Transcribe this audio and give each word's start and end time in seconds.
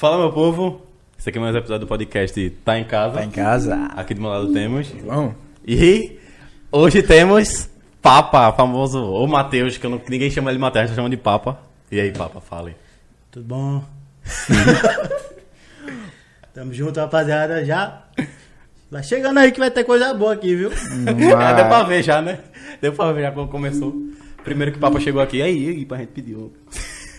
Fala, 0.00 0.16
meu 0.16 0.32
povo. 0.32 0.80
Esse 1.18 1.28
aqui 1.28 1.36
é 1.36 1.40
mais 1.42 1.54
um 1.54 1.58
episódio 1.58 1.80
do 1.80 1.86
podcast 1.86 2.48
Tá 2.64 2.78
em 2.78 2.84
Casa. 2.84 3.16
Tá 3.16 3.24
em 3.26 3.30
casa? 3.30 3.74
Aqui 3.94 4.14
do 4.14 4.22
meu 4.22 4.30
lado 4.30 4.50
temos. 4.50 4.88
Vamos. 5.04 5.34
E 5.68 6.18
hoje 6.72 7.02
temos 7.02 7.68
Papa, 8.00 8.50
famoso, 8.52 8.98
ou 8.98 9.28
Matheus, 9.28 9.76
que 9.76 9.84
eu 9.84 9.90
não- 9.90 10.00
ninguém 10.08 10.30
chama 10.30 10.48
ele 10.48 10.56
de 10.56 10.62
Matheus, 10.62 10.92
chama 10.92 11.10
de 11.10 11.18
Papa. 11.18 11.60
E 11.92 12.00
aí, 12.00 12.12
Papa, 12.12 12.40
fale. 12.40 12.74
Tudo 13.30 13.44
bom? 13.44 13.84
Tamo 16.54 16.72
junto, 16.72 16.98
rapaziada. 16.98 17.62
Já 17.62 18.04
vai 18.90 19.02
chegando 19.02 19.36
aí 19.36 19.52
que 19.52 19.60
vai 19.60 19.70
ter 19.70 19.84
coisa 19.84 20.14
boa 20.14 20.32
aqui, 20.32 20.56
viu? 20.56 20.70
É, 20.72 21.12
deu 21.12 21.66
pra 21.66 21.82
ver 21.82 22.02
já, 22.02 22.22
né? 22.22 22.38
Deu 22.80 22.94
pra 22.94 23.12
ver 23.12 23.20
já 23.20 23.32
quando 23.32 23.50
começou. 23.50 23.94
Primeiro 24.42 24.72
que 24.72 24.78
o 24.78 24.80
Papa 24.80 24.98
chegou 24.98 25.20
aqui, 25.20 25.42
aí, 25.42 25.68
aí, 25.68 25.84
pra 25.84 25.98
gente 25.98 26.12
pedir 26.12 26.36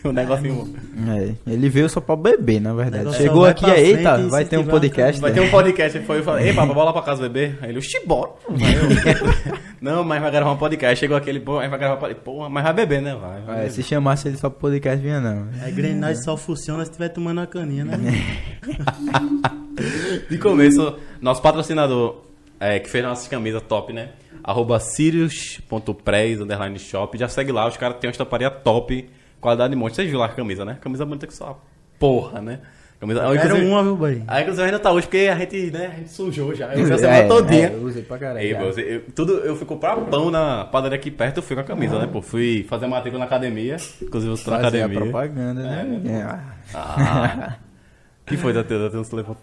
o, 0.06 0.10
o 0.10 0.12
negocinho. 0.12 0.74
É, 1.08 1.52
ele 1.52 1.70
veio 1.70 1.90
só 1.90 2.02
pra 2.02 2.16
beber, 2.16 2.60
na 2.60 2.74
verdade. 2.74 3.04
Negócio 3.04 3.22
Chegou 3.22 3.46
aqui, 3.46 3.66
pra 3.66 3.80
eita, 3.80 4.18
vai 4.28 4.46
ter 4.46 4.58
um 4.58 4.66
podcast. 4.66 5.22
Vai 5.22 5.32
né? 5.32 5.40
ter 5.40 5.48
um 5.48 5.50
podcast. 5.50 5.98
Ele 5.98 6.06
foi 6.06 6.20
e 6.20 6.24
falou: 6.24 6.40
Ei, 6.40 6.54
Papa, 6.54 6.74
bora 6.74 6.86
lá 6.86 6.94
pra 6.94 7.02
casa 7.02 7.24
beber? 7.24 7.58
Aí 7.62 7.70
ele, 7.70 7.80
oxi, 7.80 8.00
bora. 8.06 8.32
Aí 8.50 8.74
eu, 8.74 9.52
Não, 9.82 10.04
mas 10.04 10.22
vai 10.22 10.30
gravar 10.30 10.52
um 10.52 10.58
podcast. 10.58 11.00
Chegou 11.00 11.18
aqui, 11.18 11.30
ele, 11.30 11.40
pô, 11.40 11.58
aí 11.58 11.68
vai 11.68 11.80
gravar 11.80 11.96
um 11.96 12.00
podcast. 12.00 12.24
Pô, 12.24 12.48
mas 12.50 12.64
vai 12.64 12.74
beber, 12.74 13.02
né? 13.02 13.16
Vai. 13.16 13.42
vai 13.42 13.56
É, 13.56 13.58
beber. 13.62 13.72
se 13.72 13.84
chamasse 13.84 14.28
ele 14.28 14.38
só 14.38 14.50
pro 14.50 14.60
podcast, 14.60 15.02
vinha 15.02 15.20
não. 15.20 15.48
A 15.64 15.70
engrenagem 15.70 16.22
só 16.22 16.38
funciona 16.38 16.84
se 16.84 16.92
estiver 16.92 17.10
tomando 17.10 17.40
uma 17.40 17.48
caninha, 17.48 17.86
né? 17.86 17.98
De 20.30 20.38
começo, 20.38 20.96
nosso 21.20 21.42
patrocinador, 21.42 22.22
é, 22.60 22.80
que 22.80 22.90
fez 22.90 23.04
nossas 23.04 23.28
camisas 23.28 23.62
top, 23.64 23.92
né? 23.92 24.10
Arroba 24.44 24.80
sirius.prez, 24.80 26.42
underline 26.42 26.78
shop. 26.78 27.18
Já 27.18 27.28
segue 27.28 27.52
lá, 27.52 27.68
os 27.68 27.78
caras 27.78 27.98
têm 27.98 28.08
uma 28.08 28.12
estamparia 28.12 28.50
top, 28.50 29.10
qualidade 29.42 29.72
de 29.74 29.76
monte. 29.76 29.96
Vocês 29.96 30.08
viram 30.08 30.20
lá 30.22 30.28
a 30.28 30.30
camisa, 30.30 30.64
né? 30.64 30.78
Camisa 30.80 31.06
bonita 31.06 31.28
que 31.28 31.34
só 31.34 31.62
porra, 32.00 32.42
né? 32.42 32.60
Camisa... 33.00 33.20
Quero 33.22 33.36
inclusive- 33.36 33.66
uma, 33.68 33.84
viu, 33.84 33.96
boy? 33.98 34.24
A 34.28 34.42
inclusive 34.42 34.64
ainda 34.64 34.78
tá 34.80 34.92
hoje, 34.92 35.08
porque 35.08 35.28
a 35.28 35.36
gente, 35.36 35.72
né, 35.72 35.88
a 35.88 35.98
gente 35.98 36.10
sujou 36.12 36.54
já. 36.54 36.68
Eu 36.74 36.84
usei 36.84 36.94
a 36.94 36.96
É, 36.96 37.00
semana 37.00 37.28
todinha. 37.28 37.68
é, 37.70 37.74
eu 37.74 37.82
usei 37.84 38.04
pra 38.04 38.18
caralho. 38.20 38.40
Ei, 38.40 38.54
você- 38.54 38.82
eu, 39.08 39.12
tudo, 39.14 39.34
eu 39.40 39.56
fui 39.56 39.66
comprar 39.66 39.96
pão 39.98 40.30
na 40.30 40.66
padaria 40.66 40.98
aqui 41.00 41.10
perto, 41.10 41.38
eu 41.38 41.44
fui 41.44 41.56
com 41.56 41.62
a 41.64 41.66
camisa, 41.66 41.98
né? 41.98 42.06
Pô, 42.06 42.22
fui 42.22 42.64
fazer 42.70 42.86
matrícula 42.86 43.20
na 43.20 43.26
academia. 43.26 43.78
Inclusive, 44.02 44.32
eu 44.34 44.38
tô 44.38 44.52
na 44.52 44.58
academia. 44.58 45.00
propaganda, 45.02 45.62
né? 45.64 46.02
É, 46.06 46.12
É. 46.12 46.40
Ah. 46.76 47.56
que 48.26 48.38
foi 48.38 48.54
da 48.54 48.64
teu, 48.64 48.88
teu 48.92 49.04
telefone? 49.04 49.38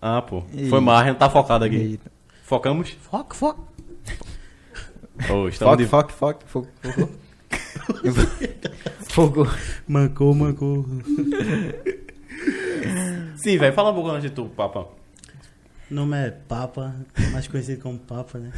Ah, 0.00 0.22
pô. 0.22 0.42
Ih. 0.54 0.70
Foi 0.70 0.80
mais, 0.80 1.02
a 1.02 1.08
gente 1.10 1.18
tá 1.18 1.28
focado 1.28 1.66
aqui. 1.66 1.76
Eita. 1.76 2.10
Focamos? 2.44 2.90
Foco, 3.10 3.36
foco. 3.36 3.68
Oh, 5.30 5.48
estamos 5.48 5.58
Foque, 5.58 5.82
de... 5.82 5.88
foque, 5.88 6.12
foque, 6.12 6.44
fogo. 6.46 6.68
Fogo. 6.82 7.10
Fogo. 9.08 9.46
Mancou, 9.88 10.34
mancou. 10.34 10.84
Sim, 13.36 13.58
velho, 13.58 13.72
fala 13.74 13.90
um 13.90 13.94
pouco 13.94 14.10
antes 14.10 14.22
de 14.22 14.30
tu, 14.30 14.46
papa. 14.46 14.86
O 15.90 15.94
nome 15.94 16.16
é 16.16 16.30
Papa, 16.30 16.94
mais 17.32 17.46
conhecido 17.46 17.80
como 17.80 17.96
Papa, 17.98 18.38
né? 18.38 18.50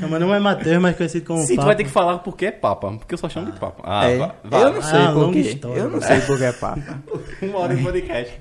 Não, 0.00 0.08
meu 0.08 0.18
nome 0.18 0.32
é 0.32 0.40
Matheus, 0.40 0.82
mais 0.82 0.96
conhecido 0.96 1.24
como 1.26 1.40
Sim, 1.42 1.54
tu 1.54 1.56
Papa. 1.56 1.66
vai 1.66 1.76
ter 1.76 1.84
que 1.84 1.90
falar 1.90 2.18
por 2.18 2.36
que 2.36 2.46
é 2.46 2.50
papa, 2.50 2.90
porque 2.98 3.14
eu 3.14 3.18
só 3.18 3.28
chamo 3.28 3.52
de 3.52 3.60
papa. 3.60 3.80
Ah, 3.84 4.04
É, 4.08 4.18
vá, 4.18 4.34
vá. 4.42 4.58
eu 4.62 4.72
não 4.72 4.82
sei 4.82 4.98
Ah, 4.98 5.12
por 5.12 5.32
quê. 5.32 5.38
história. 5.38 5.78
Eu 5.80 5.88
não 5.90 6.00
sei 6.00 6.20
por 6.22 6.36
que 6.38 6.44
é 6.44 6.52
papa. 6.52 6.98
Uma 7.40 7.58
hora 7.60 7.76
de 7.76 7.82
podcast. 7.84 8.40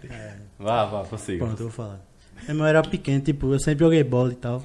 Vá, 0.57 0.85
vá, 0.85 1.03
consiga. 1.03 1.45
Pronto, 1.45 1.59
eu 1.61 1.67
vou 1.67 1.71
falar. 1.71 1.99
Eu 2.47 2.65
era 2.65 2.81
pequeno, 2.81 3.21
tipo, 3.21 3.53
eu 3.53 3.59
sempre 3.59 3.85
joguei 3.85 4.03
bola 4.03 4.31
e 4.31 4.35
tal. 4.35 4.63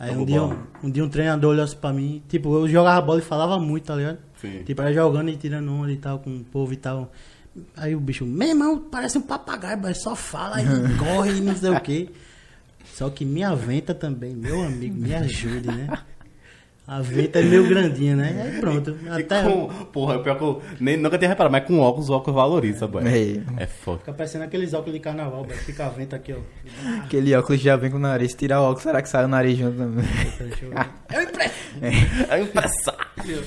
Aí 0.00 0.16
um 0.16 0.24
dia, 0.24 0.42
um, 0.42 0.56
um 0.82 0.90
dia 0.90 1.04
um 1.04 1.10
treinador 1.10 1.50
olhou 1.50 1.62
assim 1.62 1.76
pra 1.76 1.92
mim, 1.92 2.22
tipo, 2.26 2.54
eu 2.56 2.66
jogava 2.66 3.02
bola 3.02 3.18
e 3.18 3.22
falava 3.22 3.58
muito, 3.58 3.84
tá 3.84 3.94
ligado? 3.94 4.16
Sim. 4.40 4.62
Tipo, 4.64 4.80
era 4.80 4.94
jogando 4.94 5.28
e 5.28 5.36
tirando 5.36 5.70
onda 5.70 5.92
e 5.92 5.98
tal, 5.98 6.18
com 6.20 6.38
o 6.38 6.42
povo 6.42 6.72
e 6.72 6.76
tal. 6.76 7.12
Aí 7.76 7.94
o 7.94 8.00
bicho, 8.00 8.24
meu 8.24 8.48
irmão, 8.48 8.78
parece 8.90 9.18
um 9.18 9.20
papagaio, 9.20 9.78
mas 9.82 10.00
só 10.02 10.16
fala 10.16 10.56
e 10.62 10.64
corre 10.96 11.36
e 11.36 11.40
não 11.42 11.54
sei 11.54 11.68
o 11.68 11.80
quê. 11.82 12.08
Só 12.94 13.10
que 13.10 13.26
minha 13.26 13.54
venta 13.54 13.94
também, 13.94 14.34
meu 14.34 14.62
amigo, 14.64 14.96
me 14.96 15.14
ajude, 15.14 15.66
né? 15.66 15.86
A 16.90 17.00
venta 17.02 17.38
é 17.38 17.42
meio 17.44 17.68
grandinha, 17.68 18.16
né? 18.16 18.50
Aí 18.52 18.58
pronto. 18.60 18.98
E 19.00 19.08
Até 19.08 19.44
com, 19.44 19.68
porra, 19.92 20.18
pior 20.18 20.36
que 20.36 20.42
eu 20.42 20.60
nem, 20.80 20.96
nunca 20.96 21.16
tinha 21.16 21.28
reparado, 21.28 21.52
mas 21.52 21.64
com 21.64 21.78
óculos, 21.78 22.08
o 22.08 22.14
óculos 22.14 22.34
valoriza, 22.34 22.88
boy. 22.88 23.04
É. 23.06 23.62
É 23.62 23.66
foda. 23.68 24.00
fica 24.00 24.12
parecendo 24.12 24.42
aqueles 24.42 24.74
óculos 24.74 24.94
de 24.94 24.98
carnaval, 24.98 25.44
velho. 25.44 25.60
Fica 25.60 25.86
a 25.86 25.88
venta 25.88 26.16
aqui, 26.16 26.32
ó. 26.32 26.38
Aquele 27.04 27.32
óculos 27.36 27.60
já 27.60 27.76
vem 27.76 27.92
com 27.92 27.96
o 27.96 28.00
nariz. 28.00 28.34
Tirar 28.34 28.60
o 28.60 28.64
óculos, 28.64 28.82
será 28.82 29.00
que 29.00 29.08
sai 29.08 29.24
o 29.24 29.28
nariz 29.28 29.56
junto 29.56 29.78
também? 29.78 30.04
Eu 30.40 31.20
ver. 31.30 31.50
É 32.28 32.40
empresário. 32.40 33.44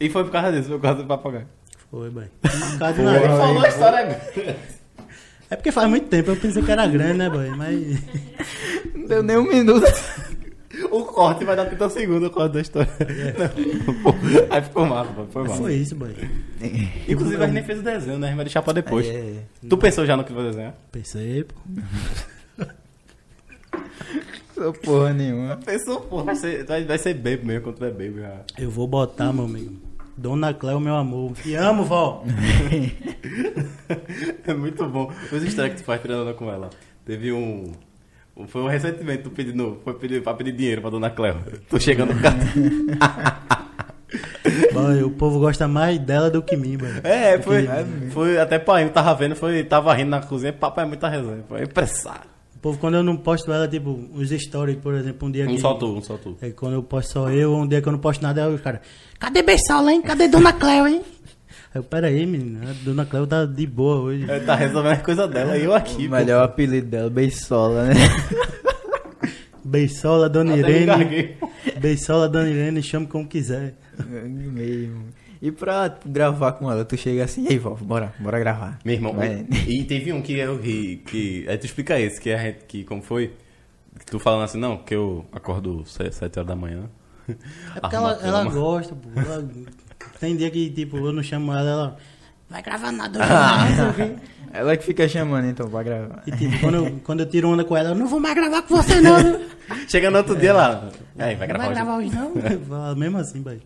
E 0.00 0.08
foi 0.08 0.24
por 0.24 0.32
causa 0.32 0.50
disso, 0.50 0.68
foi 0.68 0.78
por 0.78 0.82
causa 0.82 1.02
do 1.02 1.06
papagaio. 1.06 1.46
Foi, 1.90 2.08
boy. 2.08 2.24
Por 2.40 2.78
causa 2.78 2.94
do 2.94 3.02
Porra, 3.02 3.12
nariz. 3.12 3.26
Falou 3.36 3.62
a 3.62 3.68
história. 3.68 4.20
É 5.50 5.56
porque 5.56 5.70
faz 5.70 5.90
muito 5.90 6.08
tempo, 6.08 6.30
eu 6.30 6.36
pensei 6.36 6.62
que 6.62 6.72
era 6.72 6.86
grande, 6.86 7.18
né, 7.18 7.28
boy? 7.28 7.50
Mas. 7.50 8.02
Não 8.94 9.06
deu 9.06 9.22
nem 9.22 9.36
um 9.36 9.46
minuto. 9.46 9.84
O 10.94 11.04
corte 11.06 11.44
vai 11.44 11.56
dar 11.56 11.66
30 11.66 11.90
segundos 11.90 12.28
o 12.28 12.30
corte 12.30 12.52
da 12.52 12.60
história. 12.60 12.88
Não, 13.36 13.94
pô, 13.94 14.14
Aí 14.48 14.62
ficou 14.62 14.86
massa, 14.86 15.12
pô, 15.12 15.24
foi 15.26 15.42
massa. 15.42 15.56
Foi 15.56 15.74
isso, 15.74 15.96
boy. 15.96 16.14
Inclusive 17.08 17.42
a 17.42 17.46
gente 17.46 17.54
nem 17.54 17.64
fez 17.64 17.80
o 17.80 17.82
desenho, 17.82 18.18
né? 18.18 18.28
A 18.28 18.30
gente 18.30 18.36
vai 18.36 18.44
deixar 18.44 18.62
pra 18.62 18.72
depois. 18.72 19.04
É. 19.06 19.42
Tu 19.68 19.76
pensou 19.76 20.06
já 20.06 20.16
no 20.16 20.22
que 20.22 20.32
vai 20.32 20.44
desenhar? 20.44 20.72
Pensei, 20.92 21.44
pô. 21.44 21.54
Sou 24.54 24.72
porra 24.72 25.12
nenhuma. 25.12 25.56
Pensou, 25.56 26.00
pô, 26.02 26.22
vai 26.22 26.36
ser, 26.36 26.64
vai, 26.64 26.84
vai 26.84 26.96
ser 26.96 27.14
baby 27.14 27.44
mesmo 27.44 27.62
quando 27.62 27.76
tu 27.78 27.84
é 27.84 27.90
baby. 27.90 28.20
Já. 28.20 28.40
Eu 28.56 28.70
vou 28.70 28.86
botar, 28.86 29.32
meu 29.32 29.46
amigo. 29.46 29.74
Dona 30.16 30.54
Cléo, 30.54 30.78
meu 30.78 30.94
amor. 30.94 31.32
Te 31.32 31.56
amo, 31.56 31.84
vó. 31.84 32.24
É 34.46 34.54
muito 34.54 34.86
bom. 34.86 35.12
Os 35.32 35.42
estranhos 35.42 35.74
que 35.74 35.82
tu 35.82 35.84
faz 35.86 36.00
treinando 36.00 36.32
com 36.34 36.50
ela. 36.50 36.70
Teve 37.04 37.32
um. 37.32 37.72
Um- 38.36 38.46
Foi 38.46 38.62
um 38.62 38.66
recentemente 38.68 39.22
tu 39.22 39.30
pedindo, 39.30 39.80
foi 39.84 39.94
pedir, 39.94 40.22
pra 40.22 40.34
pedir 40.34 40.52
dinheiro 40.52 40.80
pra 40.80 40.90
dona 40.90 41.10
Cléo. 41.10 41.36
Tu 41.68 41.80
chegando 41.80 42.14
no 42.14 42.20
cartão. 42.20 42.46
Boy, 44.72 45.02
o 45.02 45.10
povo 45.10 45.40
gosta 45.40 45.66
mais 45.66 45.98
dela 45.98 46.30
do 46.30 46.42
que 46.42 46.56
mim, 46.56 46.76
boy. 46.76 46.88
É, 47.02 47.40
foi. 47.40 47.66
Foi 48.10 48.38
até 48.38 48.58
pai, 48.58 48.88
tava 48.90 49.14
vendo, 49.14 49.34
foi, 49.34 49.64
tava 49.64 49.92
rindo 49.94 50.10
na 50.10 50.20
cozinha, 50.20 50.52
papai 50.52 50.84
é 50.84 50.88
muita 50.88 51.08
resenha. 51.08 51.42
Foi 51.48 51.62
empresário. 51.62 52.28
O 52.54 52.58
povo, 52.58 52.78
quando 52.78 52.94
eu 52.94 53.02
não 53.02 53.16
posto 53.16 53.50
ela, 53.52 53.66
tipo, 53.66 53.98
os 54.14 54.30
stories, 54.30 54.76
por 54.76 54.94
exemplo, 54.94 55.26
um 55.28 55.30
dia 55.30 55.44
Um 55.44 55.48
que... 55.54 55.60
só 55.60 55.74
tu, 55.74 55.96
um 55.96 56.02
só 56.02 56.16
tu. 56.16 56.36
É, 56.40 56.50
quando 56.50 56.74
eu 56.74 56.82
posto 56.82 57.12
só 57.12 57.30
eu, 57.30 57.54
um 57.54 57.66
dia 57.66 57.82
que 57.82 57.88
eu 57.88 57.92
não 57.92 57.98
posto 57.98 58.22
nada, 58.22 58.44
aí 58.46 58.54
os 58.54 58.60
caras... 58.60 58.80
Cadê 59.18 59.42
Beisola, 59.42 59.92
hein? 59.92 60.00
Cadê 60.02 60.28
Dona 60.28 60.52
Cléo, 60.52 60.86
hein? 60.86 61.02
Eu, 61.74 61.82
pera 61.82 62.06
aí, 62.06 62.24
menina. 62.24 62.70
A 62.70 62.72
Dona 62.84 63.04
Cléo 63.04 63.26
tá 63.26 63.44
de 63.44 63.66
boa 63.66 63.96
hoje. 63.96 64.30
Ele 64.30 64.40
tá 64.44 64.54
resolvendo 64.54 64.92
as 64.92 65.02
coisas 65.02 65.28
dela 65.28 65.56
e 65.58 65.64
eu 65.64 65.74
aqui. 65.74 66.06
o 66.06 66.10
melhor 66.10 66.44
apelido 66.44 66.86
dela, 66.86 67.10
Beisola, 67.10 67.86
né? 67.86 67.94
Beisola, 69.64 70.28
Dona 70.28 70.54
Até 70.54 70.62
me 70.62 70.70
Irene. 70.82 71.36
Beisola, 71.80 72.28
Dona 72.28 72.48
Irene, 72.48 72.82
chame 72.82 73.06
como 73.06 73.26
quiser. 73.26 73.74
Mesmo. 74.08 75.06
E 75.42 75.50
pra 75.50 75.94
gravar 76.06 76.52
com 76.52 76.70
ela, 76.70 76.84
tu 76.84 76.96
chega 76.96 77.24
assim, 77.24 77.46
ei, 77.48 77.58
vó, 77.58 77.74
bora, 77.74 78.14
bora 78.18 78.38
gravar. 78.38 78.78
Meu 78.84 78.94
irmão, 78.94 79.12
Vai. 79.12 79.44
e 79.66 79.82
teve 79.84 80.12
um 80.12 80.22
que 80.22 80.38
eu 80.38 80.58
ri, 80.60 81.02
que. 81.06 81.44
Aí 81.48 81.58
tu 81.58 81.66
explica 81.66 81.98
esse, 81.98 82.20
que 82.20 82.30
a 82.30 82.38
gente, 82.38 82.64
que 82.66 82.84
como 82.84 83.02
foi? 83.02 83.32
Que 83.98 84.06
tu 84.06 84.18
falando 84.18 84.44
assim, 84.44 84.58
não, 84.58 84.78
que 84.78 84.94
eu 84.94 85.24
acordo 85.32 85.84
7 85.86 86.22
horas 86.22 86.46
da 86.46 86.56
manhã. 86.56 86.88
É 87.28 87.80
porque 87.80 87.96
ela, 87.96 88.18
a 88.22 88.26
ela 88.26 88.44
gosta, 88.44 88.94
pô. 88.94 89.08
Ela- 89.18 89.44
tem 90.24 90.36
dia 90.36 90.50
que, 90.50 90.70
tipo, 90.70 90.96
eu 90.96 91.12
não 91.12 91.22
chamo 91.22 91.52
ela, 91.52 91.70
ela... 91.70 91.96
Vai 92.48 92.62
gravar 92.62 92.92
nada 92.92 93.18
Ah. 93.22 93.66
Ela 94.52 94.76
que 94.76 94.84
fica 94.84 95.08
chamando 95.08 95.48
então 95.48 95.68
pra 95.68 95.82
gravar. 95.82 96.22
E 96.26 96.30
tipo, 96.30 96.60
quando 96.60 96.74
eu, 96.76 97.00
quando 97.02 97.20
eu 97.20 97.26
tiro 97.26 97.48
onda 97.48 97.64
com 97.64 97.76
ela, 97.76 97.90
eu 97.90 97.94
não 97.94 98.06
vou 98.06 98.20
mais 98.20 98.34
gravar 98.34 98.62
com 98.62 98.76
você 98.76 99.00
não. 99.00 99.40
Chega 99.88 100.10
no 100.10 100.18
outro 100.18 100.36
dia 100.36 100.52
lá. 100.52 100.88
Aí, 101.18 101.34
vai 101.34 101.48
gravar 101.48 101.64
vai 101.64 101.72
hoje. 101.72 101.74
gravar 101.74 101.96
hoje 101.98 102.14
não? 102.14 102.60
Falo 102.68 102.96
Mesmo 102.96 103.18
assim, 103.18 103.42
bai. 103.42 103.58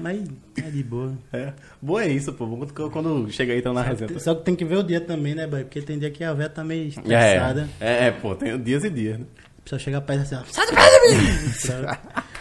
Mas 0.00 0.22
é 0.56 0.70
de 0.70 0.82
boa. 0.82 1.12
É. 1.32 1.52
Boa 1.82 2.04
é 2.04 2.08
isso, 2.08 2.32
pô. 2.32 2.46
Quando, 2.46 2.90
quando 2.90 3.30
chega 3.30 3.52
aí, 3.52 3.58
então 3.58 3.74
na 3.74 3.82
resenha. 3.82 4.18
Só 4.18 4.34
que 4.34 4.44
tem 4.44 4.56
que 4.56 4.64
ver 4.64 4.78
o 4.78 4.82
dia 4.82 5.00
também, 5.00 5.34
né, 5.34 5.46
bai? 5.46 5.62
Porque 5.62 5.82
tem 5.82 5.98
dia 5.98 6.10
que 6.10 6.24
a 6.24 6.32
véia 6.32 6.48
tá 6.48 6.64
meio 6.64 6.88
estressada. 6.88 7.68
É, 7.78 8.04
é, 8.04 8.06
é, 8.06 8.10
pô, 8.10 8.34
tem 8.34 8.58
dias 8.58 8.84
e 8.84 8.90
dias, 8.90 9.18
né? 9.18 9.26
A 9.58 9.62
pessoa 9.62 9.78
chega 9.78 10.00
perto 10.00 10.22
assim, 10.22 10.36
ó. 10.36 10.42
Sai 10.50 10.66
de 10.66 10.72
perto 10.72 11.02
de 11.02 11.14
mim! 11.14 12.22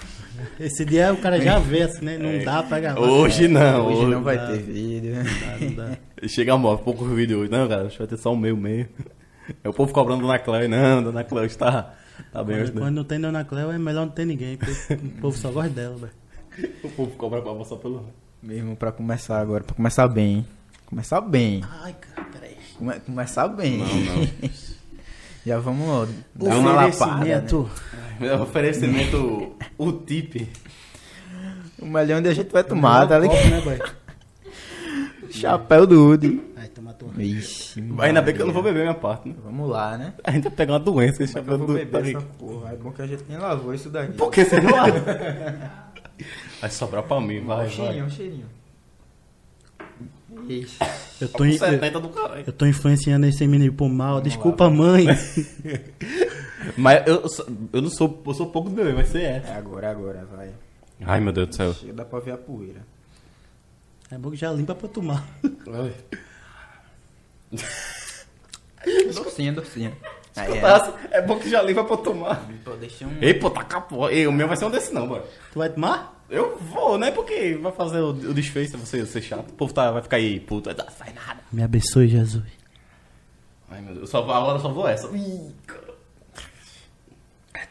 Esse 0.59 0.83
dia 0.85 1.13
o 1.13 1.17
cara 1.17 1.39
já 1.41 1.59
vê 1.59 1.83
assim, 1.83 2.03
né? 2.05 2.17
Não 2.17 2.43
dá 2.43 2.63
pra 2.63 2.79
gravar. 2.79 2.99
Hoje 3.01 3.47
não, 3.47 3.87
Hoje 3.87 3.97
hoje 3.99 4.11
não 4.11 4.23
vai 4.23 4.37
dá. 4.37 4.47
ter 4.47 4.57
vídeo. 4.59 5.15
Não 5.15 5.23
dá, 5.23 5.57
não 5.65 5.73
dá. 5.89 5.97
Chega 6.27 6.53
a 6.53 6.77
pouco 6.77 7.05
vídeo 7.05 7.39
hoje. 7.39 7.51
Não, 7.51 7.67
cara, 7.67 7.83
acho 7.83 7.91
que 7.93 7.97
vai 7.99 8.07
ter 8.07 8.17
só 8.17 8.31
um 8.33 8.37
meio 8.37 8.55
meio. 8.57 8.87
É 9.63 9.69
o 9.69 9.73
povo 9.73 9.91
cobrando 9.91 10.21
Dona 10.21 10.39
Cléo. 10.39 10.69
Não, 10.69 11.03
Dona 11.03 11.23
Cléo 11.23 11.45
está. 11.45 11.93
Tá 12.31 12.43
bem 12.43 12.57
hoje, 12.61 12.71
Quando, 12.71 12.75
né? 12.75 12.81
quando 12.81 12.95
não 12.95 13.03
tem 13.03 13.19
Dona 13.19 13.43
Cléo, 13.43 13.71
é 13.71 13.77
melhor 13.77 14.05
não 14.05 14.11
ter 14.13 14.25
ninguém, 14.25 14.55
porque 14.57 14.93
o 14.93 15.09
povo 15.21 15.37
só 15.37 15.49
gosta 15.51 15.69
dela, 15.71 15.97
bai. 15.97 16.09
O 16.83 16.89
povo 16.89 17.11
cobra 17.17 17.41
pra 17.41 17.51
você 17.53 17.75
pelo. 17.75 18.05
Mesmo 18.43 18.75
pra 18.75 18.91
começar 18.91 19.39
agora, 19.39 19.63
pra 19.63 19.75
começar 19.75 20.07
bem. 20.07 20.45
Começar 20.85 21.21
bem. 21.21 21.63
Ai, 21.81 21.95
cara, 21.99 22.27
peraí. 22.31 22.55
Come- 22.77 22.99
começar 22.99 23.47
bem. 23.47 23.77
Não, 23.77 23.87
não. 23.87 24.27
Já 25.45 25.59
vamos 25.59 26.09
dar 26.35 26.57
uma 26.57 26.71
lapada. 26.73 27.25
Né? 27.25 27.37
Oferecimento. 27.37 27.69
É 28.21 28.35
oferecimento, 28.35 29.55
o 29.77 29.91
tip. 29.91 30.47
O 31.79 31.85
melhor 31.85 32.19
onde 32.19 32.29
a 32.29 32.33
gente 32.33 32.51
vai 32.51 32.63
tomar, 32.63 33.07
tá 33.07 33.17
ligado? 33.17 33.65
Né? 33.65 33.79
Chapéu 35.31 35.87
do 35.87 36.09
Udi. 36.09 36.41
Aí 36.55 36.69
Ixi, 37.17 37.83
Ainda 37.99 38.21
bem 38.21 38.35
que 38.35 38.41
eu 38.41 38.45
não 38.45 38.53
vou 38.53 38.61
beber 38.61 38.81
minha 38.81 38.93
parte, 38.93 39.29
né? 39.29 39.35
Vamos 39.43 39.69
lá, 39.69 39.97
né? 39.97 40.13
A 40.23 40.31
gente 40.31 40.43
vai 40.43 40.51
pegar 40.51 40.73
uma 40.73 40.79
doença, 40.79 41.23
esse 41.23 41.33
que 41.33 41.39
eu 41.39 41.43
chapéu 41.43 41.57
vou 41.57 41.67
do 41.67 41.73
beber 41.73 42.01
Henrique. 42.01 42.17
essa 42.17 42.25
porra? 42.37 42.71
É 42.71 42.75
bom 42.75 42.91
que 42.91 43.01
a 43.01 43.07
gente 43.07 43.23
nem 43.27 43.37
lavou 43.37 43.73
isso 43.73 43.89
daqui. 43.89 44.13
Por 44.13 44.31
que 44.31 44.45
você 44.45 44.61
não 44.61 44.75
abre? 44.75 45.01
Vai 46.61 46.69
sobrar 46.69 47.01
pra 47.01 47.19
mim, 47.19 47.43
vai, 47.43 47.55
um 47.55 47.59
vai. 47.61 47.69
cheirinho, 47.69 48.05
um 48.05 48.09
cheirinho. 48.09 48.45
Eu 51.19 51.29
tô, 51.29 51.45
in- 51.45 51.51
eu, 51.53 51.57
70 51.59 51.99
do 51.99 52.09
caralho. 52.09 52.43
eu 52.47 52.53
tô 52.53 52.65
influenciando 52.65 53.25
esse 53.25 53.45
menino 53.47 53.73
pro 53.73 53.87
mal. 53.89 54.19
Desculpa, 54.21 54.69
mãe. 54.69 55.05
Mas 56.77 57.07
eu, 57.07 57.23
eu 57.73 57.81
não 57.81 57.89
sou, 57.89 58.21
eu 58.25 58.33
sou 58.33 58.47
pouco 58.47 58.69
beber, 58.69 58.93
mas 58.93 59.07
você 59.09 59.17
é. 59.19 59.43
É 59.47 59.53
agora, 59.53 59.89
agora, 59.89 60.25
vai. 60.31 60.51
Ai, 61.03 61.19
meu 61.19 61.33
Deus 61.33 61.47
do 61.49 61.55
céu. 61.55 61.73
Chega, 61.73 61.93
dá 61.93 62.05
pra 62.05 62.19
ver 62.19 62.31
a 62.33 62.37
poeira. 62.37 62.85
É 64.11 64.17
bom 64.17 64.29
que 64.29 64.37
já 64.37 64.51
limpa 64.51 64.75
pra 64.75 64.87
tomar. 64.87 65.27
Docinha, 69.13 69.51
docinha. 69.53 69.91
Aí, 70.35 70.57
é. 70.57 71.17
É 71.17 71.21
bom 71.21 71.37
que 71.37 71.49
já 71.49 71.61
limpa 71.61 71.83
pra 71.83 71.97
tomar. 71.97 72.41
Pô, 72.63 72.71
deixa 72.71 73.05
um... 73.05 73.17
Ei, 73.21 73.33
pô, 73.33 73.49
tá 73.49 73.63
capô. 73.63 74.09
Ei, 74.09 74.25
o 74.27 74.31
meu 74.31 74.47
vai 74.47 74.55
ser 74.57 74.65
um 74.65 74.71
desse 74.71 74.93
não, 74.93 75.05
mano. 75.07 75.23
Tu 75.51 75.59
vai 75.59 75.69
tomar? 75.69 76.19
Eu 76.29 76.57
vou, 76.57 76.97
né? 76.97 77.11
Porque 77.11 77.55
vai 77.61 77.71
fazer 77.73 77.99
o, 77.99 78.09
o 78.11 78.33
desfecho, 78.33 78.77
você 78.77 79.05
ser 79.05 79.21
chato. 79.21 79.49
O 79.49 79.53
povo 79.53 79.73
tá, 79.73 79.91
vai 79.91 80.01
ficar 80.01 80.17
aí, 80.17 80.39
puto, 80.39 80.69
não 80.69 80.91
faz 80.91 81.13
nada. 81.13 81.41
Me 81.51 81.61
abençoe, 81.61 82.07
Jesus. 82.07 82.43
Ai, 83.69 83.81
meu 83.81 83.93
Deus, 83.95 84.01
eu 84.01 84.07
só, 84.07 84.21
vou- 84.21 84.33
agora 84.33 84.57
eu 84.57 84.61
só 84.61 84.69
vou 84.69 84.87
essa. 84.87 85.07
Ih. 85.15 85.51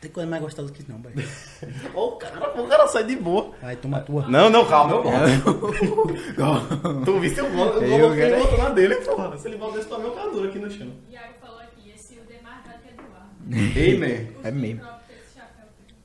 Tem 0.01 0.11
coisa 0.11 0.31
mais 0.31 0.43
gostosa 0.43 0.73
que 0.73 0.81
isso, 0.81 0.91
não, 0.91 0.99
boy. 0.99 1.13
Ô, 1.95 2.07
o 2.09 2.13
cara, 2.17 2.59
o 2.59 2.67
cara 2.67 2.87
sai 2.89 3.05
de 3.05 3.17
boa. 3.17 3.51
Vai, 3.61 3.77
toma 3.77 3.99
a 3.99 4.01
tua. 4.01 4.27
Não, 4.29 4.49
não, 4.49 4.65
calma, 4.65 4.95
eu 4.95 5.03
volto. 5.03 5.85
tu 7.05 7.21
viste 7.21 7.39
eu 7.39 7.51
volto, 7.53 7.83
eu 7.83 7.99
coloquei 8.01 8.31
quero- 8.31 8.37
o 8.37 8.41
outro 8.41 8.57
na 8.59 8.69
dele, 8.71 8.95
porra. 8.97 9.37
Se 9.37 9.49
ele 9.49 9.59
volta 9.59 9.77
desse 9.77 9.89
pra 9.89 9.99
mim, 9.99 10.05
eu 10.07 10.13
caduro 10.13 10.49
aqui 10.49 10.59
no 10.59 10.71
chão. 10.71 10.91
Iago 11.11 11.35
falou 11.39 11.59
aqui, 11.61 11.91
esse 11.95 12.15
Hildo 12.15 12.33
é 12.33 12.41
mais 12.41 12.63
velho 12.65 12.79
que 12.97 13.03
Eduardo. 13.51 13.79
Ei, 13.79 13.99
man. 13.99 14.29
É 14.45 14.51
mesmo. 14.51 14.81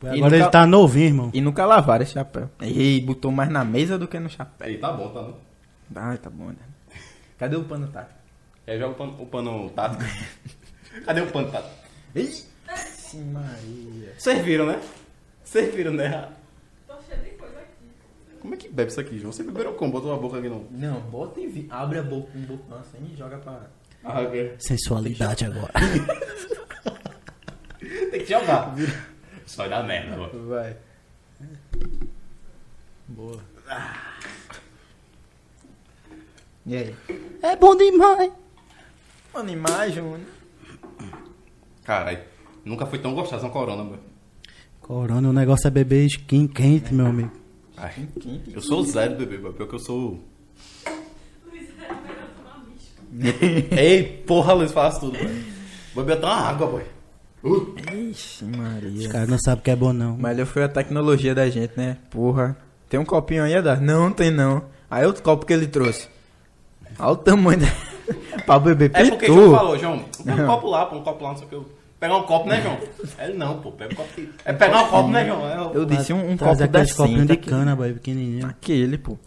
E 0.03 0.07
Agora 0.07 0.19
nunca- 0.21 0.35
ele 0.35 0.49
tá 0.49 0.67
novinho, 0.67 1.05
irmão. 1.07 1.31
E 1.33 1.41
nunca 1.41 1.65
lavaram 1.65 2.03
esse 2.03 2.13
chapéu. 2.13 2.49
Ei, 2.61 3.01
botou 3.01 3.31
mais 3.31 3.49
na 3.49 3.63
mesa 3.63 3.97
do 3.97 4.07
que 4.07 4.19
no 4.19 4.29
chapéu. 4.29 4.67
Aí, 4.67 4.77
tá 4.77 4.91
bom, 4.91 5.09
tá 5.09 5.21
bom. 5.21 5.39
Ai, 5.95 6.17
tá 6.17 6.29
bom, 6.29 6.47
né? 6.47 6.55
Cadê 7.37 7.55
o 7.55 7.63
pano 7.63 7.87
tático? 7.87 8.19
É, 8.67 8.77
joga 8.77 8.91
o 8.91 8.95
pano, 8.95 9.21
o 9.21 9.25
pano 9.25 9.69
tático. 9.71 10.03
Cadê 11.05 11.21
o 11.21 11.27
pano 11.31 11.51
tático? 11.51 11.73
Ixi, 12.15 12.45
Maria. 13.31 14.13
Vocês 14.17 14.43
viram, 14.43 14.65
né? 14.67 14.79
Vocês 15.43 15.73
viram, 15.73 15.93
né? 15.93 16.29
Tô 16.87 16.95
cheio 17.07 17.21
de 17.23 17.29
coisa 17.31 17.57
aqui. 17.59 18.39
Como 18.41 18.53
é 18.53 18.57
que 18.57 18.69
bebe 18.69 18.91
isso 18.91 18.99
aqui, 18.99 19.17
João? 19.19 19.31
Você 19.31 19.43
beberam 19.43 19.73
como? 19.73 19.91
Botou 19.91 20.13
a 20.13 20.17
boca 20.17 20.37
aqui 20.37 20.49
não? 20.49 20.65
Não, 20.71 20.99
bota 21.01 21.39
e 21.39 21.47
vi... 21.47 21.67
abre 21.69 21.99
a 21.99 22.03
boca 22.03 22.31
com 22.31 22.37
um 22.39 22.41
bocão 22.43 22.79
assim 22.79 22.97
e 23.11 23.15
joga 23.17 23.37
pra... 23.37 23.67
Ah, 24.03 24.21
ok. 24.21 24.55
Sensualidade 24.59 25.45
agora. 25.45 25.71
Tem 28.11 28.19
que 28.19 28.25
jogar. 28.25 28.75
Isso 29.45 29.57
vai 29.57 29.69
dar 29.69 29.83
merda, 29.83 30.17
mano. 30.17 30.47
Vai. 30.47 30.75
Boa. 33.07 33.39
E 36.65 36.75
aí? 36.75 36.95
É 37.43 37.55
bom 37.55 37.75
demais. 37.75 38.31
Animais, 39.33 39.93
Júnior. 39.93 40.19
Caralho, 41.83 42.19
nunca 42.63 42.85
foi 42.87 42.97
tão 42.99 43.13
gostosa 43.13 43.45
uma 43.45 43.51
corona, 43.51 43.83
mano. 43.83 43.99
Corona, 44.81 45.29
o 45.29 45.33
negócio 45.33 45.67
é 45.67 45.71
beber 45.71 46.05
skin 46.05 46.47
quente, 46.47 46.93
meu 46.93 47.07
amigo. 47.07 47.31
Ai, 47.77 48.07
Quente. 48.19 48.53
eu 48.53 48.61
sou 48.61 48.83
zero 48.83 49.15
bebê, 49.15 49.37
mano. 49.37 49.53
Pior 49.53 49.67
que 49.67 49.75
eu 49.75 49.79
sou. 49.79 50.23
Luiz 51.45 51.69
era 51.79 51.93
melhor 51.95 52.29
tomar 52.37 52.63
misto. 52.67 53.73
Ei, 53.77 54.23
porra, 54.25 54.53
Luiz, 54.53 54.71
faz 54.71 54.97
tudo, 54.97 55.17
velho. 55.17 55.45
Vou 55.93 56.03
beber 56.03 56.17
até 56.19 56.25
uma 56.27 56.35
água, 56.35 56.67
boy. 56.67 56.85
Uh. 57.45 57.75
Ixi, 58.11 58.43
Maria. 58.45 58.89
Os 58.89 59.07
caras 59.07 59.29
não 59.29 59.37
sabem 59.37 59.63
que 59.63 59.69
é 59.71 59.75
bom, 59.75 59.93
não. 59.93 60.17
Melhor 60.17 60.45
foi 60.47 60.63
a 60.63 60.67
tecnologia 60.69 61.35
da 61.35 61.47
gente, 61.49 61.73
né? 61.77 61.97
Porra. 62.09 62.57
Tem 62.89 62.99
um 62.99 63.05
copinho 63.05 63.43
aí, 63.43 63.55
Adar? 63.55 63.79
Não, 63.79 64.11
tem 64.11 64.31
não. 64.31 64.63
Aí 64.89 65.05
outro 65.05 65.21
copo 65.21 65.45
que 65.45 65.53
ele 65.53 65.67
trouxe. 65.67 66.07
Olha 66.97 67.09
o 67.11 67.15
tamanho 67.17 67.59
da... 67.59 67.67
pra 68.45 68.57
beber 68.59 68.91
É 68.93 69.09
porque. 69.09 69.27
João 69.27 69.55
falou, 69.55 69.77
João, 69.77 70.05
põe 70.23 70.33
um 70.33 70.45
copo 70.47 70.67
lá, 70.69 70.85
põe 70.85 70.99
um 70.99 71.03
copo 71.03 71.23
lá, 71.23 71.29
não 71.31 71.37
sei 71.37 71.45
o 71.45 71.49
que. 71.49 71.55
eu- 71.55 71.65
Pegar 71.99 72.17
um 72.17 72.23
copo, 72.23 72.49
né, 72.49 72.61
João? 72.61 72.77
Ele 73.19 73.37
não, 73.37 73.59
pô, 73.61 73.71
pega 73.71 73.93
um 73.93 73.95
copo 73.95 74.09
aqui. 74.11 74.29
É 74.43 74.51
pegar 74.53 74.83
um 74.83 74.87
copo, 74.89 75.09
né, 75.09 75.25
João? 75.25 75.49
É, 75.49 75.57
eu... 75.57 75.73
Eu 75.81 75.85
disse 75.85 76.13
um, 76.13 76.31
um 76.31 76.37
Traz 76.37 76.59
copo 76.59 76.71
copinhos 76.71 77.25
decente. 77.25 77.27
de 77.27 77.37
cana, 77.49 77.75
boy, 77.75 77.93
pequenininho. 77.93 78.45
Aquele, 78.47 78.97
pô. 78.97 79.17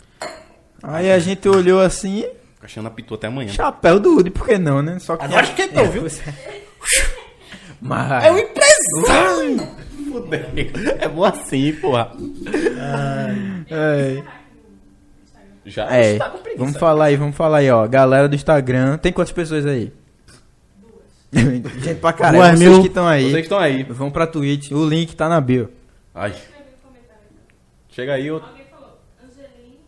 Aí 0.82 1.10
a 1.10 1.18
gente 1.18 1.48
olhou 1.48 1.80
assim, 1.80 2.24
Caixando 2.60 2.88
a 2.88 2.90
pitu 2.90 3.14
até 3.14 3.26
amanhã. 3.28 3.48
chapéu 3.52 3.98
do 3.98 4.16
Udi, 4.16 4.30
por 4.30 4.46
que 4.46 4.58
não, 4.58 4.82
né? 4.82 4.98
Só 4.98 5.16
que... 5.16 5.24
Agora 5.24 5.44
esquentou, 5.44 5.86
viu? 5.86 6.02
Mas... 7.80 8.24
É 8.24 8.32
um 8.32 8.38
empresário! 8.38 9.68
Fudeu. 10.10 10.40
É 10.98 11.08
bom 11.08 11.24
assim, 11.24 11.72
porra. 11.74 12.12
É, 13.70 14.22
Já 15.66 15.90
é. 15.90 16.16
tá 16.16 16.30
com 16.30 16.38
preguiça. 16.38 16.64
vamos 16.64 16.78
falar 16.78 17.04
aí, 17.06 17.16
vamos 17.16 17.36
falar 17.36 17.58
aí, 17.58 17.70
ó. 17.70 17.86
Galera 17.86 18.28
do 18.28 18.34
Instagram, 18.34 18.96
tem 18.96 19.12
quantas 19.12 19.32
pessoas 19.32 19.66
aí? 19.66 19.92
gente 21.32 22.00
pra 22.00 22.12
caralho, 22.12 22.38
Duas 22.38 22.58
vocês 22.58 22.70
mil. 22.70 22.80
que 22.80 22.88
estão 22.88 23.06
aí. 23.06 23.30
Vocês 23.30 23.42
estão 23.42 23.58
aí. 23.58 23.82
Vão 23.82 24.10
pra 24.10 24.26
Twitch, 24.26 24.70
o 24.72 24.88
link 24.88 25.14
tá 25.14 25.28
na 25.28 25.40
bio. 25.40 25.70
Ai. 26.14 26.34
Chega 27.90 28.14
aí, 28.14 28.26
eu... 28.28 28.36
Alguém 28.36 28.64
falou, 28.70 28.98
Angelim 29.22 29.78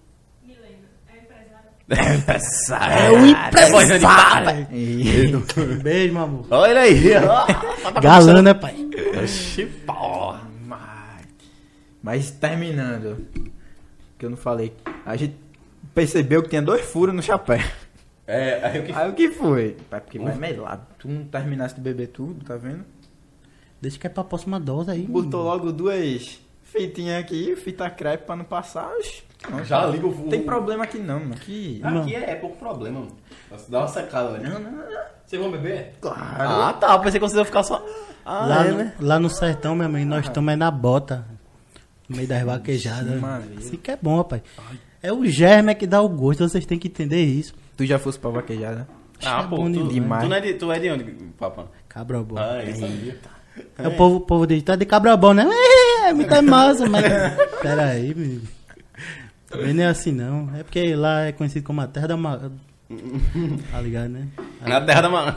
É 1.91 2.15
empresário. 2.15 2.95
É 2.97 3.11
o 3.11 3.27
empresário. 3.27 4.67
E- 4.73 5.33
Beijo, 5.83 6.13
meu 6.15 6.23
amor. 6.23 6.47
Olha 6.51 6.81
aí. 6.83 7.05
ó. 7.17 7.47
Galã, 8.01 8.41
né, 8.43 8.55
pai? 8.55 8.77
Oxi, 9.23 9.67
porra. 9.87 10.49
Mas, 12.03 12.31
terminando, 12.31 13.27
que 14.19 14.25
eu 14.25 14.31
não 14.31 14.37
falei, 14.37 14.73
a 15.05 15.17
gente 15.17 15.35
percebeu 15.95 16.43
que 16.43 16.49
tinha 16.49 16.63
dois 16.63 16.81
furos 16.83 17.15
no 17.15 17.23
chapéu. 17.23 17.61
É, 18.27 18.61
aí 18.65 18.81
o 18.81 18.85
que... 18.85 18.93
Aí 18.93 19.11
o 19.11 19.13
que 19.13 19.29
foi? 19.31 19.77
Pai, 19.91 20.01
porque 20.01 20.19
vai 20.19 20.35
melado. 20.37 20.87
Tu 20.99 21.09
não 21.09 21.25
terminasse 21.25 21.75
de 21.75 21.81
beber 21.83 22.07
tudo, 22.09 22.43
tá 22.45 22.57
vendo? 22.57 22.85
Deixa 23.83 23.99
que 23.99 24.07
é 24.07 24.11
pra 24.11 24.25
próxima 24.25 24.59
dose 24.59 24.91
aí. 24.91 25.03
Botou 25.03 25.43
logo 25.43 25.73
duas 25.73 26.41
fitinhas 26.63 27.21
aqui, 27.21 27.55
fita 27.57 27.91
crepe 27.91 28.25
pra 28.25 28.37
não 28.37 28.45
passar. 28.45 28.91
Oxi, 28.99 29.23
não, 29.49 29.65
Já 29.65 29.81
tá- 29.81 29.87
liga 29.87 30.07
o... 30.07 30.15
Não 30.15 30.29
tem 30.29 30.43
problema 30.43 30.85
aqui 30.85 30.99
não, 30.99 31.21
mano. 31.21 31.35
Aqui. 31.35 31.81
Aqui 31.83 32.15
é 32.15 32.35
pouco 32.35 32.57
problema, 32.57 33.01
mano. 33.01 33.17
Dá 33.69 33.79
uma 33.79 33.89
secada, 33.89 34.39
né? 34.39 34.49
Não, 34.49 34.61
não, 34.61 34.71
não. 34.71 34.85
Vocês 35.25 35.41
vão 35.41 35.51
beber? 35.51 35.95
Claro. 36.01 36.21
Ah, 36.39 36.73
tá. 36.73 36.99
Pensei 36.99 37.21
que 37.21 37.27
vocês 37.27 37.37
iam 37.37 37.45
ficar 37.45 37.63
só... 37.63 37.85
Ah, 38.25 38.47
lá, 38.47 38.67
é, 38.67 38.71
no, 38.71 38.79
né? 38.79 38.95
lá 39.01 39.19
no 39.19 39.31
sertão, 39.31 39.75
meu 39.75 39.87
amigo, 39.87 40.09
nós 40.09 40.25
estamos 40.27 40.51
aí 40.51 40.57
na 40.57 40.71
bota. 40.71 41.25
No 42.09 42.17
meio 42.17 42.29
das 42.29 42.43
vaquejadas. 42.43 43.21
Maria. 43.21 43.59
Assim 43.59 43.77
que 43.77 43.91
é 43.91 43.99
bom, 44.01 44.19
rapaz. 44.19 44.43
É 45.03 45.13
o 45.13 45.25
germe 45.25 45.75
que 45.75 45.87
dá 45.87 46.01
o 46.03 46.09
gosto, 46.09 46.47
vocês 46.47 46.67
têm 46.67 46.79
que 46.79 46.89
entender 46.89 47.25
isso. 47.25 47.55
Tu 47.77 47.87
já 47.87 47.99
fosse 47.99 48.19
pra 48.19 48.31
vaquejada? 48.31 48.87
Ah, 49.25 49.43
é 49.43 49.49
pô, 49.49 49.57
tu, 49.57 49.89
demais. 49.89 50.23
tu, 50.23 50.29
não 50.29 50.37
é 50.37 50.41
de, 50.41 50.55
tu 50.55 50.71
é 50.73 50.79
de 50.79 50.91
onde, 50.91 51.05
papá? 51.39 51.67
Cabra 51.89 52.23
bom. 52.23 52.37
Ah, 52.39 52.63
isso 52.63 52.85
aí. 52.85 53.19
É 53.79 53.89
o 53.89 53.97
povo, 53.97 54.17
o 54.17 54.21
povo 54.21 54.47
diz, 54.47 54.63
tá 54.63 54.77
de 54.77 54.85
cabra 54.87 55.17
bom, 55.17 55.33
né? 55.35 55.47
É, 56.07 56.13
muita 56.13 56.41
massa, 56.43 56.89
mas. 56.89 57.05
Pera 57.61 57.87
aí, 57.87 58.15
menino. 58.15 58.60
Também 59.51 59.75
não 59.75 59.83
é 59.85 59.87
assim 59.89 60.13
não. 60.13 60.49
É 60.57 60.63
porque 60.63 60.95
lá 60.97 61.23
é 61.27 61.33
conhecido 61.33 61.67
como 61.67 61.81
a 61.83 61.87
terra 61.87 62.09
da 62.09 62.17
ma... 62.17 62.39
Tá 63.71 63.81
ligado, 63.81 64.09
né? 64.11 64.29
Na 64.63 64.81
terra 64.81 65.03
da 65.03 65.09
mano. 65.11 65.37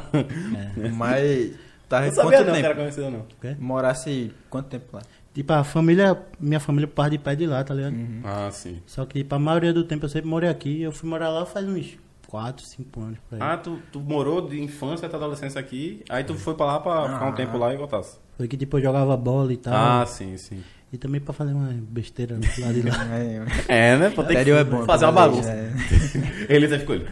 Mas. 0.96 1.52
Tá 1.90 2.02
Não 2.02 2.12
sabia 2.12 2.40
não 2.40 2.46
que 2.48 2.52
tempo? 2.54 2.66
era 2.66 2.76
conhecido, 2.76 3.12
não. 3.12 3.26
É. 3.44 3.56
Morasse 3.60 4.32
quanto 4.50 4.68
tempo 4.70 4.86
lá? 4.96 5.02
Tipo, 5.34 5.54
a 5.54 5.64
família, 5.64 6.20
minha 6.40 6.60
família 6.60 6.88
parte 6.88 7.12
de 7.14 7.18
pé 7.20 7.36
de 7.36 7.46
lá, 7.46 7.64
tá 7.64 7.74
ligado? 7.74 7.96
Ah, 8.24 8.50
sim. 8.52 8.82
Só 8.86 9.06
que, 9.06 9.20
tipo, 9.20 9.36
a 9.36 9.40
maioria 9.40 9.74
do 9.74 9.84
tempo 9.84 10.06
eu 10.06 10.10
sempre 10.10 10.30
morei 10.30 10.50
aqui. 10.50 10.82
Eu 10.82 10.92
fui 10.92 11.08
morar 11.10 11.30
lá 11.30 11.46
faz 11.46 11.68
uns 11.68 11.98
4, 12.28 12.66
5 12.66 13.00
anos. 13.02 13.20
Por 13.30 13.36
aí. 13.36 13.42
Ah, 13.42 13.58
tu, 13.58 13.78
tu 13.92 14.00
morou 14.00 14.48
de 14.48 14.60
infância 14.62 15.06
até 15.08 15.16
adolescência 15.16 15.60
aqui, 15.60 16.04
aí 16.10 16.24
tu 16.24 16.34
foi 16.36 16.56
pra 16.56 16.66
lá 16.66 16.80
pra 16.80 17.04
ficar 17.14 17.26
um 17.26 17.30
Ah. 17.30 17.34
tempo 17.34 17.58
lá 17.58 17.74
e 17.74 17.78
voltasse. 17.78 18.18
Foi 18.38 18.48
que, 18.48 18.58
tipo, 18.58 18.78
eu 18.78 18.82
jogava 18.84 19.16
bola 19.18 19.54
e 19.54 19.58
tal. 19.58 19.74
Ah, 19.76 20.06
sim, 20.08 20.36
sim. 20.38 20.64
E 20.94 20.98
também 20.98 21.20
pra 21.20 21.34
fazer 21.34 21.54
uma 21.54 21.70
besteira 21.90 22.36
lá 22.62 22.72
de 22.72 22.82
lá. 22.84 23.08
É, 23.68 23.94
É, 23.94 23.98
né? 23.98 24.10
Tem 24.12 24.24
interior 24.24 24.64
que 24.64 24.74
é 24.74 24.78
bom. 24.78 24.86
fazer 24.86 25.06
uma 25.06 25.12
pra 25.14 25.28
bagunça. 25.28 25.50
é. 25.52 25.72
Ele 26.48 26.68
até 26.68 26.78
ficou 26.80 26.96
ali. 26.96 27.08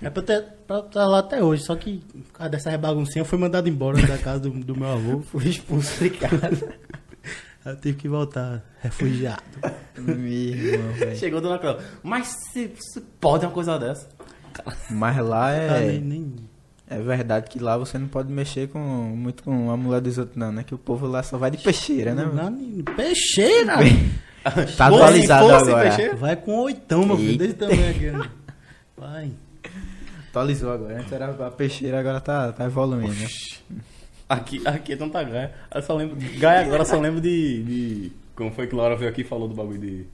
É 0.00 0.08
pra 0.08 0.22
ter 0.22 0.44
pra 0.68 0.78
estar 0.78 1.06
lá 1.06 1.18
até 1.18 1.42
hoje, 1.42 1.64
só 1.64 1.74
que 1.74 1.98
por 1.98 2.32
causa 2.32 2.50
dessa 2.50 2.78
baguncinha 2.78 3.22
eu 3.22 3.26
fui 3.26 3.38
mandado 3.38 3.68
embora 3.68 4.00
da 4.06 4.16
casa 4.18 4.38
do, 4.40 4.50
do 4.50 4.76
meu 4.76 4.88
avô, 4.88 5.20
fui 5.26 5.48
expulso 5.48 6.00
de 6.02 6.10
casa. 6.10 6.72
Aí 7.64 7.72
eu 7.72 7.76
tive 7.76 7.98
que 7.98 8.08
voltar 8.08 8.64
refugiado. 8.80 9.42
Meu 9.98 10.16
irmão. 10.18 11.16
Chegou 11.16 11.40
dona 11.40 11.58
Cláudia. 11.58 11.84
Mas 12.04 12.28
se, 12.52 12.72
se 12.78 13.00
pode 13.20 13.44
uma 13.44 13.52
coisa 13.52 13.78
dessa? 13.80 14.08
Mas 14.90 15.16
lá 15.18 15.48
Ah, 15.48 15.52
é. 15.52 15.86
nem, 15.92 16.00
nem- 16.00 16.34
É 16.94 17.00
verdade 17.00 17.48
que 17.48 17.58
lá 17.58 17.76
você 17.76 17.98
não 17.98 18.08
pode 18.08 18.30
mexer 18.32 18.68
com, 18.68 18.78
muito 18.78 19.42
com 19.42 19.70
a 19.70 19.76
mulher 19.76 20.00
dos 20.00 20.18
outros, 20.18 20.36
não, 20.36 20.52
né? 20.52 20.62
Que 20.64 20.74
o 20.74 20.78
povo 20.78 21.06
lá 21.06 21.22
só 21.22 21.38
vai 21.38 21.50
de 21.50 21.58
peixeira, 21.58 22.14
né? 22.14 22.28
não, 22.32 22.50
nem- 22.50 22.82
Peixeira! 22.96 23.76
Tá 24.76 24.86
atualizado 24.88 25.48
fosse 25.48 25.70
agora. 25.70 25.88
peixeira? 25.88 26.16
Vai 26.16 26.34
com 26.34 26.58
oitão, 26.58 27.06
meu 27.06 27.16
filho, 27.16 27.38
desse 27.38 27.54
tamanho 27.54 27.90
aqui. 27.90 28.10
né? 28.10 28.28
Vai. 28.96 29.30
Atualizou 30.28 30.72
agora. 30.72 30.98
Antes 30.98 31.12
era 31.12 31.26
a 31.46 31.50
peixeira, 31.50 32.00
agora 32.00 32.20
tá, 32.20 32.50
tá 32.52 32.64
evoluindo. 32.64 33.14
né? 33.14 33.26
Aqui, 34.28 34.60
aqui 34.66 34.94
é 34.94 34.96
tanta 34.96 35.22
Gaia. 35.22 35.52
Eu 35.72 35.82
só 35.82 35.94
lembro. 35.94 36.16
Gaia 36.38 36.62
agora 36.66 36.84
só 36.84 36.98
lembro 36.98 37.20
de, 37.20 37.62
de. 37.62 38.12
Como 38.34 38.50
foi 38.50 38.66
que 38.66 38.74
Laura 38.74 38.96
veio 38.96 39.10
aqui 39.10 39.20
e 39.20 39.24
falou 39.24 39.46
do 39.46 39.54
bagulho 39.54 39.78
de. 39.78 40.06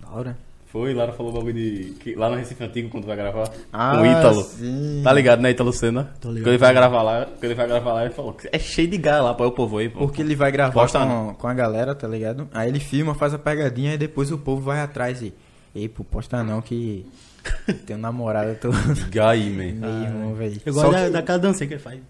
Da 0.00 0.08
hora. 0.10 0.36
Foi, 0.74 0.92
Laura 0.92 1.12
falou 1.12 1.30
do 1.30 1.38
bagulho 1.38 1.54
de. 1.54 1.92
Que, 2.00 2.16
lá 2.16 2.28
no 2.28 2.34
Recife 2.34 2.64
Antigo, 2.64 2.88
quando 2.88 3.06
vai 3.06 3.14
gravar. 3.14 3.48
Ah, 3.72 3.94
com 3.94 4.02
o 4.02 4.06
Ítalo. 4.06 4.42
sim. 4.42 5.02
Tá 5.04 5.12
ligado, 5.12 5.40
né, 5.40 5.52
Ítalo 5.52 5.72
Senna? 5.72 6.12
Tô 6.20 6.30
ligado. 6.30 6.42
Quando 6.42 6.48
ele 6.48 6.58
vai 6.58 6.74
gravar 6.74 7.02
lá, 7.02 7.26
quando 7.26 7.44
ele 7.44 7.54
vai 7.54 7.68
gravar 7.68 7.92
lá, 7.92 8.04
ele 8.04 8.12
falou 8.12 8.32
que 8.32 8.48
é 8.50 8.58
cheio 8.58 8.88
de 8.88 8.98
Gaia 8.98 9.22
lá 9.22 9.34
pra 9.34 9.46
o 9.46 9.52
povo 9.52 9.78
aí, 9.78 9.88
pô. 9.88 10.00
Porque 10.00 10.20
ele 10.20 10.34
vai 10.34 10.50
gravar 10.50 10.72
Posta 10.72 10.98
com, 10.98 11.32
com 11.34 11.46
a 11.46 11.54
galera, 11.54 11.94
tá 11.94 12.08
ligado? 12.08 12.48
Aí 12.52 12.68
ele 12.68 12.80
filma, 12.80 13.14
faz 13.14 13.32
a 13.32 13.38
pegadinha 13.38 13.94
e 13.94 13.96
depois 13.96 14.32
o 14.32 14.38
povo 14.38 14.62
vai 14.62 14.80
atrás 14.80 15.22
e. 15.22 15.32
Ei, 15.72 15.88
pô, 15.88 16.02
posta 16.02 16.42
não 16.42 16.60
que. 16.60 17.06
Tem 17.86 17.94
um 17.94 18.00
namorado, 18.00 18.56
tô. 18.56 18.70
Gaia, 19.12 19.48
man. 19.50 19.74
Meu 19.74 20.02
irmão, 20.02 20.34
velho. 20.34 20.60
Eu 20.66 20.74
gosto 20.74 20.90
da, 20.90 21.04
que 21.04 21.10
daquela 21.10 21.38
dancinha 21.38 21.68
que 21.68 21.74
ele 21.74 21.82
faz. 21.82 22.00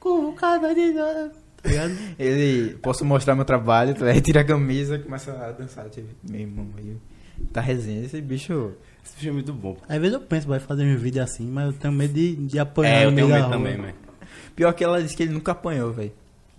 Convocada 0.00 0.74
de. 0.74 0.94
Tá 0.94 1.30
ligado? 1.66 1.94
ele. 2.18 2.78
Posso 2.78 3.04
mostrar 3.04 3.34
meu 3.34 3.44
trabalho, 3.44 3.92
tá? 4.00 4.18
tira 4.22 4.40
a 4.40 4.44
camisa 4.44 4.96
e 4.96 5.00
começa 5.00 5.30
a 5.32 5.52
dançar. 5.52 5.90
Tipo, 5.90 6.08
meu 6.26 6.40
irmão, 6.40 6.66
velho. 6.74 6.98
Tá 7.52 7.60
resenha. 7.60 8.04
Esse 8.04 8.20
bicho. 8.20 8.72
Esse 9.04 9.16
filme 9.16 9.40
é 9.40 9.42
muito 9.44 9.52
bom. 9.52 9.76
Às 9.88 9.98
vezes 9.98 10.14
eu 10.14 10.20
penso, 10.20 10.48
vai 10.48 10.58
fazer 10.58 10.84
um 10.84 10.96
vídeo 10.96 11.22
assim, 11.22 11.46
mas 11.46 11.66
eu 11.66 11.72
tenho 11.72 11.92
medo 11.92 12.12
de, 12.12 12.34
de 12.34 12.58
apanhar 12.58 13.02
É, 13.02 13.04
eu 13.06 13.14
tenho 13.14 13.28
medo 13.28 13.48
também, 13.48 13.76
man. 13.76 13.92
Pior 14.54 14.72
que 14.72 14.82
ela 14.82 15.02
disse 15.02 15.16
que 15.16 15.22
ele 15.22 15.32
nunca 15.32 15.52
apanhou, 15.52 15.92
velho. 15.92 16.12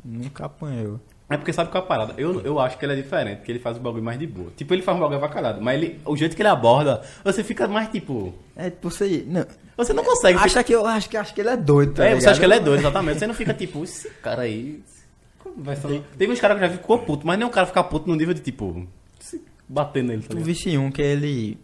Nunca 0.04 0.46
apanhou. 0.46 1.00
É 1.30 1.36
porque 1.36 1.52
sabe 1.52 1.70
qual 1.70 1.84
é 1.84 1.86
a 1.86 1.88
parada? 1.88 2.14
Eu, 2.18 2.40
eu 2.42 2.58
acho 2.58 2.78
que 2.78 2.86
ele 2.86 2.94
é 2.94 2.96
diferente, 2.96 3.42
que 3.42 3.52
ele 3.52 3.60
faz 3.60 3.76
o 3.76 3.82
bagulho 3.82 4.04
mais 4.04 4.18
de 4.18 4.26
boa. 4.26 4.50
Tipo, 4.56 4.74
ele 4.74 4.82
faz 4.82 4.98
um 4.98 5.02
bagulho 5.02 5.18
avacalhado, 5.18 5.62
mas 5.62 5.76
ele, 5.76 6.00
o 6.06 6.16
jeito 6.16 6.36
que 6.38 6.42
ele 6.42 6.48
aborda, 6.48 7.02
você 7.22 7.44
fica 7.44 7.68
mais 7.68 7.90
tipo. 7.90 8.34
É, 8.56 8.70
tipo, 8.70 8.90
você. 8.90 9.26
Não. 9.28 9.46
Você 9.76 9.92
não 9.92 10.06
consegue. 10.06 10.40
Acha 10.40 10.64
que 10.64 10.74
eu 10.74 10.86
acho 10.86 11.10
que 11.10 11.18
acho 11.18 11.34
que 11.34 11.42
ele 11.42 11.50
é 11.50 11.58
doido, 11.58 11.96
tá 11.96 12.06
é, 12.06 12.10
você 12.12 12.16
ligado? 12.16 12.32
acha 12.32 12.40
que 12.40 12.46
ele 12.46 12.54
é 12.54 12.60
doido, 12.62 12.80
exatamente. 12.80 13.20
Você 13.20 13.28
não 13.28 13.34
fica 13.34 13.54
tipo, 13.54 13.84
esse 13.84 14.10
cara 14.24 14.44
aí. 14.44 14.82
como 15.40 15.62
vai 15.64 15.76
ser?" 15.76 16.02
Teve 16.18 16.32
uns 16.32 16.40
caras 16.40 16.58
que 16.60 16.66
já 16.66 16.72
ficou 16.72 16.98
puto, 17.00 17.28
mas 17.28 17.38
nem 17.38 17.46
um 17.46 17.52
cara 17.52 17.68
ficar 17.68 17.84
puto 17.84 18.08
no 18.08 18.16
nível 18.16 18.34
de 18.34 18.40
tipo. 18.40 18.88
Bater 19.68 20.04
nele, 20.04 20.22
tá 20.22 20.30
Tu 20.30 20.34
ligado? 20.34 20.46
visse 20.46 20.78
um 20.78 20.92
que 20.92 21.02
é 21.02 21.06
ele 21.14 21.58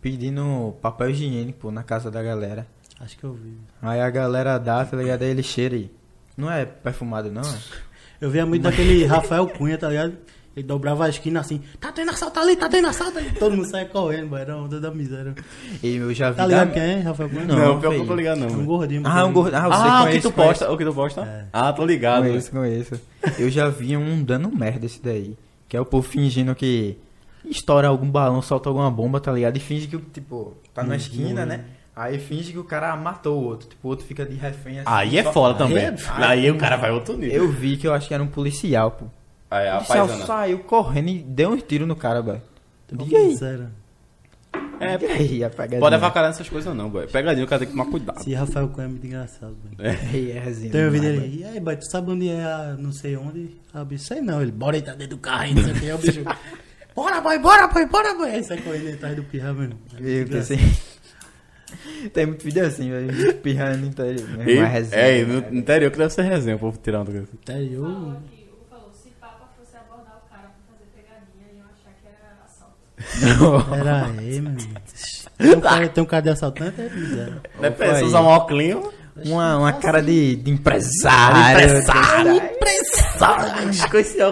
pedindo 0.00 0.74
papel 0.80 1.10
higiênico, 1.10 1.58
pô, 1.60 1.70
na 1.70 1.82
casa 1.82 2.10
da 2.10 2.22
galera. 2.22 2.66
Acho 3.00 3.16
que 3.18 3.24
eu 3.24 3.32
vi. 3.34 3.56
Aí 3.80 4.00
a 4.00 4.10
galera 4.10 4.58
dá, 4.58 4.84
tá 4.84 4.96
ligado? 4.96 5.22
Aí 5.22 5.30
ele 5.30 5.42
cheira 5.42 5.76
e. 5.76 5.90
Não 6.36 6.50
é 6.50 6.64
perfumado, 6.64 7.30
não? 7.30 7.42
É? 7.42 7.54
Eu 8.20 8.30
via 8.30 8.46
muito 8.46 8.62
daquele 8.62 9.04
Rafael 9.04 9.46
Cunha, 9.48 9.76
tá 9.76 9.88
ligado? 9.88 10.14
Ele 10.54 10.66
dobrava 10.66 11.06
a 11.06 11.08
esquina 11.08 11.40
assim, 11.40 11.62
tá 11.80 11.90
tendo 11.90 12.10
assalto 12.10 12.38
ali, 12.38 12.54
tá 12.56 12.68
tendo 12.68 12.86
assalto 12.86 13.16
ali. 13.18 13.30
Todo 13.32 13.56
mundo 13.56 13.66
saia 13.66 13.86
correndo, 13.86 14.28
boy, 14.28 14.40
era 14.40 14.54
onda 14.56 14.78
da 14.78 14.90
miséria. 14.90 15.34
E 15.82 15.96
eu 15.96 16.12
já 16.12 16.30
vi. 16.30 16.36
Tá 16.36 16.46
ligado 16.46 16.68
da- 16.68 16.74
quem 16.74 16.82
é 16.82 17.00
Rafael 17.00 17.28
Cunha? 17.30 17.44
Não, 17.46 17.56
Não, 17.56 17.80
pior 17.80 17.94
que 17.94 18.00
eu 18.00 18.06
tô 18.06 18.14
ligado, 18.14 18.38
não. 18.38 18.46
Um 18.48 18.50
velho. 18.50 18.64
gordinho. 18.66 19.02
Ah, 19.06 19.24
um 19.24 19.32
gordo. 19.32 19.54
Ah, 19.54 19.60
você 19.68 19.72
Ah, 19.74 19.78
o 19.78 19.96
que 19.96 20.02
conhece, 20.08 20.20
tu 20.20 20.32
conhece. 20.32 20.58
posta, 20.58 20.72
o 20.72 20.76
que 20.78 20.84
tu 20.84 20.94
posta? 20.94 21.20
É. 21.22 21.44
Ah, 21.52 21.72
tô 21.72 21.86
ligado. 21.86 22.24
Conheço, 22.24 22.50
conheço. 22.50 23.00
Eu 23.38 23.50
já 23.50 23.68
vi 23.68 23.96
um 23.96 24.22
dando 24.22 24.54
merda 24.54 24.84
esse 24.86 25.02
daí. 25.02 25.36
Que 25.68 25.76
é 25.76 25.80
o 25.80 25.86
povo 25.86 26.06
fingindo 26.06 26.54
que 26.54 26.98
estoura 27.44 27.88
algum 27.88 28.08
balão, 28.10 28.40
solta 28.42 28.68
alguma 28.68 28.90
bomba, 28.90 29.20
tá 29.20 29.32
ligado? 29.32 29.56
E 29.56 29.60
finge 29.60 29.86
que, 29.86 29.98
tipo, 29.98 30.54
tá 30.74 30.82
na 30.82 30.94
Hum, 30.94 30.96
esquina, 30.96 31.44
né? 31.46 31.64
Aí 31.94 32.18
finge 32.18 32.52
que 32.52 32.58
o 32.58 32.64
cara 32.64 32.96
matou 32.96 33.38
o 33.40 33.44
outro. 33.44 33.68
Tipo, 33.68 33.88
o 33.88 33.90
outro 33.90 34.06
fica 34.06 34.24
de 34.24 34.34
refém 34.34 34.78
assim. 34.80 34.88
Aí 34.90 35.18
é 35.18 35.22
só- 35.24 35.32
foda 35.32 35.58
também. 35.58 35.86
Aí 35.86 35.94
Aí, 36.24 36.46
é- 36.46 36.50
o 36.50 36.56
cara 36.56 36.76
vai 36.76 36.90
outro 36.90 37.16
nível. 37.16 37.44
Eu 37.44 37.48
vi 37.50 37.76
que 37.76 37.86
eu 37.86 37.92
acho 37.92 38.08
que 38.08 38.14
era 38.14 38.22
um 38.22 38.26
policial, 38.28 38.92
pô. 38.92 39.04
Aí, 39.50 39.68
O 39.68 39.72
policial 39.74 40.06
paisana. 40.06 40.26
saiu 40.26 40.58
correndo 40.60 41.08
e 41.10 41.18
deu 41.18 41.50
um 41.50 41.56
tiro 41.58 41.86
no 41.86 41.94
cara, 41.94 42.22
velho. 42.22 42.40
Diga 42.90 43.18
aí. 43.18 43.36
Sério. 43.36 43.68
É, 44.80 44.96
Diga 44.96 45.12
aí, 45.12 45.44
a 45.44 45.50
pegadinha. 45.50 45.80
pode 45.80 45.94
avacalhar 45.94 46.30
nessas 46.30 46.48
coisas 46.48 46.74
não, 46.74 46.88
boy. 46.90 47.06
Pegadinha, 47.06 47.44
o 47.44 47.48
cara 47.48 47.60
tem 47.60 47.68
que 47.68 47.72
tomar 47.76 47.90
cuidado. 47.90 48.18
Esse 48.20 48.34
Rafael 48.34 48.68
Cunha 48.68 48.86
é 48.86 48.90
muito 48.90 49.06
engraçado, 49.06 49.54
velho. 49.78 49.98
Aí 50.12 50.30
é 50.32 50.38
resenha. 50.40 50.72
Dele, 50.72 51.38
e 51.40 51.44
aí, 51.44 51.60
boy, 51.60 51.76
tu 51.76 51.84
sabe 51.90 52.10
onde 52.10 52.28
é 52.28 52.42
a 52.42 52.74
não 52.78 52.90
sei 52.90 53.16
onde? 53.16 53.50
Ah, 53.72 53.84
bicho, 53.84 54.04
sei 54.04 54.20
não. 54.20 54.42
Ele, 54.42 54.50
bora 54.50 54.76
aí, 54.76 54.82
tá 54.82 54.92
dentro 54.92 55.16
do 55.16 55.18
carro 55.18 55.42
aí, 55.42 55.54
não 55.54 55.62
sei 55.62 55.72
o 55.72 55.76
que. 55.78 55.84
Aí 55.86 55.92
o 55.92 55.98
bicho, 55.98 56.20
bora, 56.94 57.20
boy, 57.20 57.38
bora, 57.38 57.68
boy, 57.68 57.86
bora, 57.86 58.14
boy. 58.14 58.30
Aí 58.30 58.44
sai 58.44 58.58
correndo 58.58 58.94
atrás 58.94 59.16
do 59.16 59.22
pirra, 59.24 59.52
mesmo. 59.52 59.78
velho. 59.98 60.26
Viu, 60.28 60.44
tem, 60.46 62.10
tem 62.10 62.26
muito 62.26 62.44
vídeo 62.44 62.66
assim, 62.66 62.90
velho. 62.90 63.34
Pirrando 63.36 63.86
inteiro. 63.86 64.20
E, 64.48 64.58
Uma 64.58 64.66
resenha. 64.66 65.02
é, 65.02 65.24
no 65.24 65.40
no 65.40 65.54
interior 65.58 65.90
que 65.90 65.98
deve 65.98 66.12
ser 66.12 66.22
resenha, 66.22 66.56
o 66.56 66.58
povo 66.58 66.78
tirando. 66.82 67.10
Interior. 67.32 67.84
Falou 67.90 68.10
aqui, 68.12 68.48
o 68.52 68.70
falou, 68.70 68.90
se 68.92 69.08
Papa 69.20 69.48
fosse 69.58 69.76
abordar 69.76 70.20
o 70.24 70.30
cara 70.30 70.50
pra 70.50 70.74
fazer 70.74 70.86
pegadinha, 70.94 71.46
iam 71.56 71.66
achar 71.66 71.92
que 72.00 72.06
era 72.06 72.44
assalto. 72.44 73.74
Era 73.74 74.06
aí, 74.06 74.34
irmão. 74.34 74.56
Tem 75.38 75.54
um 75.56 75.60
cara, 75.60 75.88
tem 75.88 76.02
um 76.04 76.06
cara 76.06 76.22
de 76.22 76.28
assaltante, 76.30 76.80
é. 76.80 77.60
Né, 77.60 77.70
pensa, 77.70 77.96
aí. 77.96 78.04
usar 78.04 78.20
um 78.20 78.26
óculos. 78.26 78.92
Uma, 79.26 79.58
uma 79.58 79.72
cara 79.74 80.00
de, 80.00 80.36
de 80.36 80.50
empresário. 80.50 81.52
Empresário, 81.52 82.30
empresário. 82.36 82.51
Óculos, 83.22 83.84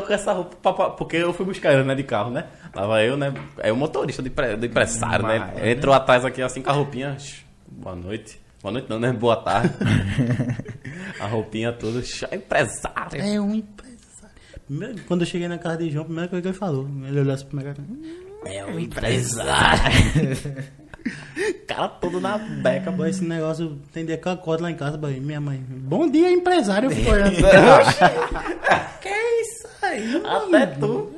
com 0.06 0.12
essa 0.12 0.32
roupa, 0.32 0.90
porque 0.90 1.16
eu 1.16 1.32
fui 1.32 1.46
buscar 1.46 1.72
ele, 1.72 1.84
né, 1.84 1.94
de 1.94 2.02
carro, 2.02 2.30
né? 2.30 2.44
Tava 2.72 3.02
eu, 3.02 3.16
né? 3.16 3.32
É 3.58 3.72
o 3.72 3.76
motorista 3.76 4.22
do, 4.22 4.30
do 4.30 4.66
empresário, 4.66 5.24
Mas, 5.24 5.40
né? 5.40 5.52
né? 5.56 5.70
Entrou 5.72 5.94
atrás 5.94 6.24
aqui 6.24 6.42
assim 6.42 6.62
com 6.62 6.70
a 6.70 6.72
roupinha. 6.72 7.16
Boa 7.68 7.96
noite. 7.96 8.40
Boa 8.62 8.72
noite 8.72 8.90
não, 8.90 8.98
né? 8.98 9.12
Boa 9.12 9.36
tarde. 9.36 9.72
a 11.18 11.26
roupinha 11.26 11.72
toda. 11.72 12.02
shh, 12.02 12.24
Empresário. 12.32 13.20
É 13.20 13.40
um 13.40 13.54
empresário. 13.54 15.04
Quando 15.08 15.22
eu 15.22 15.26
cheguei 15.26 15.48
na 15.48 15.58
casa 15.58 15.78
de 15.78 15.90
João, 15.90 16.02
a 16.02 16.06
primeira 16.06 16.28
coisa 16.28 16.42
que 16.42 16.48
ele 16.48 16.56
falou, 16.56 16.88
ele 17.06 17.20
olhou 17.20 17.34
assim 17.34 17.46
pro 17.46 17.56
meu 17.56 17.66
cara. 17.66 17.78
É 18.44 18.64
um 18.64 18.78
empresário. 18.78 19.80
cara 21.66 21.88
todo 21.88 22.20
na 22.20 22.38
beca, 22.38 22.80
Acabou 22.90 23.06
esse 23.06 23.24
negócio, 23.24 23.78
tem 23.92 24.04
dia 24.04 24.16
que 24.16 24.26
eu 24.26 24.32
acordo 24.32 24.62
lá 24.62 24.70
em 24.70 24.76
casa, 24.76 24.96
boy, 24.96 25.18
minha 25.20 25.40
mãe. 25.40 25.64
Bom 25.68 26.10
dia, 26.10 26.30
empresário. 26.30 26.90
Olhando. 27.08 27.36
que 29.00 29.08
é 29.08 29.42
isso 29.42 29.68
aí? 29.82 30.22
Até 30.24 30.66
tu. 30.66 31.12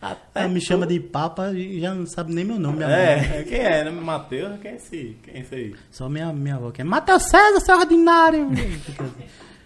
Até 0.00 0.40
Ela 0.40 0.48
me 0.48 0.60
tu. 0.60 0.66
chama 0.66 0.86
de 0.86 1.00
papa 1.00 1.50
e 1.52 1.80
já 1.80 1.92
não 1.94 2.06
sabe 2.06 2.32
nem 2.32 2.44
meu 2.44 2.58
nome, 2.58 2.76
minha 2.78 2.88
mãe. 2.88 2.96
É, 2.96 3.44
quem 3.48 3.58
é, 3.58 3.84
né? 3.84 3.90
Matheus? 3.90 4.60
Quem 4.60 4.70
é 4.70 4.74
esse? 4.76 5.16
Quem 5.22 5.34
é 5.34 5.40
esse 5.40 5.54
aí? 5.54 5.74
Só 5.90 6.08
minha, 6.08 6.32
minha 6.32 6.54
avó 6.54 6.70
que 6.70 6.80
é 6.80 6.84
Matheus 6.84 7.24
César, 7.24 7.60
seu 7.60 7.76
ordinário. 7.76 8.48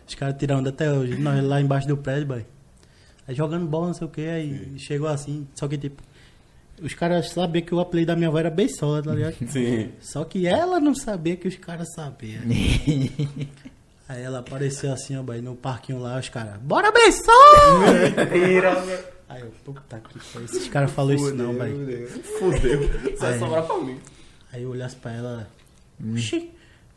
Os 0.08 0.14
caras 0.14 0.36
tiram 0.38 0.58
onda 0.58 0.70
até 0.70 0.90
hoje. 0.90 1.16
Nós 1.16 1.44
lá 1.44 1.60
embaixo 1.60 1.86
do 1.86 1.96
prédio, 1.96 2.26
boy. 2.26 2.46
Aí 3.28 3.34
jogando 3.34 3.66
bola, 3.66 3.88
não 3.88 3.94
sei 3.94 4.06
o 4.06 4.10
que, 4.10 4.26
aí 4.26 4.72
chegou 4.78 5.08
assim. 5.08 5.46
Só 5.54 5.68
que 5.68 5.76
tipo, 5.78 6.02
os 6.82 6.94
caras 6.94 7.30
sabiam 7.30 7.64
que 7.64 7.74
o 7.74 7.80
apelido 7.80 8.08
da 8.08 8.16
minha 8.16 8.28
avó 8.28 8.38
era 8.38 8.50
Beisola, 8.50 9.02
tá 9.02 9.14
ligado? 9.14 9.36
Sim. 9.48 9.92
Só 10.00 10.24
que 10.24 10.46
ela 10.46 10.80
não 10.80 10.94
sabia 10.94 11.36
que 11.36 11.48
os 11.48 11.56
caras 11.56 11.88
sabiam. 11.94 12.42
Aí 14.08 14.22
ela 14.22 14.40
apareceu 14.40 14.92
assim, 14.92 15.16
ó, 15.16 15.22
no 15.22 15.54
parquinho 15.54 15.98
lá, 15.98 16.18
os 16.18 16.28
caras, 16.28 16.58
bora 16.60 16.92
Beisola! 16.92 17.32
Aí 19.28 19.40
eu, 19.40 19.50
puta 19.64 19.98
que 20.00 20.18
foi. 20.18 20.44
Esses 20.44 20.68
caras 20.68 20.90
falaram 20.90 21.16
isso 21.16 21.34
não, 21.34 21.54
boy. 21.54 22.06
Fudeu. 22.38 22.90
Só 23.16 23.26
vai 23.26 23.38
sobrar 23.38 23.62
pra 23.64 23.78
mim. 23.78 23.98
Aí 24.52 24.64
eu 24.64 24.70
olhasse 24.70 24.96
pra 24.96 25.12
ela, 25.12 25.48
oxi, 26.12 26.50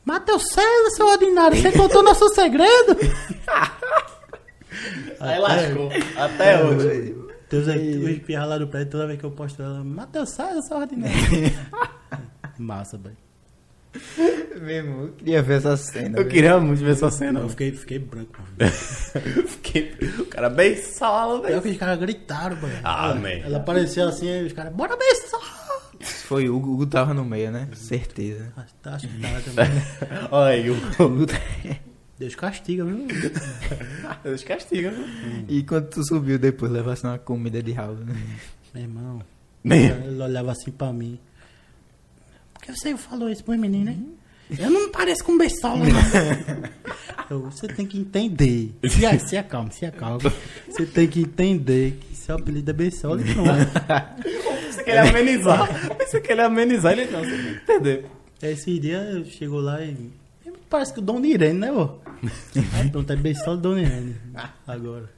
Matheus 0.03 0.43
César, 0.51 0.89
seu 0.95 1.07
ordinário, 1.07 1.55
você 1.57 1.71
contou 1.71 2.03
nosso 2.03 2.27
segredo? 2.35 2.97
Aí 5.21 5.39
lascou. 5.39 5.89
Até 6.17 6.61
hoje. 6.63 7.15
Deus 7.49 7.67
aí, 7.67 7.97
os 7.97 8.19
pirra 8.23 8.45
lá 8.45 8.57
do 8.57 8.67
prédio, 8.67 8.91
toda 8.91 9.07
vez 9.07 9.19
que 9.19 9.25
eu 9.25 9.31
posto 9.31 9.61
ela, 9.61 9.83
Matheus 9.83 10.29
César, 10.29 10.61
seu 10.61 10.77
ordinário. 10.77 11.15
Massa, 12.57 12.97
boy. 12.97 13.11
Mesmo, 14.61 15.03
eu 15.03 15.11
queria 15.13 15.41
ver 15.41 15.57
essa 15.57 15.77
cena. 15.77 16.17
Eu 16.17 16.23
velho. 16.23 16.29
queria 16.29 16.59
muito 16.59 16.83
ver 16.83 16.91
essa 16.91 17.09
cena. 17.11 17.39
Eu 17.39 17.49
fiquei, 17.49 17.71
fiquei 17.71 17.99
branco. 17.99 18.41
mano. 18.59 19.47
Fiquei... 19.47 19.93
O 20.19 20.25
cara 20.25 20.49
bem 20.49 20.75
solo, 20.75 21.39
Pior 21.41 21.49
velho. 21.49 21.61
que 21.61 21.69
os 21.69 21.77
caras 21.77 21.99
gritaram, 21.99 22.55
boy. 22.57 22.71
Ah, 22.83 23.05
ela, 23.11 23.15
man. 23.15 23.29
ela 23.29 23.57
apareceu 23.57 24.07
assim, 24.07 24.29
aí 24.29 24.45
os 24.45 24.53
caras, 24.53 24.73
bora 24.73 24.97
Beisola! 24.97 25.65
Foi 26.01 26.49
o 26.49 26.55
Hugo, 26.57 26.69
o 26.69 26.73
Hugo 26.73 26.85
tava 26.87 27.13
no 27.13 27.23
meio, 27.23 27.51
né? 27.51 27.69
Certeza. 27.73 28.51
Acho, 28.57 28.73
acho 28.95 29.07
que 29.07 29.21
tava 29.21 29.41
também. 29.41 29.65
Olha 30.31 30.53
aí, 30.53 30.69
o... 30.69 30.73
O 30.73 31.03
Hugo 31.03 31.25
tá- 31.27 31.35
Deus 32.17 32.33
castiga, 32.35 32.85
viu? 32.85 33.07
Deus 34.23 34.43
castiga, 34.43 34.91
viu? 34.91 35.05
E 35.49 35.63
quando 35.63 35.89
tu 35.89 36.05
subiu 36.05 36.39
depois, 36.39 36.71
levasse 36.71 37.05
uma 37.05 37.19
comida 37.19 37.61
de 37.61 37.73
Raul, 37.73 37.97
né? 37.97 38.15
Meu 38.73 38.83
irmão. 38.83 39.21
Meu. 39.63 39.77
Ele 39.77 40.21
olhava 40.21 40.51
assim 40.51 40.71
pra 40.71 40.93
mim. 40.93 41.19
Por 42.53 42.61
que 42.61 42.71
você 42.71 42.95
falou 42.95 43.29
isso 43.29 43.43
pro 43.43 43.57
menino, 43.57 43.89
hein? 43.89 44.15
Eu 44.59 44.69
não 44.69 44.91
pareço 44.91 45.23
com 45.23 45.37
Beisola, 45.37 45.85
não. 45.85 46.69
Eu, 47.27 47.41
você 47.49 47.67
tem 47.67 47.87
que 47.87 47.97
entender. 47.97 48.71
Se, 48.87 49.19
se 49.27 49.35
acalma, 49.35 49.71
se 49.71 49.85
acalma. 49.85 50.19
Você 50.69 50.85
tem 50.85 51.07
que 51.07 51.21
entender 51.21 51.97
que 51.99 52.15
seu 52.15 52.35
apelido 52.35 52.69
é 52.69 52.73
Beisola 52.73 53.19
e 53.21 53.33
não. 53.33 53.43
Você 54.71 54.83
quer 54.83 54.99
amenizar. 54.99 55.97
Você 55.97 56.21
quer 56.21 56.39
amenizar 56.39 56.93
ele 56.93 57.09
não, 57.09 57.23
você 57.23 57.31
tem 57.31 57.43
que 57.43 57.63
entender. 57.63 58.05
Aí 58.43 58.53
Esse 58.53 58.79
dia 58.79 59.25
chegou 59.25 59.59
lá 59.59 59.81
e. 59.83 60.11
Parece 60.69 60.93
que 60.93 60.99
o 60.99 61.01
Dona 61.01 61.25
Irene, 61.25 61.59
né, 61.59 61.71
vô? 61.71 62.04
Aí 62.73 62.89
pronto, 62.89 63.11
é 63.11 63.15
Beisola 63.15 63.57
e 63.57 63.61
Dona 63.61 63.81
Irene. 63.81 64.15
Agora. 64.67 65.09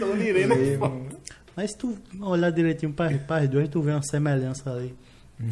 Dona 0.00 0.24
Irene 0.24 0.52
é 0.74 0.78
foda. 0.78 1.16
Mas 1.56 1.72
se 1.72 1.78
tu 1.78 1.98
olhar 2.20 2.50
direitinho 2.50 2.92
para 2.92 3.10
as 3.36 3.48
duas, 3.48 3.68
tu 3.68 3.82
vê 3.82 3.90
uma 3.92 4.02
semelhança 4.02 4.70
ali. 4.72 4.94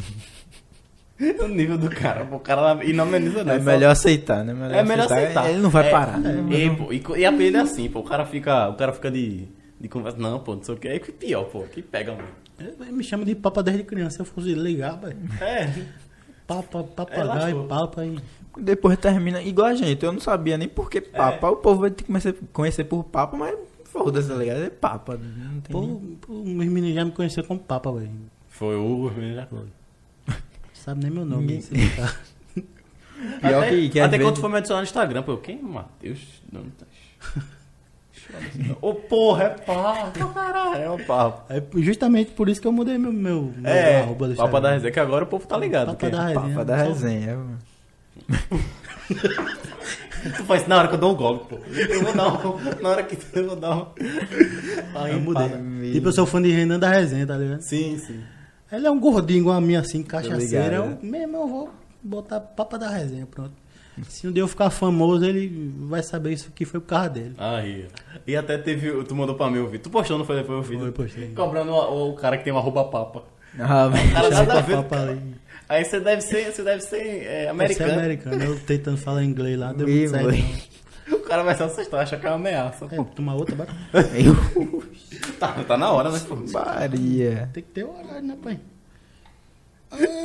O 1.43 1.47
nível 1.47 1.79
do 1.79 1.89
cara, 1.89 2.23
pô, 2.25 2.35
o 2.35 2.39
cara 2.39 2.83
e 2.85 2.93
não 2.93 3.07
não. 3.07 3.17
É 3.51 3.59
melhor 3.59 3.89
aceitar, 3.89 4.45
né? 4.45 4.51
É 4.77 4.83
melhor 4.83 5.05
aceitar. 5.05 5.49
Ele 5.49 5.59
não 5.59 5.69
vai 5.71 5.87
É, 5.87 5.89
parar. 5.89 6.19
E, 6.19 6.69
pô, 6.75 6.93
e, 6.93 7.03
e 7.19 7.25
a 7.25 7.33
ele 7.33 7.57
é 7.57 7.59
assim, 7.59 7.89
pô, 7.89 8.01
o 8.01 8.03
cara 8.03 8.23
fica, 8.23 8.69
o 8.69 8.75
cara 8.75 8.93
fica 8.93 9.09
de, 9.09 9.47
de 9.81 9.87
conversa, 9.87 10.19
não, 10.19 10.39
pô, 10.39 10.55
não 10.55 10.61
sei 10.63 10.75
o 10.75 10.77
que, 10.77 10.87
é 10.87 10.99
que 10.99 11.11
pior, 11.11 11.45
pô, 11.45 11.63
que 11.63 11.81
pega 11.81 12.13
muito. 12.13 12.29
Ele 12.59 12.91
me 12.91 13.03
chama 13.03 13.25
de 13.25 13.33
papa 13.33 13.63
desde 13.63 13.83
criança. 13.83 14.17
Se 14.17 14.21
eu 14.21 14.25
fosse 14.25 14.53
ligar, 14.53 14.95
velho. 14.99 15.17
É, 15.41 15.73
Papa, 16.45 16.79
É, 16.81 16.83
papagaio, 16.83 17.27
lascou. 17.27 17.63
papa 17.67 18.05
e. 18.05 18.19
Depois 18.59 18.97
termina 18.97 19.41
igual 19.41 19.67
a 19.67 19.75
gente. 19.75 20.03
Eu 20.05 20.11
não 20.11 20.19
sabia 20.19 20.57
nem 20.57 20.67
por 20.67 20.89
que 20.89 21.01
papa. 21.01 21.49
O 21.49 21.55
povo 21.57 21.81
vai 21.81 21.91
ter 21.91 22.03
que 22.03 22.11
conhecer, 22.11 22.35
conhecer 22.53 22.83
por 22.85 23.03
papa, 23.03 23.35
mas 23.37 23.55
foda-se, 23.85 24.27
tá 24.27 24.35
ligado? 24.35 24.63
É 24.63 24.69
papa. 24.69 25.17
Não 25.17 25.61
tem 25.61 25.71
Pô, 25.71 25.81
nem- 25.81 26.17
pô, 26.21 26.33
meus 26.43 26.71
meninos 26.71 26.95
já 26.95 27.05
me 27.05 27.11
conheceram 27.11 27.47
como 27.47 27.59
papa, 27.59 27.91
velho. 27.91 28.09
foi 28.49 28.75
o 28.75 29.11
menino 29.15 29.35
já 29.35 29.45
foi. 29.45 29.65
Sabe 30.73 31.01
nem 31.03 31.11
meu 31.11 31.25
nome. 31.25 31.45
Ninguém-. 31.71 31.91
Pior 33.41 33.63
até, 33.63 33.69
que- 33.71 33.89
que 33.89 33.99
até 33.99 34.17
vezes- 34.17 34.25
quando 34.31 34.39
foi 34.41 34.49
me 34.51 34.57
adicionar 34.57 34.81
no 34.81 34.85
Instagram, 34.85 35.23
pô, 35.23 35.37
quem? 35.37 35.61
Matheus? 35.61 36.41
Não, 36.51 36.61
tá. 36.63 36.85
Ô, 38.81 38.93
porra, 38.93 39.43
é 39.45 39.49
papo, 39.49 40.33
caralho, 40.33 40.75
é 40.81 40.89
o 40.91 41.03
papo. 41.05 41.51
É 41.51 41.63
justamente 41.81 42.31
por 42.31 42.49
isso 42.49 42.59
que 42.59 42.67
eu 42.67 42.71
mudei 42.73 42.97
meu, 42.97 43.11
meu, 43.13 43.53
meu 43.55 43.71
É, 43.71 44.01
arroba 44.01 44.27
do 44.27 44.33
Instagram. 44.33 44.61
da 44.61 44.71
resenha, 44.71 44.91
que 44.91 44.99
agora 44.99 45.23
o 45.23 45.27
povo 45.27 45.47
tá 45.47 45.57
ligado. 45.57 45.87
Papa 45.87 45.97
que- 45.97 46.09
da 46.09 46.25
resenha. 46.27 46.49
Papa 46.49 46.65
da 46.65 46.77
Só- 46.77 46.83
resenha. 46.89 47.39
Tu 50.37 50.43
faz 50.45 50.61
isso 50.61 50.69
na 50.69 50.77
hora 50.77 50.87
que 50.87 50.95
eu 50.95 50.99
dou 50.99 51.13
um 51.13 51.15
golpe, 51.15 51.55
pô. 51.55 51.61
Eu 51.73 52.03
vou 52.03 52.13
dar 52.13 52.45
um, 52.45 52.81
na 52.81 52.89
hora 52.89 53.03
que 53.03 53.17
eu 53.33 53.47
vou 53.47 53.55
dar 53.55 53.77
um... 53.77 53.87
Aí 54.95 55.13
Eu 55.13 55.21
mudei. 55.21 55.91
Tipo, 55.93 56.09
eu 56.09 56.11
sou 56.11 56.25
fã 56.25 56.41
de 56.41 56.51
Renan 56.51 56.79
da 56.79 56.89
resenha, 56.89 57.25
tá 57.25 57.37
ligado? 57.37 57.61
Sim, 57.61 57.97
sim. 57.97 58.21
Ele 58.71 58.85
é 58.85 58.91
um 58.91 58.99
gordinho 58.99 59.39
igual 59.39 59.55
a 59.55 59.61
mim, 59.61 59.75
assim, 59.75 60.03
cachaceiro. 60.03 60.75
Eu, 60.75 60.97
mesmo, 61.01 61.37
eu 61.37 61.47
vou 61.47 61.69
botar 62.03 62.39
papa 62.39 62.77
da 62.77 62.89
resenha, 62.89 63.25
pronto. 63.25 63.53
Se 64.09 64.27
um 64.27 64.31
dia 64.31 64.43
eu 64.43 64.47
ficar 64.47 64.69
famoso, 64.69 65.25
ele 65.25 65.73
vai 65.79 66.03
saber 66.03 66.33
isso 66.33 66.51
que 66.51 66.65
foi 66.65 66.79
por 66.79 66.87
causa 66.87 67.09
dele. 67.09 67.33
Aí. 67.37 67.87
E 68.27 68.35
até 68.35 68.57
teve. 68.57 69.03
Tu 69.03 69.15
mandou 69.15 69.35
pra 69.35 69.49
mim 69.49 69.59
o 69.59 69.65
vídeo. 69.65 69.79
Tu 69.79 69.89
postou, 69.89 70.17
não 70.19 70.25
foi 70.25 70.35
depois 70.35 70.59
o 70.59 70.61
vídeo? 70.61 70.81
Foi, 70.81 70.91
postei. 70.91 71.29
Cobrando 71.33 71.71
o, 71.71 72.11
o 72.11 72.15
cara 72.15 72.37
que 72.37 72.43
tem 72.43 72.53
uma 72.53 72.61
roupa 72.61 72.83
papa. 72.83 73.23
Ah, 73.57 73.87
velho. 73.87 74.13
Cara, 74.13 74.29
Chama 74.35 74.53
nada 74.53 74.79
a 74.79 74.83
pra 74.83 75.05
ver. 75.05 75.17
Aí 75.69 75.83
você 75.83 75.99
deve 75.99 76.21
ser, 76.21 76.51
você 76.51 76.63
deve 76.63 76.81
ser 76.81 77.23
é, 77.25 77.49
Americano. 77.49 77.93
americano. 77.93 78.35
americano. 78.35 78.55
Eu 78.55 78.59
tentando 78.65 78.97
falar 78.97 79.23
inglês 79.23 79.57
lá, 79.59 79.73
deu 79.73 79.87
muito 79.87 80.09
certo. 80.09 80.67
O 81.13 81.19
cara 81.19 81.43
vai 81.43 81.55
se 81.55 81.63
assustar, 81.63 82.01
achar 82.01 82.19
que 82.19 82.25
é 82.25 82.29
uma 82.29 82.35
ameaça. 82.35 82.85
É, 82.91 83.03
toma 83.15 83.35
outra, 83.35 83.55
bora. 83.55 83.69
Eu... 84.13 84.83
Tá, 85.39 85.51
tá 85.67 85.77
na 85.77 85.91
hora, 85.91 86.09
né? 86.11 86.19
Maria. 86.51 87.49
Tem 87.53 87.61
que 87.63 87.69
ter 87.69 87.83
horário, 87.83 88.23
né, 88.23 88.35
pai? 88.41 88.59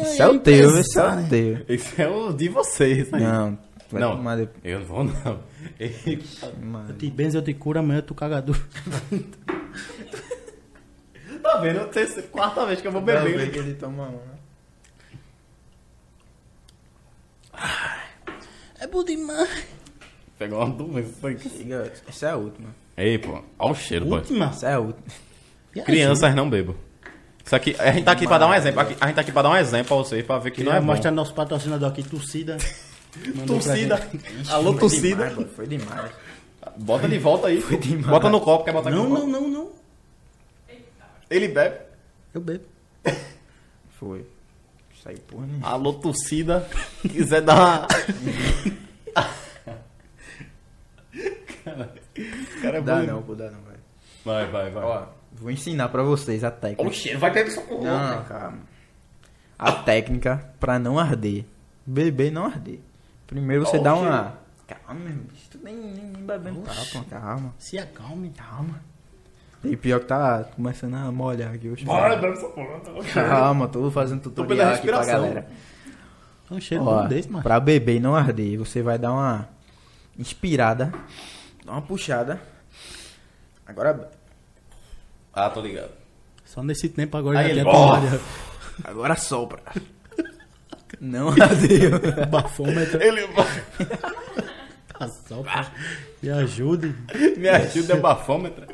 Esse 0.00 0.22
é 0.22 0.26
o 0.26 0.38
teu, 0.38 0.78
esse 0.78 0.98
é 0.98 1.02
o 1.04 1.28
teu. 1.28 1.58
Esse 1.68 2.02
é 2.02 2.08
o 2.08 2.32
de 2.32 2.48
vocês, 2.48 3.12
aí. 3.12 3.22
Não, 3.22 3.58
vai 3.90 4.00
Não. 4.00 4.16
tomar 4.16 4.36
depois. 4.36 4.64
Eu 4.64 4.80
não 4.80 4.86
vou, 4.86 5.04
não. 5.04 5.40
Eu 6.88 6.96
te 6.96 7.10
benzo, 7.10 7.38
eu 7.38 7.42
te 7.42 7.52
curo, 7.54 7.78
amanhã 7.78 8.00
tu 8.00 8.14
cagador. 8.14 8.56
Tá 11.42 11.58
vendo? 11.58 11.80
Eu 11.80 11.88
tenho- 11.88 12.22
Quarta 12.28 12.64
vez 12.66 12.80
que 12.80 12.86
eu 12.86 12.92
vou 12.92 13.02
beber. 13.02 13.50
que 13.50 13.58
ele 13.58 13.74
toma 13.74 14.04
uma. 14.04 14.31
É 18.80 18.86
bom 18.86 19.04
demais. 19.04 19.64
Pegou 20.38 20.58
uma 20.64 20.70
doença. 20.74 21.48
Siga, 21.48 21.92
Essa 22.08 22.26
é 22.26 22.30
a 22.30 22.36
última. 22.36 22.74
Ei, 22.96 23.18
pô. 23.18 23.42
Olha 23.58 23.72
o 23.72 23.74
cheiro, 23.74 24.04
boy. 24.06 24.18
Última. 24.18 24.46
Essa 24.46 24.68
é 24.68 24.74
a 24.74 24.78
última. 24.80 25.04
E 25.74 25.80
aí, 25.80 25.86
Crianças 25.86 26.34
não 26.34 26.50
bebam. 26.50 26.74
Isso 27.44 27.56
aqui, 27.56 27.74
a 27.78 27.90
gente 27.92 28.04
tá 28.04 28.12
aqui 28.12 28.26
pra 28.26 28.38
dar 28.38 28.48
um 28.48 28.54
exemplo. 28.54 28.80
aqui- 28.80 28.96
A 29.00 29.06
gente 29.06 29.14
tá 29.16 29.20
aqui 29.20 29.32
pra 29.32 29.42
dar 29.42 29.50
um 29.50 29.56
exemplo 29.56 29.86
pra 29.88 29.96
vocês, 29.96 30.24
pra 30.24 30.38
ver 30.38 30.50
que 30.50 30.62
não 30.62 30.72
é 30.72 30.80
bom. 30.80 30.86
mostrar 30.86 31.10
nosso 31.10 31.34
patrocinador 31.34 31.88
aqui, 31.90 32.02
Torcida. 32.02 32.56
Mandou 33.34 33.58
pra 33.58 33.64
Torcida. 33.66 33.96
gente. 33.96 34.50
Alô, 34.50 34.70
Foi 34.72 34.80
torcida. 34.80 35.08
demais, 35.08 35.34
mano, 35.36 35.48
Foi 35.54 35.66
demais. 35.66 36.12
Bota 36.76 37.08
de 37.08 37.18
volta 37.18 37.48
aí. 37.48 37.60
demais. 37.78 38.06
Bota 38.06 38.30
no 38.30 38.40
copo, 38.40 38.64
quer 38.64 38.72
botar 38.72 38.88
aqui 38.90 38.98
Não, 38.98 39.04
no 39.08 39.10
não, 39.10 39.20
copo? 39.20 39.32
não, 39.32 39.48
não. 39.48 39.70
Ele 41.30 41.48
bebe. 41.48 41.76
Eu 42.34 42.40
bebo. 42.40 42.64
Foi. 43.98 44.24
Isso 45.02 45.08
aí, 45.08 45.18
porra, 45.18 45.46
né? 45.46 45.58
Alô, 45.62 45.94
torcida. 45.94 46.68
Quiser 47.02 47.42
dar 47.42 47.56
uma. 47.56 47.88
cara 52.62 52.78
é 52.78 52.80
bom. 52.80 52.86
Dá 52.86 53.02
não, 53.02 53.20
pô, 53.20 53.34
dá 53.34 53.50
não, 53.50 53.60
velho. 53.62 53.80
Vai, 54.24 54.48
vai, 54.48 54.70
vai. 54.70 54.84
Ó, 54.84 55.06
vou 55.32 55.50
ensinar 55.50 55.88
pra 55.88 56.04
vocês 56.04 56.44
a 56.44 56.52
técnica. 56.52 56.82
Olha 56.82 56.90
o 56.92 56.94
cheiro, 56.94 57.18
vai 57.18 57.32
ter 57.32 57.48
essa 57.48 57.60
porra. 57.62 57.82
Não, 57.82 58.24
calma. 58.26 58.58
A 59.58 59.72
técnica 59.72 60.54
pra 60.60 60.78
não 60.78 61.00
arder. 61.00 61.46
Beber 61.84 62.30
não 62.30 62.44
arder. 62.44 62.78
Primeiro 63.26 63.66
você 63.66 63.78
Ó, 63.78 63.82
dá 63.82 63.96
uma. 63.96 64.38
Calma, 64.68 65.00
meu 65.00 65.16
bicho. 65.16 65.48
Tu 65.50 65.58
nem, 65.64 65.74
nem, 65.74 66.12
nem 66.12 66.24
bebendo 66.24 66.60
tá, 66.60 66.74
pô. 66.92 67.02
Calma. 67.10 67.52
Se 67.58 67.76
acalme. 67.76 68.30
Calma. 68.30 68.80
E 69.64 69.76
pior 69.76 70.00
que 70.00 70.06
tá 70.06 70.44
começando 70.56 70.94
a 70.94 71.12
molhar 71.12 71.52
aqui. 71.54 71.68
Oxe, 71.70 71.84
Bora, 71.84 72.16
bebe 72.16 72.32
essa 72.34 72.48
porra. 72.48 72.80
Calma, 73.14 73.68
tô 73.68 73.90
fazendo 73.90 74.20
tutorial 74.22 74.48
pela 74.56 74.74
aqui 74.74 74.86
pra 74.88 75.04
galera. 75.04 75.46
É 76.50 76.54
um 76.54 76.60
cheiro 76.60 76.84
Ó, 76.84 77.02
bom 77.02 77.08
desse, 77.08 77.30
mano. 77.30 77.42
pra 77.42 77.60
beber 77.60 77.96
e 77.96 78.00
não 78.00 78.14
arder, 78.16 78.58
você 78.58 78.82
vai 78.82 78.98
dar 78.98 79.12
uma 79.12 79.48
inspirada, 80.18 80.92
dá 81.64 81.72
uma 81.72 81.82
puxada. 81.82 82.40
Agora, 83.66 84.10
Ah, 85.32 85.48
tô 85.48 85.60
ligado. 85.62 85.90
Só 86.44 86.62
nesse 86.62 86.88
tempo 86.88 87.16
agora 87.16 87.38
Aí 87.38 87.46
já 87.46 87.50
ele- 87.52 87.64
tomado. 87.64 88.20
agora 88.84 89.16
sopra. 89.16 89.60
Não 91.00 91.30
ardeu. 91.30 92.26
Bafômetro. 92.28 93.02
Ele 93.02 93.26
Passou, 94.98 95.42
pá. 95.44 95.72
Me 96.22 96.30
ajude. 96.30 96.94
me 97.38 97.48
ajuda, 97.48 97.94
é 97.94 97.96
bafômetro. 97.96 98.66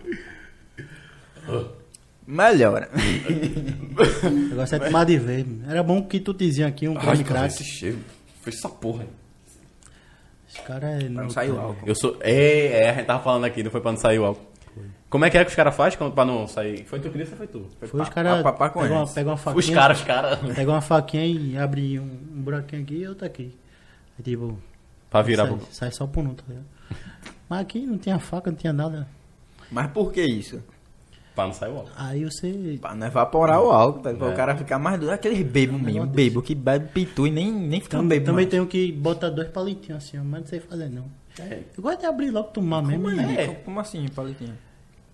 Melhora. 2.27 2.89
O 4.23 4.31
negócio 4.31 4.77
é 4.77 4.79
tomar 4.79 5.05
de 5.05 5.19
vez. 5.19 5.45
Era 5.69 5.83
bom 5.83 6.03
que 6.05 6.21
tu 6.21 6.33
dizia 6.33 6.67
aqui 6.69 6.87
um 6.89 6.97
Ai, 6.97 7.05
creme 7.05 7.25
cara, 7.25 7.41
crack. 7.41 7.55
esse 7.55 7.65
cheiro. 7.65 7.99
Foi 8.43 8.53
essa 8.53 8.69
porra. 8.69 9.07
Esse 10.49 10.63
cara 10.63 10.87
é. 10.91 11.09
Não 11.09 11.29
saiu 11.29 11.59
álcool. 11.59 11.87
Eu 11.87 11.95
sou. 11.97 12.17
É, 12.21 12.83
é, 12.85 12.91
a 12.91 12.95
gente 12.95 13.07
tava 13.07 13.23
falando 13.25 13.45
aqui, 13.45 13.63
não 13.63 13.71
foi 13.73 13.81
pra 13.81 13.91
não 13.91 13.99
sair 13.99 14.19
o 14.21 14.25
álcool. 14.27 14.47
Como 15.11 15.25
é 15.25 15.31
que 15.31 15.39
é 15.39 15.45
que 15.45 15.51
os 15.51 15.57
caras 15.57 15.75
fazem 15.75 15.99
quando- 15.99 16.13
pra 16.13 16.25
não 16.25 16.47
sair? 16.47 16.85
Foi 16.85 17.01
tu 17.01 17.11
que 17.11 17.19
disse 17.19 17.33
ou 17.33 17.39
foi 17.39 17.47
tu? 17.49 17.67
Foi 17.81 18.01
os 18.01 18.09
caras. 18.11 18.43
pa- 18.43 18.53
pa- 18.53 18.69
Pega 18.71 18.79
uma, 18.81 18.89
conhece. 18.99 19.15
pega 19.15 19.31
uma 19.31 19.37
faquinha. 19.37 19.59
Os 19.59 19.71
caras, 19.71 19.99
os 19.99 20.05
caras. 20.05 20.39
Pega 20.55 20.71
uma 20.71 20.81
faquinha 20.81 21.27
e 21.27 21.59
abre 21.59 21.99
um, 21.99 22.05
um 22.05 22.41
buraquinho 22.43 22.83
aqui 22.83 22.95
e 22.99 23.09
outro 23.09 23.27
aqui. 23.27 23.57
Aí 24.19 24.23
tipo. 24.23 24.59
Pra 25.11 25.23
virar 25.23 25.47
sai, 25.47 25.57
pro. 25.57 25.67
sai 25.73 25.91
só 25.93 26.07
por 26.07 26.23
um, 26.25 26.35
tá 26.35 26.45
ligado? 26.47 26.67
Mas 27.49 27.61
aqui 27.61 27.81
não 27.87 27.99
tinha 27.99 28.19
faca, 28.21 28.51
não 28.51 28.57
tinha 28.59 28.73
nada. 28.73 29.09
Mas 29.71 29.91
por 29.91 30.13
que 30.13 30.23
isso? 30.23 30.63
Pra 31.39 31.47
não 31.47 31.53
sair 31.53 31.71
o 31.71 31.77
álcool. 31.77 31.91
Aí 31.97 32.25
você. 32.25 32.79
Pra 32.81 32.97
não 32.97 33.07
evaporar 33.07 33.63
o 33.63 33.71
álcool, 33.71 34.01
tá? 34.01 34.13
Pra 34.13 34.27
É. 34.27 34.33
o 34.33 34.35
cara 34.35 34.57
ficar 34.57 34.77
mais 34.77 34.99
doido. 34.99 35.13
Aqueles 35.13 35.41
bebo 35.47 35.75
mesmo, 35.79 35.85
negócio 36.01 36.13
bebo 36.13 36.43
que 36.43 36.53
bebe 36.53 36.89
pitu 36.89 37.29
e 37.29 37.31
nem, 37.31 37.53
nem 37.53 37.81
fica 37.81 37.97
Também, 37.97 38.19
bebo 38.19 38.27
também 38.27 38.45
mais. 38.45 38.51
tenho 38.51 38.67
que 38.67 38.91
botar 38.91 39.31
dois 39.31 39.47
palitinhos 39.49 40.03
assim, 40.03 40.19
mas 40.19 40.41
não 40.41 40.47
sei 40.49 40.59
fazer 40.59 40.89
não. 40.91 41.05
É. 41.39 41.61
Eu 41.77 41.81
gosto 41.85 42.01
de 42.01 42.07
abrir 42.07 42.31
logo, 42.33 42.49
tomar 42.49 42.83
mesmo. 42.83 43.05
Como, 43.09 43.21
aí? 43.21 43.37
É. 43.37 43.47
Como 43.65 43.79
assim, 43.79 44.05
palitinho? 44.09 44.59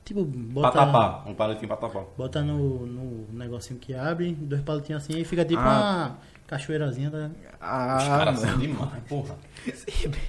Tipo, 0.02 0.24
Pra 0.24 0.32
bota, 0.62 0.70
tapar. 0.78 1.24
Um 1.28 1.34
palitinho 1.34 1.68
pra 1.68 1.76
tapar. 1.76 2.04
bota 2.16 2.40
no, 2.42 2.86
no 2.86 3.26
negocinho 3.38 3.78
que 3.78 3.92
abre, 3.92 4.32
dois 4.32 4.62
palitinhos 4.62 5.02
assim 5.04 5.18
e 5.20 5.24
fica 5.26 5.44
tipo 5.44 5.60
Ah. 5.60 6.12
uma 6.12 6.18
cachoeirazinha. 6.46 7.10
Tá? 7.10 7.30
Ah, 7.60 7.96
Os 8.00 8.04
caras 8.08 8.40
são 8.40 8.58
demais, 8.58 9.02
porra. 9.08 9.36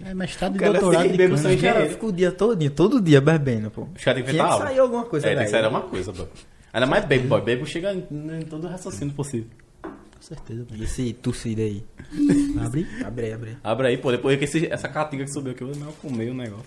É 0.05 0.13
mestrado 0.13 0.53
de 0.53 0.59
Cara, 0.59 0.79
doutorado 0.79 1.09
de 1.11 1.17
bebo 1.17 1.35
cana. 1.35 1.49
Os 1.53 1.61
caras 1.61 1.91
ficam 1.91 2.09
o 2.09 2.11
dia 2.13 2.31
todo, 2.31 2.69
todo 2.69 3.01
dia 3.01 3.19
bebendo, 3.19 3.69
pô. 3.69 3.87
Os 3.95 4.03
caras 4.03 4.23
têm 4.23 4.23
que 4.23 4.29
inventar 4.31 4.47
que 4.47 4.53
algo. 4.53 4.65
sair 4.65 4.79
alguma 4.79 5.05
coisa 5.05 5.27
É, 5.27 5.35
tem 5.35 5.43
que 5.45 5.51
sair 5.51 5.65
alguma 5.65 5.81
coisa, 5.81 6.13
pô. 6.13 6.25
Ainda 6.73 6.85
mais 6.87 7.05
bebo, 7.05 7.27
boy. 7.27 7.41
Bebo 7.41 7.65
chega 7.65 7.93
em, 7.93 8.05
em 8.09 8.41
todo 8.43 8.65
o 8.65 8.69
raciocínio 8.69 9.13
possível. 9.13 9.47
Com 9.83 10.21
certeza. 10.21 10.65
E 10.73 10.83
esse 10.83 11.13
tossido 11.13 11.61
aí? 11.61 11.83
Abre. 12.63 12.87
Abre 13.05 13.25
aí, 13.27 13.33
abre 13.33 13.49
aí. 13.51 13.57
Abre 13.63 13.87
aí, 13.87 13.97
pô. 13.97 14.11
Depois 14.11 14.37
que 14.39 14.45
esse- 14.45 14.67
essa 14.71 14.87
catinga 14.87 15.25
que 15.25 15.31
subiu 15.31 15.51
aqui, 15.51 15.61
eu 15.63 15.75
não 15.75 15.91
comi 15.93 16.29
o 16.29 16.33
negócio. 16.33 16.65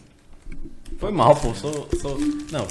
Foi 0.99 1.11
mal, 1.13 1.35
pô. 1.37 1.55
Sou, 1.55 1.89
sou... 2.01 2.19
Não, 2.53 2.67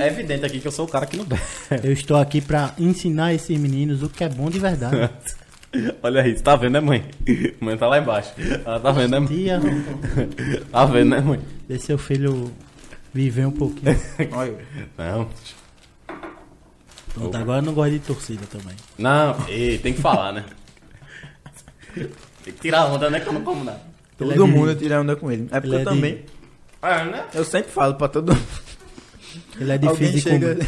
é 0.00 0.06
evidente 0.08 0.44
aqui 0.44 0.60
que 0.60 0.68
eu 0.68 0.72
sou 0.72 0.84
o 0.86 0.88
cara 0.88 1.06
que 1.06 1.16
não 1.16 1.24
bebe. 1.24 1.42
Eu 1.82 1.92
estou 1.92 2.16
aqui 2.16 2.40
pra 2.40 2.74
ensinar 2.78 3.34
esses 3.34 3.58
meninos 3.58 4.02
o 4.02 4.08
que 4.08 4.22
é 4.24 4.28
bom 4.28 4.48
de 4.50 4.58
verdade. 4.58 4.96
Olha 6.02 6.22
aí, 6.22 6.36
você 6.36 6.42
tá 6.42 6.56
vendo, 6.56 6.72
né, 6.72 6.80
mãe? 6.80 7.04
Mãe 7.60 7.76
tá 7.76 7.86
lá 7.86 7.98
embaixo. 7.98 8.32
Ela 8.64 8.80
tá 8.80 8.90
vendo, 8.92 9.10
né, 9.10 9.18
mãe? 9.20 9.28
Tia, 9.28 9.60
Tá 10.72 10.84
vendo, 10.86 11.10
né, 11.10 11.20
mãe? 11.20 11.40
deixa 11.68 11.86
seu 11.86 11.98
filho 11.98 12.50
viver 13.12 13.46
um 13.46 13.50
pouquinho. 13.50 13.96
Olha. 14.32 14.56
Não. 14.96 15.28
Pronto, 17.14 17.36
agora 17.36 17.58
eu 17.58 17.62
não 17.66 17.74
gosto 17.74 17.90
de 17.92 17.98
torcida 17.98 18.46
também. 18.46 18.74
Não, 18.96 19.36
ei, 19.48 19.78
tem 19.78 19.92
que 19.92 20.00
falar, 20.00 20.32
né? 20.32 20.44
Tem 21.94 22.52
que 22.54 22.60
tirar 22.60 22.80
a 22.82 22.86
onda, 22.86 23.10
né? 23.10 23.20
Que 23.20 23.28
eu 23.28 23.32
não 23.32 23.42
como 23.42 23.64
nada. 23.64 23.80
Todo 24.16 24.32
Ele 24.32 24.42
é 24.42 24.46
de- 24.46 24.50
mundo 24.52 24.74
tira 24.76 25.00
onda 25.00 25.16
com 25.16 25.30
ele. 25.30 25.48
É 25.50 25.60
porque 25.60 25.66
Ele 25.66 25.74
é 25.76 25.78
eu 25.78 25.84
de- 25.84 25.84
também. 25.84 26.24
Ah, 26.80 27.04
né? 27.04 27.24
Eu 27.34 27.44
sempre 27.44 27.70
falo 27.72 27.94
pra 27.94 28.08
todo 28.08 28.32
mundo. 28.34 28.46
Ele 29.60 29.70
é 29.70 29.74
Alguém 29.74 29.90
difícil 30.12 30.12
de 30.14 30.20
chega. 30.20 30.58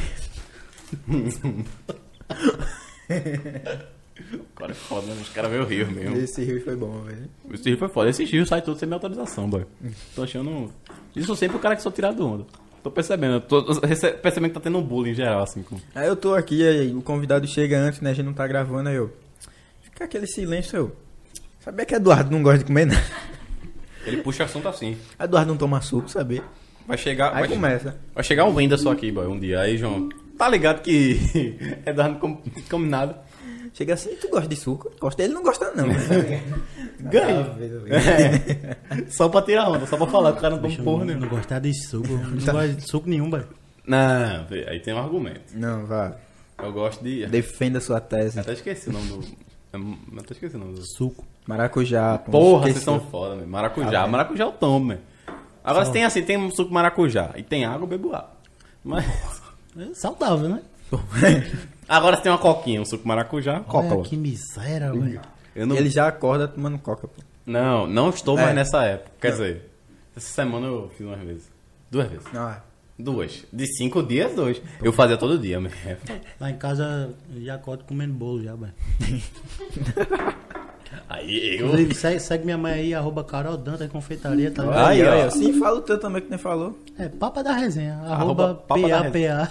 O 4.33 4.54
cara 4.56 4.72
é 4.72 4.74
foda, 4.74 5.06
né? 5.06 5.16
Os 5.20 5.28
caras 5.28 5.50
veio 5.50 5.64
rio 5.64 5.90
mesmo. 5.90 6.16
Esse 6.16 6.44
rio 6.44 6.62
foi 6.62 6.76
bom, 6.76 7.02
velho. 7.02 7.28
Esse 7.52 7.68
rio 7.68 7.78
foi 7.78 7.88
foda. 7.88 8.11
Esse 8.11 8.24
rio 8.24 8.46
sai 8.46 8.62
tudo 8.62 8.78
sem 8.78 8.87
minha 8.87 8.96
autorização, 8.96 9.48
boy. 9.48 9.64
Tô 10.14 10.22
achando. 10.22 10.70
Isso 11.14 11.35
sempre 11.37 11.56
o 11.56 11.61
cara 11.61 11.76
que 11.76 11.83
só 11.83 11.90
tirar 11.90 12.12
do 12.12 12.26
onda. 12.26 12.44
Tô 12.83 12.90
percebendo, 12.90 13.40
tô 13.42 13.62
percebendo 14.22 14.50
que 14.50 14.54
tá 14.54 14.61
tendo 14.61 14.78
um 14.78 14.83
bullying 14.83 15.11
em 15.11 15.14
geral, 15.14 15.42
assim. 15.42 15.62
Com... 15.62 15.78
Aí 15.94 16.09
eu 16.09 16.16
tô 16.16 16.35
aqui, 16.35 16.66
aí 16.66 16.94
o 16.94 17.02
convidado 17.02 17.46
chega 17.46 17.78
antes, 17.78 18.00
né? 18.00 18.11
A 18.11 18.14
gente 18.14 18.24
não 18.24 18.33
tá 18.33 18.46
gravando, 18.46 18.88
aí 18.88 18.96
eu. 18.96 19.14
Fica 19.83 20.04
aquele 20.04 20.26
silêncio, 20.26 20.76
eu. 20.76 20.96
Sabia 21.61 21.85
que 21.85 21.94
Eduardo 21.94 22.30
não 22.30 22.42
gosta 22.42 22.61
de 22.61 22.64
comer 22.64 22.87
nada. 22.87 23.04
Ele 24.06 24.18
puxa 24.22 24.44
assunto 24.44 24.66
assim. 24.66 24.96
Eduardo 25.18 25.50
não 25.50 25.59
toma 25.59 25.83
suco, 25.83 26.09
sabia? 26.09 26.42
Vai 26.87 26.96
chegar. 26.96 27.35
Aí 27.35 27.40
vai, 27.40 27.48
começa. 27.48 28.00
vai 28.14 28.24
chegar 28.24 28.46
um 28.46 28.54
Whindersson 28.54 28.90
aqui, 28.90 29.12
boy, 29.12 29.26
um 29.26 29.38
dia. 29.38 29.61
Aí, 29.61 29.76
João. 29.76 30.09
Tá 30.38 30.48
ligado 30.48 30.80
que 30.80 31.20
Eduardo 31.85 32.14
não 32.14 32.18
come, 32.18 32.38
come 32.70 32.88
nada. 32.88 33.22
Chega 33.72 33.94
assim, 33.94 34.14
tu 34.16 34.28
gosta 34.28 34.48
de 34.48 34.56
suco? 34.56 34.90
Gosta, 35.00 35.22
ele 35.22 35.33
não 35.33 35.42
gosta 35.42 35.72
não. 35.74 35.87
Ganha. 37.11 37.46
Só 39.09 39.28
pra 39.28 39.42
tirar 39.42 39.68
onda, 39.70 39.87
só 39.87 39.96
pra 39.96 40.06
falar 40.06 40.30
o 40.30 40.37
cara 40.37 40.56
não 40.56 40.62
toma 40.62 40.76
porra 40.85 40.98
não, 40.98 41.04
nenhuma. 41.06 41.26
não 41.26 41.37
gostar 41.37 41.59
de 41.61 41.72
suco. 41.72 42.09
Não 42.12 42.52
gosto 42.52 42.74
de 42.74 42.87
suco 42.88 43.09
nenhum, 43.09 43.30
velho. 43.30 43.48
Não, 43.87 44.46
aí 44.68 44.80
tem 44.80 44.92
um 44.92 44.98
argumento. 44.98 45.56
não, 45.56 45.87
vá. 45.87 46.14
Eu 46.62 46.72
gosto 46.72 47.02
de. 47.02 47.26
Defenda 47.26 47.80
sua 47.80 48.00
tese. 48.00 48.38
Até 48.38 48.52
esqueci 48.52 48.90
o 48.90 48.92
nome 48.92 49.09
do. 49.09 49.24
Eu 49.72 50.18
até 50.18 50.35
esqueci 50.35 50.56
o 50.56 50.59
nome 50.59 50.74
do. 50.74 50.83
Suco. 50.85 51.24
Maracujá. 51.46 52.18
pô, 52.18 52.33
Porra, 52.33 52.64
vocês 52.64 52.85
são 52.85 53.00
foda, 53.00 53.37
velho. 53.37 53.48
Maracujá. 53.48 54.06
Maracujá 54.06 54.44
eu 54.44 54.52
tomo, 54.52 54.88
velho. 54.88 55.00
Agora 55.64 55.87
se 55.87 55.92
tem 55.92 56.04
assim, 56.04 56.22
tem 56.22 56.37
um 56.37 56.50
suco 56.50 56.72
maracujá 56.72 57.30
e 57.37 57.42
tem 57.42 57.64
água, 57.64 57.85
eu 57.85 57.87
bebo 57.88 58.14
água. 58.14 58.30
Mas. 58.85 59.06
É 59.78 59.94
saudável, 59.94 60.48
né? 60.48 60.62
Agora 61.90 62.16
se 62.16 62.22
tem 62.22 62.31
uma 62.31 62.38
coquinha, 62.38 62.81
um 62.81 62.85
suco 62.85 63.07
maracujá, 63.07 63.61
coca. 63.61 63.94
Olha 63.94 64.03
que 64.05 64.16
miséria, 64.16 64.92
velho. 64.92 65.20
Não, 65.57 65.74
Ele 65.76 65.90
já 65.90 66.07
acorda 66.07 66.46
tomando 66.46 66.79
coca, 66.79 67.09
pô. 67.09 67.20
não, 67.44 67.87
não 67.87 68.11
estou 68.11 68.38
É. 68.38 68.42
mais 68.42 68.55
nessa 68.55 68.85
época. 68.85 69.11
Quer 69.20 69.33
dizer, 69.33 69.70
essa 70.16 70.29
semana 70.33 70.68
eu 70.68 70.88
fiz 70.96 71.05
umas 71.07 71.18
vezes. 71.20 71.50
Duas 71.90 72.09
vezes. 72.09 72.26
Não, 72.33 72.48
é. 72.48 72.62
Duas. 72.96 73.44
De 73.53 73.66
cinco 73.76 74.03
dias, 74.03 74.35
dois. 74.37 74.62
Eu 74.83 74.92
fazia 74.92 75.16
todo 75.16 75.37
dia, 75.38 75.59
mas. 75.61 75.72
é 75.85 75.96
Lá 76.38 76.50
em 76.50 76.57
casa 76.57 77.12
eu 77.35 77.42
já 77.42 77.55
acordo 77.57 77.83
comendo 77.85 78.12
bolo 78.14 78.42
já, 78.44 78.55
velho. 78.55 78.72
Aí 81.12 81.57
eu. 81.59 81.66
Inclusive, 81.66 81.94
segue, 81.94 82.20
segue 82.20 82.44
minha 82.44 82.57
mãe 82.57 82.73
aí, 82.73 82.94
arroba 82.94 83.25
Carol 83.25 83.57
Dantas 83.57 83.90
Confeitaria, 83.90 84.49
tá 84.53 84.62
ligado? 84.62 84.87
Aí, 84.87 85.03
Aí, 85.03 85.27
ó. 85.27 85.31
Sim, 85.31 85.59
fala 85.59 85.79
o 85.79 85.83
teu 85.83 85.99
também 85.99 86.23
que 86.23 86.31
nem 86.31 86.38
falou. 86.38 86.79
É, 86.96 87.09
Papa 87.09 87.42
da 87.42 87.53
Resenha, 87.53 87.94
Arroba 87.94 88.14
arroba 88.14 88.55
Papa 88.68 88.88
da 88.88 89.03
resenha. 89.03 89.49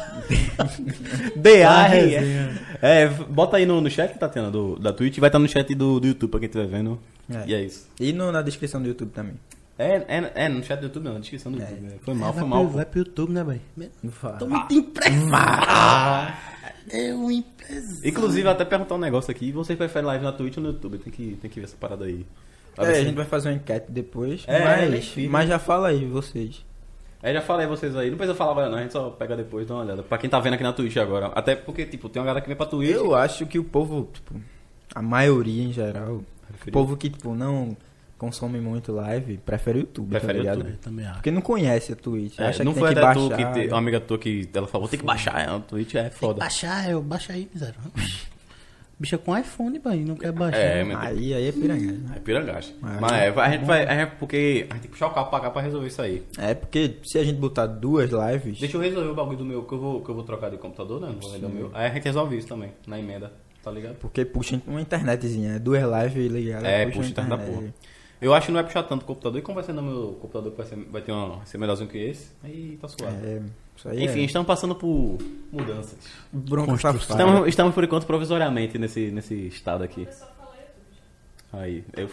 é, 2.82 3.08
bota 3.08 3.58
aí 3.58 3.66
no, 3.66 3.82
no 3.82 3.90
chat, 3.90 4.18
Tatiana, 4.18 4.50
do, 4.50 4.80
da 4.80 4.94
Twitch. 4.94 5.18
Vai 5.20 5.28
estar 5.28 5.40
no 5.40 5.48
chat 5.50 5.76
do, 5.76 6.00
do 6.00 6.08
YouTube 6.08 6.32
pra 6.32 6.40
quem 6.40 6.48
estiver 6.48 6.68
vendo. 6.68 6.98
É. 7.30 7.44
E 7.48 7.54
é 7.54 7.62
isso. 7.62 7.88
E 8.00 8.14
no- 8.14 8.32
na 8.32 8.42
descrição 8.42 8.82
do 8.82 8.88
YouTube 8.88 9.12
também. 9.12 9.34
É, 9.78 9.96
é, 10.08 10.32
é, 10.36 10.50
no 10.50 10.64
chat 10.64 10.80
do 10.80 10.84
YouTube 10.86 11.04
não, 11.04 11.14
na 11.14 11.20
descrição 11.20 11.52
do 11.52 11.60
YouTube. 11.60 11.88
é. 11.88 12.00
Foi 12.04 12.14
mal, 12.14 12.32
vai, 12.34 12.40
foi 12.42 12.50
mal. 12.50 12.64
pro, 12.66 12.74
vai 12.76 12.86
pro 12.86 13.00
YouTube, 13.00 13.32
né, 13.34 13.44
velho? 13.44 13.62
Não 14.04 14.12
fala. 14.12 14.38
Tô 14.38 14.48
muito 14.48 14.74
emprestado. 16.98 17.22
Eu 17.22 17.32
empresa. 17.32 18.08
Inclusive, 18.08 18.48
até 18.48 18.66
perguntar 18.66 18.96
um 18.96 19.00
negócio 19.00 19.32
aqui. 19.32 19.52
Vocês 19.52 19.78
preferem 19.78 20.08
live 20.08 20.24
na 20.24 20.32
Twitch 20.32 20.58
ou 20.58 20.64
no 20.64 20.70
YouTube? 20.70 20.98
Tem 20.98 21.12
que, 21.12 21.38
tem 21.42 21.50
que 21.50 21.60
ver 21.60 21.66
essa 21.66 21.78
parada 21.78 22.06
aí. 22.06 22.26
Pra 22.76 22.86
É, 22.92 23.00
a 23.00 23.04
gente 23.04 23.16
vai 23.16 23.26
fazer 23.26 23.50
uma 23.50 23.56
enquete 23.56 23.92
depois. 23.92 24.44
É, 24.48 24.64
mas, 24.64 25.08
fica. 25.08 25.30
mas 25.30 25.50
já 25.50 25.60
fala 25.60 25.90
aí, 25.90 26.06
vocês. 26.06 26.66
É, 27.22 27.34
já 27.34 27.42
falei 27.42 27.68
vocês 27.68 27.96
aí. 27.96 28.10
Não 28.10 28.18
precisa 28.18 28.36
falar 28.36 28.52
agora 28.52 28.70
não, 28.70 28.78
a 28.78 28.82
gente 28.82 28.94
só 28.94 29.10
pega 29.10 29.36
depois 29.36 29.66
e 29.66 29.68
dá 29.68 29.76
uma 29.76 29.84
olhada. 29.84 30.04
Pra 30.04 30.18
quem 30.18 30.30
tá 30.30 30.40
vendo 30.40 30.54
aqui 30.54 30.64
na 30.64 30.72
Twitch 30.72 30.96
agora. 30.98 31.28
Até 31.28 31.56
porque, 31.56 31.86
tipo, 31.86 32.08
tem 32.08 32.22
uma 32.22 32.26
galera 32.26 32.42
que 32.42 32.48
vem 32.48 32.56
pra 32.56 32.66
Twitch. 32.66 32.92
Eu 32.96 33.14
acho 33.14 33.46
que 33.46 33.60
o 33.60 33.64
povo, 33.64 34.08
tipo, 34.14 34.36
a 34.96 35.02
maioria 35.02 35.64
em 35.64 35.74
geral, 35.74 36.16
o 36.16 36.26
Preferiu. 36.48 36.72
povo 36.74 36.96
que, 36.96 37.10
tipo, 37.10 37.36
não 37.36 37.76
consome 38.20 38.60
muito 38.60 38.92
live, 38.92 39.38
prefere 39.38 39.80
o 39.80 39.82
YouTube, 39.82 40.10
Prefere 40.12 40.34
tá 40.34 40.38
o 40.38 40.42
ligado? 40.42 40.58
YouTube. 40.60 40.78
Também 40.78 41.06
acho. 41.06 41.14
Porque 41.16 41.32
não 41.32 41.42
conhece 41.42 41.94
a 41.94 41.96
Twitch, 41.96 42.38
É, 42.38 42.46
acha 42.48 42.64
não 42.64 42.74
que 42.74 42.80
foi 42.80 42.90
tem 42.94 42.98
que 43.00 43.04
até 43.08 43.14
tu 43.20 43.30
baixar. 43.30 43.54
que 43.54 43.62
te, 43.62 43.68
uma 43.70 43.78
amiga 43.80 44.00
tua 44.00 44.18
que 44.20 44.50
ela 44.54 44.68
falou, 44.68 44.88
tem 44.88 45.00
que 45.00 45.06
baixar, 45.06 45.40
é, 45.40 45.50
a 45.50 45.60
Twitch 45.60 45.96
é 45.96 46.02
Tem 46.04 46.10
que 46.12 46.16
foda. 46.18 46.40
baixar, 46.40 46.90
eu 46.92 47.02
baixa 47.02 47.34
aí, 47.34 47.50
miséria. 47.52 47.76
Bicha 49.02 49.18
com 49.18 49.38
iPhone, 49.38 49.80
velho, 49.80 50.06
não 50.06 50.16
quer 50.18 50.32
baixar. 50.34 50.58
É, 50.60 50.84
meu 50.84 51.00
Deus. 51.00 51.10
Aí, 51.10 51.34
aí 51.34 51.48
é 51.48 51.52
piranga. 51.54 52.16
É 52.18 52.20
pirangaste. 52.20 52.76
Ah, 52.84 52.98
Mas 53.00 53.12
é, 53.14 53.30
a 53.30 53.50
gente 53.52 53.64
vai. 53.64 53.84
É 53.84 54.06
porque 54.06 54.68
a 54.70 54.74
gente 54.74 54.82
tem 54.82 54.82
que 54.82 54.88
puxar 54.90 55.08
o 55.08 55.12
carro 55.12 55.30
pra 55.30 55.40
cá 55.40 55.50
pra 55.52 55.62
resolver 55.62 55.88
isso 55.88 56.02
aí. 56.02 56.22
É 56.38 56.54
porque 56.54 56.98
se 57.06 57.18
a 57.18 57.24
gente 57.24 57.38
botar 57.40 57.66
duas 57.66 58.10
lives, 58.12 58.60
Deixa 58.60 58.76
eu 58.76 58.82
resolver 58.82 59.10
o 59.10 59.16
bagulho 59.16 59.38
do 59.38 59.46
meu, 59.46 59.64
que 59.64 59.74
eu 59.74 59.80
vou, 59.80 60.02
que 60.04 60.10
eu 60.12 60.16
vou 60.16 60.26
trocar 60.26 60.52
de 60.52 60.58
computador, 60.58 61.00
né? 61.00 61.08
Não 61.14 61.20
vou 61.22 61.32
vender 61.32 61.46
o 61.46 61.50
meu. 61.50 61.72
Aí 61.74 61.86
a 61.90 61.94
gente 61.94 62.04
resolve 62.04 62.38
isso 62.38 62.48
também, 62.50 62.74
na 62.86 63.00
emenda, 63.00 63.32
tá 63.64 63.72
ligado? 63.72 63.96
porque 64.02 64.26
puxa 64.26 64.62
uma 64.68 64.82
internetzinha, 64.82 65.54
né? 65.54 65.60
duas 65.60 65.82
lives 65.82 66.30
ligadas, 66.30 66.66
É, 66.68 66.86
puxa, 66.88 66.98
puxa 66.98 67.08
a 67.08 67.12
internet 67.12 67.30
da 67.30 67.38
porra. 67.38 67.74
Eu 68.22 68.34
acho 68.34 68.48
que 68.48 68.52
não 68.52 68.60
é 68.60 68.64
puxar 68.64 68.84
tanto 68.84 69.04
o 69.04 69.06
computador, 69.06 69.40
e 69.40 69.42
como 69.42 69.56
vai 69.56 69.64
ser 69.64 69.72
no 69.74 69.82
meu 69.82 70.18
computador 70.22 70.52
que 70.52 70.58
vai, 70.58 70.66
ser, 70.68 70.76
vai 70.76 71.02
ter 71.02 71.12
uma, 71.12 71.38
vai 71.38 71.46
ser 71.46 71.58
melhorzinho 71.58 71.90
que 71.90 71.98
esse, 71.98 72.32
aí 72.44 72.78
tá 72.82 72.88
suave. 72.90 73.16
É, 73.26 73.42
isso 73.78 73.88
aí 73.90 74.04
Enfim, 74.04 74.22
é 74.22 74.24
estamos 74.26 74.46
passando 74.46 74.76
por 74.76 75.18
mudanças. 75.52 75.98
bronca. 76.34 76.74
Estamos, 76.98 77.48
estamos 77.48 77.74
por 77.74 77.84
enquanto 77.84 78.06
provisoriamente 78.06 78.78
nesse, 78.78 79.10
nesse 79.12 79.48
estado 79.48 79.84
aqui. 79.86 80.02
O 80.02 80.06
pessoal 80.06 80.32
fala 80.38 80.56
YouTube. 80.58 81.64
Aí, 81.64 81.84
eu. 81.96 82.10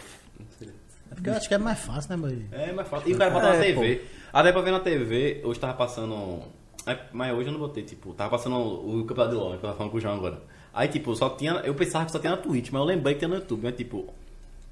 É 1.10 1.14
porque 1.14 1.30
eu 1.30 1.34
acho 1.34 1.48
que 1.48 1.54
é 1.54 1.58
mais 1.58 1.78
fácil, 1.80 2.16
né, 2.16 2.28
velho? 2.28 2.46
É, 2.52 2.72
mais 2.72 2.88
fácil. 2.88 3.10
E 3.10 3.14
o 3.14 3.18
cara 3.18 3.30
bota 3.30 3.48
na 3.48 3.54
É, 3.56 3.62
TV. 3.72 4.02
Até 4.32 4.52
pra 4.52 4.60
ver 4.60 4.70
na 4.70 4.80
TV, 4.80 5.40
hoje 5.44 5.58
tava 5.58 5.74
passando. 5.74 6.40
é, 6.86 6.98
mas 7.12 7.34
hoje 7.34 7.48
eu 7.48 7.52
não 7.52 7.60
botei, 7.60 7.82
tipo, 7.82 8.12
tava 8.14 8.30
passando 8.30 8.56
o 8.56 9.04
campeonato 9.04 9.34
de 9.36 9.40
LOL, 9.40 9.50
que 9.50 9.56
eu 9.56 9.60
tava 9.62 9.74
falando 9.74 9.90
com 9.90 9.98
o 9.98 10.00
João 10.00 10.14
agora. 10.14 10.40
Aí, 10.72 10.88
tipo, 10.88 11.14
só 11.16 11.30
tinha. 11.30 11.52
Eu 11.64 11.74
pensava 11.74 12.04
que 12.04 12.12
só 12.12 12.18
tinha 12.18 12.30
na 12.32 12.36
Twitch, 12.38 12.70
mas 12.70 12.80
eu 12.80 12.86
lembrei 12.86 13.14
que 13.14 13.20
tinha 13.20 13.28
no 13.28 13.36
YouTube. 13.36 13.62
Mas, 13.64 13.74
tipo, 13.76 14.12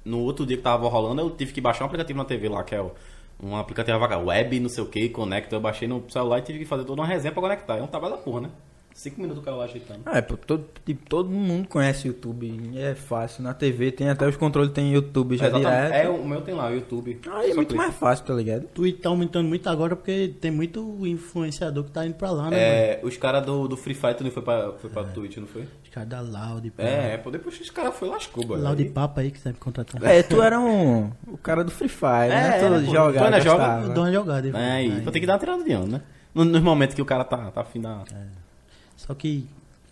no 0.05 0.19
outro 0.19 0.45
dia 0.45 0.57
que 0.57 0.63
tava 0.63 0.87
rolando, 0.87 1.21
eu 1.21 1.29
tive 1.31 1.53
que 1.53 1.61
baixar 1.61 1.83
um 1.83 1.87
aplicativo 1.87 2.17
na 2.19 2.25
TV 2.25 2.49
lá, 2.49 2.63
que 2.63 2.75
é 2.75 2.81
o- 2.81 2.91
um 3.41 3.55
aplicativo 3.57 3.97
web, 4.25 4.59
não 4.59 4.69
sei 4.69 4.83
o 4.83 4.87
que, 4.87 5.09
conecta. 5.09 5.55
Eu 5.55 5.59
baixei 5.61 5.87
no 5.87 6.03
celular 6.09 6.39
e 6.39 6.41
tive 6.43 6.59
que 6.59 6.65
fazer 6.65 6.85
toda 6.85 7.01
uma 7.01 7.07
resenha 7.07 7.31
pra 7.33 7.41
conectar. 7.41 7.77
É 7.77 7.81
um 7.83 7.87
trabalho 7.87 8.15
da 8.15 8.21
porra, 8.21 8.41
né? 8.41 8.49
Cinco 8.97 9.19
minutos 9.19 9.41
o 9.43 9.45
cara 9.45 9.57
lá 9.57 9.65
ajeitando. 9.65 9.99
É, 10.09 10.21
pô, 10.21 10.37
todo, 10.37 10.63
tipo, 10.85 11.05
todo 11.09 11.29
mundo 11.29 11.67
conhece 11.67 12.07
YouTube, 12.07 12.71
é 12.77 12.95
fácil. 12.95 13.43
Na 13.43 13.53
TV 13.53 13.91
tem 13.91 14.07
até 14.09 14.25
os 14.25 14.37
controles, 14.37 14.71
tem 14.71 14.93
YouTube 14.93 15.35
já 15.35 15.47
Exatamente. 15.47 15.69
direto. 15.69 15.93
É, 16.05 16.09
o 16.09 16.25
meu 16.25 16.39
tem 16.39 16.55
lá, 16.55 16.69
o 16.69 16.73
YouTube. 16.73 17.19
Aí 17.29 17.51
é 17.51 17.53
muito 17.53 17.67
clica. 17.67 17.83
mais 17.83 17.93
fácil, 17.93 18.23
tá 18.25 18.33
ligado? 18.33 18.63
Twitch 18.73 19.01
tá 19.01 19.09
aumentando 19.09 19.49
muito 19.49 19.67
agora 19.69 19.97
porque 19.97 20.33
tem 20.39 20.49
muito 20.49 21.05
influenciador 21.05 21.83
que 21.83 21.91
tá 21.91 22.05
indo 22.05 22.15
pra 22.15 22.31
lá, 22.31 22.49
né? 22.49 22.57
É, 22.57 22.99
os 23.03 23.17
caras 23.17 23.45
do, 23.45 23.67
do 23.67 23.75
Free 23.75 23.93
Fire 23.93 24.13
também 24.15 24.31
foi 24.31 24.41
pra, 24.41 24.71
foi 24.79 24.89
pra 24.89 25.03
Twitch, 25.03 25.35
não 25.37 25.47
foi? 25.47 25.63
Os 25.83 25.89
caras 25.91 26.07
da 26.09 26.21
Loud, 26.21 26.71
pô. 26.71 26.81
É, 26.81 27.17
pô, 27.17 27.29
depois 27.31 27.59
os 27.59 27.69
caras 27.69 27.93
foi 27.97 28.07
lascou, 28.07 28.45
boy. 28.45 28.61
Loud 28.61 28.81
Aí- 28.81 28.89
Papa 28.89 29.19
aí 29.19 29.29
que 29.29 29.45
me 29.45 29.53
contratar. 29.55 30.01
É, 30.05 30.23
tu 30.23 30.41
era 30.41 30.57
um, 30.57 31.11
o 31.27 31.37
cara 31.37 31.65
do 31.65 31.69
Free 31.71 31.89
Fire, 31.89 32.29
né? 32.29 32.55
É, 32.55 32.59
Tu 32.59 32.65
era, 32.65 32.79
pô. 32.79 32.85
joga, 32.93 33.19
Tu 33.19 33.23
ainda 33.25 33.41
joga? 33.41 33.89
dou 33.89 34.03
uma 34.05 34.13
jogada. 34.13 34.57
É, 34.57 34.83
e 34.85 34.87
então 34.87 35.11
tem 35.11 35.19
que 35.19 35.27
dar 35.27 35.33
uma 35.33 35.39
tirada 35.39 35.63
de 35.65 35.75
onda, 35.75 35.87
né? 35.97 36.01
No- 36.33 36.45
Nos 36.45 36.61
momentos 36.61 36.95
que 36.95 37.01
o 37.01 37.05
cara 37.05 37.25
tá, 37.25 37.51
tá 37.51 37.59
afim 37.59 37.81
da. 37.81 38.01
Só 38.97 39.13
que 39.13 39.47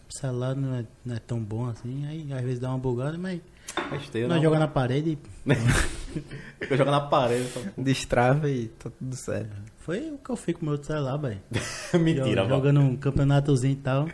o 0.09 0.17
celular 0.17 0.55
não 0.55 0.75
é, 0.75 0.85
não 1.05 1.15
é 1.15 1.19
tão 1.19 1.39
bom 1.39 1.67
assim, 1.67 2.05
aí 2.07 2.31
às 2.33 2.41
vezes 2.41 2.59
dá 2.59 2.69
uma 2.69 2.77
bugada, 2.77 3.17
mas 3.17 3.39
Besteira. 3.91 4.27
nós 4.27 4.37
não. 4.37 4.43
joga 4.43 4.59
na 4.59 4.67
parede 4.67 5.17
Eu 6.69 6.77
jogo 6.77 6.91
na 6.91 7.01
parede. 7.01 7.47
Só... 7.49 7.59
Destrava 7.77 8.49
e 8.49 8.67
tá 8.67 8.89
tudo 8.97 9.15
certo. 9.15 9.49
foi 9.79 10.11
o 10.11 10.17
que 10.17 10.29
eu 10.29 10.35
fiz 10.35 10.55
com 10.55 10.61
o 10.61 10.65
meu 10.65 10.71
outro 10.73 10.87
celular, 10.87 11.17
velho. 11.17 11.39
Mentira, 11.99 12.23
Jo- 12.23 12.35
mano. 12.35 12.49
Jogando 12.49 12.79
um 12.81 12.95
campeonatozinho 12.95 13.73
e 13.73 13.77
tal. 13.77 14.07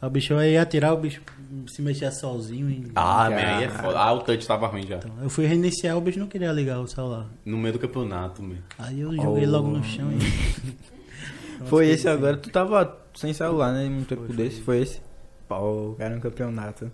Aí 0.00 0.08
o 0.08 0.10
bicho 0.10 0.34
aí 0.36 0.52
ia 0.52 0.62
atirar, 0.62 0.94
o 0.94 0.96
bicho 0.96 1.20
se 1.66 1.82
mexia 1.82 2.10
sozinho. 2.10 2.70
E... 2.70 2.90
Ah, 2.94 3.28
man, 3.28 3.36
aí 3.36 3.64
é 3.64 3.68
foda. 3.68 3.98
Ah, 3.98 4.12
o 4.12 4.20
touch 4.20 4.46
tava 4.46 4.66
ruim 4.68 4.86
já. 4.86 4.96
Então, 4.96 5.10
eu 5.20 5.28
fui 5.28 5.44
reiniciar, 5.46 5.96
o 5.96 6.00
bicho 6.00 6.18
não 6.20 6.26
queria 6.28 6.52
ligar 6.52 6.78
o 6.80 6.86
celular. 6.86 7.26
No 7.44 7.58
meio 7.58 7.74
do 7.74 7.78
campeonato, 7.80 8.42
man. 8.42 8.56
Aí 8.78 9.00
eu 9.00 9.14
joguei 9.14 9.46
Oh. 9.46 9.50
logo 9.50 9.68
no 9.68 9.82
chão 9.84 10.08
e. 10.12 10.78
Foi 11.66 11.88
esse 11.88 12.08
agora, 12.08 12.36
tu 12.36 12.48
tava 12.50 12.96
sem 13.18 13.32
celular, 13.32 13.72
né? 13.72 13.84
Um 13.84 14.04
tempo 14.04 14.32
desse, 14.32 14.60
foi 14.60 14.82
esse. 14.82 15.00
Pô, 15.48 15.94
cara, 15.98 16.16
um 16.16 16.20
campeonato. 16.20 16.90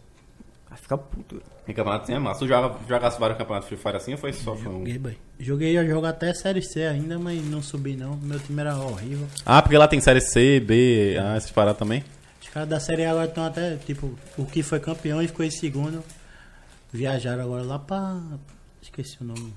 Vai 0.68 0.78
ficar 0.78 0.98
puto. 0.98 1.42
Em 1.68 1.72
campeonato 1.72 2.04
assim 2.04 2.14
é 2.14 2.18
massa. 2.18 2.40
Tu 2.40 2.48
joga, 2.48 2.76
jogasse 2.88 3.20
vários 3.20 3.38
campeonatos 3.38 3.68
Free 3.68 3.78
Fire 3.78 3.96
assim 3.96 4.12
ou 4.12 4.18
foi 4.18 4.32
só 4.32 4.56
foi 4.56 4.72
um? 4.72 4.78
Joguei, 4.78 4.98
boy. 4.98 5.18
Joguei 5.38 5.78
a 5.78 5.84
jogar 5.84 6.08
até 6.10 6.32
Série 6.34 6.62
C 6.62 6.84
ainda, 6.84 7.18
mas 7.18 7.44
não 7.44 7.62
subi 7.62 7.96
não. 7.96 8.16
Meu 8.16 8.40
time 8.40 8.60
era 8.60 8.76
horrível. 8.76 9.26
Ah, 9.44 9.62
porque 9.62 9.76
lá 9.76 9.86
tem 9.86 10.00
série 10.00 10.20
C, 10.20 10.60
B, 10.60 11.16
ah, 11.20 11.36
essas 11.36 11.50
paradas 11.50 11.78
também. 11.78 12.04
Os 12.42 12.48
caras 12.48 12.68
da 12.68 12.80
Série 12.80 13.04
A 13.04 13.10
agora 13.10 13.26
estão 13.26 13.44
até, 13.44 13.76
tipo, 13.76 14.16
o 14.36 14.44
que 14.44 14.62
foi 14.62 14.80
campeão 14.80 15.22
e 15.22 15.26
ficou 15.26 15.44
em 15.44 15.50
segundo. 15.50 16.02
Viajaram 16.92 17.42
agora 17.42 17.62
lá 17.62 17.78
pra. 17.78 18.20
Esqueci 18.80 19.16
o 19.20 19.24
nome. 19.24 19.52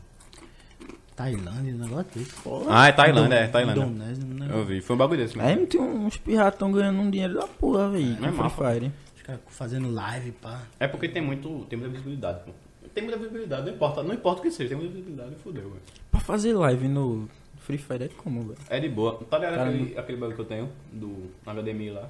Tailândia, 1.17 1.73
um 1.73 1.77
negócio 1.79 2.05
desse. 2.13 2.31
Ah, 2.69 2.87
é 2.87 2.91
Tailândia, 2.91 3.35
é 3.35 3.47
Tailândia. 3.47 3.81
Indonésia, 3.81 4.23
negócio. 4.23 4.55
Eu 4.55 4.65
vi, 4.65 4.81
foi 4.81 4.95
um 4.95 4.99
bagulho 4.99 5.19
desse 5.19 5.39
Aí 5.41 5.55
mesmo. 5.55 5.65
tem 5.67 5.81
uns 5.81 6.15
piratão 6.15 6.71
ganhando 6.71 6.99
um 6.99 7.09
dinheiro 7.09 7.33
da 7.33 7.47
porra, 7.47 7.89
velho. 7.89 8.21
Não 8.21 8.27
é 8.29 8.31
mapa. 8.31 8.49
Free 8.51 8.73
Fire. 8.79 8.91
Os 9.15 9.21
caras 9.23 9.41
fazendo 9.47 9.91
live, 9.91 10.31
pá. 10.33 10.61
É 10.79 10.87
porque 10.87 11.09
tem 11.09 11.21
muito. 11.23 11.65
Tem 11.67 11.77
muita 11.79 11.91
visibilidade, 11.91 12.41
pô. 12.45 12.51
Tem 12.93 13.03
muita 13.03 13.17
visibilidade, 13.19 13.65
não 13.65 13.73
importa, 13.73 14.01
não 14.03 14.13
importa 14.13 14.39
o 14.39 14.43
que 14.43 14.51
seja, 14.51 14.69
tem 14.69 14.77
muita 14.77 14.93
visibilidade 14.93 15.35
fudeu, 15.37 15.63
velho. 15.63 15.81
Pra 16.11 16.19
fazer 16.19 16.53
live 16.53 16.87
no 16.87 17.27
Free 17.57 17.77
Fire 17.79 18.03
é 18.05 18.09
como, 18.09 18.41
velho? 18.43 18.57
É 18.69 18.79
de 18.79 18.87
boa. 18.87 19.19
Tá 19.29 19.37
ligado 19.39 19.55
Cara, 19.55 19.69
aquele, 19.69 19.97
aquele 19.97 20.17
bagulho 20.19 20.35
que 20.35 20.41
eu 20.41 20.45
tenho 20.45 20.69
do 20.93 21.31
HDMI 21.45 21.89
lá? 21.91 22.09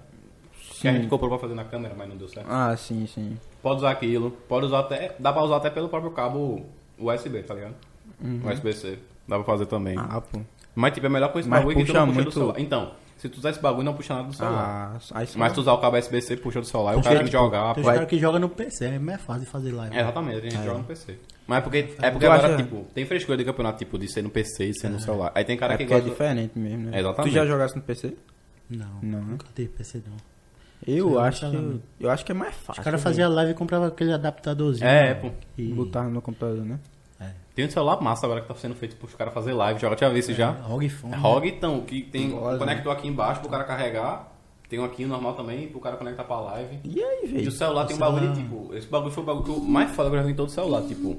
Que 0.82 0.88
a 0.88 0.92
Sim. 0.92 0.98
gente 1.00 1.10
comprou 1.10 1.30
pra 1.30 1.40
fazer 1.40 1.56
na 1.56 1.64
câmera, 1.64 1.96
mas 1.98 2.10
não 2.10 2.18
deu 2.18 2.28
certo. 2.28 2.48
Ah, 2.50 2.76
sim, 2.76 3.08
sim. 3.08 3.38
Pode 3.62 3.78
usar 3.78 3.92
aquilo. 3.92 4.32
Pode 4.50 4.66
usar 4.66 4.80
até. 4.80 5.16
Dá 5.18 5.32
pra 5.32 5.44
usar 5.44 5.58
até 5.58 5.70
pelo 5.70 5.88
próprio 5.88 6.12
cabo 6.12 6.66
USB, 7.00 7.42
tá 7.44 7.54
ligado? 7.54 7.76
USB-C. 8.22 9.00
Dá 9.28 9.36
pra 9.38 9.44
fazer 9.46 9.66
também. 9.66 9.96
Ah, 9.98 10.22
pô. 10.22 10.40
Mas 10.76 10.94
tipo, 10.94 11.06
é 11.06 11.10
melhor 11.10 11.32
com 11.32 11.40
esse 11.40 11.50
Mas 11.50 11.60
bagulho 11.60 11.78
que 11.78 11.84
tu 11.84 11.88
puxa 11.88 12.00
não 12.00 12.08
puxa 12.08 12.16
muito- 12.16 12.30
do 12.30 12.34
celular. 12.34 12.60
Então, 12.60 12.92
se 13.18 13.28
tu 13.28 13.38
usar 13.40 13.50
esse 13.50 13.60
bagulho, 13.62 13.84
não 13.84 13.94
puxa 13.94 14.14
nada 14.16 14.28
do 14.28 14.34
celular. 14.34 14.96
Ah, 14.96 15.20
aí 15.20 15.28
sim. 15.28 15.40
Mas 15.40 15.54
tu 15.54 15.60
usar 15.62 15.74
o 15.74 15.80
cabo 15.80 15.98
USB-C, 15.98 16.38
puxa 16.38 16.62
do 16.62 16.68
celular, 16.68 16.96
e 16.96 17.00
o 17.00 17.02
cara 17.04 17.16
tem 17.18 17.26
que 17.26 17.32
jogar. 17.32 17.74
Tem 17.76 17.84
caras 17.84 18.08
que 18.08 18.18
jogam 18.20 18.40
no 18.40 18.50
PC, 18.50 18.86
é 18.86 19.00
mais 19.00 19.22
fácil 19.22 19.44
de 19.44 19.50
fazer 19.50 19.72
live. 19.72 19.96
É, 19.96 20.02
exatamente, 20.02 20.38
a 20.38 20.50
gente 20.50 20.64
joga 20.64 20.78
no 20.78 20.84
PC. 20.84 21.18
Mas 21.48 21.58
é 21.58 21.62
porque, 21.62 21.78
é 21.78 22.12
porque 22.12 22.26
Tu 22.26 22.32
agora, 22.32 22.48
acha- 22.56 22.64
tipo, 22.64 22.86
tem 22.94 23.06
frescura 23.06 23.38
de 23.38 23.44
campeonato, 23.46 23.78
tipo, 23.80 23.98
de 23.98 24.08
ser 24.12 24.22
no 24.22 24.30
PC 24.30 24.66
e 24.66 24.74
ser 24.80 24.90
no 24.90 25.00
celular. 25.00 25.32
Aí 25.34 25.44
tem 25.46 25.58
cara 25.58 25.74
É 25.74 25.78
que 25.78 25.84
porque 25.86 25.94
é 25.94 25.98
gosta... 25.98 26.10
diferente 26.12 26.60
mesmo, 26.60 26.90
né? 26.92 27.00
Exatamente. 27.00 27.32
Tu 27.32 27.36
já 27.36 27.46
jogasse 27.46 27.76
no 27.76 27.82
PC? 27.82 28.14
Não, 28.70 28.86
Não, 29.02 29.20
né? 29.20 29.26
nunca 29.30 29.48
tive 29.56 29.70
PC 29.70 30.02
não. 30.06 30.18
Eu 30.86 31.20
acho 31.20 31.50
que 31.50 31.56
eu, 31.56 31.62
né? 31.62 31.80
acho 32.10 32.24
que 32.26 32.32
é 32.32 32.36
mais 32.36 32.54
fácil. 32.54 32.80
Os 32.82 32.84
caras 32.86 33.02
velho. 33.02 33.16
faziam 33.16 33.34
live 33.34 33.52
e 33.52 33.56
compravam 33.56 33.88
aquele 33.88 34.14
adaptadorzinho. 34.14 34.88
É, 34.88 35.06
né? 35.06 35.14
pô. 35.16 35.32
E... 35.58 35.74
botar 35.74 36.04
no 36.04 36.22
computador, 36.22 36.64
né? 36.64 36.78
Tem 37.58 37.66
um 37.66 37.70
celular 37.72 38.00
massa 38.00 38.24
agora 38.28 38.40
que 38.40 38.48
tá 38.48 38.54
sendo 38.54 38.76
feito 38.76 38.96
pros 38.98 39.16
caras 39.16 39.34
fazer 39.34 39.52
live. 39.52 39.80
Joga, 39.82 39.96
tinha 39.96 40.12
visto 40.12 40.32
já? 40.32 40.52
ROG 40.52 40.88
Phone. 40.90 41.14
É 41.16 41.18
ROG, 41.18 41.48
então, 41.48 41.82
que 41.82 42.04
tem 42.04 42.32
um 42.32 42.44
Olha. 42.44 42.60
conector 42.60 42.94
aqui 42.94 43.08
embaixo 43.08 43.42
pro 43.42 43.50
cara 43.50 43.64
carregar. 43.64 44.32
Tem 44.70 44.78
um 44.80 44.86
aqui 44.86 45.06
normal 45.08 45.34
também 45.34 45.68
pro 45.68 45.80
cara 45.80 45.98
conectar 45.98 46.24
pra 46.24 46.40
live. 46.40 46.78
E 46.84 47.02
aí, 47.02 47.22
E 47.24 47.28
velho? 47.28 47.48
o 47.48 47.52
celular 47.52 47.86
tem 47.88 47.96
um 47.96 48.00
celular- 48.00 48.22
bagulho 48.22 48.36
tipo. 48.44 48.76
Esse 48.76 48.88
bagulho 48.88 49.12
foi 49.12 49.24
o 49.24 49.26
bagulho 49.26 49.44
que 49.46 49.50
eu 49.50 49.60
mais 49.60 49.90
foda 49.90 50.08
que 50.12 50.16
eu 50.16 50.20
já 50.20 50.26
vi 50.28 50.34
em 50.34 50.36
todo 50.36 50.52
celular. 50.52 50.84
Tipo, 50.84 51.18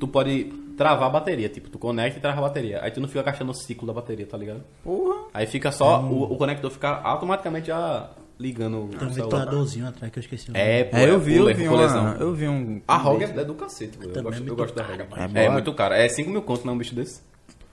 tu 0.00 0.08
pode 0.08 0.44
travar 0.76 1.06
a 1.06 1.10
bateria. 1.12 1.48
Tipo, 1.48 1.70
tu 1.70 1.78
conecta 1.78 2.18
e 2.18 2.20
trava 2.20 2.38
a 2.40 2.42
bateria. 2.42 2.80
Aí 2.82 2.90
tu 2.90 3.00
não 3.00 3.06
fica 3.06 3.22
gastando 3.22 3.50
o 3.50 3.54
ciclo 3.54 3.86
da 3.86 3.92
bateria, 3.92 4.26
tá 4.26 4.36
ligado? 4.36 4.64
Porra. 4.82 5.26
Aí 5.32 5.46
fica 5.46 5.70
só. 5.70 6.00
O, 6.02 6.32
o 6.32 6.36
conector 6.36 6.68
fica 6.68 7.00
automaticamente 7.02 7.68
já 7.68 8.10
ligando 8.38 8.88
Tem 8.98 9.08
um 9.08 9.10
ventiladorzinho 9.10 9.88
atrás 9.88 10.12
que 10.12 10.18
eu 10.18 10.20
esqueci 10.20 10.50
o 10.50 10.52
nome. 10.52 10.64
É, 10.64 10.84
pô, 10.84 10.96
É, 10.96 11.10
eu 11.10 11.18
vi, 11.18 11.36
eu 11.36 11.54
vi, 11.54 11.68
uma, 11.68 12.16
eu 12.20 12.34
vi 12.34 12.48
um... 12.48 12.82
A 12.86 12.96
ROG 12.96 13.22
é, 13.22 13.24
é 13.24 13.44
do 13.44 13.54
cacete, 13.54 13.96
pô. 13.96 14.04
Eu 14.04 14.12
Também 14.12 14.30
gosto, 14.30 14.46
é 14.46 14.50
eu 14.50 14.56
gosto 14.56 14.74
da 14.74 14.82
ROG. 14.82 15.00
É, 15.00 15.28
boa. 15.28 15.52
muito 15.52 15.74
caro. 15.74 15.94
É 15.94 16.08
5 16.08 16.30
mil 16.30 16.42
conto, 16.42 16.66
não, 16.66 16.74
um 16.74 16.78
bicho 16.78 16.94
desse. 16.94 17.20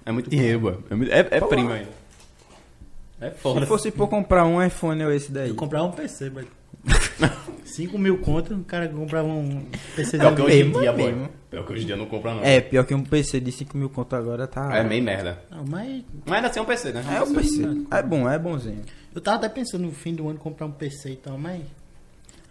É 0.05 0.11
muito 0.11 0.29
dinheiro, 0.29 0.59
pô. 0.61 0.69
É, 0.89 0.95
muito- 0.95 1.11
é, 1.11 1.19
é 1.19 1.41
primo 1.41 1.71
ainda. 1.71 1.89
É 3.19 3.29
foda. 3.31 3.61
Se 3.61 3.65
fosse 3.65 3.91
por 3.91 4.07
comprar 4.07 4.45
um 4.45 4.63
iPhone 4.63 5.03
ou 5.03 5.11
esse 5.11 5.31
daí. 5.31 5.49
Eu 5.49 5.55
comprava 5.55 5.85
um 5.85 5.91
PC, 5.91 6.29
mas... 6.29 6.45
5 7.65 7.97
mil 7.97 8.19
conto, 8.19 8.53
o 8.53 8.63
cara 8.63 8.87
comprava 8.87 9.27
um 9.27 9.65
PC 9.95 10.17
Pior 10.19 10.35
que 10.35 10.41
hoje 10.41 10.61
em 10.61 10.71
dia, 10.71 10.89
é 10.89 10.93
boy. 10.93 11.11
mesmo. 11.11 11.29
Pior 11.49 11.65
que 11.65 11.73
hoje 11.73 11.83
em 11.83 11.85
dia 11.87 11.95
não 11.95 12.05
compra, 12.05 12.33
não. 12.35 12.43
É, 12.43 12.59
pior 12.61 12.83
que 12.85 12.93
um 12.93 13.03
PC 13.03 13.39
de 13.39 13.51
5 13.51 13.77
mil 13.77 13.89
conto 13.89 14.15
agora 14.15 14.45
tá... 14.47 14.75
É 14.75 14.83
meio 14.83 15.03
merda. 15.03 15.39
Não, 15.49 15.63
mas 15.67 16.03
Mas 16.25 16.35
ainda 16.35 16.47
assim 16.49 16.59
é 16.59 16.61
um 16.61 16.65
PC, 16.65 16.91
né? 16.91 17.03
É 17.15 17.21
um 17.23 17.33
PC. 17.33 17.63
É 17.91 18.03
bom, 18.03 18.29
é 18.29 18.37
bonzinho. 18.37 18.81
eu 19.15 19.21
tava 19.21 19.37
até 19.37 19.49
pensando 19.49 19.83
no 19.85 19.91
fim 19.91 20.13
do 20.13 20.27
ano 20.29 20.37
comprar 20.39 20.65
um 20.67 20.71
PC 20.71 21.11
e 21.11 21.15
tal, 21.15 21.37
mas... 21.37 21.61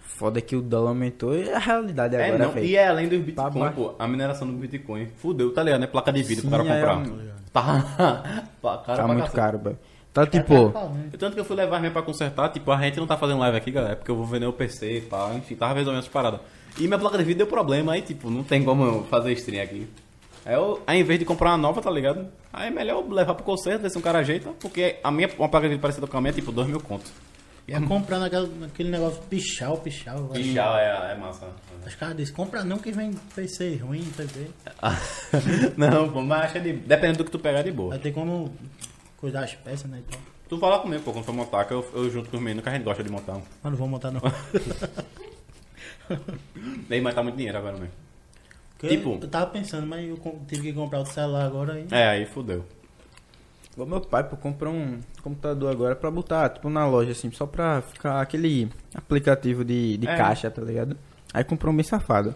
Foda 0.05 0.41
que 0.41 0.55
o 0.55 0.63
dólar 0.63 0.91
aumentou 0.91 1.35
e 1.37 1.51
a 1.51 1.59
realidade 1.59 2.15
É, 2.17 2.27
agora, 2.29 2.45
não. 2.45 2.53
velho. 2.53 2.67
E 2.67 2.77
é 2.77 2.87
além 2.89 3.09
do 3.09 3.19
Bitcoin, 3.19 3.51
baixo. 3.61 3.75
pô. 3.77 3.95
A 3.99 4.07
mineração 4.07 4.47
do 4.47 4.53
Bitcoin. 4.55 5.09
Fudeu, 5.17 5.53
tá 5.53 5.63
ligado, 5.63 5.81
né? 5.81 5.87
Placa 5.87 6.13
de 6.13 6.23
vídeo 6.23 6.43
Sim, 6.43 6.49
pro 6.51 6.65
cara 6.65 6.75
é, 6.79 6.81
comprar. 6.81 6.97
um- 6.99 7.33
Tá, 7.53 7.83
tá 8.63 8.79
caro 8.79 8.97
Tá 8.99 9.07
muito 9.07 9.19
cacete. 9.21 9.37
caro, 9.37 9.59
velho. 9.59 9.79
Tá 10.13 10.27
tipo... 10.27 10.69
né? 10.69 11.11
Tanto 11.19 11.35
que 11.35 11.41
eu 11.41 11.45
fui 11.45 11.57
levar 11.57 11.79
minha 11.81 11.91
pra 11.91 12.03
consertar, 12.03 12.51
tipo, 12.51 12.71
a 12.71 12.81
gente 12.83 12.99
não 12.99 13.07
tá 13.07 13.17
fazendo 13.17 13.39
live 13.39 13.57
aqui, 13.57 13.71
galera, 13.71 13.97
porque 13.97 14.11
eu 14.11 14.17
vou 14.17 14.27
vender 14.27 14.47
o 14.47 14.53
PC 14.53 14.99
e 14.99 15.01
tal, 15.03 15.35
enfim, 15.35 15.55
tava 15.55 15.75
resolvendo 15.75 16.01
essas 16.01 16.13
paradas. 16.13 16.41
E 16.79 16.87
minha 16.87 16.99
placa 16.99 17.17
de 17.17 17.25
vídeo 17.25 17.39
deu 17.39 17.47
problema, 17.47 17.93
aí, 17.93 18.03
tipo, 18.03 18.31
não 18.31 18.43
tem 18.43 18.63
como 18.63 18.85
eu 18.85 19.05
fazer 19.05 19.33
stream 19.33 19.63
aqui. 19.63 19.89
Aí 20.45 20.55
eu, 20.55 20.83
aí, 20.87 21.01
em 21.01 21.05
vez 21.05 21.19
de 21.19 21.25
comprar 21.25 21.51
uma 21.51 21.59
nova, 21.59 21.81
tá 21.81 21.91
ligado? 21.91 22.27
Aí 22.53 22.69
é 22.69 22.71
melhor 22.71 23.03
eu 23.03 23.11
levar 23.11 23.35
pro 23.35 23.45
conserto, 23.45 23.83
ver 23.83 23.91
se 23.91 23.97
um 23.97 24.03
cara 24.03 24.19
ajeita, 24.19 24.51
porque 24.61 24.97
a 25.03 25.11
minha, 25.11 25.31
uma 25.39 25.49
placa 25.49 25.67
de 25.67 25.71
vídeo 25.71 25.83
parecida 25.83 26.07
com 26.07 26.17
a 26.17 26.21
minha 26.21 26.31
é 26.31 26.35
tipo 26.35 26.53
2 26.53 26.69
mil 26.69 26.81
contos. 26.81 27.11
Ia 27.69 27.81
comprando 27.81 28.25
aquele, 28.25 28.65
aquele 28.65 28.91
negócio 28.91 29.23
pichal, 29.31 29.79
pichal. 29.79 30.31
E 30.35 30.53
já 30.53 30.81
é, 30.81 31.13
é 31.13 31.15
massa. 31.15 31.47
Os 31.87 31.95
caras 31.95 32.17
dizem, 32.17 32.35
compra 32.35 32.65
não 32.65 32.79
que 32.79 32.91
vem 32.91 33.13
PC 33.35 33.77
ruim, 33.77 34.05
quê. 34.17 34.49
não, 35.77 36.11
pô, 36.11 36.23
mas 36.23 36.45
acho 36.45 36.53
que 36.55 36.59
é 36.59 36.63
de, 36.63 36.73
dependendo 36.73 37.19
do 37.19 37.25
que 37.25 37.31
tu 37.31 37.39
pegar 37.39 37.61
é 37.61 37.63
de 37.63 37.73
boa. 37.73 37.91
Vai 37.91 37.99
ter 38.01 38.13
como 38.13 38.53
cuidar 39.23 39.45
as 39.45 39.55
peças, 39.55 39.89
né? 39.89 40.03
Então. 40.07 40.19
Tu 40.49 40.59
fala 40.59 40.81
comigo, 40.81 41.03
pô, 41.03 41.13
quando 41.13 41.25
for 41.25 41.33
montar, 41.33 41.65
que 41.65 41.73
eu, 41.73 41.89
eu 41.95 42.11
junto 42.11 42.29
com 42.29 42.37
os 42.37 42.43
meninos, 42.43 42.63
que 42.65 42.69
a 42.69 42.73
gente 42.75 42.83
gosta 42.83 43.03
de 43.05 43.09
montar. 43.11 43.35
Mas 43.63 43.71
não 43.73 43.77
vou 43.79 43.87
montar 43.89 44.11
não. 44.11 44.21
Daí, 46.89 47.01
mas 47.01 47.15
tá 47.15 47.23
muito 47.23 47.37
dinheiro 47.37 47.57
agora 47.59 47.75
mesmo. 47.79 47.93
Porque 48.79 48.97
Tipo- 48.97 49.19
Eu 49.23 49.29
tava 49.29 49.47
pensando, 49.47 49.87
mas 49.87 50.07
eu 50.09 50.19
tive 50.49 50.63
que 50.63 50.73
comprar 50.73 50.99
outro 50.99 51.15
celular 51.15 51.47
agora 51.47 51.75
aí. 51.75 51.87
É, 51.91 52.09
aí 52.09 52.27
fudeu. 52.27 52.65
O 53.77 53.87
meu 53.87 54.01
pai, 54.01 54.23
pô, 54.29 54.37
comprou 54.37 54.75
um 54.75 55.01
computador 55.23 55.71
agora 55.71 55.97
pra 55.97 56.11
botar, 56.11 56.51
tipo, 56.51 56.69
na 56.69 56.87
loja, 56.87 57.13
assim, 57.13 57.31
só 57.31 57.47
pra 57.47 57.81
ficar 57.81 58.21
aquele 58.21 58.69
aplicativo 58.95 59.65
de, 59.65 59.97
de 59.97 60.07
É. 60.07 60.17
caixa, 60.17 60.51
tá 60.51 60.61
ligado? 60.61 60.97
Aí 61.33 61.43
comprou 61.45 61.73
um 61.73 61.77
bem 61.77 61.85
safado. 61.85 62.35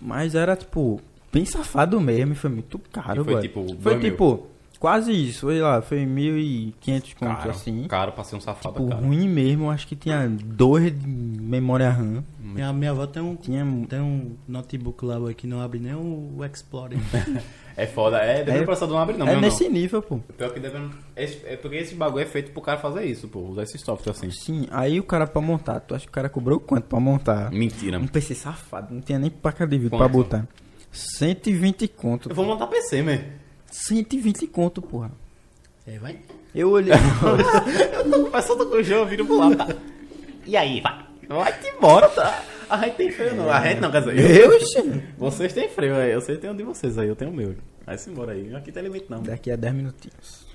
Mas 0.00 0.34
era, 0.34 0.56
tipo, 0.56 1.00
bem 1.32 1.44
safado 1.44 2.00
mesmo 2.00 2.32
e 2.32 2.36
foi 2.36 2.50
muito 2.50 2.78
caro, 2.90 3.20
E 3.20 3.24
foi, 3.24 3.34
velho. 3.34 3.42
tipo, 3.48 3.76
Foi, 3.80 4.00
tipo, 4.00 4.46
quase 4.80 5.12
isso, 5.12 5.42
foi 5.42 5.60
lá, 5.60 5.80
foi 5.80 5.98
1.500 6.04 7.14
conto, 7.14 7.36
Caro, 7.36 7.50
assim. 7.50 7.86
caro 7.86 8.12
pra 8.12 8.24
ser 8.24 8.34
um 8.36 8.40
safado, 8.40 8.74
Tipo, 8.76 8.88
cara. 8.88 9.00
ruim 9.00 9.28
mesmo, 9.28 9.70
acho 9.70 9.86
que 9.86 9.94
tinha 9.94 10.28
dois 10.28 10.90
de 10.98 11.06
memória 11.06 11.88
RAM. 11.90 12.24
Minha, 12.40 12.72
minha 12.72 12.90
avó 12.90 13.06
tem 13.06 13.22
um, 13.22 13.36
Tinha... 13.36 13.64
tem 13.88 14.00
um 14.00 14.34
notebook 14.48 15.04
lá 15.04 15.16
que 15.34 15.46
não 15.46 15.60
abre 15.60 15.78
nem 15.78 15.94
o, 15.94 16.44
Explorer. 16.44 16.98
É 17.76 17.86
foda, 17.86 18.18
é, 18.18 18.42
deve 18.42 18.58
É- 18.58 18.64
processador 18.64 18.96
não 18.96 19.02
abre 19.02 19.16
não, 19.16 19.26
é 19.26 19.40
nesse 19.40 19.64
não. 19.64 19.70
nível, 19.72 20.02
pô. 20.02 20.18
Pior 20.36 20.52
que 20.52 20.60
deve... 20.60 20.76
esse- 21.16 21.40
é 21.46 21.56
porque 21.56 21.76
esse 21.76 21.94
bagulho 21.94 22.22
é 22.24 22.26
feito 22.26 22.50
pro 22.50 22.60
cara 22.60 22.78
fazer 22.78 23.04
isso, 23.06 23.26
pô, 23.28 23.38
usar 23.40 23.62
esse 23.62 23.78
software 23.78 24.10
assim. 24.12 24.30
Sim, 24.30 24.66
aí 24.70 24.98
o 25.00 25.04
cara 25.04 25.26
pra 25.26 25.40
montar, 25.40 25.80
tu 25.80 25.94
acha 25.94 26.04
que 26.04 26.10
o 26.10 26.12
cara 26.12 26.28
cobrou 26.28 26.60
quanto 26.60 26.84
pra 26.84 27.00
montar? 27.00 27.50
Mentira. 27.52 27.98
Um 27.98 28.06
PC 28.08 28.34
safado, 28.34 28.92
não 28.92 29.00
tinha 29.00 29.18
nem 29.18 29.30
placa 29.30 29.66
de 29.66 29.76
vídeo 29.78 29.90
Quanto? 29.90 29.98
pra 30.00 30.08
botar. 30.08 30.48
120 30.92 31.88
conto. 31.88 32.28
Eu 32.28 32.34
vou 32.34 32.44
montar 32.44 32.66
PC, 32.66 33.02
man. 33.02 33.18
120 33.70 34.46
conto, 34.48 34.82
porra. 34.82 35.10
Aí 35.86 35.98
vai. 35.98 36.18
Eu 36.54 36.70
olhei. 36.70 36.92
Tô 38.46 38.66
com 38.66 38.76
o 38.76 38.82
jogo, 38.82 39.06
vira 39.06 39.24
pro 39.24 39.38
lado, 39.38 39.56
tá? 39.56 39.68
E 40.46 40.56
aí, 40.56 40.80
vai? 40.80 41.06
Vai-te 41.28 41.68
embora, 41.68 42.08
tá? 42.08 42.42
A 42.68 42.76
gente 42.84 42.96
tem 42.96 43.10
freio 43.10 43.34
não, 43.34 43.50
a 43.50 43.60
gente 43.66 43.80
não, 43.80 43.90
quer 43.90 44.00
dizer, 44.02 44.40
eu- 44.40 45.02
vocês 45.18 45.52
têm 45.52 45.68
freio 45.68 45.96
aí, 45.96 46.12
eu 46.12 46.20
sei 46.20 46.36
que 46.36 46.40
tem 46.42 46.50
um 46.50 46.56
de 46.56 46.62
vocês 46.62 46.96
aí, 46.98 47.08
eu 47.08 47.16
tenho 47.16 47.30
o 47.30 47.34
meu. 47.34 47.54
Vai-se 47.84 48.08
embora 48.10 48.32
aí, 48.32 48.54
aqui 48.54 48.70
tem 48.70 48.82
limite 48.82 49.06
não. 49.08 49.22
Daqui 49.22 49.50
a 49.50 49.56
10 49.56 49.74
minutinhos. 49.74 50.46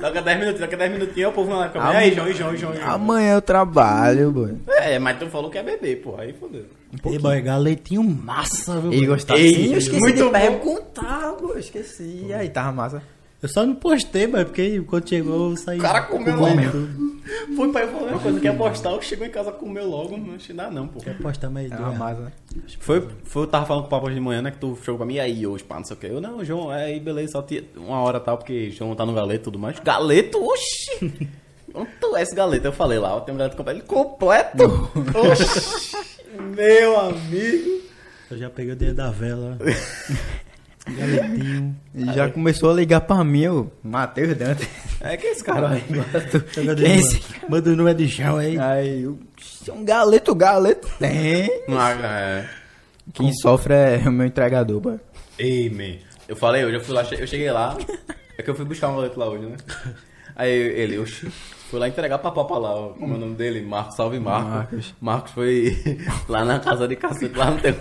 Daqui 0.00 0.18
a 0.18 0.20
10 0.20 0.38
minutinhos, 0.38 0.60
daqui 0.60 0.74
a 0.74 0.78
10 0.78 0.92
minutinhos 0.92 1.30
o 1.30 1.34
povo 1.34 1.50
vai 1.50 1.58
lá 1.58 1.66
fica, 1.68 1.88
Ah, 1.88 1.94
e 1.94 1.96
aí, 1.96 2.14
João, 2.14 2.28
e 2.28 2.34
João, 2.34 2.54
e 2.54 2.56
João, 2.56 2.74
João. 2.76 2.90
Amanhã 2.90 3.34
eu 3.34 3.42
trabalho, 3.42 4.30
boy. 4.30 4.54
É, 4.68 4.98
mas 4.98 5.18
tu 5.18 5.26
falou 5.26 5.50
que 5.50 5.58
é 5.58 5.62
bebê, 5.62 5.96
pô, 5.96 6.16
aí 6.18 6.32
fodeu. 6.32 6.64
Ei, 7.04 7.18
boy, 7.18 7.40
galetinho 7.40 8.02
massa, 8.04 8.80
viu? 8.80 8.92
E 8.92 9.04
gostava. 9.06 9.38
Ei, 9.40 9.74
eu 9.74 9.78
esqueci 9.78 10.00
muito 10.00 10.16
de 10.16 10.22
bom. 10.24 10.30
perguntar, 10.30 11.32
boy. 11.40 11.58
Esqueci. 11.58 12.24
E 12.28 12.32
aí, 12.32 12.48
tava 12.48 12.72
massa. 12.72 13.02
Eu 13.40 13.48
só 13.48 13.64
não 13.64 13.74
postei, 13.74 14.26
boy, 14.26 14.44
porque 14.44 14.80
quando 14.80 15.08
chegou 15.08 15.50
eu 15.50 15.56
saí. 15.56 15.78
O 15.78 15.82
cara 15.82 16.02
comeu 16.02 16.36
logo. 16.36 16.70
tudo. 16.70 17.18
Foi 17.54 17.70
pai 17.70 17.86
falou 17.86 18.08
uma 18.08 18.18
coisa, 18.18 18.40
quer 18.40 18.48
apostar, 18.48 18.92
eu 18.92 19.02
chegou 19.02 19.26
em 19.26 19.30
casa, 19.30 19.52
comeu 19.52 19.86
logo, 19.86 20.16
não 20.16 20.36
dá 20.54 20.70
não, 20.70 20.88
pô. 20.88 20.98
Quer 21.00 21.16
postar 21.18 21.50
mais 21.50 21.68
Tava 21.68 21.84
dois. 21.84 21.98
massa, 21.98 22.20
né? 22.22 22.32
Foi, 22.80 23.06
foi, 23.24 23.42
eu 23.42 23.46
tava 23.46 23.66
falando 23.66 23.82
com 23.82 23.88
o 23.88 23.90
papo 23.90 24.10
de 24.10 24.18
manhã, 24.18 24.40
né, 24.40 24.50
que 24.50 24.56
tu 24.58 24.76
chegou 24.82 24.96
pra 24.96 25.06
mim, 25.06 25.14
e 25.14 25.20
aí, 25.20 25.46
hoje, 25.46 25.62
pá, 25.62 25.76
não 25.76 25.84
sei 25.84 25.94
o 25.94 26.00
que. 26.00 26.06
Eu, 26.06 26.20
não, 26.22 26.42
João, 26.42 26.72
é 26.72 26.86
aí, 26.86 27.00
beleza, 27.00 27.32
só 27.32 27.42
tinha 27.42 27.62
uma 27.76 28.00
hora 28.00 28.18
tal, 28.18 28.38
porque 28.38 28.70
João 28.70 28.94
tá 28.94 29.04
no 29.04 29.12
galeto 29.12 29.42
e 29.42 29.44
tudo 29.44 29.58
mais. 29.58 29.78
Galeto, 29.80 30.42
oxi! 30.42 31.28
Tu 32.00 32.16
é 32.16 32.22
esse 32.22 32.34
galeto? 32.34 32.66
Eu 32.66 32.72
falei 32.72 32.98
lá, 32.98 33.14
eu 33.14 33.20
tenho 33.20 33.34
um 33.34 33.38
galeto 33.38 33.56
completo. 33.56 33.78
Ele, 33.78 33.86
completo? 33.86 34.64
Oxi! 35.30 35.96
Meu 36.56 36.98
amigo! 36.98 37.82
Eu 38.30 38.38
já 38.38 38.48
peguei 38.50 38.72
o 38.72 38.76
dedo 38.76 38.94
da 38.96 39.10
vela. 39.10 39.58
Galetinho. 40.96 41.76
E 41.94 42.04
já 42.12 42.30
começou 42.30 42.70
a 42.70 42.74
ligar 42.74 43.00
pra 43.02 43.22
mim, 43.24 43.46
o 43.48 43.70
Matheus 43.82 44.36
Dante. 44.36 44.68
É 45.00 45.16
que 45.16 45.26
esse 45.26 45.44
cara 45.44 45.70
aí, 45.70 45.84
Quem 46.52 47.00
é. 47.00 47.48
Manda 47.48 47.70
o 47.70 47.76
número 47.76 47.96
de 47.96 48.08
chão 48.08 48.36
aí. 48.36 48.58
Aí, 48.58 49.02
eu, 49.02 49.18
um 49.72 49.84
galeto, 49.84 50.34
galeto. 50.34 50.88
Tem. 50.98 51.48
Ah, 51.68 51.92
é. 51.92 52.48
Quem 53.12 53.32
sofre 53.32 53.74
é 53.74 54.02
o 54.06 54.12
meu 54.12 54.26
entregador, 54.26 54.80
boy. 54.80 54.98
Ei, 55.38 55.70
man. 55.70 55.98
Eu 56.26 56.36
falei 56.36 56.64
hoje, 56.64 56.76
eu 56.76 56.84
fui 56.84 56.94
lá, 56.94 57.06
eu 57.18 57.26
cheguei 57.26 57.50
lá. 57.50 57.76
É 58.36 58.42
que 58.42 58.50
eu 58.50 58.54
fui 58.54 58.64
buscar 58.64 58.88
um 58.88 58.94
boleto 58.94 59.18
lá 59.18 59.28
hoje, 59.28 59.46
né? 59.46 59.56
Aí 60.36 60.50
ele, 60.50 60.98
oxi, 60.98 61.28
fui 61.68 61.78
lá 61.78 61.88
entregar 61.88 62.18
pra 62.18 62.30
papa 62.30 62.58
lá, 62.58 62.74
ó, 62.74 62.88
como 62.90 63.14
é 63.14 63.16
o 63.16 63.20
nome 63.20 63.34
dele? 63.34 63.60
Marcos, 63.62 63.96
salve 63.96 64.18
Marcos. 64.18 64.50
Marcos. 64.52 64.94
Marcos 65.00 65.32
foi 65.32 65.76
lá 66.28 66.44
na 66.44 66.58
casa 66.58 66.88
de 66.88 66.96
cacete, 66.96 67.36
lá 67.36 67.50
no 67.50 67.60
teu. 67.60 67.76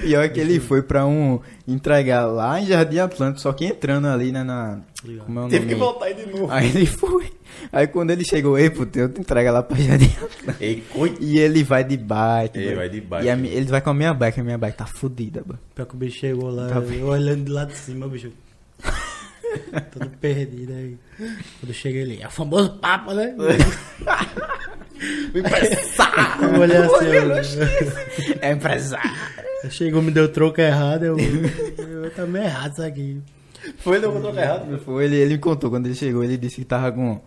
Pior 0.00 0.22
é 0.24 0.28
que 0.28 0.40
ele 0.40 0.58
foi 0.58 0.82
pra 0.82 1.06
um 1.06 1.38
entregar 1.66 2.26
lá 2.26 2.60
em 2.60 2.66
Jardim 2.66 2.98
Atlântico, 2.98 3.40
só 3.40 3.52
que 3.52 3.64
entrando 3.64 4.08
ali, 4.08 4.32
né, 4.32 4.42
na... 4.42 4.80
Como 5.24 5.40
é 5.40 5.44
o 5.44 5.48
Teve 5.48 5.66
que 5.66 5.74
nome? 5.74 5.84
voltar 5.84 6.06
aí 6.06 6.14
de 6.14 6.26
novo. 6.26 6.50
Aí 6.50 6.68
ele 6.70 6.86
foi. 6.86 7.30
Aí 7.70 7.86
quando 7.86 8.10
ele 8.10 8.24
chegou, 8.24 8.58
ei, 8.58 8.68
puto, 8.68 8.98
eu 8.98 9.08
te 9.08 9.20
entrega 9.20 9.52
lá 9.52 9.62
pra 9.62 9.76
Jardim 9.76 10.06
Atlântico. 10.06 10.54
Ei, 10.60 10.82
coi... 10.92 11.14
E 11.20 11.38
ele 11.38 11.62
vai 11.62 11.84
de 11.84 11.96
bike. 11.96 12.58
Ele 12.58 12.74
vai 12.74 12.88
de 12.88 13.00
bike. 13.00 13.26
E 13.26 13.30
a 13.30 13.36
ele 13.36 13.66
vai 13.66 13.80
com 13.80 13.90
a 13.90 13.94
minha 13.94 14.12
bike, 14.12 14.40
a 14.40 14.44
minha 14.44 14.58
bike 14.58 14.76
tá 14.76 14.86
fodida, 14.86 15.42
boy. 15.46 15.56
Pior 15.74 15.86
que 15.86 15.94
o 15.94 15.98
bicho 15.98 16.18
chegou 16.18 16.50
lá, 16.50 16.68
Tá 16.68 16.78
eu 16.80 17.06
olhando 17.06 17.44
de 17.44 17.52
lá 17.52 17.64
de 17.64 17.76
cima, 17.76 18.06
o 18.06 18.08
bicho. 18.08 18.32
Todo 19.92 20.08
perdido 20.20 20.72
aí. 20.72 20.96
Quando 21.18 21.68
eu 21.68 21.74
cheguei 21.74 22.02
ali, 22.02 22.22
é 22.22 22.26
o 22.26 22.30
famoso 22.30 22.78
Papa, 22.78 23.14
né? 23.14 23.34
Eu 26.54 26.60
olhei 26.60 26.76
assim, 26.76 27.06
eu- 27.06 28.38
É 28.40 28.52
empresário. 28.52 29.10
chegou, 29.70 30.00
me 30.02 30.10
deu 30.10 30.28
troco 30.28 30.60
errado, 30.60 31.04
eu, 31.04 31.16
eu 31.18 32.10
tá 32.12 32.24
meio 32.26 32.44
errado 32.44 32.72
isso 32.72 32.82
aqui. 32.82 33.20
Foi, 33.78 33.98
deu 34.00 34.12
controle 34.12 34.38
errado. 34.38 34.78
Foi, 34.84 35.04
ele, 35.04 35.16
ele 35.16 35.34
me 35.34 35.38
contou 35.40 35.70
quando 35.70 35.86
ele 35.86 35.94
chegou, 35.94 36.22
ele 36.22 36.36
disse 36.36 36.56
que 36.56 36.64
tava 36.64 36.92
com. 36.92 37.20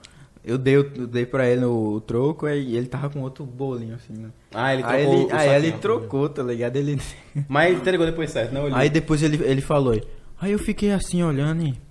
Eu 0.44 0.58
dei, 0.58 0.78
eu 0.78 0.84
dei 1.08 1.26
pra 1.26 1.46
ele 1.48 1.66
o, 1.66 2.00
troco 2.00 2.46
aí 2.46 2.78
ele 2.78 2.88
tava 2.88 3.10
com 3.10 3.20
outro 3.22 3.44
bolinho 3.46 3.96
assim, 3.96 4.14
né? 4.14 4.30
Ah, 4.54 4.74
ele 4.74 4.84
aí 4.86 5.04
trocou 5.04 5.22
ele, 5.22 5.34
o 5.34 5.36
aí 5.36 5.50
ele 5.56 5.72
trocou, 5.74 6.30
tá 6.30 6.44
ligado? 6.44 6.76
Ele. 6.78 7.02
Mas 7.50 7.72
ele 7.72 7.80
entregou 7.82 8.06
depois 8.06 8.32
certo, 8.32 8.54
né? 8.54 8.62
Aí 8.74 8.90
depois 8.90 9.22
ele, 9.22 9.44
ele 9.44 9.60
falou, 9.62 10.00
aí 10.40 10.52
eu 10.52 10.60
fiquei 10.60 10.92
assim 10.94 11.22
olhando 11.22 11.64
e. 11.64 11.87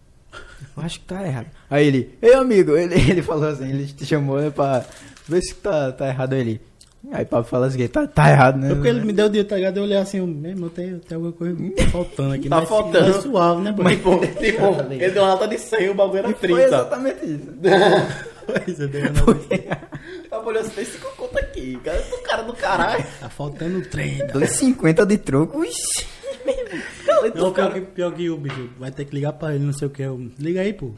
Eu 0.77 0.83
acho 0.83 1.01
que 1.01 1.07
tá 1.07 1.27
errado. 1.27 1.47
Aí 1.71 1.87
ele, 1.87 2.19
ei 2.21 2.35
amigo, 2.35 2.77
ele, 2.77 2.95
ele 3.11 3.23
falou 3.23 3.49
assim, 3.49 3.69
ele 3.69 3.87
te 3.87 4.05
chamou 4.05 4.39
né, 4.41 4.51
pra 4.51 4.85
ver 5.29 5.41
se 5.43 5.55
tá, 5.55 5.91
tá 5.93 6.09
errado 6.09 6.35
ele. 6.35 6.61
Aí 7.13 7.23
o 7.23 7.27
Pablo 7.27 7.45
fala 7.49 7.67
assim, 7.69 7.87
tá, 7.87 8.05
tá 8.07 8.31
errado, 8.31 8.59
né? 8.59 8.67
Foi 8.67 8.75
porque 8.77 8.89
ele 8.89 9.05
me 9.05 9.13
deu 9.13 9.27
o 9.27 9.31
dia, 9.31 9.45
tá 9.45 9.55
ligado? 9.55 9.77
Eu 9.77 9.85
olhei 9.85 9.97
assim, 9.97 10.21
mesmo, 10.21 10.69
tem, 10.69 10.99
tem 10.99 11.15
alguma 11.15 11.33
coisa 11.33 11.57
faltando 11.93 12.35
aqui. 12.35 12.49
Tá 12.51 12.57
mas- 12.57 12.69
faltando. 12.69 13.07
mas 13.15 13.23
suave, 13.23 13.63
né, 13.63 13.71
boy? 13.73 13.85
Tipo, 13.97 14.19
tipo, 14.27 14.93
ele 14.93 15.11
deu 15.11 15.23
uma 15.23 15.31
nota 15.31 15.47
de 15.47 15.57
100 15.59 15.89
o 15.91 15.95
bagulho 15.95 16.19
era 16.19 16.31
E 16.31 16.35
foi 16.35 16.49
30. 16.49 16.63
exatamente 16.65 17.25
isso. 17.27 17.53
Pois 18.47 18.81
é, 18.81 18.87
deu 18.89 19.01
uma 19.03 19.11
nota- 19.11 19.79
Tá 20.31 20.41
olhando, 20.41 20.71
tem 20.71 20.85
5 20.85 21.17
conto 21.17 21.39
aqui. 21.39 21.79
Cara, 21.85 22.01
do 22.03 22.19
cara 22.23 22.43
do 22.43 22.53
caralho. 22.55 23.05
Tá 23.21 23.29
faltando 23.29 23.81
30. 23.83 24.27
2,50 24.33 25.07
de 25.07 25.19
troco, 25.19 25.65
ixi. 25.65 26.07
Não, 27.07 27.53
pior 27.53 27.73
que, 27.73 27.81
pior 27.81 28.13
que 28.15 28.31
o 28.31 28.37
bicho 28.37 28.71
vai 28.79 28.91
ter 28.91 29.05
que 29.05 29.15
ligar 29.15 29.33
pra 29.33 29.55
ele, 29.55 29.65
não 29.65 29.73
sei 29.73 29.89
o 29.89 29.91
que. 29.91 30.03
Eu, 30.03 30.31
Liga 30.39 30.61
aí, 30.61 30.73
pô. 30.73 30.93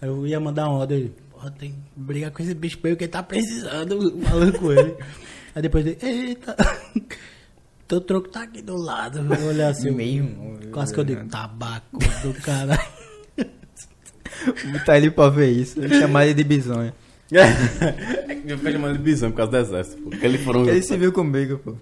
Aí 0.00 0.08
eu 0.08 0.26
ia 0.26 0.40
mandar 0.40 0.68
uma 0.68 0.78
ordem. 0.78 0.98
Ele, 0.98 1.14
porra, 1.30 1.50
tem 1.50 1.72
que 1.72 1.78
brigar 1.96 2.30
com 2.30 2.42
esse 2.42 2.54
bicho 2.54 2.78
pra 2.78 2.90
ele 2.90 2.96
que 2.96 3.04
ele 3.04 3.12
tá 3.12 3.22
precisando, 3.22 4.18
falando 4.22 4.58
com 4.58 4.72
ele. 4.72 4.96
Aí 5.54 5.62
depois 5.62 5.84
ele, 5.86 5.98
eita, 6.02 6.56
teu 7.88 8.00
troco 8.00 8.28
tá 8.28 8.42
aqui 8.44 8.62
do 8.62 8.76
lado. 8.76 9.18
Eu 9.18 9.46
olhei 9.48 9.64
assim, 9.64 9.90
Mesmo. 9.90 10.58
quase 10.72 10.94
que 10.94 11.00
eu 11.00 11.04
digo, 11.04 11.26
tabaco 11.28 11.98
do 12.22 12.34
caralho. 12.42 12.80
Vou 14.64 14.72
botar 14.72 14.96
ele 14.96 15.10
pra 15.10 15.28
ver 15.28 15.50
isso. 15.50 15.80
Vou 15.80 15.88
chamar 15.88 16.24
ele 16.26 16.34
de 16.34 16.44
bisonha. 16.44 16.94
É 17.30 18.34
que 18.34 18.50
eu 18.50 18.58
fico 18.58 18.72
chamando 18.72 18.96
de 18.96 19.02
bisão 19.04 19.30
por 19.30 19.36
causa 19.36 19.52
do 19.52 19.56
exército, 19.58 20.02
pô. 20.02 20.10
Porque 20.10 20.26
ele 20.26 20.38
foram. 20.38 20.66
Ele 20.66 20.82
se 20.82 20.96
viu 20.96 21.12
comigo, 21.12 21.58
pô. 21.58 21.76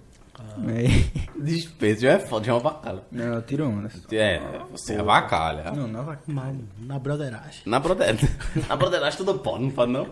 Aí- 0.67 1.11
Despeito, 1.41 2.01
já 2.01 2.11
é 2.13 2.19
foda, 2.19 2.45
já 2.45 2.51
é 2.51 2.55
uma 2.55 2.61
vacalha. 2.61 3.01
Não, 3.11 3.25
eu 3.35 3.41
tiro 3.41 3.67
onda. 3.67 3.89
É, 4.11 4.41
você 4.71 4.93
é 4.95 5.03
vacalha. 5.03 5.71
Não, 5.71 5.87
não 5.87 6.03
vai. 6.03 6.17
Mal, 6.27 6.53
na 6.79 6.99
broderagem. 6.99 7.61
Na 7.65 7.79
broderagem. 7.79 8.29
Na 8.67 8.75
broderagem 8.75 9.17
tudo 9.17 9.39
pode, 9.39 9.63
não 9.63 9.71
pode 9.71 9.91
não? 9.91 10.07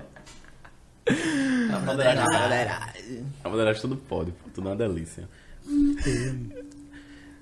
Na 1.70 1.80
broderagem. 1.80 2.26
Na 3.44 3.50
broderagem 3.50 3.82
tudo 3.82 3.96
pode, 3.98 4.32
pô. 4.32 4.50
Tudo 4.54 4.68
é 4.68 4.72
uma 4.72 4.78
delícia. 4.78 5.28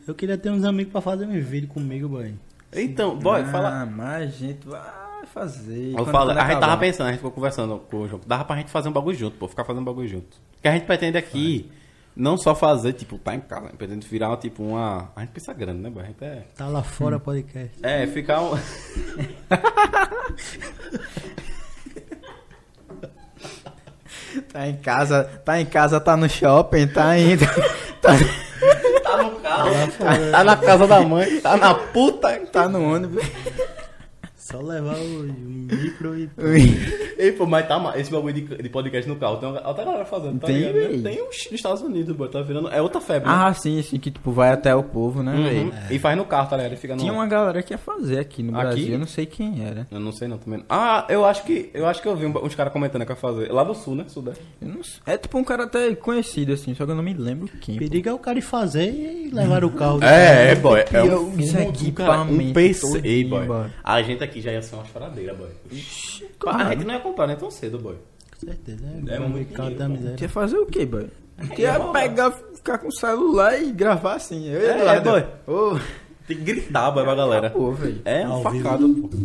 Eu 0.08 0.14
queria 0.14 0.38
ter 0.38 0.52
uns 0.52 0.64
amigos 0.64 0.92
pra 0.92 1.02
fazer 1.02 1.26
um 1.26 1.40
vídeo 1.42 1.68
comigo, 1.68 2.08
boy. 2.08 2.34
Então, 2.74 3.18
boy, 3.18 3.42
ah, 3.42 3.46
fala. 3.46 3.86
mas 3.86 4.24
a 4.24 4.38
gente 4.38 4.68
vai 4.68 5.26
fazer. 5.34 5.92
Eu 5.92 5.96
Quando- 5.98 6.12
falo, 6.12 6.30
quando 6.32 6.38
a 6.40 6.48
gente 6.50 6.60
tava 6.60 6.78
pensando, 6.78 7.08
a 7.08 7.12
gente 7.12 7.18
ficou 7.20 7.32
conversando 7.32 7.80
com 7.80 7.98
o 8.02 8.08
João. 8.08 8.22
Dava 8.28 8.46
pra 8.46 8.58
gente 8.58 8.70
fazer 8.70 8.90
um 8.90 8.92
bagulho 8.92 9.18
junto, 9.18 9.38
pô. 9.38 9.48
Ficar 9.48 9.64
fazendo 9.64 9.82
um 9.82 9.86
bagulho 9.86 10.08
junto. 10.08 10.38
O 10.58 10.62
que 10.62 10.68
a 10.68 10.72
gente 10.74 10.86
pretende 10.86 11.18
aqui, 11.18 11.72
não 12.16 12.38
só 12.38 12.56
fazer, 12.56 12.94
tipo, 12.94 13.18
tá 13.18 13.36
em 13.36 13.42
casa. 13.42 13.70
Pretende 13.78 14.08
virar, 14.08 14.38
tipo, 14.38 14.64
uma. 14.64 15.12
A 15.16 15.22
gente 15.22 15.32
pensa 15.32 15.54
grande, 15.54 15.82
né? 15.82 15.92
A 15.96 16.04
gente 16.04 16.24
é. 16.24 16.44
Tá 16.56 16.68
lá 16.68 16.82
fora 16.82 17.20
podcast. 17.20 17.78
É, 17.84 18.08
ficar 18.08 18.42
um. 18.42 18.58
Tá 24.52 24.68
em 24.68 24.76
casa, 24.78 25.24
tá 25.46 25.60
em 25.62 25.66
casa, 25.66 26.00
tá 26.00 26.18
no 26.18 26.30
shopping, 26.30 26.88
tá 26.88 27.18
indo. 27.18 27.46
tá, 28.02 28.12
Tá 29.04 29.18
no 29.24 29.32
carro, 29.40 29.70
tá 30.32 30.44
na 30.44 30.58
casa 30.58 30.88
da 30.88 31.02
mãe, 31.02 31.40
tá 31.40 31.56
na 31.56 31.74
puta. 31.76 32.38
tá 32.52 32.68
no 32.68 32.84
ônibus. 32.96 33.24
Só 34.56 34.62
levar 34.62 34.96
o, 34.96 35.22
o 35.22 35.76
micro 35.76 36.18
e. 36.18 36.30
Ei, 37.18 37.32
pô, 37.32 37.46
mas 37.46 37.68
tá 37.68 37.94
esse 37.98 38.12
bagulho 38.12 38.34
de, 38.34 38.42
de 38.42 38.70
podcast 38.70 39.08
no 39.10 39.16
carro. 39.16 39.38
Tem 39.38 39.50
uma, 39.50 39.66
outra 39.68 39.84
galera 39.86 40.06
fazendo, 40.06 40.40
tá 40.40 40.48
Tem, 40.48 40.58
ligado? 40.58 40.74
véi. 40.74 41.02
Tem 41.02 41.22
uns 41.24 41.46
nos 41.46 41.52
Estados 41.54 41.82
Unidos, 41.82 42.16
boy. 42.16 42.28
Tá 42.30 42.42
virando. 42.42 42.70
É 42.70 42.82
outra 42.82 43.00
febre. 43.02 43.28
né? 43.30 43.36
ah, 43.38 43.54
sim, 43.54 43.82
sim, 43.82 43.98
que 44.00 44.12
tipo, 44.12 44.32
vai 44.32 44.52
até 44.52 44.76
o 44.76 44.84
povo, 44.84 45.24
né, 45.24 45.34
Uhum. 45.34 45.44
velho? 45.44 45.74
E 45.92 46.00
faz 46.00 46.18
no 46.18 46.26
carro, 46.26 46.50
tá 46.50 46.56
ligado? 46.58 46.72
Ele 46.74 46.80
fica 46.82 46.94
no. 46.96 47.00
Tinha 47.02 47.14
uma 47.14 47.26
galera 47.28 47.62
que 47.64 47.74
ia 47.74 47.78
fazer 47.78 48.20
aqui 48.20 48.44
no 48.44 48.54
Aqui? 48.58 48.66
Brasil, 48.68 48.94
eu 48.94 49.00
não 49.00 49.08
sei 49.08 49.26
quem 49.26 49.66
era. 49.66 49.88
Eu 49.92 50.00
não 50.00 50.12
sei 50.12 50.28
não 50.28 50.38
também. 50.38 50.64
Ah, 50.70 51.06
eu 51.10 51.26
acho 51.26 51.44
que 51.44 51.70
eu 51.74 51.86
acho 51.88 52.02
que 52.02 52.08
eu 52.08 52.16
vi 52.16 52.26
um- 52.26 52.46
uns 52.46 52.56
caras 52.56 52.72
comentando 52.74 53.06
que 53.06 53.12
ia 53.12 53.16
fazer. 53.16 53.52
Lá 53.52 53.64
do 53.64 53.74
sul, 53.74 53.96
né? 53.96 54.06
Sudeste. 54.08 54.44
Eu 54.62 54.68
não 54.70 54.84
sei. 54.84 55.00
É 55.06 55.18
tipo 55.18 55.38
um 55.38 55.44
cara 55.44 55.64
até 55.64 55.94
conhecido, 55.96 56.52
assim, 56.54 56.74
só 56.76 56.86
que 56.86 56.92
eu 56.92 56.96
não 56.96 57.04
me 57.04 57.14
lembro 57.14 57.48
quem. 57.62 57.78
Perigo 57.78 58.10
é 58.10 58.14
o 58.14 58.20
cara 58.20 58.38
ir 58.38 58.42
fazer 58.44 58.92
e 58.92 59.30
levar 59.34 59.64
o 59.64 59.70
carro. 59.72 60.04
É, 60.04 60.52
é, 60.52 60.56
boy. 60.56 60.80
É 60.82 60.88
Eu- 61.00 61.28
um, 61.28 61.40
isso 61.40 61.58
é 61.58 61.64
do 61.66 61.70
equipamento 61.70 61.96
cara, 61.96 62.22
um 62.50 62.54
PC, 62.54 63.24
boy. 63.26 63.46
A 63.84 64.02
gente 64.02 64.24
aqui 64.24 64.42
já 64.42 64.45
ia 64.54 64.62
ser 64.62 64.76
uma 64.76 64.86
choradeira, 64.86 65.34
boy. 65.34 65.50
claro. 66.40 66.68
A 66.68 66.72
gente 66.74 66.86
não 66.86 66.94
ia 66.94 67.00
comprar 67.00 67.28
nem 67.28 67.36
tão 67.36 67.52
cedo, 67.52 67.78
boy. 67.80 67.96
Com 68.40 68.46
certeza, 68.48 68.84
É 69.08 69.16
é, 69.16 69.20
muito 69.20 69.54
dinheiro, 69.56 69.76
da 69.78 69.86
pô. 69.86 69.92
miséria. 69.94 70.18
Tinha 70.18 70.30
fazer 70.30 70.58
o 70.58 70.66
quê, 70.66 70.86
boy? 70.86 71.08
ia 71.42 71.56
Tinha 71.56 71.78
roubar. 71.78 72.02
pegar, 72.02 72.32
ficar 72.32 72.78
com 72.78 72.88
o 72.88 72.92
celular 72.96 73.62
e 73.62 73.72
gravar 73.72 74.16
assim. 74.16 74.48
Eu, 74.50 74.62
É, 74.62 74.98
Eduardo, 74.98 75.10
boy. 75.10 75.24
Ô, 75.48 75.80
Tem 76.28 76.38
que 76.38 76.44
gritar, 76.44 76.92
boy, 76.92 77.04
pra 77.04 77.16
galera. 77.16 77.50
pô, 77.52 77.72
velho. 77.72 78.02
É 78.06 78.28
um 78.28 78.32
Ao 78.34 78.42
facado, 78.44 78.88
pô. 78.90 79.10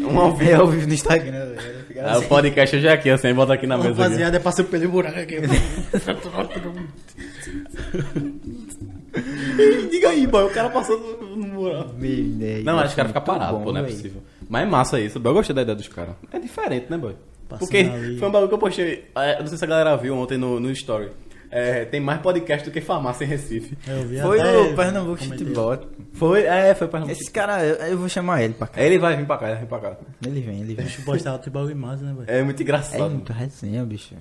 Um 0.00 0.18
ao 0.18 0.34
vivo. 0.34 0.50
É 0.50 0.54
ao 0.54 0.66
vivo 0.66 0.86
no 0.86 0.94
Instagram, 0.94 1.50
velho. 1.54 1.84
Fica 1.86 2.10
Ah, 2.10 2.18
o 2.18 2.22
podcast 2.22 2.74
hoje 2.74 2.86
é 2.86 2.92
aqui, 2.92 3.10
assim, 3.10 3.34
bota 3.34 3.52
aqui 3.52 3.66
na 3.66 3.76
mesa. 3.76 3.90
Aqui. 3.90 4.00
Rapaziada, 4.00 4.36
é 4.38 4.40
passei 4.40 4.64
pelo 4.64 4.88
buraco 4.88 5.18
aqui. 5.18 5.36
Diga 9.90 10.10
aí, 10.10 10.26
boy, 10.26 10.44
o 10.44 10.50
cara 10.50 10.70
passou 10.70 10.98
no, 10.98 11.36
no 11.36 11.46
mural. 11.48 11.88
Meu 11.98 12.24
Deus, 12.24 12.64
Não, 12.64 12.78
acho 12.78 12.88
que 12.88 12.92
o 12.94 12.96
cara 12.96 13.08
fica 13.08 13.20
parado, 13.20 13.58
bom, 13.58 13.64
pô, 13.64 13.72
não 13.72 13.80
é 13.80 13.84
possível. 13.84 14.22
Mas 14.50 14.62
é 14.64 14.66
massa 14.66 15.00
isso. 15.00 15.18
Eu 15.24 15.32
gostei 15.32 15.54
da 15.54 15.62
ideia 15.62 15.76
dos 15.76 15.88
caras. 15.88 16.14
É 16.32 16.38
diferente, 16.38 16.86
né, 16.90 16.98
boy? 16.98 17.14
Passando 17.48 17.60
Porque 17.68 17.78
ali. 17.78 18.18
foi 18.18 18.28
um 18.28 18.30
bagulho 18.32 18.48
que 18.48 18.54
eu 18.54 18.58
postei. 18.58 19.04
é, 19.14 19.38
Não 19.40 19.46
sei 19.46 19.56
se 19.56 19.64
a 19.64 19.68
galera 19.68 19.96
viu 19.96 20.14
ontem 20.16 20.36
no, 20.36 20.60
no 20.60 20.70
Story. 20.72 21.08
É, 21.52 21.84
tem 21.84 21.98
mais 22.00 22.20
podcast 22.20 22.68
do 22.68 22.72
que 22.72 22.80
farmácia 22.80 23.24
em 23.24 23.28
Recife. 23.28 23.76
Eu 23.88 24.06
vi 24.06 24.20
Foi 24.20 24.38
o 24.38 24.76
Pernambuco. 24.76 25.24
Futebol. 25.24 25.78
Foi, 26.12 26.42
é, 26.44 26.72
foi 26.76 26.86
pra 26.86 27.00
Esse 27.10 27.28
cara, 27.30 27.64
eu, 27.64 27.74
eu 27.88 27.98
vou 27.98 28.08
chamar 28.08 28.42
ele 28.42 28.54
pra 28.54 28.68
cá. 28.68 28.80
Ele 28.80 28.98
vai 29.00 29.16
vir 29.16 29.26
pra 29.26 29.36
cá, 29.36 29.46
ele 29.46 29.54
vai 29.54 29.62
vir 29.64 29.68
pra 29.68 29.78
cá. 29.80 29.96
Ele 30.24 30.40
vem, 30.40 30.60
ele 30.60 30.74
vem. 30.74 30.84
Deixa 30.84 31.00
eu 31.00 31.04
postar 31.04 31.32
outro 31.32 31.50
bagulho 31.50 31.74
massa, 31.74 32.04
né, 32.04 32.14
velho? 32.16 32.24
É 32.38 32.42
muito 32.44 32.60
É 32.60 32.62
engraçado. 32.62 33.10
muito 33.10 33.32
resenha, 33.32 33.84
bicho. 33.84 34.14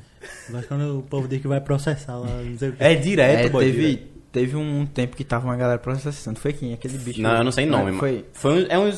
Mas 0.49 0.65
quando 0.65 0.97
o 0.99 1.03
povo 1.03 1.27
diz 1.27 1.39
que 1.39 1.47
vai 1.47 1.61
processar 1.61 2.17
lá, 2.17 2.27
não 2.27 2.57
sei 2.57 2.69
o 2.69 2.73
que. 2.73 2.83
É, 2.83 2.95
direto, 2.95 3.45
É, 3.45 3.49
boy. 3.49 3.63
teve, 3.65 3.81
direto. 3.89 4.07
teve 4.31 4.55
um 4.55 4.85
tempo 4.87 5.15
que 5.15 5.23
tava 5.23 5.45
uma 5.45 5.55
galera 5.55 5.77
processando. 5.77 6.39
Foi 6.39 6.51
quem? 6.51 6.73
Aquele 6.73 6.97
bicho. 6.97 7.21
Não, 7.21 7.37
eu 7.37 7.43
não 7.43 7.51
sei 7.51 7.67
nome, 7.67 7.85
mano. 7.91 7.99
Foi 7.99 8.25
Foi 8.33 8.63
um- 8.63 8.67
é 8.69 8.79
uns. 8.79 8.97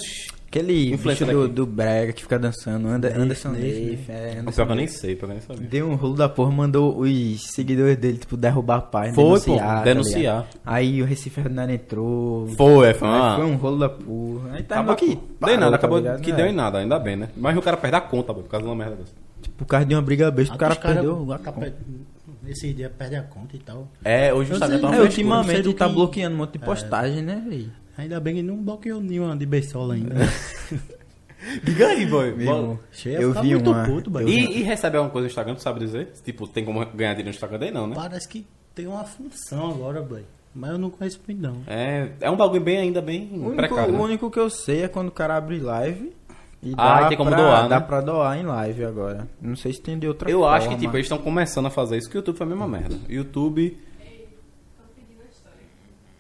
Aquele 0.52 0.94
Influencer 0.94 1.28
bicho 1.28 1.40
do, 1.40 1.48
do 1.48 1.66
Brega 1.66 2.12
que 2.14 2.22
fica 2.24 2.38
dançando. 2.38 2.88
Ander, 2.88 3.18
Anderson 3.18 3.50
Neif, 3.50 3.80
Neif. 3.80 4.12
É, 4.12 4.14
O 4.14 4.40
Anderson 4.40 4.52
pior 4.52 4.66
que 4.66 4.72
eu 4.72 4.76
nem 4.76 4.88
sei, 4.88 5.16
pior 5.16 5.28
que 5.28 5.32
eu 5.34 5.38
nem 5.38 5.42
sabia. 5.42 5.68
Deu 5.68 5.90
um 5.90 5.96
rolo 5.96 6.16
da 6.16 6.28
porra, 6.30 6.52
mandou 6.52 7.00
os 7.00 7.42
seguidores 7.54 7.98
dele, 7.98 8.18
tipo, 8.18 8.36
derrubar 8.36 8.76
a 8.78 8.82
página. 8.82 9.16
Foi, 9.16 9.24
denunciar, 9.40 9.58
pô, 9.58 9.74
tá 9.76 9.84
denunciar. 9.84 10.20
ligado? 10.20 10.48
Aí 10.66 11.02
o 11.02 11.06
Recife 11.06 11.42
Fernando 11.42 11.70
entrou. 11.70 12.48
Foi, 12.50 12.90
é, 12.90 12.94
foi 12.94 13.08
uma. 13.08 13.36
Foi 13.38 13.46
um 13.46 13.56
rolo 13.56 13.80
da 13.80 13.90
porra. 13.90 14.54
Aí 14.54 14.64
tá 14.64 14.76
Acabou 14.76 14.96
que. 14.96 15.18
Deu 15.40 15.54
em 15.54 15.58
nada, 15.58 15.76
acabou 15.76 16.02
que 16.22 16.32
deu 16.32 16.46
em 16.46 16.54
nada. 16.54 16.78
ainda 16.80 17.00
bem, 17.00 17.16
né? 17.16 17.30
Mas 17.38 17.58
o 17.58 17.62
cara 17.62 17.78
perde 17.78 17.96
a 17.96 18.02
conta, 18.02 18.34
boy, 18.34 18.44
por 18.44 18.50
causa 18.50 18.64
de 18.66 18.70
uma 18.70 18.76
merda 18.76 18.96
dessa. 18.98 19.14
Por 19.58 19.66
causa 19.66 19.86
de 19.86 19.96
uma 19.96 20.02
briga 20.02 20.30
besta, 20.30 20.54
o 20.54 20.58
cara 20.58 20.76
cara- 20.76 20.96
perdeu. 20.96 21.32
a 21.32 21.38
tá 21.40 21.52
conta. 21.52 21.68
pe- 21.72 22.52
Esse 22.52 22.74
dia 22.74 22.90
perde 22.90 23.16
a 23.16 23.22
conta 23.24 23.56
e 23.56 23.60
tal. 23.60 23.88
É, 24.04 24.34
hoje 24.34 24.52
o 24.52 24.54
Instagram 24.54 24.80
tá 24.80 24.88
uma 24.88 24.96
É, 24.98 25.02
ultimamente 25.02 25.74
tá 25.74 25.88
que- 25.88 25.94
bloqueando 25.94 26.36
um 26.36 26.40
monte 26.40 26.54
de 26.54 26.60
postagem, 26.60 27.22
né, 27.22 27.42
velho? 27.48 27.72
Ainda 27.98 28.20
bem 28.20 28.36
que 28.36 28.42
não 28.42 28.58
bloqueou 28.58 29.02
nenhuma 29.02 29.36
de 29.36 29.46
beisola 29.46 29.94
ainda. 29.96 30.16
Diga 31.64 31.88
aí, 31.88 32.06
boy. 32.06 32.28
Irmão, 32.30 32.80
Cheia, 32.92 33.20
eu 33.20 33.34
vi 33.34 33.50
muito 33.56 33.72
uma. 33.72 33.84
puto, 33.84 34.10
boy. 34.12 34.24
E, 34.26 34.60
e 34.60 34.64
recebe 34.64 34.98
alguma 34.98 35.12
coisa 35.12 35.26
no 35.26 35.30
Instagram, 35.30 35.56
tu 35.56 35.62
sabe 35.62 35.80
dizer? 35.80 36.12
Tipo, 36.24 36.48
tem 36.48 36.64
como 36.64 36.80
ganhar 36.86 37.14
dinheiro 37.14 37.24
no 37.26 37.30
Instagram 37.32 37.58
dele, 37.60 37.72
não, 37.72 37.88
né? 37.88 37.96
Parece 37.96 38.28
que 38.28 38.46
tem 38.76 38.86
uma 38.88 39.04
função 39.04 39.72
agora, 39.72 40.02
boy. 40.02 40.24
Mas 40.54 40.72
eu 40.72 40.78
não 40.78 40.90
conheço 40.90 41.20
muito 41.28 41.42
não. 41.42 41.58
É, 41.66 42.10
é 42.22 42.30
um 42.30 42.36
bagulho 42.38 42.62
bem, 42.62 42.78
ainda 42.78 43.02
bem 43.02 43.30
O 43.32 43.36
único, 43.38 43.56
precário. 43.56 43.94
o 43.94 43.98
né? 43.98 44.04
único 44.04 44.30
que 44.30 44.40
eu 44.40 44.50
sei 44.50 44.84
é 44.84 44.88
quando 44.88 45.08
o 45.08 45.12
cara 45.12 45.36
abre 45.38 45.58
live. 45.60 46.14
E 46.62 46.74
Ah, 46.78 47.00
dá 47.00 47.06
e 47.06 47.10
tem 47.10 47.18
como 47.18 47.30
pra, 47.32 47.40
doar, 47.40 47.64
né? 47.64 47.70
Dá 47.70 47.82
pra 47.82 48.02
doar 48.02 48.38
em 48.38 48.44
live 48.44 48.86
agora. 48.86 49.28
Não 49.42 49.56
sei 49.56 49.74
se 49.74 49.82
tem 49.82 49.98
de 49.98 50.08
outra 50.08 50.30
Eu 50.30 50.40
forma. 50.42 50.56
acho 50.56 50.70
que, 50.70 50.76
tipo, 50.78 50.96
eles 50.96 51.06
estão 51.06 51.18
começando 51.18 51.66
a 51.66 51.70
fazer 51.72 51.98
isso, 51.98 52.08
que 52.10 52.18
o 52.18 52.20
YouTube 52.20 52.38
foi 52.38 52.46
a 52.46 52.50
mesma 52.50 52.68
merda. 52.68 52.96
YouTube... 53.10 53.66
Estão 53.66 54.86
pedindo 54.96 55.22
a 55.22 55.30
história. 55.32 55.58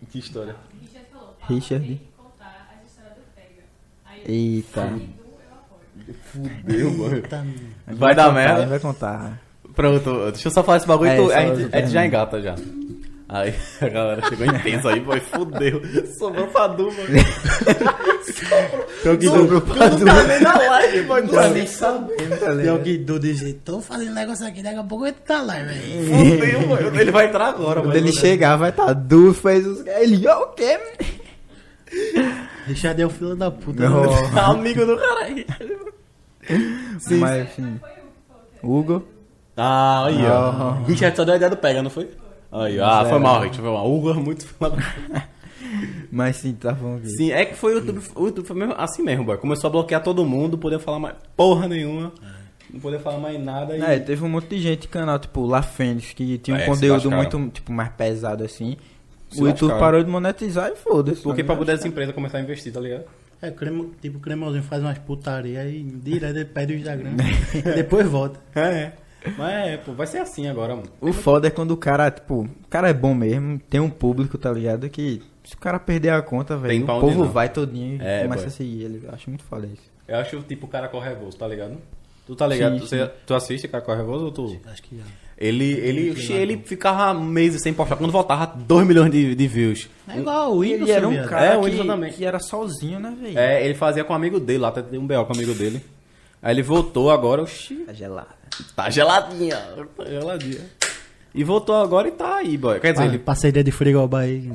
Que 0.09 0.17
história? 0.19 0.55
Richard 1.49 2.01
Eita. 4.25 4.81
Edu, 4.81 5.01
eu 5.01 5.53
apoio. 5.57 6.15
Fudeu, 6.31 6.91
mano. 6.91 7.21
Tá- 7.23 7.43
Vai 7.87 8.13
dar 8.15 8.25
contar, 8.27 8.35
merda. 8.35 8.65
Vai 8.67 8.79
contar. 8.79 9.41
Pronto, 9.75 10.31
deixa 10.31 10.47
eu 10.47 10.51
só 10.51 10.63
falar 10.63 10.77
esse 10.77 10.87
bagulho 10.87 11.09
É, 11.09 11.15
tu, 11.15 11.27
só- 11.27 11.33
a, 11.35 11.41
gente, 11.41 11.61
só 11.71 11.77
a 11.77 11.81
gente 11.81 11.91
já 11.91 12.05
engata 12.05 12.41
já. 12.41 12.55
Aí 13.27 13.55
a 13.81 13.87
galera 13.89 14.21
chegou 14.29 14.45
intensa 14.45 14.89
aí, 14.89 14.99
boy, 14.99 15.19
fudeu. 15.21 15.81
Sobrou 16.19 16.47
pra 16.47 16.67
Du, 16.67 16.85
mano. 16.91 17.07
Pior 19.01 19.17
que 19.17 19.25
Sobrou 19.25 19.59
Du, 19.59 19.61
pra 19.61 19.89
Tu 19.89 20.05
tá 20.05 20.23
nem 20.23 20.39
na 20.41 20.55
live, 20.57 21.01
boy. 21.03 21.27
Tá 21.27 21.47
nem 21.49 21.65
sabendo, 21.65 22.61
pior 22.61 22.79
que 22.83 22.97
Du 22.99 23.19
disse, 23.19 23.53
tô 23.53 23.81
fazendo 23.81 24.13
negócio 24.13 24.45
aqui, 24.45 24.61
daqui 24.61 24.77
a 24.77 24.83
pouco 24.83 25.05
ele 25.07 25.15
tá 25.25 25.41
lá, 25.41 25.53
velho. 25.55 26.05
Fudeu, 26.05 26.67
mano. 26.67 26.99
Ele 27.01 27.11
vai 27.11 27.25
entrar 27.27 27.47
agora, 27.47 27.79
Quando 27.81 27.87
mano. 27.87 27.97
ele 27.97 28.11
chegar, 28.11 28.55
vai 28.57 28.69
estar. 28.69 28.85
Tá, 28.87 28.93
Du 28.93 29.33
fez 29.33 29.65
os. 29.65 29.87
Ele, 29.87 30.27
ó, 30.27 30.43
o 30.43 30.47
quê? 30.53 30.77
Richard 32.67 33.01
é 33.01 33.05
o 33.05 33.09
filho 33.09 33.35
da 33.35 33.51
puta. 33.51 33.89
Não. 33.89 34.01
né? 34.03 34.39
Amigo 34.41 34.85
do 34.85 34.97
caralho. 34.97 35.45
Mas, 37.19 37.43
enfim. 37.43 37.79
Hugo. 38.63 39.03
Ah, 39.57 40.05
aí, 40.05 40.25
ó. 40.25 40.49
Ah. 40.49 40.83
Richard 40.87 41.15
só 41.15 41.23
deu 41.23 41.33
a 41.33 41.37
ideia 41.37 41.49
do 41.49 41.57
pega, 41.57 41.81
não 41.83 41.89
foi? 41.89 42.09
Aí, 42.51 42.79
ó. 42.79 42.85
ah, 42.85 43.05
foi 43.05 43.19
mal, 43.19 43.35
Richard, 43.41 43.61
foi 43.61 43.71
mal. 43.71 43.91
Hugo 43.91 44.11
é 44.11 44.13
muito 44.13 44.45
Mas 46.11 46.37
sim, 46.37 46.53
tá 46.53 46.73
bom 46.73 46.97
aqui. 46.97 47.09
Sim, 47.09 47.31
é 47.31 47.45
que 47.45 47.55
foi 47.55 47.73
o 47.73 47.77
YouTube, 47.77 48.01
o 48.15 48.25
YouTube 48.25 48.45
foi 48.45 48.55
mesmo, 48.57 48.75
assim 48.77 49.01
mesmo, 49.03 49.23
boy. 49.23 49.37
Começou 49.37 49.69
a 49.69 49.71
bloquear 49.71 50.03
todo 50.03 50.25
mundo, 50.25 50.57
poder 50.57 50.79
falar 50.79 50.99
mais 50.99 51.15
porra 51.35 51.67
nenhuma. 51.67 52.11
Não 52.69 52.79
poder 52.79 52.99
falar 52.99 53.17
mais 53.17 53.41
nada 53.41 53.77
e. 53.77 53.81
É, 53.81 53.99
teve 53.99 54.23
um 54.23 54.29
monte 54.29 54.47
de 54.49 54.59
gente 54.59 54.87
canal, 54.87 55.19
tipo, 55.19 55.45
La 55.45 55.61
Fênix, 55.61 56.13
que 56.13 56.37
tinha 56.37 56.57
um 56.57 56.59
É, 56.59 56.65
conteúdo 56.65 57.09
muito, 57.11 57.49
tipo, 57.49 57.71
mais 57.71 57.89
pesado 57.89 58.43
assim. 58.43 58.77
O 59.37 59.47
YouTube 59.47 59.79
parou 59.79 60.03
de 60.03 60.09
monetizar 60.09 60.69
e 60.71 60.75
foda-se. 60.75 61.21
Porque 61.21 61.43
tá 61.43 61.47
pra 61.47 61.55
poder 61.55 61.73
essa 61.73 61.87
empresa 61.87 62.11
começar 62.13 62.37
a 62.37 62.41
investir, 62.41 62.71
tá 62.73 62.79
ligado? 62.79 63.05
É, 63.41 63.49
cremo, 63.49 63.91
tipo, 64.01 64.17
o 64.17 64.21
cremosinho 64.21 64.61
faz 64.63 64.81
umas 64.83 64.97
putaria 64.99 65.65
e 65.67 65.81
direto 65.83 66.35
ele 66.35 66.45
pede 66.45 66.73
o 66.73 66.77
Instagram. 66.77 67.11
depois 67.75 68.07
volta. 68.07 68.39
É. 68.55 68.91
Mas 69.37 69.53
é, 69.67 69.77
pô, 69.77 69.93
vai 69.93 70.07
ser 70.07 70.17
assim 70.19 70.47
agora, 70.47 70.75
mano. 70.75 70.87
O 70.99 71.13
foda 71.13 71.47
é 71.47 71.51
quando 71.51 71.71
o 71.71 71.77
cara, 71.77 72.09
tipo, 72.09 72.41
o 72.43 72.67
cara 72.69 72.89
é 72.89 72.93
bom 72.93 73.13
mesmo, 73.13 73.59
tem 73.69 73.79
um 73.79 73.89
público, 73.89 74.37
tá 74.37 74.51
ligado? 74.51 74.89
Que 74.89 75.21
se 75.43 75.53
o 75.55 75.57
cara 75.57 75.79
perder 75.79 76.09
a 76.09 76.21
conta, 76.21 76.57
velho, 76.57 76.83
o 76.83 76.87
povo 76.99 77.23
não. 77.23 77.31
vai 77.31 77.47
todinho 77.49 78.01
e 78.01 78.05
É, 78.05 78.23
começa 78.23 78.43
boy. 78.43 78.47
a 78.47 78.51
seguir 78.51 78.83
ele. 78.83 79.01
Eu 79.05 79.11
acho 79.13 79.29
muito 79.29 79.43
foda 79.43 79.67
isso. 79.67 79.83
Eu 80.07 80.17
acho 80.17 80.41
tipo 80.43 80.65
o 80.65 80.69
cara 80.69 80.87
corre 80.87 81.09
revoso, 81.09 81.37
tá 81.37 81.47
ligado? 81.47 81.77
Tu 82.25 82.35
tá 82.35 82.45
ligado? 82.47 82.73
Sim, 82.73 82.79
Tu, 82.79 82.87
você- 82.87 83.11
tu 83.25 83.33
assiste 83.35 83.67
cara 83.67 83.83
corre 83.83 83.97
revoso 83.97 84.25
ou 84.25 84.31
tu. 84.31 84.59
Acho 84.65 84.81
que 84.83 84.97
já. 84.97 85.03
Ele, 85.43 85.71
ele, 85.73 86.15
ele 86.29 86.61
ficava 86.63 87.19
meses 87.19 87.63
sem 87.63 87.73
postar. 87.73 87.95
Quando 87.95 88.11
voltava, 88.11 88.45
2 88.45 88.85
milhões 88.85 89.09
de, 89.11 89.33
de 89.33 89.47
views. 89.47 89.89
É 90.07 90.19
igual 90.19 90.53
o 90.55 90.59
Windows, 90.59 90.81
Ele 90.83 90.91
era 90.91 91.07
um 91.07 91.25
cara 91.25 91.45
É, 91.45 91.57
o 91.57 91.61
que, 91.61 91.65
Whindersson 91.65 91.87
também. 91.87 92.11
que 92.13 92.23
era 92.23 92.39
sozinho, 92.39 92.99
né, 92.99 93.15
velho? 93.19 93.39
É, 93.39 93.65
ele 93.65 93.73
fazia 93.73 94.03
com 94.03 94.13
um 94.13 94.15
amigo 94.15 94.39
dele, 94.39 94.59
lá 94.59 94.67
até 94.67 94.83
tem 94.83 94.99
um 94.99 95.07
BO 95.07 95.25
com 95.25 95.33
um 95.33 95.35
amigo 95.35 95.53
dele. 95.55 95.81
Aí 96.43 96.53
ele 96.53 96.61
voltou 96.61 97.09
agora, 97.09 97.41
oxi, 97.41 97.75
Tá 97.87 97.91
gelado. 97.93 98.27
tá 98.75 98.87
geladinha, 98.91 99.57
tá 99.97 100.05
geladinha. 100.05 100.61
E 101.33 101.43
voltou 101.43 101.75
agora 101.75 102.07
e 102.07 102.11
tá 102.11 102.35
aí, 102.35 102.55
boy. 102.55 102.79
Quer 102.79 102.91
dizer, 102.91 103.03
Ah, 103.03 103.07
ele... 103.07 103.17
Parceria 103.17 103.63
de 103.63 103.71
frigobar 103.71 104.21
aí. 104.21 104.51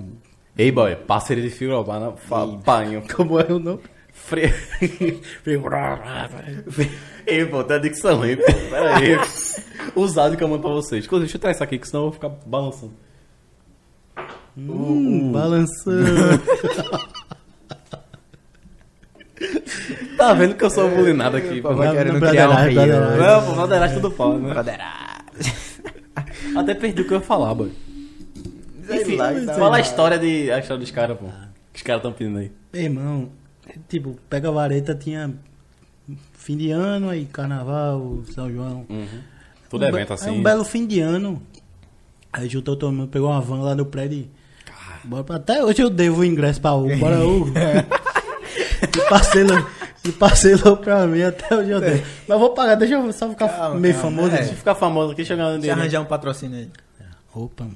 Ei, 0.56 0.70
boy, 0.70 0.94
parceiro 0.94 1.42
de 1.42 1.50
frigobar, 1.50 1.98
não, 1.98 2.16
fa- 2.16 2.46
panho, 2.64 3.02
como 3.14 3.40
é 3.40 3.52
o 3.52 3.58
nome? 3.58 3.80
Fre... 4.26 4.52
Ei, 7.26 7.46
pô, 7.46 7.62
tem 7.62 7.76
a 7.76 7.78
dicção 7.78 8.22
aí, 8.22 8.36
pô, 8.36 8.42
pera 8.44 8.96
aí. 8.96 9.14
Áudios 9.94 10.36
que 10.36 10.42
eu 10.42 10.48
mando 10.48 10.62
pra 10.62 10.72
vocês. 10.72 11.04
Inclusive, 11.04 11.26
deixa 11.26 11.36
eu 11.36 11.40
tirar 11.40 11.52
isso 11.52 11.62
aqui, 11.62 11.78
que 11.78 11.86
senão 11.86 12.02
eu 12.04 12.10
vou 12.10 12.12
ficar 12.14 12.28
balançando. 12.44 12.92
Hum, 14.56 15.32
balançando. 15.32 16.42
Tá 20.16 20.32
vendo 20.32 20.54
que 20.54 20.64
eu 20.64 20.70
sou 20.70 20.88
bulinado 20.88 21.36
aqui, 21.36 21.60
pô. 21.60 21.68
Pô, 21.68 21.74
vai 21.74 21.88
não, 21.88 21.94
querendo 21.94 22.20
não, 22.20 22.28
criar 22.28 22.48
um 22.48 22.54
rio. 22.54 22.74
brotheragem. 22.74 23.18
Não, 23.18 23.44
pô, 23.44 23.52
Valdeiragem 23.52 24.00
tudo 24.00 24.10
pau, 24.10 24.38
né? 24.38 24.54
Até 26.56 26.74
perdi 26.74 27.02
o 27.02 27.04
que 27.06 27.12
eu 27.12 27.18
ia 27.18 27.24
falar, 27.24 27.54
boy. 27.54 27.70
Sei 28.86 29.02
Enfim, 29.02 29.16
lá, 29.16 29.34
sei 29.34 29.46
fala 29.46 29.68
lá. 29.68 29.76
a 29.76 29.80
história, 29.80 30.18
de, 30.18 30.50
a 30.50 30.58
história 30.58 30.80
dos 30.80 30.90
caras, 30.90 31.18
pô. 31.18 31.26
Que 31.72 31.76
os 31.76 31.82
caras 31.82 32.02
tão 32.02 32.12
pedindo 32.12 32.38
aí. 32.38 32.50
Meu 32.72 32.82
irmão, 32.82 33.30
tipo, 33.88 34.16
pega 34.28 34.48
a 34.48 34.52
vareta, 34.52 34.94
tinha 34.94 35.32
fim 36.34 36.56
de 36.56 36.70
ano, 36.70 37.08
aí 37.10 37.24
carnaval, 37.26 38.22
São 38.34 38.50
João. 38.50 38.86
Tudo 39.68 39.84
um 39.84 39.88
evento 39.88 40.12
assim. 40.12 40.28
É 40.28 40.32
um 40.32 40.42
belo 40.42 40.64
fim 40.64 40.86
de 40.86 41.00
ano. 41.00 41.42
Aí 42.32 42.48
juntou 42.48 42.76
todo 42.76 42.92
mundo, 42.92 43.08
pegou 43.08 43.30
uma 43.30 43.40
van 43.40 43.60
lá 43.62 43.74
no 43.74 43.86
prédio. 43.86 44.18
e- 44.20 44.30
Bora 45.08 45.24
pra- 45.24 45.36
Até 45.36 45.64
hoje 45.64 45.82
eu 45.82 45.88
devo 45.90 46.20
o 46.20 46.24
ingresso 46.24 46.60
pra 46.60 46.74
Hugo. 46.74 46.96
Bora, 46.98 47.24
Hugo. 47.24 47.52
e 47.56 49.08
parcelou, 49.08 49.66
e 50.04 50.12
parcelou 50.12 50.76
pra 50.76 51.06
mim, 51.06 51.22
até 51.22 51.54
hoje 51.56 51.70
eu 51.70 51.80
devo. 51.80 52.02
Mas 52.28 52.38
vou 52.38 52.50
pagar, 52.50 52.74
deixa 52.74 52.94
eu 52.94 53.12
só 53.12 53.28
ficar 53.30 53.48
Calma, 53.48 53.78
meio 53.80 53.94
calma, 53.94 54.10
famoso. 54.16 54.34
é. 54.34 54.38
Deixa 54.38 54.52
eu 54.52 54.56
ficar 54.56 54.74
famoso 54.74 55.12
aqui, 55.12 55.24
chegando 55.24 55.54
Se 55.54 55.60
dinheiro. 55.60 55.80
arranjar 55.80 56.00
um 56.00 56.04
patrocínio 56.06 56.58
aí. 56.58 56.70
Opa. 57.34 57.66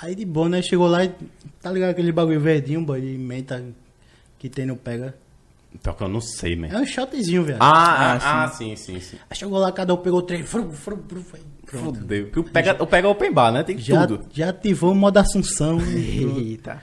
Aí 0.00 0.14
de 0.14 0.24
boa, 0.24 0.48
né? 0.48 0.62
Chegou 0.62 0.86
lá 0.86 1.04
e 1.04 1.12
tá 1.60 1.70
ligado 1.72 1.90
aquele 1.90 2.12
bagulho 2.12 2.40
verdinho, 2.40 2.82
boy, 2.84 3.00
de 3.00 3.18
menta 3.18 3.64
que 4.38 4.48
tem 4.48 4.66
no 4.66 4.76
pega. 4.76 5.14
Pior 5.82 5.92
que 5.94 6.02
eu 6.02 6.08
não 6.08 6.20
sei, 6.20 6.56
man. 6.56 6.68
É 6.68 6.78
um 6.78 6.86
shotzinho, 6.86 7.44
velho. 7.44 7.58
Ah, 7.60 7.70
Ah, 7.70 8.18
ah, 8.22 8.44
ah, 8.44 8.48
sim, 8.48 8.74
sim, 8.74 8.98
sim. 9.00 9.16
Aí 9.28 9.36
chegou 9.36 9.58
lá, 9.58 9.70
cada 9.70 9.92
um 9.92 9.98
pegou 9.98 10.22
três. 10.22 10.48
Fru, 10.48 10.72
fru, 10.72 11.02
fru, 11.06 11.22
foi. 11.22 11.40
Pronto. 11.66 11.98
Fudeu. 12.00 12.24
Porque 12.26 12.40
o 12.40 12.44
pega, 12.44 12.82
o 12.82 12.86
pega 12.86 13.06
é 13.06 13.10
open 13.10 13.30
bar, 13.32 13.52
né? 13.52 13.62
Tem 13.62 13.76
Já, 13.78 14.06
tudo. 14.06 14.24
já 14.32 14.48
ativou 14.48 14.92
o 14.92 14.94
modo 14.94 15.18
Assunção. 15.18 15.78
Eita. 15.80 16.82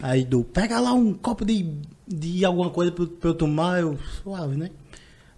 Aí 0.00 0.24
do, 0.24 0.42
pega 0.42 0.80
lá 0.80 0.92
um 0.94 1.12
copo 1.12 1.44
de, 1.44 1.66
de 2.08 2.44
alguma 2.44 2.70
coisa 2.70 2.90
pra, 2.90 3.04
eu- 3.04 3.08
pra 3.08 3.28
eu 3.30 3.34
tomar, 3.34 3.80
eu 3.80 3.98
suave, 4.22 4.56
né? 4.56 4.70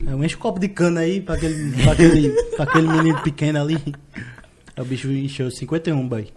Aí 0.06 0.12
eu 0.12 0.24
encho 0.24 0.36
um 0.36 0.40
copo 0.40 0.60
de 0.60 0.68
cana 0.68 1.00
aí 1.00 1.20
pra 1.20 1.34
aquele, 1.34 1.72
pra 1.82 1.92
aquele, 1.92 2.30
pra 2.56 2.64
aquele 2.64 2.88
menino 2.88 3.20
pequeno 3.22 3.60
ali. 3.60 3.76
Aí 4.76 4.82
o 4.82 4.84
bicho 4.84 5.10
encheu 5.10 5.50
51, 5.50 6.08
boy. 6.08 6.28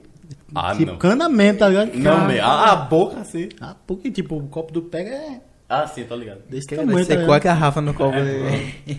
Ah, 0.56 0.74
tipo, 0.76 0.92
não. 0.92 0.98
cana 0.98 1.28
mesmo, 1.30 1.60
tá 1.60 1.68
ligado? 1.70 1.94
Não, 1.96 2.20
man. 2.20 2.42
A, 2.42 2.72
a 2.72 2.76
boca, 2.76 3.20
assim. 3.20 3.50
Ah, 3.60 3.76
porque 3.86 4.10
tipo, 4.12 4.38
o 4.38 4.48
copo 4.48 4.72
do 4.72 4.82
pega 4.84 5.10
é 5.10 5.42
Ah, 5.68 5.86
sim, 5.88 6.04
tô 6.06 6.16
ligado. 6.16 6.40
desse 6.50 6.68
Cara, 6.68 6.82
tamanho, 6.84 7.06
tá 7.06 7.14
secou 7.14 7.34
a 7.34 7.38
ligado? 7.38 7.44
garrafa 7.44 7.82
no 7.82 7.94
copo 7.94 8.16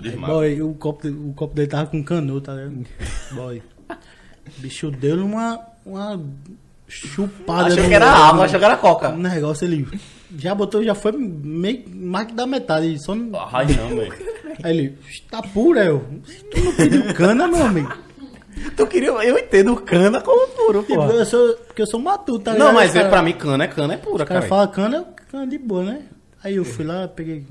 desmaio. 0.00 0.34
boy, 0.34 0.62
o 0.62 0.74
copo, 0.74 1.08
o 1.08 1.32
copo 1.34 1.54
dele 1.54 1.68
tava 1.68 1.86
com 1.86 2.02
canudo, 2.02 2.40
tá 2.40 2.54
ligado? 2.54 2.86
Boy. 3.32 3.62
O 3.90 4.60
bicho 4.60 4.90
deu 4.90 5.24
uma, 5.24 5.58
uma 5.84 6.20
chupada. 6.88 7.66
Achou 7.68 7.84
que 7.88 7.94
era 7.94 8.06
água, 8.10 8.44
achou 8.44 8.58
que 8.58 8.64
era 8.64 8.76
coca. 8.76 9.08
O 9.10 9.16
negócio 9.18 9.64
ele 9.66 9.86
já 10.38 10.54
botou, 10.54 10.82
já 10.84 10.94
foi 10.94 11.12
meio, 11.12 11.84
mais 11.94 12.26
que 12.28 12.34
da 12.34 12.46
metade. 12.46 12.98
Só 12.98 13.14
não- 13.14 13.38
Ai, 13.52 13.66
não, 13.74 13.96
man. 13.96 14.08
Aí 14.62 14.76
ele, 14.78 14.98
tá 15.30 15.42
puro, 15.42 15.78
é, 15.78 15.88
eu. 15.88 16.04
Tu 16.50 16.60
não 16.64 16.72
pediu 16.76 17.14
cana, 17.14 17.46
meu 17.48 17.64
amigo? 17.66 17.92
Tu 18.76 18.86
queria... 18.86 19.08
Eu 19.10 19.38
entendo 19.38 19.76
cana 19.76 20.20
como 20.20 20.48
puro, 20.48 20.82
Tipo, 20.82 20.96
pô. 21.06 21.10
eu 21.12 21.24
sou, 21.26 21.54
porque 21.66 21.82
eu 21.82 21.86
sou 21.86 22.00
matuto, 22.00 22.40
tá 22.40 22.52
ligado? 22.52 22.66
Não, 22.68 22.74
mas 22.74 22.88
Os 22.90 22.94
cara- 22.94 23.08
pra 23.08 23.22
mim 23.22 23.32
cana 23.32 23.64
é 23.64 23.68
cana, 23.68 23.94
é 23.94 23.96
pura, 23.96 24.24
Os 24.24 24.28
caras 24.28 24.44
cara. 24.44 24.48
falam 24.48 24.68
cana, 24.68 24.96
eu 24.98 25.06
cana 25.30 25.46
de 25.46 25.58
boa, 25.58 25.84
né? 25.84 26.02
Aí 26.42 26.56
eu 26.56 26.64
fui 26.64 26.84
lá, 26.84 27.06
peguei. 27.08 27.44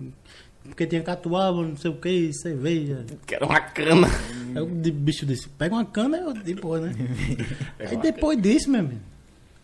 Porque 0.63 0.87
tinha 0.87 1.03
catuaba, 1.03 1.61
não 1.61 1.77
sei 1.77 1.91
o 1.91 1.95
que, 1.95 2.33
cerveja. 2.33 3.05
Quero 3.27 3.45
uma 3.45 3.59
cana. 3.61 4.07
Aí 4.55 4.61
o 4.61 4.65
bicho 4.65 5.25
disse, 5.25 5.47
pega 5.49 5.75
uma 5.75 5.85
cana, 5.85 6.17
eu 6.17 6.33
de 6.33 6.55
boa, 6.55 6.79
né? 6.79 6.93
Pega 7.77 7.91
Aí 7.91 7.97
depois 7.97 8.41
disso, 8.41 8.69
meu 8.69 8.79
amigo, 8.79 8.99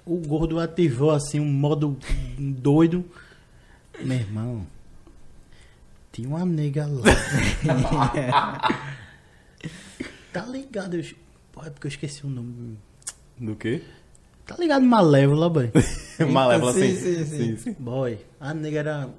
o 0.05 0.17
gordo 0.17 0.59
ativou 0.59 1.09
assim 1.11 1.39
um 1.39 1.45
modo 1.51 1.97
doido. 2.37 3.03
Meu 3.99 4.17
irmão, 4.17 4.65
tinha 6.11 6.27
uma 6.29 6.45
nega 6.45 6.85
lá. 6.87 7.01
tá 10.31 10.45
ligado? 10.45 10.95
Eu, 10.97 11.03
pô, 11.51 11.61
é 11.65 11.69
porque 11.69 11.87
eu 11.87 11.89
esqueci 11.89 12.25
o 12.25 12.29
nome. 12.29 12.77
Do 13.37 13.55
quê? 13.55 13.81
Tá 14.45 14.55
ligado 14.57 14.85
Malévola, 14.85 15.49
boy? 15.49 15.71
Malévola, 16.31 16.73
sim, 16.73 16.95
sim. 16.95 17.25
sim, 17.25 17.57
sim. 17.57 17.75
Boy, 17.79 18.17
a 18.39 18.53
nega 18.53 18.79
era 18.79 19.09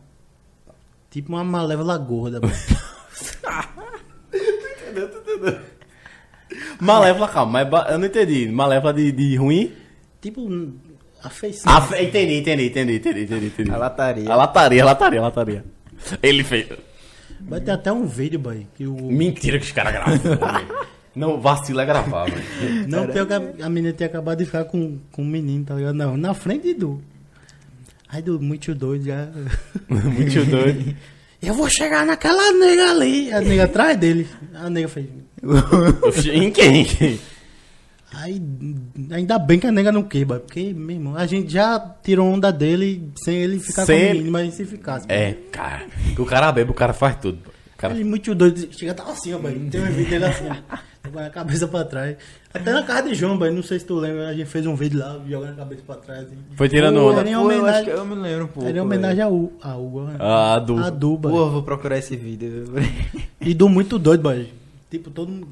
tipo 1.10 1.32
uma 1.32 1.44
Malévola 1.44 1.96
gorda, 1.98 2.40
boy. 2.40 2.50
Malévola, 6.80 7.28
calma, 7.28 7.52
mas 7.52 7.68
ba- 7.68 7.86
eu 7.90 7.98
não 7.98 8.06
entendi. 8.06 8.48
Malévola 8.48 8.92
de, 8.92 9.12
de 9.12 9.36
ruim? 9.36 9.72
tipo, 10.20 10.48
a 11.22 11.30
feição. 11.30 11.72
Ah, 11.72 11.80
fe- 11.80 12.02
entendi, 12.04 12.34
entendi, 12.38 12.66
entendi, 12.66 12.96
entendi, 12.96 13.22
entendi, 13.22 13.46
entendi. 13.46 13.70
A 13.70 13.76
lataria. 13.76 14.30
A 14.30 14.36
lataria, 14.36 14.82
a 14.82 14.86
lataria, 14.86 15.20
a 15.20 15.22
lataria. 15.22 15.64
Ele 16.22 16.44
fez. 16.44 16.68
Vai 17.40 17.60
ter 17.60 17.70
até 17.72 17.92
um 17.92 18.06
vídeo, 18.06 18.38
boy, 18.38 18.66
que 18.74 18.86
o... 18.86 18.94
Mentira 18.94 19.58
que 19.58 19.64
os 19.64 19.72
caras 19.72 19.92
gravam. 19.92 20.18
Não, 21.14 21.40
vacila 21.40 21.82
é 21.82 21.86
gravar, 21.86 22.24
velho. 22.24 22.42
Não, 22.88 23.06
pior 23.06 23.26
que 23.26 23.32
a, 23.34 23.66
a 23.66 23.68
menina 23.68 23.92
tinha 23.92 24.06
acabado 24.06 24.38
de 24.38 24.46
ficar 24.46 24.64
com, 24.64 24.98
com 25.10 25.22
um 25.22 25.26
menino, 25.26 25.64
tá 25.64 25.74
ligado? 25.74 25.94
Não, 25.94 26.16
na 26.16 26.32
frente 26.32 26.72
Du. 26.72 27.02
Aí 28.08 28.22
Du, 28.22 28.40
muito 28.40 28.74
doido 28.74 29.04
já. 29.06 29.28
Muito 29.88 30.44
doido. 30.44 30.94
Eu 31.40 31.54
vou 31.54 31.68
chegar 31.68 32.06
naquela 32.06 32.52
nega 32.52 32.90
ali. 32.90 33.32
A 33.32 33.40
nega 33.40 33.64
atrás 33.64 33.96
dele. 33.96 34.28
A 34.54 34.70
nega 34.70 34.86
fez. 34.86 35.08
Em 36.32 36.52
quem? 36.52 36.82
Em 36.82 36.84
quem? 36.84 37.20
Aí, 38.14 38.40
ainda 39.10 39.38
bem 39.38 39.58
que 39.58 39.66
a 39.66 39.72
nega 39.72 39.90
não 39.90 40.02
quebra. 40.02 40.38
Porque, 40.38 40.72
meu 40.72 40.96
irmão, 40.96 41.16
a 41.16 41.26
gente 41.26 41.52
já 41.52 41.80
tirou 42.02 42.28
onda 42.28 42.52
dele 42.52 43.10
sem 43.24 43.36
ele 43.36 43.58
ficar 43.58 43.86
Sem 43.86 43.98
com 43.98 44.04
o 44.04 44.08
menino, 44.10 44.30
mas 44.30 44.54
se 44.54 44.64
ficasse. 44.64 45.06
É, 45.08 45.34
cara. 45.50 45.86
Que 46.14 46.20
o 46.20 46.26
cara 46.26 46.52
bebe, 46.52 46.70
o 46.70 46.74
cara 46.74 46.92
faz 46.92 47.16
tudo. 47.16 47.38
Cara... 47.76 47.94
Ele 47.94 48.04
muito 48.04 48.34
doido. 48.34 48.68
Chega, 48.70 48.94
tava 48.94 49.12
assim, 49.12 49.32
ó, 49.34 49.38
boy. 49.38 49.52
Tem 49.70 49.80
um 49.80 49.86
vídeo 49.86 50.10
dele 50.10 50.26
assim, 50.26 50.44
Jogando 51.04 51.26
a 51.26 51.30
cabeça 51.30 51.66
pra 51.66 51.84
trás. 51.84 52.16
Até 52.54 52.72
na 52.72 52.82
casa 52.84 53.08
de 53.08 53.14
João, 53.14 53.36
boy, 53.36 53.50
não 53.50 53.62
sei 53.62 53.78
se 53.78 53.84
tu 53.84 53.96
lembra, 53.96 54.28
a 54.28 54.34
gente 54.34 54.46
fez 54.48 54.64
um 54.66 54.76
vídeo 54.76 55.00
lá, 55.00 55.18
jogando 55.28 55.52
a 55.52 55.56
cabeça 55.56 55.82
pra 55.84 55.96
trás. 55.96 56.24
Assim. 56.26 56.36
Foi 56.54 56.68
tirando 56.68 56.94
Pô, 57.00 57.10
onda. 57.10 57.20
era 57.20 57.30
em 57.30 57.34
Pô, 57.34 57.50
eu 57.50 57.66
acho 57.66 57.84
que 57.84 57.90
eu 57.90 58.04
me 58.04 58.14
lembro 58.14 58.44
um 58.44 58.48
pouco. 58.48 58.68
Era 58.68 58.78
em 58.78 58.80
homenagem 58.80 59.22
a, 59.22 59.28
U, 59.28 59.52
a 59.60 59.76
Hugo, 59.76 60.02
né? 60.02 60.16
Ah. 60.20 60.54
A 60.54 60.58
Duba. 60.90 61.28
Pô, 61.28 61.38
eu 61.46 61.50
vou 61.50 61.62
procurar 61.62 61.98
esse 61.98 62.16
vídeo. 62.16 62.64
E 63.44 63.52
do 63.54 63.68
muito 63.68 63.98
doido, 63.98 64.22
boy. 64.22 64.48
Tipo, 64.88 65.10
todo 65.10 65.28
mundo. 65.28 65.48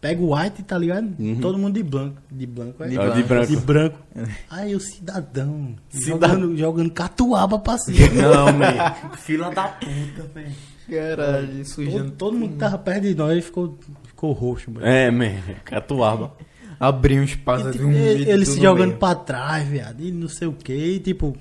Pega 0.00 0.22
o 0.22 0.34
white, 0.34 0.62
tá 0.62 0.78
ligado? 0.78 1.12
Uhum. 1.18 1.40
Todo 1.40 1.58
mundo 1.58 1.74
de 1.74 1.82
branco. 1.82 2.16
De 2.30 2.46
branco, 2.46 2.84
é? 2.84 2.88
De 2.88 2.98
Ah, 2.98 3.08
de 3.10 3.22
branco. 3.24 3.46
De 3.48 3.56
branco. 3.56 3.98
Aí 4.48 4.74
o 4.76 4.80
cidadão. 4.80 5.74
Cidadão. 5.90 6.30
Jogando, 6.30 6.56
jogando 6.56 6.90
catuaba 6.90 7.58
pra 7.58 7.76
cima. 7.76 7.98
Não, 8.14 8.46
man. 8.52 8.94
Fila 9.18 9.50
da 9.50 9.64
puta, 9.68 10.22
velho. 10.32 10.54
Caralho, 10.88 11.46
todo, 11.48 11.64
sujando. 11.66 12.10
todo 12.12 12.36
mundo 12.36 12.52
que 12.52 12.58
tava 12.58 12.78
perto 12.78 13.02
de 13.02 13.14
nós 13.14 13.44
ficou, 13.44 13.78
ficou 14.20 14.32
roxo, 14.32 14.70
boy. 14.70 14.82
É, 14.84 15.10
man. 15.10 15.32
Catuaba. 15.64 16.32
Abriu 16.78 17.20
um 17.20 17.24
espaço 17.24 17.68
E, 17.68 17.72
de 17.72 17.78
tipo, 17.78 17.86
um 17.88 17.92
ele, 17.92 18.30
ele 18.30 18.46
se 18.46 18.60
jogando 18.60 18.88
meio. 18.88 18.98
pra 18.98 19.14
trás, 19.14 19.66
viado. 19.66 20.00
E 20.02 20.10
não 20.12 20.28
sei 20.28 20.48
o 20.48 20.52
que. 20.52 20.72
E 20.72 20.98
tipo, 20.98 21.36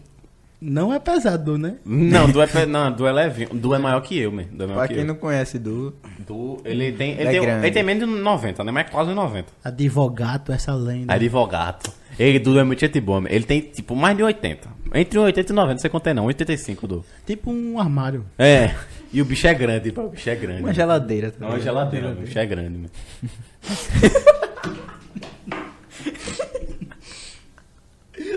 não 0.61 0.93
é 0.93 0.99
pesado, 0.99 1.57
né? 1.57 1.75
Não, 1.86 2.30
Du 2.30 2.41
é, 2.41 2.47
pe- 2.47 2.65
não, 2.65 2.91
Du 2.91 3.07
é 3.07 3.11
levinho. 3.11 3.49
Du 3.53 3.73
é 3.73 3.80
maior 3.80 4.01
que 4.01 4.17
eu, 4.17 4.32
man. 4.32 4.43
Du 4.51 4.63
é 4.63 4.67
maior 4.67 4.80
Pra 4.80 4.88
que 4.88 4.93
quem 4.95 5.03
eu. 5.03 5.07
não 5.07 5.15
conhece 5.15 5.57
Du, 5.57 5.93
Du, 6.27 6.57
ele 6.65 6.91
tem. 6.91 7.11
Ele, 7.11 7.23
É 7.23 7.32
tem, 7.32 7.41
grande. 7.41 7.65
ele 7.65 7.73
tem 7.73 7.84
menos 7.84 8.07
de 8.09 8.15
90, 8.21 8.63
né? 8.65 8.71
Mas 8.71 8.88
é 8.88 8.89
quase 8.89 9.13
90. 9.13 9.47
Advogado, 9.63 10.51
essa 10.51 10.73
lenda. 10.73 11.13
Advogado. 11.13 11.89
Ele, 12.17 12.38
Du 12.39 12.59
é 12.59 12.63
muito 12.65 12.80
gente 12.82 12.99
boa, 12.99 13.21
man. 13.21 13.30
Ele 13.30 13.45
tem, 13.45 13.61
tipo, 13.61 13.95
mais 13.95 14.17
de 14.17 14.23
80. 14.23 14.67
Entre 14.93 15.17
80 15.19 15.51
e 15.51 15.55
90, 15.55 15.73
não 15.73 15.80
sei 15.80 15.89
quanto 15.89 16.07
é 16.07 16.13
não. 16.13 16.25
85, 16.25 16.86
Du. 16.88 17.05
Tipo 17.25 17.49
um 17.49 17.80
armário. 17.80 18.25
É. 18.38 18.75
E 19.12 19.22
o 19.22 19.26
bicho 19.26 19.47
é 19.47 19.53
grande, 19.53 19.91
pô. 19.91 20.03
O 20.03 20.10
bicho 20.10 20.30
é 20.30 20.36
grande. 20.36 20.62
uma 20.62 20.74
geladeira. 20.74 21.32
tá 21.32 21.38
Não, 21.39 21.47
é 21.47 21.51
uma 21.51 21.60
geladeira. 21.60 22.12
O 22.12 22.16
bicho 22.16 22.38
é 22.39 22.45
grande, 22.45 22.78
mano. 22.78 22.89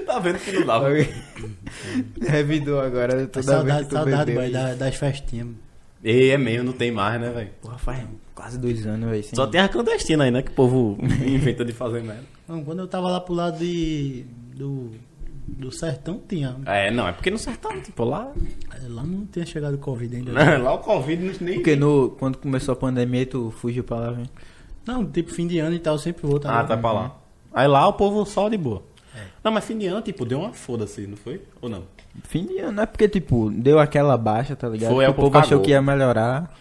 tá 0.07 0.19
vendo 0.19 0.39
que 0.39 0.53
não 0.53 0.67
dá, 0.67 0.81
mano. 0.81 0.97
Revidou 2.21 2.81
agora 2.81 3.27
toda 3.27 3.43
saudade, 3.45 3.67
vez 3.67 3.79
que 3.83 3.89
tu 3.89 3.95
saudade 3.95 4.33
boy, 4.33 4.51
da- 4.51 4.75
das 4.75 4.97
festinhas. 4.97 5.49
Ei, 6.05 6.31
é 6.31 6.39
meio, 6.39 6.65
não 6.65 6.73
tem 6.73 6.91
mais, 6.91 7.21
né, 7.21 7.31
velho? 7.31 7.51
Porra, 7.61 7.79
faz 7.79 8.05
quase 8.35 8.59
dois 8.59 8.85
anos, 8.87 9.09
velho. 9.09 9.23
sem- 9.23 9.37
Só 9.37 9.47
tem 9.47 9.61
a 9.61 9.69
clandestina 9.69 10.25
aí, 10.25 10.31
né? 10.31 10.43
Que 10.43 10.51
o 10.51 10.55
povo 10.55 10.99
inventa 11.25 11.65
de 11.65 11.73
fazer 11.73 12.03
merda. 12.03 12.25
Não, 12.49 12.65
quando 12.65 12.81
eu 12.81 12.89
tava 12.89 13.09
lá 13.09 13.21
pro 13.21 13.35
lado 13.35 13.59
de, 13.59 14.25
do, 14.55 14.91
do 15.59 15.71
sertão, 15.71 16.21
tinha. 16.29 16.57
É, 16.67 16.91
não, 16.91 17.07
é 17.09 17.13
porque 17.13 17.31
no 17.31 17.39
sertão, 17.39 17.81
tipo, 17.81 18.05
lá. 18.05 18.33
Lá 18.89 19.03
não 19.03 19.27
tinha 19.27 19.47
chegado 19.47 19.75
o 19.75 19.79
Covid 19.79 20.17
ainda. 20.17 20.33
lá 20.59 20.73
o 20.75 20.79
Covid 20.79 21.23
não 21.25 21.35
nem. 21.41 21.55
Porque 21.57 21.77
no, 21.77 22.11
quando 22.19 22.39
começou 22.39 22.73
a 22.73 22.77
pandemia, 22.77 23.25
tu 23.27 23.51
fugiu 23.59 23.85
pra 23.85 23.97
lá, 23.99 24.11
velho. 24.13 24.29
Não, 24.87 25.05
tipo 25.07 25.33
fim 25.33 25.47
de 25.47 25.59
ano 25.61 25.77
e 25.77 25.79
tal, 25.79 25.95
eu 25.95 25.99
sempre 25.99 26.27
vou. 26.27 26.41
Tá 26.41 26.49
Ah, 26.49 26.53
ligado? 26.63 26.69
tá 26.69 26.77
pra 26.77 26.93
lá. 26.93 27.17
Aí 27.55 27.69
lá 27.69 27.87
o 27.87 27.93
povo 27.93 28.25
só 28.25 28.49
de 28.49 28.57
boa. 28.57 28.83
Não, 29.45 29.53
mas 29.53 29.65
fim 29.65 29.77
de 29.77 29.87
ano, 29.87 30.01
tipo, 30.01 30.25
deu 30.25 30.41
uma 30.41 30.53
foda-se, 30.53 31.07
não 31.07 31.17
foi? 31.17 31.43
Ou 31.61 31.69
não? 31.69 31.83
Fim 32.25 32.45
de 32.47 32.59
ano, 32.59 32.81
é 32.81 32.87
porque, 32.87 33.09
tipo, 33.09 33.51
deu 33.51 33.79
aquela 33.79 34.17
baixa, 34.17 34.57
tá 34.57 34.69
ligado? 34.69 34.91
Foi, 34.91 35.05
Que 35.05 35.05
aí 35.05 35.11
o 35.11 35.13
o 35.13 35.15
povo 35.15 35.39
achou 35.39 35.61
que 35.61 35.71
ia 35.71 35.83
melhorar. 35.83 36.53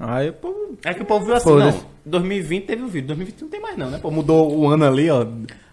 Aí 0.00 0.30
o 0.30 0.32
povo. 0.32 0.78
É 0.84 0.94
que 0.94 1.02
o 1.02 1.04
povo 1.04 1.26
viu 1.26 1.34
assim, 1.34 1.54
não. 1.54 1.80
2020 2.06 2.64
teve 2.66 2.82
o 2.82 2.88
vídeo, 2.88 3.08
2021 3.08 3.44
não 3.46 3.50
tem 3.50 3.60
mais 3.60 3.76
não, 3.76 3.90
né? 3.90 3.98
Pô, 3.98 4.10
mudou 4.10 4.56
o 4.56 4.66
ano 4.68 4.84
ali, 4.84 5.08
ó. 5.10 5.24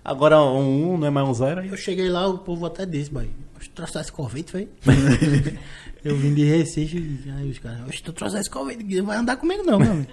Agora 0.04 0.42
um 0.42 0.94
1 0.94 0.98
não 0.98 1.08
é 1.08 1.10
mais 1.10 1.28
um 1.28 1.34
0 1.34 1.62
aí. 1.62 1.70
Eu 1.70 1.78
cheguei 1.78 2.10
lá, 2.10 2.28
o 2.28 2.38
povo 2.40 2.66
até 2.66 2.86
disse, 2.86 3.12
boy. 3.12 3.30
Oxe, 3.58 3.70
tu 3.70 3.74
trouxe 3.76 4.00
esse 4.00 4.12
Covid, 4.12 4.50
foi? 4.52 4.68
eu 6.04 6.16
vim 6.16 6.34
de 6.34 6.44
Recife 6.46 6.98
e 7.26 7.30
aí 7.30 7.50
os 7.50 7.60
caras, 7.60 7.82
oxe, 7.88 8.02
tu 8.02 8.14
trouxe 8.14 8.38
esse 8.40 8.50
Covid, 8.50 8.96
não 8.98 9.06
vai 9.06 9.18
andar 9.18 9.36
comigo 9.38 9.64
não, 9.64 9.78
meu 9.80 9.92
amigo. 9.92 10.10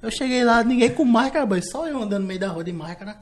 Eu 0.00 0.10
cheguei 0.10 0.44
lá, 0.44 0.62
ninguém 0.62 0.90
com 0.90 1.04
máscara, 1.04 1.44
boy, 1.46 1.60
só 1.62 1.88
eu 1.88 2.00
andando 2.02 2.22
no 2.22 2.28
meio 2.28 2.38
da 2.40 2.48
rua 2.48 2.62
de 2.62 2.72
máscara. 2.72 3.16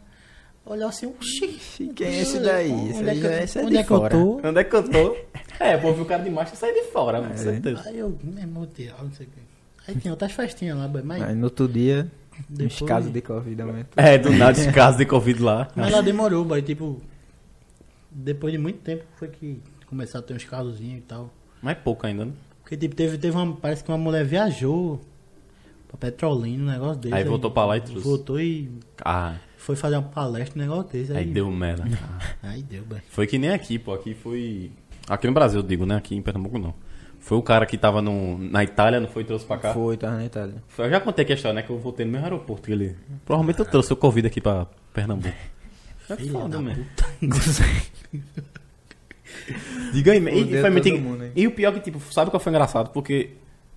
Olhar 0.64 0.86
assim, 0.88 1.06
oxi. 1.06 1.58
Quem 1.94 2.06
é 2.06 2.20
esse 2.20 2.38
daí? 2.38 2.70
Esse 2.90 2.98
Onde 3.00 3.08
é 3.10 3.14
que, 3.14 3.24
eu- 3.26 3.32
esse 3.32 3.58
é 3.58 3.62
onde 3.62 3.70
de 3.72 3.76
é 3.78 3.82
que 3.84 3.90
eu 3.90 4.08
tô? 4.08 4.40
Onde 4.48 4.58
é 4.60 4.64
que 4.64 4.76
eu 4.76 4.82
tô? 4.88 5.16
É, 5.58 5.76
povo 5.76 5.94
viu 5.94 6.04
o 6.04 6.06
cara 6.06 6.22
de 6.22 6.30
marcha 6.30 6.54
e 6.54 6.56
sai 6.56 6.72
de 6.72 6.84
fora, 6.92 7.20
mano, 7.20 7.32
com 7.32 7.38
certeza. 7.38 7.82
Aí 7.86 7.98
eu, 7.98 8.16
meu 8.22 8.38
irmão, 8.38 8.66
tira, 8.66 8.94
não 9.02 9.10
sei 9.12 9.26
o 9.26 9.28
que. 9.30 9.90
Aí 9.90 9.96
tinha 9.98 10.12
outras 10.12 10.30
festinhas 10.32 10.78
lá, 10.78 10.86
boy, 10.86 11.02
mas, 11.02 11.20
Aí 11.22 11.34
no 11.34 11.44
outro 11.44 11.66
dia, 11.66 12.08
Depois- 12.48 12.82
casos 12.88 13.12
de 13.12 13.20
Covid 13.20 13.62
aumento. 13.62 13.88
É, 13.96 14.18
do 14.18 14.30
nada 14.30 14.52
esse 14.58 14.70
caso 14.72 14.98
de 14.98 15.06
Covid 15.06 15.42
lá. 15.42 15.68
mas 15.76 15.92
lá 15.92 16.00
demorou, 16.00 16.44
boy, 16.44 16.60
tipo, 16.62 17.00
depois 18.10 18.52
de 18.52 18.58
muito 18.58 18.78
tempo 18.80 19.04
foi 19.16 19.28
que 19.28 19.60
começaram 19.86 20.24
a 20.24 20.26
ter 20.28 20.34
uns 20.34 20.44
carrozinhos 20.44 20.98
e 20.98 21.02
tal. 21.02 21.30
Mas 21.60 21.78
pouco 21.78 22.06
ainda, 22.06 22.24
né? 22.26 22.32
Porque 22.62 22.76
tipo, 22.76 22.94
teve, 22.94 23.18
teve 23.18 23.36
uma. 23.36 23.54
Parece 23.56 23.84
que 23.84 23.90
uma 23.90 23.98
mulher 23.98 24.24
viajou 24.24 25.00
pra 25.88 25.96
Petrolina, 25.98 26.62
um 26.62 26.66
negócio 26.66 26.96
desse. 27.00 27.14
Aí 27.14 27.24
voltou 27.24 27.50
pra 27.50 27.64
lá 27.66 27.76
e 27.76 27.80
trouxe. 27.80 28.02
Voltou 28.02 28.40
e 28.40 28.70
Ah, 29.04 29.36
foi 29.56 29.76
fazer 29.76 29.96
uma 29.96 30.08
palestra, 30.08 30.58
um 30.58 30.62
negócio 30.62 30.90
desse. 30.92 31.12
Aí, 31.12 31.18
aí 31.18 31.24
deu 31.26 31.50
merda. 31.50 31.84
Aí 32.42 32.62
deu, 32.62 32.84
bem. 32.84 33.00
Foi 33.10 33.26
que 33.26 33.38
nem 33.38 33.50
aqui, 33.50 33.78
pô. 33.78 33.92
Aqui 33.92 34.14
foi. 34.14 34.70
Aqui 35.08 35.26
no 35.26 35.32
Brasil, 35.32 35.60
eu 35.60 35.66
digo, 35.66 35.84
né? 35.86 35.96
Aqui 35.96 36.14
em 36.16 36.22
Pernambuco 36.22 36.58
não. 36.58 36.74
Foi 37.22 37.38
o 37.38 37.42
cara 37.42 37.64
que 37.64 37.78
tava 37.78 38.02
no, 38.02 38.36
na 38.36 38.64
Itália, 38.64 38.98
não 38.98 39.06
foi? 39.06 39.22
Trouxe 39.22 39.46
pra 39.46 39.56
cá. 39.56 39.72
Foi, 39.72 39.96
tava 39.96 40.16
na 40.16 40.24
Itália. 40.24 40.56
Eu 40.76 40.90
já 40.90 41.00
contei 41.00 41.24
a 41.24 41.32
história, 41.32 41.54
né? 41.54 41.62
Que 41.62 41.70
eu 41.70 41.78
voltei 41.78 42.04
no 42.04 42.10
mesmo 42.10 42.26
aeroporto 42.26 42.66
que 42.66 42.72
ele. 42.72 42.96
Provavelmente 43.24 43.60
eu 43.60 43.64
trouxe 43.64 43.92
o 43.92 43.96
Covid 43.96 44.26
aqui 44.26 44.40
pra 44.40 44.66
Pernambuco. 44.92 45.34
É 46.10 46.16
foda, 46.16 46.48
da 46.48 46.60
man. 46.60 46.74
puta. 46.74 47.06
Diga 49.92 50.12
aí, 50.12 50.18
e, 50.52 50.60
foi 50.60 50.68
muito 50.68 50.98
mundo, 50.98 51.24
hein? 51.24 51.32
e 51.34 51.46
o 51.46 51.52
pior 51.52 51.72
que, 51.72 51.80
tipo, 51.80 52.00
sabe 52.12 52.30
qual 52.30 52.40
foi 52.40 52.50
engraçado? 52.50 52.90
Porque 52.90 53.30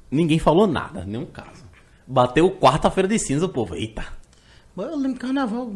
ninguém 0.10 0.40
falou 0.40 0.68
nada, 0.68 1.06
nenhum 1.06 1.28
caso. 1.28 1.64
Bateu 2.06 2.50
quarta-feira 2.52 3.08
de 3.08 3.20
cinza, 3.20 3.46
o 3.46 3.50
povo. 3.50 3.76
Eita. 3.76 4.06
Eu 4.76 4.98
lembro 4.98 5.20
carnaval. 5.20 5.72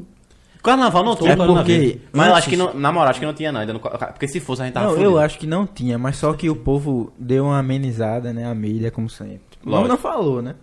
Carnaval 0.62 1.04
não 1.06 1.16
tinha 1.16 1.32
É 1.32 1.36
porque 1.36 2.00
Mas 2.12 2.28
eu 2.28 2.34
antes- 2.34 2.38
acho 2.40 2.50
que, 2.50 2.58
não, 2.58 2.74
na 2.74 2.92
moral, 2.92 3.10
acho 3.10 3.20
que 3.20 3.26
não 3.26 3.34
tinha 3.34 3.52
não, 3.52 3.62
ainda. 3.62 3.80
porque 3.80 4.28
se 4.28 4.40
fosse, 4.40 4.62
a 4.62 4.66
gente 4.66 4.74
tava 4.74 4.88
Não, 4.88 4.94
fudido. 4.94 5.12
eu 5.12 5.18
acho 5.18 5.40
que 5.40 5.48
não 5.48 5.66
tinha, 5.66 5.98
mas 5.98 6.18
só 6.18 6.34
que 6.34 6.50
o 6.50 6.56
povo 6.56 7.14
deu 7.18 7.46
uma 7.46 7.60
amenizada, 7.60 8.34
né? 8.34 8.46
A 8.46 8.54
mídia, 8.54 8.92
como 8.92 9.10
sempre. 9.10 9.40
Lógico. 9.66 9.88
não 9.90 9.98
falou, 9.98 10.42
né? 10.42 10.56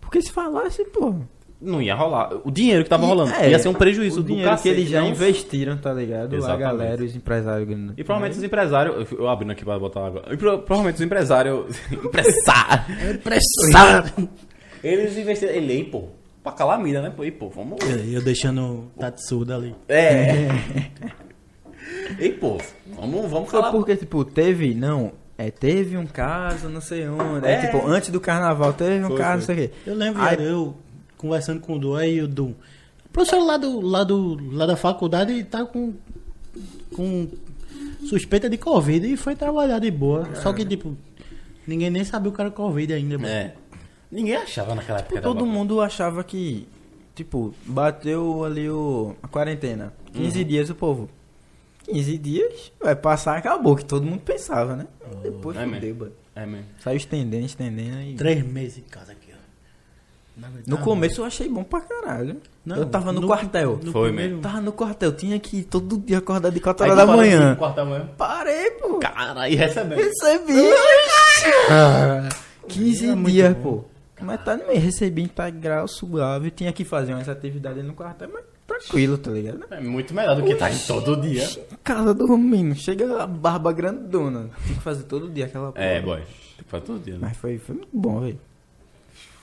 Porque 0.00 0.20
se 0.22 0.30
falasse, 0.32 0.84
pô. 0.86 1.14
Não 1.60 1.82
ia 1.82 1.92
rolar. 1.94 2.30
O 2.44 2.50
dinheiro 2.52 2.84
que 2.84 2.88
tava 2.90 3.04
rolando. 3.04 3.32
É, 3.34 3.50
ia 3.50 3.58
ser 3.58 3.68
um 3.68 3.74
prejuízo 3.74 4.20
o 4.20 4.22
do 4.22 4.28
dinheiro 4.28 4.48
que 4.50 4.56
cacete, 4.56 4.76
eles 4.76 4.88
já 4.88 5.00
não- 5.00 5.08
investiram, 5.08 5.76
tá 5.76 5.92
ligado? 5.92 6.36
Exatamente. 6.36 6.64
A 6.64 6.68
galera, 6.70 7.02
os 7.04 7.16
empresários. 7.16 7.68
E 7.96 8.04
provavelmente 8.04 8.38
os 8.38 8.44
empresários. 8.44 9.10
Eu, 9.12 9.18
eu 9.18 9.28
abrindo 9.28 9.50
aqui 9.50 9.64
pra 9.64 9.76
botar 9.78 10.06
água. 10.06 10.22
E 10.30 10.36
pro- 10.36 10.58
provavelmente 10.60 10.94
os 10.96 11.00
empresários. 11.00 11.76
empresários. 11.90 13.16
Pressado! 13.24 14.28
Eles 14.84 15.16
investiram. 15.18 15.52
Ele 15.54 15.84
pô. 15.84 16.04
Pra 16.48 16.56
calar 16.56 16.78
a 16.78 16.82
mídia, 16.82 17.02
né? 17.02 17.10
Pô, 17.10 17.24
e, 17.24 17.30
pô, 17.30 17.48
vamos. 17.48 17.78
Eu, 17.84 17.98
eu 18.14 18.22
deixando 18.22 18.60
o 18.62 18.90
Tatsuda 18.98 19.56
ali. 19.56 19.74
É. 19.88 20.48
Ei, 22.18 22.32
pô, 22.32 22.58
vamos, 22.94 23.30
vamos 23.30 23.50
calar. 23.50 23.70
porque, 23.70 23.96
tipo, 23.96 24.24
teve, 24.24 24.74
não, 24.74 25.12
é, 25.36 25.50
teve 25.50 25.96
um 25.96 26.06
caso, 26.06 26.68
não 26.68 26.80
sei 26.80 27.08
onde. 27.08 27.46
É. 27.46 27.56
Aí, 27.60 27.66
tipo, 27.66 27.86
antes 27.86 28.10
do 28.10 28.20
carnaval 28.20 28.72
teve 28.72 29.04
um 29.04 29.08
Foi, 29.08 29.16
caso, 29.18 29.46
foi. 29.46 29.54
não 29.54 29.60
sei 29.62 29.66
o 29.66 29.68
quê. 29.68 29.74
Eu 29.86 29.94
lembro, 29.94 30.22
Aí- 30.22 30.36
eu 30.44 30.76
conversando 31.16 31.60
com 31.60 31.74
o 31.74 31.78
Du, 31.78 31.94
aí 31.96 32.20
o 32.20 32.28
Du. 32.28 32.46
O 33.06 33.08
professor 33.12 33.42
lá, 33.44 33.56
do, 33.56 33.80
lá, 33.80 34.04
do, 34.04 34.36
lá 34.54 34.66
da 34.66 34.76
faculdade 34.76 35.42
tá 35.44 35.64
com, 35.64 35.94
com 36.94 37.28
suspeita 38.06 38.48
de 38.48 38.56
Covid 38.56 39.06
e 39.12 39.16
foi 39.16 39.34
trabalhar 39.34 39.78
de 39.78 39.90
boa. 39.90 40.28
Só 40.36 40.52
que, 40.52 40.64
tipo, 40.64 40.96
ninguém 41.66 41.90
nem 41.90 42.04
sabia 42.04 42.28
o 42.30 42.32
cara 42.32 42.50
Covid 42.50 42.92
ainda. 42.92 43.16
mano. 43.18 43.28
É. 43.32 43.54
Ninguém 44.10 44.36
achava 44.36 44.74
naquela 44.74 44.98
época. 45.00 45.16
Tipo, 45.16 45.28
todo 45.28 45.44
mundo 45.46 45.80
achava 45.80 46.24
que, 46.24 46.66
tipo, 47.14 47.54
bateu 47.64 48.44
ali 48.44 48.68
o, 48.70 49.14
a 49.22 49.28
quarentena. 49.28 49.92
15 50.14 50.44
dias 50.44 50.70
o 50.70 50.74
povo. 50.74 51.08
15 51.84 52.18
dias, 52.18 52.72
vai 52.80 52.94
passar, 52.94 53.36
acabou, 53.38 53.74
que 53.76 53.84
todo 53.84 54.04
mundo 54.04 54.20
pensava, 54.20 54.76
né? 54.76 54.86
Depois 55.22 55.56
é 55.56 55.64
fudeu, 55.66 55.94
mano. 55.94 56.12
É 56.36 56.46
mesmo. 56.46 56.66
Saiu 56.80 56.96
estendendo, 56.96 57.46
estendendo 57.46 58.00
e... 58.02 58.14
Três 58.14 58.44
meses 58.44 58.78
em 58.78 58.82
casa 58.82 59.12
aqui, 59.12 59.32
ó. 59.32 59.38
Não 60.40 60.48
No 60.66 60.78
começo 60.78 61.20
eu 61.20 61.24
achei 61.24 61.48
bom 61.48 61.64
pra 61.64 61.80
caralho. 61.80 62.36
Não, 62.64 62.76
eu 62.76 62.86
tava 62.86 63.10
no, 63.12 63.22
no- 63.22 63.26
quartel. 63.26 63.80
no 63.82 63.90
Foi 63.90 64.12
mesmo. 64.12 64.40
Tava 64.40 64.60
no 64.60 64.70
quartel, 64.72 65.12
tinha 65.12 65.38
que 65.40 65.58
ir 65.58 65.64
todo 65.64 65.98
dia 65.98 66.18
acordar 66.18 66.50
de 66.50 66.60
4 66.60 66.84
Aí 66.84 66.90
horas 66.92 67.06
da 67.06 67.12
assim, 67.12 67.20
manhã. 67.22 67.56
Quarto 67.56 67.76
da 67.76 67.84
manhã. 67.84 68.08
Parei, 68.16 68.70
pô. 68.72 68.98
Cara, 68.98 69.48
e 69.48 69.56
recebendo. 69.56 69.98
Recebi. 69.98 70.52
Ah, 71.70 72.28
15 72.68 73.06
É 73.08 73.14
muito 73.14 73.30
dias, 73.32 73.54
bom. 73.56 73.62
pô. 73.62 73.84
Mas 74.20 74.44
tá 74.44 74.56
no 74.56 74.66
meio, 74.66 74.80
recebi 74.80 75.22
integral, 75.22 75.86
suave. 75.88 76.50
Tinha 76.50 76.72
que 76.72 76.84
fazer 76.84 77.14
umas 77.14 77.28
atividades 77.28 77.84
no 77.84 77.94
quartel, 77.94 78.30
mas 78.32 78.44
tranquilo, 78.66 79.16
tá 79.18 79.30
ligado? 79.30 79.64
É 79.70 79.80
muito 79.80 80.12
melhor 80.14 80.36
do 80.36 80.44
que 80.44 80.54
tá 80.54 80.70
em 80.70 80.78
todo 80.78 81.16
dia. 81.20 81.46
Casa 81.84 82.12
dormindo, 82.14 82.74
chega 82.74 83.22
a 83.22 83.26
barba 83.26 83.72
grandona. 83.72 84.50
Tem 84.66 84.74
que 84.76 84.82
fazer 84.82 85.04
todo 85.04 85.28
dia 85.30 85.46
aquela 85.46 85.72
porra. 85.72 85.84
É, 85.84 86.00
boy. 86.00 86.18
Tem 86.20 86.64
que 86.64 86.70
fazer 86.70 86.84
todo 86.84 86.98
dia, 87.02 87.14
né? 87.14 87.20
Mas 87.22 87.36
foi, 87.36 87.58
foi 87.58 87.76
muito 87.76 87.88
bom, 87.92 88.20
velho. 88.20 88.38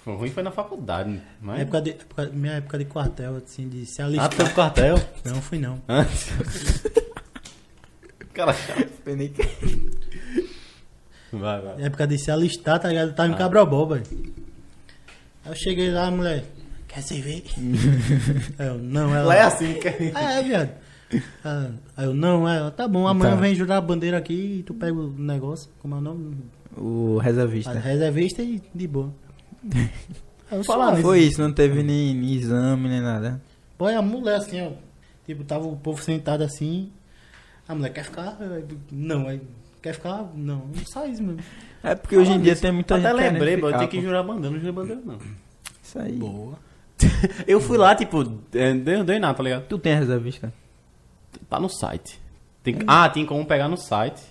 O 0.06 0.14
ruim 0.14 0.30
foi 0.30 0.44
na 0.44 0.52
faculdade, 0.52 1.20
mas... 1.42 1.62
época 1.62 1.82
de, 1.82 1.90
época- 1.92 2.30
minha 2.32 2.54
época 2.54 2.78
de 2.78 2.86
quartel, 2.86 3.38
assim, 3.38 3.68
de 3.68 3.88
se 3.88 4.04
Ah, 4.04 4.06
alistar. 4.06 4.30
teve 4.30 4.50
quartel? 4.52 4.96
Não 5.26 5.42
fui 5.42 5.58
não. 5.58 5.82
Antes. 5.90 6.30
Cara 8.32 8.54
chato. 8.54 8.88
Foi 9.04 9.16
nem 9.16 9.30
que- 9.30 9.42
Vai, 11.34 11.60
vai. 11.62 11.82
época 11.84 12.06
de 12.06 12.18
se 12.20 12.30
alistar, 12.30 12.80
tá 12.80 12.90
ligado? 12.90 13.16
Tava 13.16 13.30
em 13.30 13.36
Cabrobó, 13.36 13.86
velho. 13.88 14.04
Aí 15.46 15.52
eu 15.52 15.56
cheguei 15.56 15.92
lá, 15.92 16.08
a 16.08 16.12
mulher. 16.12 16.44
quer 16.88 17.02
cerveja? 17.02 17.44
Aí 18.58 18.68
eu, 18.68 18.78
não, 18.78 19.14
ela... 19.16 19.28
Lá 19.28 19.36
é 19.36 19.42
assim, 19.44 19.74
que 19.76 19.88
Ah, 20.14 20.34
é, 20.34 20.44
viado. 20.44 20.70
Ah, 21.44 21.70
Aí 21.96 22.06
eu, 22.06 22.14
não, 22.14 22.48
ela, 22.50 22.72
tá 22.72 22.88
bom, 22.88 23.08
amanhã 23.08 23.36
Tá. 23.36 23.42
vem 23.42 23.54
jurar 23.56 23.78
a 23.78 23.82
bandeira 23.82 24.18
aqui 24.18 24.58
e 24.60 24.64
tu 24.64 24.74
pega 24.74 24.94
o 24.94 25.12
negócio, 25.18 25.70
como 25.80 25.96
é 25.96 25.98
o 26.00 26.02
nome? 26.02 26.38
O 26.78 27.18
A 27.20 27.24
reservista. 27.24 27.72
reservista 27.74 28.42
e 28.42 28.62
de 28.74 28.88
boa. 28.88 29.14
Aí 30.52 30.58
eu 30.60 30.64
falava 30.64 30.98
foi 31.02 31.22
isso, 31.22 31.42
não 31.42 31.52
teve 31.52 31.82
nem, 31.82 32.14
nem 32.14 32.34
exame, 32.36 32.88
nem 32.90 33.02
nada. 33.02 33.42
Pô, 33.78 33.90
e 33.90 33.96
a 33.96 34.02
mulher 34.02 34.36
assim, 34.36 34.62
ó. 34.62 34.72
Tipo, 35.26 35.44
tava 35.44 35.66
o 35.66 35.76
povo 35.76 36.02
sentado 36.04 36.44
assim. 36.44 36.92
A 37.68 37.74
mulher 37.74 37.90
quer 37.92 38.04
ficar? 38.06 38.38
Não, 38.92 39.28
aí 39.28 39.42
quer 39.86 39.94
ficar? 39.94 40.30
Não, 40.36 40.64
só 40.86 41.06
isso 41.06 41.22
mesmo. 41.24 41.40
É 41.84 41.94
porque 41.96 42.18
hoje 42.18 42.32
em 42.32 42.40
dia 42.42 42.56
tem 42.56 42.72
muita 42.72 42.96
Até 42.96 43.10
gente 43.10 43.18
querendo 43.18 43.34
lembrei, 43.34 43.54
eu 43.56 43.74
tinha 43.78 43.88
que 43.88 44.02
jurar 44.02 44.24
bandeira, 44.24 44.50
não 44.50 44.58
jurei 44.60 44.72
bandeira, 44.72 45.02
não. 45.06 45.18
Isso 45.84 46.00
aí. 46.00 46.14
Boa. 46.14 46.54
Eu 47.46 47.60
fui 47.60 47.78
lá, 47.78 47.94
tipo, 47.94 48.24
é, 48.54 48.74
dei, 48.74 49.04
dei 49.04 49.20
nada, 49.20 49.34
tá 49.36 49.44
ligado? 49.44 49.64
Tu 49.68 49.78
tem 49.78 49.96
reservista? 49.96 50.52
Tá 51.50 51.60
no 51.60 51.70
site. 51.70 52.20
Tem- 52.64 52.78
ah, 52.88 53.08
tem 53.10 53.26
como 53.26 53.46
pegar 53.46 53.68
no 53.68 53.78
site. 53.78 54.22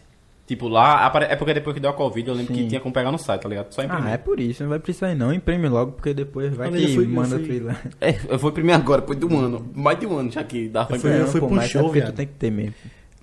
Tipo, 0.46 0.66
lá, 0.68 1.10
é 1.30 1.36
porque 1.36 1.54
depois 1.54 1.72
que 1.74 1.80
deu 1.80 1.90
a 1.90 1.94
Covid, 1.94 2.28
eu 2.28 2.34
lembro 2.34 2.54
Sim. 2.54 2.62
que 2.62 2.68
tinha 2.68 2.80
como 2.80 2.92
pegar 2.92 3.10
no 3.12 3.18
site, 3.18 3.42
tá 3.42 3.48
ligado? 3.48 3.72
Só 3.72 3.82
imprimir. 3.82 4.06
Ah, 4.06 4.10
é 4.10 4.16
por 4.18 4.38
isso, 4.40 4.62
não 4.62 4.70
vai 4.70 4.78
precisar 4.78 5.10
ir 5.12 5.14
não. 5.14 5.32
Imprime 5.32 5.68
logo, 5.68 5.92
porque 5.92 6.12
depois 6.12 6.52
vai 6.54 6.70
Mas 6.70 6.80
que 6.80 6.86
eu 6.90 6.94
fui- 6.96 7.04
eu 7.04 7.08
manda 7.08 7.38
fui- 7.38 7.46
tu 7.46 7.52
ir 7.52 7.60
lá. 7.60 7.76
É, 8.00 8.14
eu 8.28 8.38
vou 8.38 8.50
imprimir 8.50 8.74
agora, 8.74 9.00
depois 9.00 9.18
de 9.18 9.24
um 9.26 9.38
ano. 9.38 9.70
Mais 9.74 9.98
de 9.98 10.06
um 10.06 10.18
ano 10.18 10.30
já 10.30 10.42
que 10.44 10.68
dá 10.68 10.84
pra 10.84 10.96
Eu 10.96 11.00
fui- 11.00 11.10
imprimir. 11.10 11.26
eu 11.26 11.32
fui 11.32 11.40
pô, 11.40 11.46
pra 11.46 11.56
mas 11.56 11.64
é 11.64 11.68
show, 11.68 11.90
viado. 11.90 12.12
Tu 12.12 12.16
tem 12.16 12.26
que 12.26 12.32
ter 12.34 12.50
mesmo. 12.50 12.74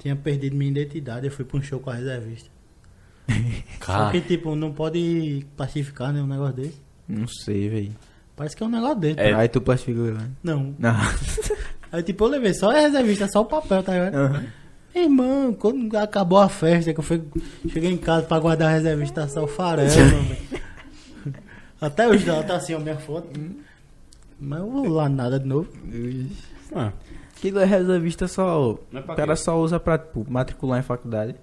Tinha 0.01 0.15
perdido 0.15 0.55
minha 0.55 0.71
identidade, 0.71 1.27
eu 1.27 1.31
fui 1.31 1.45
pra 1.45 1.59
um 1.59 1.61
show 1.61 1.79
com 1.79 1.91
a 1.91 1.93
reservista. 1.93 2.49
Só 3.29 3.35
Cara, 3.85 4.11
que, 4.11 4.19
tipo, 4.19 4.55
não 4.55 4.73
pode 4.73 5.45
plastificar, 5.55 6.11
né, 6.11 6.19
um 6.23 6.27
negócio 6.27 6.55
desse. 6.55 6.81
Não 7.07 7.27
sei, 7.27 7.69
velho. 7.69 7.95
Parece 8.35 8.55
que 8.55 8.63
é 8.63 8.65
um 8.65 8.69
negócio 8.69 8.95
desse. 8.95 9.19
É. 9.19 9.31
Aí 9.31 9.47
tu 9.47 9.61
plastifica 9.61 10.01
lá. 10.13 10.27
Não. 10.41 10.73
Não. 10.79 10.95
Aí, 11.91 12.01
tipo, 12.01 12.23
eu 12.23 12.29
levei 12.29 12.51
só 12.55 12.71
a 12.71 12.79
reservista, 12.79 13.27
só 13.27 13.41
o 13.41 13.45
papel, 13.45 13.83
tá 13.83 13.93
ligado? 13.93 14.15
Aham. 14.15 14.45
Irmão, 14.95 15.53
quando 15.53 15.95
acabou 15.95 16.39
a 16.39 16.49
festa, 16.49 16.93
que 16.93 16.99
eu 16.99 17.03
fui, 17.03 17.21
cheguei 17.69 17.91
em 17.91 17.97
casa 17.97 18.25
pra 18.25 18.39
guardar 18.39 18.69
a 18.69 18.73
reservista, 18.73 19.21
tá 19.21 19.27
só 19.27 19.43
o 19.43 19.47
farelo, 19.47 19.87
mano. 19.95 20.37
Até 21.79 22.07
hoje 22.07 22.27
ela 22.27 22.43
tá 22.43 22.55
assim, 22.55 22.73
a 22.73 22.79
minha 22.79 22.97
foto. 22.97 23.29
Mas 24.39 24.59
eu 24.59 24.69
vou 24.69 24.87
lá 24.89 25.07
nada 25.07 25.39
de 25.39 25.47
novo. 25.47 25.69
ah, 26.75 26.91
Aquilo 27.41 27.57
é 27.57 27.65
reservista 27.65 28.27
só. 28.27 28.77
É 28.93 29.01
pra 29.01 29.13
o 29.13 29.17
cara 29.17 29.35
quê? 29.35 29.41
só 29.41 29.59
usa 29.59 29.79
pra 29.79 29.97
tipo, 29.97 30.23
matricular 30.29 30.79
em 30.79 30.83
faculdade. 30.83 31.33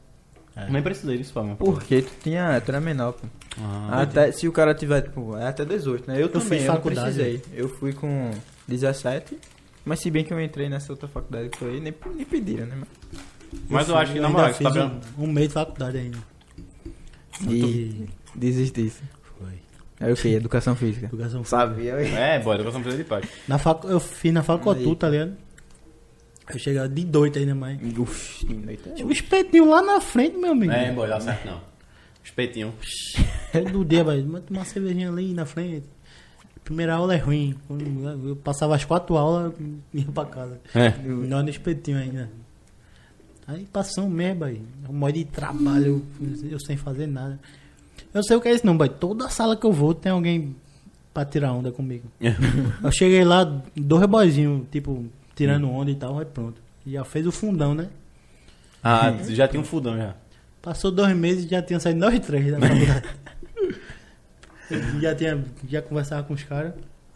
nem 0.71 0.81
precisei 0.81 1.19
disso 1.19 1.33
pra 1.33 1.43
mim. 1.43 1.57
Porque 1.57 2.03
tu 2.03 2.13
tinha. 2.23 2.61
Tu 2.61 2.69
era 2.71 2.81
menor, 2.81 3.15
pô. 3.15 3.27
Ah, 3.61 4.03
até, 4.03 4.31
se 4.31 4.47
o 4.47 4.53
cara 4.53 4.73
tiver, 4.77 5.03
tipo, 5.03 5.37
é 5.37 5.49
até 5.49 5.65
18, 5.65 6.07
né? 6.09 6.23
Eu, 6.23 6.29
fui 6.29 6.41
também, 6.41 6.61
eu 6.61 6.67
não 6.69 6.75
faculdade. 6.77 7.15
precisei. 7.17 7.43
Eu 7.53 7.69
fui 7.69 7.93
com 7.93 8.31
17. 8.69 9.37
Mas 9.85 9.99
se 9.99 10.09
bem 10.09 10.23
que 10.23 10.33
eu 10.33 10.41
entrei 10.41 10.69
nessa 10.69 10.93
outra 10.93 11.09
faculdade 11.09 11.49
que 11.49 11.59
foi, 11.59 11.81
nem, 11.81 11.93
nem 12.15 12.25
pediram, 12.25 12.67
né? 12.67 12.77
mas 13.69 13.89
eu 13.89 13.97
acho 13.97 14.13
que, 14.13 14.21
na 14.21 14.29
moral, 14.29 14.49
fiz 14.49 14.59
você 14.59 14.63
tá 14.63 14.71
vendo? 14.71 15.01
um, 15.19 15.25
um 15.25 15.33
mês 15.33 15.49
de 15.49 15.55
faculdade 15.55 15.99
ainda. 15.99 16.19
E 17.49 18.07
desistisse. 18.37 19.03
Foi. 19.37 19.55
Aí 19.99 20.13
o 20.13 20.17
que? 20.17 20.29
Educação 20.29 20.77
física. 20.77 21.07
Educação 21.07 21.43
física. 21.43 21.57
Sabia, 21.57 21.93
É, 21.95 22.39
boy, 22.39 22.55
educação 22.55 22.83
precisa 22.83 23.03
de 23.03 23.09
paz. 23.09 23.27
Na 23.49 23.59
facu... 23.59 23.89
Eu 23.89 23.99
fiz 23.99 24.33
na 24.33 24.43
faculdade, 24.45 24.87
Aí. 24.89 24.97
tá 24.97 25.09
ligado? 25.09 25.48
Eu 26.51 26.59
chegava 26.59 26.89
de 26.89 27.05
doido 27.05 27.39
ainda 27.39 27.55
mais. 27.55 27.79
Uf, 27.99 28.47
que 28.47 28.55
noite 28.55 28.89
é 28.89 28.93
Tinha 28.93 29.07
um 29.07 29.11
espetinho 29.11 29.69
lá 29.69 29.83
na 29.83 30.01
frente, 30.01 30.37
meu 30.37 30.53
amigo. 30.53 30.73
É, 30.73 30.93
boy, 30.93 31.09
dá 31.09 31.21
certo 31.21 31.47
não. 31.47 31.61
Espetinho. 32.25 32.75
Todo 33.53 33.85
dia, 33.85 34.05
vai 34.05 34.23
tomar 34.23 34.43
uma 34.51 34.65
cervejinha 34.65 35.09
ali 35.09 35.33
na 35.35 35.45
frente. 35.45 35.87
Primeira 36.65 36.95
aula 36.95 37.15
é 37.15 37.19
ruim. 37.19 37.55
Eu 38.25 38.37
passava 38.37 38.75
as 38.75 38.85
quatro 38.85 39.17
aulas 39.17 39.53
e 39.93 40.01
ia 40.01 40.05
pra 40.07 40.27
casa. 40.27 40.61
É. 40.75 40.91
Não 41.03 41.43
no 41.43 41.49
espetinho 41.49 41.99
ainda. 41.99 42.31
Aí 43.47 43.67
passou 43.73 44.05
um 44.05 44.11
mês, 44.11 44.37
boy. 44.37 44.61
Um 44.89 44.93
modo 44.93 45.15
de 45.15 45.25
trabalho, 45.25 46.05
eu, 46.21 46.51
eu 46.51 46.61
sem 46.61 46.77
fazer 46.77 47.07
nada. 47.07 47.41
Eu 48.13 48.23
sei 48.23 48.37
o 48.37 48.41
que 48.41 48.49
é 48.49 48.53
isso 48.53 48.67
não, 48.67 48.77
boy. 48.77 48.89
Toda 48.89 49.31
sala 49.31 49.57
que 49.57 49.65
eu 49.65 49.73
vou 49.73 49.95
tem 49.95 50.13
alguém 50.13 50.55
pra 51.15 51.25
tirar 51.25 51.53
onda 51.53 51.73
comigo. 51.73 52.05
Eu 52.83 52.93
cheguei 52.93 53.25
lá, 53.25 53.45
dois 53.75 54.07
boyzinhos, 54.07 54.67
tipo, 54.71 55.07
tirando 55.39 55.71
onda 55.71 55.91
e 55.91 55.95
tal, 55.95 56.19
aí 56.19 56.25
pronto. 56.27 56.61
Já 56.87 57.05
fez 57.05 57.27
o 57.27 57.33
fundão, 57.33 57.75
né? 57.75 57.89
Ah, 58.83 59.13
já 59.29 59.47
tinha 59.49 59.61
um 59.61 59.65
fudão 59.65 59.97
já. 59.97 60.15
Passou 60.61 60.91
dois 60.91 61.15
meses 61.17 61.45
e 61.45 61.49
já 61.49 61.63
tinha 61.63 61.79
saído 61.81 62.01
nós 62.01 62.19
três 62.21 62.51
da 62.51 62.59
faculdade. 62.61 63.09
já 65.01 65.15
tinha, 65.15 65.45
já 65.69 65.83
conversava 65.83 66.23
com 66.25 66.35
os 66.35 66.43
caras. 66.43 66.75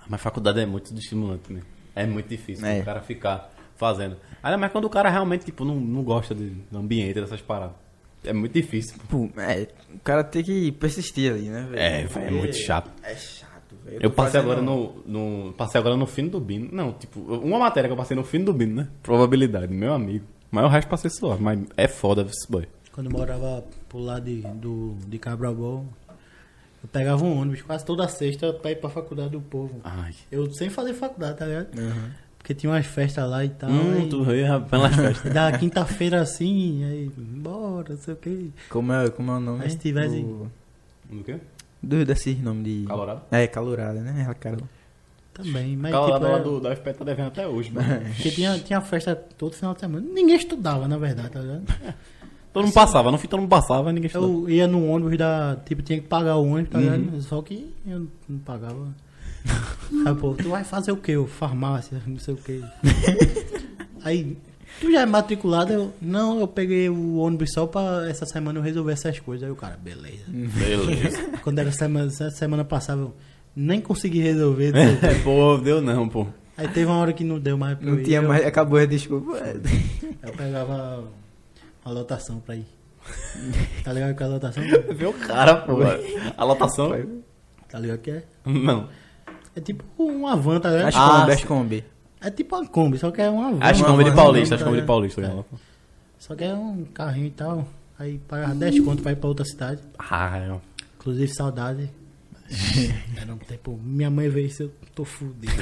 Mas 0.09 0.21
faculdade 0.21 0.61
é 0.61 0.67
muito 0.67 0.93
estimulante, 0.95 1.53
né? 1.53 1.61
É 1.95 2.07
muito 2.07 2.29
difícil 2.29 2.65
É. 2.67 2.81
o 2.81 2.85
cara 2.85 3.01
ficar 3.01 3.51
fazendo. 3.77 4.17
Ainda 4.43 4.57
mais 4.59 4.73
quando 4.73 4.85
o 4.87 4.91
cara 4.91 5.09
realmente, 5.11 5.45
tipo, 5.45 5.65
não, 5.65 5.77
não 5.77 6.03
gosta 6.03 6.35
de, 6.35 6.51
do 6.71 6.79
ambiente, 6.79 7.15
dessas 7.21 7.41
paradas. 7.41 7.77
É 8.25 8.33
muito 8.33 8.53
difícil. 8.53 8.97
Pô, 9.09 9.29
é, 9.37 9.69
o 9.95 9.99
cara 10.01 10.23
tem 10.23 10.43
que 10.45 10.71
persistir 10.73 11.33
ali, 11.33 11.49
né, 11.49 11.67
velho? 11.71 11.79
É, 11.79 12.27
é 12.27 12.31
muito 12.31 12.57
chato. 12.57 12.91
É 13.03 13.15
chato, 13.17 13.42
velho. 13.85 13.97
Eu 14.03 14.11
tô 14.11 14.17
passei 14.17 14.41
fazendo- 14.41 14.53
agora 14.53 14.63
no, 14.63 15.03
no. 15.47 15.53
Passei 15.55 15.81
agora 15.81 15.97
no 15.97 16.07
fim 16.07 16.29
do 16.29 16.41
Bino. 16.41 16.69
Não, 16.73 16.93
tipo, 16.93 17.21
uma 17.21 17.59
matéria 17.59 17.89
que 17.89 17.93
eu 17.93 17.97
passei 17.97 18.17
no 18.17 18.25
fim 18.25 18.43
do 18.43 18.53
Bino, 18.53 18.75
né? 18.77 18.89
Probabilidade, 19.03 19.73
meu 19.73 19.93
amigo. 19.93 20.25
Mas 20.51 20.65
o 20.65 20.69
resto 20.69 20.89
passei 20.89 21.11
suave, 21.11 21.43
mas 21.43 21.59
é 21.77 21.89
foda 21.89 22.23
esse 22.23 22.51
boy. 22.51 22.67
Quando 22.93 23.07
eu 23.07 23.13
morava 23.13 23.65
pro 23.89 23.99
lado 23.99 24.25
de, 24.27 24.43
do, 24.43 24.95
de 25.09 25.19
Cabrabol, 25.19 25.87
eu 26.83 26.89
pegava 26.93 27.25
um 27.25 27.39
ônibus 27.41 27.63
quase 27.63 27.85
toda 27.85 28.07
sexta 28.09 28.53
pra 28.53 28.71
ir 28.71 28.77
pra 28.77 28.91
faculdade 28.91 29.31
do 29.31 29.41
povo. 29.41 29.81
Ai. 29.85 30.13
Eu 30.31 30.53
sem 30.53 30.69
fazer 30.69 30.93
faculdade, 30.95 31.39
tá 31.39 31.47
ligado? 31.47 31.69
Aham. 31.79 32.11
Porque 32.37 32.55
tinha 32.55 32.71
umas 32.73 32.85
festas 32.87 33.31
lá 33.31 33.45
e 33.45 33.49
tal. 33.51 33.71
Hum, 33.71 33.93
aí, 34.03 34.09
tu 34.09 34.25
ia 34.35 34.59
pelas 34.61 34.93
festas. 34.97 35.33
Da 35.33 35.57
quinta-feira 35.57 36.21
assim, 36.21 36.85
aí, 36.85 37.09
bora, 37.17 37.91
não 37.95 37.97
sei 37.99 38.15
o 38.15 38.17
que. 38.17 38.53
Como 38.69 38.93
é, 38.93 39.09
como 39.11 39.31
é 39.31 39.35
o 39.37 39.41
nome? 39.41 39.63
Aí 39.65 39.71
se 39.71 39.79
tivesse- 39.79 40.21
Do, 40.21 40.51
Do 41.09 41.23
quê? 41.25 41.39
Do, 41.83 42.05
desses 42.05 42.41
nomes 42.43 42.65
de... 42.65 42.85
Calorado? 42.87 43.23
É, 43.31 43.47
calorada, 43.47 44.01
né? 44.01 44.27
É, 44.29 44.35
cara. 44.35 44.59
Também, 45.35 45.77
mas 45.77 45.93
Calorado 45.93 46.19
tipo, 46.19 46.27
lá 46.31 46.35
era- 46.39 46.45
do, 46.45 46.61
da 46.61 46.71
UFP 46.73 46.93
tá 46.93 47.05
devendo 47.05 47.29
até 47.29 47.49
hoje, 47.49 47.73
mano. 47.73 47.89
Porque 48.15 48.31
tinha, 48.31 48.59
tinha 48.59 48.81
festa 48.81 49.15
todo 49.17 49.55
final 49.55 49.73
de 49.75 49.81
semana. 49.81 50.07
Ninguém 50.07 50.37
estudava, 50.37 50.87
na 50.87 50.99
verdade, 50.99 51.31
tá 51.31 51.41
ligado? 51.41 51.63
Todo 52.53 52.65
mundo 52.67 52.75
passava, 52.75 53.11
no 53.11 53.17
fim 53.17 53.29
todo 53.29 53.41
mundo 53.41 53.49
passava, 53.49 53.91
ninguém 53.91 54.09
estudava. 54.09 54.31
Eu 54.31 54.51
ia 54.51 54.67
no 54.67 54.87
ônibus 54.87 55.17
da. 55.17 55.57
Tipo, 55.65 55.81
tinha 55.81 55.99
que 55.99 56.07
pagar 56.07 56.37
o 56.37 56.45
ônibus, 56.47 56.71
tá 56.71 56.79
ligado? 56.79 57.23
Só 57.23 57.41
que 57.41 57.75
eu 57.87 58.07
não 58.29 58.39
pagava. 58.41 58.95
Aí, 60.07 60.15
pô, 60.15 60.35
tu 60.35 60.51
vai 60.51 60.63
fazer 60.63 60.93
o 60.93 60.97
quê? 60.99 61.13
Eu, 61.13 61.27
farmácia, 61.27 62.01
não 62.07 62.19
sei 62.19 62.35
o 62.35 62.37
quê. 62.37 62.61
Aí, 64.05 64.37
tu 64.83 64.93
já 64.93 65.01
é 65.03 65.07
matriculado? 65.07 65.73
Eu, 65.73 65.93
não, 66.03 66.41
eu 66.41 66.47
peguei 66.49 66.89
o 66.89 67.17
ônibus 67.17 67.53
só 67.53 67.67
pra 67.67 68.09
essa 68.09 68.27
semana 68.27 68.59
eu 68.59 68.63
resolver 68.63 68.93
essas 68.93 69.19
coisas. 69.21 69.47
Aí 69.47 69.51
o 69.53 69.57
cara, 69.57 69.77
beleza. 69.83 70.25
Beleza. 70.29 71.29
Quando 71.43 71.59
era 71.61 71.71
semana, 71.73 72.09
essa 72.09 72.31
semana 72.31 72.65
passava, 72.65 73.03
eu 73.03 73.15
nem 73.55 73.81
consegui 73.81 74.21
resolver. 74.21 74.73
é, 74.77 75.15
pô, 75.25 75.57
deu 75.59 75.81
não, 75.81 76.09
pô. 76.09 76.27
Aí 76.57 76.69
teve 76.69 76.87
uma 76.87 76.97
hora 76.99 77.13
que 77.13 77.25
não 77.25 77.39
deu 77.39 77.57
mais 77.57 77.79
pra 77.79 77.87
eu 77.89 77.93
Não 77.95 78.01
ir, 78.01 78.05
tinha 78.05 78.19
eu- 78.21 78.29
mais... 78.29 78.45
Acabou 78.45 78.79
a 78.79 78.85
desculpa. 78.85 79.39
Eu 80.23 80.33
pegava 80.35 81.05
a 81.85 81.91
lotação 81.91 82.39
pra 82.39 82.55
ir. 82.55 82.67
Tá 83.83 83.93
ligado 83.93 84.15
com 84.17 84.23
a 84.23 84.27
lotação? 84.29 84.63
Vê 84.95 85.07
o 85.07 85.13
cara, 85.13 85.57
pô. 85.57 85.79
A 86.37 86.45
lotação? 86.45 86.93
Tá 87.69 87.79
ligado 87.81 87.99
que 87.99 88.11
é? 88.13 88.23
Não. 88.45 88.89
É 89.57 89.61
tipo 89.61 89.83
uma 89.99 90.37
van, 90.37 90.61
tá 90.61 90.71
ligado? 90.71 90.89
As 90.89 90.95
Ah, 90.97 91.21
Kombi, 91.21 91.33
as. 91.33 91.45
Kombi. 91.45 91.85
É 92.23 92.31
tipo 92.31 92.57
uma 92.57 92.67
Kombi, 92.67 92.99
só 92.99 93.11
que 93.11 93.21
é 93.21 93.29
uma 93.29 93.51
van. 93.53 93.59
Acho 93.61 93.83
nome 93.83 94.05
de 94.05 94.13
Paulista, 94.13 94.51
tá 94.51 94.55
acho 94.57 94.65
que 94.65 94.71
nome 94.71 94.81
de? 94.81 94.87
Paulista. 94.87 95.21
É. 95.21 95.29
né? 95.29 95.45
Só 96.19 96.35
que 96.37 96.45
é 96.45 96.55
um 96.55 96.85
carrinho 96.85 97.27
e 97.27 97.31
tal. 97.31 97.69
Aí 97.99 98.19
pagava 98.29 98.55
10 98.55 98.81
conto 98.81 99.03
pra 99.03 99.13
ir 99.13 99.17
pra 99.17 99.29
outra 99.29 99.45
cidade. 99.45 99.81
Ah, 99.99 100.39
é. 100.39 100.61
Inclusive, 100.97 101.29
saudade. 101.35 101.91
Era 103.21 103.33
um 103.35 103.39
tempo. 103.39 103.79
Minha 103.83 104.11
mãe 104.11 104.29
veio 104.29 104.47
isso, 104.47 104.63
eu 104.65 104.73
tô 104.95 105.05
fudido. 105.05 105.53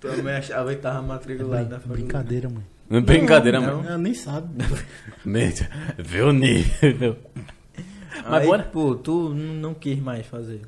Tua 0.00 0.16
mãe 0.22 0.34
achava 0.34 0.74
que 0.74 0.80
tava 0.80 1.02
matriculado 1.02 1.68
na 1.68 1.78
faculdade. 1.78 2.02
Brincadeira, 2.02 2.48
mãe. 2.48 2.64
Não 2.88 2.98
é 2.98 3.00
brincadeira, 3.02 3.60
não. 3.60 3.76
mano. 3.76 3.88
Ela 3.88 3.98
nem 3.98 4.14
sabe. 4.14 4.48
Mente, 5.24 5.68
Vê 5.98 6.22
o 6.22 6.32
nível. 6.32 7.16
Mas 8.24 8.42
Aí, 8.42 8.46
bora. 8.46 8.62
pô, 8.64 8.94
tu 8.94 9.30
não 9.34 9.74
quis 9.74 9.98
mais 10.00 10.26
fazer. 10.26 10.62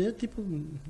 Eu, 0.00 0.12
tipo, 0.12 0.42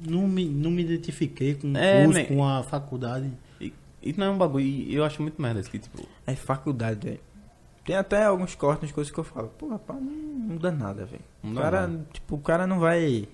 não 0.09 0.27
me, 0.29 0.45
não 0.49 0.71
me 0.71 0.83
identifiquei 0.83 1.55
com 1.55 1.73
o 1.73 1.77
É, 1.77 2.05
curso, 2.05 2.21
man. 2.21 2.27
com 2.27 2.45
a 2.49 2.63
faculdade. 2.63 3.31
E, 3.61 3.73
e 4.03 4.13
não 4.17 4.27
é 4.27 4.31
um 4.31 4.39
bagulho, 4.39 4.65
e 4.65 4.95
eu 4.95 5.05
acho 5.05 5.21
muito 5.23 5.41
merda 5.41 5.61
isso 5.61 5.71
que, 5.71 5.79
tipo... 5.79 6.07
É 6.27 6.35
faculdade, 6.35 7.07
velho. 7.09 7.21
Tem 7.85 7.97
até 7.97 8.25
alguns 8.25 8.55
cortes 8.55 8.83
nas 8.83 8.93
coisas 8.93 9.13
que 9.13 9.19
eu 9.19 9.25
falo. 9.25 9.49
Pô, 9.59 9.69
rapaz, 9.69 9.99
não 10.01 10.09
muda 10.13 10.71
nada, 10.71 11.05
velho. 11.05 11.23
O 11.43 11.53
cara, 11.55 11.81
nada. 11.89 12.07
tipo, 12.13 12.37
o 12.37 12.39
cara 12.39 12.65
não 12.67 12.79
vai. 12.79 13.27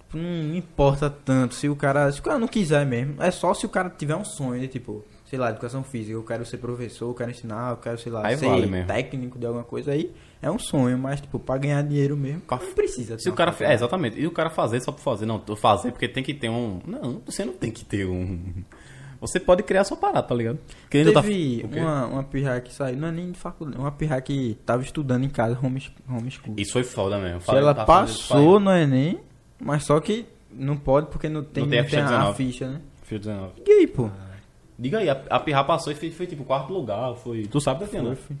tipo, 0.00 0.18
Não 0.18 0.54
importa 0.54 1.08
tanto 1.08 1.54
se 1.54 1.66
o 1.66 1.74
cara. 1.74 2.12
Se 2.12 2.20
o 2.20 2.22
cara 2.22 2.38
não 2.38 2.48
quiser 2.48 2.84
mesmo. 2.84 3.14
É 3.22 3.30
só 3.30 3.54
se 3.54 3.64
o 3.64 3.68
cara 3.70 3.88
tiver 3.88 4.14
um 4.14 4.26
sonho 4.26 4.60
de, 4.60 4.68
tipo, 4.68 5.02
sei 5.26 5.38
lá, 5.38 5.50
educação 5.50 5.82
física, 5.82 6.12
eu 6.12 6.22
quero 6.22 6.46
ser 6.46 6.56
professor, 6.58 7.08
eu 7.10 7.14
quero 7.14 7.30
ensinar, 7.30 7.72
eu 7.72 7.76
quero, 7.76 7.98
sei 7.98 8.10
lá, 8.12 8.26
Aí 8.26 8.36
ser 8.36 8.46
vale 8.48 8.84
técnico 8.84 9.38
de 9.38 9.46
alguma 9.46 9.64
coisa 9.64 9.90
aí, 9.92 10.12
é 10.40 10.50
um 10.50 10.58
sonho, 10.58 10.96
mas, 10.96 11.20
tipo, 11.20 11.38
pra 11.38 11.58
ganhar 11.58 11.82
dinheiro 11.82 12.16
mesmo, 12.16 12.42
não 12.48 12.58
precisa. 12.74 13.18
Se 13.18 13.28
o 13.28 13.32
cara. 13.34 13.54
É, 13.60 13.74
exatamente. 13.74 14.18
E 14.18 14.26
o 14.26 14.30
cara 14.30 14.48
fazer 14.50 14.80
só 14.80 14.92
por 14.92 15.00
fazer. 15.00 15.26
Não, 15.26 15.42
fazer 15.56 15.90
porque 15.92 16.08
tem 16.08 16.22
que 16.22 16.32
ter 16.32 16.48
um. 16.48 16.80
Não, 16.86 17.20
você 17.26 17.44
não 17.44 17.52
tem 17.52 17.70
que 17.70 17.84
ter 17.84 18.06
um. 18.06 18.40
Você 19.18 19.40
pode 19.40 19.62
criar 19.62 19.82
sua 19.84 19.96
parada, 19.96 20.22
tá 20.22 20.34
ligado? 20.34 20.58
Ainda 20.92 21.10
tá- 21.10 21.22
Teve 21.22 21.66
quê? 21.72 21.80
uma, 21.80 22.06
uma 22.06 22.22
pirra 22.22 22.60
que 22.60 22.72
saiu, 22.72 22.98
não 22.98 23.08
é 23.08 23.10
nem 23.12 23.32
de 23.32 23.38
faculdade, 23.38 23.78
uma 23.80 23.90
pirra 23.90 24.20
que 24.20 24.58
tava 24.66 24.82
estudando 24.82 25.24
em 25.24 25.30
casa, 25.30 25.58
home, 25.60 25.82
homeschool. 26.06 26.54
Isso 26.58 26.72
foi 26.74 26.84
foda 26.84 27.18
mesmo. 27.18 27.40
Falei, 27.40 27.62
ela 27.62 27.74
tá 27.74 27.86
passou 27.86 28.60
no 28.60 28.70
Enem, 28.70 29.18
mas 29.58 29.84
só 29.84 29.98
que 30.00 30.26
não 30.52 30.76
pode 30.76 31.06
porque 31.06 31.30
não 31.30 31.42
tem, 31.42 31.62
Não 31.64 31.70
tem 31.70 31.78
a 31.78 31.82
não 31.82 31.88
tem 31.88 31.98
ficha 31.98 32.04
a, 32.14 32.18
19. 32.18 32.36
ficha, 32.36 32.68
né? 32.68 32.80
Fio 33.04 33.18
19. 33.18 33.52
E 33.66 33.70
aí, 33.72 33.86
pô? 33.86 34.10
Diga 34.78 34.98
aí, 34.98 35.08
a, 35.08 35.22
a 35.30 35.40
Pirra 35.40 35.64
passou 35.64 35.92
e 35.92 35.96
foi, 35.96 36.10
foi 36.10 36.26
tipo 36.26 36.44
quarto 36.44 36.72
lugar. 36.72 37.14
Foi. 37.16 37.46
Tu 37.46 37.60
sabe 37.60 37.80
da 37.80 37.86
Tiana? 37.86 38.14
foi. 38.14 38.36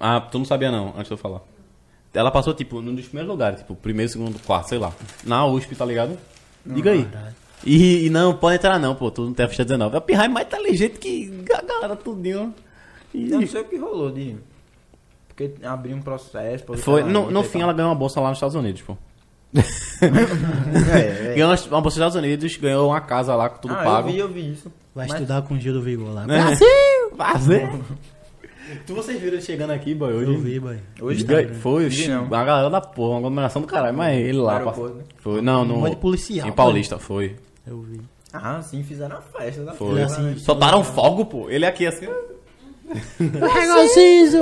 Ah, 0.00 0.20
tu 0.20 0.38
não 0.38 0.44
sabia 0.44 0.70
não, 0.70 0.88
antes 0.90 1.06
de 1.06 1.12
eu 1.12 1.18
falar. 1.18 1.42
Ela 2.14 2.30
passou, 2.30 2.52
tipo, 2.52 2.80
num 2.80 2.94
dos 2.94 3.06
primeiros 3.06 3.30
lugares, 3.30 3.60
tipo, 3.60 3.74
primeiro, 3.74 4.10
segundo, 4.10 4.38
quarto, 4.40 4.68
sei 4.68 4.78
lá. 4.78 4.92
Na 5.24 5.46
USP, 5.46 5.74
tá 5.74 5.84
ligado? 5.84 6.18
Diga 6.64 6.92
aí. 6.92 7.08
E, 7.64 8.06
e 8.06 8.10
não, 8.10 8.34
pode 8.34 8.56
entrar 8.56 8.78
não, 8.78 8.94
pô, 8.94 9.10
tu 9.10 9.24
não 9.24 9.32
tem 9.32 9.46
a 9.46 9.48
ficha 9.48 9.64
19. 9.64 9.96
A 9.96 10.00
Pirra 10.00 10.24
é 10.24 10.28
mais 10.28 10.46
inteligente 10.46 10.98
que 10.98 11.44
a 11.52 11.62
galera 11.62 11.96
tudinho. 11.96 12.54
E 13.14 13.30
Eu 13.30 13.40
não 13.40 13.46
sei 13.46 13.60
o 13.60 13.64
que 13.64 13.76
rolou 13.76 14.10
de. 14.10 14.36
Porque 15.28 15.52
abriu 15.62 15.96
um 15.96 16.02
processo. 16.02 16.64
foi, 16.76 17.02
no, 17.02 17.30
no 17.30 17.42
fim 17.42 17.60
ela 17.60 17.72
ganhou 17.72 17.90
uma 17.90 17.96
bolsa 17.96 18.20
lá 18.20 18.28
nos 18.28 18.36
Estados 18.36 18.56
Unidos, 18.56 18.82
pô. 18.82 18.96
É, 20.02 21.30
é. 21.30 21.34
Ganhou 21.34 21.50
uma 21.50 21.56
bolsa 21.56 21.82
nos 21.82 21.94
Estados 21.94 22.16
Unidos, 22.16 22.56
ganhou 22.56 22.88
uma 22.88 23.00
casa 23.00 23.36
lá 23.36 23.48
com 23.48 23.58
tudo 23.60 23.74
ah, 23.74 23.84
pago. 23.84 24.08
eu 24.08 24.12
vi, 24.12 24.18
eu 24.18 24.28
vi 24.28 24.52
isso. 24.52 24.72
Vai 24.94 25.06
Mas- 25.08 25.14
estudar 25.20 25.42
com 25.42 25.54
o 25.54 25.60
Gil 25.60 25.72
do 25.72 25.82
Vigor 25.82 26.12
lá. 26.12 26.26
Né? 26.26 26.56
Fazer! 27.16 27.68
tu 28.86 28.94
vocês 28.94 29.18
viram 29.20 29.34
ele 29.34 29.42
chegando 29.42 29.70
aqui, 29.70 29.94
boy, 29.94 30.12
hoje? 30.12 30.32
Eu 30.32 30.38
vi, 30.38 30.60
boy. 30.60 30.78
Hoje 31.00 31.18
Diga- 31.24 31.42
tá, 31.44 31.48
né? 31.48 31.54
Foi, 31.54 31.88
Vi 31.88 32.08
não. 32.08 32.24
uma 32.24 32.44
galera 32.44 32.68
da 32.70 32.80
porra, 32.80 33.10
uma 33.10 33.18
aglomeração 33.18 33.62
do 33.62 33.68
caralho, 33.68 33.96
mas 33.96 34.18
ele 34.18 34.38
lá. 34.38 34.58
Aeroporto, 34.58 34.96
né? 34.96 35.04
Foi, 35.18 35.40
não, 35.40 35.62
Um 35.62 35.64
no. 35.64 35.76
monte 35.78 35.90
de 35.94 35.96
policial, 36.00 36.46
Em 36.48 36.52
Paulista, 36.52 36.98
foi. 36.98 37.36
Eu 37.66 37.80
vi. 37.82 38.00
Ah, 38.32 38.60
sim, 38.62 38.82
fizeram 38.82 39.16
a 39.18 39.20
festa 39.20 39.62
da 39.64 39.72
Foi. 39.74 39.90
Ele 39.92 40.02
assim, 40.02 40.38
Soltaram 40.38 40.82
fogo, 40.82 41.26
pô. 41.26 41.50
Ele 41.50 41.66
aqui 41.66 41.86
assim. 41.86 42.06
Pega 43.18 43.76
o 43.82 43.88
siso! 43.88 44.38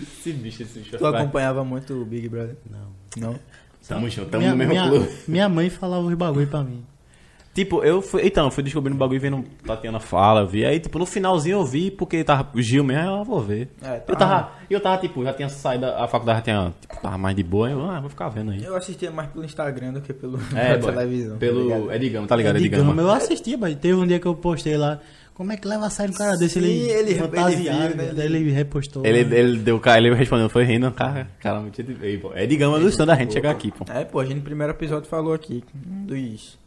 Esse 0.00 0.32
bicho, 0.32 0.62
esse 0.62 0.78
bicho. 0.78 0.96
Tu 0.98 1.06
acompanhava 1.06 1.64
muito 1.64 1.94
o 1.94 2.04
Big 2.04 2.28
Brother? 2.28 2.56
Não. 2.70 2.86
Não? 3.32 3.38
Tamo 3.88 4.10
junto, 4.10 4.28
tamo 4.30 4.40
minha, 4.42 4.50
no 4.52 4.56
mesmo 4.58 4.72
minha, 4.72 4.88
clube. 4.88 5.08
minha 5.28 5.48
mãe 5.48 5.70
falava 5.70 6.04
os 6.04 6.14
bagulho 6.14 6.46
pra 6.48 6.62
mim. 6.62 6.84
Tipo, 7.56 7.82
eu 7.82 8.02
fui. 8.02 8.20
Então, 8.26 8.44
eu 8.44 8.50
fui 8.50 8.62
descobrindo 8.62 8.94
o 8.96 8.98
bagulho 8.98 9.18
vendo 9.18 9.42
Tatiana 9.66 9.98
fala, 9.98 10.42
eu 10.42 10.46
vi. 10.46 10.62
Aí, 10.66 10.78
tipo, 10.78 10.98
no 10.98 11.06
finalzinho 11.06 11.56
eu 11.58 11.64
vi, 11.64 11.90
porque 11.90 12.22
tava 12.22 12.46
o 12.54 12.60
Gil 12.60 12.84
mesmo, 12.84 13.00
aí 13.00 13.18
eu 13.18 13.24
vou 13.24 13.40
ver. 13.40 13.70
É, 13.82 13.96
Eu 14.06 14.14
tá. 14.14 14.16
tava, 14.16 14.50
eu 14.68 14.78
tava, 14.78 14.98
tipo, 14.98 15.24
já 15.24 15.32
tinha 15.32 15.48
saído, 15.48 15.86
a 15.86 16.06
faculdade 16.06 16.40
já 16.40 16.42
tinha, 16.44 16.74
tipo, 16.82 17.00
tava 17.00 17.16
mais 17.16 17.34
de 17.34 17.42
boa, 17.42 17.70
eu, 17.70 17.80
ah, 17.90 17.98
vou 17.98 18.10
ficar 18.10 18.28
vendo 18.28 18.50
aí. 18.50 18.62
Eu 18.62 18.76
assistia 18.76 19.10
mais 19.10 19.30
pelo 19.30 19.42
Instagram 19.42 19.94
do 19.94 20.02
que 20.02 20.12
pelo, 20.12 20.38
É, 20.54 20.74
pela 20.76 20.78
boy, 20.78 20.92
televisão. 20.92 21.32
tá 21.32 21.38
Pelo? 21.38 21.90
Edigama, 21.92 22.26
tá 22.26 22.36
ligado? 22.36 22.56
É 22.56 22.58
Edigama. 22.58 22.84
gama, 22.94 23.00
eu 23.02 23.10
assistia, 23.10 23.56
mas 23.56 23.74
teve 23.76 23.94
um 23.94 24.06
dia 24.06 24.20
que 24.20 24.26
eu 24.26 24.34
postei 24.34 24.76
lá. 24.76 25.00
Como 25.32 25.52
é 25.52 25.56
que 25.58 25.68
leva 25.68 25.84
a 25.86 25.90
sério 25.90 26.14
um 26.14 26.16
cara 26.16 26.34
desse? 26.36 26.58
Sim, 26.60 26.66
Ele, 26.66 26.90
ele- 26.90 27.14
fantasiado, 27.16 27.84
ele 27.92 27.94
né? 27.94 28.12
Daí 28.14 28.24
ele 28.26 28.50
repostou. 28.52 29.04
Ele, 29.04 29.18
ele 29.34 29.58
deu, 29.58 29.78
cara, 29.78 29.98
ele 29.98 30.14
respondeu, 30.14 30.48
foi 30.48 30.64
rindo, 30.64 30.90
cara, 30.92 31.26
cara, 31.40 31.60
muito 31.60 31.82
de 31.82 32.18
pô. 32.18 32.32
É 32.34 32.46
de 32.46 32.56
gama 32.56 32.78
do 32.78 32.88
stand 32.88 33.06
da 33.06 33.14
gente 33.16 33.34
chegar 33.34 33.50
aqui, 33.50 33.70
pô. 33.70 33.84
É, 33.92 34.02
pô, 34.04 34.20
a 34.20 34.24
gente 34.24 34.36
no 34.36 34.42
primeiro 34.42 34.72
episódio 34.72 35.08
falou 35.08 35.34
aqui 35.34 35.62
um 35.86 36.06
dos 36.06 36.58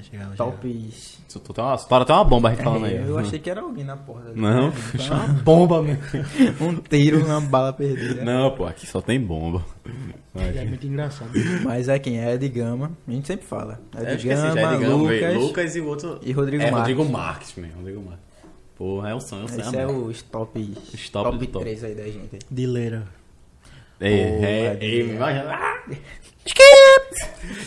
Vai 0.00 0.02
chegar. 0.02 0.36
tops. 0.36 1.20
Isso 1.28 1.40
tu 1.40 1.52
tem 1.52 1.62
uma, 1.62 1.76
uma 1.76 2.24
bomba 2.24 2.48
a 2.48 2.52
gente 2.52 2.64
falando 2.64 2.86
aí. 2.86 2.96
É, 2.96 3.04
eu 3.06 3.18
achei 3.18 3.38
que 3.38 3.50
era 3.50 3.60
alguém 3.60 3.84
na 3.84 3.96
porta. 3.96 4.32
Não, 4.34 4.72
Então, 4.94 5.34
bomba 5.44 5.82
mesmo. 5.82 6.02
um 6.60 6.76
tiro, 6.76 7.24
uma 7.24 7.40
bala 7.40 7.72
perdida. 7.72 8.24
Não, 8.24 8.50
pô, 8.52 8.66
aqui 8.66 8.86
só 8.86 9.00
tem 9.00 9.20
bomba. 9.20 9.64
É 10.34 10.64
muito 10.64 10.86
engraçado. 10.86 11.30
Mas 11.62 11.88
é 11.88 11.98
quem? 11.98 12.18
É 12.18 12.34
Ed 12.34 12.48
Gama. 12.48 12.92
A 13.06 13.10
gente 13.10 13.26
sempre 13.26 13.46
fala. 13.46 13.80
É, 13.94 14.14
esqueci, 14.14 14.26
Gama, 14.28 14.48
é 14.48 14.76
de 14.76 14.84
gama, 14.84 14.94
Lucas. 14.94 15.36
Lucas 15.36 15.76
e 15.76 15.80
o 15.80 15.86
outro. 15.86 16.20
e 16.22 16.32
Rodrigo 16.32 16.62
é, 16.62 16.70
Marques. 16.70 16.78
Rodrigo 16.78 17.12
Marques, 17.12 17.54
mesmo, 17.56 17.76
Rodrigo 17.76 18.02
Marques. 18.02 18.30
Porra, 18.76 19.10
é 19.10 19.14
o 19.14 19.20
sonho, 19.20 19.42
é 19.42 19.44
o 19.44 19.48
sonho. 19.48 19.60
Esse 19.60 19.76
é 19.76 19.86
os 19.86 20.22
top, 20.22 20.74
top 20.74 21.10
top 21.10 21.38
do 21.38 21.46
top. 21.46 21.64
3 21.64 21.84
aí 21.84 21.94
da 21.94 22.04
gente. 22.04 22.38
Dileira. 22.50 23.06
É, 24.00 24.32
Porra, 24.32 24.46
é, 24.46 24.74
de 24.76 25.00
é, 25.00 25.98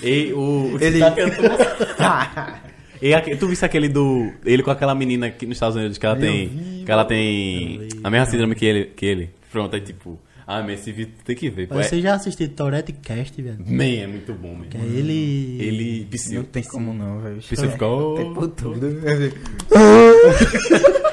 E 0.02 0.32
o. 0.34 0.76
o 0.76 0.78
Ele- 0.82 1.00
E 3.02 3.36
tu 3.36 3.48
viste 3.50 3.66
aquele 3.66 3.90
do. 3.90 4.32
Ele 4.46 4.64
com 4.64 4.72
aquela 4.72 4.96
menina 4.96 5.28
aqui 5.28 5.46
nos 5.46 5.58
Estados 5.58 5.76
Unidos 5.76 5.98
que 5.98 6.06
ela 6.06 6.16
Eu 6.16 6.22
tem. 6.22 6.48
vi, 6.48 6.84
que 6.86 6.92
ela 6.92 7.04
tem. 7.04 7.90
A 8.02 8.10
mesma 8.10 8.26
síndrome 8.28 8.56
que 8.56 8.66
ele. 8.66 8.86
Que 8.96 9.06
ele. 9.06 9.30
Pronto, 9.52 9.76
é 9.76 9.80
tipo. 9.82 10.18
Ah, 10.48 10.62
mas 10.62 10.80
esse 10.82 10.92
vídeo 10.94 11.14
tem 11.26 11.36
que 11.36 11.50
ver. 11.50 11.68
É, 11.72 11.84
Você 11.84 12.02
já 12.02 12.14
assistiu 12.16 12.48
Tourette 12.50 12.92
Cast, 12.94 13.42
velho? 13.42 13.58
man, 13.66 13.84
é 13.84 14.08
muito 14.08 14.34
bom, 14.34 14.56
mesmo. 14.56 14.82
é 14.82 14.86
ele. 14.98 15.58
Ele. 15.62 16.00
Não 16.04 16.10
Psyu. 16.12 16.44
tem 16.46 16.64
como 16.64 16.94
não, 16.94 17.20
velho. 17.20 17.38
Psyu 17.38 17.70
ficou. 17.72 18.16
Tem 18.16 18.34
por 18.34 18.48
tudo. 18.50 18.80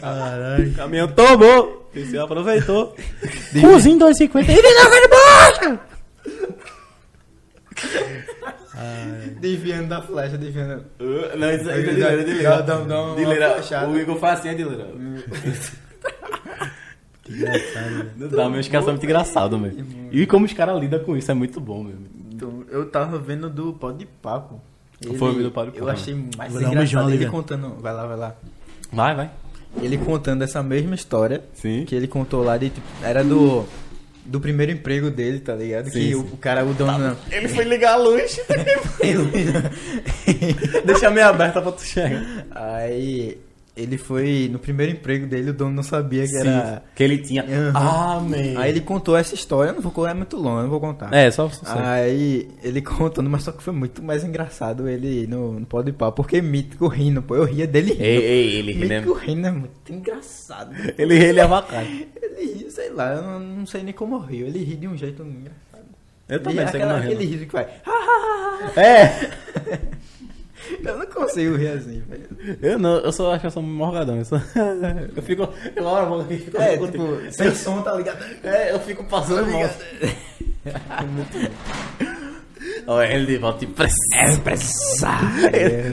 Caralho. 0.00 0.74
Caminhão 0.74 1.08
tomou! 1.08 1.88
Psyu 1.92 2.22
aproveitou. 2.22 2.94
Cozinho 3.60 3.98
250 3.98 4.52
e 4.52 4.54
vinagre 4.54 5.00
de 5.00 5.08
borracha! 5.08 5.80
Desviando 9.40 9.88
da 9.88 10.02
flecha, 10.02 10.36
desviando. 10.38 10.84
Uh, 11.00 11.36
Não, 11.36 11.50
isso 11.50 11.68
aí 11.68 11.76
é 11.76 11.82
Ele 11.82 11.90
dileira, 11.94 12.16
dá- 12.16 12.22
dileira. 12.24 12.62
dá- 12.62 13.14
Dileira. 13.14 13.88
O 13.88 13.98
Igor 13.98 14.16
faz 14.16 14.40
assim, 14.40 14.48
é 14.50 14.54
dileira. 14.54 14.86
Que 17.22 17.34
engraçado, 17.34 17.90
velho. 17.90 18.10
Não 18.16 18.28
dá, 18.28 18.48
meus 18.48 18.66
caras 18.66 18.84
são 18.86 18.94
muito 18.94 19.04
engraçados, 19.04 19.60
velho. 19.60 19.86
E 20.10 20.26
como 20.26 20.46
os 20.46 20.52
caras 20.52 20.80
lidam 20.80 20.98
com 21.00 21.16
isso 21.16 21.30
é 21.30 21.34
muito 21.34 21.60
bom, 21.60 21.84
mesmo. 21.84 22.06
Então, 22.32 22.64
eu 22.70 22.86
tava 22.90 23.18
vendo 23.18 23.48
do 23.50 23.72
Pó 23.74 23.92
de 23.92 24.06
Papo. 24.06 24.60
Foi 25.18 25.30
o 25.30 25.42
do 25.42 25.50
Pó 25.50 25.62
de 25.64 25.68
Eu 25.68 25.74
Papo. 25.84 25.90
achei 25.90 26.14
mais 26.36 26.52
Vou 26.52 26.62
um 26.62 26.66
engraçado 26.68 27.08
ele 27.10 27.18
velho. 27.18 27.30
contando. 27.30 27.76
Vai 27.80 27.92
lá, 27.92 28.06
vai 28.06 28.16
lá. 28.16 28.34
Vai, 28.92 29.14
vai. 29.14 29.30
Ele 29.80 29.98
contando 29.98 30.42
essa 30.42 30.62
mesma 30.62 30.94
história 30.94 31.42
Sim. 31.54 31.84
que 31.84 31.94
ele 31.94 32.08
contou 32.08 32.42
lá 32.42 32.56
de 32.56 32.70
tipo, 32.70 32.86
era 33.02 33.22
do 33.22 33.64
do 34.24 34.40
primeiro 34.40 34.70
emprego 34.70 35.10
dele, 35.10 35.40
tá 35.40 35.54
ligado? 35.54 35.86
Sim, 35.86 35.90
que 35.90 36.08
sim. 36.08 36.14
O, 36.14 36.20
o 36.20 36.36
cara 36.36 36.64
o 36.64 36.72
dono 36.72 36.98
não. 36.98 37.16
Ele 37.30 37.48
foi 37.48 37.64
ligar 37.64 37.94
a 37.94 37.96
luz. 37.96 38.38
Deixa 40.84 41.10
meio 41.10 41.26
aberta 41.26 41.60
pra 41.60 41.72
tu 41.72 41.82
chegar. 41.82 42.46
Aí 42.50 43.38
ele 43.76 43.96
foi 43.96 44.48
no 44.52 44.58
primeiro 44.58 44.92
emprego 44.92 45.26
dele, 45.26 45.50
o 45.50 45.54
dono 45.54 45.70
não 45.70 45.82
sabia 45.82 46.26
que 46.26 46.36
era. 46.36 46.82
Que 46.94 47.02
ele 47.04 47.18
tinha. 47.18 47.42
Aham. 47.44 47.72
Ah, 47.74 48.20
man. 48.20 48.60
Aí 48.60 48.70
ele 48.70 48.80
contou 48.80 49.16
essa 49.16 49.34
história, 49.34 49.70
eu 49.70 49.74
não 49.74 49.80
vou 49.80 49.92
contar, 49.92 50.10
é 50.10 50.14
muito 50.14 50.36
longo, 50.36 50.62
não 50.62 50.68
vou 50.68 50.80
contar. 50.80 51.12
É, 51.14 51.30
só. 51.30 51.48
só 51.48 51.64
Aí 51.78 52.48
ele 52.62 52.82
contando, 52.82 53.30
mas 53.30 53.42
só 53.44 53.52
que 53.52 53.62
foi 53.62 53.72
muito 53.72 54.02
mais 54.02 54.24
engraçado 54.24 54.88
ele 54.88 55.26
no, 55.26 55.58
no 55.60 55.66
Pode 55.66 55.92
Pau, 55.92 56.12
porque 56.12 56.42
Mítico 56.42 56.88
rindo, 56.88 57.22
pô, 57.22 57.36
eu 57.36 57.44
ria 57.44 57.66
dele 57.66 57.92
rindo. 57.92 58.02
Ei, 58.04 58.16
ei, 58.24 58.54
ele 58.56 58.72
ri, 58.72 58.86
né? 58.88 59.00
Mítico 59.00 59.14
rindo 59.18 59.46
é 59.46 59.50
muito 59.52 59.92
engraçado. 59.92 60.74
Ele 60.98 61.14
ele 61.14 61.40
é 61.40 61.46
bacana. 61.46 61.86
Ele 62.22 62.52
ri, 62.52 62.70
sei 62.70 62.90
lá, 62.90 63.14
eu 63.14 63.22
não, 63.22 63.40
não 63.40 63.66
sei 63.66 63.82
nem 63.82 63.94
como 63.94 64.18
rio, 64.18 64.46
ele 64.46 64.62
ri 64.64 64.76
de 64.76 64.88
um 64.88 64.96
jeito 64.96 65.22
engraçado. 65.22 65.60
Eu 66.28 66.36
Ele- 66.36 66.44
também 66.44 66.66
sei 66.68 66.80
como 66.80 66.92
eu 66.92 66.96
aquele 66.98 67.24
riso 67.24 67.46
que 67.46 67.52
vai. 67.52 67.66
É. 68.76 69.30
Eu 70.84 70.98
não 70.98 71.06
consigo 71.06 71.56
rir 71.56 71.68
assim, 71.68 72.02
velho. 72.08 72.58
Eu 72.62 72.78
não, 72.78 72.98
eu 72.98 73.12
só 73.12 73.32
acho 73.32 73.40
que 73.40 73.46
eu 73.46 73.50
sou 73.50 73.62
morgadão. 73.62 74.16
Eu, 74.16 74.24
sou... 74.24 74.38
eu 75.16 75.22
fico. 75.22 75.48
Eu 75.74 75.84
olho 75.84 76.06
a 76.06 76.08
mão 76.08 76.20
aqui 76.20 76.38
fico. 76.38 76.60
É, 76.60 76.76
tipo, 76.76 77.32
sem 77.32 77.54
som, 77.54 77.82
tá 77.82 77.94
ligado? 77.94 78.24
É, 78.42 78.72
eu 78.72 78.80
fico 78.80 79.04
passando 79.04 79.50
mal. 79.50 79.70
Olha, 82.86 83.06
ele 83.14 83.26
de 83.26 83.38
volta 83.38 83.64
empresário. 83.64 84.42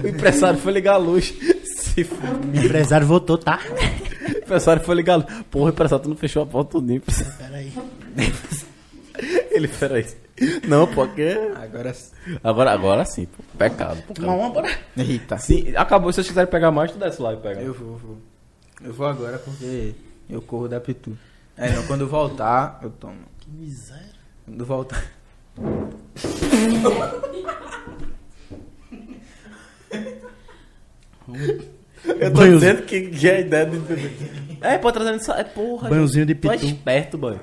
O 0.03 0.07
empresário 0.07 0.59
foi 0.59 0.73
ligar 0.73 0.93
a 0.93 0.97
luz. 0.97 1.33
Se 1.65 2.03
for. 2.03 2.17
O 2.23 2.65
empresário 2.65 3.07
votou, 3.07 3.37
tá? 3.37 3.59
O 4.27 4.37
empresário 4.37 4.83
foi 4.83 4.95
ligar 4.95 5.13
a 5.13 5.17
luz. 5.17 5.27
Porra, 5.49 5.65
o 5.65 5.69
empresário 5.69 6.03
tu 6.03 6.09
não 6.09 6.17
fechou 6.17 6.43
a 6.43 6.45
porta 6.45 6.71
tudinho. 6.71 7.01
Peraí. 7.37 7.73
Ele, 9.51 9.67
peraí. 9.67 10.05
Não, 10.67 10.85
porque. 10.87 11.35
Agora. 11.55 11.95
Agora, 12.43 12.71
agora 12.71 13.05
sim, 13.05 13.25
pô. 13.25 13.43
Pecado. 13.57 14.03
Uma 14.19 14.49
bora. 14.49 14.69
Eita. 14.95 15.37
Sim, 15.37 15.73
acabou. 15.75 16.11
Se 16.11 16.17
vocês 16.17 16.27
quiserem 16.27 16.49
pegar 16.49 16.69
mais, 16.71 16.91
tu 16.91 16.97
desce 16.99 17.21
lá 17.21 17.33
e 17.33 17.37
pega. 17.37 17.61
Eu 17.61 17.73
vou, 17.73 17.93
eu 17.93 17.97
vou. 17.97 18.17
Eu 18.83 18.93
vou 18.93 19.07
agora 19.07 19.39
porque 19.39 19.95
eu 20.29 20.41
corro 20.41 20.67
da 20.67 20.79
Pitu. 20.79 21.17
É, 21.57 21.71
não, 21.71 21.83
quando 21.87 22.01
eu 22.01 22.07
voltar, 22.07 22.79
eu 22.83 22.91
tomo. 22.91 23.17
Que 23.39 23.49
miséria. 23.49 24.05
Quando 24.45 24.59
eu 24.59 24.65
voltar. 24.65 25.03
Eu 32.05 32.31
tô 32.31 32.37
Banhozinho. 32.37 32.59
dizendo 32.59 32.81
que, 32.83 33.01
que 33.09 33.27
é 33.29 33.35
a 33.37 33.39
ideia 33.41 33.65
de. 33.65 33.77
É, 34.61 34.77
pô, 34.77 34.91
trazendo 34.91 35.17
isso. 35.19 35.31
É, 35.31 35.43
porra. 35.43 35.89
Banhozinho 35.89 36.25
de 36.25 36.35
Tu 36.35 36.49
é 36.49 36.53
pitu. 36.57 36.65
esperto, 36.67 37.17
boy. 37.17 37.39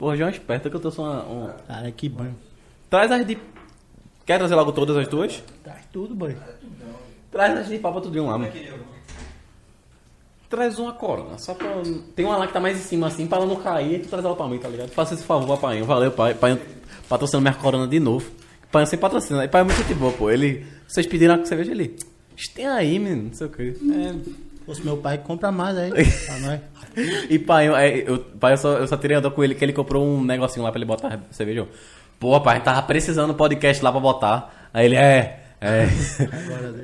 Porra, 0.00 0.16
já 0.16 0.24
é 0.24 0.28
um 0.28 0.30
esperto 0.30 0.70
que 0.70 0.76
eu 0.76 0.80
tô 0.80 0.90
só 0.90 1.02
uma. 1.02 1.22
um- 1.26 1.52
Cara, 1.68 1.90
que 1.92 2.08
banho. 2.08 2.34
Traz 2.88 3.12
as 3.12 3.26
de 3.26 3.36
Quer 4.24 4.38
trazer 4.38 4.54
logo 4.54 4.72
todas 4.72 4.96
as 4.96 5.06
tuas? 5.06 5.42
Traz 5.62 5.84
tudo, 5.92 6.14
boy. 6.14 6.34
Traz 7.30 7.58
as 7.58 7.68
de 7.68 7.78
papa 7.78 8.00
tudinho 8.00 8.26
lá, 8.26 8.38
mano. 8.38 8.50
Traz 10.48 10.78
uma 10.78 10.92
corona, 10.94 11.36
só 11.38 11.52
pra. 11.52 11.68
Tem 12.16 12.24
uma 12.24 12.36
lá 12.38 12.46
que 12.46 12.52
tá 12.52 12.58
mais 12.60 12.78
em 12.78 12.82
cima 12.82 13.08
assim, 13.08 13.26
pra 13.26 13.36
ela 13.38 13.46
não 13.46 13.56
cair, 13.56 13.96
e 13.96 13.98
tu 14.00 14.08
traz 14.08 14.24
ela 14.24 14.34
pra 14.34 14.48
mim, 14.48 14.58
tá 14.58 14.68
ligado? 14.68 14.88
Faça 14.90 15.12
esse 15.14 15.22
favor, 15.22 15.46
papai. 15.58 15.82
Valeu, 15.82 16.10
pai. 16.10 16.32
Pai 16.34 16.58
patrocinando 17.08 17.42
minha 17.42 17.54
corona 17.54 17.86
de 17.86 18.00
novo. 18.00 18.28
Pai 18.72 18.86
sem 18.86 18.98
patrocina. 18.98 19.44
E 19.44 19.48
pai 19.48 19.60
é 19.60 19.64
muito 19.64 19.84
de 19.84 19.94
boa, 19.94 20.12
pô. 20.12 20.30
Ele. 20.30 20.66
Vocês 20.88 21.06
pediram 21.06 21.34
a 21.34 21.44
cerveja 21.44 21.72
ele. 21.72 21.96
Tem 22.54 22.66
aí, 22.66 22.98
menino, 22.98 23.24
não 23.28 23.34
sei 23.34 23.46
o 23.46 23.50
que. 23.50 23.68
É. 23.68 24.12
Se 24.12 24.64
fosse 24.64 24.82
meu 24.84 24.96
pai, 24.96 25.18
compra 25.18 25.52
mais 25.52 25.76
aí. 25.76 25.90
pra 26.26 26.38
nós. 26.38 26.60
E 27.28 27.38
pai, 27.38 27.68
eu, 27.68 27.76
é, 27.76 27.98
eu, 27.98 28.18
pai, 28.18 28.52
eu 28.52 28.56
só, 28.56 28.78
eu 28.78 28.86
só 28.86 28.96
tirei 28.96 29.16
onda 29.16 29.30
com 29.30 29.42
ele 29.42 29.54
que 29.54 29.64
ele 29.64 29.72
comprou 29.72 30.06
um 30.06 30.24
negocinho 30.24 30.64
lá 30.64 30.70
pra 30.70 30.78
ele 30.78 30.86
botar 30.86 31.20
cerveja. 31.30 31.66
Pô, 32.18 32.40
pai, 32.40 32.62
tava 32.62 32.82
precisando 32.82 33.32
de 33.32 33.36
podcast 33.38 33.82
lá 33.82 33.90
pra 33.90 34.00
botar. 34.00 34.68
Aí 34.72 34.86
ele, 34.86 34.96
é, 34.96 35.42
é. 35.60 35.86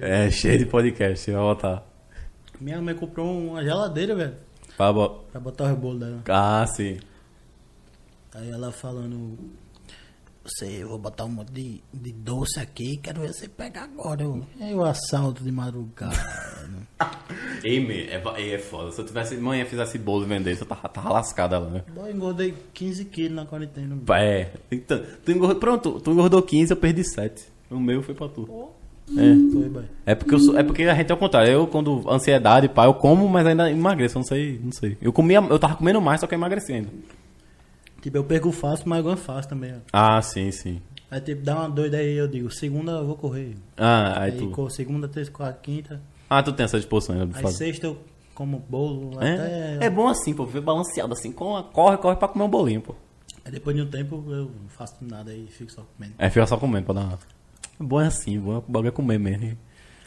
É, 0.00 0.30
cheio 0.30 0.58
de 0.58 0.66
podcast, 0.66 1.30
vai 1.30 1.40
botar. 1.40 1.82
Minha 2.60 2.80
mãe 2.80 2.94
comprou 2.94 3.30
uma 3.30 3.62
geladeira, 3.62 4.14
velho. 4.14 4.34
Pra 4.76 4.92
bo... 4.92 5.08
Pra 5.30 5.40
botar 5.40 5.64
o 5.64 5.66
rebolo 5.68 5.98
dela. 5.98 6.22
Ah, 6.28 6.66
sim. 6.66 6.98
Aí 8.34 8.50
ela 8.50 8.70
falando. 8.70 9.38
Você, 10.46 10.80
eu 10.80 10.88
vou 10.90 10.98
botar 10.98 11.24
um 11.24 11.28
monte 11.28 11.50
de, 11.50 11.82
de 11.92 12.12
doce 12.12 12.60
aqui, 12.60 12.98
quero 12.98 13.20
ver 13.20 13.32
você 13.32 13.48
pegar 13.48 13.82
agora. 13.82 14.22
Eu, 14.22 14.46
o 14.76 14.84
assalto 14.84 15.42
de 15.42 15.50
madrugada. 15.50 16.14
Ei, 17.64 17.80
me, 17.80 18.02
é, 18.04 18.22
é 18.54 18.58
foda. 18.58 18.92
Se 18.92 19.00
eu 19.00 19.04
tivesse, 19.04 19.36
manhã 19.38 19.64
fizesse 19.64 19.98
bolo 19.98 20.24
e 20.24 20.28
vendesse, 20.28 20.62
eu 20.62 20.66
tava, 20.68 20.88
tava 20.88 21.10
lascada 21.10 21.58
lá, 21.58 21.68
né? 21.68 21.84
Boy, 21.92 22.12
engordei 22.12 22.54
15 22.72 23.06
quilos 23.06 23.32
na 23.32 23.44
quarentena. 23.44 23.98
É. 24.14 24.52
Então, 24.70 25.02
tu 25.24 25.32
engordou, 25.32 25.56
pronto, 25.56 26.00
tu 26.00 26.12
engordou 26.12 26.40
15, 26.40 26.70
eu 26.70 26.76
perdi 26.76 27.02
7. 27.02 27.44
O 27.68 27.80
meu 27.80 28.00
foi 28.00 28.14
pra 28.14 28.28
tu. 28.28 28.70
É. 29.10 29.52
Foi, 29.52 29.68
boy. 29.68 29.84
É 30.06 30.14
porque, 30.14 30.34
eu 30.36 30.38
sou, 30.38 30.56
é 30.56 30.62
porque 30.62 30.84
a 30.84 30.94
gente 30.94 31.10
é 31.10 31.14
o 31.14 31.18
contrário. 31.18 31.50
Eu, 31.50 31.66
quando 31.66 32.08
ansiedade, 32.08 32.68
pá, 32.68 32.84
eu 32.84 32.94
como, 32.94 33.28
mas 33.28 33.44
ainda 33.44 33.68
emagreço. 33.68 34.16
Eu 34.16 34.20
não 34.20 34.26
sei, 34.26 34.60
não 34.62 34.70
sei. 34.70 34.96
Eu 35.02 35.12
comia, 35.12 35.38
eu 35.38 35.58
tava 35.58 35.74
comendo 35.74 36.00
mais, 36.00 36.20
só 36.20 36.28
que 36.28 36.34
eu 36.34 36.38
emagreci 36.38 36.72
ainda. 36.72 36.88
Tipo, 38.06 38.18
eu 38.18 38.24
perco 38.24 38.52
fácil, 38.52 38.88
mas 38.88 39.02
ganho 39.02 39.16
fácil 39.16 39.48
também. 39.48 39.72
ó. 39.74 39.78
Ah, 39.92 40.22
sim, 40.22 40.52
sim. 40.52 40.80
Aí, 41.10 41.20
tipo, 41.20 41.42
dá 41.42 41.56
uma 41.56 41.68
doida 41.68 41.96
aí, 41.96 42.14
eu 42.14 42.28
digo, 42.28 42.48
segunda 42.52 42.92
eu 42.92 43.04
vou 43.04 43.16
correr. 43.16 43.56
Ah, 43.76 44.20
aí 44.22 44.30
Aí, 44.30 44.38
tu. 44.38 44.48
corro 44.50 44.70
segunda, 44.70 45.08
terça, 45.08 45.28
quarta, 45.32 45.58
quinta. 45.60 46.00
Ah, 46.30 46.40
tu 46.40 46.52
tem 46.52 46.62
essa 46.62 46.76
disposição 46.78 47.16
ainda 47.16 47.26
de 47.26 47.36
Aí 47.36 47.42
fazer. 47.42 47.56
sexta 47.56 47.88
eu 47.88 47.98
como 48.32 48.60
bolo 48.68 49.20
É? 49.20 49.34
até. 49.34 49.86
é 49.86 49.90
bom 49.90 50.06
assim, 50.06 50.32
pô, 50.32 50.46
ver 50.46 50.60
balanceado 50.60 51.12
assim, 51.14 51.32
com 51.32 51.56
a- 51.56 51.64
corre, 51.64 51.96
corre 51.96 52.14
pra 52.14 52.28
comer 52.28 52.44
um 52.44 52.48
bolinho, 52.48 52.80
pô. 52.80 52.94
Aí 53.44 53.50
depois 53.50 53.74
de 53.74 53.82
um 53.82 53.86
tempo 53.90 54.22
eu 54.28 54.44
não 54.62 54.68
faço 54.68 54.94
nada 55.00 55.32
aí 55.32 55.48
fico 55.48 55.72
só 55.72 55.82
comendo. 55.96 56.14
É, 56.16 56.30
fica 56.30 56.46
só 56.46 56.56
comendo 56.56 56.84
pra 56.86 56.94
dar 56.94 57.00
uma... 57.00 57.18
Bom 57.80 58.00
é 58.00 58.06
assim, 58.06 58.38
bom, 58.38 58.58
o 58.58 58.60
bagulho 58.70 58.88
é 58.88 58.92
comer 58.92 59.18
mesmo. 59.18 59.58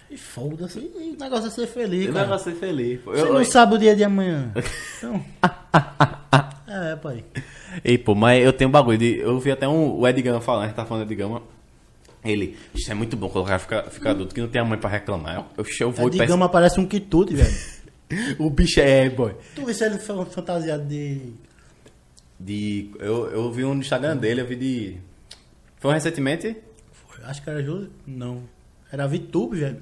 E 0.10 0.16
foda-se, 0.18 0.80
e 0.80 1.16
o 1.18 1.22
negócio 1.22 1.48
é 1.48 1.50
ser 1.52 1.68
feliz, 1.68 2.08
Eu 2.08 2.14
cara. 2.14 2.28
não 2.30 2.40
ser 2.40 2.56
feliz. 2.56 3.02
pô. 3.02 3.12
Você 3.12 3.22
Eu, 3.24 3.34
não 3.34 3.44
sabe 3.44 3.76
o 3.76 3.78
dia 3.78 3.94
de 3.94 4.06
amanhã. 4.06 4.54
Então. 4.98 5.22
é, 6.68 6.96
pai. 6.96 7.26
Ei, 7.84 7.98
pô, 7.98 8.16
mas 8.16 8.44
eu 8.44 8.54
tenho 8.54 8.70
um 8.70 8.72
bagulho 8.72 8.98
de. 8.98 9.18
Eu 9.18 9.40
vi 9.40 9.52
até 9.52 9.68
um, 9.68 10.00
o 10.00 10.08
Ed 10.08 10.22
Gama 10.22 10.42
falando, 10.42 10.64
a 10.64 10.68
gente 10.68 10.76
tá 10.76 10.86
falando 10.86 11.08
de 11.08 11.14
Ed 11.14 11.22
Gama. 11.22 11.42
Ele, 12.24 12.58
isso 12.76 12.92
é 12.92 12.94
muito 12.94 13.16
bom 13.16 13.28
o 13.28 13.44
cara 13.46 13.60
fica, 13.60 13.84
fica 13.84 14.10
adulto 14.12 14.36
que 14.36 14.42
não 14.42 14.50
tem 14.50 14.62
a 14.62 14.66
mãe 14.66 14.78
pra 14.78 14.90
reclamar. 14.90 15.48
Eu, 15.58 15.66
eu, 15.80 15.92
vou 15.92 16.10
É 16.10 16.16
e 16.16 16.18
peço. 16.18 16.30
gama 16.30 16.50
parece 16.50 16.80
um 16.80 16.86
quitute, 16.86 17.36
velho. 17.36 17.80
O 18.40 18.50
bicho 18.50 18.80
é, 18.80 19.08
boy. 19.08 19.36
Tu 19.54 19.64
vê 19.64 19.72
se 19.72 19.86
ele 19.86 20.00
fantasiado 20.00 20.84
de. 20.84 21.32
De. 22.40 22.90
Eu, 22.98 23.28
eu 23.28 23.52
vi 23.52 23.64
um 23.64 23.76
no 23.76 23.82
Instagram 23.82 24.18
dele, 24.18 24.42
eu 24.42 24.48
vi 24.48 24.56
de. 24.56 24.98
Foi 25.78 25.94
recentemente? 25.94 26.58
Foi, 26.92 27.24
acho 27.24 27.44
que 27.44 27.50
era 27.52 27.62
Júlio. 27.62 27.92
Não. 28.08 28.42
Era 28.92 29.06
Vitube, 29.08 29.58
velho. 29.58 29.80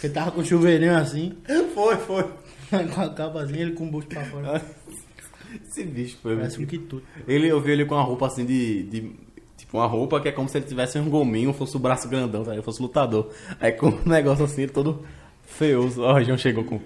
Que 0.00 0.08
tava 0.08 0.30
com 0.30 0.44
chuveirinho 0.44 0.96
assim, 0.96 1.36
Foi, 1.74 1.96
foi. 1.96 2.22
com 2.94 3.00
a 3.00 3.10
capazinha, 3.10 3.62
ele 3.62 3.72
com 3.72 3.88
o 3.88 3.90
busto 3.90 4.10
pra 4.10 4.24
fora. 4.24 4.62
Esse 5.62 5.84
bicho 5.84 6.16
foi. 6.22 6.36
Parece 6.36 6.58
um. 6.60 6.66
Ele, 7.28 7.48
eu 7.48 7.60
vi 7.60 7.72
ele 7.72 7.84
com 7.84 7.94
uma 7.94 8.02
roupa 8.02 8.26
assim 8.26 8.44
de, 8.44 8.82
de- 8.84 9.12
Tipo, 9.56 9.78
uma 9.78 9.86
roupa 9.86 10.20
que 10.20 10.28
é 10.28 10.32
como 10.32 10.48
se 10.48 10.58
ele 10.58 10.66
tivesse 10.66 10.98
um 10.98 11.08
gominho, 11.08 11.52
fosse 11.52 11.76
o 11.76 11.78
braço 11.78 12.08
grandão, 12.08 12.44
sabe? 12.44 12.60
fosse 12.62 12.82
lutador. 12.82 13.30
Aí 13.60 13.72
com 13.72 13.86
um 13.88 14.02
negócio 14.04 14.44
assim, 14.44 14.62
ele 14.62 14.72
todo 14.72 15.04
feioso. 15.46 16.02
Ó, 16.02 16.12
o 16.12 16.14
Região 16.16 16.36
chegou 16.36 16.64
com. 16.64 16.80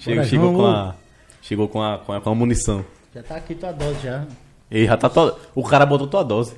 Chegou, 0.00 0.14
Bora, 0.16 0.28
chegou 0.28 0.52
com 0.54 0.66
a. 0.66 0.94
Chegou 1.42 1.68
com 1.68 1.82
a, 1.82 1.98
com 1.98 2.12
a, 2.12 2.20
com 2.20 2.30
a 2.30 2.34
munição. 2.34 2.84
Já 3.14 3.22
tá 3.22 3.36
aqui 3.36 3.54
tua 3.54 3.72
dose 3.72 4.00
já. 4.02 4.26
E 4.70 4.86
já 4.86 4.96
tá 4.96 5.08
todo. 5.08 5.36
O 5.54 5.62
cara 5.62 5.84
botou 5.86 6.06
tua 6.06 6.22
dose. 6.22 6.54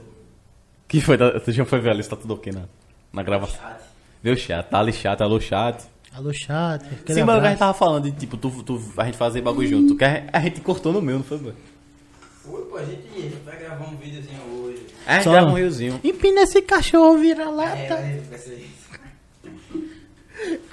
Que 0.88 1.00
foi? 1.00 1.16
Tá- 1.18 1.38
Tu 1.40 1.52
já 1.52 1.64
foi 1.64 1.80
ver 1.80 1.90
ali 1.90 2.02
se 2.02 2.08
tá 2.10 2.16
tudo 2.16 2.34
ok 2.34 2.52
na, 2.52 2.62
na 3.12 3.22
gravação. 3.22 3.60
Vê 4.22 4.30
o 4.30 4.36
chat, 4.36 4.68
tá 4.68 4.78
ali 4.80 4.92
chat, 4.92 5.20
alô 5.22 5.40
chat. 5.40 5.84
Alô, 6.12 6.32
chat. 6.32 6.82
Sim, 7.06 7.22
mas 7.24 7.36
o 7.38 7.40
que 7.40 7.46
a 7.46 7.50
gente 7.50 7.58
tava 7.58 7.74
falando 7.74 8.04
de 8.04 8.12
tipo, 8.12 8.36
tu, 8.36 8.50
tu, 8.64 8.82
a 8.96 9.04
gente 9.04 9.16
fazer 9.16 9.40
bagulho 9.42 9.68
junto. 9.68 9.96
Que 9.96 10.04
a, 10.04 10.24
a 10.32 10.40
gente 10.40 10.60
cortou 10.60 10.92
no 10.92 11.00
meu, 11.00 11.16
não 11.18 11.24
foi, 11.24 11.38
velho? 11.38 11.54
Oi, 12.48 12.62
pô, 12.62 12.76
a 12.78 12.84
gente, 12.84 13.02
a 13.16 13.20
gente 13.20 13.36
vai 13.44 13.56
gravar 13.58 13.84
um 13.86 13.96
videozinho 13.96 14.40
hoje. 14.62 14.86
A 15.06 15.14
gente 15.14 15.24
Só- 15.24 15.30
grava 15.32 15.50
um 15.50 15.54
riozinho. 15.54 16.00
Empina 16.02 16.40
esse 16.42 16.60
cachorro, 16.62 17.16
vira 17.18 17.48
lata. 17.48 17.76
É, 17.76 18.20
vai 18.28 18.38
ser 18.38 18.54
isso. 18.54 18.80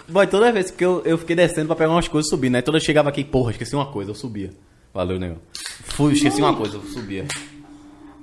Boy, 0.07 0.25
toda 0.25 0.51
vez 0.51 0.71
que 0.71 0.83
eu, 0.83 1.01
eu 1.05 1.17
fiquei 1.17 1.35
descendo 1.35 1.67
pra 1.67 1.75
pegar 1.75 1.91
umas 1.91 2.07
coisas, 2.07 2.29
subir, 2.29 2.49
né? 2.49 2.61
Toda 2.61 2.77
eu 2.77 2.81
chegava 2.81 3.09
aqui, 3.09 3.23
porra, 3.23 3.51
esqueci 3.51 3.75
uma 3.75 3.85
coisa, 3.91 4.11
eu 4.11 4.15
subia. 4.15 4.51
Valeu, 4.93 5.19
negão. 5.19 5.37
Fui, 5.83 6.13
esqueci 6.13 6.41
uma 6.41 6.55
coisa, 6.55 6.77
eu 6.77 6.81
subia. 6.83 7.25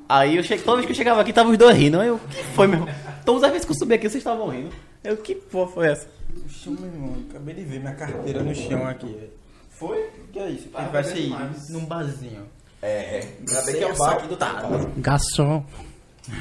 Aí 0.09 0.37
eu 0.37 0.43
cheguei, 0.43 0.65
toda 0.65 0.79
vez 0.79 0.87
que 0.87 0.93
eu 0.93 0.97
chegava 0.97 1.21
aqui, 1.21 1.33
tava 1.33 1.51
os 1.51 1.59
dois 1.59 1.77
rindo. 1.77 2.01
Aí 2.01 2.09
eu, 2.09 2.17
o 2.17 2.19
que 2.19 2.43
foi, 2.55 2.67
meu 2.67 2.81
irmão? 2.81 2.95
Todas 3.25 3.45
as 3.45 3.51
vezes 3.51 3.65
que 3.67 3.73
eu 3.73 3.77
subi 3.77 3.95
aqui, 3.95 4.09
vocês 4.09 4.21
estavam 4.21 4.49
rindo. 4.49 4.71
Eu, 5.05 5.17
que 5.19 5.35
porra 5.35 5.71
foi 5.71 5.87
essa? 5.89 6.09
O 6.45 6.49
chão, 6.49 6.73
meu 6.73 6.87
irmão, 6.87 7.17
acabei 7.31 7.55
de 7.55 7.63
ver 7.65 7.79
minha 7.81 7.95
carteira 7.95 8.43
no 8.43 8.55
chão 8.55 8.87
aqui. 8.87 9.07
velho. 9.07 9.31
Foi? 9.71 10.07
O 10.09 10.29
que 10.33 10.39
é 10.39 10.51
isso? 10.51 10.71
Vai 10.71 10.89
vai 10.89 11.03
demais. 11.03 11.69
num 11.69 11.85
barzinho. 11.85 12.49
É, 12.81 13.21
Ainda 13.39 13.63
bem 13.63 13.75
que 13.77 13.83
é 13.85 13.93
o 13.93 13.97
bar 13.97 14.13
aqui 14.15 14.27
do 14.29 14.37
trabalho. 14.37 14.93
Garçom. 14.97 15.65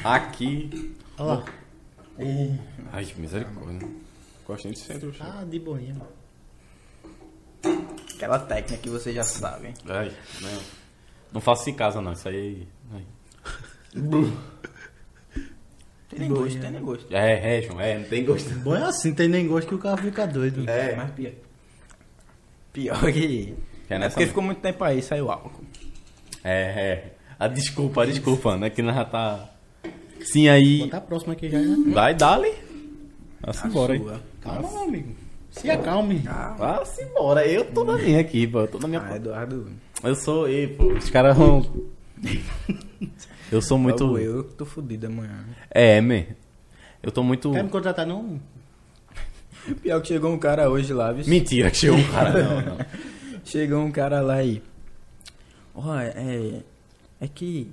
Aqui. 0.02 0.94
Olha 1.18 1.34
lá. 1.34 1.44
Ai, 2.92 3.04
que 3.04 3.20
misericórdia. 3.20 3.88
Gosto 4.46 4.64
nem 4.64 4.74
de 4.74 4.78
centro. 4.80 5.14
Ah, 5.20 5.44
de 5.48 5.58
boinha. 5.58 5.96
Aquela 8.14 8.38
técnica 8.38 8.82
que 8.82 8.88
vocês 8.90 9.14
já 9.14 9.24
sabem. 9.24 9.74
Ai, 9.86 10.12
não. 10.40 10.60
Não 11.32 11.40
faço 11.40 11.62
isso 11.62 11.70
em 11.70 11.74
casa, 11.74 12.00
não. 12.00 12.12
Isso 12.12 12.28
aí. 12.28 12.68
ai. 12.92 13.04
Tem 16.14 16.28
nem 16.28 16.38
gosto, 16.38 16.60
tem 16.60 16.70
nem 16.70 16.82
gosto. 16.82 17.06
É, 17.14 17.58
é, 17.58 17.62
João, 17.62 17.80
é, 17.80 17.98
não 17.98 18.04
tem 18.04 18.24
gosto. 18.24 18.54
Bom 18.60 18.76
é 18.76 18.82
assim, 18.84 19.12
tem 19.12 19.28
nem 19.28 19.46
gosto 19.46 19.68
que 19.68 19.74
o 19.74 19.78
cara 19.78 19.96
fica 19.96 20.26
doido. 20.26 20.68
É. 20.68 20.94
Mas 20.94 21.10
pior. 21.10 21.32
Pior 22.72 23.12
que. 23.12 23.54
É 23.88 23.94
É 23.94 23.98
nessa 23.98 24.10
porque 24.14 24.26
ficou 24.26 24.42
muito 24.42 24.60
tempo 24.60 24.82
aí, 24.84 25.02
saiu 25.02 25.30
álcool. 25.30 25.64
É, 26.42 26.52
é. 26.52 27.12
A 27.38 27.48
desculpa, 27.48 28.02
a 28.02 28.06
desculpa, 28.06 28.56
né? 28.56 28.70
Que 28.70 28.80
nós 28.80 28.94
já 28.94 29.04
tá. 29.04 29.50
Sim, 30.20 30.48
aí. 30.48 30.78
Botar 30.80 30.98
a 30.98 31.00
próxima 31.00 31.32
aqui 31.32 31.50
já, 31.50 31.58
né? 31.58 31.92
Vai, 31.92 32.14
dali. 32.14 32.52
Vá-se 33.40 33.66
embora 33.66 33.92
aí. 33.92 33.98
Sua. 33.98 34.20
Calma, 34.40 34.70
meu 34.70 34.82
amigo. 34.82 35.14
Se 35.50 35.70
acalme. 35.70 36.18
Vá-se 36.58 37.02
embora. 37.02 37.46
Eu 37.46 37.64
tô 37.66 37.84
na 37.84 37.96
minha 37.96 38.20
aqui, 38.20 38.46
pô. 38.46 38.60
Eu 38.60 38.68
tô 38.68 38.78
na 38.78 38.88
minha. 38.88 39.02
Ah, 39.02 39.16
Eduardo. 39.16 39.70
Eu 40.02 40.14
sou. 40.14 40.48
Ei, 40.48 40.66
pô. 40.68 40.92
Os 40.92 41.10
caras 41.10 41.36
vão. 41.36 41.64
Eu 43.54 43.62
sou 43.62 43.78
muito. 43.78 44.04
Logo 44.04 44.18
eu 44.18 44.44
que 44.44 44.54
tô 44.54 44.64
fudido 44.64 45.06
amanhã. 45.06 45.44
É, 45.70 46.00
man. 46.00 46.24
Eu 47.00 47.12
tô 47.12 47.22
muito. 47.22 47.52
Quer 47.52 47.62
me 47.62 47.70
contratar 47.70 48.04
não? 48.04 48.40
Pior 49.80 50.00
que 50.00 50.08
chegou 50.08 50.32
um 50.32 50.38
cara 50.38 50.68
hoje 50.68 50.92
lá, 50.92 51.12
viu? 51.12 51.24
Mentira, 51.26 51.70
que 51.70 51.76
chegou 51.76 51.96
um 51.96 52.10
cara. 52.10 52.42
Não, 52.42 52.60
não. 52.60 52.78
Chegou 53.44 53.84
um 53.84 53.92
cara 53.92 54.22
lá 54.22 54.42
e. 54.42 54.62
Ó, 55.74 55.94
é. 55.96 56.62
É 57.20 57.28
que. 57.28 57.70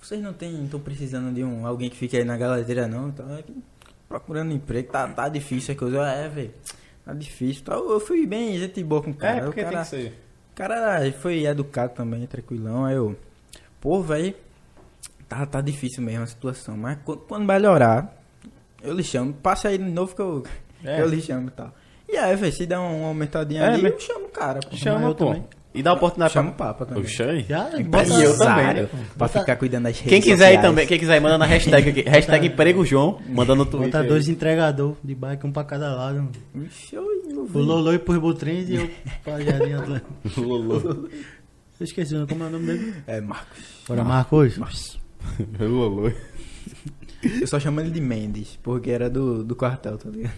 Vocês 0.00 0.20
não 0.20 0.32
tem. 0.32 0.64
Estão 0.64 0.80
precisando 0.80 1.32
de 1.32 1.44
um 1.44 1.66
alguém 1.66 1.88
que 1.88 1.96
fique 1.96 2.16
aí 2.16 2.24
na 2.24 2.36
geladeira 2.36 2.88
não? 2.88 3.10
Então 3.10 3.36
é 3.36 3.42
que 3.42 3.52
procurando 4.08 4.52
emprego. 4.52 4.90
Tá, 4.90 5.06
tá 5.06 5.28
difícil 5.28 5.74
a 5.74 5.78
coisa. 5.78 6.08
É, 6.08 6.28
velho. 6.28 6.50
Tá 7.04 7.12
difícil. 7.12 7.62
Tá, 7.62 7.74
eu 7.74 8.00
fui 8.00 8.26
bem, 8.26 8.58
gente 8.58 8.82
boa 8.82 9.02
com 9.02 9.10
o 9.10 9.14
cara. 9.14 9.38
É, 9.38 9.44
porque 9.44 9.60
o 9.60 9.64
cara, 9.64 9.76
tem 9.76 9.84
que 9.84 9.88
ser. 9.88 10.12
O 10.52 10.56
cara 10.56 11.12
foi 11.12 11.44
educado 11.44 11.94
também, 11.94 12.26
tranquilão. 12.26 12.84
Aí 12.84 12.96
eu. 12.96 13.14
Pô, 13.80 14.02
velho. 14.02 14.34
Tá, 15.28 15.44
tá 15.46 15.60
difícil 15.60 16.02
mesmo 16.02 16.22
a 16.22 16.26
situação. 16.26 16.76
Mas 16.76 16.98
quando, 17.04 17.18
quando 17.20 17.44
melhorar, 17.44 18.16
eu 18.82 18.94
lhe 18.94 19.02
chamo. 19.02 19.32
Passa 19.32 19.68
aí 19.68 19.78
de 19.78 19.84
novo 19.84 20.14
que 20.14 20.22
eu, 20.22 20.44
É. 20.84 21.00
eu 21.02 21.08
lhe 21.08 21.20
chamo 21.20 21.48
e 21.48 21.50
tal. 21.50 21.74
E 22.08 22.16
aí, 22.16 22.36
velho, 22.36 22.52
se 22.52 22.64
der 22.66 22.78
uma 22.78 23.08
aumentadinha 23.08 23.62
É, 23.62 23.68
ali, 23.74 23.82
mas- 23.82 23.92
eu 23.94 24.00
chamo 24.00 24.26
o 24.26 24.28
cara. 24.28 24.60
Pô. 24.60 24.76
Chama, 24.76 25.08
eu 25.08 25.14
pô. 25.14 25.26
também. 25.26 25.44
E 25.74 25.82
dá 25.82 25.92
oportunidade 25.92 26.32
Chama 26.32 26.50
o 26.52 26.54
Papa 26.54 26.86
também. 26.86 27.02
Puxa 27.02 27.24
aí. 27.26 27.42
Já, 27.46 27.58
E 27.58 27.64
eu 27.64 27.70
também. 27.70 27.82
Empresário, 27.86 28.88
Pra 28.88 29.26
Bota- 29.26 29.40
ficar 29.40 29.56
cuidando 29.56 29.82
das 29.84 29.96
redes 29.98 30.08
Quem 30.10 30.22
quiser 30.22 30.46
aí 30.46 30.54
sociais. 30.54 30.62
também, 30.62 30.86
quem 30.86 30.98
quiser 30.98 31.12
aí, 31.14 31.20
manda 31.20 31.36
na 31.36 31.44
hashtag 31.44 31.90
aqui. 31.90 32.00
Hashtag 32.08 32.46
emprego 32.46 32.82
João, 32.86 33.20
manda 33.28 33.54
no 33.54 33.66
Twitter. 33.66 33.88
Bota 33.88 34.00
aí. 34.00 34.08
dois 34.08 34.26
entregador 34.28 34.96
de 35.04 35.14
bike, 35.14 35.46
um 35.46 35.52
pra 35.52 35.64
cada 35.64 35.94
lado. 35.94 36.30
Vixe, 36.54 36.96
O. 36.96 37.58
Lolo 37.58 37.92
e 37.92 37.98
pro 37.98 38.18
Butrins 38.18 38.70
e 38.70 38.76
eu 38.76 38.90
pra 39.22 39.38
Jardim 39.38 39.72
Atlântico. 39.74 40.40
Lolo. 40.40 41.10
Eu 41.78 41.84
esqueci, 41.84 42.14
como 42.26 42.44
é 42.44 42.46
o 42.46 42.50
nome 42.50 42.66
dele? 42.68 42.94
É, 43.06 43.20
Marcos. 43.20 43.58
Bora, 43.86 44.02
Marcos. 44.04 44.56
Marcos. 44.56 44.98
Lolo. 45.60 46.12
Eu 47.22 47.46
só 47.46 47.58
chamo 47.58 47.80
ele 47.80 47.90
de 47.90 48.00
Mendes, 48.00 48.58
porque 48.62 48.90
era 48.90 49.10
do, 49.10 49.42
do 49.42 49.56
quartel, 49.56 49.98
tá 49.98 50.08
ligado? 50.08 50.34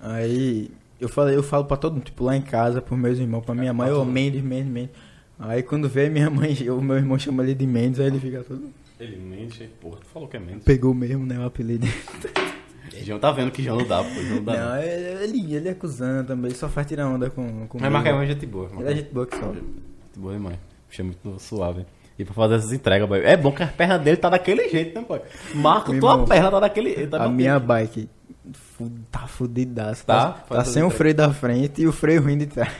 Aí 0.00 0.70
eu 1.00 1.08
falei, 1.08 1.36
eu 1.36 1.42
falo 1.42 1.64
pra 1.64 1.76
todo 1.76 1.94
mundo, 1.94 2.04
tipo, 2.04 2.24
lá 2.24 2.36
em 2.36 2.42
casa, 2.42 2.80
pros 2.80 2.98
meus 2.98 3.18
irmãos, 3.18 3.44
pra 3.44 3.54
minha 3.54 3.72
mãe, 3.72 3.90
ô 3.92 4.04
Mendes, 4.04 4.42
Mendes, 4.42 4.70
Mendes. 4.70 4.94
Aí 5.38 5.62
quando 5.62 5.88
vê 5.88 6.08
minha 6.08 6.30
mãe, 6.30 6.56
o 6.70 6.80
meu 6.80 6.96
irmão 6.96 7.18
chama 7.18 7.42
ele 7.42 7.54
de 7.54 7.66
Mendes, 7.66 8.00
aí 8.00 8.06
ele 8.06 8.18
fica 8.18 8.42
todo. 8.42 8.70
Ele 8.98 9.16
mente, 9.18 9.68
porra, 9.78 9.98
tu 9.98 10.06
falou 10.06 10.26
que 10.26 10.38
é 10.38 10.40
mente. 10.40 10.64
Pegou 10.64 10.94
mesmo, 10.94 11.26
né, 11.26 11.38
o 11.38 11.44
apelido. 11.44 11.86
João 13.02 13.18
tá 13.18 13.30
vendo 13.30 13.50
que 13.50 13.62
João 13.62 13.78
não 13.78 13.86
dá, 13.86 14.02
pô. 14.02 14.10
João 14.10 14.36
não 14.36 14.44
dá. 14.44 14.54
Não, 14.54 14.82
ele, 14.82 15.54
ele 15.54 15.68
é 15.68 15.74
cuzão 15.74 16.24
também, 16.24 16.50
ele 16.50 16.58
só 16.58 16.68
faz 16.68 16.86
tirar 16.86 17.06
onda 17.06 17.28
com. 17.28 17.66
com 17.66 17.78
Mas 17.78 17.92
Marca 17.92 18.08
é 18.08 18.26
gente 18.26 18.46
boa. 18.46 18.70
Ele 18.78 18.88
é 18.88 18.96
gente 18.96 19.12
boa 19.12 19.26
que 19.26 19.36
só. 19.36 19.52
Gente 19.52 19.64
boa 20.16 20.32
demais. 20.32 20.58
Bicho 20.88 21.02
é 21.02 21.04
muito 21.04 21.38
suave. 21.38 21.84
E 22.18 22.24
pra 22.24 22.32
fazer 22.34 22.54
essas 22.56 22.72
entregas, 22.72 23.08
boy. 23.08 23.20
É 23.24 23.36
bom 23.36 23.52
que 23.52 23.62
a 23.62 23.66
perna 23.66 23.98
dele 23.98 24.16
tá 24.16 24.28
daquele 24.30 24.68
jeito, 24.68 24.98
né, 24.98 25.04
boy? 25.06 25.20
Marco, 25.54 25.90
Meu 25.92 26.00
tua 26.00 26.12
irmão, 26.12 26.24
perna 26.26 26.50
tá 26.50 26.60
daquele 26.60 26.94
jeito. 26.94 27.10
Tá 27.10 27.16
A 27.16 27.20
daquele 27.20 27.36
minha 27.36 27.52
jeito. 27.52 27.66
bike 27.66 28.08
tá 29.10 29.26
fudidaça. 29.26 30.04
Tá? 30.06 30.28
Tá, 30.48 30.56
tá 30.56 30.64
sem 30.64 30.82
o 30.82 30.86
tudo 30.88 30.96
freio 30.98 31.14
da 31.14 31.30
frente 31.32 31.82
e 31.82 31.86
o 31.86 31.92
freio 31.92 32.22
ruim 32.22 32.38
de 32.38 32.46
trás. 32.46 32.70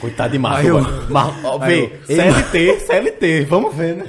Coitado 0.00 0.32
de 0.32 0.38
Marco, 0.38 0.66
eu-. 0.66 0.82
Marco, 1.10 1.38
ó, 1.44 1.58
vê. 1.58 1.84
eu- 1.84 2.06
CLT, 2.06 2.80
CLT. 2.80 3.44
Vamos 3.44 3.74
ver, 3.74 3.96
né? 3.96 4.06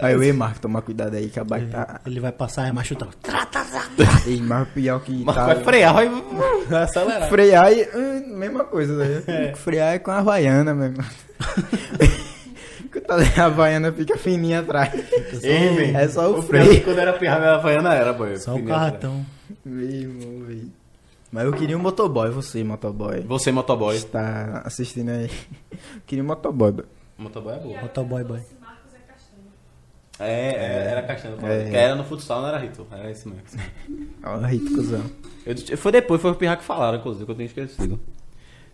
Aí 0.00 0.14
eu, 0.14 0.22
ei, 0.22 0.32
Marco, 0.32 0.60
toma 0.60 0.80
cuidado 0.82 1.14
aí 1.16 1.28
que 1.28 1.38
a 1.38 1.44
bike 1.44 1.66
tá. 1.66 2.00
Ele 2.06 2.18
vai 2.20 2.32
passar 2.32 2.68
e 2.68 2.72
machutar. 2.72 3.08
Ei, 4.26 4.40
mas 4.40 4.68
pior 4.68 5.00
que 5.00 5.12
Marco 5.24 5.40
tá. 5.40 5.46
vai 5.46 5.62
frear, 5.64 5.94
vai 5.94 6.08
vai 6.68 6.82
acelerar. 6.84 7.28
Frear 7.28 7.72
e. 7.72 7.88
hum, 7.94 8.36
mesma 8.36 8.64
coisa, 8.64 8.96
né? 8.96 9.52
Frear 9.54 9.94
é 9.94 9.98
com 9.98 10.10
a 10.10 10.18
Havaiana 10.18 10.74
mesmo. 10.74 10.96
Coitada, 12.92 13.22
a 13.40 13.44
Havaiana 13.46 13.90
fica 13.92 14.18
fininha 14.18 14.60
atrás. 14.60 14.92
Ei, 15.42 15.74
velho. 15.74 15.96
É 15.96 16.08
só 16.08 16.30
o 16.30 16.38
O 16.38 16.42
freio. 16.42 16.66
freio, 16.66 16.84
quando 16.84 16.98
era 16.98 17.12
pirra, 17.14 17.38
minha 17.38 17.54
havaiana 17.54 17.94
era, 17.94 18.12
boy. 18.12 18.36
Só 18.36 18.54
o 18.54 18.64
cartão. 18.64 19.24
Mesmo, 19.64 20.44
véi. 20.44 20.70
Mas 21.30 21.46
eu 21.46 21.52
queria 21.54 21.76
um 21.78 21.80
motoboy, 21.80 22.30
você, 22.30 22.62
motoboy. 22.62 23.20
Você, 23.22 23.50
motoboy. 23.50 23.96
Está 23.96 24.62
assistindo 24.66 25.08
aí. 25.08 25.30
queria 26.06 26.22
um 26.22 26.26
motoboy. 26.26 26.72
boy. 26.72 26.84
Motoboy 27.16 27.54
é 27.54 27.58
boa. 27.58 27.80
Motoboy 27.80 28.24
boy. 28.24 28.38
Esse 28.40 28.54
Marcos 28.60 28.92
é. 30.20 30.24
É, 30.24 30.54
é, 30.54 30.90
era 30.90 31.02
castanho. 31.02 31.38
É. 31.46 31.70
Que 31.70 31.76
Era 31.76 31.94
no 31.94 32.04
futsal, 32.04 32.42
não 32.42 32.48
era 32.48 32.58
Rito. 32.58 32.86
Era 32.90 33.10
isso 33.10 33.28
mesmo. 33.28 33.60
Ó, 34.22 34.36
Rito, 34.38 34.74
cuzão. 34.74 35.04
Eu, 35.46 35.78
foi 35.78 35.92
depois, 35.92 36.20
foi 36.20 36.30
o 36.30 36.34
Pirra 36.34 36.56
que 36.56 36.64
falaram, 36.64 36.98
inclusive, 36.98 37.24
que 37.24 37.30
eu 37.30 37.34
tenho 37.36 37.46
esquecido. 37.46 37.98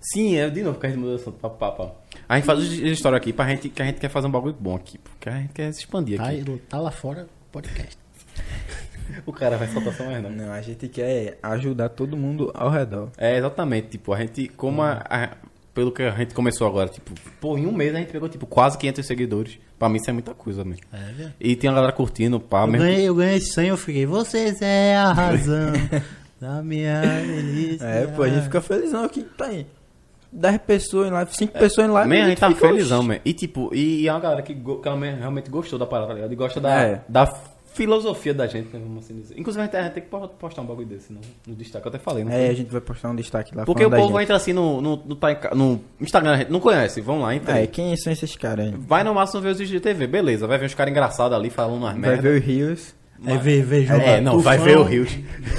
Sim, 0.00 0.36
é 0.36 0.48
de 0.48 0.62
novo 0.62 0.78
que 0.78 0.86
a 0.86 0.90
gente 0.90 1.14
assunto. 1.14 1.38
Pá, 1.38 1.50
pá, 1.50 1.70
pá. 1.72 1.90
A 2.28 2.36
gente 2.36 2.44
faz 2.44 2.58
uma 2.58 2.88
história 2.88 3.16
aqui 3.18 3.32
pra 3.32 3.48
gente, 3.48 3.68
que 3.68 3.82
a 3.82 3.84
gente 3.84 3.98
quer 4.00 4.08
fazer 4.08 4.26
um 4.26 4.30
bagulho 4.30 4.56
bom 4.58 4.76
aqui. 4.76 4.98
Porque 4.98 5.28
a 5.28 5.38
gente 5.38 5.52
quer 5.52 5.72
se 5.72 5.80
expandir 5.80 6.18
Tá, 6.18 6.28
aqui. 6.28 6.36
aí- 6.48 6.58
tá 6.68 6.78
lá 6.78 6.90
fora, 6.90 7.26
podcast. 7.52 7.96
O 9.24 9.32
cara 9.32 9.56
vai 9.56 9.66
soltar 9.68 9.94
só 9.94 10.04
mais 10.04 10.22
não. 10.22 10.30
Não, 10.30 10.52
a 10.52 10.60
gente 10.60 10.86
quer 10.86 11.38
ajudar 11.42 11.88
todo 11.88 12.16
mundo 12.16 12.50
ao 12.54 12.70
redor. 12.70 13.08
É, 13.16 13.36
exatamente. 13.38 13.88
Tipo, 13.88 14.12
a 14.12 14.18
gente, 14.20 14.48
como 14.48 14.82
a, 14.82 15.02
a- 15.08 15.30
pelo 15.74 15.90
que 15.90 16.02
a 16.02 16.10
gente 16.10 16.34
começou 16.34 16.66
agora, 16.66 16.88
tipo, 16.88 17.12
pô, 17.40 17.56
em 17.56 17.66
um 17.66 17.72
mês 17.72 17.94
a 17.94 17.98
gente 17.98 18.12
pegou, 18.12 18.28
tipo, 18.28 18.46
quase 18.46 18.76
500 18.76 19.06
seguidores. 19.06 19.58
Pra 19.78 19.88
mim 19.88 19.96
isso 19.96 20.10
é 20.10 20.12
muita 20.12 20.34
coisa, 20.34 20.62
mesmo. 20.62 20.82
É, 20.92 21.12
velho. 21.12 21.32
E 21.40 21.56
tem 21.56 21.70
a 21.70 21.72
galera 21.72 21.92
curtindo, 21.92 22.38
pá, 22.38 22.62
Eu 22.62 22.66
mesmo. 22.68 22.86
ganhei, 22.86 23.08
eu 23.08 23.14
ganhei 23.14 23.40
100, 23.40 23.68
eu 23.68 23.76
fiquei, 23.78 24.04
vocês 24.06 24.60
é 24.60 24.96
a 24.96 25.12
razão 25.12 25.72
da 26.38 26.62
minha 26.62 27.00
delícia. 27.24 27.86
É, 27.86 28.06
pô, 28.08 28.22
a 28.24 28.28
gente 28.28 28.44
fica 28.44 28.60
felizão 28.60 29.04
aqui. 29.04 29.22
Tá 29.22 29.46
aí. 29.46 29.66
10 30.32 30.58
pessoas 30.58 31.08
em 31.08 31.10
live, 31.10 31.34
5 31.34 31.52
pessoas 31.58 31.86
em 31.88 31.90
live. 31.90 32.08
Man, 32.08 32.24
a 32.24 32.28
gente 32.28 32.38
tá 32.38 32.48
fica, 32.48 32.68
felizão, 32.68 33.02
man. 33.02 33.18
E 33.24 33.32
tipo, 33.32 33.70
e, 33.74 34.02
e 34.02 34.08
é 34.08 34.12
uma 34.12 34.20
galera 34.20 34.42
que, 34.42 34.52
go- 34.54 34.78
que 34.80 34.88
ela 34.88 34.98
realmente 34.98 35.50
gostou 35.50 35.78
da 35.78 35.86
parada, 35.86 36.08
tá 36.08 36.14
ligado? 36.14 36.32
E 36.32 36.36
gosta 36.36 36.60
da, 36.60 36.80
É. 36.82 37.00
da 37.08 37.26
filosofia 37.72 38.34
da 38.34 38.46
gente, 38.46 38.74
né, 38.74 38.80
vamos 38.82 39.04
assim 39.04 39.14
dizer. 39.14 39.38
Inclusive 39.38 39.62
a 39.62 39.64
gente, 39.66 39.76
a 39.76 39.82
gente 39.84 39.92
tem 39.92 40.02
que 40.02 40.08
postar 40.08 40.62
um 40.62 40.66
bagulho 40.66 40.86
desse 40.88 41.12
no, 41.12 41.20
no 41.46 41.54
destaque, 41.54 41.86
eu 41.86 41.90
até 41.90 41.98
falei, 41.98 42.24
não 42.24 42.32
É, 42.32 42.36
foi? 42.36 42.48
a 42.48 42.54
gente 42.54 42.70
vai 42.72 42.80
postar 42.80 43.08
um 43.10 43.14
destaque 43.14 43.54
lá 43.54 43.64
Porque 43.64 43.84
o 43.84 43.90
povo 43.90 44.12
gente. 44.14 44.22
entra 44.24 44.36
assim 44.36 44.52
no, 44.52 44.80
no, 44.80 44.96
no, 44.96 45.14
tá 45.14 45.50
no 45.54 45.80
Instagram, 46.00 46.32
a 46.32 46.36
gente 46.38 46.50
não 46.50 46.58
conhece, 46.60 47.00
vão 47.00 47.20
lá, 47.20 47.34
entra 47.36 47.60
É, 47.60 47.66
quem 47.68 47.96
são 47.96 48.12
esses 48.12 48.34
caras 48.34 48.66
aí? 48.66 48.74
Vai 48.76 49.04
no 49.04 49.14
máximo 49.14 49.40
ver 49.42 49.50
os 49.50 49.58
vídeos 49.58 49.70
de 49.70 49.80
TV, 49.80 50.06
beleza. 50.08 50.46
Vai 50.46 50.58
ver 50.58 50.66
os 50.66 50.74
caras 50.74 50.90
engraçados 50.90 51.38
ali 51.38 51.50
falando 51.50 51.76
umas 51.76 51.92
Vai 51.92 52.00
merda. 52.00 52.22
ver 52.22 52.40
os 52.40 52.44
rios. 52.44 52.94
É 53.24 53.36
ver, 53.36 53.62
ver 53.64 53.84
jogar 53.84 54.02
É, 54.02 54.20
não, 54.20 54.38
vai 54.40 54.58
tufão. 54.58 54.72
ver 54.72 54.78
o 54.78 54.82
Rios. 54.84 55.10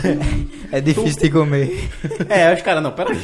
É 0.71 0.79
difícil 0.79 1.21
de 1.23 1.29
comer. 1.29 1.89
é, 2.29 2.53
os 2.53 2.61
caras, 2.61 2.81
não, 2.83 2.91
peraí. 2.91 3.17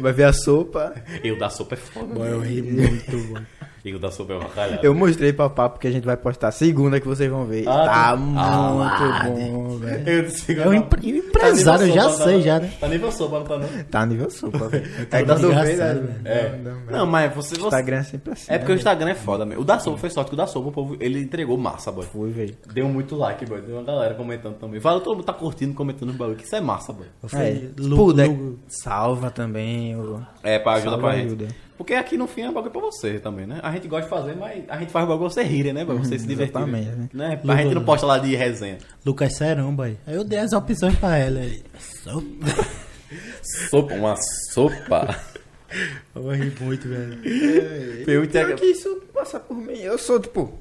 Vai 0.00 0.12
ver 0.12 0.24
a 0.24 0.32
sopa. 0.32 0.94
E 1.22 1.30
o 1.30 1.38
da 1.38 1.50
sopa 1.50 1.74
é 1.74 1.78
foda. 1.78 2.14
Boy, 2.14 2.30
eu 2.30 2.40
ri 2.40 2.62
muito, 2.62 3.16
boy. 3.28 3.42
E 3.84 3.94
o 3.94 3.98
da 3.98 4.10
sopa 4.10 4.32
é 4.34 4.36
uma. 4.36 4.48
Eu 4.82 4.94
mostrei 4.94 5.32
pra 5.32 5.48
papo 5.48 5.78
que 5.78 5.86
a 5.86 5.90
gente 5.90 6.04
vai 6.04 6.16
postar 6.16 6.50
segunda 6.50 7.00
que 7.00 7.06
vocês 7.06 7.30
vão 7.30 7.44
ver. 7.44 7.66
Ah, 7.68 7.72
tá 7.84 8.10
tá. 8.10 8.16
muito 8.16 8.38
Ah, 8.38 9.22
bom, 9.24 9.78
velho. 9.78 10.08
Eu 10.08 10.22
disse, 10.24 10.60
É 10.60 10.68
um 10.68 10.74
empre- 10.74 11.08
empresário, 11.08 11.86
eu 11.86 11.92
já 11.94 12.10
sei 12.10 12.42
já, 12.42 12.58
né? 12.60 12.72
Tá 12.80 12.88
nível 12.88 13.12
sopa, 13.12 13.38
não 13.38 13.46
tá 13.46 13.58
não? 13.58 13.68
Tá 13.84 14.06
nível 14.06 14.30
sopa, 14.30 14.68
velho. 14.68 15.06
tá 15.06 15.18
É 15.18 15.24
quando 15.24 15.40
vê, 15.40 15.46
engraçado, 15.72 16.00
né? 16.02 16.14
É. 16.24 16.58
Não, 16.62 16.72
não, 16.74 16.80
Não, 16.98 17.06
mas 17.06 17.34
você... 17.34 17.54
O 17.54 17.58
você... 17.58 17.64
Instagram 17.66 17.96
é 17.98 18.02
sempre 18.02 18.32
assim. 18.32 18.52
É 18.52 18.58
porque 18.58 18.72
o 18.72 18.74
né, 18.74 18.78
Instagram 18.80 19.10
é 19.10 19.14
foda, 19.14 19.46
meu. 19.46 19.60
O 19.60 19.64
da 19.64 19.78
sopa 19.78 19.96
foi 19.98 20.10
sorte 20.10 20.28
que 20.28 20.34
o 20.34 20.36
da 20.36 20.46
sopa, 20.46 20.68
o 20.68 20.72
povo, 20.72 20.96
ele 21.00 21.20
entregou 21.20 21.56
massa, 21.56 21.92
boy. 21.92 22.04
Foi, 22.04 22.30
velho. 22.30 22.54
Deu 22.72 22.88
muito 22.88 23.14
like, 23.16 23.46
boy. 23.46 23.60
Deu 23.62 23.76
uma 23.76 23.84
galera 23.84 24.14
comentando 24.14 24.54
também. 24.56 24.80
Fala, 24.80 25.00
todo 25.00 25.16
mundo 25.16 25.24
tá 25.24 25.32
curtindo, 25.32 25.72
comentando 25.74 26.10
os 26.10 26.16
bagulho, 26.16 26.36
que 26.36 26.44
isso 26.44 26.56
é 26.56 26.60
massa, 26.60 26.92
boy. 26.92 27.06
Eu 27.22 27.38
É, 27.38 27.60
Lu- 27.78 28.12
Lu- 28.12 28.58
salva 28.68 29.30
também. 29.30 29.94
O... 29.96 30.20
É, 30.42 30.58
pra 30.58 30.72
ajuda 30.72 30.90
Salva 30.90 31.08
pra 31.08 31.16
gente. 31.16 31.67
Porque 31.78 31.94
aqui 31.94 32.16
no 32.18 32.26
fim 32.26 32.42
é 32.42 32.50
bagulho 32.50 32.72
pra 32.72 32.80
você 32.80 33.20
também, 33.20 33.46
né? 33.46 33.60
A 33.62 33.70
gente 33.70 33.86
gosta 33.86 34.02
de 34.02 34.10
fazer, 34.10 34.34
mas 34.36 34.64
a 34.68 34.76
gente 34.78 34.90
faz 34.90 35.04
o 35.04 35.08
bagulho 35.08 35.30
pra 35.30 35.42
você 35.42 35.48
rirem, 35.48 35.72
né? 35.72 35.84
Pra 35.84 35.94
você 35.94 36.18
se 36.18 36.26
divertir. 36.26 36.56
exatamente, 36.56 36.88
né? 36.88 37.08
né? 37.14 37.40
A 37.48 37.56
gente 37.62 37.74
não 37.74 37.84
posta 37.84 38.04
lá 38.04 38.18
de 38.18 38.34
resenha. 38.34 38.78
Lucas 39.06 39.36
Serão, 39.36 39.72
boy. 39.72 39.96
Aí 40.04 40.14
eu 40.16 40.24
dei 40.24 40.40
as 40.40 40.52
opções 40.52 40.96
pra 40.96 41.16
ela. 41.16 41.38
Ele, 41.38 41.62
"Sopa." 41.78 42.68
Sopa, 43.70 43.94
uma 43.94 44.16
sopa. 44.52 45.16
Eu 46.14 46.28
ri 46.30 46.52
muito, 46.60 46.88
velho. 46.88 48.04
Pior 48.04 48.24
entrego... 48.24 48.56
que 48.56 48.66
isso 48.66 49.02
passa 49.14 49.38
por 49.38 49.56
mim. 49.56 49.78
Eu 49.78 49.96
sou, 49.98 50.18
tipo... 50.18 50.52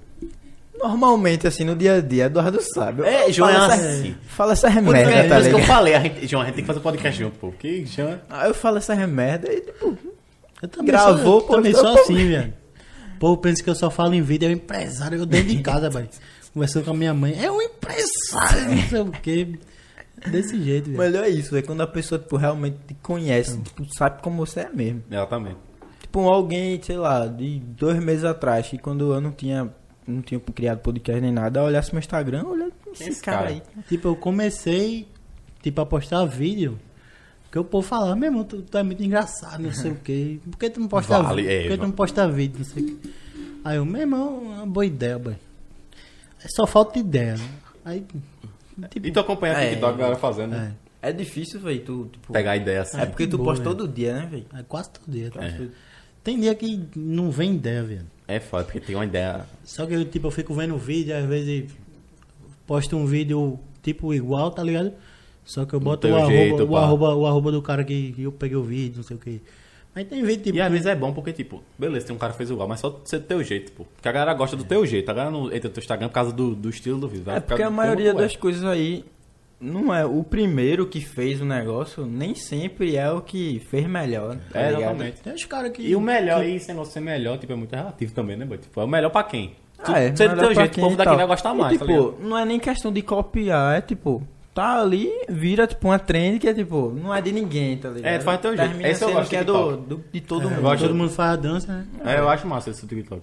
Normalmente, 0.77 1.47
assim, 1.47 1.63
no 1.63 1.75
dia 1.75 1.95
a 1.95 2.01
dia, 2.01 2.25
Eduardo 2.25 2.61
sabe. 2.61 3.01
É, 3.03 3.31
João 3.31 3.51
falo 3.51 3.71
é 3.71 3.75
essa- 3.75 3.87
assim. 3.89 4.15
Fala 4.27 4.53
essa 4.53 4.69
remerda, 4.69 5.11
é, 5.11 5.27
tá 5.27 5.39
isso 5.39 5.49
que 5.49 5.55
eu 5.55 5.63
falei, 5.63 5.95
a 5.95 5.99
gente, 6.01 6.27
João, 6.27 6.43
a 6.43 6.45
gente 6.45 6.55
tem 6.55 6.63
que 6.63 6.67
fazer 6.67 6.79
podcast 6.81 7.19
junto, 7.19 7.39
pô. 7.39 7.47
Porque 7.47 7.83
João... 7.85 8.19
Aí 8.29 8.49
eu 8.49 8.53
falo 8.53 8.77
essa 8.77 8.93
remerda 8.93 9.51
e, 9.51 9.61
tipo... 9.61 9.97
Eu 10.61 10.67
também 10.67 10.87
Gravou, 10.87 11.41
sou, 11.41 11.49
eu 11.51 11.55
também 11.57 11.73
sou 11.73 11.87
assim, 11.87 12.27
velho. 12.27 12.53
O 13.15 13.19
povo 13.19 13.37
pensa 13.37 13.63
que 13.63 13.69
eu 13.69 13.75
só 13.75 13.89
falo 13.89 14.13
em 14.13 14.21
vídeo, 14.21 14.47
é 14.47 14.49
um 14.49 14.53
empresário, 14.53 15.17
eu 15.17 15.25
dentro 15.25 15.49
de 15.49 15.61
casa, 15.63 15.89
boy. 15.89 16.07
Conversando 16.53 16.85
com 16.85 16.91
a 16.91 16.93
minha 16.95 17.13
mãe, 17.13 17.35
é 17.43 17.51
um 17.51 17.61
empresário, 17.61 18.69
não 18.75 18.81
sei 18.89 18.99
o 19.01 19.11
quê. 19.11 19.59
Desse 20.31 20.61
jeito, 20.63 20.85
velho. 20.85 20.97
Melhor 20.97 21.23
é 21.23 21.29
isso, 21.29 21.55
é 21.55 21.61
quando 21.61 21.81
a 21.81 21.87
pessoa, 21.87 22.17
tipo, 22.19 22.37
realmente 22.37 22.77
te 22.87 22.93
conhece, 22.95 23.59
tipo, 23.61 23.85
sabe 23.93 24.21
como 24.23 24.37
você 24.45 24.61
é 24.61 24.69
mesmo. 24.73 25.03
Exatamente. 25.11 25.57
Tipo, 26.01 26.21
alguém, 26.27 26.81
sei 26.81 26.97
lá, 26.97 27.27
de 27.27 27.59
dois 27.59 27.99
meses 28.03 28.23
atrás, 28.23 28.67
que 28.67 28.77
quando 28.79 29.13
eu 29.13 29.21
não 29.21 29.31
tinha, 29.31 29.69
não 30.07 30.21
tinha 30.21 30.39
criado 30.39 30.79
podcast 30.79 31.21
nem 31.21 31.31
nada, 31.31 31.59
eu 31.59 31.65
olhasse 31.65 31.93
meu 31.93 31.99
Instagram, 31.99 32.45
olha 32.47 32.71
esse, 32.91 33.09
Esse 33.09 33.21
cara, 33.21 33.37
cara? 33.37 33.49
aí. 33.49 33.61
Tipo, 33.87 34.07
eu 34.07 34.15
comecei, 34.15 35.07
tipo, 35.61 35.81
a 35.81 35.85
postar 35.85 36.25
vídeo. 36.25 36.79
Que 37.57 37.61
o 37.61 37.63
povo 37.63 37.87
falava, 37.87 38.15
meu 38.15 38.27
irmão, 38.29 38.43
tu, 38.43 38.61
tu 38.61 38.77
é 38.77 38.83
muito 38.83 39.03
engraçado, 39.03 39.63
não 39.63 39.73
sei 39.73 39.91
o 39.91 39.95
quê. 39.95 40.39
Por 40.49 40.57
que 40.59 40.69
tu 40.69 40.79
não 40.79 40.87
posta 40.87 41.21
Vale, 41.23 41.41
vídeo? 41.41 41.51
é, 41.57 41.61
Por 41.63 41.71
que 41.71 41.77
tu 41.77 41.83
não 41.83 41.91
posta 41.91 42.27
vídeo? 42.31 42.59
Não 42.59 42.65
sei 42.65 42.83
o 42.83 42.85
quê. 42.97 43.09
Aí 43.65 43.77
eu, 43.77 43.85
meu 43.85 44.01
irmão, 44.01 44.53
é 44.53 44.57
uma 44.57 44.67
boa 44.67 44.85
ideia, 44.85 45.17
boy. 45.17 45.35
É 46.43 46.47
só 46.49 46.67
falta 46.67 46.93
de 46.93 46.99
ideia, 46.99 47.35
né? 47.35 47.49
Aí, 47.83 48.05
tipo, 48.91 49.07
E 49.07 49.11
tu 49.11 49.19
acompanha 49.19 49.57
a 49.57 49.61
É. 49.63 49.69
TikTok, 49.71 49.93
a 49.93 49.97
galera 49.97 50.15
fazendo, 50.19 50.51
né? 50.51 50.75
é, 51.01 51.09
É 51.09 51.11
difícil, 51.11 51.59
velho, 51.59 51.83
tu, 51.83 52.09
tipo... 52.11 52.31
Pegar 52.31 52.55
ideia 52.55 52.81
assim. 52.83 52.99
É 52.99 53.05
porque 53.07 53.25
tu 53.25 53.37
Boa, 53.37 53.49
posta 53.49 53.63
né? 53.63 53.75
todo 53.75 53.87
dia, 53.87 54.13
né, 54.13 54.27
velho? 54.27 54.45
é 54.53 54.63
quase 54.63 54.91
todo 54.91 55.11
dia. 55.11 55.31
quase 55.31 55.47
É. 55.47 55.57
todo. 55.57 55.71
Tem 56.23 56.39
dia 56.39 56.53
que 56.53 56.87
não 56.95 57.31
vem 57.31 57.55
ideia, 57.55 57.81
velho. 57.83 58.05
É 58.27 58.39
foda, 58.39 58.65
porque 58.65 58.79
tem 58.81 58.95
uma 58.95 59.05
ideia... 59.05 59.45
Só 59.63 59.85
que 59.87 59.93
eu, 59.95 60.05
tipo, 60.05 60.27
eu 60.27 60.31
fico 60.31 60.53
vendo 60.53 60.75
o 60.75 60.77
vídeo, 60.77 61.15
às 61.17 61.25
vezes 61.25 61.71
posto 62.67 62.95
um 62.97 63.05
vídeo 63.07 63.57
tipo 63.81 64.13
igual, 64.13 64.51
tá 64.51 64.61
ligado? 64.61 64.93
Só 65.47 65.65
que 65.65 65.73
eu 65.73 65.79
boto 65.79 66.07
o 66.07 66.15
arroba, 66.15 66.31
jeito, 66.31 66.63
o, 66.65 66.75
arroba, 66.77 67.15
o 67.15 67.25
arroba 67.25 67.51
do 67.53 67.61
cara 67.61 67.83
que 67.83 68.13
eu 68.19 68.31
peguei 68.33 68.57
o 68.57 68.61
vídeo, 68.63 68.97
não 68.97 69.03
sei 69.03 69.15
o 69.15 69.19
que. 69.19 69.41
Mas 69.95 70.05
tem 70.07 70.21
vídeo 70.21 70.43
tipo. 70.43 70.57
E 70.57 70.61
às 70.61 70.69
vezes 70.69 70.85
é 70.85 70.93
bom 70.93 71.13
porque, 71.13 71.31
tipo, 71.31 71.63
beleza, 71.79 72.05
tem 72.05 72.15
um 72.15 72.19
cara 72.19 72.33
que 72.33 72.37
fez 72.37 72.49
igual, 72.51 72.67
mas 72.67 72.81
só 72.81 72.99
ser 73.05 73.19
do 73.19 73.25
teu 73.25 73.41
jeito, 73.41 73.71
pô. 73.71 73.85
Porque 73.95 74.07
a 74.07 74.11
galera 74.11 74.33
gosta 74.33 74.55
do 74.57 74.63
teu 74.65 74.85
jeito. 74.85 75.09
A 75.09 75.13
galera 75.13 75.31
não 75.31 75.45
entra 75.51 75.69
no 75.69 75.73
teu 75.73 75.81
Instagram 75.81 76.09
por 76.09 76.13
causa 76.13 76.31
do, 76.33 76.53
do 76.53 76.69
estilo 76.69 76.99
do 76.99 77.07
vídeo. 77.07 77.31
É 77.31 77.39
por 77.39 77.47
porque 77.47 77.63
a 77.63 77.71
maioria 77.71 78.13
tu 78.13 78.19
é. 78.19 78.21
das 78.23 78.35
coisas 78.35 78.63
aí 78.65 79.05
não 79.59 79.91
é 79.95 80.05
o 80.05 80.23
primeiro 80.23 80.85
que 80.85 80.99
fez 81.01 81.41
o 81.41 81.45
negócio, 81.45 82.05
nem 82.05 82.35
sempre 82.35 82.95
é 82.97 83.09
o 83.09 83.21
que 83.21 83.59
fez 83.71 83.87
melhor. 83.87 84.37
Tá 84.51 84.59
É, 84.59 84.65
ligado? 84.67 84.81
exatamente. 84.81 85.21
Tem 85.21 85.33
uns 85.33 85.45
caras 85.45 85.71
que. 85.71 85.81
E 85.81 85.95
o 85.95 86.01
melhor, 86.01 86.45
e 86.45 86.55
esse 86.57 86.67
negócio 86.67 86.93
ser 86.93 86.99
melhor, 86.99 87.37
tipo, 87.39 87.53
é 87.53 87.55
muito 87.55 87.73
relativo 87.75 88.13
também, 88.13 88.35
né, 88.37 88.45
boy? 88.45 88.57
Tipo, 88.59 88.81
é 88.81 88.83
o 88.83 88.87
melhor 88.87 89.09
pra 89.09 89.23
quem? 89.23 89.55
Tu, 89.83 89.91
Ah, 89.91 89.99
é, 89.99 90.15
ser 90.15 90.29
do 90.29 90.35
melhor 90.35 90.37
teu 90.47 90.53
pra 90.53 90.63
jeito, 90.63 90.77
o 90.77 90.81
povo 90.81 90.95
daqui 90.97 91.15
vai 91.15 91.25
gostar 91.27 91.55
E, 91.55 91.57
mais, 91.57 91.79
tá 91.79 91.85
tipo, 91.85 91.99
ligado? 91.99 92.17
não 92.21 92.37
é 92.37 92.45
nem 92.45 92.59
questão 92.59 92.91
de 92.91 93.01
copiar, 93.01 93.77
é 93.77 93.81
tipo, 93.81 94.21
tá 94.57 94.81
ali, 94.81 95.07
vira 95.29 95.67
tipo 95.67 95.87
uma 95.87 95.99
trend 95.99 96.39
que 96.39 96.47
é 96.47 96.53
tipo, 96.53 96.91
não 96.91 97.13
é 97.13 97.21
de 97.21 97.31
ninguém, 97.31 97.77
tá 97.77 97.89
ligado? 97.89 98.11
É, 98.11 98.17
tu 98.17 98.23
faz 98.23 98.39
do 98.39 98.41
teu 98.41 98.57
jeito. 98.57 98.69
Termina 98.69 98.89
Esse 98.89 99.03
eu 99.03 99.13
gosto 99.13 99.29
que 99.29 99.35
é 99.35 99.43
do, 99.43 99.77
do- 99.77 100.03
de 100.11 100.19
todo 100.21 100.47
é, 100.47 100.49
mundo. 100.49 100.61
gosto 100.63 100.79
todo 100.81 100.89
do- 100.89 100.95
mundo 100.95 101.09
faz 101.11 101.31
a 101.33 101.35
dança, 101.35 101.71
né? 101.71 101.87
É, 102.03 102.19
eu 102.19 102.27
acho 102.27 102.47
massa 102.47 102.71
esse 102.71 102.87
TikTok. 102.87 103.21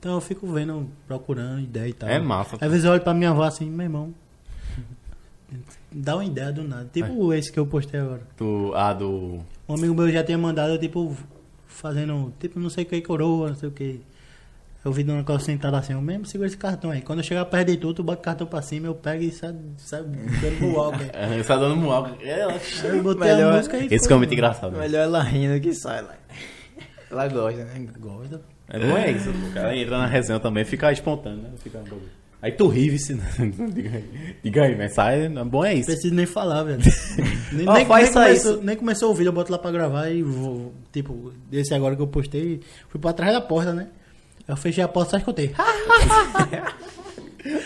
Então 0.00 0.14
eu 0.14 0.20
fico 0.20 0.46
vendo, 0.48 0.88
procurando 1.06 1.60
ideia 1.60 1.88
e 1.88 1.92
tal. 1.92 2.08
É 2.08 2.18
massa. 2.18 2.56
Às 2.60 2.68
vezes 2.70 2.84
eu 2.84 2.90
olho 2.90 3.00
pra 3.02 3.14
minha 3.14 3.30
avó 3.30 3.44
assim, 3.44 3.70
meu 3.70 3.84
irmão. 3.84 4.12
Dá 5.92 6.16
uma 6.16 6.24
ideia 6.24 6.52
do 6.52 6.64
nada. 6.64 6.88
Tipo 6.92 7.32
esse 7.32 7.52
que 7.52 7.58
eu 7.58 7.66
postei 7.66 8.00
agora. 8.00 8.22
Tu, 8.36 8.72
a 8.74 8.92
do. 8.92 9.38
Um 9.68 9.74
amigo 9.74 9.94
meu 9.94 10.10
já 10.10 10.24
tinha 10.24 10.36
mandado, 10.36 10.76
tipo, 10.78 11.16
fazendo, 11.68 12.32
tipo, 12.40 12.58
não 12.58 12.68
sei 12.68 12.82
o 12.84 12.86
que, 12.86 13.00
coroa, 13.00 13.50
não 13.50 13.54
sei 13.56 13.68
o 13.68 13.72
que. 13.72 14.00
Eu 14.84 14.92
vi 14.92 15.02
um 15.02 15.16
negócio 15.16 15.46
sentado 15.46 15.74
assim, 15.76 15.94
eu 15.94 16.00
mesmo 16.02 16.26
segura 16.26 16.46
esse 16.46 16.56
cartão 16.58 16.90
aí. 16.90 17.00
Quando 17.00 17.20
eu 17.20 17.24
chegar 17.24 17.44
perto 17.46 17.68
de 17.70 17.76
tudo, 17.78 17.94
tu 17.94 18.02
bota 18.04 18.20
o 18.20 18.22
cartão 18.22 18.46
pra 18.46 18.60
cima, 18.60 18.86
eu 18.86 18.94
pego 18.94 19.22
e 19.22 19.30
sai, 19.30 19.54
sai 19.78 20.02
dando 20.02 20.74
walker. 20.74 21.10
É, 21.12 21.42
tá 21.42 21.56
dando 21.56 21.76
mual. 21.76 22.10
É, 22.20 22.40
ela- 22.40 22.52
Aí 22.52 22.88
eu 22.96 23.02
botei 23.02 23.30
a 23.30 23.34
Melhor- 23.36 23.56
música 23.56 23.78
e 23.78 23.88
Esse 23.90 24.12
é 24.12 24.16
muito 24.16 24.32
engraçado. 24.34 24.72
né? 24.72 24.80
Melhor 24.80 25.02
ela 25.04 25.22
rindo 25.22 25.58
que 25.60 25.72
sai 25.72 26.02
lá. 26.02 26.14
Ela 27.10 27.28
gosta, 27.28 27.64
né? 27.64 27.86
Gosta. 27.98 28.40
É 28.68 28.78
bom 28.78 28.96
é 28.96 29.10
isso, 29.10 29.30
pô. 29.32 29.46
O 29.48 29.52
cara 29.52 29.76
entra 29.76 29.98
na 29.98 30.06
resenha 30.06 30.40
também, 30.40 30.64
fica 30.64 30.90
espontâneo, 30.92 31.42
né? 31.42 31.50
Fica 31.62 31.78
um 31.78 31.82
bagulho. 31.84 32.02
Aí 32.42 32.52
tu 32.52 32.68
ri, 32.68 32.98
se 32.98 33.14
diga 33.72 33.96
aí. 33.96 34.36
Diga 34.44 34.62
aí, 34.64 34.76
mas 34.76 34.92
sai, 34.92 35.24
é 35.24 35.28
bom 35.44 35.64
é 35.64 35.74
isso. 35.74 35.86
Preciso 35.86 36.14
nem 36.14 36.26
falar, 36.26 36.62
velho. 36.62 36.78
nem, 37.52 37.64
nem, 37.64 37.86
faz 37.86 38.14
nem 38.14 38.22
começou, 38.22 38.52
isso. 38.52 38.62
nem 38.62 38.76
começou 38.76 39.10
o 39.10 39.14
vídeo, 39.14 39.28
eu 39.30 39.32
boto 39.32 39.50
lá 39.50 39.58
pra 39.58 39.70
gravar 39.70 40.10
e 40.10 40.22
vou. 40.22 40.74
Tipo, 40.92 41.32
desse 41.50 41.72
agora 41.72 41.96
que 41.96 42.02
eu 42.02 42.06
postei, 42.06 42.60
fui 42.88 43.00
pra 43.00 43.14
trás 43.14 43.32
da 43.32 43.40
porta, 43.40 43.72
né? 43.72 43.86
Eu 44.46 44.56
fechei 44.56 44.82
a 44.84 44.88
porta 44.88 45.12
só 45.12 45.16
escutei. 45.18 45.54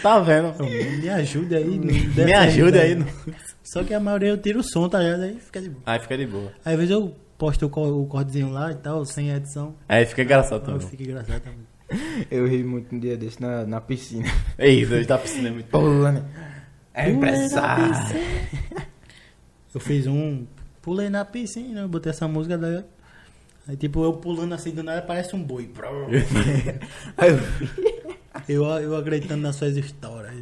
Tá 0.03 0.19
vendo? 0.21 0.55
Me 1.01 1.09
ajude 1.09 1.55
aí. 1.55 1.79
Me 1.79 2.33
ajude 2.35 2.79
aí. 2.79 2.95
no- 2.97 3.07
Só 3.63 3.85
que 3.85 3.95
a 3.95 4.01
maioria 4.01 4.31
eu 4.31 4.39
tiro 4.39 4.61
o 4.61 4.63
som, 4.65 4.89
tá 4.89 4.99
ligado? 4.99 5.23
Aí 5.23 5.39
fica 5.39 5.61
de 5.61 5.69
boa. 5.69 5.83
Aí 5.87 6.01
fica 6.01 6.17
de 6.19 6.27
boa. 6.27 6.53
Aí, 6.65 6.73
às 6.75 6.79
vezes 6.81 6.91
eu 6.95 7.15
posto 7.37 7.67
o, 7.67 7.71
co- 7.71 7.87
o 8.03 8.07
cortezinho 8.07 8.51
lá 8.51 8.73
e 8.73 8.75
tal, 8.75 9.05
sem 9.05 9.31
edição. 9.31 9.75
Aí 9.89 10.05
fica 10.05 10.23
engraçado 10.23 10.65
também. 10.65 10.81
fica 10.89 11.03
engraçado 11.03 11.41
também. 11.43 11.67
Eu 12.31 12.47
ri 12.47 12.63
muito 12.65 12.95
um 12.95 12.99
dia 12.99 13.17
desse 13.17 13.41
na, 13.41 13.65
na 13.65 13.81
piscina. 13.81 14.27
É 14.59 14.69
isso, 14.69 14.93
hoje 14.93 15.07
tá 15.07 15.17
piscina 15.17 15.49
é 15.49 15.53
muito. 15.53 15.67
Pulando. 15.71 16.25
É 16.93 17.05
na 17.05 17.11
empresário. 17.11 17.95
piscina. 17.95 18.21
Eu 19.75 19.81
fiz 19.81 20.07
um. 20.09 20.45
Pulei 20.83 21.09
na 21.09 21.25
piscina, 21.25 21.87
botei 21.87 22.11
essa 22.11 22.27
música 22.27 22.59
daí. 22.59 22.83
Aí 23.69 23.77
tipo, 23.77 24.03
eu 24.03 24.15
pulando 24.15 24.55
assim 24.55 24.71
do 24.71 24.83
nada 24.83 25.03
parece 25.03 25.37
um 25.37 25.43
boi. 25.43 25.71
Aí 27.17 27.31
eu. 27.31 27.39
Eu, 28.49 28.65
eu 28.65 28.97
acreditando 28.97 29.43
nas 29.43 29.57
suas 29.57 29.77
histórias. 29.77 30.33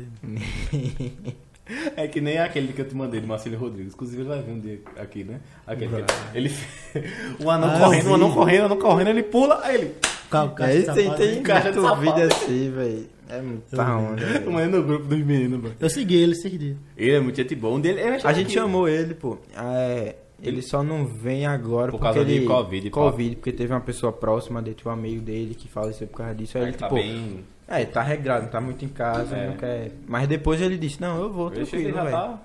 É 1.97 2.07
que 2.07 2.21
nem 2.21 2.39
aquele 2.39 2.73
que 2.73 2.81
eu 2.81 2.87
te 2.89 2.95
mandei 2.95 3.21
do 3.21 3.27
Marcelo 3.27 3.57
Rodrigues. 3.57 3.95
Inclusive 3.95 4.23
ele 4.23 4.29
vai 4.29 4.41
vir 4.43 4.53
um 4.53 4.61
dia 4.61 4.79
aqui, 4.97 5.25
né? 5.25 5.41
Aquele 5.67 5.91
que 6.05 6.37
ele. 6.39 6.55
O 7.45 7.51
anão 7.51 7.69
Ah, 7.75 7.81
correndo, 7.81 8.07
eu 8.07 8.13
o 8.13 8.15
anão 8.15 8.33
correndo, 8.33 8.63
o 8.63 8.65
anão 8.67 8.79
correndo, 8.79 9.09
ele 9.11 9.23
pula, 9.25 9.61
aí 9.65 9.75
ele. 9.75 9.95
Cal, 10.31 10.51
caixa 10.55 10.93
Aí 10.93 11.09
de 11.11 11.17
tem, 11.17 11.37
né? 11.37 11.43
caixa 11.43 11.73
de 11.73 11.79
vídeo 11.79 12.23
assim, 12.33 12.71
velho. 12.71 13.07
É 13.29 13.43
muita 13.43 13.97
onda. 13.97 14.25
velho. 14.25 14.53
Mano, 14.53 14.77
no 14.79 14.85
grupo 14.85 15.07
dos 15.07 15.19
meninos, 15.19 15.61
mano. 15.61 15.75
Eu 15.81 15.91
segui 15.91 16.17
ele 16.17 16.33
esses 16.33 16.57
dias. 16.59 16.77
Ele 16.97 17.11
é 17.13 17.21
muito 17.21 17.37
gente 17.37 17.55
boa. 17.57 17.75
Um 17.77 17.81
dele, 17.81 18.01
eu 18.01 18.21
A 18.29 18.33
gente 18.33 18.47
que- 18.49 18.53
chamou 18.55 18.89
ele, 18.89 19.15
pô. 19.15 19.39
É, 19.57 20.15
ele 20.43 20.61
só 20.63 20.83
não 20.83 21.07
vem 21.07 21.47
agora 21.47 21.91
Por 21.91 21.99
porque 21.99 22.15
causa 22.15 22.25
de 22.29 22.37
ele... 22.37 22.47
Covid, 22.47 22.91
pá. 22.91 22.95
Covid, 22.95 23.37
porque 23.37 23.53
teve 23.53 23.73
uma 23.73 23.81
pessoa 23.81 24.13
próxima 24.13 24.61
dele, 24.61 24.77
tipo, 24.77 24.89
um 24.89 24.93
amigo 24.93 25.21
dele 25.23 25.55
que 25.55 25.67
faleceu 25.69 26.07
por 26.07 26.19
causa 26.19 26.35
disso. 26.35 26.57
Aí 26.59 26.65
Ele 26.65 26.71
ele, 26.73 26.79
tá 26.79 26.87
tipo, 26.87 26.95
bem. 26.97 27.45
é, 27.69 27.85
tá 27.85 28.03
regrado, 28.03 28.45
não 28.45 28.51
tá 28.51 28.61
muito 28.61 28.85
em 28.85 28.89
casa, 28.89 29.35
É. 29.37 29.47
não 29.49 29.57
quer... 29.57 29.93
Mas 30.07 30.29
depois 30.29 30.61
ele 30.61 30.77
disse, 30.77 31.01
não, 31.01 31.21
eu 31.23 31.33
vou, 31.33 31.51
tranquilo, 31.51 31.95
velho. 31.95 32.11
tá 32.11 32.39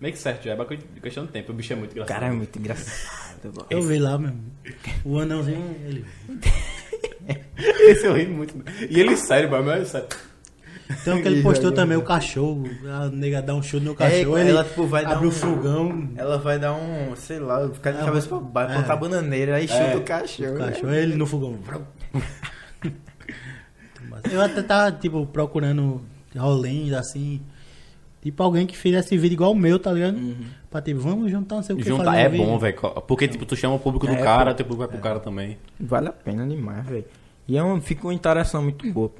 meio 0.00 0.14
que 0.14 0.18
certo, 0.18 0.44
já 0.44 0.52
é 0.54 0.56
de 0.64 1.00
questão 1.02 1.26
de 1.26 1.32
tempo. 1.32 1.52
O 1.52 1.54
bicho 1.54 1.72
é 1.72 1.76
muito 1.76 1.90
O 1.90 1.94
engraçado. 1.94 2.14
cara 2.20 2.32
é 2.32 2.34
muito 2.34 2.58
engraçado, 2.58 3.52
pô. 3.52 3.66
Eu 3.68 3.82
vi 3.82 3.98
lá 3.98 4.16
mesmo. 4.18 4.40
O 5.04 5.18
anãozinho, 5.18 5.76
ele. 5.86 6.04
Esse 7.80 8.06
eu 8.06 8.14
ri 8.14 8.26
muito. 8.26 8.54
E 8.88 8.98
ele 8.98 9.16
sério, 9.16 9.50
mas 9.50 9.82
é 9.82 9.84
sério. 9.84 10.08
Então 10.90 11.22
que 11.22 11.28
ele 11.28 11.42
postou 11.42 11.70
também 11.72 11.96
o 11.96 12.02
cachorro. 12.02 12.64
A 12.88 13.08
nega 13.08 13.40
dá 13.40 13.54
um 13.54 13.62
chute 13.62 13.84
no 13.84 13.94
cachorro. 13.94 14.36
É, 14.36 14.40
ele 14.40 14.50
ela, 14.50 14.64
tipo, 14.64 14.86
vai 14.86 15.04
dar 15.04 15.12
abre 15.12 15.26
um- 15.26 15.28
o 15.28 15.32
fogão. 15.32 16.08
Ela 16.16 16.36
vai 16.38 16.58
dar 16.58 16.74
um, 16.74 17.14
sei 17.16 17.38
lá, 17.38 17.68
ficar 17.68 17.92
de 17.92 17.98
cabeça 18.04 18.28
pra 18.28 18.38
baixo, 18.38 18.74
é. 18.74 18.78
botar 18.82 18.92
a 18.92 18.96
bananeira, 18.96 19.56
aí 19.56 19.68
chuta 19.68 19.80
É. 19.80 19.96
o 19.96 20.02
cachorro. 20.02 20.50
O 20.50 20.58
né? 20.58 20.72
cachorro, 20.72 20.92
ele 20.94 21.14
no 21.14 21.26
fogão. 21.26 21.56
Eu 24.30 24.40
até 24.42 24.62
tava, 24.62 24.92
tipo, 24.92 25.24
procurando 25.26 26.00
rolinhos 26.36 26.92
assim. 26.92 27.40
Tipo, 28.22 28.42
alguém 28.42 28.66
que 28.66 28.76
fizesse 28.76 29.16
vídeo 29.16 29.34
igual 29.34 29.52
o 29.52 29.54
meu, 29.54 29.78
tá 29.78 29.90
ligado? 29.92 30.18
Pra 30.70 30.82
tipo, 30.82 31.00
vamos 31.00 31.30
juntar, 31.30 31.56
não 31.56 31.62
sei 31.62 31.74
o 31.74 31.78
que. 31.78 31.84
Juntar 31.88 32.10
um 32.10 32.14
é 32.14 32.28
bom, 32.28 32.58
velho. 32.58 32.76
Porque, 33.06 33.26
tipo, 33.26 33.46
tu 33.46 33.56
chama 33.56 33.76
o 33.76 33.78
público 33.78 34.06
do 34.06 34.12
É, 34.12 34.16
cara, 34.22 34.50
pô. 34.50 34.56
teu 34.58 34.66
público 34.66 34.80
vai 34.86 34.88
pro 34.88 34.98
cara 35.02 35.20
também. 35.20 35.56
Vale 35.78 36.08
a 36.08 36.12
pena 36.12 36.46
demais, 36.46 36.84
velho. 36.86 37.04
E 37.48 37.56
é 37.56 37.62
um, 37.64 37.80
fica 37.80 38.06
uma 38.06 38.12
interação 38.14 38.62
muito 38.62 38.86
boa. 38.92 39.10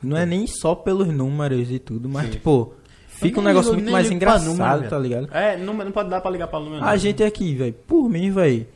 Pô. 0.00 0.06
Não 0.08 0.16
é 0.16 0.24
nem 0.26 0.46
só 0.46 0.74
pelos 0.74 1.08
números 1.08 1.70
e 1.70 1.78
tudo, 1.78 2.08
mas, 2.08 2.26
Sim. 2.26 2.30
tipo, 2.32 2.74
fica 3.08 3.40
um 3.40 3.42
negócio 3.42 3.70
ligo- 3.70 3.82
muito 3.82 3.92
mais 3.92 4.10
engraçado, 4.10 4.44
número, 4.44 4.88
tá 4.88 4.98
ligado? 4.98 5.28
É, 5.32 5.56
não, 5.56 5.74
não 5.74 5.92
pode 5.92 6.08
dar 6.08 6.20
pra 6.20 6.30
ligar 6.30 6.46
pra 6.48 6.58
número. 6.60 6.84
A 6.84 6.96
gente 6.96 7.22
aqui, 7.22 7.54
velho, 7.54 7.74
por 7.86 8.08
mim, 8.08 8.30
velho, 8.30 8.66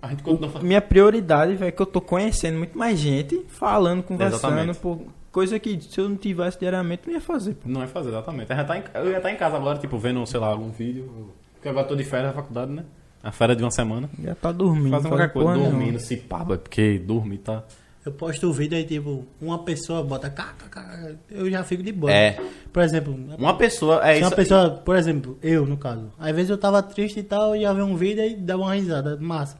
A 0.00 0.08
gente 0.08 0.22
continua 0.22 0.50
fazendo. 0.50 0.66
minha 0.66 0.80
prioridade, 0.80 1.54
velho, 1.54 1.68
é 1.68 1.72
que 1.72 1.80
eu 1.82 1.86
tô 1.86 2.00
conhecendo 2.00 2.58
muito 2.58 2.76
mais 2.76 2.98
gente, 2.98 3.44
falando, 3.48 4.02
conversando, 4.02 4.74
por 4.74 5.00
coisa 5.30 5.58
que 5.58 5.80
se 5.80 5.98
eu 6.00 6.08
não 6.08 6.16
tivesse 6.16 6.58
diariamente, 6.58 7.02
não 7.06 7.14
ia 7.14 7.20
fazer, 7.20 7.54
pô. 7.54 7.68
Não 7.68 7.82
é 7.82 7.86
fazer, 7.86 8.08
exatamente. 8.10 8.50
Eu, 8.50 8.56
já 8.56 8.64
tá 8.64 8.78
em, 8.78 8.82
eu 8.94 9.10
ia 9.10 9.16
estar 9.18 9.30
em 9.30 9.36
casa 9.36 9.56
agora, 9.56 9.78
tipo, 9.78 9.96
vendo, 9.98 10.26
sei 10.26 10.40
lá, 10.40 10.48
algum 10.48 10.70
vídeo. 10.70 11.32
Porque 11.54 11.68
agora 11.68 11.86
tô 11.86 11.94
de 11.94 12.02
férias 12.04 12.28
na 12.28 12.32
faculdade, 12.42 12.72
né? 12.72 12.84
A 13.22 13.30
férias 13.30 13.56
de 13.56 13.62
uma 13.62 13.70
semana. 13.70 14.10
Já 14.22 14.34
tá 14.34 14.50
dormindo. 14.50 14.90
Fazendo 14.90 15.10
qualquer 15.10 15.32
coisa, 15.32 15.54
dormindo, 15.54 16.00
se 16.00 16.16
pá, 16.16 16.44
porque 16.44 16.98
dormir 16.98 17.38
tá. 17.38 17.62
Eu 18.04 18.10
posto 18.12 18.48
o 18.48 18.52
vídeo 18.52 18.76
aí, 18.76 18.84
tipo, 18.84 19.24
uma 19.40 19.62
pessoa 19.62 20.02
bota 20.02 20.28
kkk, 20.28 21.16
eu 21.30 21.48
já 21.48 21.62
fico 21.62 21.84
de 21.84 21.92
boa. 21.92 22.12
É. 22.12 22.36
Por 22.72 22.82
exemplo, 22.82 23.14
Uma 23.38 23.56
pessoa. 23.56 24.00
É 24.04 24.14
se 24.14 24.20
isso. 24.20 24.28
uma 24.28 24.36
pessoa, 24.36 24.70
por 24.70 24.96
exemplo, 24.96 25.38
eu 25.40 25.64
no 25.64 25.76
caso, 25.76 26.12
às 26.18 26.34
vezes 26.34 26.50
eu 26.50 26.58
tava 26.58 26.82
triste 26.82 27.20
e 27.20 27.22
tal, 27.22 27.54
ia 27.54 27.72
ver 27.72 27.82
um 27.82 27.94
vídeo 27.94 28.24
e 28.24 28.34
dava 28.34 28.62
uma 28.62 28.74
risada, 28.74 29.16
massa. 29.20 29.56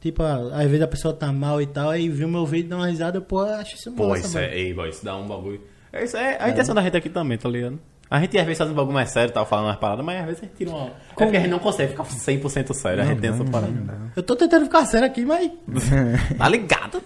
Tipo, 0.00 0.22
às 0.22 0.64
vezes 0.66 0.82
a 0.82 0.86
pessoa 0.88 1.14
tá 1.14 1.32
mal 1.32 1.62
e 1.62 1.66
tal, 1.66 1.88
aí 1.88 2.08
viu 2.08 2.28
meu 2.28 2.44
vídeo 2.44 2.66
e 2.66 2.68
dá 2.70 2.76
uma 2.76 2.88
risada, 2.88 3.20
pô, 3.20 3.40
acho 3.40 3.76
isso 3.76 3.90
Pô, 3.92 4.08
massa, 4.08 4.26
isso 4.26 4.34
mano. 4.34 4.46
é. 4.48 4.58
Ei, 4.58 4.74
boy, 4.74 4.88
isso 4.90 5.04
dá 5.04 5.16
um 5.16 5.26
bagulho. 5.26 5.60
É, 5.92 6.04
isso 6.04 6.16
é 6.16 6.42
a 6.42 6.50
intenção 6.50 6.74
da 6.74 6.82
gente 6.82 6.96
aqui 6.96 7.08
também, 7.08 7.38
tá 7.38 7.48
ligado? 7.48 7.78
A 8.14 8.20
gente 8.20 8.36
às 8.38 8.44
vezes 8.44 8.58
faz 8.58 8.70
um 8.70 8.74
bagulho 8.74 8.92
mais 8.92 9.10
sério, 9.10 9.32
tá 9.32 9.42
falando 9.46 9.66
umas 9.68 9.76
paradas, 9.76 10.04
mas 10.04 10.20
às 10.20 10.26
vezes 10.26 10.42
a 10.42 10.44
gente 10.44 10.54
tira 10.56 10.70
uma. 10.70 10.86
É 10.88 10.90
porque 11.16 11.36
a 11.36 11.40
gente 11.40 11.48
não 11.50 11.58
consegue 11.58 11.92
ficar 11.92 12.04
100% 12.04 12.74
sério, 12.74 13.02
a 13.02 13.06
gente 13.06 13.20
tem 13.22 13.30
essa 13.30 13.44
parada. 13.44 13.72
Eu 14.14 14.22
tô 14.22 14.36
tentando 14.36 14.66
ficar 14.66 14.84
sério 14.84 15.06
aqui, 15.06 15.24
mas 15.24 15.50
Tá 16.36 16.48
ligado? 16.48 17.02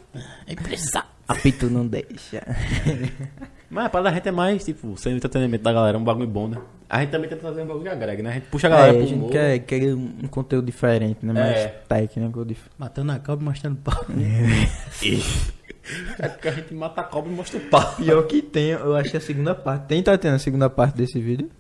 é 0.49 0.53
impressionante. 0.53 1.09
Apito 1.29 1.71
não 1.71 1.87
deixa. 1.87 2.43
Mas 3.69 3.87
a 3.87 3.89
parada 3.89 4.11
da 4.11 4.15
gente 4.15 4.29
é 4.29 4.31
mais, 4.31 4.65
tipo, 4.65 4.97
sendo 4.97 5.17
entretenimento 5.17 5.65
da 5.65 5.73
galera, 5.73 5.99
um 5.99 6.05
bagulho 6.05 6.29
bom, 6.29 6.47
né? 6.47 6.57
A 6.89 7.01
gente 7.01 7.11
também 7.11 7.29
tenta 7.29 7.43
fazer 7.43 7.63
um 7.63 7.67
bagulho 7.67 7.83
que 7.83 7.89
agrega, 7.89 8.23
né? 8.23 8.31
A 8.31 8.33
gente 8.35 8.45
puxa 8.47 8.69
a 8.69 8.71
galera 8.71 8.89
É, 8.89 8.91
a 8.93 8.95
pro 8.99 9.07
gente 9.09 9.19
humor. 9.19 9.31
quer, 9.33 9.59
quer 9.59 9.93
um 9.93 10.29
conteúdo 10.31 10.65
diferente, 10.67 11.27
né? 11.27 11.33
Mais 11.33 11.57
É. 11.57 11.67
técnico. 11.89 12.45
dif- 12.45 12.71
Matando 12.79 13.11
a 13.11 13.19
cobra 13.19 13.43
e 13.45 13.49
mostrando 13.49 13.77
pau. 13.79 14.05
É 14.09 15.03
porque 16.17 16.49
a 16.49 16.53
gente 16.53 16.75
mata 16.75 17.01
a 17.01 17.05
cobra 17.05 17.31
e 17.31 17.35
mostra 17.35 17.59
o 17.59 17.63
pau. 17.69 17.95
Pior 17.97 18.23
que 18.27 18.43
tem, 18.43 18.71
eu 18.71 18.95
acho 18.97 19.11
que 19.11 19.17
a 19.17 19.21
segunda 19.21 19.55
parte. 19.55 19.87
Tem, 19.87 20.03
tá 20.03 20.17
tendo 20.19 20.35
a 20.35 20.39
segunda 20.39 20.69
parte 20.71 20.97
desse 20.97 21.21
vídeo? 21.21 21.51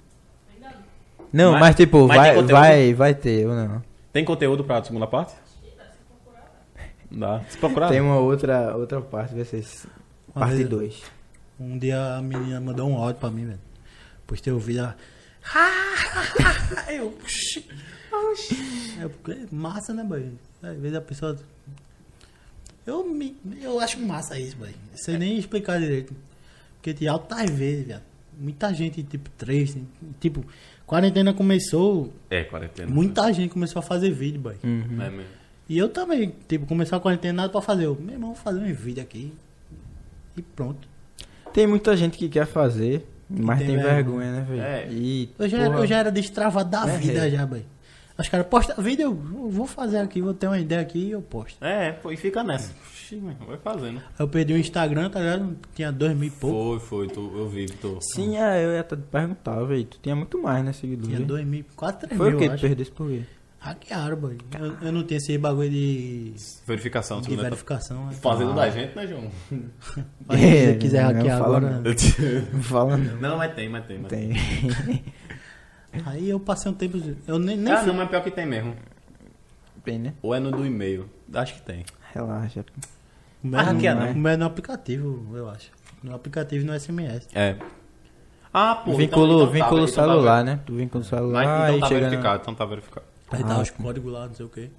Não, 1.32 1.52
mas, 1.52 1.60
Mas- 1.60 1.76
tipo, 1.76 2.06
mas 2.06 2.16
vai, 2.16 2.42
vai, 2.44 2.94
vai 2.94 3.14
ter 3.14 3.46
ou 3.46 3.54
não. 3.54 3.82
Tem 4.12 4.24
conteúdo 4.24 4.64
pra 4.64 4.82
segunda 4.82 5.06
parte? 5.06 5.34
Dá. 7.10 7.40
Se 7.48 7.56
procurar. 7.58 7.88
Tem 7.88 8.00
uma 8.00 8.18
outra, 8.18 8.76
outra 8.76 9.00
parte, 9.00 9.34
vai 9.34 9.44
ser 9.44 9.64
Uma 10.34 10.40
parte 10.46 10.56
vez- 10.56 10.68
2. 10.68 11.02
Um 11.58 11.78
dia 11.78 12.16
a 12.16 12.22
menina 12.22 12.60
mandou 12.60 12.88
um 12.88 12.96
áudio 12.98 13.20
pra 13.20 13.30
mim, 13.30 13.46
velho. 13.46 13.60
Postei 14.26 14.52
o 14.52 14.58
vídeo, 14.58 14.80
ela... 14.80 14.96
eu... 16.88 17.14
oxi, 17.24 17.66
oxi. 18.12 18.98
Eu, 19.00 19.10
"É 19.32 19.46
massa, 19.52 19.94
né, 19.94 20.02
boy? 20.04 20.32
Às 20.62 20.76
vezes 20.78 20.96
a 20.96 21.00
pessoa... 21.00 21.36
Eu, 22.86 23.04
me, 23.08 23.36
eu 23.60 23.80
acho 23.80 23.98
massa 24.00 24.38
isso, 24.38 24.56
boy. 24.56 24.68
Não 24.90 24.96
sei 24.96 25.18
nem 25.18 25.36
explicar 25.38 25.78
direito. 25.80 26.14
Porque 26.76 26.92
de 26.92 27.08
altas 27.08 27.50
vezes, 27.50 27.86
velho. 27.86 28.00
Muita 28.38 28.72
gente, 28.72 29.02
tipo, 29.02 29.28
três, 29.30 29.76
tipo... 30.20 30.44
Quarentena 30.86 31.34
começou, 31.34 32.12
É, 32.30 32.44
quarentena. 32.44 32.88
muita 32.88 33.32
gente 33.32 33.50
começou 33.50 33.80
a 33.80 33.82
fazer 33.82 34.10
vídeo, 34.12 34.40
boy. 34.40 34.54
Uhum. 34.62 35.02
É 35.02 35.10
mesmo. 35.10 35.24
E 35.68 35.76
eu 35.76 35.88
também, 35.88 36.32
tipo, 36.46 36.64
começou 36.64 36.96
a 36.96 37.00
quarentena, 37.00 37.32
nada 37.42 37.48
pra 37.48 37.60
fazer. 37.60 37.86
Eu, 37.86 37.96
meu 38.00 38.14
irmão, 38.14 38.34
vou 38.34 38.40
fazer 38.40 38.60
um 38.60 38.72
vídeo 38.72 39.02
aqui. 39.02 39.32
E 40.36 40.42
pronto. 40.42 40.86
Tem 41.52 41.66
muita 41.66 41.96
gente 41.96 42.16
que 42.16 42.28
quer 42.28 42.46
fazer, 42.46 43.04
mas 43.28 43.58
tem 43.58 43.68
tem, 43.68 43.76
vergonha. 43.78 43.94
vergonha, 43.96 44.32
né, 44.32 44.46
velho? 44.48 44.62
É. 44.62 44.88
E, 44.92 45.28
Eu 45.36 45.48
já, 45.48 45.64
porra, 45.66 45.78
eu 45.80 45.86
já 45.88 45.96
era 45.98 46.12
destravado 46.12 46.70
da 46.70 46.88
É, 46.88 46.98
vida 46.98 47.26
é. 47.26 47.30
já, 47.32 47.44
boy. 47.44 47.64
Os 48.18 48.28
caras 48.28 48.46
postam 48.46 48.82
vídeo, 48.82 49.02
eu 49.04 49.50
vou 49.50 49.66
fazer 49.66 49.98
aqui, 49.98 50.22
vou 50.22 50.32
ter 50.32 50.46
uma 50.46 50.58
ideia 50.58 50.80
aqui 50.80 50.98
e 50.98 51.10
eu 51.10 51.20
posto. 51.20 51.62
É, 51.62 51.92
pô, 51.92 52.10
e 52.10 52.16
fica 52.16 52.42
nessa. 52.42 52.72
Vai 53.46 53.56
fazendo. 53.58 54.00
Eu 54.18 54.26
perdi 54.26 54.54
o 54.54 54.58
Instagram, 54.58 55.10
tá 55.10 55.20
ligado? 55.20 55.56
Tinha 55.74 55.92
dois 55.92 56.16
mil 56.16 56.28
e 56.28 56.30
pouco. 56.30 56.80
Foi, 56.80 57.06
foi, 57.06 57.14
tu, 57.14 57.30
eu 57.36 57.48
vi, 57.48 57.66
tu. 57.66 57.98
Sim, 58.00 58.36
é, 58.38 58.64
eu 58.64 58.72
ia 58.72 58.80
até 58.80 58.96
perguntar, 58.96 59.62
velho. 59.64 59.84
Tu 59.84 59.98
tinha 60.02 60.16
muito 60.16 60.42
mais, 60.42 60.64
né, 60.64 60.72
seguidor? 60.72 61.08
Tinha 61.08 61.20
dois 61.20 61.46
mil, 61.46 61.64
quase 61.76 61.98
três 61.98 62.16
Foi 62.16 62.30
mil, 62.30 62.36
o 62.36 62.40
que 62.40 62.46
eu 62.48 62.56
tu 62.56 62.60
perdesse 62.62 62.90
por 62.90 63.08
quê? 63.08 63.22
Hackearam, 63.60 64.16
boy. 64.16 64.38
Eu, 64.58 64.76
eu 64.88 64.92
não 64.92 65.02
tinha 65.04 65.18
esse 65.18 65.36
bagulho 65.38 65.70
de, 65.70 66.34
Verificação, 66.66 67.20
de 67.20 67.34
verificação. 67.36 68.06
né? 68.06 68.12
Fazendo 68.14 68.54
da 68.54 68.70
gente, 68.70 68.94
né, 68.96 69.06
João? 69.06 69.30
Mas 70.26 70.40
se 70.40 70.46
É, 70.46 70.66
você 70.72 70.74
quiser 70.78 71.02
não 71.04 71.12
hackear 71.14 71.38
fala 71.38 71.56
agora. 71.58 71.82
Não 72.52 72.62
fala 72.62 72.96
não. 72.96 73.16
Não, 73.20 73.36
mas 73.38 73.54
tem, 73.54 73.68
mas 73.68 73.86
tem. 73.86 73.98
Mas 73.98 74.10
tem. 74.10 74.32
Tem. 74.32 75.04
Aí 76.04 76.28
eu 76.28 76.38
passei 76.40 76.70
um 76.70 76.74
tempo. 76.74 76.98
Eu 77.26 77.38
nem, 77.38 77.56
nem 77.56 77.72
Ah, 77.72 77.78
fui- 77.78 77.86
não, 77.88 77.94
mas 77.94 78.08
pior 78.08 78.22
que 78.22 78.30
tem 78.30 78.44
mesmo. 78.46 78.74
Tem, 79.84 79.98
né? 79.98 80.14
Ou 80.22 80.34
é 80.34 80.40
no 80.40 80.50
do 80.50 80.66
e-mail. 80.66 81.08
Acho 81.32 81.54
que 81.54 81.62
tem. 81.62 81.84
Relaxa. 82.12 82.64
O 83.42 83.46
meu, 83.46 83.60
Ah, 83.60 83.72
não. 83.72 84.12
o 84.12 84.16
meu 84.16 84.32
é 84.32 84.36
no 84.36 84.44
aplicativo, 84.46 85.36
eu 85.36 85.48
acho. 85.48 85.70
No 86.02 86.14
aplicativo 86.14 86.64
e 86.64 86.66
no 86.66 86.72
SMS. 86.74 87.28
É. 87.34 87.56
Ah, 88.52 88.74
pô. 88.76 88.94
Vincula 88.96 89.26
então, 89.26 89.36
então 89.36 89.46
tá, 89.46 89.52
vincula 89.52 89.80
o 89.82 89.84
então 89.84 89.94
tá 89.94 90.02
celular, 90.12 90.44
né? 90.44 90.60
Tu 90.66 90.74
vincula 90.74 91.02
o 91.02 91.04
Mas 91.04 91.08
celular 91.08 91.44
então 91.44 91.76
e 91.76 91.80
tá 91.80 91.88
na- 91.90 92.00
verificado, 92.00 92.42
então 92.42 92.54
tá 92.54 92.64
verificado. 92.64 93.06
Aí 93.30 93.42
Ah, 93.42 93.46
tá 93.46 93.60
os 93.60 93.68
sim. 93.68 93.74
códigos 93.74 94.12
lá, 94.12 94.26
não 94.26 94.34
sei 94.34 94.46
o 94.46 94.48
quê. 94.48 94.70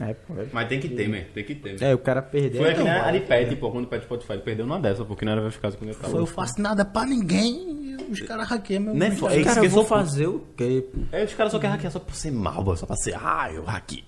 É, 0.00 0.14
pô. 0.14 0.34
Mas 0.52 0.68
tem 0.68 0.80
que 0.80 0.88
ter, 0.88 1.08
mesmo. 1.08 1.26
Tem 1.34 1.44
que 1.44 1.54
ter. 1.54 1.82
É, 1.82 1.94
o 1.94 1.98
cara 1.98 2.22
perdeu. 2.22 2.62
Foi 2.62 2.70
aqui 2.70 2.80
então 2.80 2.92
na. 2.94 3.02
Aripet, 3.04 3.56
pô, 3.56 3.70
quando 3.70 3.86
Pet 3.86 4.02
Spotify 4.04 4.32
ele 4.32 4.42
perdeu 4.42 4.66
numa 4.66 4.80
dessa, 4.80 5.04
porque 5.04 5.24
não 5.24 5.32
era 5.32 5.40
verificado 5.42 5.76
quando 5.76 5.90
ele 5.90 5.98
tava. 5.98 6.10
Foi, 6.10 6.20
eu 6.20 6.26
faço 6.26 6.60
nada 6.60 6.84
pra 6.84 7.04
ninguém 7.04 7.96
os 8.10 8.20
caras 8.20 8.48
hackeiam 8.48 8.82
meu 8.82 8.94
Nem 8.94 9.10
meu 9.10 9.18
foi- 9.18 9.28
Instagram. 9.38 9.40
é 9.40 9.44
Cara, 9.44 9.60
eu 9.60 9.64
esqueceu 9.64 9.70
vou 9.70 9.84
fazer 9.84 10.26
o 10.26 10.44
quê? 10.56 10.86
pô? 10.92 11.00
Aí 11.16 11.24
os 11.24 11.34
caras 11.34 11.52
só 11.52 11.58
querem 11.58 11.72
hackear 11.74 11.92
só 11.92 11.98
pra 11.98 12.14
ser 12.14 12.30
mal, 12.32 12.76
só 12.76 12.86
pra 12.86 12.96
ser, 12.96 13.14
ah, 13.16 13.50
eu 13.52 13.64
hackei. 13.64 14.04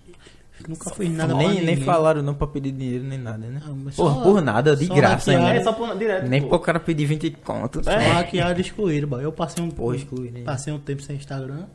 Nunca 0.68 0.88
fiz 0.94 1.10
nada 1.10 1.34
pra 1.34 1.46
Nem, 1.48 1.62
nem 1.62 1.76
falaram 1.78 2.22
não 2.22 2.32
pra 2.32 2.46
pedir 2.46 2.72
dinheiro 2.72 3.04
nem 3.04 3.18
nada, 3.18 3.38
né? 3.38 3.60
Ah, 3.66 3.72
mas 3.74 3.96
Porra, 3.96 4.14
só- 4.14 4.22
por 4.22 4.40
nada, 4.40 4.74
de 4.76 4.86
só 4.86 4.94
graça 4.94 5.30
ainda. 5.32 5.54
É, 5.54 5.62
só 5.62 5.72
por 5.74 5.98
direto. 5.98 6.26
Nem 6.26 6.40
pô. 6.42 6.48
pro 6.48 6.60
cara 6.60 6.80
pedir 6.80 7.04
20 7.04 7.30
contos. 7.44 7.84
Só 7.84 7.90
hackearam 7.90 8.56
e 8.56 8.60
excluíram. 8.62 9.20
Eu 9.20 9.32
passei 9.32 9.62
um, 9.62 9.70
Porra, 9.70 9.96
excluíram, 9.96 10.38
hein? 10.38 10.44
passei 10.44 10.72
um 10.72 10.78
tempo 10.78 11.02
sem 11.02 11.16
Instagram. 11.16 11.66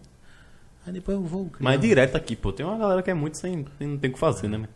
Aí 0.89 0.93
depois 0.93 1.15
eu 1.17 1.23
vou. 1.23 1.45
criar. 1.45 1.63
Mas 1.69 1.79
direto 1.79 2.15
aqui, 2.15 2.35
pô, 2.35 2.51
tem 2.51 2.65
uma 2.65 2.77
galera 2.77 3.03
que 3.03 3.11
é 3.11 3.13
muito 3.13 3.37
sem, 3.37 3.63
sem 3.77 3.87
não 3.87 3.97
tem 3.97 4.09
o 4.09 4.13
que 4.13 4.19
fazer, 4.19 4.47
né, 4.47 4.57
mano? 4.57 4.69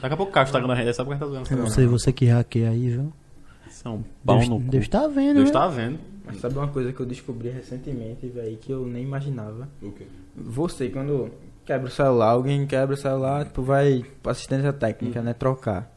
Daqui 0.00 0.14
a 0.14 0.16
pouco 0.16 0.30
o 0.30 0.34
cara 0.34 0.46
está 0.46 0.60
na 0.60 0.74
rede, 0.74 0.92
sabe 0.94 1.12
o 1.14 1.16
que 1.16 1.24
a 1.24 1.26
gente 1.26 1.34
tá 1.34 1.40
Eu 1.40 1.44
zoando. 1.46 1.62
não 1.62 1.70
sei 1.70 1.86
você 1.86 2.12
que 2.12 2.26
hackeia 2.26 2.70
aí, 2.70 2.90
viu? 2.90 3.12
Isso 3.68 3.86
é 3.88 3.90
um 3.90 4.02
pau 4.24 4.36
Deus, 4.36 4.48
no 4.48 4.60
cu. 4.60 4.70
Deus 4.70 4.88
tá 4.88 5.06
vendo, 5.08 5.34
Deus 5.36 5.44
viu? 5.44 5.52
tá 5.52 5.68
vendo. 5.68 5.98
Mas 6.26 6.36
sabe 6.40 6.56
uma 6.58 6.68
coisa 6.68 6.92
que 6.92 7.00
eu 7.00 7.06
descobri 7.06 7.48
recentemente, 7.48 8.26
velho, 8.28 8.56
que 8.58 8.70
eu 8.72 8.84
nem 8.86 9.02
imaginava? 9.02 9.68
O 9.80 9.90
quê? 9.92 10.06
Você, 10.36 10.88
quando 10.88 11.30
quebra 11.64 11.86
o 11.88 11.90
celular, 11.90 12.30
alguém 12.30 12.66
quebra 12.66 12.94
o 12.94 12.98
celular, 12.98 13.44
tipo, 13.46 13.62
vai 13.62 14.04
pra 14.22 14.32
assistência 14.32 14.72
técnica, 14.72 15.20
Hum. 15.20 15.24
né? 15.24 15.32
Trocar. 15.32 15.90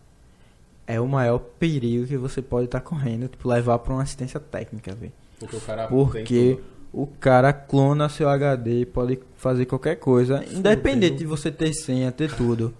É 0.87 1.01
o 1.01 1.07
maior 1.07 1.39
perigo 1.39 2.05
que 2.07 2.15
você 2.17 2.41
pode 2.41 2.65
estar 2.65 2.79
correndo, 2.81 3.27
tipo, 3.27 3.47
levar 3.49 3.79
pra 3.79 3.93
uma 3.93 4.03
assistência 4.03 4.39
técnica, 4.39 4.93
velho. 4.95 5.11
Porque 5.39 5.55
o 5.57 5.61
cara 5.61 5.87
Porque 5.87 6.59
o 6.95 7.05
cara 7.05 7.51
clona 7.51 8.07
seu 8.07 8.29
HD, 8.29 8.85
pode 8.85 9.19
fazer 9.35 9.65
qualquer 9.65 9.97
coisa, 9.97 10.45
independente 10.49 11.17
de 11.17 11.25
você 11.25 11.51
ter 11.51 11.73
senha, 11.73 12.09
ter 12.09 12.33
tudo. 12.33 12.73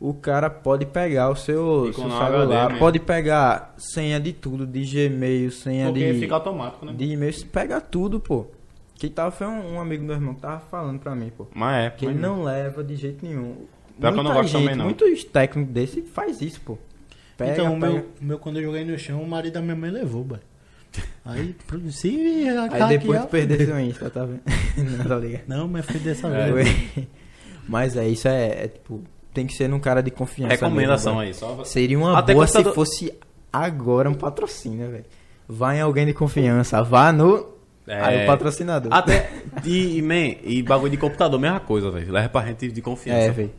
O 0.00 0.14
cara 0.14 0.48
pode 0.48 0.86
pegar 0.86 1.28
o 1.28 1.34
seu, 1.34 1.88
E 1.88 1.92
seu 1.92 2.08
celular, 2.08 2.78
pode 2.78 3.00
pegar 3.00 3.74
senha 3.76 4.20
de 4.20 4.32
tudo, 4.32 4.64
de 4.64 4.84
Gmail, 4.84 5.50
senha 5.50 5.86
Porque 5.86 6.12
de, 6.12 6.20
fica 6.20 6.34
automático, 6.34 6.86
né? 6.86 6.92
de 6.92 7.04
e-mail, 7.04 7.32
você 7.32 7.44
pega 7.44 7.80
tudo, 7.80 8.20
pô. 8.20 8.46
Que 8.94 9.10
tava 9.10 9.32
foi 9.32 9.48
um, 9.48 9.74
um 9.74 9.80
amigo 9.80 10.02
do 10.02 10.06
meu 10.06 10.16
irmão 10.16 10.34
que 10.34 10.40
tava 10.40 10.60
falando 10.60 11.00
pra 11.00 11.14
mim, 11.16 11.32
pô. 11.36 11.48
Mas 11.52 11.86
é. 11.86 11.90
Que 11.90 12.06
ele 12.06 12.18
não 12.18 12.44
leva 12.44 12.84
de 12.84 12.94
jeito 12.94 13.26
nenhum. 13.26 13.66
Pior 13.98 14.12
que 14.12 14.18
eu 14.20 14.22
não 14.22 14.34
gosto 14.34 14.52
também, 14.52 14.76
não. 14.76 14.84
Muitos 14.84 15.24
técnicos 15.24 15.72
desse 15.72 16.02
faz 16.02 16.40
isso, 16.40 16.60
pô. 16.60 16.78
Pega, 17.36 17.52
então, 17.52 17.76
o 17.76 17.80
pega. 17.80 17.92
meu, 17.92 18.08
o 18.20 18.24
meu, 18.24 18.38
quando 18.38 18.58
eu 18.58 18.62
joguei 18.62 18.84
no 18.84 18.96
chão, 18.96 19.20
o 19.20 19.28
marido 19.28 19.54
da 19.54 19.60
minha 19.60 19.74
mãe 19.74 19.90
levou, 19.90 20.22
boy. 20.22 20.38
Aí, 21.24 21.54
se 21.90 22.46
Aí 22.70 22.98
depois 22.98 23.20
tu 23.22 23.26
perder 23.28 23.66
seu 23.66 23.80
Insta, 23.80 24.10
tá 24.10 24.24
vendo? 24.24 24.40
não, 24.98 25.04
tá 25.04 25.16
ligado? 25.16 25.42
Não, 25.46 25.68
mas 25.68 25.86
foi 25.86 26.00
dessa 26.00 26.28
É. 26.28 26.52
vez. 26.52 26.68
Mas 27.68 27.96
é, 27.96 28.08
isso 28.08 28.26
é, 28.28 28.64
é, 28.64 28.68
tipo, 28.68 29.02
tem 29.32 29.46
que 29.46 29.54
ser 29.54 29.68
num 29.68 29.78
cara 29.80 30.02
de 30.02 30.10
confiança. 30.10 30.52
Recomendação 30.54 31.16
mesmo, 31.18 31.26
aí, 31.28 31.34
só. 31.34 31.64
Seria 31.64 31.96
uma 31.98 32.18
Até 32.18 32.34
boa 32.34 32.46
se 32.46 32.62
fosse 32.74 33.12
agora 33.52 34.10
um 34.10 34.14
patrocínio, 34.14 34.90
velho. 34.90 35.04
Vá 35.48 35.74
em 35.76 35.80
alguém 35.80 36.06
de 36.06 36.12
confiança, 36.12 36.82
vá 36.82 37.12
no. 37.12 37.52
É. 37.86 38.00
Aí 38.00 38.24
o 38.24 38.26
patrocinador. 38.26 38.92
Até. 38.92 39.30
E, 39.64 39.98
e, 39.98 40.02
man, 40.02 40.36
e 40.44 40.62
bagulho 40.62 40.90
de 40.90 40.96
computador, 40.96 41.38
mesma 41.40 41.60
coisa, 41.60 41.90
velho. 41.90 42.12
Leva 42.12 42.28
pra 42.28 42.46
gente 42.46 42.70
de 42.70 42.82
confiança. 42.82 43.18
É, 43.18 43.30
velho. 43.30 43.50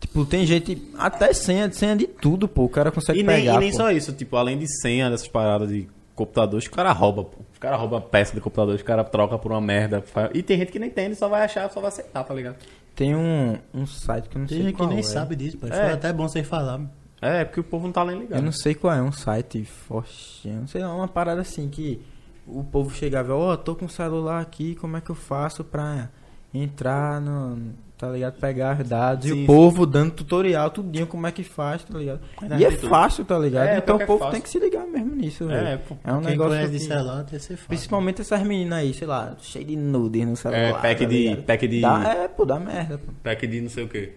Tipo, 0.00 0.24
tem 0.26 0.44
gente. 0.46 0.82
Até 0.98 1.32
senha, 1.32 1.70
senha 1.72 1.96
de 1.96 2.06
tudo, 2.06 2.46
pô. 2.48 2.64
O 2.64 2.68
cara 2.68 2.90
consegue 2.90 3.20
E 3.20 3.22
nem, 3.22 3.36
pegar. 3.40 3.54
e 3.54 3.58
nem 3.58 3.70
pô. 3.70 3.76
só 3.78 3.90
isso, 3.90 4.12
tipo, 4.12 4.36
além 4.36 4.58
de 4.58 4.66
senha 4.80 5.10
dessas 5.10 5.28
paradas 5.28 5.68
de 5.68 5.86
computador, 6.14 6.58
os 6.58 6.68
caras 6.68 6.96
roubam, 6.96 7.24
pô. 7.24 7.38
Os 7.52 7.58
caras 7.58 7.78
roubam 7.78 8.00
peça 8.00 8.34
de 8.34 8.40
computador, 8.40 8.74
os 8.74 8.82
caras 8.82 9.08
trocam 9.10 9.38
por 9.38 9.50
uma 9.52 9.60
merda. 9.60 10.02
E 10.32 10.42
tem 10.42 10.58
gente 10.58 10.72
que 10.72 10.78
nem 10.78 10.88
entende, 10.88 11.14
só 11.14 11.28
vai 11.28 11.44
achar, 11.44 11.70
só 11.70 11.80
vai 11.80 11.88
aceitar, 11.88 12.22
tá 12.24 12.34
ligado? 12.34 12.56
Tem 12.94 13.14
um, 13.14 13.58
um 13.72 13.86
site 13.86 14.28
que 14.28 14.36
eu 14.36 14.40
não 14.40 14.46
Tem 14.46 14.56
sei 14.58 14.66
gente 14.66 14.74
que 14.74 14.78
qual 14.78 14.88
nem 14.88 14.98
é. 14.98 15.02
sabe 15.02 15.34
disso, 15.34 15.58
pai. 15.58 15.70
É. 15.70 15.72
Foi 15.74 15.92
até 15.92 16.12
bom 16.12 16.28
vocês 16.28 16.46
falarem. 16.46 16.88
É, 17.20 17.44
porque 17.44 17.60
o 17.60 17.64
povo 17.64 17.86
não 17.86 17.92
tá 17.92 18.04
nem 18.04 18.18
ligado. 18.18 18.38
Eu 18.38 18.44
não 18.44 18.52
sei 18.52 18.74
qual 18.74 18.92
é, 18.94 19.02
um 19.02 19.12
site 19.12 19.64
forte, 19.64 20.48
não 20.48 20.66
sei 20.66 20.84
uma 20.84 21.08
parada 21.08 21.40
assim 21.40 21.68
que 21.68 22.04
o 22.46 22.62
povo 22.62 22.94
chegava, 22.94 23.34
ó, 23.34 23.56
tô 23.56 23.74
com 23.74 23.86
o 23.86 23.88
celular 23.88 24.40
aqui, 24.40 24.74
como 24.74 24.96
é 24.96 25.00
que 25.00 25.10
eu 25.10 25.14
faço 25.14 25.64
pra 25.64 26.10
entrar 26.52 27.20
no, 27.20 27.72
tá 27.96 28.08
ligado, 28.10 28.34
pegar 28.40 28.80
os 28.80 28.88
dados, 28.88 29.26
e 29.26 29.30
Sim, 29.30 29.44
o 29.44 29.46
povo 29.46 29.86
dando 29.86 30.10
tutorial, 30.12 30.68
tudinho, 30.70 31.06
como 31.06 31.26
é 31.26 31.32
que 31.32 31.42
faz, 31.44 31.84
tá 31.84 31.96
ligado? 31.98 32.20
E 32.58 32.64
é 32.64 32.70
tudo. 32.70 32.88
fácil, 32.88 33.24
tá 33.24 33.38
ligado? 33.38 33.68
É, 33.68 33.78
então 33.78 33.96
o 33.96 34.02
é 34.02 34.06
povo 34.06 34.18
fácil. 34.18 34.32
tem 34.32 34.40
que 34.42 34.48
se 34.48 34.58
ligar 34.58 34.86
mesmo 34.86 35.14
nisso, 35.14 35.46
velho. 35.46 35.66
É, 35.66 35.76
pô. 35.76 35.96
É 36.04 36.12
um 36.12 36.20
negócio 36.20 36.70
que... 36.70 36.78
celular 36.80 37.24
tem 37.24 37.38
que 37.38 37.44
ser 37.44 37.54
fácil. 37.56 37.68
Principalmente 37.68 38.20
essas 38.20 38.42
meninas 38.42 38.78
aí, 38.80 38.92
sei 38.92 39.06
lá, 39.06 39.36
cheio 39.40 39.64
de 39.64 39.76
nudes 39.76 40.26
no 40.26 40.36
celular. 40.36 40.60
É, 40.60 40.72
pack 40.72 41.02
tá 41.02 41.08
de- 41.08 41.36
pack 41.46 41.68
de- 41.68 41.80
Dá, 41.80 42.14
é, 42.24 42.28
pô, 42.28 42.44
dá 42.44 42.58
merda, 42.58 42.98
pô. 42.98 43.12
Pack 43.22 43.46
de 43.46 43.60
não 43.60 43.70
sei 43.70 43.84
o 43.84 43.88
quê. 43.88 44.12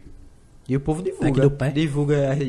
E 0.68 0.76
o 0.76 0.80
povo 0.80 1.02
divulga. 1.02 1.26
Pack 1.28 1.40
do 1.42 1.52
pé? 1.52 1.70
Divulga 1.72 2.32
as... 2.32 2.40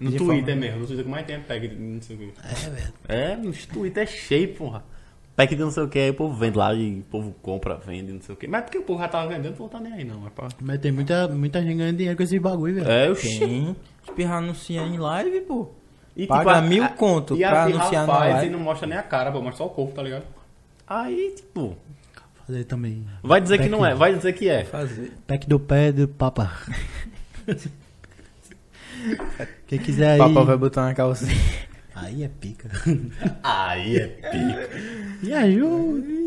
No 0.00 0.10
Twitter 0.10 0.46
forma- 0.46 0.56
mesmo, 0.56 0.80
no 0.80 0.86
Twitter 0.86 1.04
que 1.04 1.10
mais 1.10 1.26
tem 1.26 1.36
é 1.36 1.38
pack 1.38 1.68
de 1.68 1.76
não 1.76 2.02
sei 2.02 2.16
o 2.16 2.18
quê. 2.18 2.28
É, 2.42 2.70
velho. 2.70 2.92
É, 3.08 3.36
nos 3.36 3.66
Twitter 3.66 4.02
é 4.02 4.06
cheio, 4.06 4.48
porra. 4.54 4.82
Pack 5.34 5.54
de 5.56 5.62
não 5.62 5.70
sei 5.70 5.82
o 5.82 5.88
que, 5.88 5.98
aí 5.98 6.10
o 6.10 6.14
povo 6.14 6.34
vende 6.34 6.58
lá 6.58 6.74
e 6.74 6.98
o 7.00 7.02
povo 7.04 7.34
compra, 7.40 7.76
vende, 7.76 8.12
não 8.12 8.20
sei 8.20 8.34
o 8.34 8.36
que. 8.36 8.46
Mas 8.46 8.64
porque 8.64 8.76
o 8.78 8.82
povo 8.82 9.00
já 9.00 9.08
tava 9.08 9.28
vendendo, 9.28 9.54
o 9.54 9.56
povo 9.56 9.70
tá 9.70 9.80
nem 9.80 9.92
aí 9.92 10.04
não. 10.04 10.26
É, 10.26 10.30
pra... 10.30 10.48
Mas 10.60 10.78
tem 10.80 10.92
muita, 10.92 11.26
muita 11.28 11.62
gente 11.62 11.74
ganhando 11.78 11.96
dinheiro 11.96 12.16
com 12.16 12.22
esse 12.22 12.38
bagulho, 12.38 12.74
velho. 12.74 12.90
é 12.90 13.10
o 13.10 13.16
Tem. 13.16 13.74
Espirrar 14.06 14.38
anunciar 14.38 14.86
em 14.86 14.98
live, 14.98 15.40
pô. 15.42 15.68
E, 16.14 16.26
Paga 16.26 16.56
a- 16.56 16.60
mil 16.60 16.84
a- 16.84 16.88
conto 16.90 17.34
e 17.34 17.42
a 17.44 17.48
pra 17.48 17.64
pirra 17.66 17.78
anunciar 17.80 18.06
na 18.06 18.12
faz 18.14 18.32
live. 18.34 18.46
e 18.46 18.50
não 18.50 18.58
mostra 18.60 18.86
nem 18.86 18.98
a 18.98 19.02
cara, 19.02 19.32
pô, 19.32 19.38
mostra 19.40 19.56
só 19.58 19.66
o 19.66 19.70
corpo, 19.70 19.94
tá 19.94 20.02
ligado? 20.02 20.24
Aí, 20.86 21.32
tipo, 21.34 21.74
Fazer 22.46 22.64
também. 22.64 23.06
vai 23.22 23.40
dizer 23.40 23.58
que 23.58 23.68
não 23.70 23.86
é, 23.86 23.94
vai 23.94 24.14
dizer 24.14 24.32
que 24.34 24.48
é. 24.50 24.64
Fazer. 24.64 25.12
Pack 25.26 25.48
do 25.48 25.58
pé 25.58 25.90
do 25.92 26.06
papa. 26.08 26.52
Quem 29.66 29.78
quiser 29.78 30.12
aí. 30.12 30.18
Papai 30.18 30.44
vai 30.44 30.56
botar 30.56 30.82
na 30.84 30.94
calcinha. 30.94 31.32
Aí 31.94 32.24
é 32.24 32.28
pica. 32.28 32.70
Aí 33.42 33.96
é 33.96 34.06
pica. 34.06 34.70
Me 35.22 35.32
ajuda. 35.32 36.22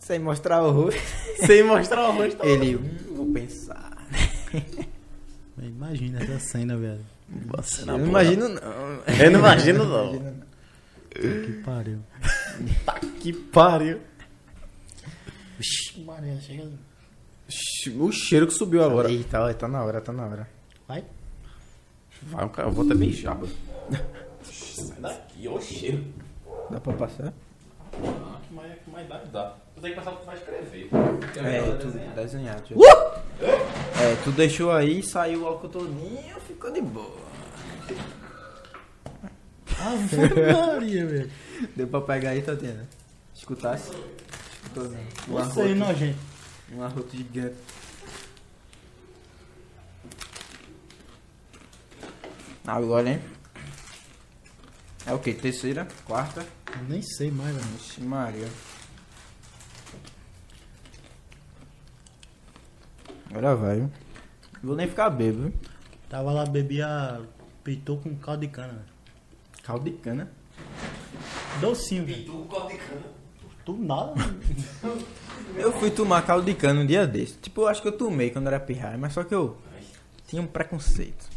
Sem 0.00 0.18
mostrar 0.18 0.62
o 0.62 0.70
rosto. 0.70 1.00
Sem 1.44 1.62
mostrar 1.62 2.08
o 2.08 2.12
rosto. 2.12 2.44
Ele, 2.44 2.76
hum, 2.76 2.98
vou 3.16 3.32
pensar. 3.32 3.92
Imagina 5.60 6.22
essa 6.22 6.38
cena, 6.38 6.76
velho. 6.76 7.04
Você 7.28 7.82
Eu 7.82 7.86
não 7.86 8.06
imagino, 8.06 8.48
não. 8.48 8.60
Eu 9.20 9.30
não 9.32 9.40
imagino, 9.40 9.84
não. 9.84 10.14
Imagino, 10.14 10.42
Que 11.10 11.52
pariu. 11.64 11.98
Que 13.20 13.32
pariu. 13.32 14.00
Maria, 16.04 16.40
chega. 16.40 16.70
O 17.98 18.12
cheiro 18.12 18.46
que 18.46 18.52
subiu 18.52 18.84
agora. 18.84 19.10
Eita, 19.10 19.40
olha, 19.40 19.54
tá 19.54 19.66
na 19.66 19.82
hora, 19.82 20.00
tá 20.00 20.12
na 20.12 20.26
hora. 20.26 20.48
Vai. 20.86 21.04
Vai, 22.26 22.44
um 22.44 22.48
cara, 22.48 22.68
eu 22.68 22.72
vou 22.72 22.84
até 22.84 22.94
beijar, 22.94 23.34
mano. 23.36 23.52
Sai 24.44 25.00
daqui, 25.00 25.48
o 25.48 25.60
cheiro. 25.60 26.04
Dá 26.70 26.80
pra 26.80 26.92
passar? 26.94 27.32
Ah, 28.04 28.38
que 28.46 28.54
mais, 28.54 28.72
que 28.84 28.90
mais 28.90 29.08
dá, 29.08 29.18
dá. 29.32 29.54
Eu 29.76 29.82
tenho 29.82 29.94
que 29.94 30.00
passar 30.00 30.12
o 30.12 30.16
que 30.16 30.22
tu 30.22 30.26
vai 30.26 30.36
escrever. 30.36 30.88
É, 31.44 31.76
tu 31.76 31.86
desenhar. 32.14 32.60
deixa 32.60 32.74
eu- 32.74 32.80
É, 34.00 34.16
tu 34.24 34.30
deixou 34.32 34.72
aí, 34.72 35.02
saiu 35.02 35.42
o 35.42 35.46
álcool 35.46 35.68
todinho, 35.68 36.40
ficou 36.46 36.72
de 36.72 36.80
boa. 36.82 37.26
Ah, 39.78 39.94
Maria, 40.72 41.06
velho. 41.06 41.30
Deu 41.76 41.86
pra 41.86 42.00
pegar 42.00 42.30
aí, 42.30 42.42
Tatiana? 42.42 42.88
Escutasse? 43.34 43.90
Escutou 44.62 44.84
não? 44.90 44.98
Um 45.00 45.32
Você 45.44 45.60
aí, 45.60 45.72
arroto, 45.72 45.92
nojento. 45.92 46.18
um 46.72 46.82
arroto 46.82 47.16
gigante. 47.16 47.54
Agora, 52.66 53.08
hein? 53.10 53.20
É 55.06 55.12
o 55.12 55.18
que? 55.20 55.32
Terceira? 55.32 55.86
Quarta? 56.04 56.44
Eu 56.76 56.84
Nem 56.88 57.00
sei 57.00 57.30
mais, 57.30 57.54
velho. 57.54 57.66
Vixe, 57.68 58.00
Maria. 58.00 58.48
Agora 63.30 63.54
vai, 63.54 63.76
viu? 63.76 63.90
Vou 64.62 64.74
nem 64.74 64.88
ficar 64.88 65.10
bêbado, 65.10 65.44
viu? 65.44 65.54
Tava 66.08 66.32
lá, 66.32 66.44
bebia 66.44 67.20
pitou 67.62 67.98
com 67.98 68.16
caldo 68.16 68.40
de 68.40 68.48
cana. 68.48 68.72
velho. 68.72 68.84
Caldo 69.62 69.84
de 69.84 69.96
cana. 69.98 70.30
Docinho, 71.60 72.04
velho. 72.04 72.48
Tu 73.64 73.76
nada. 73.76 74.14
Eu 75.56 75.72
fui 75.78 75.90
tomar 75.90 76.22
caldo 76.26 76.44
de 76.44 76.54
cana 76.54 76.80
um 76.80 76.86
dia 76.86 77.06
desse. 77.06 77.34
Tipo, 77.38 77.62
eu 77.62 77.68
acho 77.68 77.80
que 77.80 77.88
eu 77.88 77.96
tomei 77.96 78.30
quando 78.30 78.46
era 78.48 78.60
pirraia, 78.60 78.98
mas 78.98 79.12
só 79.14 79.24
que 79.24 79.34
eu 79.34 79.56
tinha 80.26 80.42
um 80.42 80.46
preconceito. 80.46 81.35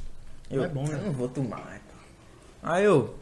Eu, 0.50 0.64
É 0.64 0.68
bom, 0.68 0.84
né? 0.88 0.96
eu 1.00 1.04
não 1.06 1.14
vou 1.14 1.28
tomar. 1.30 1.80
Aí 2.62 2.84
eu 2.84 3.16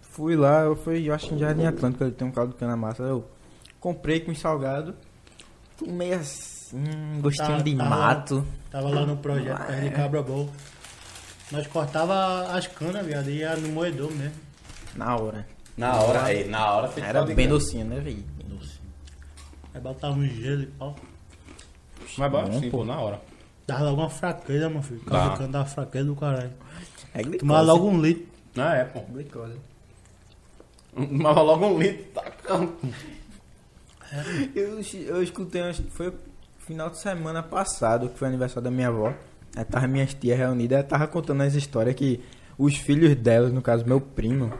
fui 0.00 0.34
lá, 0.36 0.60
eu 0.62 0.74
fui, 0.76 1.08
eu 1.08 1.14
acho 1.14 1.28
que 1.28 1.34
em 1.34 1.38
Jardim 1.38 1.66
Atlântico 1.66 2.04
ele 2.04 2.12
tem 2.12 2.26
um 2.26 2.32
caldo 2.32 2.52
de 2.52 2.58
cana 2.58 2.76
massa. 2.76 3.02
Eu 3.02 3.24
comprei 3.78 4.20
com 4.20 4.34
salgado, 4.34 4.94
tomei 5.78 6.12
assim, 6.12 6.76
um 6.78 7.20
gostinho 7.20 7.48
Tá- 7.58 7.62
de 7.62 7.76
tava- 7.76 7.90
mato. 7.90 8.46
Tava 8.70 8.88
lá 8.88 9.06
no 9.06 9.16
projeto 9.16 9.66
perto 9.66 9.82
de 9.82 9.90
Cabra 9.90 10.22
Bom. 10.22 10.48
Nós 11.52 11.66
cortava 11.66 12.52
as 12.56 12.66
canas, 12.68 13.04
viado, 13.04 13.28
e 13.28 13.38
ia 13.38 13.56
no 13.56 13.68
moedor 13.70 14.10
mesmo. 14.12 14.34
Na 14.94 15.16
hora. 15.16 15.46
Na 15.76 15.94
hora, 16.00 16.22
aí, 16.24 16.48
na 16.48 16.72
hora 16.74 16.88
feito 16.88 17.06
Era 17.08 17.22
bem 17.24 17.48
docinho, 17.48 17.84
né, 17.86 18.00
velho? 18.00 18.22
Docinho. 18.44 18.80
Aí 19.74 19.80
botava 19.80 20.14
um 20.14 20.26
gelo 20.26 20.62
e 20.62 20.66
pau. 20.66 20.94
Mas 22.18 22.30
bom, 22.32 22.60
sim, 22.60 22.70
pô, 22.70 22.84
na 22.84 22.98
hora. 23.00 23.20
Dava 23.72 23.84
logo 23.84 24.02
uma 24.02 24.10
fraqueza, 24.10 24.68
meu 24.68 24.82
filho. 24.82 25.00
Caldo 25.00 25.24
Dá. 25.24 25.32
de 25.32 25.38
cana 25.38 25.52
dava 25.52 25.68
fraqueza 25.68 26.04
do 26.04 26.16
caralho. 26.16 26.52
É 27.14 27.22
glicose. 27.22 27.38
Tomava 27.38 27.62
logo 27.62 27.88
um 27.88 28.00
litro. 28.00 28.26
Ah, 28.56 28.74
é, 28.74 28.84
pô. 28.84 29.00
Glicose. 29.00 29.56
Mas 30.94 31.36
logo 31.36 31.66
um 31.66 31.78
litro, 31.78 32.04
tá 32.12 32.24
Eu, 34.54 34.80
eu 35.06 35.22
escutei, 35.22 35.62
acho 35.62 35.82
que 35.82 35.90
foi 35.90 36.12
final 36.58 36.90
de 36.90 36.98
semana 36.98 37.42
passado, 37.42 38.08
que 38.08 38.18
foi 38.18 38.28
aniversário 38.28 38.62
da 38.62 38.70
minha 38.70 38.88
avó. 38.88 39.14
Aí 39.56 39.64
tava 39.64 39.86
minhas 39.86 40.14
tias 40.14 40.38
reunidas, 40.38 40.78
ela 40.78 40.86
tava 40.86 41.06
contando 41.06 41.42
as 41.42 41.54
histórias 41.54 41.94
que 41.94 42.20
os 42.58 42.76
filhos 42.76 43.14
delas, 43.16 43.52
no 43.52 43.62
caso 43.62 43.84
meu 43.86 44.00
primo, 44.00 44.52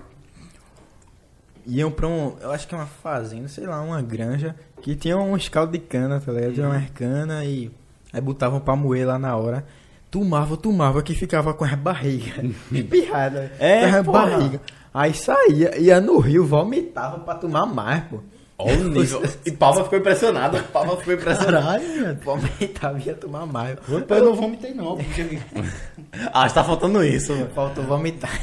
iam 1.67 1.91
pra 1.91 2.09
um, 2.09 2.37
eu 2.41 2.51
acho 2.51 2.67
que 2.67 2.75
é 2.75 2.79
uma 2.79 2.87
fazenda, 2.87 3.47
sei 3.49 3.67
lá, 3.67 3.81
uma 3.81 4.03
granja, 4.03 4.57
que 4.83 4.97
tinha 4.97 5.17
um 5.19 5.37
caldo 5.51 5.73
de 5.73 5.79
cana, 5.79 6.21
tá 6.21 6.33
ligado? 6.33 6.55
Tinha 6.55 6.69
umas 6.69 6.91
cana 6.91 7.45
e 7.45 7.71
aí 8.13 8.21
botavam 8.21 8.61
pra 8.61 8.77
moer 8.77 9.07
lá 9.07 9.19
na 9.19 9.37
hora. 9.37 9.65
Tomava, 10.11 10.57
tomava, 10.57 11.03
que 11.03 11.15
ficava 11.15 11.55
com 11.55 11.65
as 11.65 11.75
barrigas 11.75 12.45
espirradas. 12.73 13.51
É, 13.61 13.89
com 13.91 13.97
as 13.97 14.05
porra. 14.07 14.27
barrigas. 14.31 14.61
Aí 14.93 15.15
saía, 15.15 15.79
ia 15.79 16.01
no 16.01 16.19
rio, 16.19 16.45
vomitava 16.45 17.21
pra 17.21 17.35
tomar 17.37 17.65
mais, 17.67 18.03
pô. 18.05 18.19
Olha 18.59 18.79
o 18.81 18.89
nível. 18.89 19.23
E 19.47 19.53
Palma 19.53 19.85
ficou 19.85 19.99
impressionado. 19.99 20.63
Palma 20.65 20.97
ficou 20.97 21.15
impressionado. 21.15 21.83
Caralho. 21.83 22.19
Vomitava 22.23 22.99
e 22.99 23.07
ia 23.07 23.15
tomar 23.15 23.47
mais. 23.47 23.77
Depois 23.89 24.21
eu 24.21 24.27
não 24.27 24.35
vomitei 24.35 24.75
não, 24.75 24.97
porque... 24.97 25.39
Ah, 26.35 26.51
tá 26.51 26.63
faltando 26.65 27.03
isso, 27.05 27.33
mano. 27.33 27.49
Faltou 27.55 27.85
vomitar. 27.85 28.39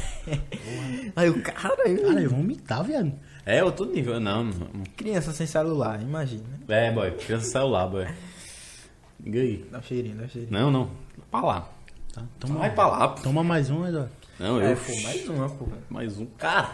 Aí 1.14 1.28
o 1.30 1.40
cara, 1.42 1.88
eu- 1.88 2.02
Cara, 2.08 2.20
eu 2.22 2.30
vomitar, 2.30 2.82
viado. 2.82 3.12
É 3.46 3.62
outro 3.62 3.84
nível. 3.86 4.18
Não, 4.18 4.50
criança 4.96 5.32
sem 5.32 5.46
celular, 5.46 6.00
imagina. 6.02 6.42
É, 6.68 6.90
boy. 6.90 7.10
Criança 7.12 7.46
celular, 7.50 7.86
boy. 7.88 8.06
Liga 9.22 9.40
aí. 9.40 9.68
Dá 9.70 9.78
um 9.78 9.82
cheirinho, 9.82 10.16
dá 10.16 10.24
um 10.24 10.28
cheirinho. 10.28 10.52
Não, 10.52 10.70
não. 10.70 10.90
Pra 11.30 11.40
lá. 11.40 11.68
Tá, 12.12 12.22
toma, 12.40 12.58
Vai 12.60 12.74
pra 12.74 12.86
lá, 12.86 13.08
pô. 13.08 13.22
toma 13.22 13.44
mais 13.44 13.68
um, 13.70 13.86
Eduardo. 13.86 14.10
Não, 14.38 14.60
É, 14.60 14.72
eu. 14.72 14.76
pô, 14.76 15.02
mais 15.02 15.28
uma, 15.28 15.48
pô. 15.48 15.68
Mais 15.90 16.18
um. 16.18 16.26
Cara. 16.38 16.70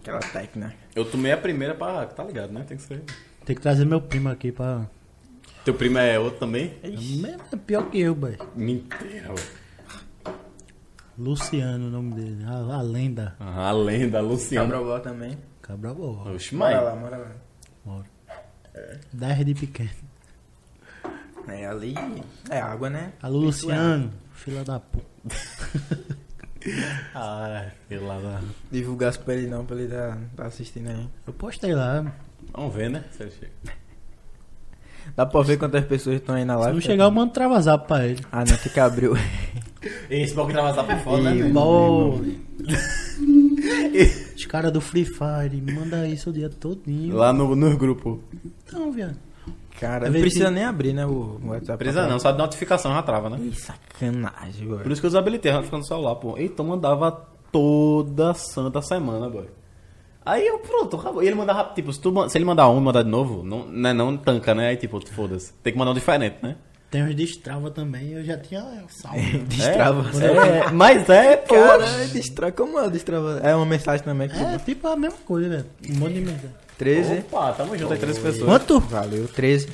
Aquela 0.00 0.20
técnica. 0.20 0.74
Eu 0.94 1.04
tomei 1.10 1.32
a 1.32 1.36
primeira 1.36 1.74
pra. 1.74 2.06
Tá 2.06 2.24
ligado, 2.24 2.52
né? 2.52 2.64
Tem 2.66 2.76
que 2.76 2.82
ser. 2.82 3.02
Tem 3.44 3.54
que 3.54 3.60
trazer 3.62 3.84
meu 3.84 4.00
primo 4.00 4.28
aqui 4.30 4.50
pra... 4.50 4.86
Teu 5.66 5.74
primo 5.74 5.98
é 5.98 6.18
outro 6.18 6.40
também? 6.40 6.74
É 6.82 7.56
pior 7.56 7.90
que 7.90 8.00
eu, 8.00 8.14
boy. 8.14 8.36
Mentira, 8.54 9.28
boy. 9.28 10.34
Luciano, 11.18 11.86
o 11.86 11.90
nome 11.90 12.14
dele. 12.14 12.44
A, 12.44 12.76
a 12.76 12.82
lenda. 12.82 13.36
Ah, 13.38 13.68
a 13.68 13.72
lenda, 13.72 14.20
Luciano. 14.20 14.70
Cabrobó 14.70 14.98
também. 14.98 15.38
Cabra 15.62 15.94
boa. 15.94 16.32
Oxe, 16.32 16.54
Mora 16.54 16.74
mãe. 16.76 16.84
lá, 16.84 16.96
mora 16.96 17.16
lá. 17.18 17.30
Moro. 17.84 18.04
10 19.12 19.44
de 19.46 19.54
pequeno. 19.54 19.90
É, 21.48 21.66
ali 21.66 21.94
é 22.50 22.60
água, 22.60 22.88
né? 22.90 23.12
Alô, 23.22 23.38
Luciano. 23.40 24.10
Fila 24.32 24.64
da 24.64 24.80
puta. 24.80 25.06
Ah, 27.14 27.66
pela 27.88 28.18
da. 28.20 28.40
Divulgasse 28.72 29.18
pra 29.18 29.34
ele 29.34 29.46
não, 29.48 29.66
pra 29.66 29.76
ele 29.76 29.88
tá, 29.88 30.16
tá 30.34 30.46
assistindo 30.46 30.88
aí. 30.88 31.06
Eu 31.26 31.32
postei 31.34 31.74
lá. 31.74 32.10
Vamos 32.52 32.74
ver, 32.74 32.88
né? 32.90 33.04
Se 33.10 33.22
ele 33.22 33.32
chega. 33.32 33.52
Dá 35.14 35.26
pra 35.26 35.42
ver 35.42 35.58
quantas 35.58 35.84
pessoas 35.84 36.16
estão 36.16 36.34
aí 36.34 36.44
na 36.46 36.54
Se 36.54 36.60
live? 36.60 36.74
não 36.74 36.80
chegar, 36.80 37.04
eu 37.04 37.10
mando 37.10 37.32
travazap 37.32 37.86
pra 37.86 38.06
ele. 38.06 38.24
Ah, 38.32 38.38
não, 38.38 38.56
tem 38.56 38.72
que 38.72 38.80
abrir 38.80 39.08
o... 39.08 39.14
Esse 40.08 40.34
vazar 40.34 40.86
por 40.86 40.96
fora, 41.00 41.34
Ih, 41.34 41.42
né? 41.42 41.48
Bom. 41.50 42.22
Os 44.34 44.46
caras 44.46 44.72
do 44.72 44.80
Free 44.80 45.04
Fire 45.04 45.60
me 45.60 45.72
mandam 45.72 46.06
isso 46.06 46.30
o 46.30 46.32
dia 46.32 46.48
todinho. 46.48 47.14
Lá 47.14 47.32
no, 47.34 47.54
no 47.54 47.76
grupo. 47.76 48.22
Não, 48.72 48.90
viado. 48.90 49.16
Cara, 49.80 50.08
não 50.08 50.20
precisa 50.20 50.46
tem- 50.46 50.54
nem 50.54 50.64
abrir, 50.64 50.92
né, 50.92 51.04
o 51.04 51.40
WhatsApp. 51.44 51.78
Precisa 51.78 52.06
não, 52.06 52.18
só 52.18 52.30
de 52.30 52.38
notificação 52.38 52.92
já 52.92 53.02
trava, 53.02 53.28
né? 53.28 53.38
Ih, 53.40 53.52
sacanagem, 53.54 54.68
Por 54.68 54.78
velho. 54.78 54.92
isso 54.92 55.00
que 55.02 55.06
eu 55.06 55.10
desabilitei 55.10 55.50
a 55.50 55.54
notificação 55.56 55.78
no 55.80 55.86
celular, 55.86 56.14
pô. 56.16 56.38
Eita, 56.38 56.62
eu 56.62 56.66
mandava 56.66 57.10
toda 57.50 58.34
santa 58.34 58.80
semana, 58.82 59.28
boy. 59.28 59.46
Aí 60.24 60.46
eu, 60.46 60.58
pronto, 60.60 60.96
acabou. 60.96 61.22
E 61.22 61.26
ele 61.26 61.34
mandava, 61.36 61.72
tipo, 61.74 61.92
se, 61.92 62.00
tu, 62.00 62.28
se 62.28 62.38
ele 62.38 62.44
mandar 62.44 62.68
um 62.70 62.78
e 62.78 62.80
mandar 62.80 63.02
de 63.02 63.10
novo, 63.10 63.42
não, 63.42 63.66
né, 63.66 63.92
não 63.92 64.16
tanca, 64.16 64.54
né? 64.54 64.68
Aí, 64.68 64.76
tipo, 64.76 64.98
foda-se. 65.12 65.52
Tem 65.62 65.72
que 65.72 65.78
mandar 65.78 65.90
um 65.90 65.94
diferente, 65.94 66.36
né? 66.42 66.56
Tem 66.90 67.02
uns 67.02 67.14
destrava 67.14 67.70
também, 67.72 68.12
eu 68.12 68.24
já 68.24 68.38
tinha 68.38 68.62
salvo. 68.88 69.18
Destrava. 69.48 70.04
É, 70.24 70.70
mas 70.70 71.08
é, 71.10 71.36
pô. 71.36 71.54
Cara, 71.56 72.06
destrava. 72.06 72.52
Como 72.52 72.78
é 72.78 72.88
destrava? 72.88 73.40
É 73.42 73.54
uma 73.54 73.66
mensagem 73.66 74.04
também 74.04 74.28
que 74.28 74.36
É 74.38 74.58
tipo 74.58 74.86
a 74.86 74.96
mesma 74.96 75.18
coisa, 75.26 75.48
velho. 75.48 75.66
Um 75.90 75.98
monte 75.98 76.12
de 76.14 76.20
mensagem. 76.20 76.50
13. 76.78 77.18
Opa, 77.18 77.52
tamo 77.52 77.76
junto 77.76 77.92
aí, 77.92 77.98
três 77.98 78.18
pessoas. 78.18 78.44
Quanto? 78.44 78.80
Valeu, 78.80 79.28
13. 79.28 79.68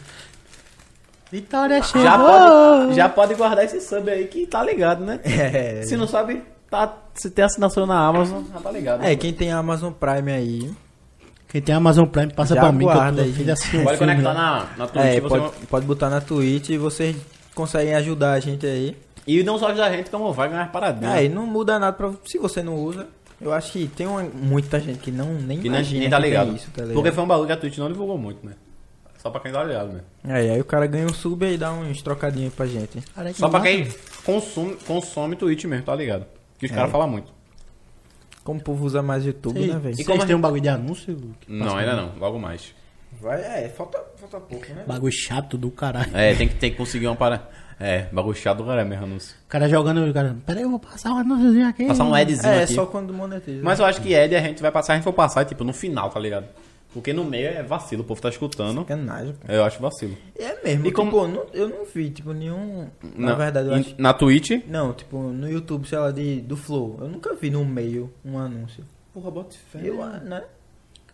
Vitória 1.31 1.81
chegou! 1.83 2.03
Já 2.03 2.19
pode, 2.19 2.95
já 2.95 3.09
pode 3.09 3.35
guardar 3.35 3.65
esse 3.65 3.81
sub 3.81 4.11
aí 4.11 4.27
que 4.27 4.47
tá 4.47 4.63
ligado, 4.63 5.05
né? 5.05 5.21
É. 5.25 5.83
Se 5.83 5.97
não 5.97 6.07
sabe, 6.07 6.43
tá, 6.69 6.93
se 7.15 7.31
tem 7.31 7.45
assinatura 7.45 7.87
na 7.87 8.05
Amazon, 8.05 8.43
já 8.53 8.61
tá 8.61 8.71
ligado. 8.73 9.05
É, 9.05 9.15
quem 9.15 9.33
tem 9.33 9.53
Amazon 9.53 9.93
Prime 9.93 10.33
aí. 10.33 10.71
Quem 11.49 11.61
tem 11.61 11.75
Amazon 11.75 12.07
Prime, 12.07 12.33
passa 12.33 12.55
Já 12.55 12.61
pra 12.61 12.73
mim 12.73 12.79
que 12.79 12.85
eu 12.85 12.95
guarda 12.95 13.23
tô 13.23 13.29
aí. 13.29 13.81
um 13.81 13.85
Pode 13.85 13.99
conectar 13.99 14.35
na, 14.35 14.67
na 14.77 14.87
Twitch. 14.87 15.05
É, 15.05 15.21
você 15.21 15.39
pode, 15.39 15.67
pode 15.67 15.87
botar 15.87 16.11
na 16.11 16.21
Twitch 16.21 16.69
e 16.71 16.79
vocês 16.79 17.17
conseguem 17.55 17.95
ajudar 17.95 18.33
a 18.33 18.41
gente 18.41 18.67
aí. 18.67 18.97
E 19.27 19.43
não 19.43 19.59
só 19.59 19.67
ajudar 19.69 19.87
a 19.87 19.93
gente, 19.93 20.11
como 20.11 20.33
vai 20.33 20.49
ganhar 20.49 20.71
paradinha. 20.73 21.11
Aí 21.11 21.29
não 21.29 21.47
muda 21.47 21.79
nada 21.79 21.93
pra. 21.93 22.13
Se 22.25 22.39
você 22.39 22.63
não 22.63 22.75
usa. 22.77 23.07
Eu 23.41 23.53
acho 23.53 23.73
que 23.73 23.89
tem 23.89 24.07
uma- 24.07 24.23
muita 24.23 24.79
gente 24.79 24.99
que 24.99 25.11
não 25.11 25.33
nem 25.35 25.59
que 25.61 25.67
imagina 25.69 26.01
nem 26.01 26.11
tá 26.11 26.17
que 26.17 26.23
tem 26.23 26.31
ligado. 26.31 26.55
isso, 26.57 26.71
tá 26.71 26.83
ligado? 26.83 26.95
Porque 26.95 27.12
foi 27.12 27.25
um 27.25 27.27
bagulho 27.27 27.47
que 27.47 27.53
a 27.53 27.57
Twitch 27.57 27.79
não 27.79 27.89
divulgou 27.91 28.19
muito, 28.19 28.45
né? 28.47 28.53
Só 29.19 29.31
pra 29.31 29.41
quem 29.41 29.53
tá 29.53 29.62
ligado, 29.65 29.93
né? 29.93 30.01
É, 30.25 30.35
aí 30.53 30.61
o 30.61 30.65
cara 30.65 30.87
ganha 30.87 31.07
um 31.07 31.12
sub 31.12 31.45
e 31.47 31.57
dá 31.59 31.73
uns 31.73 32.01
trocadinhos 32.03 32.55
pra 32.55 32.67
gente. 32.67 33.01
Cara, 33.15 33.31
é 33.31 33.33
que 33.33 33.39
Só 33.39 33.49
pra 33.49 33.59
mata. 33.61 33.71
quem 33.71 33.87
consome, 34.25 34.77
consome 34.87 35.37
Twitch 35.37 35.65
mesmo, 35.65 35.85
tá 35.85 35.95
ligado? 35.95 36.25
Que 36.59 36.67
os 36.67 36.73
caras 36.73 36.91
falam 36.91 37.09
muito. 37.09 37.33
Como 38.43 38.61
o 38.61 38.62
povo 38.62 38.85
usa 38.87 39.03
mais 39.03 39.25
YouTube, 39.27 39.59
Vocês, 39.61 39.73
né, 39.75 39.79
velho? 39.79 39.95
vocês 39.97 40.07
como 40.07 40.23
a 40.23 40.27
têm 40.27 40.35
um 40.37 40.41
bagulho 40.41 40.62
de 40.62 40.69
anúncio? 40.71 41.17
que 41.41 41.53
Não, 41.53 41.77
ainda 41.77 41.93
pra 41.93 42.03
não. 42.03 42.12
Logo 42.19 42.39
mais. 42.39 42.75
Vai, 43.21 43.41
é, 43.43 43.69
falta, 43.69 44.03
falta 44.17 44.41
pouco, 44.41 44.67
né? 44.73 44.85
Bagulho 44.87 45.12
chato 45.12 45.59
do 45.59 45.71
caralho. 45.71 46.11
É, 46.17 46.35
tem 46.35 46.49
que, 46.49 46.55
tem 46.55 46.71
que 46.71 46.77
conseguir 46.79 47.07
uma 47.07 47.17
para... 47.17 47.49
É, 47.81 48.02
bagulho 48.12 48.36
chato 48.36 48.59
do 48.59 48.65
cara 48.66 48.85
mesmo, 48.85 49.05
anúncio. 49.05 49.35
O 49.47 49.48
cara 49.48 49.66
jogando, 49.69 50.05
o 50.09 50.12
cara, 50.12 50.36
peraí, 50.44 50.62
eu 50.62 50.70
vou 50.70 50.78
passar 50.78 51.12
um 51.12 51.16
anúnciozinho 51.16 51.66
aqui. 51.66 51.86
Passar 51.86 52.05
um 52.05 52.15
adzinho 52.15 52.52
É, 52.52 52.65
aqui. 52.65 52.74
só 52.74 52.85
quando 52.85 53.12
monetiza. 53.15 53.62
Mas 53.65 53.78
eu 53.81 53.86
acho 53.86 54.02
que 54.02 54.12
Ed 54.12 54.36
a 54.36 54.40
gente 54.40 54.61
vai 54.61 54.70
passar, 54.70 54.93
a 54.93 54.97
gente 54.97 55.05
for 55.05 55.12
passar, 55.15 55.47
tipo, 55.47 55.65
no 55.65 55.73
final, 55.73 56.11
tá 56.11 56.20
ligado? 56.20 56.44
Porque 56.93 57.12
no 57.12 57.24
meio 57.24 57.47
é 57.48 57.62
vacilo, 57.62 58.02
o 58.02 58.05
povo 58.05 58.20
tá 58.20 58.28
escutando. 58.28 58.81
Sacanagem, 58.81 59.32
pô. 59.35 59.51
Eu 59.51 59.65
acho 59.65 59.81
vacilo. 59.81 60.15
É 60.36 60.62
mesmo, 60.62 60.86
E 60.89 60.93
como- 60.93 61.11
tipo, 61.12 61.27
não- 61.28 61.47
eu 61.55 61.69
não 61.69 61.85
vi, 61.86 62.11
tipo, 62.11 62.32
nenhum. 62.35 62.89
Na 63.16 63.35
verdade, 63.35 63.69
eu 63.69 63.77
em- 63.77 63.81
acho. 63.81 63.94
Na 63.97 64.12
Twitch, 64.12 64.62
Não, 64.66 64.93
tipo, 64.93 65.16
no 65.19 65.48
YouTube, 65.48 65.89
sei 65.89 65.98
lá, 65.98 66.11
de, 66.11 66.40
do 66.43 66.57
Flow. 66.57 66.98
Eu 67.01 67.09
nunca 67.09 67.32
vi 67.35 67.48
no 67.48 67.65
meio 67.65 68.12
um 68.24 68.36
anúncio. 68.39 68.85
Porra, 69.15 69.31
bota 69.31 69.57
fé. 69.73 69.81
Eu, 69.82 70.05
né? 70.05 70.43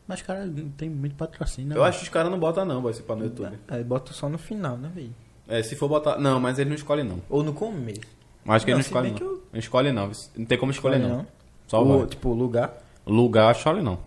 Mas, 0.09 0.23
cara, 0.23 0.49
tem 0.77 0.89
muito 0.89 1.15
patrocínio. 1.15 1.71
né, 1.71 1.77
Eu 1.77 1.85
acho 1.85 1.99
que 1.99 2.05
os 2.05 2.11
caras 2.11 2.31
não 2.31 2.39
botam 2.41 2.65
não, 2.65 2.81
vai 2.81 2.93
ser 2.95 3.03
pra 3.03 3.15
no 3.17 3.25
YouTube. 3.25 3.59
Aí 3.69 3.85
bota 3.85 4.13
só 4.13 4.29
no 4.29 4.39
final, 4.39 4.77
né, 4.79 4.91
velho? 4.95 5.11
É, 5.49 5.63
se 5.63 5.77
for 5.77 5.89
botar... 5.89 6.19
Não, 6.19 6.41
mas 6.41 6.59
ele 6.59 6.69
não 6.71 6.77
escolhe 6.77 7.03
não. 7.03 7.21
Ou 7.31 7.43
no 7.43 7.53
começo. 7.53 8.01
Acho 8.49 8.65
que 8.65 8.71
ele 8.71 8.75
Não, 8.75 8.79
não 8.79 8.83
se 8.83 8.89
escolhe 8.89 9.11
não. 9.11 9.19
eu- 9.19 9.43
Não 9.53 9.59
escolhe 9.61 9.93
não, 9.93 10.11
não 10.37 10.45
tem 10.45 10.59
como 10.59 10.71
escolher 10.73 10.97
Escolhe 10.97 11.13
não. 11.13 11.19
não. 11.21 11.27
Só 11.67 11.83
Ou, 11.83 11.99
vai. 12.01 12.07
tipo, 12.09 12.33
lugar. 12.33 12.75
Lugar, 13.07 13.55
escolhe 13.55 13.83
não. 13.83 13.99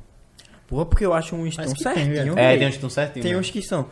Porra, 0.67 0.85
porque 0.85 1.05
eu 1.05 1.13
acho 1.13 1.35
uns 1.35 1.55
tão 1.55 1.65
Parece 1.65 1.75
que 1.75 1.83
tem, 1.83 1.93
certinho. 1.93 2.15
velho. 2.35 2.39
É, 2.39 2.57
tem 2.57 2.67
uns 2.67 2.71
que 2.71 2.75
estão 2.75 2.89
certinho. 2.89 3.23
Tem 3.23 3.33
né? 3.33 3.39
uns 3.39 3.49
que 3.49 3.61
são. 3.61 3.85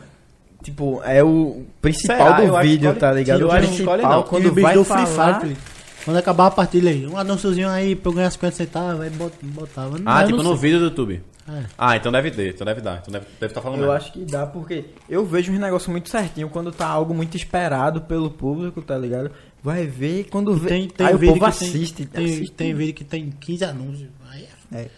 Tipo, 0.62 1.00
é 1.04 1.22
o 1.22 1.64
principal 1.80 2.16
Será? 2.36 2.40
Do 2.40 2.58
vídeo, 2.60 2.94
tá 2.96 3.12
ligado? 3.12 3.40
eu 3.40 3.48
O 3.48 3.52
acho 3.52 3.68
que 3.68 3.74
escolhe 3.76 4.02
não. 4.02 4.22
quando 4.24 4.52
vai 4.54 4.74
do 4.74 4.84
falar... 4.84 5.40
Free 5.40 5.50
Fire. 5.50 5.60
Quando 6.04 6.16
acabar 6.16 6.46
a 6.46 6.50
partilha 6.50 6.90
aí, 6.90 7.06
um 7.06 7.16
anúnciozinho 7.18 7.68
aí 7.68 7.94
pra 7.94 8.10
eu 8.10 8.14
ganhar 8.14 8.30
50 8.30 8.56
centavos, 8.56 9.00
aí 9.02 9.10
bot- 9.10 9.34
botava. 9.42 9.98
Ah, 10.06 10.24
tipo 10.24 10.38
não 10.42 10.50
no 10.52 10.56
vídeo 10.56 10.78
do 10.78 10.86
YouTube. 10.86 11.22
É. 11.48 11.64
Ah, 11.78 11.96
então 11.96 12.12
deve 12.12 12.30
ter, 12.30 12.54
então 12.54 12.64
deve 12.66 12.80
dar. 12.80 12.98
Então 12.98 13.12
deve 13.12 13.26
estar 13.40 13.48
tá 13.48 13.60
falando 13.62 13.78
Eu 13.80 13.86
mesmo. 13.88 13.96
acho 13.96 14.12
que 14.12 14.24
dá, 14.24 14.46
porque 14.46 14.84
eu 15.08 15.24
vejo 15.24 15.50
uns 15.52 15.58
negócios 15.58 15.88
muito 15.90 16.08
certinho 16.10 16.48
quando 16.50 16.70
tá 16.70 16.86
algo 16.86 17.14
muito 17.14 17.36
esperado 17.36 18.02
pelo 18.02 18.30
público, 18.30 18.82
tá 18.82 18.96
ligado? 18.98 19.30
Vai 19.62 19.86
ver 19.86 20.24
quando 20.30 20.54
vê. 20.56 20.68
Tem, 20.68 20.88
tem 20.88 21.06
aí 21.06 21.14
o 21.14 21.18
povo 21.18 21.44
assiste. 21.46 22.04
Tem, 22.06 22.24
assiste. 22.24 22.52
tem 22.52 22.74
vídeo 22.74 22.94
que 22.94 23.04
tem 23.04 23.30
15 23.30 23.64
anúncios. 23.64 24.08
Aí 24.30 24.46
é 24.72 24.80
É. 24.82 24.88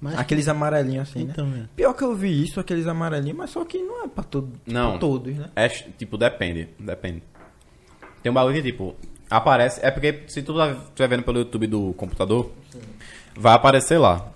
Mas- 0.00 0.18
Aqueles 0.18 0.48
amarelinhos 0.48 1.08
assim, 1.08 1.24
né? 1.24 1.30
Então, 1.32 1.48
velho. 1.50 1.68
Pior 1.74 1.94
que 1.94 2.04
eu 2.04 2.14
vi 2.14 2.42
isso, 2.42 2.60
aqueles 2.60 2.86
amarelinhos, 2.86 3.38
mas 3.38 3.50
só 3.50 3.64
que 3.64 3.78
não 3.78 4.04
é 4.04 4.08
pra, 4.08 4.22
todo, 4.22 4.50
Não. 4.66 4.90
pra 4.90 4.98
todos, 4.98 5.34
né? 5.34 5.48
É, 5.56 5.68
tipo, 5.68 6.18
depende. 6.18 6.68
Depende. 6.78 7.22
Tem 8.22 8.30
um 8.30 8.34
bagulho 8.34 8.54
que, 8.56 8.62
tipo, 8.70 8.94
aparece. 9.30 9.80
É 9.82 9.90
porque 9.90 10.24
se 10.26 10.42
tu 10.42 10.54
tá- 10.54 10.72
estiver 10.72 11.08
vendo 11.08 11.22
pelo 11.22 11.38
YouTube 11.38 11.66
do 11.68 11.94
computador, 11.94 12.52
vai 13.34 13.54
aparecer 13.54 13.96
lá. 13.96 14.30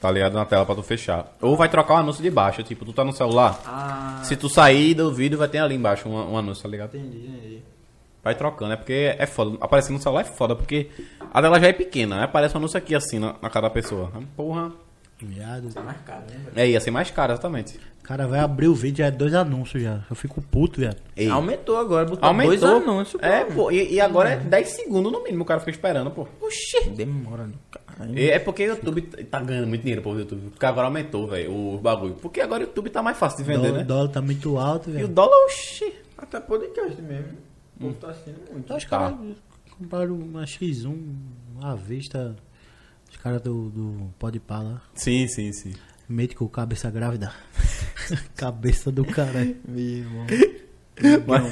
Tá 0.00 0.10
ligado? 0.10 0.34
Na 0.34 0.44
tela 0.44 0.64
pra 0.64 0.74
tu 0.76 0.82
fechar. 0.82 1.36
Ou 1.42 1.56
vai 1.56 1.68
trocar 1.68 1.94
o 1.94 1.96
anúncio 1.98 2.22
de 2.22 2.30
baixo. 2.30 2.62
Tipo, 2.62 2.84
tu 2.84 2.92
tá 2.92 3.02
no 3.04 3.12
celular. 3.12 3.60
Ah, 3.66 4.20
Se 4.22 4.36
tu 4.36 4.48
sair 4.48 4.94
do 4.94 5.12
vídeo, 5.12 5.36
vai 5.36 5.48
ter 5.48 5.58
ali 5.58 5.74
embaixo 5.74 6.08
um, 6.08 6.32
um 6.34 6.38
anúncio, 6.38 6.62
tá 6.62 6.68
ligado? 6.68 6.96
entendi, 6.96 7.26
entendi. 7.26 7.62
Vai 8.22 8.34
trocando, 8.34 8.72
é 8.72 8.76
porque 8.76 9.14
é 9.18 9.26
foda. 9.26 9.56
Aparecer 9.60 9.92
no 9.92 9.98
celular 10.00 10.20
é 10.20 10.24
foda, 10.24 10.54
porque 10.54 10.88
a 11.32 11.40
tela 11.40 11.58
já 11.60 11.68
é 11.68 11.72
pequena, 11.72 12.16
né? 12.16 12.24
Aparece 12.24 12.54
um 12.54 12.58
anúncio 12.58 12.76
aqui 12.78 12.94
assim 12.94 13.18
na, 13.18 13.34
na 13.40 13.48
cara 13.50 13.68
da 13.68 13.70
pessoa. 13.70 14.12
Porra. 14.36 14.72
Viado. 15.20 15.68
Mais 15.84 16.00
caro, 16.02 16.20
né, 16.30 16.36
velho? 16.44 16.52
É, 16.56 16.68
ia 16.70 16.80
ser 16.80 16.90
mais 16.90 17.10
caro, 17.10 17.32
exatamente. 17.32 17.78
O 18.00 18.02
cara 18.08 18.26
vai 18.26 18.40
abrir 18.40 18.68
o 18.68 18.74
vídeo, 18.74 18.98
já 18.98 19.06
é 19.06 19.10
dois 19.10 19.34
anúncios 19.34 19.82
já. 19.82 20.00
Eu 20.08 20.16
fico 20.16 20.40
puto, 20.40 20.80
viado. 20.80 20.96
Ei, 21.16 21.28
Aumentou 21.28 21.76
agora, 21.76 22.06
botou 22.06 22.26
aumentou. 22.26 22.56
dois 22.56 22.62
anúncios. 22.82 23.22
É, 23.22 23.44
pô. 23.44 23.54
pô. 23.64 23.70
E, 23.70 23.94
e 23.94 24.00
agora 24.00 24.30
é 24.30 24.36
10 24.36 24.68
segundos 24.68 25.12
no 25.12 25.22
mínimo, 25.22 25.42
o 25.42 25.46
cara 25.46 25.60
fica 25.60 25.72
esperando, 25.72 26.10
pô. 26.10 26.26
Oxi. 26.40 26.88
Demora 26.90 27.48
caralho. 27.70 28.18
E 28.18 28.30
É 28.30 28.38
porque 28.38 28.64
o 28.64 28.68
YouTube 28.68 29.02
tá 29.02 29.40
ganhando 29.40 29.66
muito 29.66 29.82
dinheiro 29.82 30.00
pro 30.02 30.18
YouTube. 30.18 30.50
Porque 30.50 30.64
agora 30.64 30.86
aumentou, 30.86 31.26
velho, 31.26 31.52
o 31.52 31.78
bagulho. 31.78 32.14
Porque 32.14 32.40
agora 32.40 32.62
o 32.62 32.66
YouTube 32.66 32.88
tá 32.88 33.02
mais 33.02 33.18
fácil 33.18 33.38
de 33.38 33.44
vender, 33.44 33.66
dólar, 33.68 33.78
né? 33.78 33.84
dólar 33.84 34.08
tá 34.08 34.22
muito 34.22 34.56
alto, 34.56 34.88
E 34.88 34.92
o 34.92 34.94
velho. 34.94 35.08
dólar, 35.08 35.44
oxi. 35.46 35.92
Até 36.16 36.40
podcast 36.40 37.02
mesmo. 37.02 37.32
O 37.76 37.80
povo 37.80 37.94
tá 37.94 38.10
assistindo 38.10 38.40
muito. 38.52 38.74
Os 38.74 38.84
caras 38.84 39.14
compraram 39.76 40.14
uma 40.14 40.44
X1 40.44 40.96
à 41.62 41.74
vista. 41.74 42.34
Os 43.10 43.16
caras 43.16 43.40
do, 43.42 43.70
do 43.70 44.10
Podpah 44.18 44.60
lá. 44.60 44.82
Sim, 44.94 45.26
sim, 45.28 45.52
sim. 45.52 45.72
Médico 46.08 46.48
cabeça 46.48 46.90
grávida. 46.90 47.32
cabeça 48.36 48.90
do 48.90 49.04
cara. 49.04 49.54
Meu 49.66 49.78
irmão. 49.78 50.26
Ligão. 51.00 51.50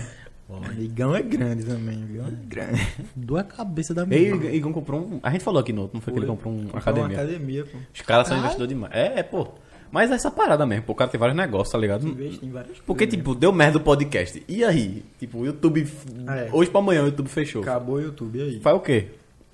Ligão 0.74 1.14
é 1.14 1.22
grande 1.22 1.64
também, 1.64 2.04
viu? 2.06 2.24
É 2.24 2.30
grande. 2.30 2.86
Duas 3.16 3.44
cabeças 3.46 3.96
da 3.96 4.04
E 4.04 4.06
minha. 4.06 4.52
Igor 4.52 4.72
comprou 4.72 5.00
um. 5.00 5.20
A 5.22 5.30
gente 5.30 5.42
falou 5.42 5.60
aqui 5.60 5.72
no 5.72 5.82
outro, 5.82 5.96
não 5.96 6.00
foi 6.00 6.12
que 6.12 6.20
ele 6.20 6.26
comprou 6.26 6.54
uma 6.54 6.64
Comprou 6.64 6.80
academia. 6.80 7.16
Uma 7.16 7.22
academia, 7.24 7.64
pô. 7.64 7.78
Os 7.92 8.00
caras 8.02 8.28
são 8.28 8.38
investidores 8.38 8.68
demais. 8.68 8.94
É, 8.94 9.20
é, 9.20 9.22
pô. 9.22 9.48
Mas 9.90 10.10
é 10.10 10.14
essa 10.14 10.30
parada 10.30 10.64
mesmo, 10.64 10.84
pô. 10.84 10.92
O 10.92 10.94
cara 10.94 11.10
tem 11.10 11.18
vários 11.18 11.36
negócios, 11.36 11.72
tá 11.72 11.78
ligado? 11.78 12.06
Investe 12.06 12.46
em 12.46 12.50
várias 12.50 12.78
Porque, 12.78 13.06
coisas, 13.06 13.18
tipo, 13.18 13.34
deu 13.34 13.52
merda 13.52 13.78
o 13.78 13.80
podcast. 13.80 14.42
E 14.48 14.64
aí? 14.64 15.04
Tipo, 15.18 15.38
o 15.38 15.46
YouTube. 15.46 15.86
É. 16.28 16.48
Hoje 16.52 16.70
pra 16.70 16.80
amanhã 16.80 17.02
o 17.02 17.06
YouTube 17.06 17.28
fechou. 17.28 17.62
Acabou 17.62 17.96
o 17.96 18.00
YouTube 18.00 18.40
aí. 18.40 18.60
Faz 18.60 18.76
o 18.76 18.80
quê? 18.80 19.08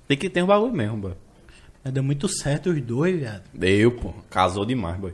Tem 0.07 0.17
que 0.17 0.29
ter 0.29 0.43
um 0.43 0.47
bagulho 0.47 0.73
mesmo, 0.73 0.97
boy. 0.97 1.13
Mas 1.83 1.93
deu 1.93 2.03
muito 2.03 2.27
certo 2.29 2.69
os 2.69 2.81
dois, 2.81 3.19
viado. 3.19 3.43
Deu, 3.53 3.91
pô. 3.91 4.13
Casou 4.29 4.65
demais, 4.65 4.97
boy. 4.99 5.13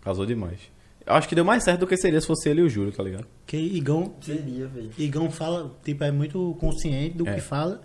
Casou 0.00 0.26
demais. 0.26 0.58
Eu 1.06 1.14
acho 1.14 1.28
que 1.28 1.34
deu 1.34 1.44
mais 1.44 1.62
certo 1.64 1.80
do 1.80 1.86
que 1.86 1.96
seria 1.96 2.20
se 2.20 2.26
fosse 2.26 2.48
ele 2.48 2.60
e 2.60 2.64
o 2.64 2.68
Júlio, 2.68 2.92
tá 2.92 3.02
ligado? 3.02 3.26
Que 3.46 3.56
Igão, 3.56 4.14
Seria, 4.20 4.66
velho. 4.66 4.90
Igão 4.98 5.30
fala, 5.30 5.74
tipo, 5.82 6.04
é 6.04 6.10
muito 6.10 6.54
consciente 6.60 7.16
do 7.16 7.26
É. 7.26 7.34
que 7.34 7.40
fala. 7.40 7.80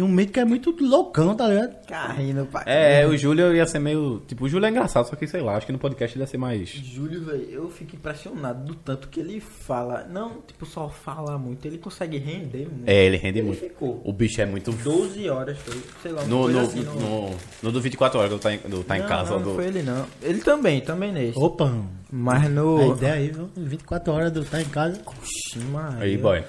E 0.00 0.02
um 0.02 0.08
médico 0.08 0.40
é 0.40 0.46
muito 0.46 0.74
loucão, 0.80 1.34
tá 1.34 1.46
ligado? 1.46 1.76
Carrindo, 1.86 2.46
pai. 2.46 2.64
É, 2.64 3.06
o 3.06 3.14
Júlio 3.18 3.54
ia 3.54 3.66
ser 3.66 3.78
meio. 3.78 4.22
Tipo, 4.26 4.46
o 4.46 4.48
Júlio 4.48 4.64
é 4.64 4.70
engraçado, 4.70 5.06
só 5.06 5.14
que 5.14 5.26
sei 5.26 5.42
lá, 5.42 5.56
acho 5.56 5.66
que 5.66 5.72
no 5.72 5.78
podcast 5.78 6.16
ele 6.16 6.22
ia 6.22 6.26
ser 6.26 6.38
mais. 6.38 6.70
Júlio, 6.70 7.22
velho, 7.22 7.46
eu 7.50 7.68
fico 7.70 7.96
impressionado 7.96 8.64
do 8.64 8.74
tanto 8.74 9.08
que 9.08 9.20
ele 9.20 9.40
fala. 9.40 10.06
Não, 10.10 10.40
tipo, 10.46 10.64
só 10.64 10.88
fala 10.88 11.36
muito. 11.36 11.66
Ele 11.66 11.76
consegue 11.76 12.16
render 12.16 12.66
muito. 12.66 12.88
É, 12.88 13.04
ele 13.04 13.18
rende 13.18 13.40
Ele 13.40 13.48
muito. 13.48 13.60
ficou 13.60 14.00
O 14.02 14.10
bicho 14.10 14.40
é 14.40 14.46
muito. 14.46 14.72
12 14.72 15.28
horas, 15.28 15.58
foi, 15.58 15.78
sei 16.02 16.12
lá, 16.12 16.24
No, 16.24 16.48
no, 16.48 16.60
assim. 16.60 16.80
no- 16.80 16.94
no, 16.94 17.30
no 17.62 17.70
do 17.72 17.78
24 17.78 18.18
horas 18.20 18.30
do 18.30 18.38
Tá 18.38 18.54
em, 18.54 18.58
do 18.58 18.82
tá 18.82 18.96
em 18.96 19.00
não, 19.00 19.06
Casa. 19.06 19.32
Não, 19.32 19.42
do... 19.42 19.48
não 19.50 19.54
foi 19.54 19.66
ele, 19.66 19.82
não. 19.82 20.06
Ele 20.22 20.40
também, 20.40 20.80
também 20.80 21.12
nesse. 21.12 21.38
Opa, 21.38 21.70
Mas 22.10 22.46
a 22.46 22.48
no... 22.48 22.96
ideia 22.96 23.12
aí, 23.16 23.28
viu? 23.30 23.50
24 23.54 24.12
horas 24.14 24.32
do 24.32 24.42
tá 24.46 24.62
em 24.62 24.64
casa. 24.64 24.98
Oxi, 25.04 25.58
Maria. 25.70 26.04
Aí, 26.04 26.16
boy. 26.16 26.42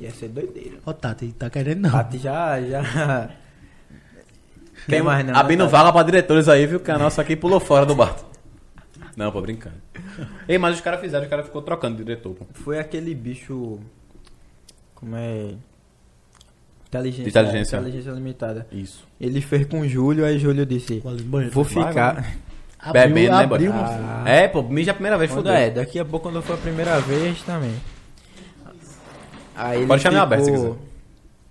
Ia 0.00 0.10
ser 0.10 0.28
doideira. 0.28 0.78
Ó, 0.84 0.92
Tati, 0.92 1.32
tá 1.32 1.48
querendo 1.50 1.82
não. 1.82 1.90
Tati 1.90 2.18
já, 2.18 2.60
já... 2.60 3.30
Tem 4.88 5.02
mais 5.02 5.24
não, 5.24 5.36
Abrindo 5.36 5.60
né, 5.64 5.70
Tati? 5.70 5.72
vaga 5.72 5.92
pra 5.92 6.02
diretores 6.02 6.48
aí, 6.48 6.66
viu? 6.66 6.80
Que 6.80 6.90
a 6.90 6.98
nossa 6.98 7.22
aqui 7.22 7.36
pulou 7.36 7.60
fora 7.60 7.86
do 7.86 7.94
bar. 7.94 8.16
Não, 9.16 9.30
pô, 9.30 9.40
brincando. 9.40 9.76
Ei, 10.48 10.58
mas 10.58 10.74
os 10.76 10.80
caras 10.80 11.00
fizeram, 11.00 11.24
os 11.24 11.30
caras 11.30 11.44
ficou 11.46 11.62
trocando 11.62 11.96
de 11.98 12.04
diretor, 12.04 12.34
pô. 12.34 12.46
Foi 12.54 12.78
aquele 12.78 13.14
bicho... 13.14 13.78
Como 14.94 15.14
é... 15.16 15.54
Inteligência, 16.88 17.28
Inteligência. 17.28 17.76
inteligência 17.76 18.10
limitada. 18.10 18.66
Isso. 18.72 19.06
Ele 19.20 19.40
fez 19.40 19.66
com 19.66 19.80
o 19.80 19.88
Júlio, 19.88 20.24
aí 20.24 20.38
Júlio 20.38 20.66
disse... 20.66 21.02
Vou 21.52 21.64
Vai, 21.64 21.88
ficar... 21.88 22.36
Abriu, 22.78 23.02
Bebendo, 23.04 23.36
né, 23.36 23.44
abriu, 23.44 23.72
Ah. 23.72 24.24
É, 24.26 24.48
pô, 24.48 24.60
mija 24.62 24.90
a 24.90 24.94
primeira 24.94 25.16
vez, 25.16 25.30
fodeu. 25.30 25.52
é, 25.52 25.70
daqui 25.70 26.00
a 26.00 26.04
pouco 26.04 26.28
quando 26.28 26.42
for 26.42 26.54
a 26.54 26.56
primeira 26.56 26.98
vez 27.00 27.40
também. 27.42 27.72
Aí 29.54 29.86
Pode 29.86 30.02
chamar 30.02 30.22
aberto 30.22 30.44
se 30.44 30.50
quiser. 30.52 30.72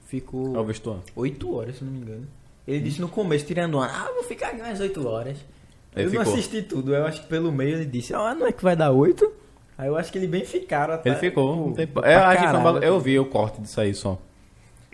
Ficou 0.08 0.60
É 0.60 0.64
vestuário. 0.64 1.04
8 1.16 1.56
horas, 1.56 1.78
se 1.78 1.84
não 1.84 1.92
me 1.92 2.00
engano. 2.00 2.28
Ele 2.68 2.80
disse 2.80 3.02
no 3.02 3.08
começo, 3.08 3.46
tirando 3.46 3.76
uma, 3.76 3.86
ah, 3.88 4.12
vou 4.14 4.24
ficar 4.24 4.48
aqui 4.50 4.62
mais 4.62 4.80
8 4.80 5.08
horas. 5.08 5.38
Ele 5.96 6.08
eu 6.08 6.14
não 6.14 6.20
ficou. 6.26 6.34
assisti 6.34 6.62
tudo, 6.62 6.94
eu 6.96 7.06
acho 7.06 7.22
que 7.22 7.28
pelo 7.28 7.52
meio 7.52 7.76
ele 7.76 7.86
disse, 7.86 8.14
ah, 8.14 8.34
não 8.36 8.48
é 8.48 8.52
que 8.52 8.64
vai 8.64 8.76
dar 8.76 8.92
8? 8.92 9.32
Aí 9.78 9.88
eu 9.88 9.98
acho 9.98 10.12
que 10.12 10.18
ele 10.18 10.28
bem 10.28 10.46
ficaram 10.46 10.94
até. 10.94 11.10
Ele 11.10 11.20
ficou. 11.20 11.70
pô, 11.70 11.72
tempo- 11.76 12.02
pra 12.02 12.10
É, 12.12 12.16
acho 12.16 12.44
que 12.44 12.62
foi 12.62 12.88
Eu 12.88 13.00
vi 13.00 13.18
o 13.18 13.26
corte 13.26 13.62
disso 13.62 13.82
aí 13.82 13.94
só. 13.94 14.18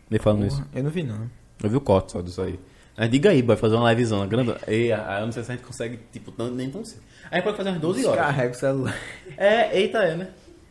Ele 0.09 0.19
falando 0.19 0.45
isso. 0.45 0.57
Porra, 0.57 0.69
Eu 0.75 0.83
não 0.83 0.89
vi 0.89 1.03
não. 1.03 1.29
Eu 1.61 1.69
vi 1.69 1.75
o 1.75 1.81
corte 1.81 2.11
só 2.13 2.21
disso 2.21 2.41
aí. 2.41 2.59
Mas 2.97 3.11
diga 3.11 3.29
aí, 3.29 3.41
boy, 3.41 3.55
fazer 3.57 3.75
uma 3.75 3.91
livezona 3.91 4.25
grande. 4.25 4.55
Ei, 4.67 4.91
aí 4.91 5.19
eu 5.21 5.25
não 5.25 5.31
sei 5.31 5.43
se 5.43 5.51
a 5.51 5.55
gente 5.55 5.65
consegue, 5.65 5.99
tipo, 6.11 6.33
nem 6.51 6.69
tão 6.69 6.83
cedo. 6.85 7.01
A 7.29 7.35
gente 7.35 7.43
pode 7.43 7.57
fazer 7.57 7.69
umas 7.69 7.81
12 7.81 8.05
horas. 8.05 8.17
Descarrega 8.17 8.51
o 8.51 8.55
celular. 8.55 8.95
É, 9.35 9.77
eita, 9.79 9.97
é, 9.99 10.15
né? 10.15 10.29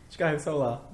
Descarrega 0.09 0.37
o 0.37 0.41
celular. 0.41 0.89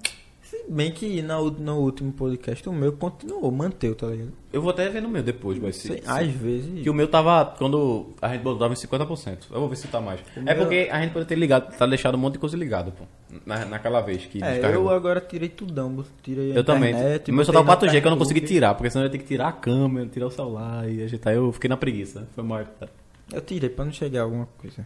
Bem 0.70 0.92
que 0.92 1.22
na, 1.22 1.40
no 1.42 1.78
último 1.80 2.12
podcast 2.14 2.68
o 2.70 2.74
meu 2.74 2.94
continuou, 2.94 3.52
manteu, 3.52 3.94
tá 3.96 4.08
ligado? 4.08 4.32
Eu 4.52 4.62
vou 4.62 4.72
até 4.72 4.88
ver 4.90 5.02
no 5.02 5.10
meu 5.10 5.22
depois, 5.22 5.58
vai 5.58 5.74
ser. 5.74 6.02
Às 6.06 6.28
vezes. 6.32 6.82
Que 6.84 6.90
o 6.90 6.94
meu 6.94 7.08
tava, 7.08 7.54
quando 7.58 8.08
a 8.22 8.30
gente 8.34 8.42
botava 8.44 8.74
em 8.74 8.78
50%. 8.78 9.38
Eu 9.52 9.60
vou 9.60 9.68
ver 9.70 9.76
se 9.76 9.88
tá 9.90 10.00
mais. 10.00 10.22
É 10.38 10.40
meu- 10.42 10.56
porque 10.58 10.88
a 10.92 11.02
gente 11.02 11.12
pode 11.12 11.26
ter 11.26 11.36
ligado, 11.36 11.76
tá 11.78 11.86
deixado 11.86 12.16
um 12.16 12.18
monte 12.18 12.34
de 12.34 12.40
coisa 12.40 12.56
ligado, 12.56 12.92
pô. 12.94 13.04
Na, 13.46 13.66
naquela 13.66 14.00
vez 14.00 14.26
que 14.26 14.42
É, 14.44 14.54
descarregou. 14.54 14.86
eu 14.86 14.90
agora 14.96 15.20
tirei 15.20 15.50
tudão. 15.50 16.04
Tirei 16.22 16.52
a 16.54 16.56
Eu 16.56 16.64
também. 16.64 16.94
o 16.94 17.34
meu 17.34 17.44
só 17.44 17.52
tava 17.52 17.66
na 17.66 17.76
4G 17.78 18.00
que 18.00 18.08
eu 18.08 18.12
não 18.12 18.18
consegui 18.18 18.42
tirar, 18.42 18.74
porque 18.76 18.90
senão 18.90 19.04
eu 19.04 19.08
ia 19.08 19.12
ter 19.12 19.18
que 19.18 19.26
tirar 19.26 19.48
a 19.50 19.52
câmera, 19.52 20.08
tirar 20.08 20.28
o 20.28 20.32
celular 20.32 20.90
e 20.90 21.04
ajeitar. 21.04 21.34
Eu 21.34 21.52
fiquei 21.52 21.70
na 21.70 21.76
preguiça. 21.78 22.28
Foi 22.36 22.44
maior. 22.44 22.68
Eu 23.34 23.42
tirei 23.42 23.70
pra 23.70 23.84
não 23.86 23.92
chegar 23.92 24.22
alguma 24.22 24.48
coisa. 24.58 24.86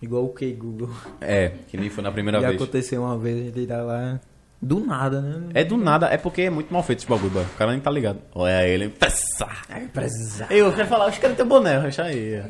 Igual 0.00 0.26
o 0.26 0.28
que 0.28 0.52
Google. 0.52 0.90
É, 1.20 1.52
que 1.68 1.76
nem 1.76 1.90
foi 1.90 2.04
na 2.04 2.12
primeira 2.12 2.40
Já 2.40 2.48
vez. 2.50 2.62
aconteceu 2.62 3.02
uma 3.02 3.18
vez, 3.18 3.40
a 3.40 3.44
gente 3.58 3.66
tá 3.66 3.82
lá. 3.82 4.20
Do 4.60 4.80
nada, 4.80 5.20
né? 5.20 5.48
É 5.54 5.64
do 5.64 5.76
nada, 5.76 6.06
é 6.08 6.16
porque 6.16 6.42
é 6.42 6.50
muito 6.50 6.72
mal 6.72 6.82
feito 6.82 6.98
esse 7.00 7.08
bagulho, 7.08 7.30
boy. 7.30 7.44
o 7.44 7.56
cara 7.56 7.70
nem 7.70 7.80
tá 7.80 7.90
ligado. 7.90 8.18
Olha 8.34 8.66
ele, 8.66 8.88
passa. 8.88 9.46
É 9.68 9.78
empresário. 9.84 10.56
Eu 10.56 10.72
quero 10.74 10.88
falar, 10.88 11.08
os 11.08 11.18
caras 11.18 11.36
têm 11.36 11.46
boné, 11.46 11.80
deixa 11.80 12.02
aí. 12.04 12.42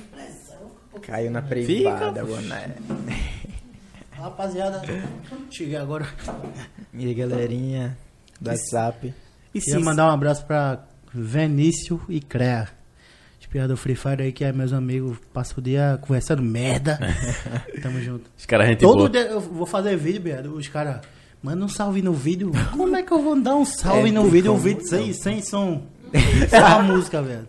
Caiu 1.02 1.30
na 1.30 1.42
Fica, 1.42 1.54
privada, 1.54 2.20
poxa. 2.24 2.40
boné. 2.40 2.68
Rapaziada, 4.12 4.82
cheguei 5.50 5.76
agora. 5.76 6.06
E 6.92 7.06
aí, 7.06 7.14
galerinha 7.14 7.96
do 8.40 8.50
WhatsApp. 8.50 9.14
E 9.54 9.60
Queria 9.60 9.80
mandar 9.80 10.06
um 10.06 10.10
abraço 10.10 10.44
pra 10.44 10.84
Vinícius 11.12 12.00
e 12.08 12.20
Crea. 12.20 12.68
Espiador 13.40 13.76
Free 13.76 13.94
Fire 13.94 14.22
aí, 14.22 14.32
que 14.32 14.44
é 14.44 14.52
meus 14.52 14.72
amigos, 14.72 15.18
passam 15.32 15.58
o 15.58 15.62
dia 15.62 15.98
conversando 16.02 16.42
merda. 16.42 16.98
Tamo 17.80 18.00
junto. 18.00 18.28
Os 18.36 18.44
caras, 18.44 18.66
gente 18.68 18.80
Todo 18.80 18.96
boa. 18.98 19.08
dia 19.10 19.22
eu 19.22 19.40
vou 19.40 19.64
fazer 19.66 19.96
vídeo, 19.96 20.20
viado. 20.20 20.54
Os 20.54 20.68
caras, 20.68 21.00
manda 21.42 21.64
um 21.64 21.68
salve 21.68 22.02
no 22.02 22.12
vídeo. 22.12 22.52
Como 22.72 22.96
é 22.96 23.02
que 23.02 23.12
eu 23.12 23.22
vou 23.22 23.40
dar 23.40 23.56
um 23.56 23.64
salve 23.64 24.08
É, 24.08 24.12
no 24.12 24.24
vídeo? 24.24 24.52
Um 24.52 24.58
vídeo 24.58 24.86
sem, 24.86 25.12
sem 25.12 25.42
som. 25.42 25.82
Só 26.50 26.64
a 26.78 26.82
música, 26.82 27.22
velho. 27.22 27.46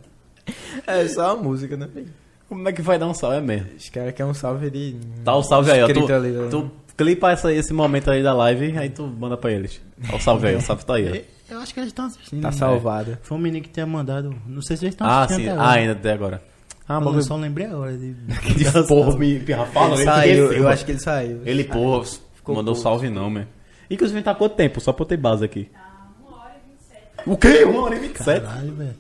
É 0.88 1.08
só 1.08 1.32
a 1.32 1.36
música, 1.36 1.78
né? 1.78 1.88
filho? 1.94 2.08
Como 2.48 2.68
é 2.68 2.74
que 2.74 2.82
vai 2.82 2.98
dar 2.98 3.08
um 3.08 3.14
salve? 3.14 3.38
É 3.38 3.42
mesmo. 3.42 3.68
Os 3.78 3.90
caras 3.90 4.14
querem 4.14 4.32
um 4.32 4.34
salve 4.34 4.70
de. 4.72 4.96
Tá 5.24 5.36
o 5.36 5.44
salve 5.44 5.72
aí, 5.72 5.84
ó. 5.84 5.88
Tu, 5.88 6.14
ali, 6.14 6.30
né? 6.30 6.48
tu 6.50 6.72
clipa 6.98 7.32
essa, 7.32 7.54
esse 7.54 7.72
momento 7.72 8.10
aí 8.10 8.24
da 8.24 8.34
live, 8.34 8.76
aí 8.78 8.90
tu 8.90 9.04
manda 9.04 9.38
pra 9.38 9.52
eles. 9.52 9.80
Ó, 10.12 10.16
o 10.16 10.20
salve 10.20 10.48
aí, 10.48 10.56
o 10.56 10.62
salve 10.62 10.84
tá 10.84 10.96
aí. 10.96 11.26
ó. 11.50 11.54
Eu 11.54 11.60
acho 11.60 11.74
que 11.74 11.80
eles 11.80 11.90
estão 11.90 12.06
assistindo. 12.06 12.42
Tá 12.42 12.50
né? 12.50 12.54
salvado. 12.54 13.18
Foi 13.22 13.38
um 13.38 13.42
menino 13.42 13.64
que 13.64 13.70
tinha 13.70 13.86
mandado. 13.86 14.36
Não 14.48 14.62
sei 14.62 14.78
se 14.78 14.86
eles 14.86 14.94
estão 14.94 15.08
Ah, 15.08 15.24
assistindo 15.24 15.46
sim. 15.46 15.52
até 15.52 15.62
Ah, 15.62 15.72
ainda 15.72 15.92
até 15.94 16.12
agora. 16.12 16.42
Ah, 16.88 16.96
eu 16.96 17.02
bagulho 17.02 17.24
só 17.24 17.36
lembrei 17.36 17.68
agora. 17.68 17.96
De... 17.96 18.14
de 18.56 18.88
porra, 18.88 19.18
me 19.18 19.40
fala, 19.72 19.96
Ele 19.96 20.04
saiu, 20.06 20.54
eu 20.54 20.68
acho 20.68 20.86
que 20.86 20.92
ele 20.92 21.00
saiu. 21.00 21.42
Ele, 21.46 21.64
porra, 21.64 22.08
mandou 22.48 22.74
puto. 22.74 22.84
salve 22.84 23.10
não, 23.10 23.30
man. 23.30 23.46
Inclusive, 23.90 24.22
tá 24.22 24.36
quanto 24.36 24.56
tempo? 24.56 24.80
Só 24.80 24.94
pra 24.94 25.04
eu 25.04 25.08
ter 25.08 25.18
base 25.18 25.44
aqui. 25.44 25.66
Tá 25.74 26.08
1 26.28 26.34
hora 26.34 26.54
e 26.56 26.70
27. 26.70 27.30
O 27.30 27.38
quê? 27.38 27.64
Uma 27.66 27.82
hora 27.84 27.96
e 27.96 28.00
27? 28.00 28.42
Caralho, 28.46 28.74
velho. 28.76 28.96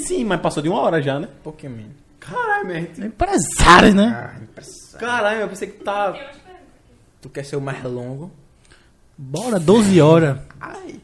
Sim, 0.00 0.24
mas 0.24 0.40
passou 0.40 0.62
de 0.62 0.68
uma 0.68 0.80
hora 0.80 1.00
já, 1.02 1.18
né? 1.18 1.28
Pokémon. 1.42 1.84
Caralho, 2.20 2.66
man. 2.66 3.06
Empresário, 3.06 3.94
né? 3.94 4.32
Ah, 4.34 4.42
impressionante. 4.42 4.96
Caralho, 4.98 5.40
eu 5.40 5.48
pensei 5.48 5.68
que 5.68 5.82
tá... 5.84 6.14
Tu 7.20 7.28
quer 7.28 7.44
ser 7.44 7.56
o 7.56 7.60
mais 7.60 7.82
longo? 7.84 8.30
Bora, 9.16 9.58
12 9.58 10.00
horas. 10.00 10.38
Ai. 10.60 11.00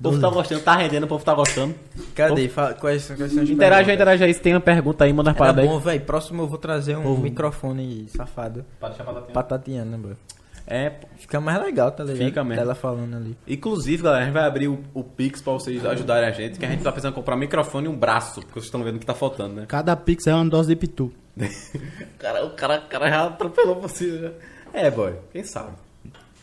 povo 0.00 0.20
tá 0.20 0.28
gostando, 0.28 0.60
tá 0.60 0.76
rendendo, 0.76 1.04
o 1.04 1.08
povo 1.08 1.24
tá 1.24 1.34
gostando. 1.34 1.74
Cadê? 2.14 2.48
Fala, 2.48 2.74
quais, 2.74 3.02
são- 3.02 3.16
quais 3.16 3.32
são 3.32 3.42
as 3.42 3.48
Interage 3.50 3.90
interage 3.92 4.22
aí. 4.24 4.34
Se 4.34 4.40
tem 4.40 4.54
uma 4.54 4.60
pergunta 4.60 5.04
aí, 5.04 5.12
manda 5.12 5.30
uma 5.30 5.32
Era 5.32 5.38
parada 5.38 5.62
aí. 5.62 5.68
bom, 5.68 5.78
velho. 5.80 6.00
Próximo 6.02 6.42
eu 6.42 6.46
vou 6.46 6.58
trazer 6.58 6.96
um 6.96 7.16
microfone 7.18 8.06
safado. 8.08 8.64
Pra 8.78 8.88
deixar 8.90 9.04
pra 9.04 9.14
Pra 9.22 9.42
Tatiana, 9.42 9.96
bro. 9.98 10.16
É, 10.66 10.88
pô. 10.90 11.06
Fica 11.18 11.40
mais 11.40 11.60
legal, 11.60 11.90
tá 11.92 12.02
ligado? 12.04 12.26
Fica 12.26 12.42
mesmo. 12.44 12.62
Ela 12.62 12.74
falando 12.74 13.16
ali. 13.16 13.36
Inclusive, 13.46 14.02
galera, 14.02 14.22
a 14.22 14.24
gente 14.26 14.34
vai 14.34 14.44
abrir 14.44 14.68
o, 14.68 14.82
o 14.94 15.04
Pix 15.04 15.42
pra 15.42 15.52
vocês 15.52 15.84
ajudarem 15.84 16.28
a 16.28 16.32
gente, 16.32 16.58
que 16.58 16.64
a 16.64 16.68
gente 16.70 16.82
tá 16.82 16.90
precisando 16.90 17.14
comprar 17.14 17.36
microfone 17.36 17.86
e 17.86 17.88
um 17.90 17.96
braço, 17.96 18.40
porque 18.40 18.54
vocês 18.54 18.64
estão 18.66 18.82
vendo 18.82 18.98
que 18.98 19.04
tá 19.06 19.14
faltando, 19.14 19.54
né? 19.56 19.64
Cada 19.68 19.94
pix 19.94 20.26
é 20.26 20.34
uma 20.34 20.46
dose 20.46 20.68
de 20.68 20.76
pitu. 20.76 21.12
O 21.36 21.40
cara, 22.18 22.44
o 22.46 22.50
cara, 22.50 22.78
o 22.78 22.88
cara 22.88 23.10
já 23.10 23.26
atropelou 23.26 23.80
você 23.80 24.18
já. 24.18 24.30
É, 24.72 24.90
boy, 24.90 25.14
quem 25.32 25.44
sabe. 25.44 25.72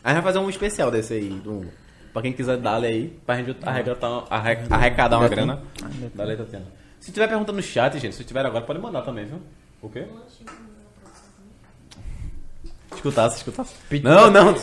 A 0.03 0.09
gente 0.13 0.21
vai 0.21 0.33
fazer 0.33 0.39
um 0.39 0.49
especial 0.49 0.91
desse 0.91 1.13
aí, 1.13 1.41
um, 1.45 1.65
pra 2.13 2.21
quem 2.21 2.31
quiser 2.33 2.57
dar 2.57 2.83
aí, 2.83 3.09
pra 3.25 3.35
gente 3.37 3.55
arrecadar, 3.63 4.25
arre- 4.29 4.59
arrecadar 4.69 5.17
uma 5.17 5.27
grana. 5.29 5.61
Letra 6.15 6.45
Tatiana. 6.45 6.65
Se 6.99 7.11
tiver 7.11 7.27
pergunta 7.27 7.51
no 7.51 7.61
chat, 7.63 7.97
gente, 7.97 8.15
se 8.15 8.23
tiver 8.23 8.45
agora, 8.45 8.63
pode 8.63 8.79
mandar 8.79 9.01
também, 9.01 9.25
viu? 9.25 9.41
O 9.81 9.89
quê? 9.89 10.05
Escutasse, 13.01 13.37
escutasse. 13.37 13.73
Pitu. 13.89 14.07
Não, 14.07 14.29
não. 14.29 14.53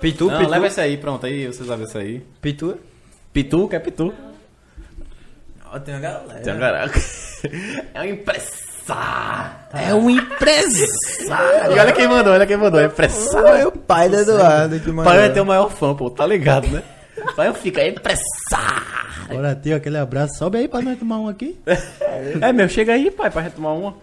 Pitu, 0.00 0.28
não, 0.28 0.38
Pitu. 0.38 0.50
leva 0.50 0.66
esse 0.66 0.80
aí, 0.80 0.96
pronto, 0.96 1.24
aí 1.24 1.46
vocês 1.46 1.68
vão 1.68 1.76
ver 1.78 1.84
isso 1.84 1.98
aí. 1.98 2.20
Pitu. 2.42 2.76
Pitu, 3.32 3.68
quer 3.68 3.78
pitu? 3.78 4.12
Ó, 5.72 5.78
tem 5.78 5.94
uma 5.94 6.00
galera. 6.00 6.40
Tem 6.40 6.52
um 6.52 6.58
caraca. 6.58 7.00
É 7.94 8.00
um 8.00 8.04
empresário. 8.04 9.56
É 9.72 9.94
um 9.94 10.10
empresário. 10.10 11.76
E 11.76 11.78
olha 11.78 11.92
quem 11.92 12.08
mandou, 12.08 12.32
olha 12.32 12.46
quem 12.46 12.56
mandou, 12.56 12.80
é 12.80 12.86
empresário. 12.86 13.46
Foi 13.46 13.64
o 13.66 13.72
pai 13.72 14.08
do 14.08 14.16
Eduardo 14.16 14.80
que 14.80 14.88
mandou. 14.88 15.04
Pai 15.04 15.18
vai 15.18 15.32
ter 15.32 15.40
o 15.40 15.46
maior 15.46 15.70
fã, 15.70 15.94
pô, 15.94 16.10
tá 16.10 16.26
ligado, 16.26 16.66
né? 16.68 16.82
Pai 17.36 17.52
fica 17.54 17.82
é 17.82 17.90
empresário. 17.90 18.86
Bora, 19.28 19.54
tio, 19.54 19.76
aquele 19.76 19.98
abraço. 19.98 20.38
Sobe 20.38 20.58
aí 20.58 20.66
pra 20.66 20.80
nós 20.80 20.98
tomar 20.98 21.18
um 21.18 21.28
aqui. 21.28 21.58
É, 22.40 22.52
meu, 22.52 22.68
chega 22.68 22.94
aí, 22.94 23.10
pai, 23.10 23.30
pra 23.30 23.42
gente 23.42 23.54
tomar 23.54 23.72
uma. 23.72 23.94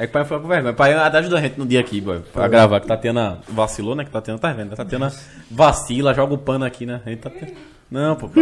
É 0.00 0.02
que 0.06 0.10
o 0.10 0.12
pai 0.12 0.24
foi 0.24 0.38
com 0.40 0.46
vergonha. 0.46 0.72
Pai 0.72 0.94
até 0.94 1.18
ajudou 1.18 1.38
a 1.38 1.42
gente 1.42 1.58
no 1.58 1.66
dia 1.66 1.80
aqui, 1.80 2.00
boy, 2.00 2.20
pra 2.32 2.46
gravar, 2.46 2.78
que 2.80 2.86
Tatiana 2.86 3.38
vacilou, 3.48 3.96
né? 3.96 4.04
Que 4.04 4.10
Tatiana 4.12 4.38
tá 4.38 4.52
vendo, 4.52 4.70
né? 4.70 4.76
Tatiana 4.76 5.12
vacila, 5.50 6.14
joga 6.14 6.34
o 6.34 6.38
pano 6.38 6.64
aqui, 6.64 6.86
né? 6.86 7.00
A 7.04 7.10
gente 7.10 7.18
tá 7.20 7.28
tendo... 7.30 7.52
Não, 7.90 8.14
pô. 8.14 8.28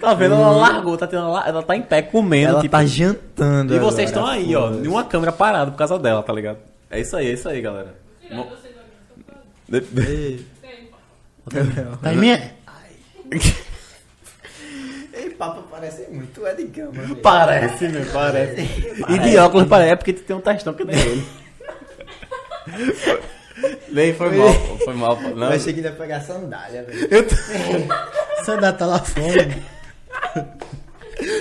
tá 0.00 0.14
vendo? 0.14 0.34
Ela 0.34 0.50
largou, 0.50 0.96
Tatiana, 0.96 1.28
la- 1.28 1.46
ela 1.46 1.62
tá 1.62 1.76
em 1.76 1.82
pé 1.82 2.02
comendo, 2.02 2.50
Ela 2.54 2.60
tipo, 2.60 2.72
tá 2.72 2.84
jantando. 2.84 3.72
E 3.74 3.78
vocês 3.78 4.08
estão 4.10 4.26
aí, 4.26 4.56
ó, 4.56 4.72
em 4.72 4.88
uma 4.88 5.04
câmera 5.04 5.30
parada 5.30 5.70
por 5.70 5.76
causa 5.76 5.96
dela, 5.98 6.22
tá 6.22 6.32
ligado? 6.32 6.58
É 6.90 6.98
isso 7.00 7.16
aí, 7.16 7.28
é 7.28 7.32
isso 7.34 7.48
aí, 7.48 7.60
galera. 7.60 7.94
Mo- 8.32 8.46
Ei. 9.70 10.44
Tá 12.02 12.12
em 12.12 12.16
minha. 12.16 12.52
Papo 15.38 15.62
parece 15.70 16.06
muito 16.10 16.44
é 16.46 16.52
de 16.54 16.64
gama. 16.64 16.92
Parece, 17.22 17.88
meu, 17.88 18.04
parece. 18.12 18.60
E 19.08 19.18
de 19.20 19.36
óculos 19.38 19.68
parece, 19.68 19.90
é 19.92 19.96
porque 19.96 20.12
tu 20.12 20.22
tem 20.22 20.34
um 20.34 20.40
testão 20.40 20.74
que 20.74 20.84
nem 20.84 20.98
ele. 20.98 21.28
Nem 23.88 24.14
foi 24.14 24.30
mal, 24.36 24.54
pô, 24.54 24.76
foi 24.84 24.94
mal. 24.94 25.16
pô. 25.16 25.28
Não, 25.30 25.48
Eu 25.48 25.56
achei 25.56 25.72
que 25.72 25.80
ele 25.80 25.88
ia 25.88 25.92
pegar 25.94 26.20
sandália, 26.20 26.82
velho. 26.84 27.08
eu 27.10 27.26
tô- 27.26 28.52
ainda 28.52 28.72
tá 28.72 28.86
lá 28.86 28.98
fora. 29.00 29.48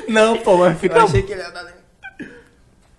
não, 0.08 0.38
pô, 0.38 0.58
mas 0.58 0.74
Eu 0.74 0.80
fica. 0.80 1.04
achei 1.04 1.22
que 1.24 1.32
ele 1.32 1.42
ia 1.42 1.52
dar... 1.52 1.77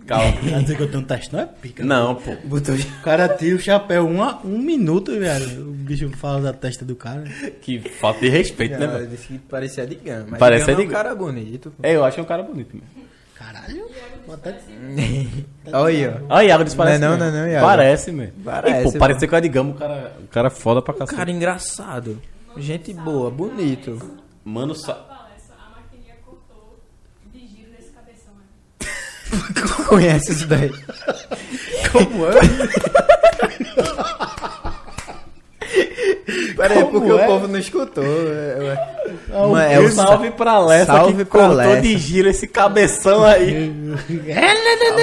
Calma. 0.08 0.32
Quer 0.40 0.62
dizer 0.62 0.76
que 0.76 0.82
eu 0.82 0.88
tenho 0.90 1.02
um 1.02 1.06
teste, 1.06 1.32
não 1.32 1.40
é 1.40 1.46
pica. 1.46 1.84
Não, 1.84 2.14
pô. 2.16 2.34
Botou... 2.44 2.74
O 2.74 2.78
cara 3.04 3.28
tira 3.28 3.54
o 3.56 3.60
chapéu 3.60 4.06
uma, 4.08 4.40
um 4.44 4.58
minuto, 4.58 5.12
velho. 5.18 5.68
O 5.68 5.72
bicho 5.72 6.08
fala 6.16 6.40
da 6.40 6.52
testa 6.52 6.84
do 6.84 6.96
cara. 6.96 7.22
Que 7.62 7.78
falta 7.78 8.20
de 8.20 8.28
respeito, 8.28 8.78
né, 8.78 8.86
Não, 8.86 8.94
velho? 8.94 9.06
disse 9.06 9.28
que 9.28 9.38
parecia 9.38 9.86
de 9.86 9.94
gama. 9.96 10.26
Mas 10.30 10.40
Parece 10.40 10.64
de 10.64 10.70
gama 10.72 10.76
de 10.78 10.82
é 10.82 10.86
um 10.86 10.90
gama. 10.90 11.02
cara 11.04 11.14
bonito. 11.14 11.70
pô. 11.70 11.86
É, 11.86 11.94
eu 11.94 12.04
acho 12.04 12.14
que 12.16 12.20
é 12.20 12.22
um 12.24 12.26
cara 12.26 12.42
bonito, 12.42 12.74
meu. 12.74 12.84
Caralho. 13.34 13.86
Bota... 14.26 14.56
Olha 15.72 15.86
aí, 15.86 16.08
ó. 16.08 16.12
Ah, 16.28 16.42
Iago 16.44 16.64
disse 16.64 16.76
parece. 16.76 16.98
Não 16.98 17.14
é 17.14 17.16
não, 17.16 17.18
mesmo. 17.26 17.32
não 17.32 17.38
é 17.38 17.42
não, 17.46 17.52
Iago. 17.52 17.66
Parece, 17.66 18.10
meu. 18.12 18.30
Parece, 18.44 18.80
E, 18.80 18.82
pô, 18.84 18.92
pô. 18.92 18.98
parecer 18.98 19.28
com 19.28 19.36
a 19.36 19.40
de 19.40 19.48
Gama, 19.48 19.70
o 19.70 19.74
cara, 19.74 20.12
o 20.22 20.26
cara 20.26 20.46
é 20.48 20.50
foda 20.50 20.82
pra 20.82 20.92
cacete. 20.94 21.16
Cara 21.16 21.30
engraçado. 21.30 22.20
Gente 22.56 22.92
boa, 22.92 23.30
bonito. 23.30 24.00
Mano, 24.44 24.74
só. 24.74 24.92
Palestra, 24.94 25.54
a 25.54 25.80
maquininha 25.80 26.14
cortou 26.26 26.78
de 27.32 27.40
giro 27.46 27.70
nesse 27.70 27.90
cabeção 27.92 28.32
aí. 28.40 28.88
Conhece 29.88 30.32
isso 30.32 30.46
daí? 30.46 30.70
Como 31.92 32.26
é? 32.26 32.38
Peraí, 36.56 36.82
Como 36.84 36.92
porque 36.92 37.10
é? 37.10 37.14
o 37.14 37.26
povo 37.26 37.48
não 37.48 37.58
escutou. 37.58 38.04
É, 38.04 38.76
é- 39.32 39.36
Uma- 39.38 39.64
é 39.66 39.74
é 39.74 39.80
um 39.80 39.84
o 39.86 39.90
salve 39.92 40.30
pra 40.30 40.58
Lessa 40.58 40.92
salve 40.92 41.24
que 41.24 41.24
cortou 41.30 41.54
Lessa. 41.56 41.80
de 41.80 41.96
giro 41.98 42.28
esse 42.28 42.46
cabeção 42.46 43.22
aí. 43.24 43.70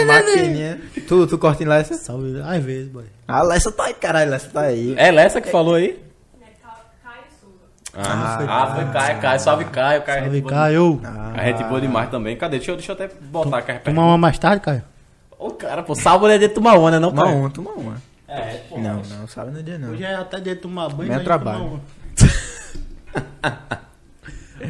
a 0.01 0.05
maquininha. 0.05 0.79
Tu, 1.07 1.27
tu 1.27 1.37
corta 1.37 1.63
em 1.63 1.67
Lessa? 1.67 1.95
Salve. 1.95 2.41
Às 2.43 2.63
vezes, 2.63 2.87
boy. 2.89 3.05
A 3.27 3.41
Lessa 3.41 3.71
tá 3.71 3.85
aí, 3.85 3.93
caralho. 3.93 4.31
Lessa 4.31 4.49
tá 4.51 4.61
aí. 4.61 4.93
É 4.97 5.11
Lessa 5.11 5.39
que 5.41 5.49
falou 5.49 5.75
aí? 5.75 5.97
É. 7.95 8.01
Ah, 8.01 8.35
foi 8.37 8.45
ah, 8.47 8.75
foi 8.75 8.85
Caio, 8.93 9.21
Caio. 9.21 9.39
Salve 9.39 9.65
Caio, 9.65 10.01
Caio. 10.03 10.21
Salve, 10.23 10.35
gente 10.35 10.43
boa 10.43 10.53
Caio. 10.53 10.95
demais. 10.97 11.37
A 11.39 11.43
gente 11.45 11.63
boa 11.63 11.81
demais 11.81 12.09
também. 12.09 12.35
Cadê? 12.37 12.57
Deixa 12.57 12.71
eu, 12.71 12.75
deixa 12.75 12.91
eu 12.91 12.95
até 12.95 13.07
botar 13.07 13.57
aqui 13.59 13.71
a 13.71 13.79
Tomar 13.79 14.03
uma 14.05 14.17
mais 14.17 14.37
tarde, 14.37 14.61
Caio? 14.61 14.83
Ô, 15.37 15.51
cara, 15.51 15.81
pô, 15.83 15.95
sábado 15.95 16.29
é 16.31 16.37
de 16.37 16.49
tomar 16.49 16.77
uma, 16.77 16.91
né, 16.91 16.99
não, 16.99 17.09
Toma 17.11 17.23
Caio? 17.23 17.37
uma, 17.37 17.49
toma 17.49 17.71
uma. 17.71 18.01
É, 18.27 18.55
pô. 18.69 18.79
Não, 18.79 19.01
não, 19.01 19.27
sabe 19.27 19.51
no 19.51 19.61
dia 19.63 19.77
não. 19.77 19.91
Hoje 19.91 20.03
é 20.03 20.15
até 20.15 20.39
dia 20.39 20.55
de 20.55 20.61
tomar 20.61 20.89
banho. 20.89 21.09
Meu 21.09 21.17
mas 21.17 21.23
trabalho. 21.23 21.59
tomar 21.59 21.69
uma. 21.71 21.81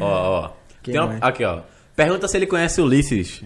Ó, 0.00 0.40
ó. 0.44 0.50
Quem 0.82 0.92
Tem 0.92 1.00
uma- 1.00 1.08
mais? 1.08 1.22
aqui, 1.22 1.44
ó. 1.44 1.62
Pergunta 1.94 2.28
se 2.28 2.36
ele 2.36 2.46
conhece 2.46 2.80
Ulisses. 2.80 3.42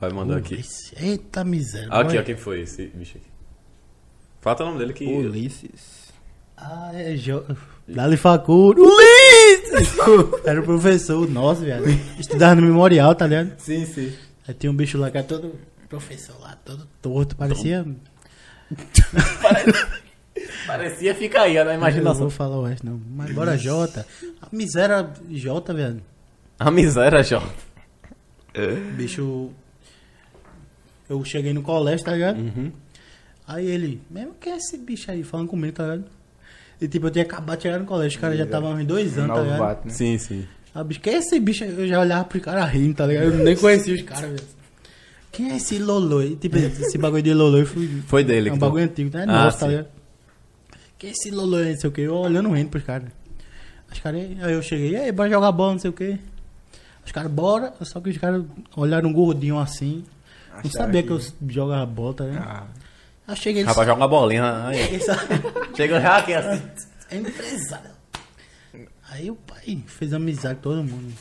Vai 0.00 0.10
mandar 0.10 0.38
aqui. 0.38 0.64
Eita 0.96 1.44
miséria. 1.44 1.88
Aqui, 1.90 2.18
ó, 2.18 2.22
quem 2.22 2.36
foi 2.36 2.60
esse 2.62 2.86
bicho 2.88 3.18
aqui? 3.18 3.26
Falta 4.40 4.62
o 4.62 4.66
nome 4.66 4.78
dele 4.78 4.92
que. 4.92 5.04
Ulisses. 5.04 6.12
Ah, 6.56 6.90
é 6.94 7.14
jo... 7.16 7.44
Dali 7.88 8.16
Facundo. 8.16 8.82
Ulisses! 8.82 9.94
Era 10.44 10.60
o 10.60 10.64
professor 10.64 11.28
nosso, 11.28 11.62
velho. 11.62 11.84
Estudava 12.18 12.56
no 12.56 12.62
memorial, 12.66 13.14
tá 13.14 13.26
ligado? 13.26 13.52
Sim, 13.58 13.86
sim. 13.86 14.12
Aí 14.46 14.54
tinha 14.54 14.70
um 14.70 14.76
bicho 14.76 14.98
lá 14.98 15.10
que 15.10 15.18
era 15.18 15.26
todo. 15.26 15.54
Professor 15.88 16.36
lá, 16.40 16.56
todo 16.64 16.86
torto, 17.00 17.36
parecia. 17.36 17.86
Parecia 20.66 21.14
fica 21.14 21.42
aí, 21.42 21.56
ó, 21.58 21.64
na 21.64 21.70
Não 21.70 21.76
imaginação. 21.78 22.22
vou 22.22 22.30
falar 22.30 22.58
o 22.58 22.64
resto, 22.64 22.84
não. 22.84 23.00
Mas 23.14 23.30
bora, 23.32 23.56
Jota. 23.56 24.06
A 24.42 24.48
miséria 24.52 25.08
Jota, 25.30 25.72
velho. 25.72 26.02
A 26.58 26.70
miséria, 26.70 27.22
Jó. 27.22 27.42
Bicho. 28.96 29.50
Eu 31.08 31.24
cheguei 31.24 31.52
no 31.52 31.62
colégio, 31.62 32.04
tá 32.04 32.12
ligado? 32.12 32.38
Uhum. 32.38 32.72
Aí 33.46 33.64
ele, 33.64 34.00
mesmo 34.10 34.34
que 34.34 34.48
é 34.48 34.56
esse 34.56 34.76
bicho 34.76 35.10
aí 35.10 35.22
falando 35.22 35.48
comigo, 35.48 35.72
tá 35.76 35.84
ligado? 35.84 36.10
E 36.80 36.86
tipo, 36.88 37.06
eu 37.06 37.10
tinha 37.10 37.24
acabado 37.24 37.56
de 37.56 37.62
chegar 37.62 37.78
no 37.78 37.86
colégio, 37.86 38.16
os 38.16 38.20
caras 38.20 38.36
já 38.38 38.44
estavam 38.44 38.70
há 38.72 38.74
uns 38.74 38.84
dois 38.86 39.16
anos, 39.18 39.34
tá 39.34 39.42
ligado? 39.42 39.58
Novato, 39.58 39.86
né? 39.88 39.92
Sim, 39.94 40.18
sim. 40.18 40.44
Ah, 40.74 40.84
bicho, 40.84 41.00
quem 41.00 41.14
é 41.14 41.18
esse 41.18 41.40
bicho? 41.40 41.64
Eu 41.64 41.88
já 41.88 42.00
olhava 42.00 42.24
pro 42.24 42.38
cara 42.40 42.64
rindo, 42.66 42.94
tá 42.94 43.06
ligado? 43.06 43.24
Eu 43.24 43.38
nem 43.38 43.56
conhecia 43.56 43.94
os 43.94 44.02
caras, 44.02 44.30
velho. 44.30 44.42
Quem 45.32 45.52
é 45.52 45.56
esse 45.56 45.78
Loloi? 45.78 46.36
Tipo, 46.36 46.56
esse 46.58 46.98
bagulho 46.98 47.22
de 47.22 47.32
Loloi 47.34 47.64
foi, 47.64 47.86
Foi 48.06 48.24
dele. 48.24 48.48
é 48.50 48.52
um 48.52 48.58
bagulho 48.58 48.84
antigo, 48.84 49.10
tá? 49.10 49.20
É 49.20 49.22
Ah, 49.24 49.26
nosso, 49.26 49.58
tá 49.60 49.68
ligado? 49.68 49.86
Quem 50.98 51.10
é 51.10 51.12
esse 51.12 51.30
Loloi? 51.30 51.70
Não 51.72 51.76
sei 51.80 51.88
o 51.90 51.92
que. 51.92 52.00
Eu 52.02 52.14
olhando 52.14 52.50
rindo 52.52 52.70
pros 52.70 52.82
caras. 52.84 53.08
Os 53.92 53.98
caras, 54.00 54.20
aí 54.42 54.52
eu 54.52 54.62
cheguei, 54.62 54.90
e 54.92 54.96
aí, 54.96 55.12
bora 55.12 55.28
jogar 55.30 55.52
bola, 55.52 55.72
não 55.72 55.78
sei 55.78 55.90
o 55.90 55.92
que. 55.92 56.18
Os 57.04 57.12
caras, 57.12 57.30
bora. 57.30 57.72
Só 57.82 58.00
que 58.00 58.10
os 58.10 58.18
caras 58.18 58.42
olharam 58.76 59.08
um 59.08 59.12
gordinho 59.12 59.58
assim. 59.58 60.04
Não 60.50 60.58
Acharam 60.60 60.70
sabia 60.72 61.02
que, 61.02 61.08
que- 61.08 61.14
eu 61.14 61.20
jogava 61.48 61.86
bola, 61.86 62.14
tá 62.14 62.24
ligado? 62.24 62.46
Ah, 62.48 62.66
Aí 63.28 63.36
cheguei 63.36 63.62
eles. 63.62 63.68
Rapaz, 63.68 63.86
joga 63.86 64.00
uma 64.00 64.08
bolinha. 64.08 64.66
Aí. 64.66 65.00
Chega 65.76 66.00
já 66.00 66.16
aqui 66.18 66.34
assim. 66.34 66.62
É 67.10 67.16
empresário. 67.16 67.90
Aí 69.10 69.30
o 69.30 69.36
pai 69.36 69.78
fez 69.86 70.12
amizade 70.12 70.56
com 70.56 70.62
todo 70.62 70.82
mundo. 70.84 71.12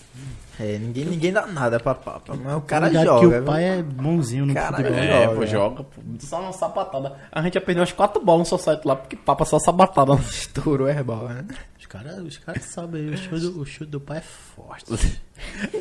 é, 0.60 0.77
ninguém, 0.80 1.06
ninguém 1.06 1.32
dá 1.32 1.45
nada 1.45 1.80
pra 1.80 1.94
papa. 1.95 2.36
Mas 2.36 2.56
o 2.57 2.61
cara 2.61 2.91
joga. 2.91 3.19
que 3.19 3.26
o 3.27 3.30
viu? 3.30 3.44
pai 3.44 3.64
é 3.64 3.82
bonzinho 3.84 4.45
no 4.45 4.53
Cara, 4.53 4.77
futebol. 4.77 4.98
é. 4.98 5.07
É, 5.07 5.23
Joga. 5.26 5.36
pô, 5.36 5.45
joga. 5.45 5.84
pô. 5.84 6.02
Só 6.19 6.41
uma 6.41 6.52
sapatada. 6.52 7.15
A 7.32 7.41
gente 7.44 7.53
já 7.53 7.61
perdeu 7.61 7.82
umas 7.82 7.91
quatro 7.91 8.22
bolas 8.23 8.40
no 8.52 8.57
society 8.57 8.88
lá, 8.88 8.95
porque 8.95 9.15
papa 9.15 9.45
só 9.45 9.60
sapatada. 9.60 10.14
Estourou 10.15 10.90
herbal, 10.90 11.30
né? 11.30 11.45
Os 11.96 12.04
caras 12.04 12.24
os 12.24 12.38
cara 12.38 12.60
sabem, 12.60 13.10
o 13.10 13.18
chute, 13.18 13.40
do, 13.42 13.62
o 13.62 13.66
chute 13.66 13.92
do 13.92 14.00
pai 14.00 14.18
é 14.18 14.22
forte. 14.22 14.86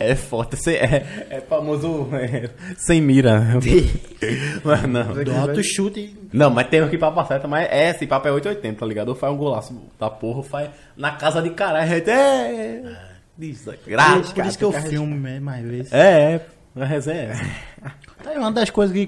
É 0.00 0.16
forte, 0.16 0.56
é, 0.68 1.26
é 1.30 1.40
famoso 1.40 2.08
é, 2.12 2.50
sem 2.76 3.00
mira. 3.00 3.40
Mas 4.64 4.82
não. 4.82 5.22
Do 5.22 5.32
alto 5.32 5.62
chute. 5.62 6.16
Não, 6.32 6.50
mas 6.50 6.66
tem 6.66 6.80
aqui 6.80 6.98
papo 6.98 7.24
certa, 7.24 7.46
mas 7.46 7.68
é, 7.70 7.90
esse 7.90 8.04
papo 8.04 8.26
é 8.26 8.32
880, 8.32 8.80
tá 8.80 8.84
ligado? 8.84 9.10
Ou 9.10 9.14
faz 9.14 9.32
um 9.32 9.36
golaço 9.36 9.80
da 9.98 10.10
porra, 10.10 10.38
ou 10.38 10.42
faz 10.42 10.70
na 10.96 11.12
casa 11.12 11.40
de 11.40 11.50
caralho, 11.50 11.88
gente 11.88 12.10
é. 12.10 13.14
Desgraça. 13.38 14.32
Por 14.32 14.46
isso 14.46 14.58
que 14.58 14.64
eu 14.64 14.72
filmo 14.72 15.16
mais, 15.40 15.64
vezes. 15.64 15.92
É, 15.92 16.34
é. 16.34 16.46
A 16.76 16.84
resenha 16.84 17.20
é 17.20 17.30
essa. 17.30 18.38
Uma 18.38 18.50
das 18.50 18.70
coisas 18.70 18.94
que, 18.94 19.06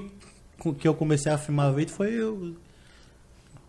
que 0.79 0.87
eu 0.87 0.95
comecei 0.95 1.33
a 1.33 1.39
filmar 1.39 1.73
vídeo 1.73 1.93
foi 1.93 2.23
o, 2.23 2.57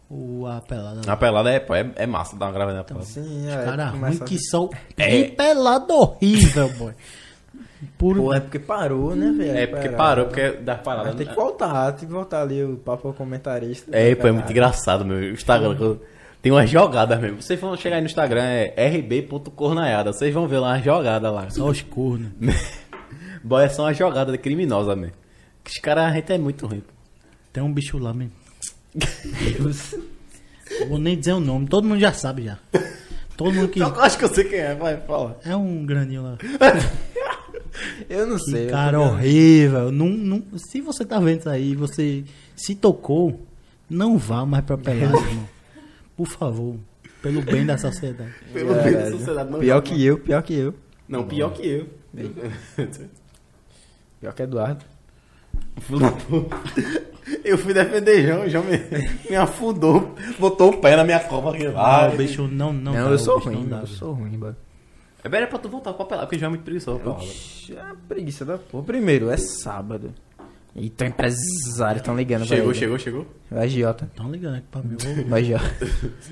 O, 0.09 0.45
a 0.45 0.61
pelada. 0.61 1.01
A 1.11 1.17
pelada 1.17 1.49
é, 1.51 1.59
pô, 1.59 1.75
é, 1.75 1.91
é 1.95 2.05
massa, 2.05 2.35
dá 2.37 2.45
uma 2.45 2.51
gravada 2.53 2.77
na 2.77 2.83
pelada. 2.83 3.05
Sim, 3.05 3.45
Os 3.47 3.53
é. 3.53 3.65
caras 3.65 3.89
ruins 3.89 3.99
começa- 3.99 4.23
que 4.25 4.39
são. 4.39 4.69
É. 4.97 5.23
Que 5.23 5.31
pelada 5.35 5.93
horrível, 5.93 6.69
boy. 6.77 6.93
Puro. 7.97 8.23
Pô, 8.23 8.33
é 8.33 8.39
porque 8.39 8.57
parou, 8.57 9.15
né, 9.15 9.31
velho? 9.31 9.57
É 9.57 9.67
porque 9.67 9.89
parou, 9.89 10.25
porque 10.27 10.51
das 10.51 10.79
paradas. 10.81 11.13
Tem 11.15 11.27
que 11.27 11.35
voltar, 11.35 11.91
tem 11.91 12.07
que 12.07 12.13
voltar 12.13 12.41
ali 12.41 12.63
o 12.63 12.77
papo 12.77 13.13
comentarista. 13.13 13.95
É, 13.95 14.15
pô, 14.15 14.27
é 14.27 14.31
muito 14.31 14.49
engraçado, 14.51 15.05
meu. 15.05 15.17
O 15.17 15.33
Instagram 15.33 15.75
que 15.75 15.99
tem 16.41 16.51
umas 16.51 16.69
jogadas 16.69 17.19
mesmo. 17.19 17.41
Vocês 17.41 17.59
vão 17.59 17.75
chegar 17.75 17.97
aí 17.97 18.01
no 18.01 18.07
Instagram, 18.07 18.43
é 18.43 18.87
rb.cornaiada. 18.87 20.11
Vocês 20.13 20.33
vão 20.33 20.47
ver 20.47 20.59
lá 20.59 20.69
umas 20.73 20.83
jogadas 20.83 21.31
lá. 21.33 21.49
Só 21.49 21.67
os 21.67 21.81
cornos. 21.81 22.31
Boy, 23.43 23.65
é 23.65 23.69
só 23.69 23.83
uma 23.83 23.93
jogada 23.93 24.35
criminosa, 24.37 24.95
mesmo. 24.95 25.13
Os 25.65 25.77
caras, 25.79 26.05
a 26.05 26.11
gente 26.15 26.31
é 26.33 26.37
muito 26.37 26.65
ruim. 26.65 26.79
pô. 26.79 26.93
Tem 27.53 27.61
um 27.61 27.71
bicho 27.71 27.97
lá 27.97 28.13
mesmo. 28.13 28.31
Não 28.95 30.87
Vou 30.89 30.97
nem 30.99 31.17
dizer 31.17 31.33
o 31.33 31.39
nome, 31.39 31.67
todo 31.67 31.87
mundo 31.87 31.99
já 31.99 32.11
sabe 32.13 32.43
já. 32.43 32.57
Todo 33.35 33.53
mundo 33.53 33.69
que. 33.69 33.79
Eu 33.79 33.87
acho 34.01 34.17
que 34.17 34.25
eu 34.25 34.33
sei 34.33 34.43
quem 34.45 34.59
é, 34.59 34.75
vai, 34.75 34.97
fala. 35.01 35.39
É 35.45 35.55
um 35.55 35.85
grandinho 35.85 36.23
lá. 36.23 36.37
Eu 38.09 38.25
não 38.25 38.39
sei. 38.39 38.61
Que 38.65 38.67
eu 38.67 38.71
cara 38.71 38.99
horrível. 38.99 39.91
Não, 39.91 40.07
não, 40.09 40.43
se 40.57 40.81
você 40.81 41.05
tá 41.05 41.19
vendo 41.19 41.41
isso 41.41 41.49
aí, 41.49 41.75
você 41.75 42.23
se 42.55 42.73
tocou, 42.73 43.45
não 43.87 44.17
vá 44.17 44.45
mais 44.47 44.65
pra 44.65 44.75
pelada, 44.77 45.15
irmão. 45.29 45.47
Por 46.15 46.27
favor. 46.27 46.75
Pelo 47.21 47.41
bem 47.43 47.65
da 47.67 47.77
sociedade. 47.77 48.33
Pelo 48.51 48.73
bem 48.81 48.93
da 48.93 48.99
É, 49.01 49.11
sociedade, 49.11 49.51
não 49.51 49.59
Pior 49.59 49.81
que 49.81 49.91
mais. 49.91 50.03
eu, 50.03 50.17
pior 50.17 50.41
que 50.41 50.53
eu. 50.55 50.73
Não, 51.07 51.27
pior 51.27 51.53
que 51.53 51.67
eu. 51.67 51.87
Pior 54.19 54.33
que 54.33 54.41
Eduardo. 54.41 54.83
Eu 57.43 57.57
fui 57.57 57.73
defender 57.73 58.25
João, 58.25 58.45
o 58.45 58.49
João 58.49 58.63
me, 58.63 58.77
me 59.29 59.35
afundou, 59.35 60.15
botou 60.39 60.69
o 60.71 60.77
pé 60.77 60.95
na 60.95 61.03
minha 61.03 61.19
copa 61.19 61.53
aqui. 61.53 61.65
Ah, 61.75 62.09
o 62.13 62.15
bicho 62.17 62.43
não, 62.47 62.71
não, 62.71 62.93
Não, 62.93 63.03
dá, 63.03 63.09
eu 63.09 63.15
o 63.15 63.19
sou 63.19 63.37
bicho 63.39 63.49
ruim, 63.49 63.65
não 63.67 63.79
eu 63.81 63.87
sou 63.87 64.13
ruim, 64.13 64.37
mano. 64.37 64.55
É 65.23 65.27
melhor 65.29 65.49
pra 65.49 65.59
tu 65.59 65.67
voltar 65.67 65.91
pra 65.93 66.05
pelar, 66.05 66.25
porque 66.25 66.39
João 66.39 66.47
é 66.47 66.49
muito 66.51 66.63
preguiçoso. 66.63 66.99
pra 66.99 67.11
pelada. 67.13 67.29
Oxi, 67.29 67.75
é 67.77 67.83
uma 67.83 67.95
preguiça 68.07 68.45
da 68.45 68.57
porra. 68.57 68.83
Primeiro, 68.85 69.29
é 69.29 69.35
sábado. 69.37 70.13
E 70.73 70.89
teu 70.91 71.07
empresário 71.07 72.01
tão 72.03 72.15
ligando 72.15 72.45
pra 72.45 72.55
Chegou, 72.55 72.69
ele. 72.71 72.79
chegou, 72.79 72.99
chegou. 72.99 73.27
O 73.51 73.57
agiota. 73.59 74.09
Tão 74.15 74.31
ligando 74.31 74.55
aqui 74.57 74.67
pra 74.71 74.81
mim. 74.83 74.95
O 75.29 75.35
agiota. 75.35 75.87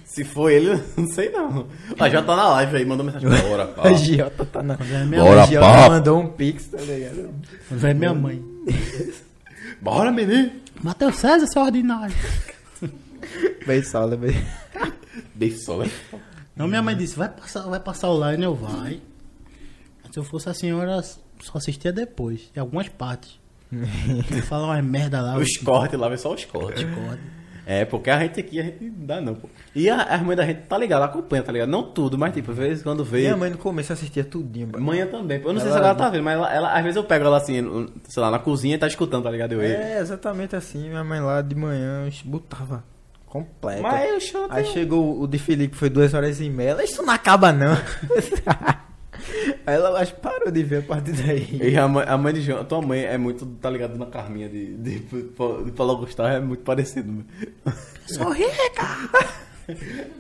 Se 0.06 0.24
for 0.24 0.50
ele, 0.52 0.80
não 0.96 1.08
sei 1.08 1.30
não. 1.32 1.68
Ah, 2.00 2.08
já 2.08 2.22
tá 2.22 2.36
na 2.36 2.48
live 2.50 2.78
aí, 2.78 2.86
mandou 2.86 3.06
mensagem. 3.06 3.28
Bora, 3.28 3.66
O 3.66 3.68
pá. 3.74 3.90
agiota 3.90 4.46
tá 4.46 4.62
na... 4.64 4.76
É 4.76 5.20
O 5.20 5.26
Bora, 5.26 5.44
agiota 5.44 5.66
papo. 5.68 5.90
mandou 5.92 6.20
um 6.22 6.28
pix, 6.28 6.68
tá 6.68 6.78
ligado? 6.78 7.32
quando 7.68 7.86
é 7.88 7.94
minha 7.94 8.14
mãe. 8.14 8.42
Bora, 9.86 10.12
menino. 10.12 10.52
Matheus 10.82 11.18
César, 11.18 11.46
seu 11.46 11.62
ordinário. 11.62 12.16
Bem 13.68 13.84
sala, 13.84 14.18
bem... 14.18 14.34
Dei 15.36 15.52
sol, 15.52 15.84
né? 15.84 15.92
Não, 16.56 16.68
minha 16.68 16.82
mãe 16.82 16.98
disse, 16.98 17.16
vai 17.16 17.30
passar, 17.30 17.62
vai 17.70 17.80
passar 17.80 18.10
o 18.10 18.32
line, 18.32 18.44
eu 18.44 18.56
vai. 18.56 19.00
Se 20.12 20.18
eu 20.18 20.24
fosse 20.24 20.50
a 20.50 20.56
senhora, 20.56 21.04
só 21.04 21.58
assistia 21.60 21.94
depois, 21.94 22.50
em 22.56 22.60
algumas 22.60 22.90
partes. 22.90 23.40
Ele 23.72 24.42
fala 24.42 24.66
umas 24.66 24.84
merda 24.84 25.22
lá, 25.22 25.38
Os 25.38 25.56
cortes 25.58 26.00
lá, 26.00 26.10
vê 26.10 26.18
só 26.18 26.34
os 26.34 26.44
cortes. 26.46 26.84
corte. 26.84 27.22
É, 27.68 27.84
porque 27.84 28.10
a 28.12 28.20
gente 28.20 28.40
aqui, 28.40 28.60
a 28.60 28.64
gente 28.64 28.84
não 28.84 29.06
dá 29.08 29.20
não, 29.20 29.34
pô. 29.34 29.50
E 29.74 29.90
a, 29.90 30.02
a 30.04 30.18
mãe 30.20 30.36
da 30.36 30.46
gente 30.46 30.62
tá 30.68 30.78
ligada, 30.78 31.06
acompanha, 31.06 31.42
tá 31.42 31.52
ligado? 31.52 31.70
Não 31.70 31.82
tudo, 31.82 32.18
mas 32.18 32.34
tipo, 32.34 32.52
às 32.52 32.58
vezes 32.58 32.84
quando 32.84 33.04
vê... 33.04 33.22
Minha 33.22 33.38
mãe 33.38 33.50
no 33.50 33.58
começo 33.58 33.92
assistia 33.92 34.24
tudinho, 34.24 34.68
mano. 34.72 34.86
Manhã 34.86 35.08
também, 35.08 35.40
pô. 35.40 35.50
Eu 35.50 35.54
não 35.54 35.60
sei 35.62 35.70
Ela- 35.72 35.80
se 35.80 35.86
ela 35.86 35.96
tá 35.96 36.10
vendo, 36.10 36.24
mas 36.24 36.36
ela, 36.36 36.54
ela- 36.54 36.74
às 36.74 36.84
vezes 36.84 36.96
eu 36.96 37.04
pego 37.04 37.26
ela 37.26 37.38
assim, 37.38 37.88
sei 38.08 38.22
lá, 38.22 38.30
na 38.30 38.38
cozinha 38.40 38.76
e 38.76 38.78
tá 38.78 38.86
escutando, 38.88 39.24
tá 39.24 39.32
ligado? 39.32 39.54
Eu, 39.54 39.62
É, 39.62 40.00
exatamente 40.00 40.56
assim. 40.56 40.90
Minha 40.90 41.04
mãe 41.04 41.20
lá 41.20 41.42
de 41.42 41.56
manhã 41.56 42.08
botava 42.24 42.84
completa. 43.26 43.82
Mas 43.82 44.10
eu 44.12 44.20
choro. 44.22 44.48
Aí 44.50 44.66
chegou 44.66 45.20
o 45.22 45.28
de 45.28 45.40
Felipe, 45.40 45.76
foi 45.76 45.90
duas 45.90 46.14
horas 46.14 46.40
e 46.40 46.50
meia. 46.50 46.70
Ela, 46.70 46.84
Isso 46.84 47.02
não 47.02 47.14
acaba, 47.14 47.52
não. 47.52 47.76
Aí 49.66 49.76
ela 49.76 50.00
acho 50.00 50.14
que 50.16 50.22
parou 50.22 50.52
de 50.52 50.64
ver 50.64 50.80
a 50.80 50.82
partir 50.82 51.14
daí. 51.14 51.60
E 51.62 51.78
a 51.78 51.88
mãe, 51.88 52.06
a 52.08 52.18
mãe 52.18 52.34
de 52.34 52.42
João, 52.42 52.64
tua 52.64 52.82
mãe 52.82 53.04
é 53.04 53.18
muito, 53.18 53.46
tá 53.46 53.70
ligado, 53.70 53.98
na 53.98 54.06
Carminha 54.06 54.48
de, 54.50 54.76
de, 54.78 55.00
de, 55.00 55.22
de 55.24 55.72
Paulo 55.72 55.98
Gustavo, 55.98 56.30
é 56.30 56.40
muito 56.40 56.64
parecido. 56.64 57.12
meu. 57.12 57.24
Sou 58.08 58.32
rica! 58.32 58.86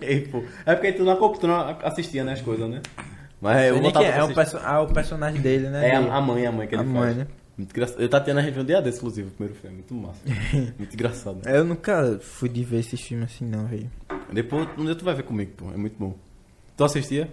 E, 0.02 0.22
pô, 0.22 0.44
é 0.65 0.73
porque 0.73 0.94
tu 0.94 1.03
não, 1.03 1.34
tu 1.34 1.48
não 1.48 1.77
assistia, 1.84 2.23
né, 2.23 2.34
as 2.34 2.41
coisas, 2.41 2.68
né? 2.69 2.82
Mas 3.40 3.69
eu 3.69 3.80
botava 3.80 4.06
é, 4.06 4.18
é 4.18 4.23
o, 4.23 4.34
perso 4.34 4.57
ah, 4.64 4.82
o 4.82 4.88
personagem 4.88 5.40
dele, 5.41 5.69
né? 5.69 5.90
É 5.90 5.95
a, 5.95 6.15
a 6.15 6.22
mãe, 6.22 6.45
a 6.48 6.52
mãe 6.52 6.68
que 6.68 6.73
ele 6.73 6.82
A 6.82 6.86
faz. 6.86 6.95
mãe, 6.98 7.14
né? 7.14 7.27
Muito 7.57 7.72
engraçado. 7.72 8.02
Eu 8.02 8.10
tava 8.10 8.26
tendo 8.26 8.40
a 8.40 8.41
gente 8.44 8.60
um 8.60 8.65
dia 8.65 8.82
desse, 8.82 9.06
o 9.06 9.11
primeiro 9.11 9.56
filme. 9.56 9.77
Muito 9.77 9.94
massa. 9.94 10.19
muito 10.77 10.94
engraçado. 10.94 11.48
Eu 11.48 11.64
nunca 11.64 12.19
fui 12.22 12.49
de 12.49 12.64
ver 12.64 12.80
esses 12.80 12.99
filmes 12.99 13.32
assim, 13.34 13.45
não, 13.45 13.65
velho. 13.65 13.90
Depois, 14.32 14.68
um 14.77 14.86
dia 14.86 14.95
tu 14.95 15.06
vai 15.06 15.14
ver 15.15 15.23
comigo, 15.23 15.52
pô. 15.56 15.72
É 15.72 15.77
muito 15.77 15.95
bom. 15.98 16.15
Tu 16.76 16.84
assistia? 16.84 17.30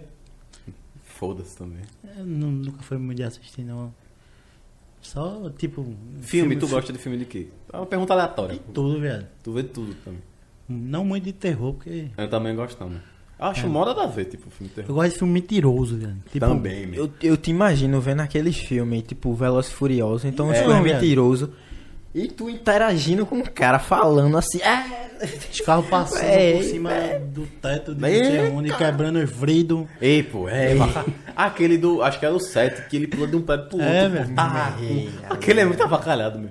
Foda-se 1.23 1.55
também. 1.57 1.81
Eu 2.17 2.25
nu- 2.25 2.51
nunca 2.51 2.81
fui 2.83 2.97
muito 2.97 3.15
de 3.17 3.23
assistir, 3.23 3.63
não. 3.63 3.93
Só, 5.01 5.49
tipo... 5.57 5.95
Filme, 6.21 6.55
tu 6.57 6.67
gosta 6.67 6.91
de 6.91 6.99
filme 6.99 7.17
de 7.17 7.23
quê? 7.25 7.47
É 7.71 7.77
uma 7.77 7.85
pergunta 7.85 8.13
aleatória. 8.13 8.57
pô. 8.57 8.71
Tudo, 8.73 8.99
velho. 8.99 9.25
Tu 9.41 9.51
vê 9.53 9.63
tudo 9.63 9.93
também. 10.03 10.19
Não 10.67 11.05
muito 11.05 11.23
de 11.23 11.31
terror, 11.33 11.73
porque... 11.73 12.09
Eu 12.17 12.29
também 12.29 12.53
gosto 12.55 12.77
também. 12.77 12.99
Acho 13.39 13.67
moda 13.69 13.93
da 13.93 14.05
ver, 14.05 14.25
tipo, 14.25 14.49
filme 14.49 14.67
de 14.69 14.75
terror. 14.75 14.89
Eu 14.89 14.95
gosto 14.95 15.11
de 15.13 15.17
filme 15.19 15.33
mentiroso, 15.33 15.97
velho. 15.97 16.17
Tipo, 16.31 16.45
também, 16.45 16.87
meu. 16.87 17.05
Eu, 17.05 17.11
eu 17.21 17.37
te 17.37 17.51
imagino 17.51 17.99
vendo 18.01 18.19
aqueles 18.21 18.57
filmes, 18.57 19.03
tipo 19.03 19.33
Velozes 19.33 19.71
e 19.71 19.73
Furiosos, 19.73 20.25
então 20.25 20.49
os 20.49 20.55
É, 20.57 20.63
filmes 20.63 20.83
velho. 20.83 20.99
E 22.13 22.27
tu 22.27 22.49
interagindo 22.49 23.25
com 23.25 23.39
o 23.39 23.49
cara, 23.49 23.79
falando 23.79 24.37
assim, 24.37 24.61
é... 24.61 25.03
Os 25.51 25.61
carros 25.61 25.87
passando 25.87 26.19
Véi, 26.21 26.53
por 26.57 26.63
cima 26.63 26.91
do 27.33 27.45
teto 27.61 27.95
de 27.95 28.05
onde, 28.53 28.75
quebrando 28.75 29.19
os 29.19 29.29
vridos. 29.29 29.85
Ei, 30.01 30.21
pô, 30.21 30.49
é. 30.49 30.73
Aquele 31.33 31.77
do. 31.77 32.01
Acho 32.03 32.19
que 32.19 32.25
era 32.25 32.35
o 32.35 32.39
7, 32.41 32.89
que 32.89 32.97
ele 32.97 33.07
pula 33.07 33.25
de 33.25 33.35
um 33.37 33.41
pé 33.41 33.57
pro 33.57 33.77
outro. 33.77 33.81
É, 33.89 34.09
velho. 34.09 34.35
Tá, 34.35 34.75
pô. 34.77 35.33
Aquele 35.33 35.61
é 35.61 35.65
muito 35.65 35.81
avacalhado, 35.81 36.37
meu. 36.39 36.49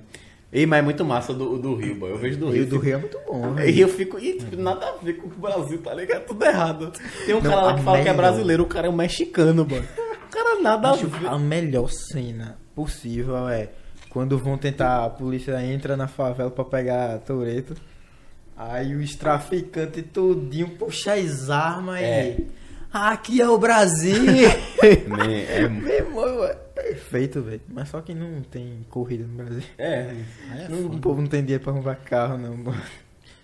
Ei, 0.51 0.65
mas 0.65 0.79
é 0.79 0.83
muito 0.83 1.05
massa 1.05 1.35
do, 1.35 1.59
do 1.59 1.75
Rio, 1.75 1.97
boy. 1.97 2.11
Eu 2.13 2.19
vejo 2.19 2.39
do 2.39 2.47
Rio. 2.47 2.55
Rio 2.55 2.67
do 2.67 2.71
fico- 2.81 2.85
Rio 2.87 2.95
é 2.95 2.99
muito 2.99 3.19
bom, 3.27 3.59
E 3.61 3.81
eu 3.81 3.89
fico, 3.89 4.19
e 4.19 4.39
tipo, 4.39 4.57
nada 4.57 4.87
a 4.87 5.05
ver 5.05 5.15
com 5.15 5.27
o 5.27 5.31
Brasil, 5.31 5.79
tá 5.83 5.93
ligado? 5.95 6.19
É 6.19 6.21
tudo 6.21 6.43
errado. 6.45 6.93
Tem 7.27 7.35
um 7.35 7.41
Não, 7.43 7.51
cara 7.51 7.63
lá 7.63 7.75
que 7.75 7.83
fala 7.83 7.97
que 7.99 8.09
é 8.09 8.13
melhor. 8.13 8.17
brasileiro, 8.17 8.63
o 8.63 8.67
cara 8.67 8.87
é 8.87 8.91
um 8.91 8.97
mexicano, 8.97 9.67
mano. 9.71 9.85
O 10.27 10.31
cara 10.31 10.61
nada 10.63 10.91
a 10.91 10.97
ver. 10.97 11.27
A 11.27 11.39
melhor 11.39 11.91
cena 11.91 12.57
possível 12.75 13.49
é 13.51 13.69
quando 14.13 14.39
vão 14.39 14.59
tentar, 14.59 15.05
a 15.05 15.11
polícia 15.11 15.65
entra 15.65 15.97
na 15.97 16.07
favela 16.07 16.51
pra 16.51 16.65
pegar 16.65 17.19
Toreto. 17.21 17.75
Aí 18.57 18.95
os 18.95 19.15
traficantes 19.17 20.05
todinho 20.13 20.69
puxa 20.77 21.15
as 21.15 21.49
armas 21.51 22.01
É. 22.01 22.37
e. 22.39 22.47
Aqui 22.93 23.41
é 23.41 23.49
o 23.49 23.57
Brasil! 23.59 24.15
É, 24.83 25.69
Meu 25.69 25.89
irmão, 25.95 26.45
é 26.45 26.55
perfeito, 26.55 27.41
velho. 27.41 27.61
Mas 27.69 27.89
só 27.89 28.01
que 28.03 28.13
não 28.13 28.43
tem 28.43 28.85
corrida 28.91 29.25
no 29.25 29.35
Brasil. 29.37 29.63
é, 29.79 30.13
Não- 30.69 30.87
o 30.89 30.99
povo 30.99 31.21
não 31.21 31.29
tem 31.29 31.41
dinheiro 31.41 31.63
pra 31.65 31.73
comprar 31.73 31.95
carro, 31.97 32.37
não. 32.37 32.57
mano. 32.57 32.83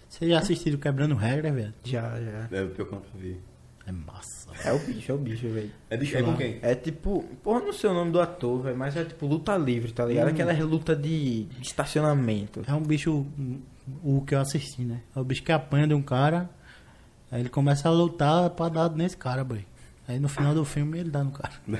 Vocês 0.08 0.30
já 0.30 0.38
assistiram 0.40 0.78
Quebrando 0.78 1.14
Regra, 1.14 1.50
velho? 1.52 1.72
Já, 1.84 2.02
já. 2.20 2.48
é 2.58 2.62
o 2.62 2.70
que 2.70 2.80
eu 2.80 3.02
vi. 3.14 3.40
É 3.86 3.92
massa. 3.92 4.37
É 4.64 4.72
o 4.72 4.78
bicho, 4.78 5.12
é 5.12 5.14
o 5.14 5.18
bicho, 5.18 5.48
velho. 5.48 5.70
É, 5.90 5.96
de, 5.96 6.16
é 6.16 6.22
com 6.22 6.36
quem? 6.36 6.58
É 6.62 6.74
tipo, 6.74 7.24
porra, 7.42 7.60
não 7.60 7.72
sei 7.72 7.88
o 7.90 7.94
nome 7.94 8.10
do 8.10 8.20
ator, 8.20 8.62
velho, 8.62 8.76
mas 8.76 8.96
é 8.96 9.04
tipo 9.04 9.26
luta 9.26 9.56
livre, 9.56 9.92
tá 9.92 10.04
ligado? 10.04 10.28
Aquela 10.28 10.52
luta 10.64 10.96
de 10.96 11.44
de 11.44 11.62
estacionamento. 11.66 12.62
É 12.66 12.72
um 12.74 12.80
bicho, 12.82 13.26
o 14.02 14.22
que 14.22 14.34
eu 14.34 14.40
assisti, 14.40 14.82
né? 14.82 15.00
É 15.14 15.20
o 15.20 15.24
bicho 15.24 15.42
que 15.42 15.52
apanha 15.52 15.86
de 15.86 15.94
um 15.94 16.02
cara, 16.02 16.50
aí 17.30 17.40
ele 17.40 17.48
começa 17.48 17.88
a 17.88 17.92
lutar 17.92 18.50
pra 18.50 18.68
dar 18.68 18.90
nesse 18.90 19.16
cara, 19.16 19.44
boy. 19.44 19.64
Aí 20.08 20.18
no 20.18 20.28
final 20.28 20.54
do 20.54 20.64
filme 20.64 20.98
ele 20.98 21.10
dá 21.10 21.22
no 21.22 21.30
cara. 21.30 21.52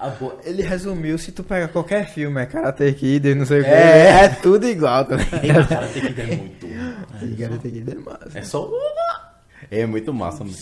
Ah, 0.00 0.12
pô, 0.12 0.32
ele 0.44 0.62
resumiu, 0.62 1.18
se 1.18 1.32
tu 1.32 1.42
pega 1.42 1.66
qualquer 1.66 2.08
filme, 2.08 2.40
é 2.40 2.46
Karate 2.46 2.92
Kid, 2.92 3.34
não 3.34 3.44
sei 3.44 3.62
o 3.62 3.64
que, 3.64 3.68
É. 3.70 4.26
é 4.26 4.28
tudo 4.28 4.64
igual, 4.68 5.04
tá 5.04 5.16
Ei, 5.16 5.40
ligado? 5.48 5.68
cara, 5.68 5.88
tem 5.88 6.02
que 6.02 6.12
ter 6.12 6.36
muito. 6.36 6.66
Aí 7.20 7.34
Karate 7.36 7.68
Kid 7.68 7.90
é 7.90 7.94
massa. 7.96 8.38
É 8.38 8.42
só. 8.42 8.70
É 9.68 9.84
muito 9.86 10.14
massa, 10.14 10.44
mano. 10.44 10.56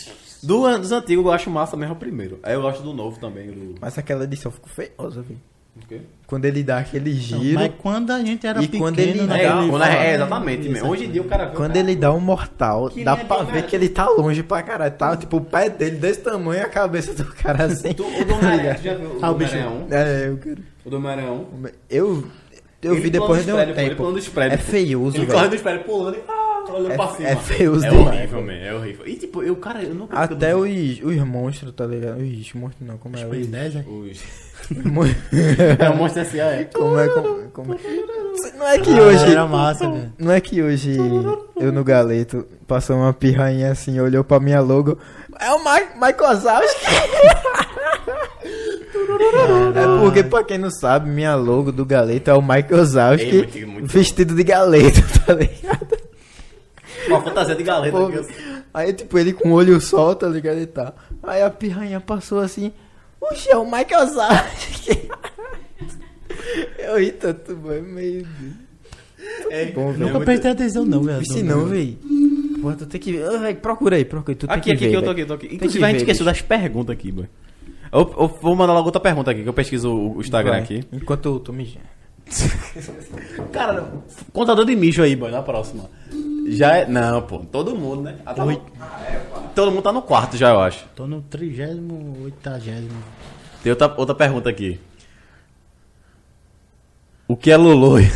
Do, 0.46 0.78
dos 0.78 0.92
antigos 0.92 1.24
eu 1.24 1.32
acho 1.32 1.50
massa 1.50 1.76
mesmo 1.76 1.94
o 1.94 1.98
primeiro. 1.98 2.38
Aí 2.42 2.54
eu 2.54 2.62
gosto 2.62 2.82
do 2.82 2.92
novo 2.92 3.18
também. 3.18 3.50
Do... 3.50 3.74
Mas 3.80 3.98
aquela 3.98 4.24
edição 4.24 4.50
ficou 4.50 4.68
feiosa, 4.68 5.22
velho. 5.22 5.40
O 5.76 5.86
quê? 5.86 6.00
Quando 6.26 6.46
ele 6.46 6.62
dá 6.62 6.78
aquele 6.78 7.12
Não, 7.12 7.20
giro, 7.20 7.54
mas 7.60 7.70
quando 7.82 8.10
a 8.10 8.18
gente 8.20 8.46
era 8.46 8.58
E 8.62 8.62
pequeno, 8.62 8.82
quando 8.84 8.98
ele 8.98 9.20
né, 9.20 9.26
dá- 9.26 9.36
É, 9.38 9.42
ele 9.44 9.52
quando 9.68 9.70
fala- 9.82 9.94
é, 9.94 10.06
é, 10.10 10.14
exatamente. 10.14 10.68
mesmo. 10.70 10.88
Hoje 10.88 11.04
em 11.04 11.10
dia 11.12 11.20
o 11.20 11.24
cara 11.26 11.46
quando 11.48 11.66
cara- 11.74 11.78
ele 11.78 11.94
dá 11.96 12.12
um 12.14 12.18
mortal, 12.20 12.88
Que 12.88 13.04
dá 13.04 13.14
nem 13.14 13.26
pra 13.26 13.36
ver 13.42 13.46
cara- 13.52 13.62
que 13.62 13.76
ele 13.76 13.88
tá 13.90 14.08
longe 14.08 14.42
pra 14.42 14.62
caralho. 14.62 14.94
Tá, 14.94 15.14
tipo, 15.18 15.36
o 15.36 15.40
pé 15.42 15.68
dele 15.68 15.96
desse 15.96 16.20
tamanho 16.20 16.60
e 16.62 16.64
a 16.64 16.68
cabeça 16.70 17.12
do 17.12 17.30
cara 17.30 17.64
assim. 17.66 17.92
Tu, 17.92 18.02
o 18.02 18.24
do 18.24 18.34
Homem-Aranha, 18.34 18.74
tu 18.74 18.82
já 18.84 18.94
viu 18.94 19.08
o 19.10 19.18
Ah, 19.20 19.30
o 19.30 19.34
do 19.34 19.38
bicho. 19.38 19.54
Homem-Aranha 19.54 19.86
1? 19.90 19.94
É, 19.94 20.28
eu 20.30 20.36
quero. 20.38 20.62
O 20.82 20.90
do 20.90 20.96
1? 20.98 21.68
Eu, 21.90 22.24
eu 22.82 22.92
Ele 22.92 23.00
vi 23.02 23.10
depois 23.10 23.44
de 23.44 23.52
um 23.52 23.58
Ele 23.60 23.74
tempo. 23.74 24.12
prédios, 24.32 24.32
É 24.54 24.56
feioso, 24.56 25.16
Ele 25.18 25.26
velho. 25.26 25.38
corre 25.38 25.48
dos 25.50 25.60
prédios 25.60 25.84
pulando 25.86 26.16
e 26.16 26.20
ah, 26.26 26.45
olhando 26.72 26.92
É- 26.92 26.96
pra 26.96 27.08
cima. 27.08 27.28
é 27.28 27.36
feioso 27.36 27.84
É 27.86 27.90
demais, 27.90 28.08
horrível, 28.08 28.38
pô. 28.40 28.46
man. 28.46 28.52
É 28.52 28.74
horrível. 28.74 29.06
E 29.08 29.16
tipo, 29.16 29.42
eu, 29.42 29.56
cara, 29.56 29.82
eu 29.82 29.94
não 29.94 30.08
Até 30.10 30.54
os, 30.56 30.68
os 31.02 31.16
monstros, 31.24 31.72
tá 31.74 31.86
ligado? 31.86 32.18
Os 32.18 32.52
monstros 32.54 32.86
não, 32.88 32.96
como 32.98 33.16
é? 33.16 33.26
Os, 33.26 33.46
10, 33.46 33.74
né? 33.74 33.84
Os... 33.86 34.46
É 35.78 35.90
o 35.90 35.96
Monstro 35.96 36.22
S.A. 36.22 36.44
é. 36.46 36.64
como 36.64 36.98
é? 36.98 37.08
Como, 37.08 37.38
como 37.52 37.74
é? 37.74 37.78
Não 38.58 38.66
é 38.66 38.78
que 38.78 38.90
hoje. 38.90 39.30
Era 39.30 39.46
massa, 39.46 39.88
velho. 39.88 40.12
Não 40.18 40.32
é 40.32 40.40
que 40.40 40.62
hoje 40.62 40.96
eu 41.60 41.70
no 41.70 41.84
galeto 41.84 42.44
passou 42.66 42.96
uma 42.96 43.12
pirrainha 43.12 43.70
assim, 43.70 44.00
olhou 44.00 44.24
pra 44.24 44.40
minha 44.40 44.60
logo. 44.60 44.98
É 45.38 45.50
o 45.52 45.58
Mike, 45.58 46.00
Mike 46.02 46.20
Wazowski. 46.20 46.86
É 49.74 50.00
porque, 50.00 50.22
pra 50.24 50.42
quem 50.44 50.58
não 50.58 50.70
sabe, 50.70 51.08
minha 51.10 51.34
logo 51.34 51.70
do 51.70 51.84
galeto 51.84 52.30
é 52.30 52.34
o 52.34 52.42
muito- 52.42 53.66
muito- 53.66 53.86
vestido 53.92 54.34
de 54.34 54.42
galeto, 54.42 55.00
tá 55.26 55.34
ligado? 55.34 55.85
Uma 57.08 57.22
fantasia 57.22 57.54
de 57.54 57.62
galeta. 57.62 57.96
Pô, 57.96 58.06
aqui, 58.06 58.18
assim. 58.18 58.32
Aí, 58.74 58.92
tipo, 58.92 59.18
ele 59.18 59.32
com 59.32 59.50
o 59.50 59.52
olho 59.54 59.80
só, 59.80 60.14
tá 60.14 60.26
ligado 60.28 60.60
e 60.60 60.66
tal. 60.66 60.94
Aí 61.22 61.42
a 61.42 61.50
pirrainha 61.50 62.00
passou 62.00 62.40
assim, 62.40 62.72
Oxe, 63.20 63.48
é 63.50 63.56
o 63.56 63.64
Mike 63.70 63.94
Wazowski. 63.94 65.08
Eu 66.78 66.98
ri 66.98 67.12
tanto, 67.12 67.56
mano, 67.56 67.82
meio... 67.82 68.26
É, 69.50 69.66
bom, 69.66 69.88
velho. 69.90 69.98
Nunca 70.00 70.12
muito- 70.14 70.24
prestei 70.24 70.50
atenção, 70.50 70.84
não, 70.84 71.02
velho. 71.02 71.24
Se 71.26 71.42
não, 71.42 71.66
véi. 71.66 71.98
Pô, 72.60 72.72
tu 72.72 72.86
tem 72.86 73.00
que 73.00 73.12
ver. 73.12 73.24
Ah, 73.26 73.54
procura 73.54 73.96
aí, 73.96 74.04
procura 74.04 74.32
aí. 74.32 74.36
Tu 74.36 74.46
tem 74.46 74.56
Aqui, 74.56 74.64
que 74.70 74.72
aqui, 74.72 74.80
ver, 74.80 74.86
aqui, 74.86 74.96
eu 74.96 75.02
tô 75.02 75.10
aqui, 75.10 75.20
eu 75.22 75.26
tô 75.26 75.34
aqui. 75.34 75.54
Inclusive, 75.54 75.84
a 75.84 75.88
gente 75.88 75.98
esqueceu 75.98 76.24
das 76.24 76.40
perguntas 76.40 76.92
aqui, 76.92 77.10
boy. 77.10 77.26
Eu, 77.92 78.14
eu 78.18 78.28
vou 78.40 78.54
mandar 78.54 78.72
logo 78.72 78.86
outra 78.86 79.00
pergunta 79.00 79.30
aqui, 79.30 79.42
que 79.42 79.48
eu 79.48 79.52
pesquiso 79.52 79.90
o, 79.90 80.16
o 80.16 80.20
Instagram 80.20 80.52
Vai, 80.52 80.60
aqui. 80.62 80.84
Enquanto 80.92 81.26
eu 81.26 81.40
tô 81.40 81.52
mijando. 81.52 81.84
Cara, 83.52 83.92
contador 84.32 84.64
de 84.64 84.74
mijo 84.76 85.02
aí, 85.02 85.14
boy, 85.16 85.30
na 85.30 85.42
próxima. 85.42 85.88
Já 86.48 86.76
é. 86.76 86.86
Não, 86.86 87.22
pô, 87.22 87.38
todo 87.40 87.74
mundo, 87.74 88.02
né? 88.02 88.16
Ah, 88.24 88.34
tá 88.34 88.44
no- 88.44 88.60
Todo 89.54 89.70
mundo 89.70 89.82
tá 89.82 89.92
no 89.92 90.02
quarto 90.02 90.36
já, 90.36 90.50
eu 90.50 90.60
acho. 90.60 90.84
Tô 90.94 91.06
no 91.06 91.22
trigésimo, 91.22 92.16
oitagésimo. 92.24 93.02
Tem 93.62 93.70
outra, 93.72 93.92
outra 93.96 94.14
pergunta 94.14 94.48
aqui. 94.50 94.78
O 97.26 97.36
que 97.36 97.50
é 97.50 97.56
Loloi? 97.56 98.08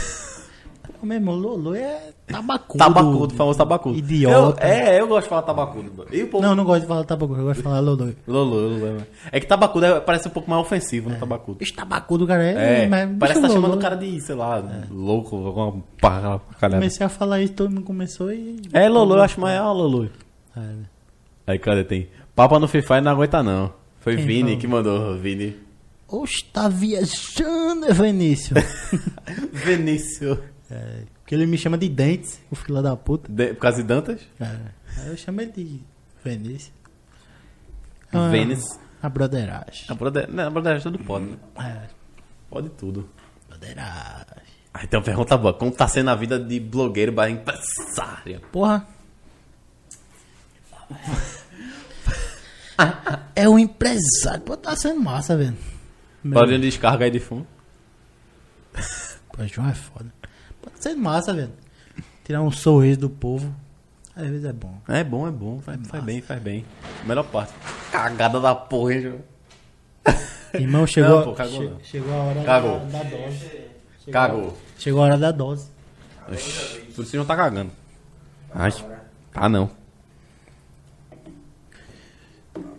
Meu 1.07 1.17
irmão, 1.17 1.35
Lolo 1.35 1.75
é 1.75 2.11
tabacudo. 2.27 2.79
Tabacudo, 2.79 3.35
famoso 3.35 3.59
tabacudo. 3.59 3.99
Idiota. 3.99 4.65
Eu- 4.67 4.69
é, 4.71 5.01
eu 5.01 5.09
gosto 5.09 5.25
de 5.25 5.29
falar 5.29 5.43
tabacudo. 5.43 6.07
E 6.13 6.23
o 6.23 6.29
povo... 6.29 6.43
Não, 6.47 6.55
não 6.55 6.65
gosto 6.65 6.83
de 6.83 6.87
falar 6.87 7.05
tabacudo, 7.05 7.41
eu 7.41 7.45
gosto 7.47 7.59
de 7.59 7.63
falar 7.63 7.81
Lolo. 7.81 8.15
Lolo, 8.27 8.55
Lolo, 8.79 9.03
É 9.33 9.41
que 9.41 9.47
tabacudo 9.47 9.87
é- 9.87 10.01
parece 10.01 10.29
um 10.29 10.31
pouco 10.31 10.51
mais 10.51 10.63
ofensivo, 10.63 11.09
né, 11.11 11.17
tabacudo. 11.19 11.59
Esse 11.61 11.73
tabacudo, 11.73 12.27
cara, 12.27 12.43
é... 12.45 12.85
É, 12.85 12.87
mas 12.89 13.11
parece 13.19 13.41
que 13.41 13.47
tá 13.47 13.53
chamando 13.53 13.75
o 13.75 13.79
cara 13.79 13.97
de, 13.97 14.21
sei 14.21 14.35
lá, 14.35 14.63
louco, 14.91 15.37
alguma 15.37 15.83
parra. 16.01 16.41
Comecei 16.61 17.05
a 17.05 17.09
falar 17.09 17.41
isso, 17.41 17.53
todo 17.55 17.71
mundo 17.71 17.83
começou 17.83 18.33
e... 18.33 18.61
É, 18.73 18.89
Lolo, 18.89 19.17
eu 19.17 19.23
acho 19.23 19.41
mais 19.41 19.57
é 19.57 19.63
o 19.63 19.73
Lolo. 19.73 20.11
É, 20.57 20.61
Aí, 21.47 21.59
cadê? 21.59 21.85
Tem. 21.85 22.09
Papa 22.35 22.59
no 22.59 22.69
Free 22.69 22.83
Fire 22.83 23.01
não 23.01 23.13
aguenta, 23.13 23.43
não. 23.43 23.73
Foi 24.01 24.17
Quem 24.17 24.25
Vini 24.25 24.43
falou? 24.43 24.59
que 24.59 24.67
mandou, 24.67 25.19
Vini. 25.19 25.57
Oxe, 26.09 26.45
tá 26.53 26.69
viajando, 26.69 27.87
é 27.87 27.93
Vinícius. 27.93 28.59
É, 30.71 31.03
porque 31.21 31.35
ele 31.35 31.47
me 31.47 31.59
chama 31.59 31.77
de 31.77 31.89
Dentes, 31.89 32.41
o 32.51 32.55
filho 32.55 32.81
da 32.81 32.97
puta. 32.97 33.31
De, 33.31 33.55
por 33.55 33.61
causa 33.61 33.79
de 33.79 33.83
Dantas? 33.89 34.21
É, 34.39 34.45
aí 34.99 35.09
eu 35.09 35.17
chamo 35.17 35.41
ele 35.41 35.51
de 35.53 35.81
Vinícius. 36.25 36.73
Vênis. 38.31 38.65
A 39.03 39.09
broderagem. 39.09 39.87
A 39.89 40.27
não, 40.29 40.47
a 40.47 40.51
brother 40.51 40.83
tudo 40.83 40.99
pode, 40.99 41.27
né? 41.27 41.37
É, 41.59 41.89
Pode 42.49 42.69
tudo. 42.71 43.09
broderagem. 43.49 44.25
Aí 44.75 44.87
tem 44.87 44.99
uma 44.99 45.05
pergunta 45.05 45.37
boa. 45.37 45.55
Como 45.55 45.71
tá 45.73 45.89
sendo 45.89 46.11
a 46.11 46.15
vida 46.15 46.39
de 46.39 46.61
blogueiro 46.61 47.11
barra 47.13 47.31
empresário? 47.31 48.41
Porra. 48.53 48.87
é 53.35 53.49
um 53.49 53.59
empresário. 53.59 54.43
Pô, 54.45 54.57
tá 54.57 54.75
sendo 54.77 55.01
massa, 55.01 55.37
velho. 55.37 55.57
Meu- 56.23 56.35
Barulho 56.35 56.59
de 56.59 56.67
descarga 56.71 57.05
aí 57.05 57.11
de 57.11 57.21
fundo. 57.21 57.47
Pô, 59.33 59.47
João 59.47 59.69
é 59.69 59.75
foda. 59.75 60.13
Pô, 60.63 60.71
tá 60.71 60.77
sendo 60.81 61.01
massa, 61.01 61.33
velho. 61.35 61.53
Tirar 62.25 62.43
um 62.43 62.51
sorriso 62.51 63.01
do 63.01 63.11
povo. 63.11 63.55
Às 64.15 64.29
vezes 64.29 64.45
é 64.45 64.53
bom. 64.53 64.75
É 64.89 65.03
bom, 65.05 65.27
é 65.27 65.31
bom. 65.31 65.61
Faz, 65.61 65.79
faz 65.87 66.05
bem, 66.05 66.21
faz 66.21 66.41
bem. 66.43 66.65
Melhor 67.07 67.25
parte. 67.25 67.53
Cagada 67.91 68.39
da 68.41 68.55
porra, 68.55 68.95
hein, 68.95 69.01
João? 69.03 69.19
Irmão, 70.55 70.87
chegou, 70.87 71.17
Não, 71.19 71.25
pô, 71.25 71.33
cagou 71.33 71.61
che- 71.63 71.69
não. 71.69 71.81
chegou 71.85 72.13
a 72.13 72.17
hora 72.25 72.43
Cagou. 72.45 72.81
Da, 72.81 72.99
da 72.99 73.03
dose. 73.05 73.39
Chegou 73.99 74.13
Cagou. 74.13 74.49
a- 74.49 74.81
Chegou 74.81 75.01
a 75.01 75.05
hora 75.05 75.17
da 75.19 75.31
dose. 75.31 75.69
Oxi, 76.31 76.81
Por 76.95 77.03
isso 77.05 77.17
não 77.17 77.25
tá 77.25 77.37
cagando. 77.37 77.71
Ai, 78.53 78.73
tá 79.33 79.49
não. 79.49 79.71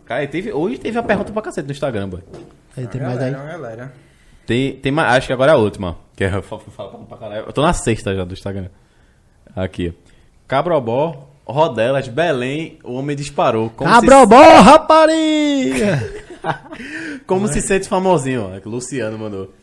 Cara, 0.06 0.28
teve, 0.28 0.52
hoje 0.52 0.78
teve 0.78 0.98
uma 0.98 1.03
pergunta 1.03 1.32
pra 1.32 1.41
cacete 1.41 1.66
no 1.66 1.72
Instagram, 1.72 2.10
boy. 2.10 2.22
Aí 2.76 2.86
tem 2.88 3.02
mais 3.02 3.18
aí. 3.20 3.32
galera. 3.32 3.94
Tem, 4.52 4.76
tem 4.76 4.91
mais, 4.91 5.14
acho 5.14 5.28
que 5.28 5.32
agora 5.34 5.53
é 5.53 5.56
a 5.56 5.57
última. 5.57 5.95
Que 6.14 6.26
eu 6.26 6.41
falo 6.44 6.61
falo 6.76 7.06
pra 7.06 7.18
caralho. 7.18 7.45
Eu 7.45 7.53
tô 7.53 7.61
na 7.61 7.72
sexta 7.72 8.14
já 8.14 8.26
do 8.26 8.34
Instagram. 8.34 8.68
Aqui. 9.56 9.94
Cabrobó, 10.45 11.30
Rodelas, 11.45 12.10
Belém, 12.10 12.78
o 12.84 12.95
homem 12.95 13.15
disparou. 13.15 13.69
Como 13.69 13.90
Cabrobó, 13.90 14.41
rapariga! 14.60 15.99
Se, 15.99 17.19
como 17.26 17.48
se 17.48 17.61
sente 17.61 17.88
famosinho, 17.88 18.52
ó. 18.53 18.60
que 18.60 18.68
o 18.68 18.72
Luciano 18.72 19.18
mandou. 19.18 19.53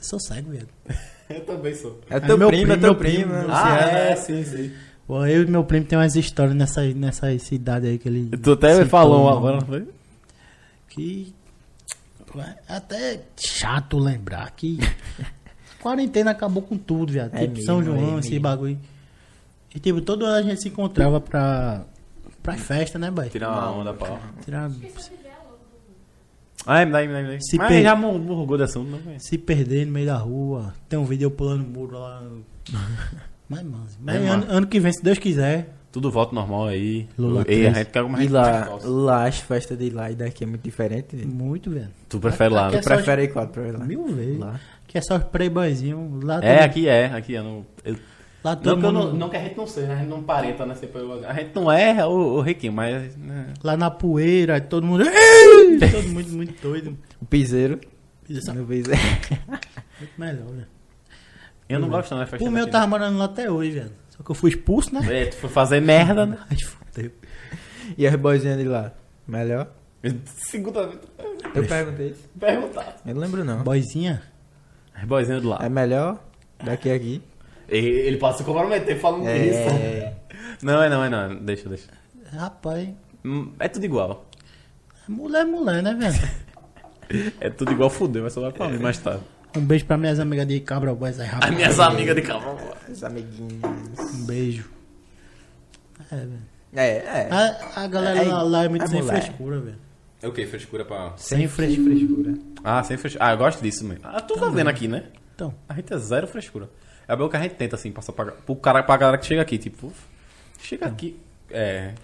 Sou 0.00 0.20
cego, 0.20 0.52
velho. 0.52 0.68
Eu 1.28 1.40
também 1.40 1.74
sou. 1.74 2.00
É 2.08 2.20
teu 2.20 2.38
meu 2.38 2.50
primo, 2.50 2.74
é 2.74 2.76
primo, 2.76 2.80
teu 2.80 2.92
meu 2.92 2.94
primo. 2.94 3.24
primo. 3.24 3.32
né? 3.32 3.46
Ah, 3.50 3.74
Luciano. 3.74 3.98
é, 3.98 4.16
sim, 4.16 4.44
sim. 4.44 4.72
Pô, 5.04 5.26
eu 5.26 5.42
e 5.42 5.46
meu 5.46 5.64
primo 5.64 5.84
tem 5.84 5.98
umas 5.98 6.14
histórias 6.14 6.54
nessa, 6.54 6.84
nessa 6.94 7.36
cidade 7.40 7.88
aí 7.88 7.98
que 7.98 8.08
ele. 8.08 8.28
Tu 8.36 8.52
até 8.52 8.68
me 8.68 8.74
citou, 8.74 8.88
falou 8.88 9.28
agora, 9.28 9.56
não 9.56 9.66
foi? 9.66 9.88
Que. 10.88 11.34
É 12.68 12.74
até 12.76 13.20
chato 13.36 13.98
lembrar 13.98 14.50
que. 14.52 14.78
quarentena 15.80 16.30
acabou 16.32 16.62
com 16.62 16.76
tudo, 16.76 17.12
viado. 17.12 17.34
É 17.34 17.40
tipo, 17.40 17.52
mesmo, 17.54 17.66
São 17.66 17.80
é 17.80 17.84
João, 17.84 18.18
esse 18.18 18.30
mesmo. 18.30 18.42
bagulho. 18.42 18.78
E 19.74 19.78
tipo, 19.78 20.00
todo 20.00 20.24
ano 20.24 20.36
a 20.36 20.42
gente 20.42 20.62
se 20.62 20.68
encontrava 20.68 21.20
pra. 21.20 21.84
pra 22.42 22.54
festa, 22.56 22.98
né, 22.98 23.10
boy? 23.10 23.28
Tirar 23.28 23.50
uma 23.50 23.70
onda, 23.70 23.94
pau. 23.94 24.18
Tirar. 24.44 24.70
Ah, 26.66 26.84
me 26.84 26.92
dá 26.92 27.00
me 27.00 27.08
dá 27.12 27.22
me 27.22 27.34
dá. 27.34 27.40
Se 27.40 27.56
Mas 27.56 27.68
per- 27.68 27.82
já 27.82 27.94
murgou 27.96 28.56
de 28.56 28.64
assunto, 28.64 28.90
não? 28.90 29.18
Se 29.18 29.38
perder 29.38 29.86
no 29.86 29.92
meio 29.92 30.06
da 30.06 30.16
rua. 30.16 30.74
Tem 30.88 30.98
um 30.98 31.04
vídeo 31.04 31.26
eu 31.26 31.30
pulando 31.30 31.64
muro 31.66 31.98
lá. 31.98 32.22
Mas, 33.48 33.62
mano. 33.62 33.86
Mas 34.00 34.16
É, 34.16 34.18
ano, 34.28 34.46
mano. 34.46 34.52
ano 34.58 34.66
que 34.66 34.78
vem, 34.78 34.92
se 34.92 35.02
Deus 35.02 35.18
quiser. 35.18 35.74
Tudo 35.90 36.10
volta 36.10 36.34
normal 36.34 36.66
aí. 36.66 37.08
Lula 37.18 37.44
e 37.48 37.66
a 37.66 37.72
gente 37.72 37.86
quer 37.90 38.00
alguma 38.00 38.22
E 38.22 38.28
lá, 38.28 38.68
mais 38.70 38.84
lá 38.84 39.26
as 39.26 39.38
festas 39.38 39.78
de 39.78 39.88
lá 39.90 40.10
e 40.10 40.14
daqui 40.14 40.44
é 40.44 40.46
muito 40.46 40.62
diferente. 40.62 41.16
velho. 41.16 41.28
Muito, 41.28 41.70
velho. 41.70 41.88
Tu 42.08 42.18
prefere 42.20 42.52
lá, 42.52 42.66
Aqui 42.66 42.74
né? 42.74 42.80
é 42.80 42.82
só- 42.82 42.94
Prefere 42.94 43.22
aí 43.22 43.28
quatro 43.28 43.62
pra 43.62 43.78
lá. 43.78 43.84
Mil 43.84 44.04
vezes. 44.06 44.38
Lá. 44.38 44.60
Que 44.86 44.98
é 44.98 45.00
só 45.00 45.16
os 45.16 45.24
playboyzinhos. 45.24 46.22
Lá 46.22 46.40
É, 46.42 46.62
aqui 46.62 46.86
é, 46.88 47.06
aqui 47.06 47.36
é. 47.36 47.42
Não, 47.42 47.64
eu- 47.84 47.96
Lá 48.44 48.54
não, 48.54 48.62
todo 48.62 48.78
que 48.80 48.86
eu 48.86 48.92
mundo- 48.92 49.06
não, 49.08 49.14
não 49.14 49.28
que 49.28 49.36
a 49.36 49.40
gente 49.42 49.56
não 49.56 49.66
seja, 49.66 49.92
a 49.92 49.96
gente 49.96 50.08
não 50.08 50.22
parenta, 50.22 50.64
né? 50.64 50.74
A 51.26 51.32
gente 51.34 51.50
não 51.56 51.72
é 51.72 52.06
o, 52.06 52.10
o 52.36 52.40
riquinho, 52.40 52.72
mas. 52.72 53.16
né. 53.16 53.48
Lá 53.64 53.76
na 53.76 53.90
poeira, 53.90 54.60
todo 54.60 54.86
mundo. 54.86 55.04
Todo 55.90 56.08
mundo 56.08 56.28
muito 56.32 56.62
doido. 56.62 56.96
O 57.20 57.24
piseiro. 57.26 57.80
É 58.30 58.52
No 58.52 58.66
piseiro. 58.66 59.00
muito 59.98 60.12
melhor, 60.18 60.46
velho. 60.48 60.66
Eu 61.68 61.80
não 61.80 61.88
gosto, 61.88 62.14
não, 62.14 62.22
é 62.22 62.26
festa 62.26 62.44
Por 62.44 62.50
mim, 62.50 62.58
eu 62.60 62.66
daqui, 62.66 62.72
tava 62.72 62.86
morando 62.86 63.18
lá 63.18 63.24
até 63.24 63.50
hoje, 63.50 63.70
velho. 63.72 63.90
Só 64.18 64.22
que 64.24 64.30
eu 64.30 64.34
fui 64.34 64.50
expulso, 64.50 64.92
né? 64.94 65.22
É, 65.22 65.26
tu 65.26 65.36
foi 65.36 65.48
fazer 65.48 65.80
merda, 65.80 66.26
né? 66.26 66.36
Ai, 66.50 66.56
fudeu. 66.58 67.10
E 67.96 68.06
as 68.06 68.14
boizinhas 68.16 68.58
de 68.58 68.64
lá? 68.64 68.92
Melhor? 69.26 69.68
Segunda 70.26 70.86
vez. 70.86 70.98
Eu 71.54 71.64
perguntei 71.66 72.08
isso. 72.08 72.28
Perguntar. 72.38 72.96
Eu 73.06 73.14
não 73.14 73.22
lembro 73.22 73.44
não. 73.44 73.62
Boizinha. 73.62 74.22
As 74.94 75.04
boizinhas 75.04 75.42
do 75.42 75.48
lado. 75.48 75.64
É 75.64 75.68
melhor 75.68 76.22
daqui 76.62 76.90
a 76.90 76.94
aqui? 76.94 77.22
Ele, 77.68 77.88
ele 77.88 78.16
pode 78.16 78.38
se 78.38 78.44
comprometer 78.44 78.98
falando 78.98 79.24
isso. 79.28 79.58
É. 79.58 80.14
Não, 80.62 80.82
é 80.82 80.88
não, 80.88 81.04
é 81.04 81.08
não. 81.10 81.36
Deixa, 81.36 81.68
deixa. 81.68 81.88
Rapaz. 82.32 82.88
Hum, 83.24 83.52
É 83.58 83.68
tudo 83.68 83.84
igual. 83.84 84.26
Mulher 85.08 85.42
é 85.42 85.44
mulher, 85.44 85.82
né, 85.82 85.94
velho? 85.94 86.48
É 87.40 87.48
tudo 87.48 87.72
igual 87.72 87.88
fudeu, 87.88 88.22
mas 88.24 88.34
só 88.34 88.42
vai 88.42 88.52
pra 88.52 88.68
mim 88.68 88.76
mais 88.78 88.98
tarde. 88.98 89.22
Um 89.56 89.60
beijo 89.64 89.84
pra 89.86 89.96
minhas 89.96 90.20
amigas 90.20 90.46
de 90.46 90.60
Cabra 90.60 90.94
Boys 90.94 91.18
aí, 91.18 91.26
As 91.26 91.32
rapaz. 91.32 91.54
minhas 91.54 91.80
amigas 91.80 92.14
de 92.16 92.22
cavalo. 92.22 92.58
Os 92.88 93.02
amiguinhos. 93.02 93.60
Um 94.14 94.26
beijo. 94.26 94.70
É, 96.10 96.16
velho. 96.16 96.38
É, 96.74 96.88
é. 96.96 97.28
A, 97.30 97.82
a 97.84 97.86
galera 97.86 98.20
É, 98.22 98.28
lá, 98.28 98.42
lá 98.42 98.64
é 98.64 98.68
muito 98.68 98.84
é 98.84 98.88
sem 98.88 99.02
mulher. 99.02 99.22
frescura, 99.22 99.58
velho. 99.60 99.76
É 100.22 100.28
o 100.28 100.32
que? 100.32 100.46
Frescura 100.46 100.84
pra. 100.84 101.12
Sem 101.16 101.48
fres- 101.48 101.76
frescura. 101.76 102.34
Ah, 102.62 102.82
sem 102.82 102.96
frescura. 102.96 103.24
Ah, 103.26 103.32
eu 103.32 103.38
gosto 103.38 103.62
disso 103.62 103.84
mesmo. 103.84 104.02
Ah, 104.04 104.20
tu 104.20 104.34
tá 104.38 104.48
vendo 104.48 104.68
aqui, 104.68 104.86
né? 104.88 105.04
Então, 105.34 105.54
A 105.68 105.74
gente 105.74 105.92
é 105.92 105.98
zero 105.98 106.26
frescura. 106.26 106.68
É 107.06 107.16
bem 107.16 107.24
o 107.24 107.28
que 107.30 107.36
a 107.36 107.40
gente 107.40 107.54
tenta, 107.54 107.76
assim, 107.76 107.90
passar 107.90 108.12
pra, 108.12 108.26
pro 108.32 108.54
cara, 108.56 108.82
pra 108.82 108.96
galera 108.96 109.16
que 109.18 109.24
chega 109.26 109.40
aqui, 109.40 109.56
tipo, 109.56 109.86
uf, 109.86 109.96
chega 110.60 110.86
aqui. 110.86 111.18
É. 111.50 111.94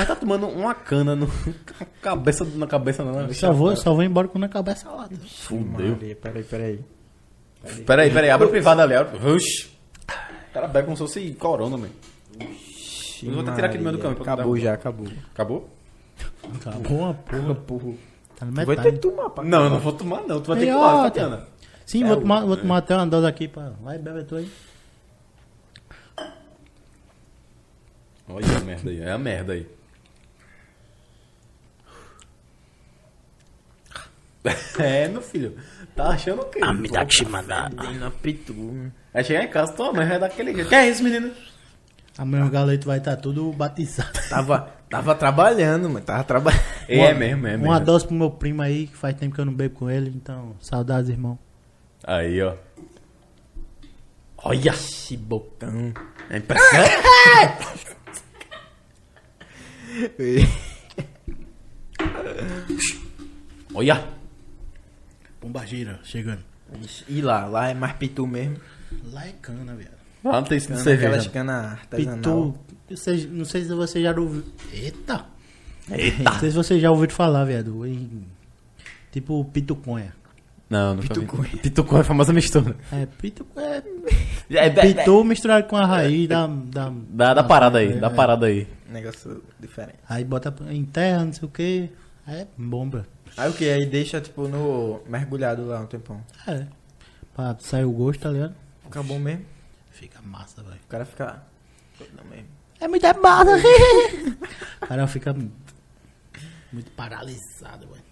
A 0.00 0.04
gente 0.04 0.08
tá 0.08 0.16
tomando 0.16 0.46
uma 0.48 0.74
cana 0.74 1.14
no, 1.14 1.28
cabeça, 2.00 2.44
na 2.44 2.66
cabeça 2.66 3.04
não, 3.04 3.12
né? 3.26 3.32
só 3.34 3.52
vou, 3.52 3.76
só 3.76 3.92
vou 3.92 4.02
embora 4.02 4.28
quando 4.28 4.44
acabar 4.44 4.72
essa 4.72 4.90
lata. 4.90 5.14
Fudeu. 5.16 5.90
Maria, 5.92 6.16
Peraí, 6.16 6.42
peraí. 6.42 6.80
Peraí, 7.84 8.10
peraí, 8.10 8.30
abre 8.30 8.46
o 8.46 8.50
privado 8.50 8.80
ali. 8.80 8.94
Oxi. 8.96 9.68
O 10.08 10.52
cara 10.54 10.66
bebe 10.66 10.86
como 10.86 10.96
se 10.96 11.02
fosse 11.02 11.30
corona, 11.34 11.76
mano. 11.76 11.92
Eu 13.22 13.32
vou 13.32 13.42
até 13.42 13.54
tirar 13.54 13.66
aqui 13.68 13.76
do 13.76 13.84
meio 13.84 13.96
do 13.96 14.02
caminho 14.02 14.18
pra 14.22 14.32
Acabou 14.32 14.56
já, 14.56 14.72
acabou. 14.72 15.06
Acabou? 15.34 15.70
Acabou 16.54 16.98
uma 16.98 17.14
porra. 17.14 17.54
Porra. 17.54 17.92
Tá 18.36 18.46
na 18.46 18.52
Tu 18.52 18.54
vai 18.54 18.66
metade. 18.76 18.88
ter 18.88 18.92
que 18.94 18.98
tomar, 19.00 19.28
pá. 19.30 19.44
Não, 19.44 19.64
eu 19.64 19.70
não 19.70 19.78
vou 19.80 19.92
tomar, 19.92 20.22
não. 20.22 20.40
Tu 20.40 20.46
vai 20.48 20.58
ter 20.58 20.66
que 20.66 20.72
tomar, 20.72 21.02
Tatiana. 21.04 21.46
Sim, 21.84 22.04
É 22.04 22.06
vou, 22.06 22.16
o- 22.16 22.20
tomar, 22.22 22.44
vou 22.46 22.56
tomar 22.56 22.76
até 22.78 22.96
uma 22.96 23.06
dose 23.06 23.26
aqui. 23.26 23.46
Pra... 23.48 23.70
Vai, 23.82 23.98
bebe 23.98 24.24
tu 24.24 24.36
aí. 24.36 24.50
Olha 28.28 28.46
a 28.56 28.60
merda 28.60 28.90
aí. 28.90 29.00
É 29.02 29.10
a 29.12 29.18
merda 29.18 29.52
aí. 29.52 29.66
É, 34.78 35.08
meu 35.08 35.22
filho. 35.22 35.56
Tá 35.94 36.08
achando 36.08 36.42
o 36.42 36.44
quê? 36.46 36.60
Ah, 36.62 36.72
me 36.72 36.88
dá 36.88 37.04
que 37.04 37.24
mandar. 37.26 37.70
Tem 37.70 37.98
na 37.98 38.10
pitu. 38.10 38.90
Vai 39.12 39.24
chegar 39.24 39.44
em 39.44 39.48
casa, 39.48 39.72
tua 39.72 39.92
mãe 39.92 40.06
vai 40.06 40.18
dar 40.18 40.26
aquele 40.26 40.54
jeito. 40.54 40.68
Que 40.68 40.74
é 40.74 40.88
isso, 40.88 41.02
menino? 41.02 41.32
Amanhã 42.16 42.46
o 42.46 42.50
galeto 42.50 42.86
vai 42.86 42.98
estar 42.98 43.16
tudo 43.16 43.52
batizado. 43.52 44.18
Tava, 44.28 44.70
tava 44.88 45.14
trabalhando, 45.14 45.88
mano. 45.88 46.04
Tava 46.04 46.24
trabalhando. 46.24 46.62
É 46.88 47.14
mesmo, 47.14 47.46
é 47.46 47.50
mesmo. 47.52 47.66
Uma 47.66 47.78
dose 47.78 48.06
pro 48.06 48.16
meu 48.16 48.30
primo 48.30 48.62
aí, 48.62 48.88
que 48.88 48.96
faz 48.96 49.14
tempo 49.14 49.34
que 49.34 49.40
eu 49.40 49.44
não 49.44 49.54
bebo 49.54 49.76
com 49.76 49.88
ele, 49.88 50.10
então, 50.10 50.56
saudades, 50.60 51.08
irmão. 51.08 51.38
Aí, 52.02 52.42
ó. 52.42 52.54
Olha! 54.38 54.70
Esse 54.70 55.16
bocão. 55.16 55.92
É 56.28 56.38
impressionante. 56.38 56.90
Olha! 63.72 64.19
Pomba 65.40 65.64
gira, 65.66 65.98
chegando. 66.04 66.40
e 67.08 67.20
lá, 67.20 67.46
lá 67.46 67.68
é 67.70 67.74
mais 67.74 67.94
pitu 67.94 68.26
mesmo. 68.26 68.56
Lá 69.12 69.26
é 69.26 69.32
cana, 69.40 69.74
velho. 69.74 69.88
Lá 70.22 70.32
não 70.32 70.42
tem 70.44 70.58
isso 70.58 70.66
de 70.68 70.72
Cana, 70.74 70.84
cerveja. 70.84 71.08
aquelas 71.08 71.26
canas 71.28 71.64
artesanal. 71.72 72.16
Pitu, 72.18 72.54
vocês- 72.90 73.26
não 73.30 73.44
sei 73.44 73.62
se 73.64 73.74
você 73.74 74.02
já 74.02 74.10
ouviu. 74.18 74.44
Eita! 74.72 75.24
Eita! 75.90 76.22
Não 76.30 76.38
sei 76.40 76.50
se 76.50 76.56
você 76.56 76.78
já 76.78 76.90
ouviu 76.90 77.08
falar, 77.10 77.48
em- 77.50 78.26
Tipo 79.10 79.44
pituconha. 79.46 80.12
Não, 80.68 80.94
não 80.94 81.02
Pituconha. 81.02 81.26
Pituconha. 81.42 81.62
Pituconha 81.62 81.98
é 81.98 82.02
a 82.02 82.04
famosa 82.04 82.32
mistura. 82.32 82.76
É, 82.92 83.06
pitu, 83.06 83.44
é 83.56 83.82
É, 84.50 84.66
é, 84.66 84.70
pitu 84.70 85.24
misturado 85.24 85.66
com 85.66 85.76
a 85.76 85.84
raiz 85.86 86.28
da. 86.28 86.46
Da, 86.46 86.92
Dá, 87.08 87.34
dá 87.34 87.42
parada 87.42 87.78
aí, 87.78 87.92
é, 87.92 87.96
dá 87.96 88.06
é. 88.06 88.10
parada 88.10 88.46
aí. 88.46 88.68
Negócio 88.88 89.42
diferente. 89.58 89.98
Aí 90.08 90.22
bota 90.24 90.54
em 90.70 90.84
terra, 90.84 91.24
não 91.24 91.32
sei 91.32 91.48
o 91.48 91.50
que. 91.50 91.88
É 92.28 92.46
bomba. 92.56 93.06
Aí 93.40 93.48
o 93.48 93.54
que? 93.54 93.70
Aí 93.70 93.86
deixa, 93.86 94.20
tipo, 94.20 94.46
no... 94.46 95.00
Mergulhado 95.08 95.66
lá 95.66 95.80
um 95.80 95.86
tempão. 95.86 96.22
É. 96.46 96.66
Pra 97.34 97.56
sair 97.58 97.86
o 97.86 97.90
gosto, 97.90 98.20
tá 98.20 98.28
ligado? 98.28 98.54
Fica 98.84 99.02
bom 99.02 99.18
mesmo. 99.18 99.46
Fica 99.90 100.20
massa, 100.20 100.62
velho. 100.62 100.78
O 100.84 100.88
cara 100.88 101.06
fica... 101.06 101.42
Não 102.14 102.24
mesmo. 102.24 102.48
É 102.78 102.86
muito 102.86 103.06
massa. 103.22 103.56
o 104.82 104.86
cara 104.86 105.06
fica 105.06 105.34
muito 106.70 106.90
paralisado, 106.90 107.86
velho. 107.88 108.10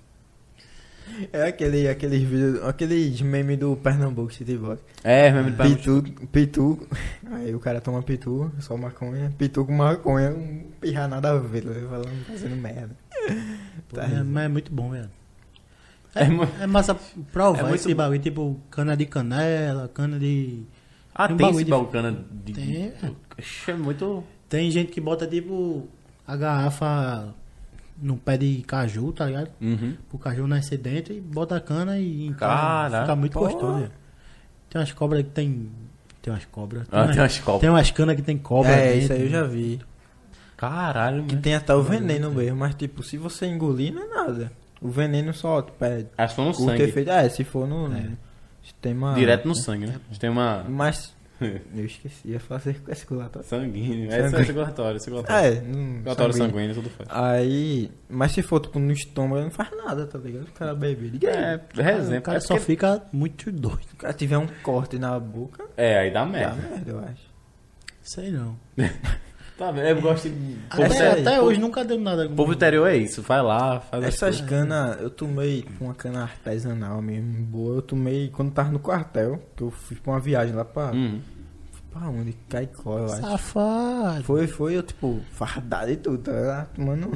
É 1.30 1.42
aquele, 1.42 1.88
aqueles 1.88 2.22
vídeos, 2.22 2.64
aqueles 2.64 3.20
memes 3.20 3.58
do 3.58 3.76
Pernambuco 3.76 4.32
City 4.32 4.56
Block. 4.56 4.82
É, 5.04 5.30
mesmo 5.30 5.50
de 5.50 5.56
Pitu, 5.56 6.02
pitu. 6.32 6.88
Aí 7.32 7.54
o 7.54 7.60
cara 7.60 7.82
toma 7.82 8.02
pitu, 8.02 8.50
só 8.60 8.76
maconha. 8.76 9.32
Pitu 9.36 9.64
com 9.64 9.72
maconha, 9.72 10.30
um 10.30 10.70
pirra 10.80 11.06
nada 11.06 11.30
a 11.30 11.38
ver, 11.38 11.64
tá 11.64 11.88
falando, 11.88 12.24
fazendo 12.26 12.56
merda. 12.56 12.96
Tá 13.92 14.04
é, 14.04 14.22
mas 14.22 14.44
é 14.44 14.48
muito 14.48 14.72
bom, 14.72 14.90
velho. 14.90 15.17
É 16.14 16.24
É, 16.24 16.64
é 16.64 16.66
massa 16.66 16.94
provar 17.32 17.70
É 17.70 17.74
esse 17.74 17.92
bagulho, 17.94 18.18
tipo 18.20 18.60
cana 18.70 18.96
de 18.96 19.06
canela, 19.06 19.88
cana 19.88 20.18
de. 20.18 20.62
Ah, 21.14 21.26
Tem 21.26 21.34
um 21.34 21.36
tem 21.38 21.46
bagulho 21.46 21.56
esse 21.60 21.64
de- 21.64 21.70
balcana 21.70 22.24
de... 22.44 22.52
Tem, 22.52 22.76
é. 22.76 22.94
Ixi, 23.38 23.70
É 23.70 23.74
muito... 23.74 24.24
Tem 24.48 24.70
gente 24.70 24.90
que 24.92 25.00
bota 25.00 25.26
tipo 25.26 25.86
a 26.26 26.36
garrafa 26.36 27.34
no 28.00 28.16
pé 28.16 28.36
de 28.38 28.62
caju, 28.66 29.12
tá 29.12 29.26
ligado? 29.26 29.50
Uhum. 29.60 29.94
Pro 30.08 30.18
caju 30.18 30.46
nascer 30.46 30.78
dentro 30.78 31.12
e 31.12 31.20
bota 31.20 31.56
a 31.56 31.60
cana 31.60 31.98
e 31.98 32.26
encara. 32.26 32.54
Caraca, 32.56 33.00
Fica 33.02 33.16
muito 33.16 33.32
porra. 33.32 33.50
gostoso, 33.52 33.78
velho. 33.80 33.92
Tem 34.70 34.80
umas 34.80 34.92
cobras 34.92 35.22
que 35.24 35.30
tem. 35.30 35.70
Tem 36.22 36.32
umas 36.32 36.44
cobras. 36.46 36.86
Ah, 36.92 37.08
tem 37.08 37.18
umas 37.20 37.38
cobras. 37.38 37.60
Tem 37.60 37.70
umas 37.70 37.90
canas 37.90 38.16
que 38.16 38.22
tem 38.22 38.38
cobra. 38.38 38.70
É, 38.70 38.86
dentro. 38.92 38.98
isso 39.00 39.12
aí 39.12 39.22
eu 39.22 39.28
já 39.28 39.42
vi. 39.42 39.80
Caralho, 40.56 41.22
Que 41.24 41.32
mano. 41.32 41.42
tem 41.42 41.54
até 41.54 41.74
o 41.74 41.82
veneno 41.82 42.30
mesmo, 42.32 42.56
mas 42.58 42.74
tipo, 42.74 43.02
se 43.02 43.16
você 43.16 43.46
engolir 43.46 43.92
não 43.92 44.02
é 44.02 44.06
nada. 44.06 44.52
O 44.80 44.88
veneno 44.88 45.32
só, 45.34 45.62
tipo, 45.62 45.84
é 45.84 46.06
Acho 46.16 46.34
que 46.34 46.36
foi 46.36 46.44
no 46.44 46.54
sangue. 46.54 46.82
efeito. 46.82 47.10
É, 47.10 47.28
se 47.28 47.44
for 47.44 47.66
no 47.66 47.90
sistema... 48.62 49.14
Direto 49.14 49.48
no 49.48 49.54
sangue, 49.54 49.86
né? 49.86 49.94
A 50.04 50.08
gente 50.08 50.20
tem 50.20 50.30
uma... 50.30 50.64
Mas, 50.68 51.14
eu 51.40 51.84
esqueci, 51.84 52.28
ia 52.28 52.38
falar 52.40 52.60
circulatório. 52.60 53.48
Sanguíneo. 53.48 54.12
É 54.12 54.28
circulatório, 54.28 55.00
circulatório. 55.00 55.46
É, 55.46 55.60
não 55.60 55.92
Circulatório 55.94 56.32
sabia. 56.34 56.48
sanguíneo, 56.52 56.74
tudo 56.74 56.90
faz. 56.90 57.08
Aí, 57.12 57.90
mas 58.08 58.32
se 58.32 58.42
for 58.42 58.60
tipo 58.60 58.78
no 58.78 58.92
estômago, 58.92 59.42
não 59.42 59.50
faz 59.50 59.70
nada, 59.76 60.06
tá 60.06 60.18
ligado? 60.18 60.44
O 60.48 60.52
cara 60.52 60.74
bebe. 60.74 61.18
É, 61.26 61.60
O 61.76 61.82
resenha. 61.82 62.20
cara 62.20 62.38
É, 62.38 62.40
só 62.40 62.56
fica 62.56 63.02
muito 63.12 63.50
doido. 63.52 63.82
Se 63.88 63.94
o 63.94 63.96
cara 63.96 64.12
tiver 64.12 64.38
um 64.38 64.46
corte 64.62 64.98
na 64.98 65.18
boca, 65.18 65.64
é, 65.76 65.98
aí 65.98 66.10
dá 66.12 66.24
dá 66.24 66.26
merda. 66.30 66.54
merda, 66.56 66.90
eu 66.90 66.98
acho. 67.00 67.28
Sei 68.02 68.30
não. 68.30 68.56
Tá 69.58 69.70
vendo? 69.72 69.86
Eu 69.88 70.00
gosto 70.00 70.30
de... 70.30 70.56
Povo, 70.70 70.82
Até, 70.84 71.10
até 71.10 71.34
povo- 71.36 71.48
hoje 71.48 71.58
nunca 71.60 71.84
deu 71.84 71.98
nada. 71.98 72.28
com- 72.28 72.36
povo 72.36 72.52
interior 72.52 72.86
é 72.86 72.96
isso. 72.96 73.20
Vai 73.22 73.42
lá, 73.42 73.80
faz 73.80 74.04
as 74.04 74.14
Essas 74.14 74.40
canas, 74.40 75.00
eu 75.00 75.10
tomei 75.10 75.66
uma 75.80 75.92
cana 75.94 76.22
artesanal 76.22 77.02
mesmo, 77.02 77.42
boa. 77.44 77.74
Eu 77.76 77.82
tomei 77.82 78.28
quando 78.28 78.52
tava 78.52 78.70
no 78.70 78.78
quartel, 78.78 79.42
que 79.56 79.62
eu 79.64 79.70
fui 79.72 79.96
pra 79.96 80.12
uma 80.12 80.20
viagem 80.20 80.54
lá 80.54 80.64
pra. 80.64 80.92
Uhum. 80.92 81.20
Pra 81.90 82.08
onde? 82.08 82.34
Caicó, 82.48 82.98
eu 83.00 83.04
acho. 83.06 83.20
Safado. 83.20 84.22
Foi, 84.22 84.46
foi, 84.46 84.76
eu 84.76 84.82
tipo, 84.84 85.20
fardado 85.32 85.90
e 85.90 85.96
tudo, 85.96 86.18
tá 86.18 86.30
lá 86.32 86.66
tomando. 86.74 87.10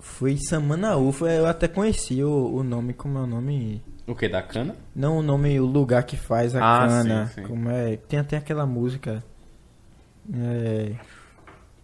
Foi 0.00 0.36
Samanaú, 0.36 1.12
foi, 1.12 1.38
eu 1.38 1.46
até 1.46 1.68
conheci 1.68 2.24
o, 2.24 2.54
o 2.56 2.62
nome, 2.64 2.92
como 2.92 3.18
é 3.18 3.22
o 3.22 3.26
nome? 3.26 3.82
O 4.06 4.14
que? 4.16 4.28
Da 4.28 4.42
cana? 4.42 4.74
Não 4.96 5.18
o 5.18 5.22
nome, 5.22 5.60
o 5.60 5.64
lugar 5.64 6.02
que 6.02 6.16
faz 6.16 6.56
a 6.56 6.58
Ah, 6.58 6.88
cana. 6.88 7.26
sim, 7.28 7.34
sim. 7.42 7.46
Como 7.46 7.70
é? 7.70 7.96
Tem 7.96 8.18
até 8.18 8.36
aquela 8.36 8.66
música. 8.66 9.22
É. 10.34 10.92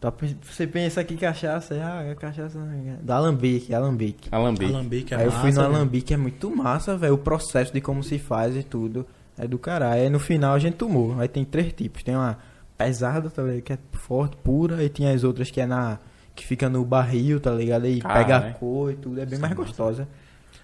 tá, 0.01 0.12
Você 0.43 0.66
pensa 0.66 1.02
que 1.02 1.16
cachaça 1.16 1.74
é, 1.74 1.82
ah, 1.82 2.02
é 2.05 2.15
cachaça. 2.15 2.59
né? 2.59 2.98
Do 3.02 3.10
Alambique, 3.12 3.74
Alambique. 3.74 4.28
Alambique. 4.31 4.73
Alambique 4.73 5.15
é 5.15 5.16
Aí 5.19 5.24
eu 5.24 5.32
fui 5.32 5.40
no 5.51 5.56
massa, 5.56 5.62
velho. 5.62 5.74
Alambique, 5.77 6.15
é 6.15 6.16
muito 6.16 6.55
massa, 6.55 6.97
velho. 6.97 7.15
O 7.15 7.19
processo 7.19 7.73
de 7.73 7.81
como 7.81 8.02
se 8.02 8.19
faz 8.19 8.56
e 8.56 8.62
tudo. 8.62 9.06
É 9.36 9.47
do 9.47 9.59
caralho. 9.59 10.02
Aí 10.02 10.10
no 10.10 10.19
final 10.19 10.55
a 10.55 10.59
gente 10.59 10.74
tomou. 10.77 11.19
Aí 11.20 11.28
tem 11.28 11.44
três 11.44 11.73
tipos. 11.73 12.02
Tem 12.02 12.15
uma 12.15 12.39
pesada, 12.77 13.31
tá 13.31 13.43
ligado? 13.43 13.62
Que 13.62 13.73
é 13.73 13.78
forte, 13.93 14.36
pura. 14.36 14.82
E 14.82 14.89
tem 14.89 15.09
as 15.10 15.24
outras 15.24 15.51
que 15.51 15.60
é 15.60 15.66
na. 15.66 15.98
Que 16.35 16.44
fica 16.47 16.69
no 16.69 16.85
barril, 16.85 17.40
tá 17.40 17.51
ligado? 17.52 17.85
Aí 17.85 18.01
Caralho. 18.01 18.24
pega 18.24 18.36
a 18.39 18.52
cor 18.52 18.93
e 18.93 18.97
tudo. 18.97 19.20
É 19.20 19.27
bem 19.27 19.39
mais 19.39 19.52
gostosa. 19.55 20.06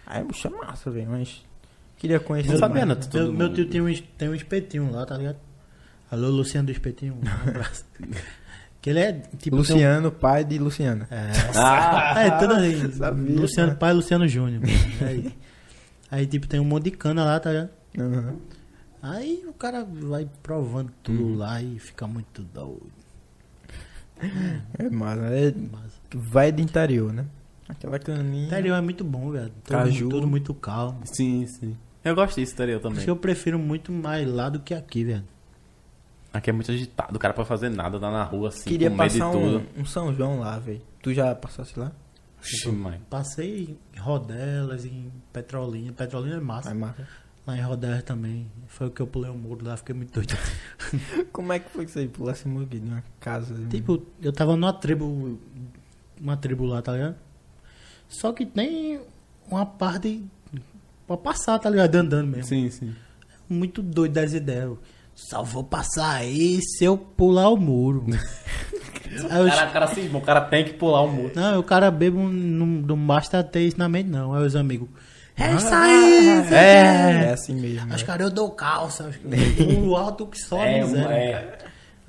Aí 0.06 0.22
bucha 0.24 0.48
massa, 0.50 0.90
velho. 0.90 1.08
Mas. 1.10 1.42
Queria 1.96 2.18
conhecer 2.20 2.52
Não 2.52 2.58
sabia, 2.58 2.84
mais. 2.84 2.98
não. 3.06 3.12
Meu, 3.12 3.26
Todo 3.26 3.36
meu 3.36 3.46
mundo. 3.48 3.54
tio 3.56 3.68
tem 3.68 3.80
um, 3.80 3.94
tem 4.18 4.28
um 4.28 4.34
espetinho 4.34 4.90
lá, 4.92 5.06
tá 5.06 5.16
ligado? 5.16 5.36
Alô, 6.14 6.28
Luciano 6.30 6.66
do 6.66 6.70
Espetinho. 6.72 7.14
Um 7.14 7.48
abraço. 7.50 7.84
que 8.80 8.88
ele 8.90 9.00
é 9.00 9.12
tipo. 9.36 9.56
Luciano, 9.56 10.12
pai 10.12 10.44
de 10.44 10.58
Luciano. 10.58 11.04
É. 11.10 11.32
Ah, 11.56 12.14
É, 12.24 12.30
tudo 12.38 12.54
assim. 12.54 12.92
Sabia, 12.92 13.40
Luciano 13.40 13.72
né? 13.72 13.76
pai, 13.76 13.92
Luciano 13.92 14.28
Júnior. 14.28 14.62
Aí, 15.04 15.34
aí, 16.08 16.26
tipo, 16.26 16.46
tem 16.46 16.60
um 16.60 16.64
monte 16.64 16.84
de 16.84 16.90
cana 16.92 17.24
lá, 17.24 17.40
tá 17.40 17.50
ligado? 17.50 17.70
Uhum. 17.98 18.38
Aí 19.02 19.44
o 19.48 19.52
cara 19.52 19.84
vai 19.84 20.28
provando 20.40 20.92
tudo 21.02 21.34
lá 21.34 21.60
e 21.60 21.80
fica 21.80 22.06
muito 22.06 22.42
doido. 22.44 22.92
É 24.78 24.88
massa. 24.88 25.20
É, 25.22 25.52
Mas 25.72 26.00
vai 26.14 26.52
de 26.52 26.62
interior, 26.62 27.12
né? 27.12 27.26
Aquela 27.68 27.98
caninha. 27.98 28.46
interior 28.46 28.76
é 28.76 28.80
muito 28.80 29.02
bom, 29.02 29.32
velho. 29.32 29.50
Tudo, 29.64 29.76
Caju. 29.76 30.08
tudo 30.08 30.26
muito 30.28 30.54
calmo. 30.54 31.00
sim, 31.04 31.44
sim. 31.48 31.76
Eu 32.04 32.14
gosto 32.14 32.38
disso, 32.38 32.52
interior 32.52 32.80
também. 32.80 33.02
que 33.02 33.10
eu 33.10 33.16
prefiro 33.16 33.58
muito 33.58 33.90
mais 33.90 34.28
lá 34.28 34.48
do 34.48 34.60
que 34.60 34.74
aqui, 34.74 35.02
velho. 35.04 35.24
Aqui 36.34 36.50
é 36.50 36.52
muito 36.52 36.68
agitado. 36.72 37.14
O 37.16 37.18
cara 37.20 37.32
pode 37.32 37.46
fazer 37.48 37.68
nada, 37.68 37.98
tá 38.00 38.10
na 38.10 38.24
rua 38.24 38.48
assim, 38.48 38.68
Queria 38.68 38.90
com 38.90 38.96
medo 38.96 39.12
de 39.12 39.18
passar 39.20 39.30
tudo. 39.32 39.62
um, 39.76 39.80
um 39.82 39.84
São 39.84 40.12
João 40.12 40.40
lá, 40.40 40.58
velho. 40.58 40.82
Tu 41.00 41.14
já 41.14 41.32
passasse 41.32 41.78
lá? 41.78 41.92
Ixi, 42.42 42.72
mãe. 42.72 43.00
Passei 43.08 43.78
em 43.94 43.98
Rodelas, 44.00 44.84
em 44.84 45.12
Petrolina. 45.32 45.92
Petrolina 45.92 46.36
é 46.36 46.40
massa. 46.40 46.70
Vai, 46.70 46.78
massa. 46.78 47.08
Lá 47.46 47.56
em 47.56 47.60
Rodelas 47.60 48.02
também. 48.02 48.50
Foi 48.66 48.88
o 48.88 48.90
que 48.90 49.00
eu 49.00 49.06
pulei 49.06 49.30
o 49.30 49.34
muro 49.34 49.64
lá, 49.64 49.76
fiquei 49.76 49.94
muito 49.94 50.12
doido. 50.12 50.36
Como 51.32 51.52
é 51.52 51.60
que 51.60 51.70
foi 51.70 51.84
que 51.84 51.92
você 51.92 52.06
pulasse 52.08 52.48
muro 52.48 52.66
de 52.66 52.78
uma 52.78 53.04
casa? 53.20 53.54
tipo, 53.70 54.04
eu 54.20 54.32
tava 54.32 54.56
numa 54.56 54.72
tribo. 54.72 55.38
Uma 56.20 56.36
tribo 56.36 56.66
lá, 56.66 56.82
tá 56.82 56.92
ligado? 56.94 57.14
Só 58.08 58.32
que 58.32 58.44
tem 58.44 59.00
uma 59.48 59.64
parte 59.64 60.24
pra 61.06 61.16
passar, 61.16 61.60
tá 61.60 61.70
ligado? 61.70 61.94
Andando 61.94 62.26
mesmo. 62.26 62.44
Sim, 62.44 62.68
sim. 62.70 62.94
Muito 63.48 63.80
doido 63.82 64.14
das 64.14 64.32
ideias. 64.34 64.76
Só 65.14 65.42
vou 65.42 65.64
passar 65.64 66.16
aí 66.16 66.60
se 66.62 66.84
eu 66.84 66.96
pular 66.98 67.48
o 67.48 67.56
muro. 67.56 68.04
Aí 69.30 69.46
O 69.46 69.48
cara, 69.48 69.68
o 69.68 69.72
cara 69.72 69.92
o 70.14 70.20
cara 70.20 70.40
tem 70.40 70.64
que 70.64 70.72
pular 70.72 71.02
o 71.02 71.08
muro. 71.08 71.30
Não, 71.36 71.60
o 71.60 71.62
cara 71.62 71.88
bebo 71.88 72.18
não, 72.28 72.66
não 72.66 72.96
basta 72.96 73.44
ter 73.44 73.60
isso 73.60 73.78
na 73.78 73.88
mente, 73.88 74.08
não. 74.10 74.34
Aí 74.34 74.44
os 74.44 74.56
amigos. 74.56 74.88
É 75.36 75.52
isso 75.54 75.72
aí! 75.72 76.28
É, 76.52 77.26
é 77.28 77.32
assim 77.32 77.54
mesmo. 77.54 77.94
Os 77.94 78.00
né? 78.00 78.06
caras, 78.06 78.26
eu 78.26 78.32
dou 78.32 78.50
calça. 78.50 79.10
O 79.84 79.94
alto 79.96 80.26
que 80.26 80.38
só 80.38 80.60
É, 80.64 80.80
é. 80.80 81.58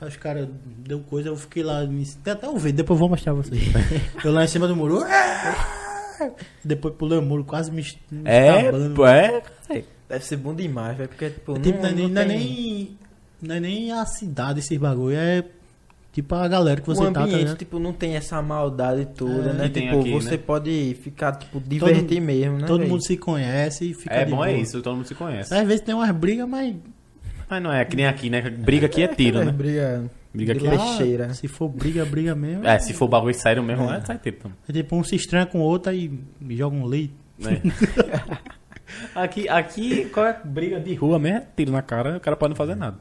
Aí 0.02 0.07
os 0.07 0.18
caras 0.18 0.48
deu 0.80 0.99
coisa, 1.02 1.30
eu 1.30 1.38
fiquei 1.38 1.61
lá. 1.61 1.84
me- 1.86 2.06
Tem 2.23 2.34
até 2.34 2.49
um 2.49 2.57
vídeo, 2.57 2.77
depois 2.77 2.95
eu 2.98 2.99
vou 3.02 3.10
mostrar 3.10 3.34
pra 3.34 3.44
vocês. 3.44 3.61
eu 4.23 4.32
lá 4.32 4.44
em 4.44 4.48
cima 4.48 4.68
do 4.68 4.76
muro. 4.76 5.03
Depois 6.64 6.94
pulei 6.96 7.18
o 7.20 7.22
muro, 7.22 7.44
quase 7.44 7.72
me, 7.72 7.84
me 8.12 8.22
É, 8.26 8.50
acabando. 8.68 8.96
pô, 8.96 9.06
é. 9.08 9.42
Deve 10.08 10.24
ser 10.26 10.38
bom 10.38 10.54
demais, 10.54 10.96
velho. 10.98 11.10
Porque, 11.10 11.30
tipo, 11.30 11.60
Tipo, 11.60 11.80
não, 11.82 11.86
é 11.88 11.92
não, 11.92 11.96
nem, 11.98 12.08
não 12.08 12.14
não 12.14 12.22
é 12.22 12.26
nem. 12.26 12.98
Não 13.42 13.56
é 13.56 13.60
nem 13.60 13.92
a 13.92 14.06
cidade 14.06 14.60
esses 14.60 14.78
bagulho, 14.78 15.16
é 15.18 15.44
tipo 16.14 16.34
a 16.34 16.48
galera 16.48 16.80
que 16.80 16.90
o 16.90 16.96
você 16.96 17.04
tá, 17.08 17.12
tá 17.12 17.22
ambiente, 17.24 17.40
ligado? 17.40 17.58
tipo, 17.58 17.78
não 17.80 17.92
tem 17.92 18.16
essa 18.16 18.42
maldade 18.42 19.06
toda, 19.18 19.50
É, 19.50 19.54
né? 19.54 19.70
Tipo, 19.70 20.00
aqui, 20.00 20.12
você 20.12 20.32
né? 20.32 20.38
pode 20.38 20.98
ficar, 21.04 21.34
tipo, 21.34 21.60
divertir 21.60 22.22
mesmo, 22.22 22.58
né? 22.60 22.66
Todo 22.68 22.80
velho? 22.80 22.92
mundo 22.92 23.04
se 23.04 23.18
conhece 23.18 23.90
e 23.92 23.94
fica 23.94 24.16
É 24.16 24.24
de 24.26 24.32
bom, 24.32 24.44
é 24.46 24.52
boa. 24.52 24.60
isso, 24.62 24.82
todo 24.82 24.96
mundo 24.96 25.08
se 25.08 25.16
conhece. 25.16 25.54
Às 25.54 25.68
vezes 25.68 25.82
tem 25.82 25.94
umas 25.94 26.12
brigas, 26.12 26.48
mas. 26.48 26.76
Mas 27.50 27.62
não 27.62 27.72
é 27.74 27.84
que 27.84 27.96
nem 27.96 28.06
aqui, 28.08 28.30
né? 28.30 28.42
Briga 28.50 28.86
aqui 28.88 29.04
é 29.04 29.08
tiro, 29.08 29.40
É, 29.42 29.46
né? 29.46 29.52
Briga, 29.52 30.10
Briga 30.36 30.53
é. 30.53 30.56
Lixeira. 30.56 31.34
Se 31.34 31.48
for 31.48 31.70
briga, 31.70 32.06
briga 32.06 32.36
mesmo. 32.36 32.66
É, 32.66 32.78
se 32.80 32.94
for 32.94 33.07
bagulho 33.07 33.34
sério 33.34 33.64
mesmo, 33.64 33.91
é, 33.91 34.02
sai 34.02 34.18
tiro 34.18 34.38
também. 34.38 34.57
É 34.68 34.74
tipo, 34.74 34.95
um 34.95 35.03
se 35.03 35.16
estranha 35.16 35.45
com 35.45 35.60
o 35.60 35.62
outro 35.64 35.91
e 35.94 36.12
joga 36.52 36.76
um 36.76 36.86
leite. 36.86 37.14
né? 37.40 37.62
aqui, 39.16 39.48
aqui, 39.49 40.06
qual 40.06 40.26
é 40.26 40.40
briga 40.44 40.80
de 40.80 40.94
rua 40.95 41.18
mesmo? 41.20 41.38
É 41.40 41.48
tiro 41.56 41.72
na 41.72 41.82
cara, 41.82 42.18
o 42.18 42.20
cara 42.20 42.36
pode 42.36 42.52
não 42.52 42.56
fazer 42.56 42.76
nada. 42.76 42.98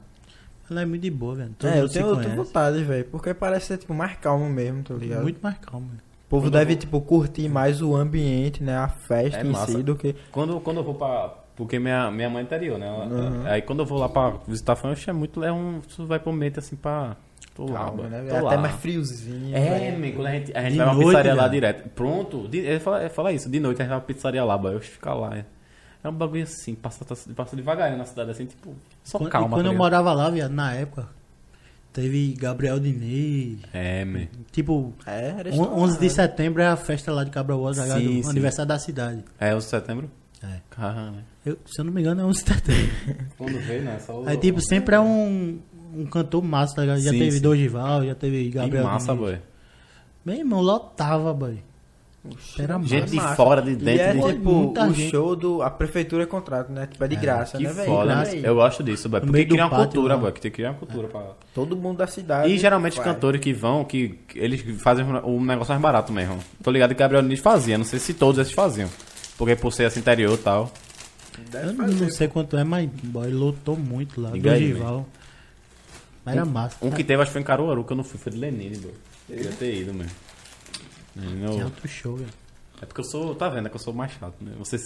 Ela 0.71 0.83
é 0.83 0.87
muito 0.87 1.03
de 1.03 1.11
boa, 1.11 1.35
velho. 1.35 1.51
Todo 1.59 1.71
É, 1.71 1.81
eu 1.81 1.89
tenho, 1.89 2.07
eu 2.07 2.13
tenho 2.17 2.23
conhece. 2.31 2.37
vontade, 2.37 2.83
velho. 2.85 3.05
Porque 3.05 3.35
parece 3.35 3.67
ser, 3.67 3.77
tipo, 3.79 3.93
mais 3.93 4.17
calmo 4.17 4.49
mesmo, 4.49 4.83
tá 4.83 4.95
ligado? 4.95 5.23
Muito 5.23 5.39
mais 5.43 5.59
calmo. 5.59 5.89
velho. 5.89 6.01
O 6.27 6.29
povo 6.31 6.47
Quando 6.47 6.53
deve, 6.55 6.73
vou- 6.73 6.81
tipo, 6.81 7.01
curtir 7.03 7.49
mais 7.51 7.83
o 7.83 7.95
ambiente, 7.95 8.63
né? 8.63 8.75
A 8.77 8.89
festa 8.89 9.41
É 9.41 9.45
em 9.45 9.51
massa. 9.51 9.73
si 9.73 9.83
do 9.83 9.95
que... 9.95 10.17
Quando, 10.33 10.59
quando 10.61 10.79
eu 10.79 10.85
vou 10.85 10.95
pra. 10.95 11.35
Porque 11.57 11.79
minha, 11.79 12.11
minha 12.11 12.29
mãe 12.29 12.41
é 12.41 12.45
interior, 12.45 12.79
né? 12.79 12.87
Ela- 12.87 13.07
Uhum. 13.07 13.47
Aí 13.47 13.63
quando 13.63 13.81
eu 13.81 13.87
vou 13.87 13.99
lá 13.99 14.09
pra 14.09 14.31
visitar 14.49 14.73
a 14.73 14.77
família, 14.77 15.01
é 15.07 15.13
muito. 15.13 15.45
É 15.45 15.53
um, 15.53 15.81
isso 15.89 16.05
vai 16.07 16.19
pro 16.19 16.33
mente 16.33 16.59
assim 16.59 16.75
pra. 16.77 17.17
Tô 17.55 17.67
lá, 17.71 17.85
Calma, 17.85 18.09
né? 18.09 18.19
tô 18.19 18.25
velho? 18.33 18.45
lá. 18.45 18.51
Até 18.53 18.61
mais 18.63 18.75
friozinho. 18.77 19.57
É, 19.57 19.93
man, 19.93 20.11
quando 20.11 20.27
a 20.27 20.31
gente, 20.33 20.57
a 20.57 20.63
gente 20.63 20.73
De 20.73 20.79
vai 20.79 20.87
noite, 20.87 21.07
pizzaria 21.07 21.35
lá 21.35 21.43
velho. 21.43 21.53
direto. 21.53 21.89
Pronto, 21.91 22.49
de, 22.49 22.59
ele, 22.59 22.81
fala, 22.81 23.01
ele 23.01 23.11
fala 23.11 23.33
isso, 23.33 23.49
de 23.49 23.61
noite 23.61 23.81
a 23.81 23.85
gente 23.85 23.91
vai 23.91 24.01
pra 24.01 24.07
pizzaria 24.13 24.43
lá, 24.45 24.61
eu 24.65 24.81
ficar 24.81 25.15
lá. 25.15 25.37
É, 25.37 25.45
é 26.03 26.09
um 26.09 26.13
bagulho 26.13 26.43
assim, 26.43 26.75
passa, 26.75 27.05
passa 27.37 27.55
devagarinho 27.55 27.97
na 27.99 28.05
cidade, 28.05 28.33
assim, 28.33 28.47
tipo, 28.47 28.75
só 29.05 29.19
Quando, 29.19 29.31
calma. 29.31 29.47
e 29.47 29.51
quando 29.51 29.67
tá 29.67 29.73
eu 29.73 29.77
morava 29.79 30.13
lá, 30.13 30.29
viado, 30.31 30.51
na 30.51 30.73
época, 30.75 31.07
teve 31.93 32.35
Gabriel 32.37 32.81
Diniz. 32.81 33.59
É, 33.73 34.05
man. 34.05 34.27
Tipo, 34.51 34.93
É, 35.07 35.35
era 35.39 35.51
on- 35.55 35.83
11 35.85 36.01
de 36.01 36.11
setembro 36.11 36.61
é 36.61 36.67
a 36.67 36.75
festa 36.77 37.13
lá 37.13 37.23
de 37.23 37.31
Cabra 37.31 37.55
Boas, 37.55 37.77
tá? 37.77 37.85
Sim, 37.85 38.19
o 38.19 38.25
sim. 38.25 38.31
aniversário 38.31 38.69
da 38.69 38.79
cidade. 38.81 39.23
É 39.39 39.55
11 39.55 39.67
de 39.67 39.71
setembro? 39.71 40.11
É. 40.45 40.61
Caramba. 40.71 41.19
Eu, 41.47 41.57
se 41.67 41.81
eu 41.81 41.85
não 41.85 41.93
me 41.93 42.01
engano, 42.01 42.21
é 42.21 42.25
11 42.25 42.45
de 42.45 42.51
setembro. 42.53 42.91
Quando 43.39 43.59
veio, 43.61 43.83
né? 43.83 43.99
Só 43.99 44.21
o- 44.21 44.29
Aí, 44.29 44.37
tipo, 44.37 44.61
sempre 44.61 44.95
é 44.95 45.01
um, 45.01 45.59
um 45.95 46.07
cantor 46.07 46.43
massa, 46.43 46.77
tá 46.77 46.83
ligado? 46.83 47.01
Já 47.01 47.11
Sim, 47.11 47.19
teve 47.19 47.33
sim. 47.33 47.41
Dorival, 47.43 48.05
já 48.05 48.15
teve 48.15 48.45
Que 48.45 48.51
Gabriel 48.51 48.85
massa, 48.85 49.13
Diniz. 49.15 49.21
boy. 49.31 49.39
Meu 50.25 50.37
irmão, 50.37 50.61
lotava, 50.61 51.33
boy. 51.33 51.59
Era 52.59 52.79
massa. 52.79 52.89
Gente 52.89 53.11
de 53.11 53.17
massa. 53.17 53.37
fora, 53.37 53.61
de 53.61 53.73
E 53.73 53.77
dentro. 53.77 54.03
é, 54.03 54.13
de... 54.15 54.33
tipo, 54.33 54.51
muita 54.51 54.87
o 54.87 54.95
gente. 54.95 55.11
show 55.11 55.37
do... 55.37 55.61
A 55.61 55.69
prefeitura 55.71 56.23
é 56.23 56.27
contrato, 56.27 56.73
né? 56.73 56.87
Tipo, 56.87 57.05
é 57.05 57.09
de 57.09 57.17
graça, 57.17 57.59
Que 57.59 57.65
né, 57.65 57.73
velho? 57.75 57.87
foda, 57.87 58.17
Né, 58.17 58.33
né? 58.37 58.41
Eu 58.45 58.55
gosto 58.55 58.83
disso, 58.83 59.11
boy. 59.11 59.21
Porque 59.21 59.33
meio 59.33 59.45
do 59.45 59.51
cria 59.51 59.65
uma 59.65 59.69
pátio, 59.71 59.85
cultura, 59.91 60.15
lá. 60.15 60.21
boy. 60.23 60.33
Que 60.33 60.41
tem 60.41 60.51
que 60.51 60.55
criar 60.57 60.71
uma 60.71 60.79
cultura 60.79 61.07
pra... 61.09 61.23
Todo 61.55 61.77
mundo 61.77 61.99
da 61.99 62.07
cidade... 62.07 62.51
E 62.51 62.57
geralmente 62.57 62.97
vai. 62.97 63.05
cantores 63.05 63.43
que 63.43 63.53
vão, 63.53 63.85
que, 63.85 64.19
que 64.27 64.39
eles 64.39 64.63
fazem 64.81 65.05
um 65.05 65.45
negócio 65.45 65.71
mais 65.73 65.83
barato 65.83 66.15
mesmo. 66.15 66.39
Tô 66.63 66.71
ligado 66.71 66.95
que 66.95 66.99
Gabriel 66.99 67.23
Nunes 67.23 67.41
fazia, 67.41 67.77
não 67.77 67.85
sei 67.85 67.99
se 67.99 68.15
todos 68.15 68.39
esses 68.41 68.55
faziam. 68.55 68.89
Porque 69.37 69.57
por 69.57 69.73
ser 69.73 69.85
assim 69.87 70.01
interior 70.01 70.35
e 70.39 70.43
tal. 70.43 70.73
Deve 71.51 71.69
Eu 71.69 71.73
não, 71.73 71.87
fazer. 71.87 72.01
não 72.05 72.11
sei 72.11 72.29
quanto 72.29 72.57
é, 72.57 72.63
mas 72.65 72.89
boy, 73.03 73.31
lotou 73.31 73.77
muito 73.77 74.21
lá. 74.21 74.31
Diga 74.31 74.53
aí, 74.53 74.69
Dorival. 74.69 75.09
Mas 76.25 76.37
era 76.37 76.45
massa. 76.45 76.77
Um 76.81 76.91
que 76.91 77.03
teve, 77.05 77.21
acho 77.23 77.29
que 77.31 77.33
foi 77.33 77.43
em 77.43 77.45
Caruaru, 77.45 77.85
que 77.85 77.93
eu 77.93 77.97
não 77.97 78.05
fui, 78.05 78.19
foi 78.19 78.33
de 78.33 78.39
Lenine, 78.39 78.77
bro. 78.79 78.93
Eu 79.29 79.43
ia 79.43 79.51
ter 79.53 79.75
ido, 79.75 79.93
mesmo. 79.93 80.13
Tinha 81.13 81.47
Eu- 81.49 81.65
outro 81.65 81.87
show, 81.89 82.17
velho. 82.17 82.31
É 82.83 82.87
porque 82.87 83.01
eu 83.01 83.05
sou, 83.05 83.35
tá 83.35 83.49
vendo, 83.49 83.67
é 83.67 83.71
que 83.71 83.77
eu 83.77 83.81
sou 83.81 83.93
mais 83.93 84.13
chato, 84.13 84.35
né? 84.41 84.53
Você... 84.59 84.77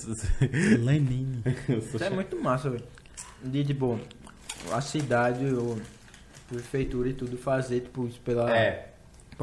Lenine. 0.78 1.42
Isso 1.94 2.02
é 2.02 2.10
muito 2.10 2.36
massa, 2.40 2.70
velho. 2.70 2.84
De, 3.42 3.64
tipo, 3.64 3.98
a 4.72 4.80
cidade, 4.80 5.44
ou 5.54 5.74
a 5.74 6.52
prefeitura 6.54 7.08
e 7.08 7.12
tudo 7.12 7.36
fazer, 7.38 7.80
tipo, 7.80 8.06
isso 8.06 8.20
pela 8.20 8.50
É, 8.54 8.92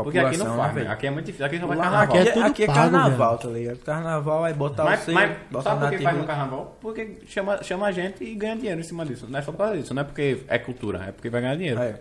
porque 0.03 0.19
aqui 0.19 0.37
não 0.37 0.45
né, 0.51 0.57
faz, 0.57 0.73
velho? 0.73 0.85
né? 0.87 0.93
Aqui 0.93 1.07
é 1.07 1.11
muito 1.11 1.25
difícil, 1.25 1.45
aqui 1.45 1.59
só 1.59 1.67
vai 1.67 1.77
Lá- 1.77 1.83
carnaval. 1.83 2.03
aqui 2.07 2.17
é 2.17 2.31
tudo 2.31 2.45
aqui 2.45 2.63
é 2.63 2.67
pago, 2.67 2.79
carnaval, 2.79 3.37
tá 3.37 3.47
ligado? 3.47 3.77
Carnaval 3.79 4.43
aí 4.43 4.53
botar 4.53 4.83
Mas, 4.83 4.99
você, 4.99 5.11
mas 5.11 5.37
bota 5.49 5.63
sabe 5.69 5.81
por 5.81 5.89
que 5.97 6.03
faz 6.03 6.17
no 6.17 6.23
carnaval? 6.25 6.77
Porque 6.81 7.17
chama, 7.27 7.63
chama 7.63 7.87
a 7.87 7.91
gente 7.91 8.23
e 8.23 8.35
ganha 8.35 8.55
dinheiro 8.55 8.79
em 8.79 8.83
cima 8.83 9.05
disso. 9.05 9.25
Não 9.29 9.39
é 9.39 9.41
só 9.41 9.51
por 9.51 9.57
causa 9.59 9.77
disso, 9.77 9.93
não 9.93 10.01
é 10.01 10.05
porque 10.05 10.43
é 10.47 10.59
cultura, 10.59 11.05
é 11.07 11.11
porque 11.11 11.29
vai 11.29 11.41
ganhar 11.41 11.55
dinheiro. 11.55 11.79
É. 11.81 11.99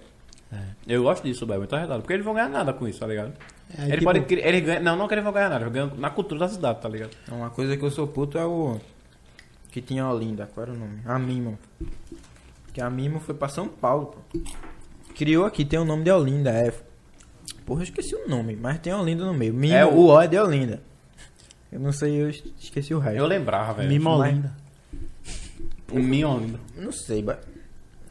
Eu 0.86 1.02
gosto 1.02 1.24
disso, 1.24 1.44
Bel, 1.46 1.58
muito 1.58 1.74
arretado. 1.74 2.00
Porque 2.02 2.12
eles 2.12 2.24
vão 2.24 2.34
ganhar 2.34 2.48
nada 2.48 2.72
com 2.72 2.86
isso, 2.86 3.00
tá 3.00 3.06
ligado? 3.08 3.32
É, 3.76 3.82
eles 3.84 3.94
tipo- 3.94 4.04
podem. 4.04 4.22
cri- 4.22 4.40
Eles 4.44 4.64
ganham, 4.64 4.82
não, 4.82 4.96
não 4.96 5.08
que 5.08 5.14
eles 5.14 5.24
vão 5.24 5.32
ganhar 5.32 5.48
nada, 5.48 5.62
eles 5.64 5.72
ganham 5.72 5.90
na 5.96 6.10
cultura 6.10 6.40
da 6.40 6.48
cidade, 6.48 6.80
tá 6.80 6.88
ligado? 6.88 7.10
Uma 7.30 7.50
coisa 7.50 7.76
que 7.76 7.82
eu 7.84 7.90
sou 7.90 8.06
puto 8.06 8.38
é 8.38 8.44
o. 8.44 8.78
Que 9.72 9.80
tinha 9.82 10.06
Olinda, 10.08 10.48
qual 10.54 10.66
era 10.66 10.72
o 10.72 10.78
nome? 10.78 11.00
A 11.04 11.18
Mimo. 11.18 11.58
Que 12.72 12.80
a 12.80 12.88
Mimo 12.88 13.18
foi 13.18 13.34
pra 13.34 13.48
São 13.48 13.66
Paulo, 13.66 14.14
pô. 14.32 14.38
Criou 15.16 15.44
aqui, 15.44 15.64
tem 15.64 15.78
o 15.80 15.84
nome 15.84 16.04
de 16.04 16.12
Olinda, 16.12 16.50
é. 16.50 16.72
Porra, 17.64 17.80
eu 17.80 17.84
esqueci 17.84 18.14
o 18.14 18.28
nome, 18.28 18.56
mas 18.60 18.78
tem 18.78 18.92
Olinda 18.92 19.24
no 19.24 19.32
meio. 19.34 19.54
Mimo, 19.54 19.74
É 19.74 19.84
o... 19.86 20.06
o- 20.08 20.20
é 20.20 20.26
de 20.26 20.38
Olinda. 20.38 20.80
Eu 21.72 21.80
não 21.80 21.92
sei, 21.92 22.20
eu 22.22 22.28
es- 22.30 22.42
esqueci 22.60 22.94
o 22.94 22.98
resto. 22.98 23.18
Eu 23.18 23.26
lembrava, 23.26 23.74
velho. 23.74 23.88
Mimolinda. 23.88 24.52
O 25.90 25.98
Mion 25.98 26.38
ainda. 26.38 26.60
Não 26.76 26.92
sei, 26.92 27.24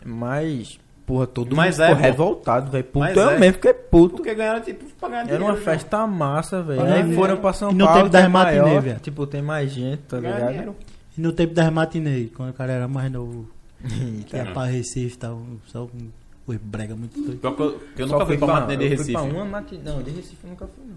mas. 0.05 0.79
Porra, 1.05 1.27
todo 1.27 1.53
Mas 1.55 1.77
mundo 1.77 1.85
é, 1.85 1.89
ficou 1.89 2.01
revoltado, 2.01 2.71
velho. 2.71 2.83
Puto 2.85 2.99
Mas 2.99 3.17
eu 3.17 3.29
é. 3.31 3.37
mesmo 3.39 3.53
fiquei 3.55 3.73
puto. 3.73 4.15
Porque 4.15 4.33
ganharam, 4.33 4.61
tipo, 4.61 4.85
pra 4.99 5.09
ganhar 5.09 5.23
dinheiro. 5.23 5.43
Era 5.43 5.51
uma 5.53 5.59
né? 5.59 5.65
festa 5.65 6.07
massa, 6.07 6.61
velho. 6.63 6.81
Aí 6.81 7.13
foram 7.13 7.37
pra 7.37 7.51
São 7.51 7.71
E 7.71 7.73
no 7.73 7.85
Paulo, 7.85 8.03
tempo 8.03 8.15
é 8.17 8.21
das 8.21 8.31
maior. 8.31 8.81
velho. 8.81 8.99
Tipo, 9.01 9.27
tem 9.27 9.41
mais 9.41 9.69
gente, 9.71 9.99
tá 10.03 10.17
Ganhar 10.19 10.35
ligado? 10.35 10.49
dinheiro. 10.51 10.75
E 11.17 11.21
no 11.21 11.33
tempo 11.33 11.53
das 11.53 11.69
matinês, 11.71 12.31
quando 12.33 12.49
o 12.51 12.53
cara 12.53 12.71
era 12.71 12.87
mais 12.87 13.11
novo, 13.11 13.49
que 14.27 14.35
ia 14.35 14.45
Não. 14.45 14.53
pra 14.53 14.63
Recife 14.63 15.13
e 15.13 15.17
tal, 15.17 15.41
só 15.67 15.83
um 15.83 16.09
os 16.47 16.57
brega 16.57 16.95
muito 16.95 17.19
doido. 17.21 17.39
Pior 17.39 17.55
que 17.55 17.61
eu, 17.61 17.81
eu 17.97 18.07
nunca 18.07 18.25
fui 18.25 18.37
pra 18.37 18.47
pra- 18.47 18.59
matinê 18.61 18.77
de 18.77 18.87
Recife. 18.87 19.11
Fui 19.13 19.13
pra 19.13 19.21
uma 19.33 19.45
matinê. 19.45 19.81
Não, 19.83 20.01
de 20.03 20.11
Recife 20.11 20.37
eu 20.43 20.49
nunca 20.49 20.67
fui, 20.67 20.85
não. 20.85 20.95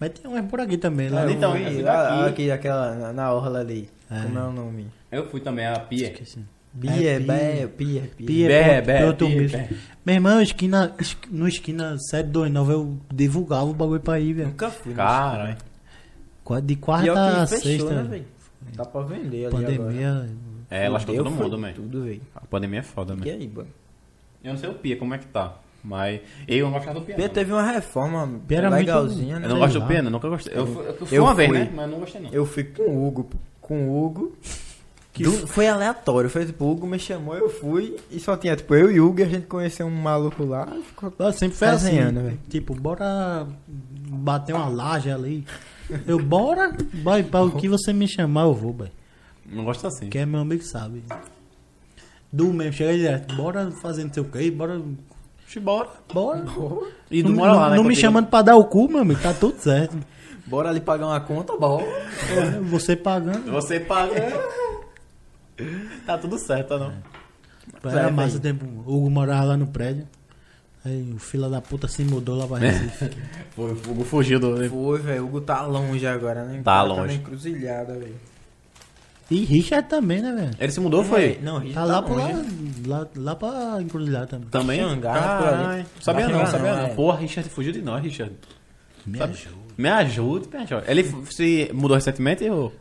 Mas 0.00 0.10
tem 0.10 0.30
umas 0.30 0.44
por 0.46 0.60
aqui 0.60 0.76
também, 0.78 1.08
lá. 1.08 1.22
Ah, 1.22 1.24
eu 1.24 1.30
então, 1.30 1.52
fui 1.52 1.82
lá- 1.82 2.26
aqui, 2.26 2.50
aquela, 2.50 2.94
na, 2.94 3.12
na 3.12 3.32
orla 3.32 3.60
ali. 3.60 3.88
É. 4.10 4.22
Como 4.22 4.38
é 4.38 4.42
o 4.42 4.52
nome? 4.52 4.86
Eu 5.10 5.28
fui 5.28 5.40
também 5.40 5.66
a 5.66 5.78
Pia. 5.80 6.12
Esqueci. 6.12 6.38
Bia, 6.72 7.10
É, 7.16 7.18
Bé, 7.18 7.66
Pia. 7.66 7.68
Pia, 7.68 8.02
Pia. 8.16 8.26
Pia, 8.26 8.48
Bé, 8.48 8.74
ponto, 8.76 8.86
bé, 8.86 8.98
Piloto 9.00 9.26
Pia, 9.26 9.40
Misto. 9.40 9.56
bé. 9.58 9.68
Meu 10.06 10.14
irmão, 10.14 10.40
esquina, 10.40 10.94
es- 11.00 11.16
no 11.30 11.48
esquina 11.48 11.96
729 11.98 12.72
eu 12.72 12.96
divulgava 13.12 13.64
o 13.64 13.74
bagulho 13.74 14.00
pra 14.00 14.20
ir, 14.20 14.34
velho. 14.34 14.48
Nunca 14.48 14.70
fui. 14.70 14.94
Caralho. 14.94 15.56
Qua- 16.44 16.60
De 16.60 16.76
quarta 16.76 17.42
a 17.42 17.46
fechou, 17.46 17.62
sexta. 17.88 18.02
né, 18.02 18.08
velho? 18.08 18.24
Dá 18.76 18.84
pra 18.84 19.00
vender 19.02 19.46
ali 19.46 19.54
pandemia. 19.54 20.10
agora. 20.10 20.28
É, 20.70 20.88
lascou 20.88 21.14
Fudeu, 21.16 21.30
todo 21.32 21.42
mundo, 21.42 21.58
man. 21.58 21.72
Tudo, 21.72 22.04
velho. 22.04 22.20
A 22.36 22.40
pandemia 22.46 22.80
é 22.80 22.82
foda, 22.82 23.14
E 23.14 23.16
man. 23.16 23.24
aí, 23.24 23.48
mano? 23.48 23.68
Eu 24.48 24.54
não 24.54 24.60
sei 24.60 24.68
o 24.70 24.74
Pia, 24.74 24.96
como 24.96 25.14
é 25.14 25.18
que 25.18 25.26
tá. 25.26 25.54
Mas 25.84 26.20
eu 26.46 26.66
não 26.66 26.72
gostava 26.72 26.98
do 26.98 27.04
Pia. 27.06 27.14
Pia 27.14 27.26
não. 27.28 27.34
teve 27.34 27.52
uma 27.52 27.62
reforma 27.70 28.40
Pia 28.48 28.58
era 28.58 28.68
muito- 28.70 28.80
legalzinha, 28.80 29.38
né? 29.38 29.46
Eu 29.46 29.50
não 29.50 29.58
gosto 29.58 29.78
do 29.80 29.86
Pia, 29.86 30.02
não, 30.02 30.10
nunca 30.10 30.28
gostei. 30.28 30.52
Eu, 30.56 30.66
fui- 30.66 30.86
eu 30.88 30.94
fui 31.06 31.18
Eu 31.18 31.22
uma 31.22 31.34
vez, 31.34 31.50
né? 31.52 31.70
Mas 31.74 31.90
não 31.90 31.98
gostei, 32.00 32.20
não. 32.20 32.30
Eu 32.30 32.44
fui 32.46 32.64
com 32.64 32.82
o 32.82 33.06
Hugo, 33.06 33.30
com 33.60 33.88
o 33.88 34.04
Hugo. 34.04 34.32
Do- 35.18 35.46
foi 35.48 35.66
aleatório, 35.66 36.30
foi 36.30 36.46
tipo, 36.46 36.64
o 36.64 36.70
Hugo 36.70 36.86
me 36.86 36.96
chamou, 36.98 37.34
eu 37.36 37.48
fui 37.50 37.96
e 38.08 38.20
só 38.20 38.36
tinha 38.36 38.54
tipo 38.54 38.72
eu 38.74 38.88
e 38.90 39.00
o 39.00 39.08
Hugo 39.08 39.18
e 39.20 39.22
a 39.24 39.26
gente 39.28 39.46
conheceu 39.46 39.84
um 39.86 39.90
maluco 39.90 40.44
lá 40.44 40.68
e 40.78 40.82
ficou 40.82 41.12
Ah, 41.18 41.32
sempre 41.32 41.56
foi 41.56 41.68
assim. 41.68 41.98
Tipo, 42.48 42.72
bora 42.74 43.44
bater 43.66 44.54
uma 44.54 44.68
laje 44.68 45.10
ali. 45.10 45.44
Eu, 46.06 46.22
bora, 46.22 46.72
vai, 47.02 47.24
para 47.24 47.44
o 47.44 47.50
que 47.50 47.68
você 47.68 47.92
me 47.92 48.06
chamar, 48.06 48.42
eu 48.42 48.54
vou, 48.54 48.72
velho. 48.72 48.92
Não 49.44 49.64
gosto 49.64 49.86
assim. 49.88 50.08
Quem 50.08 50.20
é 50.20 50.26
meu 50.26 50.40
amigo 50.40 50.62
sabe. 50.62 51.02
Do 52.32 52.52
mesmo, 52.52 52.72
chega 52.74 52.92
direto, 52.92 53.34
bora 53.36 53.70
fazer 53.70 54.04
não 54.04 54.12
sei 54.12 54.22
o 54.22 54.26
que, 54.26 54.50
bora. 54.50 54.80
Bora. 55.62 55.88
Bora. 56.12 56.42
E 57.10 57.22
não 57.22 57.30
do 57.30 57.36
mora 57.36 57.52
lá, 57.52 57.62
não 57.64 57.70
né? 57.70 57.76
me 57.76 57.82
contigo. 57.84 58.00
chamando 58.00 58.26
pra 58.26 58.42
dar 58.42 58.56
o 58.56 58.64
cu, 58.66 58.86
meu 58.88 58.98
amigo, 59.00 59.20
tá 59.22 59.32
tudo 59.32 59.58
certo. 59.58 59.96
Bora 60.46 60.68
ali 60.68 60.80
pagar 60.80 61.06
uma 61.06 61.20
conta, 61.20 61.56
bom. 61.56 61.80
É, 61.82 62.60
Você 62.60 62.94
pagando. 62.96 63.50
Você 63.52 63.80
paga. 63.80 64.14
tá 66.06 66.18
tudo 66.18 66.38
certo, 66.38 66.68
tá 66.68 66.78
não? 66.78 66.92
Era 67.90 68.08
É, 68.08 68.10
massa 68.10 68.36
o 68.36 68.40
velho. 68.40 68.54
tempo. 68.58 68.66
O 68.86 68.96
Hugo 68.96 69.10
morava 69.10 69.44
lá 69.44 69.56
no 69.56 69.66
prédio. 69.66 70.06
Aí 70.84 71.12
o 71.14 71.18
fila 71.18 71.48
da 71.50 71.60
puta 71.60 71.88
se 71.88 72.02
mudou 72.04 72.36
lá 72.38 72.46
pra 72.46 72.58
Recife. 72.58 73.10
Foi, 73.50 73.72
o 73.72 73.90
Hugo 73.90 74.04
fugiu 74.04 74.38
do. 74.40 74.56
Foi, 74.68 74.98
velho, 75.00 75.22
o 75.24 75.26
Hugo 75.26 75.40
tá 75.40 75.62
longe 75.66 76.06
agora, 76.06 76.44
né? 76.44 76.60
Tá 76.62 76.76
na 76.76 76.82
longe. 76.82 77.14
encruzilhada, 77.16 77.94
velho. 77.94 78.14
E 79.30 79.44
Richard 79.44 79.88
também, 79.88 80.22
né, 80.22 80.32
velho? 80.32 80.50
Ele 80.58 80.72
se 80.72 80.80
mudou, 80.80 81.04
foi? 81.04 81.38
Não, 81.42 81.58
Rio 81.58 81.74
Tá 81.74 81.84
lá, 81.84 82.00
pra, 82.00 82.14
longe. 82.14 82.48
lá, 82.86 83.06
lá 83.14 83.36
pra 83.36 83.76
encruzilhar 83.82 84.26
também. 84.26 84.48
Também? 84.48 84.80
Ali. 84.80 85.86
Sabia 86.00 86.28
não, 86.28 86.34
Xangá 86.38 86.46
sabia 86.46 86.72
não, 86.72 86.78
não. 86.82 86.86
é. 86.86 86.94
Porra, 86.94 87.18
Richard 87.18 87.48
fugiu 87.50 87.72
de 87.72 87.82
nós, 87.82 88.02
Richard. 88.02 88.34
Me 89.06 89.18
Sabe? 89.18 89.32
ajuda. 89.34 89.56
Me 89.76 89.88
ajude, 89.88 90.48
me 90.48 90.56
ajude. 90.62 90.82
Ele 90.86 91.04
se 91.30 91.70
mudou 91.74 91.94
recentemente 91.96 92.48
ou... 92.48 92.72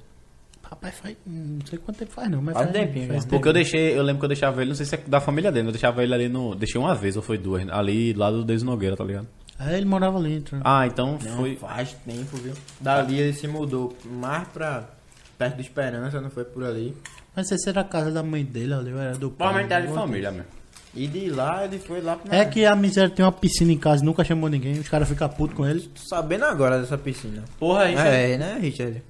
Rapaz, 0.64 0.95
faz. 0.95 1.15
Não 1.26 1.65
sei 1.65 1.80
quanto 1.80 1.98
tempo 1.98 2.11
faz, 2.11 2.30
não, 2.30 2.41
mas 2.41 2.53
Faz 2.53 2.65
faz, 2.72 2.78
um 2.78 2.86
tempinho, 2.88 3.07
faz. 3.07 3.26
Porque 3.26 3.48
eu 3.48 3.53
deixei, 3.53 3.98
eu 3.98 4.03
lembro 4.03 4.19
que 4.19 4.26
eu 4.26 4.30
deixava 4.30 4.61
ele, 4.61 4.69
não 4.69 4.76
sei 4.76 4.86
se 4.86 4.95
é 4.95 4.98
da 5.07 5.22
família 5.22 5.49
dele, 5.52 5.68
eu 5.68 5.72
deixava 5.72 6.03
ele 6.03 6.14
ali 6.14 6.28
no. 6.28 6.56
Deixei 6.56 6.80
uma 6.80 6.94
vez, 6.94 7.15
ou 7.15 7.22
foi 7.22 7.38
duas, 7.38 7.65
ali 7.69 8.11
lá 8.14 8.30
do 8.30 8.44
Deus 8.44 8.64
Nogueira, 8.64 8.95
tá 8.98 9.03
ligado? 9.03 9.28
Aí 9.57 9.76
ele 9.78 9.86
morava 9.86 10.18
ali, 10.18 10.36
então. 10.38 10.60
Ah, 10.64 10.86
então 10.86 11.18
Não, 11.24 11.38
foi. 11.38 11.56
faz 11.56 11.94
tempo, 12.06 12.36
viu? 12.38 12.53
Dali 12.82 13.18
ele 13.18 13.34
se 13.34 13.48
mudou 13.48 13.95
mais 14.06 14.45
pra 14.49 14.90
perto 15.38 15.55
do 15.55 15.61
Esperança, 15.61 16.19
não 16.22 16.30
foi 16.30 16.43
por 16.45 16.64
ali. 16.64 16.95
Mas 17.35 17.51
essa 17.51 17.69
era 17.69 17.81
a 17.81 17.84
casa 17.84 18.11
da 18.11 18.23
mãe 18.23 18.43
dele 18.43 18.73
ali, 18.73 18.91
ou 18.93 18.99
era 18.99 19.15
do 19.15 19.30
pai. 19.30 19.38
Provavelmente 19.47 19.72
era 19.73 19.81
de 19.81 19.88
alguma 19.88 20.07
família 20.07 20.31
mesmo. 20.31 20.47
E 20.95 21.05
de 21.07 21.30
lá 21.30 21.64
ele 21.65 21.77
foi 21.77 22.01
lá 22.01 22.15
pra... 22.15 22.35
É 22.35 22.45
que 22.45 22.65
a 22.65 22.76
miséria 22.76 23.09
tem 23.09 23.23
uma 23.23 23.31
piscina 23.31 23.72
em 23.72 23.77
casa 23.77 24.01
e 24.01 24.05
nunca 24.05 24.23
chamou 24.23 24.49
ninguém, 24.49 24.80
os 24.80 24.89
caras 24.89 25.07
ficam 25.07 25.30
putos 25.30 25.55
com 25.55 25.68
ele. 25.68 25.81
Tô 25.81 26.01
sabendo 26.01 26.45
agora 26.45 26.80
dessa 26.80 26.97
piscina. 26.97 27.43
Porra, 27.59 27.81
a 27.84 27.88
gente, 27.88 27.99
É, 27.99 28.38
né, 28.38 28.57
Richard? 28.59 29.03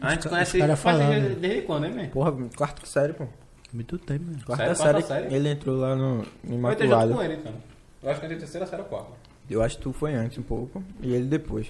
a 0.00 0.10
gente 0.14 0.28
conhece 0.28 0.58
falavam. 0.76 1.08
desde, 1.10 1.34
desde 1.36 1.62
quando, 1.62 1.86
hein, 1.86 1.94
man? 1.94 2.06
Porra, 2.08 2.32
quarto 2.56 2.86
série, 2.86 3.12
pô. 3.14 3.26
Muito 3.72 3.96
tempo, 3.96 4.24
né? 4.30 4.36
Quarta 4.44 4.74
Sério? 4.74 4.76
série, 4.82 5.02
Quarta 5.04 5.14
série? 5.22 5.34
ele 5.34 5.48
entrou 5.48 5.76
lá 5.78 5.96
no, 5.96 6.16
no 6.18 6.24
Eu 6.44 6.54
Imaculado. 6.56 7.14
com 7.14 7.22
ele, 7.22 7.34
então. 7.36 7.54
Eu 8.02 8.10
acho 8.10 8.20
que 8.20 8.26
eu 8.26 8.28
entrei 8.28 8.38
terceira 8.40 8.66
série 8.66 8.82
ou 8.82 8.88
quarta. 8.88 9.12
Eu 9.48 9.62
acho 9.62 9.76
que 9.78 9.82
tu 9.84 9.92
foi 9.94 10.12
antes 10.14 10.36
um 10.36 10.42
pouco 10.42 10.82
e 11.00 11.14
ele 11.14 11.24
depois. 11.24 11.68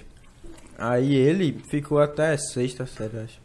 Aí 0.77 1.15
ele 1.15 1.57
ficou 1.69 1.99
até 2.01 2.35
sexta 2.35 2.85
série, 2.85 3.15
eu 3.15 3.23
acho. 3.23 3.39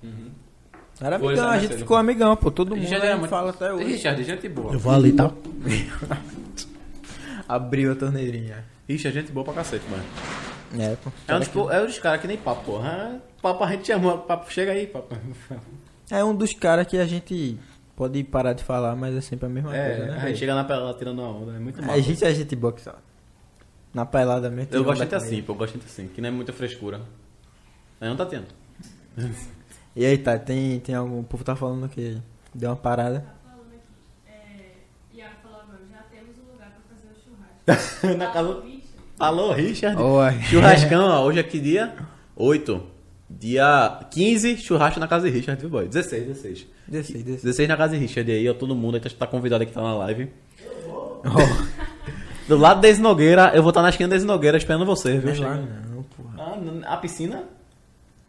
Era 1.01 1.16
amigão, 1.16 1.51
né, 1.51 1.57
a 1.57 1.59
gente 1.61 1.77
ficou 1.77 1.97
amigão, 1.97 2.37
pô. 2.37 2.51
Todo 2.51 2.75
mundo 2.75 2.85
a 2.85 2.89
gente 2.89 3.16
muito- 3.16 3.29
fala 3.29 3.51
até 3.51 3.73
hoje. 3.73 3.85
Richard, 3.85 4.25
gente 4.25 4.49
boa. 4.49 4.73
Eu 4.73 4.79
vou 4.79 4.93
ali, 4.93 5.12
tá? 5.12 5.31
Abriu 7.49 7.93
a 7.93 7.95
torneirinha. 7.95 8.65
Richard, 8.89 9.19
gente 9.20 9.33
boa 9.33 9.45
pra 9.45 9.55
cacete, 9.55 9.85
mano. 9.91 10.03
É, 10.79 10.97
pô. 10.97 11.11
É 11.27 11.35
um 11.35 11.39
dos, 11.39 11.49
é 11.73 11.83
um 11.83 11.87
dos 11.87 11.99
caras 11.99 12.20
que 12.20 12.27
nem 12.27 12.37
papo, 12.37 12.65
porra. 12.65 13.20
Papo 13.41 13.65
a 13.65 13.70
gente 13.70 13.87
chama, 13.87 14.19
papo 14.19 14.53
chega 14.53 14.73
aí, 14.73 14.87
papo. 14.87 15.15
É 16.11 16.25
um 16.25 16.35
dos 16.35 16.55
caras 16.55 16.87
que 16.87 16.97
a 16.97 17.05
gente 17.05 17.59
pode 17.95 18.25
parar 18.25 18.55
de 18.55 18.65
falar, 18.65 18.97
mas 18.97 19.15
é 19.15 19.20
sempre 19.20 19.45
a 19.45 19.49
mesma 19.51 19.77
É, 19.77 19.89
coisa, 19.97 20.12
né? 20.12 20.19
a 20.23 20.29
gente 20.29 20.39
chega 20.39 20.55
na 20.55 20.65
pelada 20.65 20.97
tirando 20.97 21.19
uma 21.19 21.29
onda, 21.29 21.53
é 21.55 21.59
muito 21.59 21.79
A 21.81 21.83
massa. 21.87 22.01
gente 22.01 22.25
é 22.25 22.35
gente 22.35 22.57
boa 22.57 22.73
que 22.73 22.81
só. 22.81 22.95
Na 23.93 24.07
pelada 24.07 24.49
mesmo. 24.49 24.75
Eu 24.75 24.83
gosto 24.85 25.07
com 25.07 25.16
assim, 25.16 25.43
pô, 25.43 25.53
eu 25.53 25.57
gosto 25.57 25.77
de 25.79 25.85
assim, 25.85 26.09
que 26.09 26.23
não 26.23 26.31
é 26.31 26.33
muita 26.33 26.51
frescura. 26.51 27.03
Aí 28.01 28.09
não 28.09 28.16
tá 28.16 28.25
tendo. 28.25 28.47
E 29.99 30.07
aí, 30.07 30.16
tá, 30.16 30.39
tem, 30.39 30.79
tem 30.79 30.95
algum. 30.95 31.19
O 31.19 31.25
povo 31.25 31.43
tá 31.43 31.57
falando 31.57 31.89
que 31.89 32.16
deu 32.55 32.70
uma 32.70 32.77
parada. 32.77 33.19
Tá 33.20 33.51
falando 33.51 33.66
aqui. 33.75 33.83
É, 34.29 35.16
Iago 35.19 35.35
falou 35.43 35.59
agora, 35.61 35.81
já 35.91 35.99
temos 36.09 36.37
um 36.39 36.53
lugar 36.53 36.70
pra 36.70 36.97
fazer 36.97 37.09
o 37.09 37.16
churrasco. 37.25 38.07
Na 38.16 38.31
casa- 38.31 38.62
Alô, 39.19 39.53
Richard. 39.53 40.01
Oi. 40.01 40.43
Churrascão, 40.43 41.09
ó, 41.09 41.25
hoje 41.25 41.41
é 41.41 41.43
que 41.43 41.59
dia? 41.59 41.93
8. 42.37 42.81
Dia 43.29 44.07
15, 44.12 44.57
churrasco 44.59 45.01
na 45.01 45.09
casa 45.09 45.29
de 45.29 45.37
Richard, 45.37 45.61
viu, 45.61 45.69
boy? 45.69 45.89
16, 45.89 46.27
16. 46.29 46.66
Desci, 46.87 47.15
desci. 47.19 47.43
16 47.45 47.69
na 47.69 47.77
casa 47.77 47.95
de 47.95 47.99
Richard 48.01 48.31
aí, 48.31 48.49
ó, 48.49 48.55
todo 48.55 48.77
mundo 48.77 48.95
aí 48.95 49.01
tá 49.01 49.27
convidado 49.27 49.65
aqui 49.65 49.73
que 49.73 49.77
tá 49.77 49.83
na 49.83 49.97
live. 49.97 50.31
Do 52.49 52.57
lado 52.57 52.81
da 52.81 52.95
Nogueira, 52.97 53.51
eu 53.55 53.62
vou 53.62 53.70
estar 53.70 53.83
na 53.83 53.91
esquina 53.91 54.09
da 54.16 54.25
Nogueira 54.25 54.57
esperando 54.57 54.87
você, 54.87 55.19
viu? 55.19 55.35
Não, 55.35 55.43
lá 55.43 55.57
Chega. 55.57 55.81
não, 55.91 56.03
porra. 56.05 56.35
Ah, 56.87 56.95
a 56.95 56.97
piscina? 56.97 57.45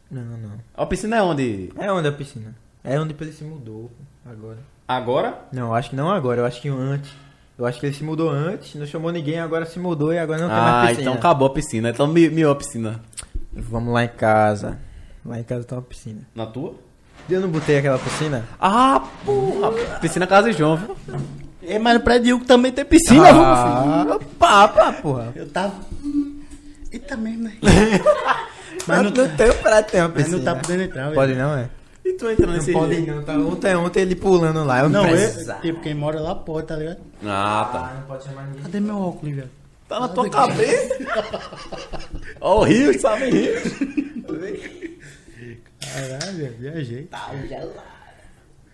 Não, 0.10 0.22
não. 0.24 0.52
A 0.76 0.86
piscina 0.86 1.18
é 1.18 1.22
onde? 1.22 1.72
É 1.78 1.92
onde 1.92 2.08
a 2.08 2.12
piscina? 2.12 2.56
É 2.84 3.00
onde 3.00 3.16
ele 3.20 3.32
se 3.32 3.44
mudou 3.44 3.92
agora. 4.26 4.58
Agora? 4.88 5.40
Não, 5.52 5.74
acho 5.74 5.90
que 5.92 5.96
não 5.96 6.10
agora, 6.10 6.42
eu 6.42 6.46
acho 6.46 6.62
que 6.62 6.70
antes. 6.70 7.12
Eu 7.58 7.66
acho 7.66 7.80
que 7.80 7.86
ele 7.86 7.94
se 7.96 8.04
mudou 8.04 8.30
antes, 8.30 8.74
não 8.76 8.86
chamou 8.88 9.12
ninguém, 9.12 9.40
agora 9.40 9.66
se 9.66 9.78
mudou 9.78 10.14
e 10.14 10.18
agora 10.18 10.40
não 10.42 10.48
tem 10.48 10.58
ah, 10.58 10.62
mais 10.62 10.90
piscina. 10.92 11.02
então 11.02 11.14
acabou 11.14 11.48
a 11.48 11.52
piscina. 11.54 11.90
Então 11.90 12.08
mi- 12.08 12.30
miou 12.30 12.52
a 12.52 12.56
piscina. 12.56 13.02
Vamos 13.52 13.94
lá 13.94 14.06
em 14.06 14.08
casa. 14.08 14.80
Lá 15.26 15.38
em 15.40 15.44
casa 15.44 15.66
tem 15.66 15.78
uma 15.78 15.84
piscina. 15.84 16.22
Na 16.34 16.46
tua? 16.46 16.76
Eu 17.30 17.42
não 17.42 17.50
botei 17.50 17.78
aquela 17.78 18.00
piscina? 18.00 18.46
Ah, 18.60 19.04
porra! 19.26 19.72
Piscina 20.00 20.26
Casa 20.26 20.50
de 20.52 20.58
João, 20.58 20.78
viu? 20.78 20.96
É, 21.62 21.78
mas 21.78 21.94
no 21.96 22.00
prédio 22.00 22.40
também 22.46 22.72
tem 22.72 22.84
piscina, 22.86 23.26
viu, 23.32 23.42
meu 23.46 23.56
filho? 23.56 24.14
ah, 24.14 24.20
papa, 24.40 24.94
porra. 24.94 25.32
Eu 25.36 25.48
tava. 25.50 25.76
Eita 26.92 27.16
mesmo, 27.18 27.44
né? 27.44 27.52
Mas 28.88 28.98
não, 28.98 29.04
não, 29.12 29.28
não 29.28 29.36
tem 29.36 29.54
pra 29.54 29.86
uma 29.94 30.08
mas 30.16 30.28
não 30.30 30.42
tá 30.42 30.56
podendo 30.56 30.84
entrar, 30.84 31.04
velho. 31.04 31.16
Pode 31.16 31.36
não, 31.36 31.58
é? 31.58 31.70
E 32.04 32.14
tu 32.14 32.30
entrando 32.30 32.50
Não 32.50 32.56
nesse 32.58 32.72
pode 32.72 32.96
jeito? 32.96 33.12
não, 33.14 33.24
tá? 33.24 33.34
Ontem, 33.34 33.76
ontem 33.76 34.00
ele 34.02 34.16
pulando 34.16 34.64
lá, 34.64 34.80
eu 34.80 34.90
Não, 34.90 35.04
não 35.04 35.10
eu, 35.10 35.62
tipo, 35.62 35.82
quem 35.82 35.94
mora 35.94 36.20
lá 36.20 36.34
pode, 36.34 36.68
tá 36.68 36.76
ligado? 36.76 36.98
Ah, 37.24 37.70
tá. 37.72 37.94
não 38.00 38.02
pode 38.08 38.24
chamar 38.24 38.48
ninguém. 38.48 38.62
Cadê 38.64 38.80
meu 38.80 38.98
óculos, 38.98 39.36
velho? 39.36 39.50
Tá 39.88 40.00
na 40.00 40.08
tua 40.08 40.30
cabeça. 40.30 40.96
Ó, 42.42 42.62
o 42.62 42.64
Rio, 42.64 43.00
sabe 43.00 43.30
Rio. 43.30 43.54
Caralho, 45.82 46.38
velho, 46.38 46.56
viajei. 46.60 47.08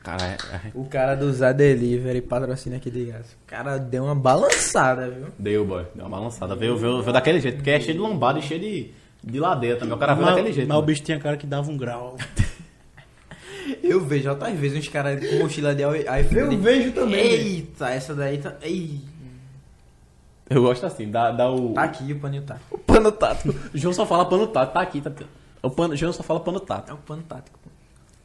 Cara, 0.04 0.24
é- 0.24 0.38
O 0.76 0.86
cara 0.86 1.16
do 1.16 1.32
Zé 1.34 1.54
Delivery 1.54 2.22
patrocina 2.22 2.76
aqui 2.78 2.92
de 2.92 3.06
gás. 3.06 3.26
O 3.26 3.48
cara 3.48 3.78
deu 3.78 4.04
uma 4.04 4.16
balançada, 4.16 5.10
viu? 5.10 5.28
deu, 5.40 5.66
boy. 5.66 5.86
Deu 5.96 6.06
uma 6.06 6.18
balançada. 6.18 6.56
Veio, 6.56 6.78
veio, 6.78 7.02
veio 7.02 7.14
daquele 7.14 7.40
jeito, 7.40 7.56
porque 7.56 7.72
é 7.72 7.80
cheio 7.80 7.94
de 7.94 8.00
lombada 8.00 8.38
e 8.40 8.42
cheio 8.42 8.60
de, 8.60 8.94
de 9.26 9.40
ladeira 9.40 9.78
também. 9.78 9.96
O 9.96 9.98
cara 9.98 10.14
veio 10.14 10.28
daquele 10.28 10.54
jeito. 10.54 10.68
mas 10.70 10.78
o 10.78 10.82
bicho 10.82 11.02
tinha 11.04 11.20
cara 11.20 11.36
que 11.36 11.48
dava 11.48 11.70
um 11.72 11.76
grau. 11.78 12.16
Eu 13.82 14.00
vejo 14.06 14.30
outras 14.30 14.54
vezes 14.58 14.78
uns 14.78 14.88
caras 14.90 15.28
com 15.28 15.40
mochila 15.40 15.74
de 15.74 15.82
iPhone. 15.84 16.56
Eu 16.56 16.62
vejo 16.62 16.92
também. 16.92 17.20
Eita, 17.20 17.90
essa 17.90 18.14
daí 18.14 18.38
tá. 18.38 18.54
Ei, 18.62 19.00
Eu 20.48 20.62
gosto 20.62 20.86
assim, 20.86 21.10
dá, 21.10 21.32
dá 21.32 21.50
o. 21.50 21.74
tá 21.74 21.84
aqui 21.84 22.12
o 22.14 22.20
paninho 22.20 22.44
tá. 22.44 22.58
O 22.70 22.78
pano 22.78 23.12
tático. 23.12 23.56
O 23.74 23.78
João 23.78 23.94
só 23.94 24.06
fala 24.06 24.26
pano 24.26 24.46
tático. 24.48 24.74
Tá 24.74 24.82
aqui, 24.82 25.02
tá. 25.02 25.12
O, 25.64 25.70
pano, 25.72 25.96
o 25.96 25.98
João 25.98 26.14
só 26.14 26.22
fala 26.22 26.40
pano 26.40 26.60
tático. 26.60 26.92
É 26.92 26.94
o 26.94 26.98
pano 26.98 27.24
tático. 27.24 27.58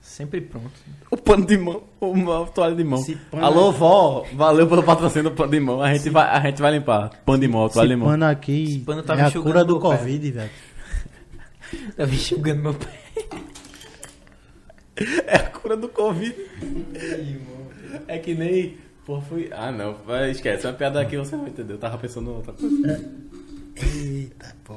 Sempre 0.02 0.40
pronto. 0.42 0.70
O 1.10 1.16
pano 1.16 1.46
de 1.46 1.56
mão. 1.56 1.82
Uma 2.00 2.44
toalha 2.46 2.74
de 2.74 2.84
mão. 2.84 3.00
Esse 3.00 3.14
pano- 3.16 3.44
Alô, 3.44 3.72
vó. 3.72 4.26
Valeu 4.34 4.66
pelo 4.66 4.82
patrocínio 4.82 5.30
do 5.30 5.36
pano 5.36 5.52
de 5.52 5.60
mão. 5.60 5.80
A 5.82 5.94
gente 5.94 6.10
vai, 6.10 6.28
a 6.28 6.40
gente 6.40 6.60
vai 6.60 6.72
limpar. 6.72 7.10
Pano 7.24 7.38
de 7.38 7.48
mão, 7.48 7.66
toalha 7.68 7.88
de 7.88 7.94
Esse 7.94 8.00
mão. 8.00 8.10
pano 8.10 8.24
aqui 8.26 8.82
pano 8.84 9.02
tá 9.02 9.14
é 9.14 9.16
me 9.16 9.22
a 9.22 9.30
cura 9.30 9.64
do. 9.64 9.80
Covid, 9.80 10.30
velho. 10.30 10.50
Me 11.98 12.14
enxugando 12.14 12.62
meu 12.62 12.74
pé. 12.74 12.88
É 15.26 15.36
a 15.36 15.46
cura 15.50 15.76
do 15.76 15.88
Covid. 15.88 16.34
É 18.06 18.18
que 18.18 18.34
nem. 18.34 18.76
Pô, 19.06 19.20
fui. 19.20 19.48
Ah, 19.52 19.72
não. 19.72 19.94
Vai, 20.06 20.30
esquece. 20.30 20.66
Uma 20.66 20.72
piada 20.74 21.00
aqui 21.00 21.16
você 21.16 21.36
vai 21.36 21.48
entender. 21.48 21.72
Eu 21.72 21.78
tava 21.78 21.96
pensando 21.98 22.30
em 22.30 22.34
outra 22.34 22.52
coisa. 22.52 23.10
Eita, 23.82 24.54
pô. 24.64 24.74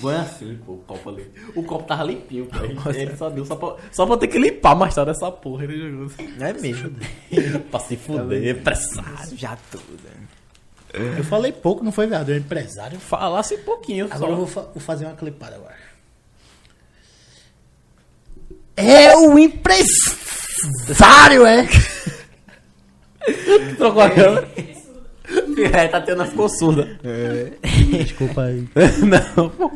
Bom 0.00 0.10
é 0.10 0.16
assim, 0.16 0.58
pô, 0.66 0.72
o 0.72 0.78
copo 0.78 1.08
ali. 1.08 1.30
O 1.54 1.62
copo 1.62 1.84
tava 1.86 2.02
limpinho, 2.04 2.46
pô. 2.46 2.90
Ele 2.90 3.16
só 3.16 3.30
deu 3.30 3.46
só 3.46 3.56
pra, 3.56 3.76
só 3.90 4.04
pra 4.06 4.18
ter 4.18 4.28
que 4.28 4.38
limpar 4.38 4.74
mais 4.74 4.94
tarde 4.94 5.12
essa 5.12 5.30
porra. 5.32 5.64
Ele 5.64 5.90
jogou 5.90 6.06
assim. 6.06 6.34
É 6.40 6.52
mesmo. 6.52 6.94
pra 7.70 7.80
se 7.80 7.96
fuder, 7.96 8.56
empresário. 8.58 9.36
Já 9.36 9.56
tudo. 9.70 9.84
Eu 10.92 11.24
falei 11.24 11.50
pouco, 11.50 11.82
não 11.82 11.90
foi, 11.90 12.06
velho? 12.06 12.30
Eu 12.30 12.36
empresário. 12.38 13.00
Falasse 13.00 13.56
pouquinho. 13.58 14.06
Agora 14.10 14.30
eu 14.32 14.36
só. 14.36 14.36
vou, 14.36 14.46
fa- 14.46 14.60
vou 14.72 14.80
fazer 14.80 15.06
uma 15.06 15.14
clipada 15.16 15.56
agora. 15.56 15.74
É 18.76 19.16
o 19.16 19.38
empresário, 19.38 21.46
é? 21.46 21.66
Trocou 23.78 24.02
a 24.02 24.10
câmera. 24.10 24.48
É, 25.72 25.88
Tatiana 25.88 26.26
ficou 26.26 26.48
surda. 26.48 26.98
Desculpa 27.90 28.42
aí. 28.42 28.68
Não, 29.36 29.48
pô. 29.50 29.70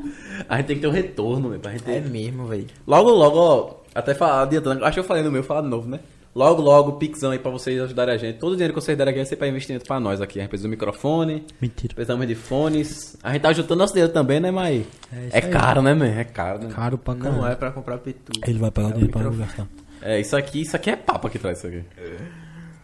A 0.49 0.57
gente 0.59 0.66
tem 0.66 0.77
que 0.77 0.83
ter 0.83 0.89
um 0.89 0.93
retorno, 0.93 1.49
meu, 1.49 1.59
pra 1.61 1.73
gente 1.73 1.83
É 1.91 2.01
ter... 2.01 2.09
mesmo, 2.09 2.47
velho. 2.47 2.66
Logo, 2.87 3.11
logo, 3.11 3.39
ó, 3.39 3.75
até 3.95 4.15
falar, 4.15 4.43
adiantando, 4.43 4.85
acho 4.85 4.95
que 4.95 5.01
eu 5.01 5.05
falei 5.05 5.23
no 5.23 5.31
meu, 5.31 5.43
falar 5.43 5.62
de 5.62 5.69
novo, 5.69 5.89
né? 5.89 6.01
Logo, 6.35 6.63
logo, 6.63 6.93
pixão 6.93 7.31
aí 7.33 7.39
pra 7.39 7.51
vocês 7.51 7.81
ajudarem 7.81 8.15
a 8.15 8.17
gente. 8.17 8.39
Todo 8.39 8.53
o 8.53 8.57
dinheiro 8.57 8.73
que 8.75 8.81
vocês 8.81 8.97
derem 8.97 9.11
aqui 9.11 9.19
vai 9.19 9.27
ser 9.27 9.37
pra 9.37 9.49
investimento 9.49 9.85
pra 9.87 9.99
nós 9.99 10.21
aqui. 10.21 10.39
A 10.39 10.43
gente 10.43 10.51
precisa 10.51 10.69
do 10.69 10.71
microfone, 10.71 11.45
Mentira. 11.61 11.95
precisamos 11.95 12.27
de 12.29 12.35
fones. 12.35 13.17
A 13.23 13.33
gente 13.33 13.43
tá 13.43 13.53
juntando 13.53 13.77
nosso 13.77 13.93
dinheiro 13.93 14.13
também, 14.13 14.39
né, 14.39 14.51
mas... 14.51 14.87
É 15.13 15.29
É, 15.33 15.45
aí. 15.45 15.51
caro, 15.51 15.83
né, 15.83 15.95
man? 15.95 16.07
É 16.07 16.25
caro, 16.25 16.61
né? 16.61 16.69
Caro 16.73 16.97
pra 16.99 17.15
Não 17.15 17.47
é 17.47 17.55
pra 17.57 17.71
comprar 17.73 17.99
pitu. 17.99 18.31
Ele 18.47 18.59
vai 18.59 18.71
pagar 18.71 18.89
É 18.89 18.91
o 18.91 18.95
dinheiro 18.95 19.11
o 19.11 19.13
pra 19.21 19.31
microfone. 19.31 19.47
gastar. 19.49 19.67
É, 20.01 20.21
isso 20.21 20.37
aqui, 20.37 20.61
isso 20.63 20.77
aqui 20.77 20.91
é 20.91 20.97
papo 20.97 21.29
que 21.29 21.39
traz 21.39 21.59
isso 21.59 21.67
aqui. 21.67 21.83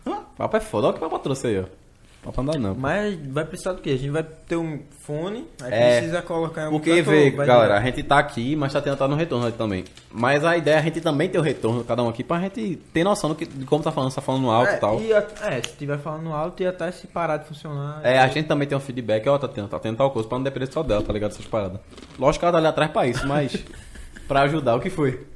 Ah, 0.06 0.22
Papo 0.36 0.56
é 0.56 0.60
foda, 0.60 0.88
olha 0.88 0.94
que 0.94 1.00
papo 1.00 1.18
trouxe 1.20 1.46
aí, 1.46 1.60
ó. 1.60 1.64
Papo 2.24 2.42
dá 2.42 2.58
não. 2.58 2.74
Mas 2.74 3.18
vai 3.28 3.44
precisar 3.44 3.74
do 3.74 3.82
quê? 3.82 3.90
A 3.90 3.96
gente 3.98 4.08
vai 4.10 4.22
ter 4.22 4.56
um 4.56 4.80
fone, 5.02 5.46
aí 5.60 5.70
É. 5.72 5.98
precisa 5.98 6.22
colocar 6.22 6.62
em 6.62 6.64
algum 6.64 6.78
Porque, 6.78 7.02
vê, 7.02 7.30
galera, 7.30 7.76
a 7.76 7.80
gente 7.82 8.02
tá 8.02 8.18
aqui, 8.18 8.56
mas 8.56 8.72
tá 8.72 8.80
tendo 8.80 8.96
tá 8.96 9.06
no 9.06 9.14
retorno 9.14 9.52
também. 9.52 9.84
Mas 10.10 10.42
a 10.42 10.56
ideia 10.56 10.76
é 10.76 10.78
a 10.78 10.82
gente 10.82 11.02
também 11.02 11.28
ter 11.28 11.38
o 11.38 11.42
retorno, 11.42 11.84
cada 11.84 12.02
um 12.02 12.08
aqui, 12.08 12.24
pra 12.24 12.40
gente 12.40 12.76
ter 12.94 13.04
noção 13.04 13.28
do 13.28 13.36
que, 13.36 13.44
de 13.44 13.66
como 13.66 13.84
tá 13.84 13.92
falando, 13.92 14.08
se 14.08 14.16
tá 14.16 14.22
falando 14.22 14.50
alto 14.50 14.70
e 14.70 14.74
é, 14.74 14.76
tal. 14.78 15.00
E, 15.02 15.12
a- 15.12 15.26
é, 15.42 15.62
se 15.62 15.76
tiver 15.76 15.98
falando 15.98 16.32
alto 16.32 16.62
e 16.62 16.66
até 16.66 16.90
se 16.92 17.06
parar 17.06 17.36
de 17.36 17.46
funcionar. 17.46 18.00
É, 18.02 18.18
a 18.18 18.26
gente 18.28 18.46
também 18.48 18.66
tem 18.66 18.76
um 18.78 18.80
feedback, 18.80 19.28
ó, 19.28 19.36
tá 19.36 19.46
tendo, 19.46 19.68
tá 19.68 19.78
tendo 19.78 19.96
tal 19.98 20.10
coisa, 20.10 20.26
pra 20.26 20.38
não 20.38 20.44
depender 20.44 20.72
só 20.72 20.82
dela, 20.82 21.02
tá 21.02 21.12
ligado? 21.12 21.32
Essas 21.32 21.44
paradas. 21.44 21.78
Lógico 22.18 22.40
que 22.40 22.44
ela 22.46 22.52
tá 22.52 22.58
ali 22.58 22.66
atrás 22.68 22.90
pra 22.90 23.06
isso, 23.06 23.26
mas 23.28 23.54
pra 24.26 24.40
ajudar, 24.44 24.76
o 24.76 24.80
que 24.80 24.88
foi? 24.88 25.26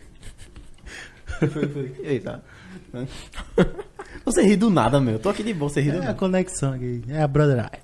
Eita. 2.02 2.42
Você 4.32 4.42
ri 4.42 4.56
do 4.56 4.70
nada, 4.70 5.00
meu. 5.00 5.14
Eu 5.14 5.18
tô 5.18 5.28
aqui 5.28 5.42
de 5.42 5.52
boa, 5.54 5.68
você 5.70 5.80
ri 5.80 5.90
do 5.90 5.96
É 5.96 6.00
a 6.00 6.04
nada. 6.04 6.14
conexão 6.14 6.72
aqui. 6.72 7.02
É 7.08 7.22
a 7.22 7.28
brotheragem. 7.28 7.80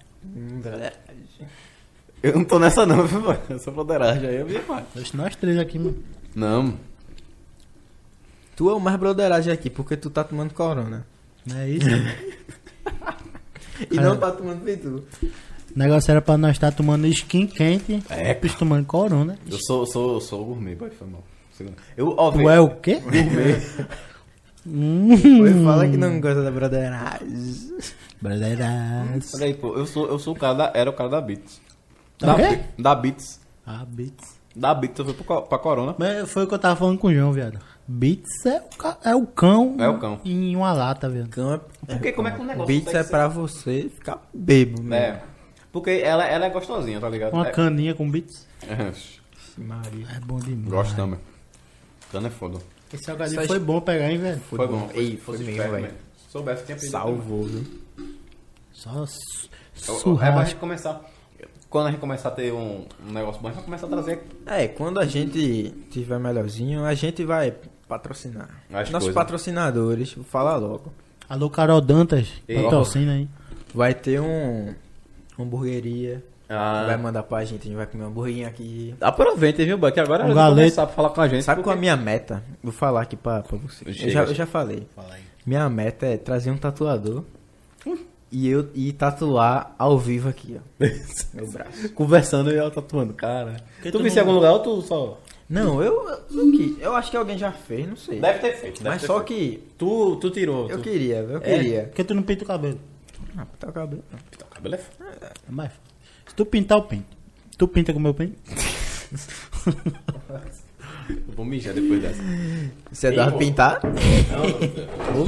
Eu 2.22 2.34
não 2.34 2.44
tô 2.44 2.58
nessa 2.58 2.86
não, 2.86 3.04
viu, 3.06 3.20
mano? 3.20 3.40
Essa 3.50 3.70
poderagem 3.70 4.28
aí 4.28 4.36
eu 4.36 4.46
vi 4.46 4.60
mais. 4.68 4.84
Deixa 4.94 5.16
nós 5.16 5.36
três 5.36 5.58
aqui, 5.58 5.78
mano. 5.78 5.96
Não. 6.34 6.74
Tu 8.56 8.70
é 8.70 8.74
o 8.74 8.80
mais 8.80 8.96
broderagem 8.98 9.52
aqui, 9.52 9.68
porque 9.68 9.96
tu 9.96 10.08
tá 10.10 10.22
tomando 10.24 10.54
corona. 10.54 11.06
Não 11.46 11.56
é 11.58 11.68
isso? 11.68 11.86
E 13.90 13.96
não 13.96 14.16
tá 14.16 14.30
tomando 14.30 14.64
pitu. 14.64 15.02
O 15.20 15.78
negócio 15.78 16.08
era 16.08 16.22
pra 16.22 16.38
nós 16.38 16.52
estar 16.52 16.70
tomando 16.70 17.08
skin 17.08 17.44
quente. 17.44 18.00
É, 18.08 18.32
tomando 18.56 18.86
corona. 18.86 19.36
Eu 19.50 19.58
sou, 19.60 19.84
sou, 19.84 20.20
sou 20.20 20.44
gourmet, 20.44 20.76
boy, 20.76 20.90
foi 20.90 21.08
mal. 21.08 21.24
Eu, 21.96 22.14
ó, 22.16 22.30
Tu 22.30 22.48
é 22.48 22.60
o 22.60 22.70
quê? 22.76 23.02
Hum. 23.04 23.10
Foi, 24.66 25.64
fala 25.64 25.86
que 25.88 25.96
não 25.96 26.20
gosta 26.20 26.42
da. 26.42 26.50
Brasileiras. 28.20 29.34
Olha 29.34 29.44
aí, 29.46 29.54
pô, 29.54 29.74
eu 29.76 29.86
sou, 29.86 30.06
eu 30.08 30.18
sou 30.18 30.34
o 30.34 30.38
cara 30.38 30.54
da. 30.54 30.72
Era 30.74 30.88
o 30.90 30.92
cara 30.92 31.08
da 31.10 31.20
Beats. 31.20 31.60
Da 32.18 32.34
quê? 32.34 32.56
Bi- 32.56 32.82
Da 32.82 32.94
Beats. 32.94 33.40
Ah, 33.66 33.84
Beats. 33.86 34.34
Da 34.56 34.72
Beats, 34.74 34.98
eu 34.98 35.04
fui 35.04 35.14
pro 35.14 35.24
co- 35.24 35.42
pra 35.42 35.58
Corona. 35.58 35.94
Mas 35.98 36.30
foi 36.30 36.44
o 36.44 36.46
que 36.46 36.54
eu 36.54 36.58
tava 36.58 36.76
falando 36.76 36.98
com 36.98 37.08
o 37.08 37.14
João, 37.14 37.32
viado. 37.32 37.58
Beats 37.86 38.46
é 38.46 38.58
o, 38.60 38.76
ca- 38.78 38.98
é 39.04 39.14
o 39.14 39.26
cão. 39.26 39.76
É 39.78 39.88
o 39.88 39.98
cão. 39.98 40.20
Em 40.24 40.56
uma 40.56 40.72
lata, 40.72 41.08
viado. 41.10 41.28
Cão 41.28 41.54
é... 41.54 41.60
Porque 41.86 42.12
como 42.12 42.28
é 42.28 42.30
que 42.30 42.40
um 42.40 42.44
negócio. 42.44 42.66
Beats 42.66 42.94
é 42.94 43.02
ser- 43.02 43.10
pra 43.10 43.28
você 43.28 43.90
ficar 43.94 44.22
bebo, 44.32 44.80
mesmo. 44.80 44.94
É. 44.94 45.22
Porque 45.72 45.90
ela, 45.90 46.24
ela 46.24 46.46
é 46.46 46.50
gostosinha, 46.50 47.00
tá 47.00 47.08
ligado? 47.08 47.32
Uma 47.34 47.48
é... 47.48 47.50
caninha 47.50 47.94
com 47.94 48.08
beats. 48.10 48.46
Maria. 49.58 50.06
É 50.16 50.20
bom 50.20 50.38
demais. 50.38 50.68
Gosto 50.70 50.96
também. 50.96 51.18
Cana 52.12 52.28
é 52.28 52.30
foda. 52.30 52.58
Esse 52.94 53.04
salgadinho 53.04 53.40
Isso 53.40 53.48
foi 53.48 53.56
acho- 53.56 53.64
bom 53.66 53.80
pegar, 53.80 54.10
hein, 54.10 54.18
velho? 54.18 54.40
Foi 54.48 54.66
bom. 54.68 54.90
Ei, 54.94 55.16
foi 55.16 55.36
mesmo, 55.38 55.50
esperto, 55.52 55.70
velho. 55.72 55.82
velho. 55.86 55.96
Se 56.16 56.30
soubesse, 56.32 56.64
tinha 56.64 56.76
pedido. 56.76 56.90
Salvou, 56.92 57.42
viu? 57.44 57.64
Só 58.72 59.06
su- 59.06 59.48
É 59.48 59.84
pra 59.86 59.94
surrar. 59.94 60.46
gente 60.46 60.56
começar. 60.56 61.10
Quando 61.68 61.88
a 61.88 61.90
gente 61.90 62.00
começar 62.00 62.28
a 62.28 62.32
ter 62.32 62.52
um, 62.52 62.86
um 63.04 63.12
negócio 63.12 63.40
bom, 63.40 63.48
a 63.48 63.50
gente 63.50 63.56
vai 63.56 63.64
começar 63.64 63.86
a 63.86 63.90
trazer. 63.90 64.22
É, 64.46 64.68
quando 64.68 65.00
a 65.00 65.06
gente 65.06 65.70
tiver 65.90 66.18
melhorzinho, 66.20 66.84
a 66.84 66.94
gente 66.94 67.24
vai 67.24 67.52
patrocinar. 67.88 68.48
As 68.70 68.90
Nossos 68.90 68.92
coisas. 69.08 69.14
patrocinadores, 69.14 70.12
vou 70.14 70.24
falar 70.24 70.56
logo. 70.56 70.92
Alô, 71.28 71.50
Carol 71.50 71.80
Dantas. 71.80 72.28
Patrocina 72.46 73.14
aí. 73.14 73.28
Vai 73.74 73.92
ter 73.92 74.20
um 74.20 74.72
hamburgueria. 75.38 76.24
Ah. 76.56 76.84
Vai 76.86 76.96
mandar 76.96 77.22
pra 77.22 77.44
gente, 77.44 77.62
a 77.62 77.64
gente 77.64 77.76
vai 77.76 77.86
comer 77.86 78.04
um 78.04 78.06
hamburguinho 78.08 78.46
aqui. 78.48 78.94
Aproveitem, 79.00 79.66
viu, 79.66 79.78
Buck? 79.78 79.98
Agora 79.98 80.24
Um 80.24 80.30
é 80.30 80.34
galeto. 80.34 80.56
começar 80.56 80.86
pra 80.86 80.94
falar 80.94 81.10
com 81.10 81.20
a 81.20 81.28
gente. 81.28 81.42
Sabe 81.42 81.62
qual 81.62 81.72
é 81.72 81.74
a 81.74 81.76
porque- 81.76 81.80
minha 81.80 81.96
meta? 81.96 82.42
Vou 82.62 82.72
falar 82.72 83.02
aqui 83.02 83.16
pra, 83.16 83.42
pra 83.42 83.56
você. 83.58 83.84
Eu 83.88 83.92
já, 83.92 84.22
eu 84.24 84.34
já 84.34 84.46
falei. 84.46 84.86
Minha 85.46 85.68
meta 85.68 86.06
é 86.06 86.16
trazer 86.16 86.50
um 86.50 86.56
tatuador 86.56 87.24
e 88.32 88.48
eu 88.48 88.68
e 88.74 88.92
tatuar 88.92 89.74
ao 89.78 89.98
vivo 89.98 90.28
aqui, 90.28 90.58
ó. 90.58 90.84
Meu 91.34 91.46
braço. 91.46 91.88
Conversando 91.90 92.50
e 92.50 92.56
ela 92.56 92.70
tatuando, 92.70 93.12
cara. 93.14 93.56
Porque 93.76 93.90
tu 93.92 93.98
tu 93.98 94.02
visse 94.04 94.16
não- 94.16 94.22
em 94.24 94.26
algum 94.26 94.34
lugar 94.40 94.52
ou 94.52 94.58
tu 94.60 94.82
só. 94.82 95.20
Não, 95.48 95.82
eu, 95.82 96.08
eu, 96.32 96.78
eu 96.80 96.94
acho 96.96 97.10
que 97.10 97.16
alguém 97.18 97.36
já 97.36 97.52
fez, 97.52 97.86
não 97.86 97.96
sei. 97.96 98.18
Deve 98.18 98.38
ter 98.38 98.54
feito, 98.56 98.78
deve 98.78 98.88
Mas 98.88 99.02
ter 99.02 99.06
só 99.06 99.22
feito. 99.22 99.26
que 99.28 99.62
Tu, 99.76 100.16
tu 100.16 100.30
tirou. 100.30 100.70
eu 100.70 100.78
tu... 100.78 100.82
queria, 100.82 101.16
eu 101.18 101.36
É, 101.36 101.40
queria. 101.40 101.82
Porque 101.84 102.02
tu 102.02 102.14
não 102.14 102.22
pinta 102.22 102.44
o 102.44 102.46
cabelo. 102.46 102.80
Ah, 103.36 103.46
tá 103.60 103.68
o 103.68 103.72
cabelo. 103.72 104.02
Teu 104.38 104.46
cabelo 104.48 104.74
é 104.74 104.78
foda. 104.78 105.32
É 105.46 105.52
mais 105.52 105.70
tu 106.36 106.44
pintar, 106.46 106.78
eu 106.78 106.82
pinto. 106.84 107.04
Tu 107.56 107.68
pinta 107.68 107.92
com 107.92 107.98
o 107.98 108.02
meu 108.02 108.14
pinto? 108.14 108.34
Eu 111.08 111.34
vou 111.36 111.44
mijar 111.44 111.74
depois 111.74 112.00
dessa. 112.00 112.22
Você 112.90 113.10
dá 113.12 113.30
pô. 113.30 113.38
pintar? 113.38 113.80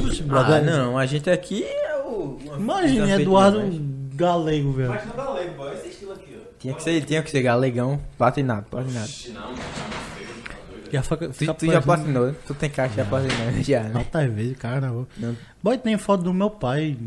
Oxe, 0.03 0.23
Ah, 0.29 0.61
não, 0.61 0.97
a 0.97 1.05
gente 1.05 1.29
aqui 1.29 1.63
é 1.63 1.97
o. 2.03 2.37
Imagina, 2.57 3.21
Eduardo. 3.21 3.61
Galego, 4.15 4.71
velho. 4.71 4.89
não 5.07 5.15
dá 5.15 5.31
leve, 5.33 5.51
boy. 5.51 5.73
Esse 5.75 5.89
estilo 5.89 6.13
aqui, 6.13 6.35
ó. 6.35 6.39
Tinha 6.59 6.73
que 6.73 6.81
ser, 6.81 7.01
tinha 7.05 7.21
que 7.21 7.29
ser 7.29 7.43
galegão, 7.43 8.01
platinado, 8.17 8.65
platinado. 8.67 9.07
Já 10.91 11.01
fica, 11.03 11.27
Tu, 11.27 11.33
fica 11.33 11.53
tu 11.53 11.65
já 11.65 11.81
platinou? 11.81 12.33
Tu 12.45 12.53
tem 12.53 12.69
caixa 12.69 12.95
já 12.95 13.05
platinado 13.05 13.63
já, 13.63 13.83
né? 13.83 13.91
Altas 13.95 14.31
vezes, 14.33 14.57
carnaval. 14.57 15.07
Não. 15.17 15.35
Boy, 15.63 15.77
tem 15.77 15.97
foto 15.97 16.23
do 16.23 16.33
meu 16.33 16.49
pai 16.49 16.97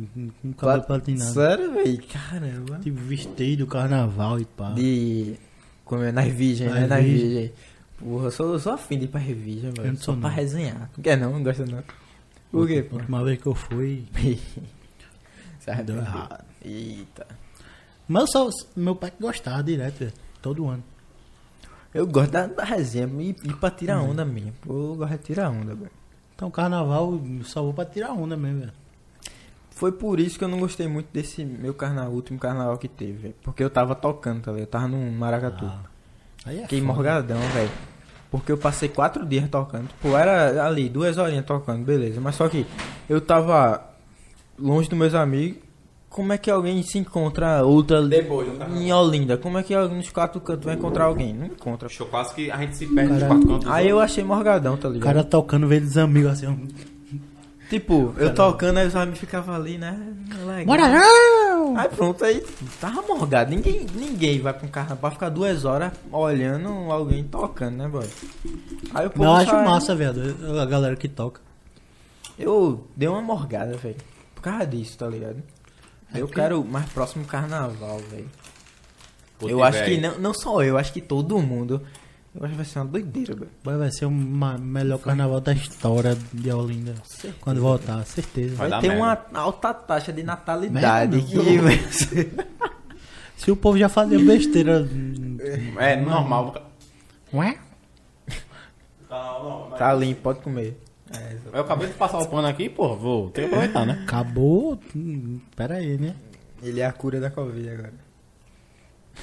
com 0.42 0.52
cabelo 0.52 0.82
platinado. 0.84 1.32
Sério, 1.32 1.72
velho? 1.72 2.02
Caramba. 2.08 2.78
Tipo, 2.80 2.98
vestido, 3.00 3.66
carnaval 3.66 4.38
e 4.40 4.44
pá. 4.44 4.70
De. 4.72 5.34
Como 5.84 6.02
é? 6.02 6.12
Nas 6.12 6.28
virgens, 6.28 6.72
né? 6.72 6.86
Nas 6.86 7.02
virgens. 7.02 7.52
Porra, 7.98 8.24
eu 8.26 8.30
sou, 8.30 8.52
eu 8.54 8.58
sou 8.58 8.72
afim 8.72 8.98
de 8.98 9.04
ir 9.04 9.08
pra 9.08 9.20
Eu 9.20 9.26
velho. 9.36 9.88
não 9.88 9.96
Só 9.96 10.04
sou, 10.04 10.16
pra 10.16 10.28
não. 10.30 10.36
resenhar. 10.36 10.90
Não 10.96 11.02
quer 11.04 11.16
não? 11.18 11.32
Não 11.32 11.42
gosta 11.42 11.64
não. 11.66 11.82
Por 12.50 12.66
quê, 12.66 12.78
A 12.86 12.90
pô? 12.90 12.96
última 12.96 13.22
vez 13.24 13.40
que 13.40 13.46
eu 13.46 13.54
fui, 13.54 14.04
deu 15.84 15.96
errado. 15.96 16.44
Eita. 16.64 17.26
Mas 18.08 18.22
eu 18.34 18.50
só, 18.50 18.68
meu 18.74 18.96
pai 18.96 19.12
gostava 19.20 19.62
direto, 19.62 19.98
velho. 20.00 20.12
Todo 20.42 20.66
ano. 20.68 20.82
Eu 21.92 22.06
gosto 22.06 22.30
da, 22.30 22.46
da 22.46 22.64
resenha 22.64 23.08
e, 23.20 23.30
e 23.30 23.52
pra 23.54 23.70
tirar 23.70 24.00
onda 24.00 24.24
mesmo. 24.24 24.52
Pô, 24.62 24.72
Eu 24.92 24.94
gosto 24.96 25.12
de 25.12 25.18
tirar 25.24 25.50
onda, 25.50 25.74
velho. 25.74 25.90
Então, 26.34 26.50
carnaval, 26.50 27.12
eu 27.38 27.44
só 27.44 27.62
vou 27.62 27.72
pra 27.74 27.84
tirar 27.84 28.12
onda 28.12 28.36
mesmo, 28.36 28.60
velho. 28.60 28.72
Foi 29.70 29.92
por 29.92 30.20
isso 30.20 30.38
que 30.38 30.44
eu 30.44 30.48
não 30.48 30.60
gostei 30.60 30.86
muito 30.86 31.08
desse 31.12 31.44
meu 31.44 31.72
carnaval, 31.74 32.12
último 32.12 32.38
carnaval 32.38 32.76
que 32.78 32.86
teve, 32.88 33.12
velho. 33.14 33.34
Porque 33.42 33.62
eu 33.64 33.70
tava 33.70 33.94
tocando, 33.94 34.42
tá 34.42 34.50
ligado? 34.52 34.66
Eu 34.66 34.70
tava 34.70 34.88
no 34.88 35.10
Maracatu. 35.12 35.64
Ah, 35.64 35.80
Aí 36.46 36.58
é 36.58 36.62
Fiquei 36.62 36.80
foda. 36.80 36.92
morgadão, 36.92 37.40
velho. 37.40 37.70
Porque 38.30 38.52
eu 38.52 38.58
passei 38.58 38.88
quatro 38.88 39.26
dias 39.26 39.48
tocando. 39.48 39.88
Pô, 40.00 40.16
era 40.16 40.64
ali, 40.64 40.88
duas 40.88 41.18
horinhas 41.18 41.44
tocando, 41.44 41.84
beleza. 41.84 42.20
Mas 42.20 42.36
só 42.36 42.48
que 42.48 42.64
eu 43.08 43.20
tava 43.20 43.84
longe 44.58 44.88
dos 44.88 44.98
meus 44.98 45.14
amigos. 45.14 45.62
Como 46.10 46.32
é 46.32 46.38
que 46.38 46.50
alguém 46.50 46.82
se 46.82 46.98
encontra 46.98 47.64
outra 47.64 48.02
Depois 48.06 48.48
carnaval. 48.48 48.76
em 48.76 48.92
Olinda? 48.92 49.38
Como 49.38 49.56
é 49.56 49.62
que 49.62 49.74
nos 49.76 50.10
quatro 50.10 50.40
cantos 50.40 50.64
vai 50.66 50.74
encontrar 50.74 51.04
alguém? 51.04 51.32
Não 51.32 51.46
encontra. 51.46 51.88
Show 51.88 52.06
quase 52.08 52.34
que 52.34 52.50
a 52.50 52.56
gente 52.58 52.76
se 52.76 52.86
perde 52.92 53.12
nos 53.12 53.22
quatro 53.22 53.46
cantos. 53.46 53.68
Aí 53.70 53.88
eu 53.88 54.00
achei 54.00 54.24
morgadão, 54.24 54.76
tá 54.76 54.88
O 54.88 54.92
ligado? 54.92 55.06
cara 55.06 55.22
tocando, 55.24 55.68
vendo 55.68 55.84
os 55.84 55.96
amigos 55.96 56.32
assim. 56.32 56.46
ó. 56.48 56.90
Tipo, 57.70 58.12
eu 58.18 58.34
tocando, 58.34 58.78
aí 58.78 58.88
os 58.88 58.96
amigos 58.96 59.20
ficavam 59.20 59.54
ali, 59.54 59.78
né? 59.78 59.96
Legal. 60.44 60.64
Bora 60.66 60.88
não! 60.88 61.78
Aí 61.78 61.88
pronto, 61.88 62.24
aí 62.24 62.44
tava 62.80 63.00
morgado. 63.02 63.50
Ninguém, 63.54 63.86
ninguém 63.94 64.40
vai 64.40 64.52
pra 64.52 64.66
um 64.66 64.70
carnaval 64.70 64.96
pra 64.98 65.10
ficar 65.12 65.28
duas 65.28 65.64
horas 65.64 65.92
olhando 66.10 66.68
alguém 66.90 67.22
tocando, 67.22 67.76
né, 67.76 67.86
boy? 67.86 68.04
Aí 68.92 69.06
o 69.06 69.10
povo 69.10 69.24
Eu 69.24 69.30
acho 69.32 69.50
sai- 69.52 69.64
massa, 69.64 69.94
velho. 69.94 70.60
A 70.60 70.66
galera 70.66 70.96
que 70.96 71.06
toca. 71.06 71.40
Eu 72.36 72.84
dei 72.96 73.08
uma 73.08 73.22
morgada, 73.22 73.76
velho. 73.76 73.94
Por 74.34 74.40
causa 74.42 74.66
disso, 74.66 74.98
tá 74.98 75.06
ligado? 75.06 75.36
Eu 76.14 76.26
porque- 76.26 76.40
quero 76.40 76.64
mais 76.64 76.86
próximo 76.90 77.24
carnaval, 77.24 77.98
velho. 78.10 78.28
Eu 79.42 79.48
tiver 79.48 79.62
acho 79.62 79.84
que 79.84 79.98
não, 79.98 80.18
não 80.18 80.34
só 80.34 80.62
eu, 80.62 80.76
acho 80.76 80.92
que 80.92 81.00
todo 81.00 81.38
mundo. 81.40 81.80
Eu 82.34 82.42
acho 82.44 82.50
que 82.50 82.56
vai 82.56 82.64
ser 82.64 82.78
uma 82.78 82.84
doideira, 82.84 83.34
velho. 83.34 83.50
Vai 83.64 83.90
ser 83.90 84.04
o 84.04 84.10
melhor 84.10 84.98
carnaval 84.98 85.40
da 85.40 85.52
história 85.52 86.16
de 86.32 86.52
Olinda. 86.52 86.94
Quando 87.40 87.60
voltar, 87.60 88.04
certeza. 88.06 88.54
Vai 88.56 88.68
Vai, 88.68 88.80
ter 88.80 88.88
merda. 88.88 89.02
uma 89.32 89.40
alta 89.40 89.72
taxa 89.74 90.12
de 90.12 90.22
natalidade 90.22 91.22
que 91.22 91.34
não. 91.36 91.62
vai 91.62 91.78
ser. 91.90 92.30
Se 93.36 93.50
o 93.50 93.56
povo 93.56 93.78
já 93.78 93.88
fazia 93.88 94.18
besteira. 94.18 94.86
É 95.78 95.96
normal. 95.96 96.54
Ué? 97.32 97.58
Tá 99.76 99.92
limpo, 99.94 100.20
pode 100.22 100.40
comer. 100.40 100.78
Eu 101.52 101.60
acabei 101.60 101.88
de 101.88 101.94
passar 101.94 102.18
o 102.18 102.26
pano 102.28 102.46
aqui, 102.46 102.68
pô. 102.68 102.94
Vou 102.96 103.30
ter 103.30 103.42
que 103.42 103.46
aproveitar, 103.48 103.84
né? 103.84 104.00
Acabou. 104.04 104.78
Hum, 104.94 105.40
Pera 105.56 105.76
aí, 105.76 105.98
né? 105.98 106.14
Ele 106.62 106.80
é 106.80 106.86
a 106.86 106.92
cura 106.92 107.18
da 107.20 107.30
Covid 107.30 107.68
agora. 107.68 107.92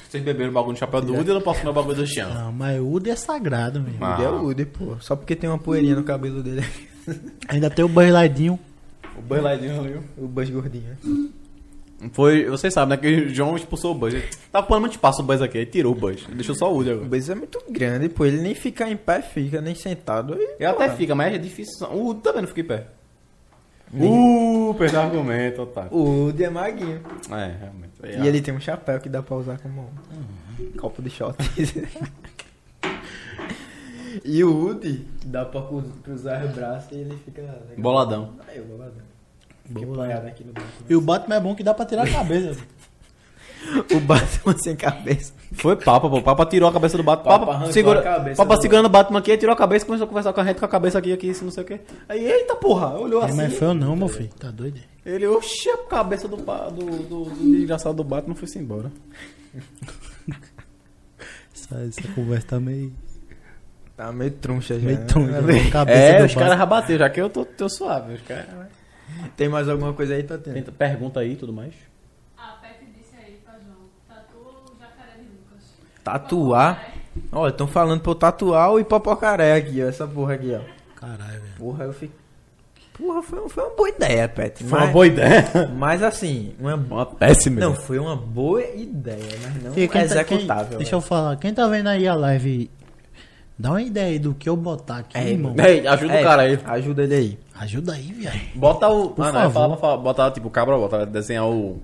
Vocês 0.08 0.22
beberam 0.22 0.50
o 0.50 0.54
bagulho 0.54 0.72
no 0.72 0.78
chapéu 0.78 1.00
do 1.00 1.14
Woody, 1.14 1.28
eu 1.28 1.34
não 1.36 1.42
posso 1.42 1.60
comer 1.60 1.70
o 1.70 1.74
bagulho 1.74 1.96
do 1.96 2.06
chão. 2.06 2.32
Não, 2.32 2.52
mas 2.52 2.78
o 2.80 2.86
Ude 2.86 3.10
é 3.10 3.16
sagrado, 3.16 3.80
mesmo. 3.80 4.04
Ah. 4.04 4.16
Ele 4.18 4.24
é 4.26 4.30
o 4.30 4.42
Woody, 4.44 4.64
pô. 4.66 4.96
Só 5.00 5.16
porque 5.16 5.34
tem 5.34 5.48
uma 5.48 5.58
poeirinha 5.58 5.96
no 5.96 6.04
cabelo 6.04 6.42
dele. 6.42 6.64
Ainda 7.48 7.70
tem 7.70 7.84
o 7.84 7.88
Bailadinho. 7.88 8.58
O 9.16 9.22
Buzz 9.22 9.42
Lightyear 9.42 9.78
ali. 9.80 10.00
o 10.16 10.28
Buzz 10.28 10.50
gordinho. 10.50 10.96
Foi, 12.12 12.44
vocês 12.44 12.72
sabem, 12.72 12.96
né? 12.96 13.02
Que 13.02 13.08
o 13.26 13.34
João 13.34 13.56
expulsou 13.56 13.90
o 13.92 13.94
Buzz. 13.98 14.14
Ele 14.14 14.24
Tava 14.52 14.66
pondo 14.66 14.80
muito 14.82 14.92
espaço 14.92 15.20
o 15.20 15.24
Buzz 15.24 15.42
aqui, 15.42 15.58
aí 15.58 15.66
tirou 15.66 15.92
o 15.92 15.96
Buzz. 15.96 16.24
Ele 16.26 16.36
deixou 16.36 16.54
só 16.54 16.70
o 16.70 16.74
Woody 16.76 16.90
O 16.90 16.92
agora. 16.94 17.08
Buzz 17.08 17.28
é 17.28 17.34
muito 17.34 17.60
grande, 17.68 18.08
pô. 18.08 18.24
Ele 18.24 18.40
nem 18.40 18.54
fica 18.54 18.88
em 18.88 18.96
pé, 18.96 19.20
fica, 19.20 19.60
nem 19.60 19.74
sentado. 19.74 20.34
Aí, 20.34 20.48
Ele 20.60 20.64
até 20.66 20.88
fica, 20.90 21.14
mas 21.14 21.34
é 21.34 21.38
difícil. 21.38 21.86
O 21.88 22.04
Woody 22.04 22.20
também 22.20 22.42
não 22.42 22.48
fica 22.48 22.60
em 22.60 22.64
pé. 22.64 22.86
Uh, 23.92 24.74
perdeu 24.78 25.00
argumento, 25.00 25.62
otário. 25.62 25.90
O 25.92 26.24
Woody 26.26 26.44
é 26.44 26.50
maguinho. 26.50 27.00
É, 27.30 27.56
realmente. 27.58 28.22
E 28.22 28.28
ele 28.28 28.40
tem 28.42 28.54
um 28.54 28.60
chapéu 28.60 29.00
que 29.00 29.08
dá 29.08 29.22
pra 29.22 29.36
usar 29.36 29.58
como 29.58 29.90
Uhum. 30.60 30.72
copo 30.78 31.00
de 31.02 31.08
shot. 31.10 31.34
e 34.24 34.42
o 34.44 34.52
Woody 34.54 35.06
dá 35.24 35.44
pra 35.44 35.62
cru- 35.62 35.82
cruzar 36.04 36.44
os 36.44 36.52
braços 36.52 36.92
e 36.92 36.96
ele 36.96 37.16
fica... 37.24 37.40
legal. 37.42 37.58
Boladão. 37.78 38.34
Aí, 38.46 38.60
o 38.60 38.64
boladão. 38.64 39.02
Fiquei 39.68 39.84
Boladão. 39.86 40.04
apoiado 40.16 40.26
aqui 40.32 40.44
no 40.44 40.52
braço. 40.52 40.68
E 40.88 40.96
o 40.96 41.00
Batman 41.00 41.34
é 41.36 41.40
bom 41.40 41.54
que 41.54 41.62
dá 41.62 41.72
pra 41.74 41.84
tirar 41.86 42.04
a 42.06 42.10
cabeça. 42.10 42.58
O 43.92 44.00
Batman 44.00 44.56
sem 44.56 44.76
cabeça. 44.76 45.32
Foi 45.52 45.74
Papa, 45.74 46.08
pô. 46.08 46.22
Papa 46.22 46.46
tirou 46.46 46.68
a 46.68 46.72
cabeça 46.72 46.96
do 46.96 47.02
Batman. 47.02 47.24
Papa 47.38 47.46
Papa, 47.46 47.72
segura, 47.72 48.00
cabeça 48.00 48.36
Papa 48.42 48.54
do- 48.56 48.62
segurando 48.62 48.86
o 48.86 48.88
Batman 48.88 49.18
aqui, 49.18 49.36
tirou 49.36 49.52
a 49.52 49.56
cabeça, 49.56 49.84
começou 49.84 50.04
a 50.04 50.08
conversar 50.08 50.32
com 50.32 50.40
a 50.40 50.44
gente 50.44 50.58
com 50.60 50.64
a 50.64 50.68
cabeça 50.68 50.96
aqui, 50.98 51.12
aqui, 51.12 51.26
isso, 51.28 51.44
não 51.44 51.50
sei 51.50 51.64
o 51.64 51.66
quê. 51.66 51.80
Aí, 52.08 52.24
eita 52.24 52.54
porra, 52.54 52.96
olhou 52.96 53.20
É, 53.20 53.26
assim. 53.26 53.36
mas 53.36 53.58
foi 53.58 53.66
eu 53.68 53.74
não, 53.74 53.96
meu 53.96 54.06
filho. 54.08 54.30
Tá 54.38 54.50
doido? 54.52 54.78
Ele, 55.04 55.26
oxe, 55.26 55.68
a 55.70 55.76
cabeça 55.78 56.28
do, 56.28 56.36
do, 56.36 56.84
do, 57.02 57.24
do 57.24 57.50
desgraçado 57.56 57.96
do 57.96 58.04
Batman 58.04 58.36
foi-se 58.36 58.58
embora. 58.60 58.92
Essa, 61.54 61.80
essa 61.88 62.08
conversa 62.14 62.46
tá 62.46 62.60
meio. 62.60 62.92
Tá 63.96 64.12
meio 64.12 64.30
truncha 64.30 64.78
já. 64.78 64.86
meio 64.86 64.98
né? 65.00 65.06
tonta. 65.06 65.38
A 65.38 65.42
cabeça 65.70 65.98
É, 65.98 66.18
do 66.20 66.24
os 66.26 66.34
caras 66.34 66.58
já 66.58 66.66
bateram, 66.66 66.98
já 67.00 67.10
que 67.10 67.20
eu 67.20 67.28
tô, 67.28 67.44
tô 67.44 67.68
suave. 67.68 68.14
Os 68.14 68.20
caras... 68.22 68.46
Tem 69.36 69.48
mais 69.48 69.68
alguma 69.68 69.92
coisa 69.92 70.14
aí, 70.14 70.22
Tatiana? 70.22 70.58
Tenta- 70.58 70.72
Pergunta 70.72 71.20
aí 71.20 71.32
e 71.32 71.36
tudo 71.36 71.52
mais. 71.52 71.74
A 72.36 72.52
Pepe 72.62 72.86
disse 72.96 73.14
aí 73.16 73.40
pra 73.44 73.54
João, 73.54 73.88
tá 74.08 74.24
Tatuar. 76.04 76.92
Olha, 77.32 77.50
estão 77.50 77.66
falando 77.66 78.00
pra 78.00 78.10
eu 78.12 78.14
tatuar 78.14 78.72
o 78.72 78.78
hipopocaré 78.80 79.54
aqui, 79.54 79.82
ó. 79.82 79.88
Essa 79.88 80.06
porra 80.06 80.34
aqui, 80.34 80.54
ó. 80.54 80.60
Caralho, 80.98 81.40
velho. 81.40 81.54
Porra, 81.58 81.84
eu 81.84 81.92
fiquei. 81.92 82.16
Porra, 82.96 83.22
foi, 83.22 83.48
foi 83.48 83.64
uma 83.64 83.76
boa 83.76 83.88
ideia, 83.90 84.28
Pet. 84.28 84.64
Foi 84.64 84.78
uma 84.78 84.86
boa 84.88 85.06
ideia. 85.06 85.44
Mas 85.76 86.02
assim, 86.02 86.54
uma 86.58 86.74
Uma 86.74 87.06
péssima 87.06 87.60
Não, 87.60 87.70
ideia. 87.70 87.86
foi 87.86 87.98
uma 87.98 88.16
boa 88.16 88.60
ideia, 88.64 89.38
mas 89.42 89.62
não 89.62 89.70
E 89.72 89.74
quem 89.74 89.88
tá- 89.88 90.02
executável. 90.02 90.68
quem- 90.70 90.78
deixa 90.78 90.94
eu 90.96 91.00
falar, 91.00 91.36
quem 91.36 91.54
tá 91.54 91.66
vendo 91.68 91.88
aí 91.88 92.08
a 92.08 92.14
live, 92.14 92.68
dá 93.58 93.70
uma 93.70 93.82
ideia 93.82 94.06
aí 94.08 94.18
do 94.18 94.34
que 94.34 94.48
eu 94.48 94.56
botar 94.56 94.98
aqui, 94.98 95.16
É, 95.18 95.30
irmão. 95.30 95.54
Ei, 95.58 95.86
ajuda 95.86 96.14
É, 96.14 96.20
o 96.20 96.24
cara 96.24 96.42
aí. 96.42 96.58
Ajuda 96.64 97.02
ele 97.04 97.14
aí. 97.14 97.38
Ajuda 97.58 97.92
aí, 97.94 98.12
viado. 98.12 98.38
Bota 98.54 98.88
o. 98.88 99.10
Por 99.10 99.22
ah, 99.24 99.32
não, 99.32 99.40
favor. 99.40 99.52
falava, 99.52 99.76
falava, 99.76 100.02
botar 100.02 100.30
tipo 100.30 100.48
cabra, 100.50 100.76
bota, 100.76 101.04
desenhar 101.04 101.46
o. 101.46 101.82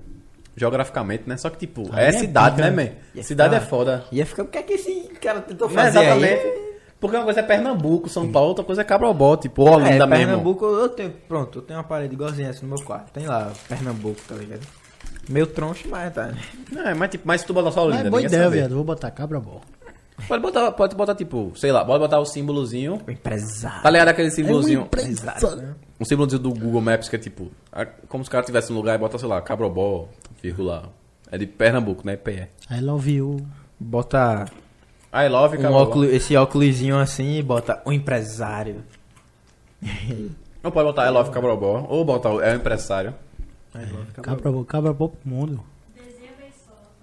Geograficamente, 0.57 1.23
né? 1.27 1.35
Só 1.35 1.49
que, 1.49 1.57
tipo, 1.57 1.83
Aí 1.91 2.05
é, 2.05 2.07
é 2.09 2.11
cidade, 2.13 2.55
pica, 2.55 2.69
né, 2.71 2.75
né? 2.83 2.91
man? 3.13 3.21
Cidade 3.23 3.55
é 3.55 3.59
ficar- 3.59 3.69
foda. 3.69 4.05
Ia 4.11 4.25
ficar. 4.25 4.43
O 4.43 4.47
que 4.47 4.57
é 4.57 4.61
que 4.63 4.73
esse 4.73 5.09
cara 5.21 5.41
tentou 5.41 5.67
Não 5.69 5.77
é 5.79 5.83
fazer 5.83 5.99
exatamente. 5.99 6.33
aí? 6.33 6.65
Porque 6.97 7.17
uma 7.17 7.25
coisa 7.25 7.41
é 7.41 7.43
Pernambuco, 7.43 8.07
São 8.07 8.31
Paulo, 8.31 8.49
outra 8.49 8.63
coisa 8.63 8.81
é 8.81 8.85
Cabrobó, 8.85 9.35
tipo, 9.35 9.63
Olinda 9.69 9.89
É, 9.89 10.07
mesmo. 10.07 10.15
Pernambuco, 10.27 10.65
eu 10.65 10.87
tenho. 10.87 11.11
Pronto, 11.27 11.59
eu 11.59 11.61
tenho 11.61 11.77
uma 11.77 11.83
parede 11.83 12.13
igualzinha 12.13 12.47
essa 12.49 12.61
no 12.65 12.69
meu 12.73 12.81
quarto. 12.85 13.11
Tem 13.11 13.27
lá, 13.27 13.51
Pernambuco, 13.67 14.21
tá 14.25 14.33
ligado? 14.35 14.61
Meu 15.27 15.45
troncho, 15.45 15.89
mas 15.89 16.13
tá. 16.13 16.33
Não, 16.71 16.87
é, 16.87 16.93
mas, 16.93 17.09
tipo, 17.11 17.27
mas 17.27 17.41
se 17.41 17.47
tu 17.47 17.53
botar 17.53 17.71
só 17.71 17.81
Mas 17.85 17.89
Olinda, 17.95 18.07
é 18.07 18.09
boa 18.11 18.21
ideia, 18.23 18.43
sabe. 18.43 18.55
viado. 18.55 18.75
Vou 18.75 18.83
botar 18.85 19.11
cabra 19.11 19.39
bom. 19.41 19.59
Pode 20.27 20.41
botar, 20.41 20.71
pode 20.71 20.95
botar, 20.95 21.13
tipo, 21.15 21.51
sei 21.55 21.71
lá, 21.71 21.83
pode 21.83 21.99
botar 21.99 22.19
o 22.19 22.25
símbolozinho. 22.25 23.01
O 23.05 23.11
empresário. 23.11 23.83
Tá 23.83 23.89
ligado 23.89 24.07
aquele 24.07 24.29
É 24.29 24.31
um 24.31 24.33
símbolozinho? 24.33 24.81
empresário. 24.83 25.75
Um 25.99 26.05
símbolozinho 26.05 26.41
do 26.41 26.49
Google 26.51 26.81
Maps 26.81 27.09
que 27.09 27.15
é 27.15 27.19
tipo, 27.19 27.51
a- 27.71 27.85
como 28.07 28.23
se 28.23 28.29
o 28.29 28.31
cara 28.31 28.43
tivesse 28.45 28.71
um 28.71 28.75
lugar 28.75 28.95
e 28.95 28.97
bota, 28.97 29.17
sei 29.17 29.27
lá, 29.27 29.41
Cabrobó, 29.41 30.07
vírgula. 30.41 30.89
É 31.31 31.37
de 31.37 31.45
Pernambuco, 31.45 32.05
né? 32.05 32.15
PE. 32.15 32.47
I 32.71 32.79
love 32.81 33.11
you. 33.11 33.45
Bota 33.79 34.45
I 35.13 35.27
love 35.27 35.57
um 35.57 35.61
Cabrobó. 35.61 35.83
óculos, 35.83 36.09
esse 36.13 36.35
óculosinho 36.37 36.97
assim 36.97 37.37
e 37.37 37.43
bota 37.43 37.81
o 37.85 37.91
empresário. 37.91 38.83
Não 40.63 40.71
pode 40.71 40.87
botar 40.87 41.05
I 41.07 41.09
love 41.11 41.29
Cabrobó, 41.31 41.85
ou 41.89 42.03
botar 42.05 42.29
o 42.31 42.41
é 42.41 42.53
o 42.53 42.55
empresário. 42.55 43.13
Cabra 44.21 44.51
bom, 44.51 44.63
cabra 44.63 44.93
bom 44.93 45.09
pro 45.09 45.19
mundo. 45.29 45.59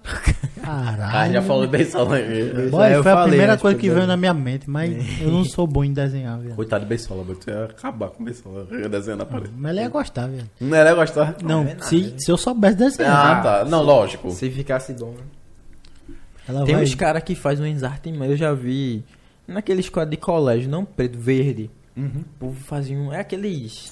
Só. 0.03 0.33
Ah, 0.65 0.95
Caralho. 0.97 1.33
já 1.33 1.41
falou 1.41 1.67
bem 1.67 1.83
só 1.85 2.07
né? 2.07 2.21
Boy, 2.69 2.69
foi 2.69 2.85
a 2.95 3.03
falei 3.03 3.27
primeira 3.29 3.57
coisa 3.57 3.77
do 3.77 3.81
que 3.81 3.89
veio 3.89 4.07
na 4.07 4.15
minha 4.15 4.33
mente, 4.33 4.69
mas 4.69 5.21
eu 5.21 5.29
não 5.29 5.43
sou 5.43 5.67
bom 5.67 5.83
em 5.83 5.91
desenhar, 5.93 6.39
viado. 6.39 6.55
Coitado 6.55 6.83
de 6.83 6.89
Beisola, 6.89 7.23
tu 7.35 7.49
ia 7.49 7.65
acabar 7.65 8.09
com 8.09 8.23
Beisola 8.23 8.65
desenhando 8.89 9.19
na 9.19 9.25
parede. 9.25 9.51
Mas 9.57 9.71
ele 9.71 9.81
ia 9.81 9.89
gostar, 9.89 10.27
viado. 10.27 10.49
Não 10.59 10.77
era 10.77 10.93
gostar? 10.93 11.35
Não, 11.43 11.61
é 11.61 11.65
nada, 11.73 11.83
se, 11.83 12.13
se 12.17 12.31
eu 12.31 12.37
soubesse 12.37 12.75
Ah, 12.75 12.87
desenhar, 12.87 13.43
tá. 13.43 13.65
Não, 13.65 13.81
lógico. 13.81 14.31
Se 14.31 14.49
ficasse 14.49 14.93
bom. 14.93 15.11
né? 15.11 16.15
ela 16.47 16.65
Tem 16.65 16.75
vai... 16.75 16.83
uns 16.83 16.95
caras 16.95 17.23
que 17.23 17.35
fazem 17.35 17.65
umas 17.71 17.83
artes, 17.83 18.15
mas 18.15 18.31
eu 18.31 18.37
já 18.37 18.53
vi 18.53 19.03
naqueles 19.47 19.89
quadros 19.89 20.11
de 20.11 20.17
colégio, 20.17 20.69
não 20.69 20.85
preto, 20.85 21.17
verde. 21.17 21.69
Uhum. 21.95 22.23
O 22.35 22.39
povo 22.39 22.59
fazia 22.65 22.97
um. 22.97 23.11
É 23.13 23.19
aqueles. 23.19 23.91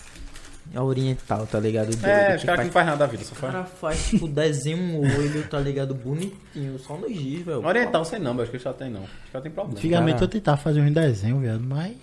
Oriental, 0.75 1.45
tá 1.47 1.59
ligado? 1.59 1.87
Doido, 1.87 2.05
É, 2.05 2.35
os 2.35 2.43
caras 2.43 2.59
que 2.61 2.65
não 2.67 2.71
faz- 2.71 2.85
nada 2.85 2.97
da 2.99 3.05
vida, 3.07 3.23
só 3.23 3.33
O 3.33 3.35
faz. 3.35 3.53
cara 3.53 3.65
faz, 3.65 4.05
tipo, 4.09 4.27
desenha 4.27 4.77
um 4.77 4.99
olho, 5.01 5.43
tá 5.49 5.59
ligado? 5.59 5.93
Bonitinho, 5.93 6.79
só 6.79 6.95
no 6.97 7.07
giz, 7.09 7.43
velho. 7.45 7.65
Oriental, 7.65 8.05
sei 8.05 8.19
não, 8.19 8.33
mas 8.33 8.43
acho 8.43 8.51
que 8.51 8.59
já 8.59 8.71
tem 8.73 8.89
não. 8.89 9.03
Acho 9.03 9.11
que 9.25 9.33
já 9.33 9.41
tem 9.41 9.51
problema. 9.51 9.77
Antigamente 9.77 10.13
Cara. 10.13 10.23
eu 10.25 10.29
tentava 10.29 10.57
fazer 10.57 10.81
uns 10.81 10.93
desenhos, 10.93 11.41
viado, 11.41 11.63
mas... 11.63 11.95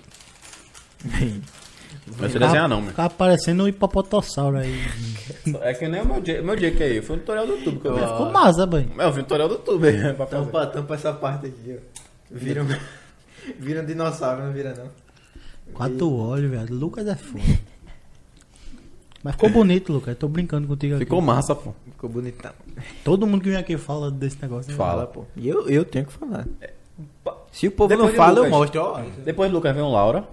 Não 2.07 2.29
sei 2.29 2.39
desenhar 2.41 2.69
não, 2.69 2.81
meu. 2.81 2.91
Ficava 2.91 3.11
parecendo 3.11 3.65
um 3.65 3.69
hipopotossauro 3.69 4.59
aí. 4.59 4.83
É 5.63 5.73
que 5.75 5.87
nem 5.89 6.03
o 6.03 6.07
meu 6.07 6.21
dia, 6.21 6.43
meu 6.43 6.57
dia 6.57 6.71
que 6.71 6.83
aí. 6.83 7.01
Foi 7.03 7.17
um 7.17 7.19
tutorial 7.21 7.47
do 7.47 7.53
YouTube 7.55 7.81
que 7.81 7.87
eu 7.87 7.95
vi. 7.95 8.01
Ficou 8.01 8.31
massa, 8.33 8.67
banho. 8.67 8.91
É, 8.99 9.05
eu 9.05 9.13
vi 9.13 9.21
um 9.21 9.23
tutorial 9.23 9.49
do 9.49 9.55
YouTube 9.55 9.89
aí. 9.89 10.13
pra. 10.15 10.27
Tampa, 10.27 10.67
tampa 10.67 10.95
essa 10.95 11.13
parte 11.13 11.47
aqui, 11.47 11.77
ó. 11.79 11.81
Viram, 12.31 12.67
viram 13.59 13.85
dinossauro, 13.87 14.43
não 14.45 14.53
vira 14.53 14.75
não. 14.75 14.91
Quatro 15.73 16.13
olhos, 16.13 16.51
velho. 16.51 16.75
Lucas 16.75 17.07
é 17.07 17.15
foda. 17.15 17.45
Mas 19.23 19.35
ficou 19.35 19.51
bonito, 19.51 19.93
Lucas. 19.93 20.09
Eu 20.11 20.17
tô 20.17 20.29
brincando 20.29 20.67
contigo 20.69 20.95
aqui. 20.95 21.05
Ficou 21.05 21.21
massa, 21.21 21.55
pô. 21.55 21.73
Ficou 21.85 22.09
bonitão. 22.09 22.53
Todo 23.05 23.27
mundo 23.27 23.43
que 23.43 23.49
vem 23.51 23.59
aqui 23.59 23.77
fala 23.77 24.11
desse 24.11 24.41
negócio. 24.41 24.71
né? 24.71 24.77
Fala. 24.77 25.07
pô. 25.07 25.25
E 25.37 25.49
eu, 25.49 25.69
eu 25.69 25.85
tenho 25.85 26.05
que 26.07 26.13
falar. 26.13 26.47
Se 27.51 27.67
o 27.67 27.71
povo 27.73 27.89
Depois 27.89 28.09
não 28.11 28.17
fala, 28.17 28.39
eu 28.39 28.45
Lucas. 28.45 28.59
mostro, 28.59 28.81
ó. 28.83 29.01
Depois 29.25 29.51
do 29.51 29.55
Lucas 29.57 29.75
veio 29.75 29.87
um 29.87 29.93
Laura. 29.93 30.25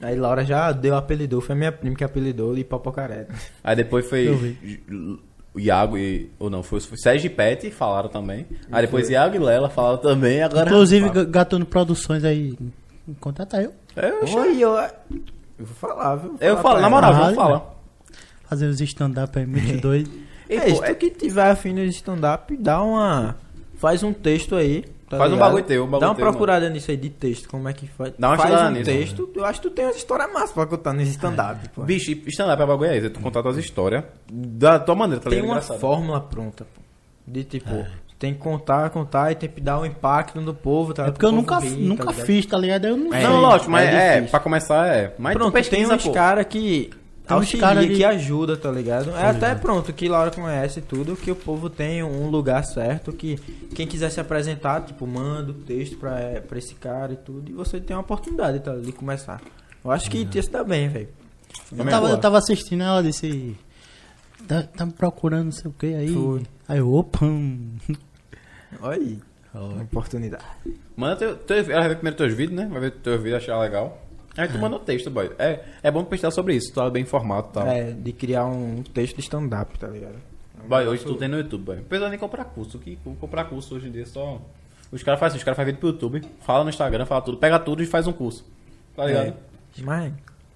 Aí 0.00 0.14
Laura 0.16 0.44
já 0.44 0.72
deu 0.72 0.94
apelidou, 0.96 1.40
foi 1.40 1.54
a 1.54 1.58
minha 1.58 1.72
prima 1.72 1.96
que 1.96 2.04
apelidou 2.04 2.54
de 2.54 2.62
Papocaré. 2.64 3.28
Aí 3.64 3.74
depois 3.76 4.06
foi 4.08 4.28
Eu 4.28 5.18
o 5.54 5.60
Iago 5.60 5.96
e. 5.96 6.30
Ou 6.38 6.50
não, 6.50 6.62
foi, 6.62 6.80
foi 6.80 6.98
Sérgio 6.98 7.26
e 7.28 7.30
Pet 7.30 7.70
falaram 7.70 8.08
também. 8.10 8.44
Aí 8.70 8.82
depois 8.84 9.08
Iago 9.08 9.36
e 9.36 9.38
Lela 9.38 9.70
falaram 9.70 9.96
também. 9.98 10.42
Agora. 10.42 10.68
Inclusive, 10.68 11.08
Ga- 11.08 11.24
Gatuno 11.24 11.64
Produções 11.64 12.24
aí. 12.24 12.58
Contrata 13.20 13.62
eu. 13.62 13.72
Eu, 13.96 14.38
Oi, 14.40 14.58
eu. 14.58 14.72
Eu 15.58 15.64
vou 15.64 15.76
falar, 15.76 16.16
viu? 16.16 16.30
Vou 16.32 16.38
eu 16.40 16.56
falar 16.56 16.62
falo, 16.62 16.74
pra 16.74 16.82
na 16.82 16.90
moral, 16.90 17.12
vamos 17.14 17.36
Caralho, 17.36 17.36
falar. 17.58 17.75
Fazer 18.48 18.66
os 18.66 18.80
stand-up 18.80 19.38
aí, 19.38 19.46
muito 19.46 19.80
doido. 19.80 20.10
E, 20.48 20.54
É, 20.56 20.60
pô, 20.70 20.76
se 20.76 20.92
tu 20.92 20.94
que 20.96 21.10
tiver 21.10 21.50
afim 21.50 21.74
de 21.74 21.86
stand-up, 21.88 22.56
dá 22.56 22.82
uma. 22.82 23.36
Faz 23.76 24.02
um 24.02 24.12
texto 24.12 24.54
aí. 24.54 24.84
tá 25.10 25.18
Faz 25.18 25.30
um 25.30 25.34
ligado? 25.34 25.48
bagulho 25.48 25.64
teu, 25.64 25.82
um 25.82 25.86
bagulho 25.86 26.00
Dá 26.00 26.08
uma 26.08 26.14
teu, 26.14 26.24
procurada 26.24 26.70
nisso 26.70 26.90
aí 26.90 26.96
de 26.96 27.10
texto, 27.10 27.48
como 27.48 27.68
é 27.68 27.72
que 27.72 27.86
faz. 27.88 28.12
Dá 28.18 28.28
uma 28.28 28.36
faz 28.36 28.60
um 28.62 28.70
nisso, 28.70 28.84
texto. 28.84 29.30
Eu 29.34 29.44
acho 29.44 29.60
que 29.60 29.68
tu 29.68 29.74
tem 29.74 29.84
umas 29.84 29.96
histórias 29.96 30.32
massas 30.32 30.52
pra 30.52 30.64
contar 30.66 30.92
nesse 30.92 31.10
stand-up, 31.12 31.68
pô. 31.70 31.82
Bicho, 31.82 32.12
stand-up 32.26 32.62
é 32.62 32.66
bagulho 32.66 32.90
é 32.90 32.96
esse. 32.96 33.10
Tu 33.10 33.20
contar 33.20 33.42
tuas 33.42 33.56
histórias 33.58 34.04
da 34.32 34.78
tua 34.78 34.94
maneira, 34.94 35.20
tá 35.22 35.28
tem 35.30 35.40
ligado? 35.40 35.50
uma 35.52 35.56
Engraçado. 35.58 35.80
fórmula 35.80 36.20
pronta, 36.20 36.64
pô. 36.64 36.80
De 37.26 37.42
tipo, 37.44 37.84
tem 38.18 38.32
que 38.32 38.38
contar, 38.38 38.88
contar 38.90 39.32
e 39.32 39.34
tem 39.34 39.48
que 39.48 39.60
dar 39.60 39.80
um 39.80 39.84
impacto 39.84 40.40
no 40.40 40.54
povo, 40.54 40.94
tá? 40.94 41.06
É 41.06 41.10
porque 41.10 41.26
eu 41.26 41.32
nunca, 41.32 41.58
rir, 41.58 41.70
nunca 41.76 42.04
tá 42.06 42.12
fiz, 42.12 42.46
tá 42.46 42.56
ligado? 42.56 42.86
Eu 42.86 42.96
não 42.96 43.12
É, 43.12 43.20
sei. 43.20 43.28
Não, 43.28 43.40
lógico, 43.40 43.70
mas 43.70 43.88
é 43.88 44.18
é, 44.18 44.22
pra 44.22 44.38
começar 44.40 44.86
é. 44.86 45.12
Mas 45.18 45.34
tu 45.34 45.38
Pronto, 45.38 45.52
tem 45.52 45.62
pesquisa, 45.62 45.94
uns 45.96 46.04
pô. 46.04 46.12
caras 46.12 46.46
que 46.48 46.90
Tem 47.26 47.36
uns 47.36 47.40
auxilia, 47.40 47.60
cara 47.66 47.86
de- 47.86 47.94
que 47.96 48.04
ajuda, 48.04 48.56
tá 48.56 48.70
ligado? 48.70 49.10
É 49.10 49.26
até 49.26 49.54
pronto, 49.54 49.92
que 49.92 50.08
Laura 50.08 50.30
conhece 50.30 50.80
tudo, 50.80 51.16
que 51.16 51.30
o 51.30 51.36
povo 51.36 51.68
tem 51.68 52.02
um 52.02 52.28
lugar 52.28 52.64
certo, 52.64 53.12
que 53.12 53.36
quem 53.74 53.86
quiser 53.86 54.10
se 54.10 54.20
apresentar, 54.20 54.82
tipo, 54.84 55.06
manda 55.06 55.50
o 55.50 55.54
texto 55.54 55.96
pra, 55.98 56.16
pra 56.46 56.58
esse 56.58 56.74
cara 56.76 57.12
e 57.12 57.16
tudo, 57.16 57.50
e 57.50 57.54
você 57.54 57.80
tem 57.80 57.96
uma 57.96 58.02
oportunidade, 58.02 58.60
tá, 58.60 58.76
de 58.76 58.92
começar. 58.92 59.40
Eu 59.84 59.90
acho 59.90 60.10
que 60.10 60.26
ia 60.32 60.42
se 60.42 60.50
dar 60.50 60.64
bem, 60.64 60.88
velho. 60.88 61.08
Eu 61.76 61.84
tava, 61.84 62.08
eu 62.10 62.18
tava 62.18 62.38
assistindo 62.38 62.82
ela 62.82 63.02
disse. 63.02 63.56
Tá, 64.46 64.62
tá 64.62 64.86
me 64.86 64.92
procurando 64.92 65.46
não 65.46 65.52
sei 65.52 65.68
o 65.70 65.74
que 65.74 65.86
aí. 65.94 66.12
Foi. 66.12 66.42
Aí 66.68 66.78
eu, 66.78 66.92
opa. 66.92 67.24
hum. 67.24 67.72
Olha 68.80 68.96
aí, 69.00 69.18
oportunidade. 69.82 70.44
Manda 70.96 71.16
teu, 71.16 71.36
teu, 71.36 71.56
ela 71.56 71.80
vai 71.80 71.88
ver 71.88 71.94
primeiro 71.96 72.16
teus 72.16 72.34
vídeos, 72.34 72.56
né? 72.56 72.68
Vai 72.70 72.80
ver 72.80 72.90
teus 72.92 73.16
vídeos, 73.22 73.42
achar 73.42 73.58
legal. 73.60 74.05
Aí 74.36 74.48
tu 74.48 74.58
manda 74.58 74.76
o 74.76 74.78
texto, 74.78 75.10
boy. 75.10 75.30
É, 75.38 75.60
é 75.82 75.90
bom 75.90 76.04
pesquisar 76.04 76.30
sobre 76.30 76.54
isso, 76.54 76.70
tu 76.70 76.74
tá 76.74 76.90
bem 76.90 77.02
informado 77.02 77.48
e 77.50 77.52
tal. 77.54 77.66
É, 77.66 77.92
de 77.92 78.12
criar 78.12 78.46
um 78.46 78.82
texto 78.82 79.16
de 79.16 79.22
stand-up, 79.22 79.78
tá 79.78 79.88
ligado? 79.88 80.16
Boy, 80.68 80.86
hoje 80.86 81.04
tu 81.04 81.14
tem 81.14 81.28
no 81.28 81.38
YouTube, 81.38 81.64
boy. 81.64 81.78
Apesar 81.78 82.08
de 82.10 82.18
comprar 82.18 82.44
curso, 82.44 82.78
que 82.78 82.98
comprar 83.20 83.44
curso 83.44 83.76
hoje 83.76 83.88
em 83.88 83.92
dia 83.92 84.02
é 84.02 84.06
só. 84.06 84.40
Os 84.92 85.02
caras 85.02 85.18
fazem 85.18 85.34
assim, 85.34 85.38
os 85.38 85.44
caras 85.44 85.56
fazem 85.56 85.72
vídeo 85.72 85.80
pro 85.80 85.88
YouTube, 85.88 86.22
fala 86.40 86.64
no 86.64 86.70
Instagram, 86.70 87.06
fala 87.06 87.22
tudo, 87.22 87.38
pega 87.38 87.58
tudo 87.58 87.82
e 87.82 87.86
faz 87.86 88.06
um 88.06 88.12
curso. 88.12 88.44
Tá 88.94 89.04
ligado? 89.06 89.26
É. 89.26 89.34
Mas. 89.82 90.12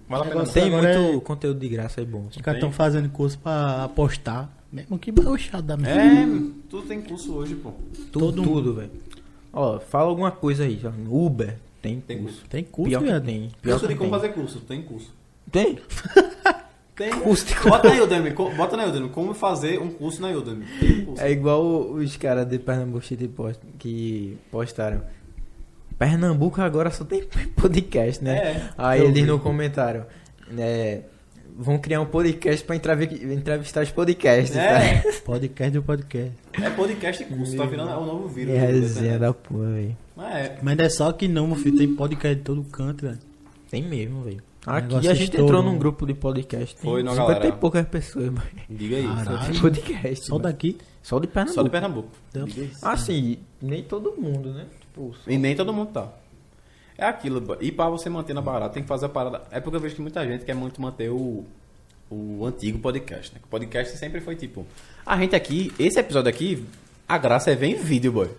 Negócio 0.09 0.53
tem 0.53 0.69
muito 0.69 0.87
é- 0.87 1.19
conteúdo 1.21 1.59
de 1.59 1.69
graça 1.69 2.01
aí 2.01 2.05
bom. 2.05 2.25
Os 2.29 2.37
caras 2.37 2.57
estão 2.57 2.71
fazendo 2.71 3.09
curso 3.09 3.39
pra 3.39 3.85
apostar. 3.85 4.49
Mesmo 4.71 4.97
que 4.97 5.11
baixado 5.11 5.63
da 5.63 5.75
merda. 5.75 6.01
É, 6.01 6.25
tudo 6.69 6.87
tem 6.87 7.01
curso 7.01 7.33
hoje, 7.33 7.55
pô. 7.55 7.71
Tudo, 8.11 8.31
todo 8.31 8.43
tudo, 8.43 8.73
velho. 8.75 8.91
Ó, 9.51 9.79
fala 9.79 10.09
alguma 10.09 10.31
coisa 10.31 10.63
aí. 10.63 10.79
Uber, 11.09 11.57
tem, 11.81 11.99
Tem 12.01 12.19
curso. 12.19 12.43
Tem 12.49 12.63
curso, 12.63 12.89
Pior 12.99 13.03
que 13.03 13.25
tem. 13.25 13.51
Pior 13.61 13.71
Curso 13.73 13.87
que 13.87 13.93
de 13.93 13.97
como 13.99 14.11
tem. 14.11 14.19
fazer 14.19 14.33
curso, 14.33 14.59
tem 14.61 14.81
curso. 14.83 15.13
Tem? 15.51 15.77
Tem. 16.95 17.09
Curso 17.09 17.45
de 17.45 17.55
Bota 17.55 17.89
na 17.95 18.03
Udemy, 18.03 18.29
bota 18.31 18.77
na 18.77 18.85
Udemy, 18.85 19.09
como 19.09 19.33
fazer 19.33 19.79
um 19.79 19.89
curso 19.89 20.21
na 20.21 20.27
Udemy. 20.29 20.65
Tem 20.79 21.05
curso. 21.05 21.23
É 21.23 21.31
igual 21.31 21.63
os 21.93 22.15
caras 22.17 22.45
de 22.45 22.59
Pernambuco 22.59 23.03
City 23.03 23.27
Post, 23.27 23.61
que 23.79 24.37
postaram. 24.51 25.01
Pernambuco 25.97 26.61
agora 26.61 26.91
só 26.91 27.03
tem 27.03 27.23
podcast, 27.55 28.23
né? 28.23 28.37
É, 28.37 28.69
Aí 28.77 29.01
eles 29.01 29.13
vi. 29.13 29.23
no 29.23 29.39
comentário. 29.39 30.05
né, 30.49 31.03
vão 31.57 31.77
criar 31.77 32.01
um 32.01 32.05
podcast 32.05 32.63
pra 32.65 32.75
entrevi- 32.75 33.33
entrevistar 33.33 33.83
os 33.83 33.91
podcasts. 33.91 34.55
É. 34.55 35.01
tá? 35.01 35.11
Podcast 35.25 35.71
do 35.73 35.83
podcast. 35.83 36.31
É 36.53 36.69
podcast 36.69 37.23
e 37.23 37.25
curso, 37.25 37.55
tá 37.57 37.65
virando 37.65 37.91
é 37.91 37.95
o 37.97 38.05
novo 38.05 38.27
vírus. 38.27 38.53
É 38.53 38.57
resenha 38.59 38.89
internet. 39.15 39.19
da 39.19 39.33
porra, 39.33 39.69
velho. 39.71 39.97
Mas 40.15 40.35
é. 40.35 40.59
Mas 40.61 40.79
é 40.79 40.89
só 40.89 41.11
que 41.11 41.27
não, 41.27 41.47
meu 41.47 41.55
filho. 41.55 41.77
Tem 41.77 41.95
podcast 41.95 42.35
de 42.37 42.41
todo 42.43 42.63
canto, 42.63 43.05
velho. 43.05 43.19
Tem 43.69 43.83
mesmo, 43.83 44.21
velho. 44.23 44.41
O 44.65 44.69
Aqui 44.69 44.87
negócio 44.89 45.09
a 45.09 45.13
gente 45.13 45.23
estourou. 45.31 45.47
entrou 45.47 45.63
num 45.63 45.79
grupo 45.79 46.05
de 46.05 46.13
podcast. 46.13 46.75
Foi, 46.79 47.01
não, 47.01 47.13
50 47.13 47.33
galera? 47.33 47.55
e 47.55 47.59
poucas 47.59 47.87
pessoas, 47.87 48.25
mano. 48.25 48.41
Diga 48.69 48.97
aí. 48.97 49.07
Caralho. 49.07 49.55
Só 49.55 49.61
podcast. 49.61 50.25
Só 50.27 50.37
daqui. 50.37 50.77
Só 51.01 51.17
de 51.19 51.27
Pernambuco. 51.27 51.55
Só 51.55 51.63
de 51.63 51.69
Pernambuco. 51.71 52.09
Deu. 52.31 52.47
Assim, 52.83 53.37
nem 53.59 53.81
todo 53.81 54.13
mundo, 54.21 54.53
né? 54.53 54.65
Tipo, 54.81 55.15
E 55.25 55.37
nem 55.37 55.55
todo 55.55 55.73
mundo 55.73 55.89
tá. 55.91 56.13
É 57.01 57.07
aquilo, 57.07 57.57
e 57.59 57.71
pra 57.71 57.89
você 57.89 58.11
manter 58.11 58.31
na 58.31 58.43
barata, 58.43 58.75
tem 58.75 58.83
que 58.83 58.87
fazer 58.87 59.07
a 59.07 59.09
parada. 59.09 59.41
É 59.49 59.59
porque 59.59 59.75
eu 59.75 59.81
vejo 59.81 59.95
que 59.95 60.01
muita 60.03 60.23
gente 60.23 60.45
quer 60.45 60.53
muito 60.53 60.79
manter 60.79 61.09
o, 61.09 61.43
o 62.11 62.45
antigo 62.45 62.77
podcast, 62.77 63.33
né? 63.33 63.41
O 63.43 63.47
podcast 63.47 63.97
sempre 63.97 64.21
foi 64.21 64.35
tipo. 64.35 64.67
A 65.03 65.17
gente 65.17 65.35
aqui, 65.35 65.73
esse 65.79 65.99
episódio 65.99 66.29
aqui, 66.29 66.63
a 67.07 67.17
graça 67.17 67.49
é 67.49 67.55
ver 67.55 67.69
em 67.69 67.75
vídeo, 67.75 68.11
boy. 68.11 68.29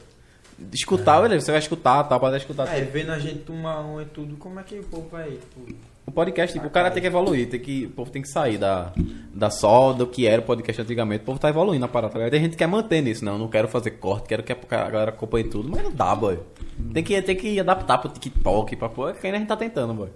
escutar, 0.72 1.20
beleza, 1.22 1.44
você 1.44 1.50
vai 1.50 1.58
escutar, 1.58 2.04
tá? 2.04 2.16
Pode 2.20 2.36
escutar. 2.36 2.68
É, 2.68 2.82
vendo 2.82 3.10
a 3.10 3.18
gente 3.18 3.40
tomar 3.40 3.80
um 3.80 4.00
e 4.00 4.04
tudo, 4.04 4.36
como 4.36 4.60
é 4.60 4.62
que 4.62 4.78
o 4.78 4.84
povo 4.84 5.08
vai. 5.08 5.32
tipo, 5.32 5.74
O 6.04 6.10
podcast, 6.10 6.52
tipo, 6.52 6.66
o 6.66 6.70
cara 6.70 6.90
tem 6.90 7.00
que 7.00 7.06
evoluir, 7.06 7.48
tem 7.48 7.60
que, 7.60 7.86
o 7.86 7.90
povo 7.90 8.10
tem 8.10 8.20
que 8.20 8.28
sair 8.28 8.58
da, 8.58 8.92
da 9.32 9.50
só 9.50 9.92
do 9.92 10.06
que 10.06 10.26
era 10.26 10.42
o 10.42 10.44
podcast 10.44 10.82
antigamente. 10.82 11.22
O 11.22 11.26
povo 11.26 11.38
tá 11.38 11.48
evoluindo 11.48 11.84
a 11.84 11.88
parada. 11.88 12.12
tá? 12.18 12.28
Tem 12.30 12.40
gente 12.40 12.50
que 12.52 12.56
quer 12.56 12.66
manter 12.66 13.00
nisso, 13.00 13.24
não, 13.24 13.38
não 13.38 13.48
quero 13.48 13.68
fazer 13.68 13.92
corte, 13.92 14.26
quero 14.28 14.42
que 14.42 14.52
a 14.52 14.56
galera 14.90 15.10
acompanhe 15.10 15.44
tudo, 15.48 15.68
mas 15.70 15.82
não 15.82 15.92
dá, 15.92 16.14
boy. 16.14 16.38
Tem 16.92 17.04
que, 17.04 17.22
tem 17.22 17.36
que 17.36 17.60
adaptar 17.60 17.98
pro 17.98 18.10
TikTok, 18.10 18.74
pra 18.76 18.88
pô, 18.88 19.12
que 19.12 19.26
ainda 19.26 19.36
a 19.36 19.40
gente 19.40 19.48
tá 19.48 19.56
tentando, 19.56 19.94
boy. 19.94 20.08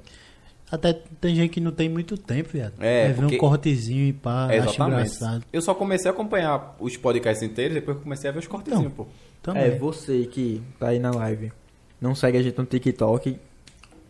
Até 0.70 0.92
tem 1.20 1.36
gente 1.36 1.50
que 1.50 1.60
não 1.60 1.70
tem 1.70 1.88
muito 1.88 2.18
tempo, 2.18 2.48
viado. 2.52 2.74
É, 2.80 3.08
vê 3.12 3.14
porque- 3.14 3.36
um 3.36 3.38
cortezinho 3.38 4.06
e 4.08 4.12
pá, 4.12 4.48
É, 4.50 4.58
engraçado. 4.58 5.44
Eu 5.52 5.62
só 5.62 5.72
comecei 5.72 6.10
a 6.10 6.12
acompanhar 6.14 6.74
os 6.80 6.96
podcasts 6.96 7.48
inteiros, 7.48 7.74
depois 7.74 7.96
eu 7.96 8.02
comecei 8.02 8.28
a 8.28 8.32
ver 8.32 8.40
os 8.40 8.48
cortezinhos, 8.48 8.92
pô. 8.92 9.06
Também. 9.40 9.62
É, 9.62 9.70
você 9.78 10.24
que 10.26 10.60
tá 10.80 10.88
aí 10.88 10.98
na 10.98 11.12
live, 11.12 11.52
não 12.00 12.16
segue 12.16 12.38
a 12.38 12.42
gente 12.42 12.58
no 12.58 12.64
TikTok, 12.64 13.38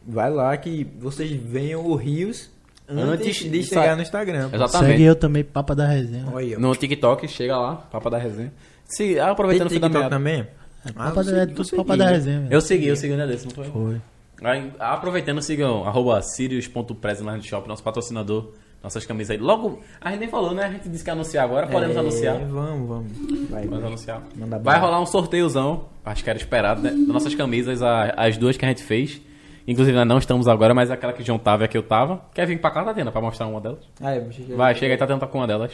vai 0.07 0.31
lá 0.31 0.57
que 0.57 0.87
vocês 0.99 1.31
venham 1.31 1.85
o 1.85 1.95
Rios 1.95 2.51
antes, 2.89 3.09
Antes 3.39 3.51
de 3.51 3.62
chegar 3.65 3.85
sa- 3.91 3.97
no 3.97 4.03
Instagram. 4.03 4.49
pô. 4.51 4.57
Exatamente. 4.57 4.91
Segue 4.93 5.03
eu 5.05 5.15
também, 5.16 5.45
Papa 5.45 5.74
da 5.74 5.87
Resenha. 5.87 6.24
Olha 6.33 6.47
aí, 6.47 6.55
ó. 6.57 6.59
No 6.59 6.74
TikTok, 6.74 7.27
chega 7.28 7.57
lá, 7.57 7.74
Papa 7.77 8.09
da 8.11 8.19
Resenha. 8.19 8.53
Se, 8.85 9.19
ah, 9.19 9.24
Tem 9.24 9.33
aproveitando 9.33 9.66
o 9.66 9.70
fim 9.70 9.81
da 9.81 9.89
TikTok 9.89 9.99
meada. 10.11 10.16
também? 10.16 10.41
É, 10.41 10.91
Ah, 10.95 11.09
Papa 11.11 11.24
da, 11.24 11.39
é 11.43 11.47
tudo 11.47 11.69
Papa 11.77 11.97
da? 11.97 12.09
Resenha. 12.11 12.41
velho. 12.43 12.53
Eu 12.53 12.61
segui, 12.61 12.87
eu 12.87 12.97
segui 12.97 13.15
um 13.15 13.16
dia 13.16 13.27
desse, 13.27 13.45
não 13.47 13.51
foi? 13.53 13.65
Foi. 13.65 14.01
Aí, 14.45 14.70
aproveitando, 14.78 15.41
sigam 15.43 15.85
arroba 15.85 16.20
no 16.20 17.43
shop, 17.43 17.66
nosso 17.69 17.83
patrocinador, 17.83 18.53
nossas 18.85 19.05
camisas 19.07 19.31
aí. 19.33 19.39
Logo, 19.39 19.81
a 20.01 20.11
gente 20.11 20.20
nem 20.20 20.28
falou, 20.28 20.55
né? 20.55 20.65
A 20.66 20.70
gente 20.70 20.89
disse 20.89 21.03
que 21.03 21.11
ia 21.11 21.15
anunciar 21.15 21.45
agora, 21.45 21.66
podemos 21.66 21.97
É, 21.97 21.99
anunciar. 21.99 22.39
Vamos, 22.39 22.89
vamos. 22.89 23.49
Vai, 23.51 23.62
Podemos 23.65 23.85
anunciar. 23.87 24.23
Manda 24.37 24.59
Vai 24.59 24.74
bala. 24.78 24.87
rolar 24.87 25.01
um 25.01 25.07
sorteiozão, 25.07 25.87
acho 26.05 26.23
que 26.23 26.31
era 26.31 26.39
esperado, 26.39 26.83
né? 26.83 26.91
Das 26.91 27.09
nossas 27.09 27.35
camisas, 27.35 27.83
a- 27.83 28.12
as 28.16 28.37
duas 28.37 28.57
que 28.57 28.65
a 28.65 28.69
gente 28.69 28.83
fez. 28.85 29.20
Inclusive, 29.66 29.97
nós 29.97 30.06
não 30.06 30.18
estamos 30.18 30.47
agora, 30.47 30.72
mas 30.74 30.90
aquela 30.90 31.12
que 31.12 31.22
o 31.22 31.26
João 31.26 31.38
tava 31.38 31.64
e 31.64 31.66
a 31.66 31.68
que 31.68 31.76
eu 31.76 31.82
tava. 31.82 32.20
Quer 32.32 32.47
vir 32.47 32.60
pra 32.60 32.70
cá, 32.70 32.84
Tatiana, 32.84 33.10
pra 33.10 33.20
mostrar 33.20 33.47
uma 33.47 33.60
delas? 33.60 33.80
Ah, 34.01 34.14
é, 34.14 34.30
cheguei- 34.30 34.55
Vai, 34.56 34.74
chega 34.74 34.94
aí, 34.94 34.98
Tatiana 34.98 35.20
tá 35.20 35.26
com 35.26 35.38
uma 35.38 35.47
delas. 35.47 35.72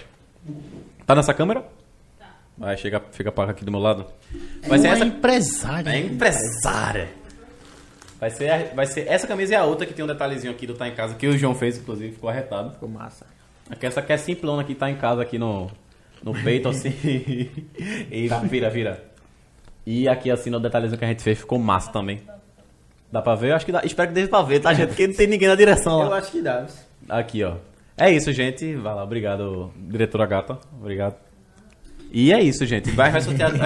Tá 1.06 1.14
nessa 1.14 1.34
câmera? 1.34 1.64
Vai, 2.56 2.76
chega, 2.76 3.02
fica 3.12 3.30
pra 3.32 3.46
cá 3.46 3.50
aqui 3.52 3.64
do 3.64 3.70
meu 3.70 3.80
lado. 3.80 4.06
Vai 4.66 4.78
ser 4.78 4.88
Uma 4.88 4.94
essa... 4.94 5.04
empresária. 5.04 5.90
É 5.90 5.98
empresária. 5.98 7.08
Vai 8.18 8.30
ser, 8.30 8.50
a- 8.50 8.74
vai 8.74 8.86
ser 8.86 9.06
essa 9.08 9.26
camisa 9.26 9.52
e 9.52 9.56
a 9.56 9.64
outra 9.64 9.84
que 9.86 9.92
tem 9.92 10.04
um 10.04 10.08
detalhezinho 10.08 10.52
aqui 10.52 10.66
do 10.66 10.74
Tá 10.74 10.86
em 10.88 10.94
Casa, 10.94 11.14
que 11.14 11.26
o 11.26 11.36
João 11.36 11.54
fez, 11.54 11.76
inclusive, 11.78 12.12
ficou 12.12 12.30
arretado. 12.30 12.70
Ficou 12.72 12.88
massa. 12.88 13.26
Aqui, 13.68 13.84
essa 13.86 14.00
aqui 14.00 14.12
é 14.12 14.16
simplona 14.16 14.62
aqui, 14.62 14.74
tá 14.74 14.90
em 14.90 14.96
casa 14.96 15.22
aqui 15.22 15.38
no, 15.38 15.70
no 16.22 16.32
peito, 16.32 16.68
assim. 16.68 16.90
e 18.10 18.28
vira, 18.48 18.70
vira. 18.70 19.04
E 19.84 20.08
aqui, 20.08 20.30
assim, 20.30 20.50
no 20.50 20.60
detalhezinho 20.60 20.98
que 20.98 21.04
a 21.04 21.08
gente 21.08 21.22
fez, 21.22 21.38
ficou 21.38 21.58
massa 21.58 21.90
também. 21.90 22.20
Dá 23.12 23.20
pra 23.20 23.34
ver? 23.34 23.50
Eu 23.50 23.56
acho 23.56 23.66
que 23.66 23.72
dá. 23.72 23.82
Espero 23.84 24.08
que 24.08 24.14
dê 24.14 24.26
pra 24.26 24.40
ver, 24.40 24.60
tá, 24.60 24.72
gente? 24.72 24.88
Porque 24.88 25.06
não 25.06 25.14
tem 25.14 25.26
ninguém 25.26 25.48
na 25.48 25.54
direção 25.54 26.02
Eu 26.02 26.14
acho 26.14 26.32
que 26.32 26.40
dá. 26.40 26.66
Aqui, 27.10 27.44
ó. 27.44 27.56
É 27.94 28.10
isso, 28.10 28.32
gente. 28.32 28.74
Vai 28.76 28.94
lá, 28.94 29.04
obrigado, 29.04 29.70
diretora 29.76 30.24
gata. 30.24 30.58
Obrigado. 30.80 31.16
E 32.10 32.32
é 32.32 32.42
isso, 32.42 32.64
gente. 32.64 32.90
Vai, 32.90 33.10
vai 33.10 33.20
sortear. 33.20 33.52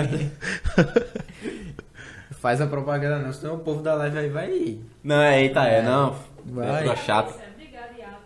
Faz 2.41 2.61
a 2.61 2.67
propaganda 2.67 3.21
não, 3.21 3.33
senão 3.33 3.55
o 3.55 3.61
povo 3.61 3.83
da 3.83 3.95
live 3.95 4.19
aí 4.19 4.29
vai. 4.29 4.79
não, 5.03 5.21
é, 5.21 5.43
eita, 5.43 5.63
é, 5.65 5.81
não. 5.81 6.17
Vai. 6.45 6.67
Diretora 6.67 6.97
chata. 6.97 7.35
Obrigada, 7.55 7.93
Iago. 7.99 8.17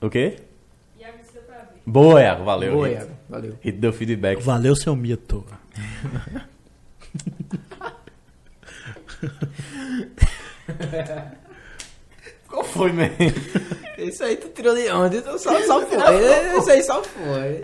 O 0.00 0.10
quê? 0.10 0.38
Iago, 0.98 1.18
deu 1.32 1.42
pra 1.42 1.58
ver. 1.58 1.82
Boa, 1.86 2.20
Iago. 2.20 2.44
Valeu. 2.44 2.72
Boa. 2.72 2.88
Iago. 2.88 3.12
Valeu. 3.28 3.56
Rito 3.60 3.78
deu 3.78 3.92
feedback. 3.92 4.42
Valeu, 4.42 4.74
seu 4.74 4.96
mito. 4.96 5.46
Qual 12.48 12.64
foi, 12.64 12.92
man? 12.92 13.10
Isso 13.98 14.22
aí 14.22 14.36
tu 14.36 14.48
tirou 14.48 14.74
de 14.74 14.88
onde? 14.90 15.16
Então 15.18 15.36
só, 15.38 15.60
só 15.62 15.80
foi. 15.86 16.58
Isso 16.58 16.70
aí 16.70 16.82
só 16.82 17.02
foi. 17.02 17.60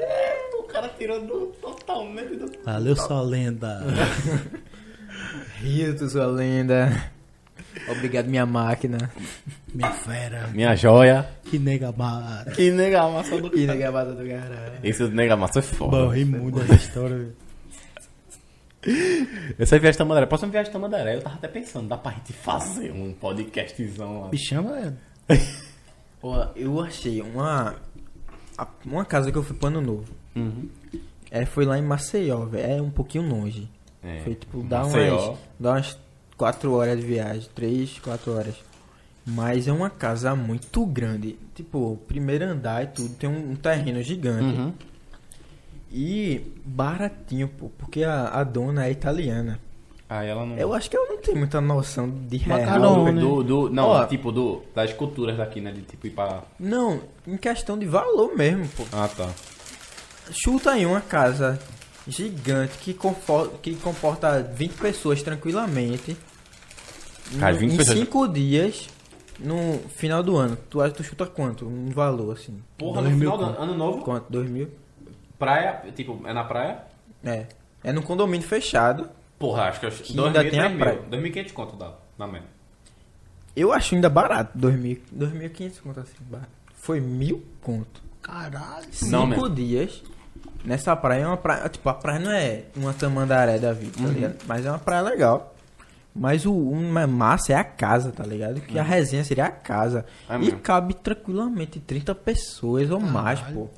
o 0.58 0.62
cara 0.64 0.88
tirou 0.98 1.20
do, 1.20 1.46
totalmente 1.60 2.36
do... 2.36 2.50
Valeu, 2.64 2.96
sua 2.96 3.22
lenda. 3.22 3.82
Rio, 5.60 5.96
tu 5.96 6.08
sua 6.08 6.26
lenda. 6.26 7.10
Obrigado, 7.88 8.26
minha 8.26 8.46
máquina. 8.46 9.10
Minha 9.72 9.92
fera. 9.92 10.48
Minha 10.48 10.74
joia. 10.74 11.28
Que 11.44 11.58
nega 11.58 11.92
mara. 11.92 12.50
Que 12.50 12.70
nega 12.70 13.08
massa 13.08 13.40
do 13.40 13.56
E 13.56 13.66
na 13.66 13.76
gravata 13.76 14.12
do 14.12 14.26
caralho. 14.26 14.78
Esse 14.82 15.04
nega 15.08 15.36
massa 15.36 15.60
é 15.60 15.62
foda. 15.62 16.04
Morri 16.04 16.24
muito 16.24 16.58
dessa 16.60 16.74
história, 16.74 17.16
velho. 17.16 17.36
Essa 19.58 19.76
é 19.76 19.78
viagem 19.78 19.98
Tamandaré. 19.98 20.26
Próxima 20.26 20.50
viagem 20.50 20.72
Tamandaré, 20.72 21.16
eu 21.16 21.22
tava 21.22 21.36
até 21.36 21.48
pensando, 21.48 21.88
dá 21.88 21.96
pra 21.98 22.12
gente 22.12 22.32
fazer 22.32 22.90
um 22.92 23.12
podcastzão 23.12 24.22
lá. 24.22 24.28
Me 24.30 24.38
chama, 24.38 24.72
velho. 24.80 24.96
Pô, 26.20 26.34
eu 26.56 26.80
achei 26.80 27.20
uma. 27.20 27.76
a- 28.56 28.66
Uma 28.84 29.04
casa 29.04 29.30
que 29.30 29.38
eu 29.38 29.42
fui 29.42 29.56
pro 29.56 29.68
ano 29.68 29.80
novo. 29.80 30.12
Uhum. 30.34 30.68
É, 31.30 31.44
foi 31.46 31.64
lá 31.64 31.78
em 31.78 31.82
Maceió, 31.82 32.44
velho. 32.46 32.72
É 32.78 32.82
um 32.82 32.90
pouquinho 32.90 33.28
longe. 33.28 33.68
É. 34.02 34.20
Foi 34.24 34.34
tipo, 34.34 34.62
dá 34.62 34.80
Maceió. 34.80 35.28
umas, 35.30 35.38
dá 35.58 35.70
umas 35.72 35.98
4 36.36 36.72
horas 36.72 36.98
de 36.98 37.06
viagem, 37.06 37.48
3, 37.54 37.98
4 37.98 38.32
horas. 38.32 38.54
Mas 39.26 39.68
é 39.68 39.72
uma 39.72 39.90
casa 39.90 40.34
muito 40.34 40.84
grande. 40.86 41.38
Tipo, 41.54 41.98
primeiro 42.08 42.46
andar 42.46 42.82
e 42.82 42.86
tudo, 42.88 43.14
tem 43.14 43.28
um, 43.28 43.52
um 43.52 43.54
terreno 43.56 44.02
gigante. 44.02 44.58
Uhum. 44.58 44.72
E 45.92 46.40
baratinho, 46.64 47.48
pô, 47.48 47.68
porque 47.78 48.04
a, 48.04 48.28
a 48.28 48.44
dona 48.44 48.86
é 48.86 48.90
italiana. 48.90 49.58
Aí 50.08 50.28
ela 50.28 50.44
não... 50.44 50.56
Eu 50.56 50.72
acho 50.74 50.90
que 50.90 50.96
ela 50.96 51.06
não 51.08 51.18
tem 51.18 51.34
muita 51.36 51.60
noção 51.60 52.08
de 52.10 52.36
real. 52.36 53.04
Né? 53.12 53.20
do, 53.20 53.42
do- 53.44 53.70
não, 53.70 53.88
Ó. 53.88 54.04
tipo 54.06 54.32
do, 54.32 54.62
das 54.74 54.92
culturas 54.92 55.36
daqui, 55.36 55.60
né? 55.60 55.70
De 55.72 55.82
tipo 55.82 56.06
ir 56.06 56.10
pra... 56.10 56.42
Não, 56.58 57.00
em 57.26 57.36
questão 57.36 57.78
de 57.78 57.86
valor 57.86 58.36
mesmo, 58.36 58.66
pô. 58.76 58.84
Ah, 58.92 59.08
tá. 59.08 59.28
Chuta 60.32 60.72
aí 60.72 60.84
uma 60.86 61.00
casa 61.00 61.60
gigante 62.08 62.78
que, 62.78 62.92
confor- 62.94 63.50
que 63.62 63.74
comporta 63.76 64.42
20 64.42 64.72
pessoas 64.74 65.22
tranquilamente. 65.22 66.16
Cara, 67.38 67.52
No- 67.52 67.58
20 67.60 67.72
em 67.72 67.76
pessoas- 67.76 67.98
5 67.98 68.28
dias, 68.28 68.88
no 69.38 69.78
final 69.96 70.22
do 70.24 70.36
ano. 70.36 70.56
Tu, 70.68 70.80
acha- 70.80 70.92
tu 70.94 71.04
chuta 71.04 71.26
quanto? 71.26 71.66
Um 71.66 71.88
valor, 71.90 72.32
assim. 72.32 72.58
Porra, 72.76 73.02
Dois 73.02 73.12
no 73.12 73.18
mil 73.18 73.30
final 73.32 73.38
do 73.38 73.44
ano, 73.56 73.62
ano 73.62 73.74
novo, 73.76 74.02
Quanto? 74.02 74.26
2 74.28 74.50
mil? 74.50 74.68
Praia, 75.40 75.82
tipo, 75.96 76.20
é 76.26 76.32
na 76.32 76.44
praia? 76.44 76.78
É. 77.24 77.46
É 77.82 77.92
num 77.92 78.02
condomínio 78.02 78.46
fechado. 78.46 79.08
Porra, 79.38 79.64
acho 79.64 79.80
que 79.80 79.86
eu... 79.86 79.90
Que 79.90 80.20
ainda 80.20 80.44
tem 80.48 80.60
a 80.60 80.70
praia. 80.70 81.00
2.500 81.10 81.52
conto 81.52 81.76
dá, 81.76 81.94
na 82.18 82.26
média. 82.26 82.46
Eu 83.56 83.72
acho 83.72 83.94
ainda 83.94 84.08
barato. 84.08 84.56
2.000 84.58 85.00
2.500 85.16 85.80
conto 85.82 86.00
assim. 86.00 86.12
barato. 86.20 86.50
Foi 86.74 87.00
mil 87.00 87.44
conto. 87.62 88.02
Caralho. 88.22 88.84
Não, 89.04 89.22
Cinco 89.26 89.26
mesmo. 89.28 89.50
dias. 89.50 90.02
Nessa 90.64 90.94
praia 90.94 91.22
é 91.22 91.26
uma 91.26 91.36
praia. 91.38 91.68
Tipo, 91.70 91.88
a 91.88 91.94
praia 91.94 92.18
não 92.20 92.30
é 92.30 92.64
uma 92.76 92.92
tamandaré 92.92 93.58
da 93.58 93.72
vida, 93.72 93.98
Uhum. 93.98 94.06
tá 94.06 94.12
ligado? 94.12 94.36
Mas 94.46 94.66
é 94.66 94.70
uma 94.70 94.78
praia 94.78 95.00
legal. 95.02 95.54
Mas 96.14 96.44
o 96.44 96.52
uma 96.54 97.06
massa 97.06 97.52
é 97.52 97.56
a 97.56 97.64
casa, 97.64 98.12
tá 98.12 98.24
ligado? 98.24 98.60
Que 98.60 98.78
a 98.78 98.82
resenha 98.82 99.24
seria 99.24 99.46
a 99.46 99.50
casa. 99.50 100.04
Uhum. 100.28 100.34
É 100.34 100.38
e 100.38 100.44
mesmo. 100.44 100.58
cabe 100.60 100.92
tranquilamente 100.94 101.80
30 101.80 102.14
pessoas 102.14 102.90
ou 102.90 103.00
mais, 103.00 103.40
pô. 103.40 103.68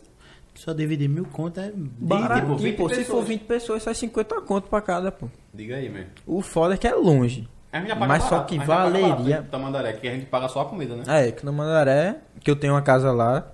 Só 0.64 0.72
dividir 0.72 1.08
mil 1.08 1.24
contas 1.24 1.64
é... 1.64 1.72
Baratinho, 1.74 2.56
20 2.56 2.76
pô. 2.76 2.88
Se 2.88 3.02
for 3.04 3.24
20 3.24 3.40
pessoas, 3.42 3.82
sai 3.82 3.94
50 3.94 4.40
conto 4.42 4.68
pra 4.70 4.80
cada, 4.80 5.10
pô. 5.10 5.26
Diga 5.52 5.74
aí, 5.74 5.88
man. 5.90 6.04
O 6.24 6.40
foda 6.40 6.74
é 6.74 6.76
que 6.76 6.86
é 6.86 6.94
longe. 6.94 7.48
Mas 7.72 8.22
só 8.22 8.30
barato, 8.30 8.46
que 8.48 8.58
barato, 8.58 8.92
valeria- 8.92 9.42
Tamandaré, 9.50 9.92
que 9.94 10.06
a 10.06 10.12
gente 10.12 10.26
paga 10.26 10.46
só 10.46 10.60
a 10.60 10.64
comida, 10.66 10.94
né? 10.94 11.02
É, 11.08 11.32
que 11.32 11.44
no 11.44 11.52
Mandaré, 11.52 12.18
que 12.38 12.48
eu 12.48 12.54
tenho 12.54 12.74
uma 12.74 12.82
casa 12.82 13.10
lá. 13.10 13.51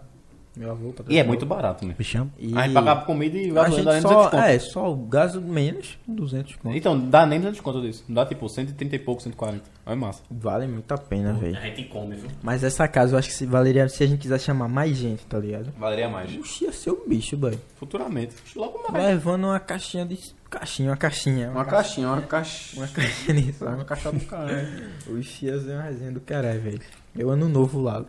Meu 0.58 0.72
avô, 0.72 0.92
E 1.08 1.18
é 1.18 1.22
muito 1.22 1.46
barato, 1.46 1.86
né? 1.86 1.94
Me 1.96 2.04
chama. 2.04 2.30
E 2.36 2.52
A 2.58 2.62
gente 2.64 2.74
paga 2.74 2.92
a 2.92 2.96
comida 2.96 3.38
e 3.38 3.56
a 3.56 3.68
gente 3.68 3.84
nem 3.84 4.00
só, 4.00 4.08
200 4.08 4.30
conto. 4.30 4.36
é, 4.42 4.58
só 4.58 4.92
o 4.92 4.96
gasto 4.96 5.40
menos, 5.40 5.96
200 6.08 6.56
conto. 6.56 6.76
Então, 6.76 6.98
dá 6.98 7.24
nem 7.24 7.38
200 7.38 7.60
conto 7.60 7.80
disso. 7.80 8.04
Dá 8.08 8.26
tipo 8.26 8.48
130 8.48 8.96
e 8.96 8.98
pouco, 8.98 9.22
140. 9.22 9.62
Olha 9.86 9.94
massa. 9.96 10.22
Vale 10.28 10.66
muito 10.66 10.90
a 10.92 10.98
pena, 10.98 11.32
velho. 11.32 11.56
A 11.56 11.60
gente 11.60 11.84
come, 11.84 12.16
viu? 12.16 12.28
Mas 12.42 12.64
essa 12.64 12.88
casa 12.88 13.14
eu 13.14 13.18
acho 13.20 13.28
que 13.28 13.34
se 13.34 13.46
valeria 13.46 13.88
se 13.88 14.02
a 14.02 14.06
gente 14.08 14.18
quiser 14.20 14.40
chamar 14.40 14.66
mais 14.68 14.96
gente, 14.96 15.24
tá 15.26 15.38
ligado? 15.38 15.72
Valeria 15.78 16.08
mais. 16.08 16.32
Puxa, 16.34 16.64
ia 16.64 16.72
ser 16.72 16.90
o 16.90 17.04
bicho, 17.06 17.36
velho. 17.36 17.60
Futuramente. 17.76 18.34
Logo 18.56 18.82
mais. 18.90 19.04
Levando 19.04 19.44
uma 19.44 19.60
caixinha 19.60 20.04
de. 20.04 20.18
Caixinha, 20.50 20.90
uma 20.90 20.96
caixinha. 20.96 21.50
Uma 21.50 21.64
caixinha, 21.64 22.08
uma 22.08 22.22
caixinha. 22.22 22.82
Uma 22.84 22.88
caixinha 22.92 23.34
de 23.42 23.52
som. 23.52 23.66
Uma 23.66 23.84
caixa 23.84 24.10
do 24.10 24.20
caralho. 24.24 24.68
Oxi, 25.16 25.46
ia 25.46 25.60
ser 25.60 25.72
uma 25.74 25.82
resenha 25.82 26.10
do 26.10 26.20
caralho, 26.20 26.60
velho. 26.60 26.80
Meu 27.14 27.30
ano 27.30 27.48
novo 27.48 27.80
lá. 27.80 28.04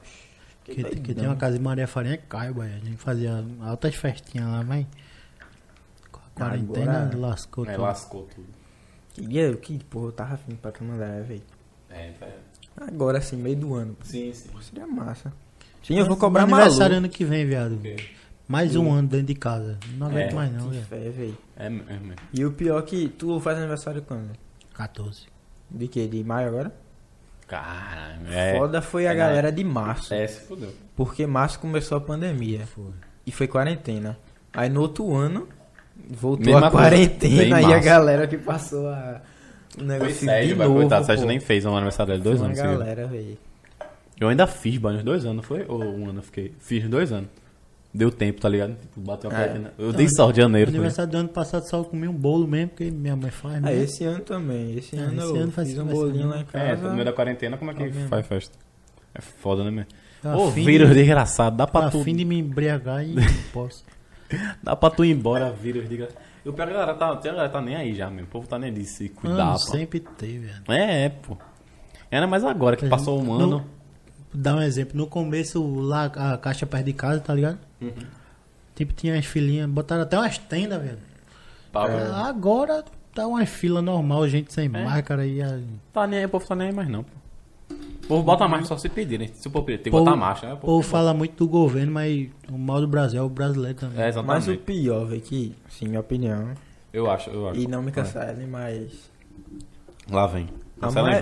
Que, 0.70 0.84
que 1.02 1.14
tem 1.14 1.26
uma 1.28 1.36
casa 1.36 1.58
de 1.58 1.64
Maria 1.64 1.88
Farinha 1.88 2.18
Caio, 2.18 2.54
boy. 2.54 2.68
A 2.68 2.78
gente 2.80 2.98
fazia 2.98 3.44
altas 3.62 3.96
festinhas 3.96 4.48
lá, 4.48 4.64
mas. 4.64 4.86
Com 6.12 6.20
a 6.20 6.30
quarentena 6.40 7.04
Agora- 7.04 7.18
lascou 7.18 7.66
É, 7.66 7.72
tudo. 7.74 7.82
lascou 7.82 8.24
tudo. 8.36 8.48
Queria, 9.14 9.56
que 9.58 9.84
porra, 9.86 10.06
eu 10.08 10.12
tava 10.12 10.34
afim 10.36 10.56
pra 10.56 10.72
mandar, 10.82 11.22
velho. 11.24 11.42
É, 11.90 12.12
velho. 12.12 12.34
Agora 12.78 13.18
assim, 13.18 13.36
meio 13.36 13.58
do 13.58 13.74
ano. 13.76 13.98
Sim, 14.04 14.32
sim. 14.34 14.50
Pô, 14.50 14.62
seria 14.62 14.88
massa. 14.88 15.34
Sim, 15.84 15.98
eu 15.98 16.06
vou 16.06 16.16
cobrar 16.16 16.42
maluco. 16.46 16.62
aniversário 16.62 16.98
ano 16.98 17.10
que 17.10 17.26
vem, 17.26 17.46
viado. 17.46 17.80
Mais 18.48 18.76
um 18.76 18.92
ano 18.92 19.08
dentro 19.08 19.28
de 19.28 19.36
casa. 19.36 19.78
Não 19.98 20.08
aguento 20.08 20.32
É. 20.32 20.34
mais 20.36 20.52
não, 20.54 20.70
Que 20.70 20.76
velho. 20.78 20.86
fé, 20.86 21.10
velho. 21.10 21.38
É 21.58 21.70
mesmo. 21.70 22.14
E 22.34 22.46
o 22.46 22.52
pior 22.52 22.80
é 22.80 22.82
que 22.84 23.10
tu 23.10 23.40
faz 23.40 23.58
aniversário 23.58 24.02
quando? 24.02 24.32
14. 24.74 25.26
De 25.70 25.88
que? 25.88 26.08
De 26.08 26.24
maio 26.24 26.48
agora? 26.48 26.74
Caralho, 27.50 28.32
é. 28.32 28.58
Foda 28.58 28.82
foi 28.82 29.08
a 29.08 29.12
É, 29.12 29.16
galera 29.16 29.52
de 29.52 29.64
março. 29.64 30.14
É, 30.14 30.28
se 30.28 30.42
fudeu. 30.42 30.70
Porque 30.96 31.26
março 31.26 31.60
começou 31.60 31.98
a 31.98 32.02
pandemia. 32.02 32.66
Foi. 32.68 32.92
E 33.26 33.32
foi 33.32 33.48
quarentena. 33.48 34.18
Aí 34.54 34.70
no 34.70 34.82
outro 34.82 35.16
ano, 35.16 35.48
voltou 36.10 36.46
Mesma 36.46 36.68
a 36.68 36.72
quarentena 36.72 37.62
e 37.62 37.74
a 37.74 37.80
galera 37.80 38.28
que 38.28 38.38
passou 38.38 38.88
a. 38.88 39.22
O 39.76 39.80
Foi 39.80 39.88
negócio 39.88 40.14
Sérgio, 40.26 40.48
de 40.50 40.54
vai 40.56 40.68
coitado. 40.68 41.06
Sérgio 41.06 41.26
nem 41.28 41.40
fez 41.40 41.66
um 41.66 41.74
aniversário 41.76 42.14
dele, 42.14 42.24
Foi 42.24 42.32
dois 42.32 42.42
uma 42.42 42.48
anos. 42.48 42.80
galera, 42.80 43.08
velho. 43.08 43.38
Eu 44.20 44.28
ainda 44.28 44.46
fiz, 44.46 44.78
banho, 44.78 44.98
uns 44.98 45.04
dois 45.04 45.26
anos, 45.26 45.46
foi? 45.46 45.66
Ou 45.68 45.82
um 45.82 46.10
ano 46.10 46.20
eu 46.20 46.24
fiquei? 46.24 46.54
Fiz 46.60 46.88
dois 46.90 47.12
anos. 47.12 47.30
Deu 47.92 48.12
tempo, 48.12 48.40
tá 48.40 48.48
ligado? 48.48 48.76
Tipo, 48.80 49.02
bateu 49.02 49.32
a 49.32 49.42
É. 49.42 49.72
Eu 49.78 49.92
dei 49.92 50.08
sorte 50.10 50.36
de 50.36 50.42
janeiro. 50.42 50.70
No 50.72 50.78
aniversário 50.78 51.12
do 51.12 51.18
ano 51.18 51.30
passado 51.30 51.64
só 51.68 51.84
comi 51.84 52.08
um 52.08 52.14
bolo 52.14 52.48
mesmo, 52.48 52.70
porque 52.70 52.92
minha 52.92 53.16
mãe 53.16 53.32
faz. 53.32 53.56
Ah, 53.58 53.62
mesmo. 53.62 53.84
esse 53.84 54.04
ano 54.04 54.20
também. 54.20 54.78
Esse 54.78 54.96
Ah, 54.96 55.02
ano 55.02 55.22
esse 55.24 55.30
eu 55.32 55.36
ano 55.44 55.52
faz- 55.52 55.68
fiz 55.70 55.78
um 55.80 55.86
bolinho 55.86 56.14
mesmo. 56.14 56.30
lá 56.30 56.38
em 56.38 56.42
É, 56.42 56.70
casa. 56.76 56.88
no 56.88 56.94
meio 56.94 57.06
da 57.06 57.14
quarentena, 57.14 57.58
como 57.58 57.72
é 57.72 57.74
que 57.74 57.90
Tá 57.90 58.08
faz 58.08 58.28
festa? 58.28 58.58
É 59.16 59.22
foda, 59.22 59.64
né, 59.64 59.72
meu? 59.72 59.86
Tá 60.22 60.38
Ô, 60.38 60.52
vírus 60.52 60.90
de- 60.90 60.96
desgraçado, 60.96 61.58
dá 61.58 61.66
pra 61.66 61.82
Tá 61.84 61.90
tu. 61.92 62.02
afim 62.02 62.16
de 62.16 62.24
me 62.26 62.38
embriagar 62.38 63.04
e 63.04 63.16
não 63.16 63.24
posso. 63.52 63.84
Dá 64.62 64.76
pra 64.76 64.92
tu 64.92 65.04
ir 65.04 65.12
embora, 65.12 65.52
vírus 65.52 65.90
desgraçado. 65.90 66.20
E 66.46 66.50
o 66.50 66.54
pior 66.54 66.66
é 66.66 66.68
que 66.68 66.74
a 66.74 66.80
galera 66.80 66.98
tá, 66.98 67.16
tem 67.16 67.32
a 67.32 67.34
galera 67.34 67.52
tá 67.52 67.60
nem 67.62 67.76
aí 67.76 67.96
já, 67.96 68.10
meu. 68.12 68.26
O 68.26 68.28
povo 68.28 68.48
tá 68.48 68.60
nem 68.60 68.70
ali 68.70 68.86
se 68.86 69.10
cuidar, 69.10 69.46
Mano, 69.46 69.52
pô. 69.54 69.58
sempre 69.60 70.00
teve, 70.00 70.40
velho. 70.46 70.62
É, 70.70 71.06
é, 71.06 71.10
pô. 71.10 71.36
Ainda 72.12 72.28
mais 72.28 72.44
agora 72.44 72.76
que 72.78 72.88
passou 72.88 73.20
um 73.20 73.24
No- 73.24 73.34
ano. 73.44 73.66
Dar 74.32 74.58
um 74.58 74.62
exemplo, 74.62 74.96
no 74.96 75.08
começo 75.08 75.66
lá 75.82 76.06
a 76.06 76.38
caixa 76.38 76.66
perto 76.68 76.86
de 76.86 76.94
casa, 76.94 77.20
tá 77.20 77.34
ligado? 77.34 77.58
Uhum. 77.82 77.92
Tipo, 78.76 78.94
tinha 78.94 79.18
as 79.18 79.26
filinhas, 79.26 79.70
botaram 79.70 80.04
até 80.04 80.18
umas 80.18 80.38
tendas, 80.38 80.82
velho. 80.82 80.98
É. 81.74 82.12
Agora 82.28 82.84
tá 83.14 83.28
uma 83.28 83.46
fila 83.46 83.82
normal, 83.82 84.28
gente 84.28 84.54
sem 84.54 84.70
máscara 84.70 85.26
e 85.26 85.42
a... 85.42 85.60
tá 85.94 86.08
nem 86.08 86.20
aí, 86.20 86.26
o 86.26 86.30
povo 86.30 86.48
tá 86.48 86.56
nem 86.56 86.68
aí 86.70 86.74
mais 86.74 86.88
não, 86.90 87.04
pô. 87.04 87.12
O 88.06 88.08
povo 88.10 88.24
bota 88.24 88.48
marcha 88.48 88.66
só 88.66 88.78
se 88.78 88.90
pedirem. 88.90 89.28
Se 89.34 89.48
o 89.48 89.52
povo 89.52 89.66
pedir, 89.68 89.78
tem 89.78 89.84
que 89.86 89.92
Povo- 89.92 90.06
botar 90.06 90.18
marcha, 90.18 90.48
né? 90.48 90.54
O 90.54 90.58
povo 90.58 90.82
fala 90.82 91.14
muito 91.14 91.36
do 91.36 91.48
governo, 91.48 91.92
mas 91.92 92.28
o 92.52 92.58
mal 92.58 92.82
do 92.82 92.88
Brasil 92.88 93.20
é 93.20 93.24
o 93.24 93.30
brasileiro 93.30 93.78
também. 93.78 93.98
É, 94.00 94.06
Mas 94.06 94.16
exatamente. 94.16 94.52
o 94.52 94.58
pior, 94.58 95.06
velho, 95.06 95.22
que, 95.22 95.56
sim, 95.70 95.88
minha 95.88 96.00
opinião. 96.00 96.54
Eu 96.92 97.12
acho, 97.12 97.30
eu 97.30 97.50
acho. 97.50 97.60
E 97.60 97.68
não 97.68 97.84
me 97.84 97.92
cancelem, 97.92 98.48
mas. 98.48 99.12
Lá 100.10 100.26
vem. 100.26 100.50
A, 100.82 100.88
Cancela 100.88 101.08
ma... 101.12 101.16
aí, 101.18 101.22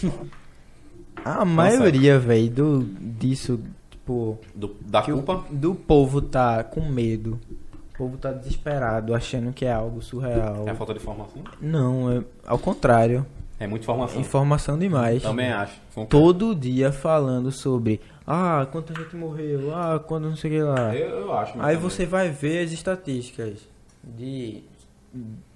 João. 0.00 0.14
a 1.24 1.44
maioria, 1.44 2.16
velho, 2.18 2.50
do 2.50 2.84
disso, 3.18 3.58
tipo. 4.04 4.38
Do- 4.54 4.76
da 4.86 5.02
que 5.02 5.10
o- 5.12 5.22
culpa? 5.22 5.44
do 5.50 5.74
povo 5.74 6.20
tá 6.20 6.62
com 6.62 6.80
medo. 6.82 7.40
O 7.94 7.96
povo 7.96 8.16
tá 8.18 8.32
desesperado, 8.32 9.14
achando 9.14 9.52
que 9.52 9.64
é 9.64 9.72
algo 9.72 10.02
surreal. 10.02 10.66
É 10.66 10.70
a 10.70 10.74
falta 10.74 10.92
de 10.92 11.00
informação? 11.00 11.42
Não, 11.60 12.10
é 12.12 12.24
ao 12.46 12.58
contrário. 12.58 13.24
É 13.58 13.68
muita 13.68 13.84
informação. 13.84 14.20
Informação 14.20 14.78
demais. 14.78 15.22
Também 15.22 15.50
acho. 15.52 15.74
Concordo. 15.94 16.08
Todo 16.08 16.54
dia 16.56 16.90
falando 16.92 17.52
sobre. 17.52 18.00
Ah, 18.26 18.66
quanta 18.70 18.92
gente 18.94 19.14
morreu. 19.14 19.72
Ah, 19.74 19.98
quando 20.04 20.28
não 20.28 20.36
sei 20.36 20.50
o 20.50 20.54
que 20.54 20.62
lá. 20.62 20.94
Eu, 20.94 21.08
eu 21.20 21.32
acho. 21.32 21.52
Aí 21.60 21.76
também. 21.76 21.76
você 21.90 22.04
vai 22.04 22.30
ver 22.30 22.64
as 22.64 22.72
estatísticas 22.72 23.58
de 24.02 24.64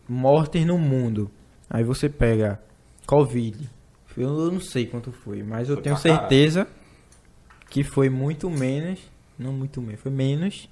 mortes 0.09 0.65
no 0.65 0.79
mundo. 0.79 1.29
Aí 1.69 1.83
você 1.83 2.09
pega 2.09 2.61
Covid. 3.05 3.69
Eu 4.17 4.51
não 4.53 4.61
sei 4.61 4.87
quanto 4.87 5.11
foi, 5.13 5.43
mas 5.43 5.69
eu 5.69 5.75
Foi 5.77 5.83
tenho 5.83 5.97
pra 5.97 6.03
caralho. 6.03 6.29
Que 7.71 7.83
foi 7.85 8.09
muito 8.09 8.49
menos, 8.51 8.99
não 9.39 9.53
muito 9.53 9.81
menos, 9.81 10.01
foi 10.01 10.11
menos 10.11 10.69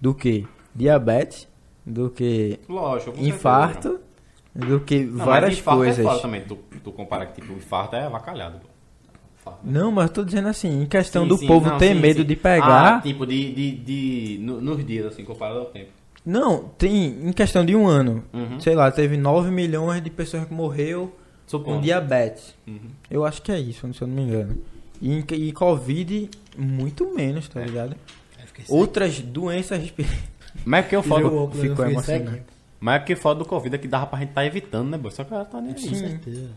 do 0.00 0.14
que 0.14 0.46
diabetes, 0.74 1.46
do 1.84 2.10
que 2.10 2.58
Lógico. 2.68 3.10
com 3.12 3.16
certeza. 3.18 3.36
infarto, 3.36 4.00
do 4.54 4.80
que 4.80 5.00
Não, 5.04 5.24
várias 5.24 5.58
infarto 5.58 5.78
coisas. 5.80 6.06
É 6.06 6.18
também. 6.20 6.40
Tu, 6.42 6.56
tu 6.82 6.92
compara 6.92 7.26
que 7.26 7.40
tipo, 7.40 7.52
o 7.52 7.56
infarto 7.56 7.96
é 7.96 8.04
avacalhado. 8.06 8.60
Infarto. 9.40 9.60
Não, 9.64 9.90
mas 9.92 10.06
eu 10.06 10.12
tô 10.12 10.24
dizendo 10.24 10.48
assim, 10.48 10.82
em 10.82 10.86
questão 10.86 11.22
Sim, 11.24 11.28
do 11.28 11.36
sim, 11.36 11.46
povo 11.46 11.68
não, 11.68 11.78
ter 11.78 11.94
sim, 11.94 12.00
medo 12.00 12.24
de 12.24 12.36
pegar. 12.36 12.96
Ah, 12.96 13.00
tipo, 13.00 13.26
de. 13.26 13.52
de, 13.52 13.70
de 13.72 14.38
no- 14.40 14.60
nos 14.60 14.84
dias, 14.86 15.06
assim, 15.06 15.24
comparado 15.24 15.58
ao 15.60 15.66
tempo. 15.66 15.90
Não, 16.24 16.68
tem 16.78 17.28
em 17.28 17.32
questão 17.32 17.64
de 17.66 17.76
um 17.76 17.86
ano. 17.86 18.24
Uhum. 18.32 18.58
Sei 18.58 18.74
lá, 18.74 18.90
teve 18.90 19.16
9 19.18 19.50
milhões 19.50 20.02
de 20.02 20.08
pessoas 20.08 20.46
que 20.46 20.54
morreu 20.54 21.14
com 21.50 21.78
diabetes. 21.80 22.54
Uhum. 22.66 22.80
Eu 23.10 23.26
acho 23.26 23.42
que 23.42 23.52
é 23.52 23.60
isso, 23.60 23.92
se 23.92 24.00
eu 24.00 24.08
não 24.08 24.14
me 24.16 24.22
engano. 24.22 24.56
E, 25.06 25.18
e 25.34 25.52
Covid, 25.52 26.30
muito 26.56 27.14
menos, 27.14 27.46
tá 27.48 27.60
ligado? 27.60 27.94
Eu 28.40 28.46
fiquei 28.46 28.64
Outras 28.68 29.20
doenças 29.20 29.78
respiratórias. 29.78 30.24
Mas 30.64 30.78
é 30.78 30.82
porque 30.82 30.96
eu 30.96 31.02
ficou 31.02 31.50
fiquei 31.50 31.84
emocionado. 31.86 32.40
Mas 32.80 32.94
é 32.94 32.98
porque 33.00 33.16
foda 33.16 33.38
do 33.40 33.44
Covid 33.44 33.74
é 33.74 33.78
que 33.78 33.88
dava 33.88 34.06
pra 34.06 34.20
gente 34.20 34.30
tá 34.32 34.46
evitando, 34.46 34.88
né, 34.88 34.96
boy? 34.96 35.10
Só 35.10 35.24
que 35.24 35.34
ela 35.34 35.44
tá 35.44 35.60
nem 35.60 35.74
aí. 35.74 35.80
Com 35.80 35.80
Sim. 35.80 35.94
certeza. 35.96 36.50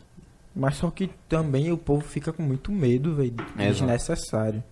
Mas 0.56 0.78
só 0.78 0.91
que 0.91 1.10
também 1.28 1.72
o 1.72 1.78
povo 1.78 2.03
fica 2.03 2.32
com 2.32 2.44
muito 2.44 2.72
medo, 2.72 3.15
velho. 3.15 3.34
Exato. 3.57 3.72
Desnecessário. 3.74 4.64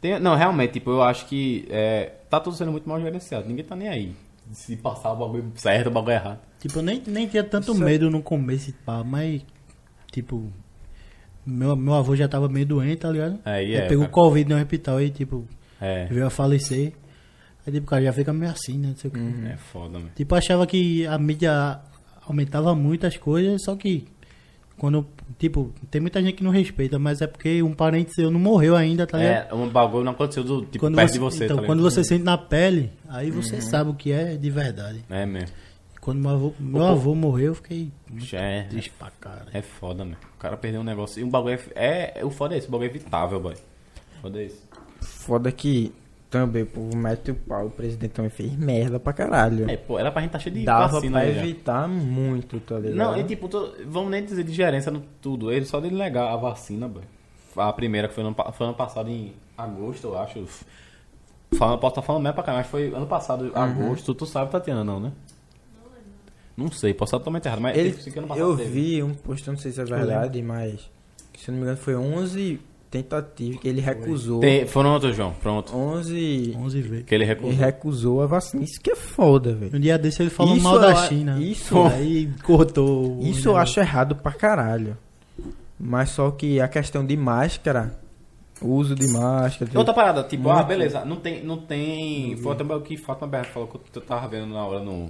Tem- 0.00 0.20
não, 0.20 0.36
realmente, 0.36 0.74
tipo, 0.74 0.90
eu 0.90 1.02
acho 1.02 1.26
que 1.26 1.66
é, 1.68 2.12
tá 2.30 2.38
tudo 2.38 2.56
sendo 2.56 2.70
muito 2.70 2.88
mal 2.88 3.00
gerenciado. 3.00 3.48
Ninguém 3.48 3.64
tá 3.64 3.74
nem 3.74 3.88
aí. 3.88 4.14
Se 4.52 4.76
passar 4.76 5.12
o 5.12 5.16
bagulho 5.16 5.50
certo, 5.56 5.88
o 5.88 5.90
bagulho 5.90 6.14
errado. 6.14 6.38
Tipo, 6.60 6.78
eu 6.78 6.82
nem, 6.82 7.02
nem 7.06 7.26
tinha 7.26 7.42
tanto 7.44 7.72
Isso 7.72 7.82
é- 7.82 7.84
medo 7.84 8.08
no 8.10 8.22
começo, 8.22 8.72
pá, 8.84 9.02
mas, 9.04 9.42
tipo, 10.12 10.50
meu, 11.48 11.74
meu 11.74 11.94
avô 11.94 12.14
já 12.14 12.28
tava 12.28 12.48
meio 12.48 12.66
doente, 12.66 12.98
tá 12.98 13.10
ligado? 13.10 13.38
Aí 13.44 13.66
Ele 13.66 13.76
é. 13.76 13.86
pegou 13.88 14.04
cara. 14.04 14.12
Covid 14.12 14.50
no 14.50 14.60
hospital 14.60 14.96
aí, 14.98 15.10
tipo, 15.10 15.46
É, 15.80 16.06
veio 16.06 16.26
a 16.26 16.30
falecer. 16.30 16.92
Aí, 17.66 17.72
tipo, 17.72 17.86
o 17.86 17.88
cara 17.88 18.02
já 18.02 18.12
fica 18.12 18.32
meio 18.32 18.52
assim, 18.52 18.78
né? 18.78 18.88
Não 18.88 18.96
sei 18.96 19.10
o. 19.10 19.16
Uhum. 19.16 19.46
é 19.46 19.56
foda, 19.56 19.98
mano. 19.98 20.10
Tipo, 20.14 20.34
achava 20.34 20.66
que 20.66 21.06
a 21.06 21.18
mídia 21.18 21.80
aumentava 22.26 22.74
muito 22.74 23.06
as 23.06 23.16
coisas, 23.16 23.62
só 23.64 23.74
que 23.74 24.06
quando, 24.76 25.06
tipo, 25.38 25.72
tem 25.90 26.00
muita 26.00 26.22
gente 26.22 26.34
que 26.34 26.44
não 26.44 26.50
respeita, 26.50 26.98
mas 26.98 27.20
é 27.20 27.26
porque 27.26 27.62
um 27.62 27.74
parente 27.74 28.14
seu 28.14 28.30
não 28.30 28.38
morreu 28.38 28.76
ainda, 28.76 29.06
tá 29.06 29.18
ligado? 29.18 29.50
É, 29.50 29.54
um 29.54 29.68
bagulho 29.68 30.04
não 30.04 30.12
aconteceu 30.12 30.44
do 30.44 30.62
tipo 30.62 30.78
quando 30.78 30.94
perto 30.94 31.08
você, 31.08 31.14
de 31.14 31.18
você, 31.18 31.44
então, 31.46 31.56
tá 31.56 31.62
quando 31.64 31.82
você 31.82 32.04
sente 32.04 32.22
na 32.22 32.38
pele, 32.38 32.90
aí 33.08 33.30
você 33.30 33.60
sabe 33.60 33.90
o 33.90 33.94
que 33.94 34.12
é 34.12 34.36
de 34.36 34.50
verdade. 34.50 35.04
É 35.10 35.26
mesmo. 35.26 35.48
Quando 36.08 36.20
meu 36.20 36.30
avô, 36.30 36.52
meu 36.58 36.86
avô 36.86 37.14
morreu, 37.14 37.48
eu 37.48 37.54
fiquei 37.54 37.92
muito 38.10 38.34
É, 38.34 38.62
triste 38.62 38.88
pra 38.98 39.10
cara. 39.20 39.44
é 39.52 39.60
foda, 39.60 40.06
mano. 40.06 40.16
O 40.36 40.38
cara 40.38 40.56
perdeu 40.56 40.80
um 40.80 40.84
negócio. 40.84 41.20
E 41.20 41.22
um 41.24 41.28
bagulho 41.28 41.58
é, 41.74 42.12
é. 42.20 42.24
O 42.24 42.30
foda 42.30 42.54
é 42.54 42.58
esse, 42.58 42.66
o 42.66 42.70
bagulho 42.70 42.86
é 42.88 42.90
evitável, 42.90 43.38
boy. 43.38 43.54
Foda 44.22 44.40
é 44.40 44.44
isso. 44.46 44.62
Foda 45.02 45.52
que 45.52 45.92
também 46.30 46.62
o 46.62 46.66
povo 46.66 46.96
mete 46.96 47.30
o 47.32 47.34
pau. 47.34 47.66
O 47.66 47.70
presidente 47.70 48.12
também 48.12 48.30
fez 48.30 48.50
merda 48.56 48.98
pra 48.98 49.12
caralho. 49.12 49.68
É, 49.70 49.76
pô, 49.76 49.98
era 49.98 50.10
pra 50.10 50.22
gente 50.22 50.30
tá 50.30 50.38
cheio 50.38 50.54
de 50.54 50.64
Dava 50.64 50.94
vacina 50.94 51.18
pra 51.18 51.28
aí 51.28 51.34
já. 51.34 51.42
evitar 51.42 51.86
muito, 51.86 52.58
tá 52.60 52.78
ligado? 52.78 52.96
Não, 52.96 53.14
e 53.18 53.24
tipo, 53.24 53.46
tô- 53.46 53.74
vamos 53.86 54.10
nem 54.10 54.24
dizer 54.24 54.44
de 54.44 54.52
gerência 54.54 54.90
no 54.90 55.02
tudo. 55.20 55.52
Ele 55.52 55.66
só 55.66 55.78
dele 55.78 55.94
negar 55.94 56.32
a 56.32 56.36
vacina, 56.36 56.88
boy. 56.88 57.02
A 57.54 57.70
primeira 57.70 58.08
que 58.08 58.14
foi 58.14 58.24
ano, 58.24 58.34
foi 58.54 58.66
ano 58.66 58.74
passado 58.74 59.10
em 59.10 59.34
agosto, 59.58 60.06
eu 60.06 60.18
acho. 60.18 60.42
Falando, 61.54 61.78
posso 61.80 61.92
estar 61.92 62.02
falando 62.02 62.22
mesmo 62.22 62.34
pra 62.34 62.44
caralho, 62.44 62.62
mas 62.64 62.70
foi 62.70 62.94
ano 62.94 63.06
passado, 63.06 63.44
Uhum. 63.44 63.52
agosto. 63.54 64.14
Tu 64.14 64.24
sabe, 64.24 64.50
Tatiana, 64.50 64.82
não, 64.82 65.00
né? 65.00 65.12
Não 66.58 66.72
sei, 66.72 66.92
posso 66.92 67.10
estar 67.10 67.18
totalmente 67.18 67.46
errado, 67.46 67.60
mas 67.60 67.76
Ele, 67.78 67.96
eu 68.36 68.56
teve. 68.56 68.68
vi 68.70 69.02
um 69.02 69.14
post, 69.14 69.46
eu 69.46 69.52
não 69.52 69.60
sei 69.60 69.70
se 69.70 69.80
é 69.80 69.84
verdade, 69.84 70.42
mas 70.42 70.90
se 71.38 71.48
eu 71.48 71.52
não 71.52 71.58
me 71.58 71.62
engano 71.62 71.76
foi 71.78 71.94
11 71.94 72.60
tentativas 72.90 73.60
que 73.60 73.68
ele 73.68 73.80
recusou. 73.80 74.40
Tem- 74.40 74.66
foram 74.66 74.92
outros, 74.92 75.14
João, 75.14 75.32
pronto. 75.40 75.76
11 75.76 76.56
11 76.58 76.80
vezes. 76.82 77.04
Que 77.06 77.14
ele 77.14 77.22
ele 77.24 77.28
recusou. 77.32 77.56
recusou 77.58 78.22
a 78.22 78.26
vacina. 78.26 78.64
Isso 78.64 78.80
que 78.80 78.90
é 78.90 78.96
foda, 78.96 79.54
velho. 79.54 79.76
Um 79.76 79.78
dia 79.78 79.96
desse 79.96 80.20
ele 80.20 80.30
falou 80.30 80.54
Isso 80.56 80.64
mal 80.64 80.80
da 80.80 80.94
China. 81.06 81.40
isso- 81.40 81.80
aí 81.86 82.28
cortou. 82.42 83.18
o 83.18 83.22
Isso 83.22 83.48
eu 83.48 83.56
acho 83.56 83.78
errado 83.78 84.16
pra 84.16 84.32
caralho. 84.32 84.96
Mas 85.78 86.10
só 86.10 86.28
que 86.32 86.60
a 86.60 86.66
questão 86.66 87.06
de 87.06 87.16
máscara, 87.16 87.96
o 88.60 88.70
uso 88.70 88.96
de 88.96 89.06
máscara. 89.12 89.70
Outra 89.76 89.94
parada, 89.94 90.24
tipo, 90.24 90.50
ah, 90.50 90.64
beleza, 90.64 91.04
não 91.04 91.16
tem, 91.16 91.44
não 91.44 91.58
tem, 91.58 92.36
foi 92.38 92.50
até 92.52 92.64
o 92.64 92.80
que 92.80 92.96
Fátima 92.96 93.28
Berra 93.28 93.44
falou 93.44 93.68
que 93.68 93.96
eu 93.96 94.02
tava 94.02 94.26
vendo 94.26 94.48
na 94.48 94.64
hora 94.66 94.80
no, 94.82 95.08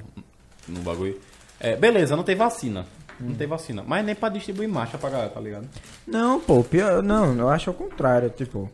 no 0.68 0.80
bagulho. 0.80 1.18
É, 1.60 1.76
beleza, 1.76 2.14
não 2.16 2.22
tem 2.22 2.36
vacina, 2.36 2.86
não 3.20 3.35
tem 3.35 3.47
vacina, 3.47 3.82
mas 3.86 4.05
nem 4.05 4.14
pra 4.14 4.28
distribuir 4.28 4.68
marcha 4.68 4.97
pra 4.98 5.10
galera, 5.10 5.30
tá 5.30 5.40
ligado? 5.40 5.68
Não, 6.06 6.39
pô, 6.40 6.62
pior, 6.62 7.02
não, 7.02 7.35
eu 7.36 7.48
acho 7.48 7.70
ao 7.70 7.74
contrário, 7.74 8.30
tipo, 8.30 8.70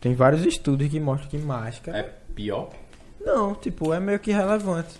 tem 0.00 0.14
vários 0.14 0.44
estudos 0.44 0.88
que 0.88 1.00
mostram 1.00 1.28
que 1.28 1.38
máscara 1.38 1.98
É 1.98 2.02
pior. 2.34 2.70
não, 3.24 3.54
tipo, 3.54 3.92
é 3.92 3.98
meio 4.00 4.18
que 4.20 4.30
relevante. 4.32 4.94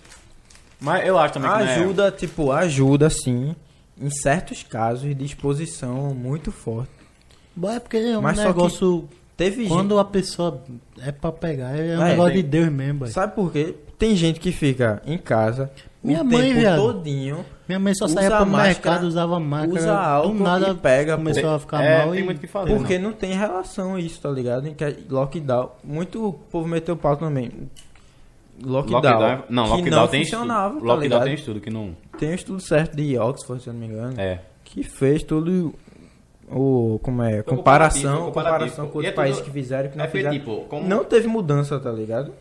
Mas 0.81 1.07
eu 1.07 1.19
acho 1.19 1.35
também 1.35 1.51
que 1.51 1.59
não 1.59 1.65
é- 1.67 1.75
Ajuda, 1.77 2.11
tipo, 2.11 2.51
ajuda 2.53 3.11
sim 3.11 3.55
em 4.01 4.11
certos 4.11 4.63
casos 4.63 5.15
de 5.15 5.25
exposição 5.25 6.15
muito 6.15 6.51
forte. 6.51 6.91
Bom, 7.55 7.71
é 7.71 7.79
porque 7.79 7.99
é 7.99 8.17
um 8.19 8.23
Mas 8.23 8.37
só 8.39 8.43
que 8.45 8.49
negócio. 8.49 9.09
Teve 9.37 9.67
Quando 9.69 9.99
a 9.99 10.05
pessoa 10.05 10.63
é 11.03 11.11
pra 11.13 11.33
pegar, 11.33 11.75
é 11.77 11.99
um 11.99 12.03
É, 12.03 12.09
negócio 12.11 12.33
tem- 12.35 12.43
de 12.43 12.49
Deus 12.49 12.69
mesmo, 12.71 12.99
boy. 13.01 13.09
gente, 13.09 13.15
sabe 13.15 13.35
por 13.35 13.51
quê? 13.53 13.75
Tem 13.99 14.15
gente 14.17 14.39
que 14.41 14.53
fica 14.53 15.03
em 15.07 15.17
casa 15.19 15.71
Minha 16.03 16.23
o 16.23 16.25
mãe, 16.25 16.41
tempo 16.49 16.61
viado. 16.61 16.77
todinho, 16.81 17.45
Minha 17.69 17.79
mãe 17.79 17.95
só 17.95 18.09
saía 18.09 18.31
pro 18.31 18.47
máscara, 18.47 18.69
mercado, 18.69 19.07
usava 19.07 19.39
máscara. 19.39 19.73
usa 19.81 19.99
álcool 19.99 20.33
do 20.35 20.43
nada 20.43 20.69
e 20.71 20.75
pega, 20.75 21.13
pô. 21.13 21.19
começou 21.19 21.51
a 21.51 21.59
ficar 21.59 21.83
é, 21.83 21.99
mal 21.99 22.13
tem 22.13 22.21
e... 22.21 22.25
muito 22.25 22.39
o 22.39 22.41
que 22.41 22.47
fazer. 22.47 22.75
porque 22.75 22.99
não. 22.99 23.11
não 23.11 23.17
tem 23.17 23.33
relação 23.35 23.99
isso, 23.99 24.19
tá 24.21 24.31
ligado? 24.31 24.67
Em 24.67 24.73
que 24.75 24.83
é 24.83 24.97
lockdown, 25.11 25.71
muito 25.85 26.35
povo 26.51 26.67
meteu 26.67 26.95
o 26.95 26.99
pau 26.99 27.17
também. 27.17 27.51
Lockdown. 28.63 29.25
é- 29.25 29.43
Não, 29.49 29.65
que 29.65 29.71
lockdown 29.71 30.01
não 30.03 30.09
tem 30.09 30.23
funcionava, 30.25 30.67
estudo. 30.75 30.81
tá 30.81 30.87
Lockdown 30.95 31.03
ligado? 31.03 31.25
tem 31.25 31.35
estudo 31.35 31.61
que 31.61 31.71
não. 31.71 31.97
Tem 32.19 32.31
um 32.31 32.35
estudo 32.35 32.61
certo 32.61 32.97
de 32.97 33.19
Oxford, 33.19 33.63
se 33.63 33.69
eu 33.69 33.73
não 33.75 33.81
me 33.81 33.87
engano. 33.87 34.15
É. 34.21 34.41
Que 34.65 34.83
fez 34.83 35.23
todo 35.23 35.75
o. 36.51 36.99
Como 37.03 37.23
é? 37.23 37.43
Comparação, 37.43 38.27
comparativo, 38.27 38.33
comparação 38.33 38.87
com 38.89 39.03
é 39.03 39.07
outros 39.07 39.07
tudo- 39.07 39.17
países 39.17 39.41
que 39.43 39.51
fizeram 39.51 39.89
e 39.89 39.93
que 39.93 39.99
não 39.99 40.05
é 40.05 40.09
fizeram. 40.09 40.31
tipo, 40.33 40.61
como- 40.69 40.87
Não 40.89 41.05
teve 41.05 41.27
mudança, 41.29 41.79
tá 41.79 41.91
ligado? 41.93 42.33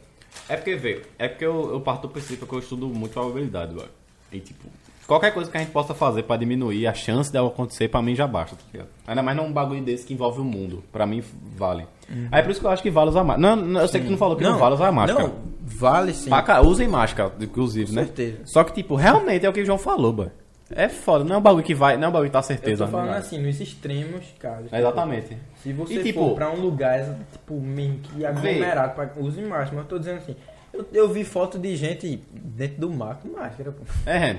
É 0.48 0.56
porque, 0.56 0.76
vê, 0.76 1.02
é 1.18 1.28
porque 1.28 1.46
eu, 1.46 1.72
eu 1.74 1.82
parto 1.82 2.04
do 2.04 2.10
princípio 2.10 2.48
que 2.48 2.54
eu 2.54 2.60
estudo 2.60 2.88
muito 2.88 3.14
probabilidade, 3.14 3.74
velho. 3.74 3.90
E, 4.32 4.40
tipo, 4.40 4.68
qualquer 5.08 5.32
coisa 5.34 5.50
que 5.50 5.58
a 5.58 5.60
gente 5.60 5.72
possa 5.72 5.94
fazer 5.94 6.24
pra 6.24 6.38
diminuir 6.38 6.88
a 6.88 6.94
chance 6.94 7.32
dela 7.32 7.48
acontecer, 7.48 7.88
pra 7.88 8.02
mim 8.02 8.16
já 8.16 8.28
basta, 8.28 8.56
tá 8.56 8.62
ligado? 8.72 8.90
Ainda 9.08 9.24
mais 9.24 9.38
num 9.38 9.52
bagulho 9.52 9.82
desse 9.82 10.06
que 10.06 10.14
envolve 10.14 10.40
o 10.42 10.44
mundo. 10.44 10.84
Pra 10.92 11.06
mim, 11.06 11.24
vale. 11.56 11.86
Aí 12.32 12.40
é 12.40 12.42
por 12.42 12.52
isso 12.52 12.60
que 12.60 12.66
eu 12.66 12.72
acho 12.72 12.82
que 12.82 12.90
vale 12.90 13.10
usar 13.10 13.24
máscara. 13.24 13.56
Não, 13.56 13.66
não, 13.66 13.82
eu 13.82 13.88
sei 13.88 14.02
que 14.02 14.08
tu 14.08 14.12
não 14.12 14.18
falou 14.18 14.36
que 14.36 14.44
não, 14.44 14.58
vale 14.58 14.76
usar 14.76 14.92
máscara. 14.92 15.28
Não, 15.28 15.34
vale 15.62 16.14
sim. 16.14 16.30
Pra 16.30 16.42
cá, 16.42 16.62
usem 16.62 16.88
máscara, 16.88 17.32
inclusive, 17.40 17.90
Com 17.90 17.96
né? 17.96 18.06
certeza. 18.06 18.38
Só 18.46 18.64
que, 18.64 18.74
tipo, 18.74 18.96
realmente 18.96 19.46
é 19.46 19.50
o 19.50 19.54
que 19.54 19.62
o 19.62 19.66
João 19.66 19.78
falou, 19.78 20.12
boy. 20.14 20.30
É 20.76 20.88
foda, 20.88 21.24
não 21.24 21.36
é 21.36 21.38
um 21.38 21.42
bagulho 21.42 21.64
que 21.64 21.74
vai, 21.74 21.98
não 21.98 22.06
é 22.06 22.08
um 22.10 22.12
bagulho 22.12 22.30
que 22.30 22.34
tá 22.34 22.40
Eu 22.40 22.44
certeza. 22.44 22.86
tô 22.86 22.92
falando 22.92 23.12
né? 23.12 23.18
assim, 23.18 23.40
nos 23.40 23.60
extremos, 23.60 24.26
cara. 24.40 24.66
É, 24.72 24.80
Exatamente. 24.80 25.38
Se 25.64 25.74
você 25.74 25.96
E, 25.96 26.04
tipo, 26.04 26.20
for 26.20 26.36
pra 26.36 26.52
um 26.52 26.60
lugar, 26.62 27.04
tipo, 27.32 27.56
meio 27.60 27.96
que 27.96 28.26
aglomerado, 28.26 28.94
pra, 28.94 29.10
use 29.18 29.42
máscara. 29.42 29.72
Mas 29.74 29.80
eu 29.84 29.86
tô 29.86 30.00
dizendo 30.00 30.18
assim, 30.18 30.36
eu, 30.72 30.86
eu 30.94 31.10
vi 31.10 31.24
foto 31.24 31.58
de 31.58 31.76
gente 31.76 32.22
dentro 32.32 32.82
do 32.82 32.90
mar 32.92 33.16
com 33.22 33.30
máscara, 33.30 33.72
pô. 33.72 33.84
É. 34.10 34.36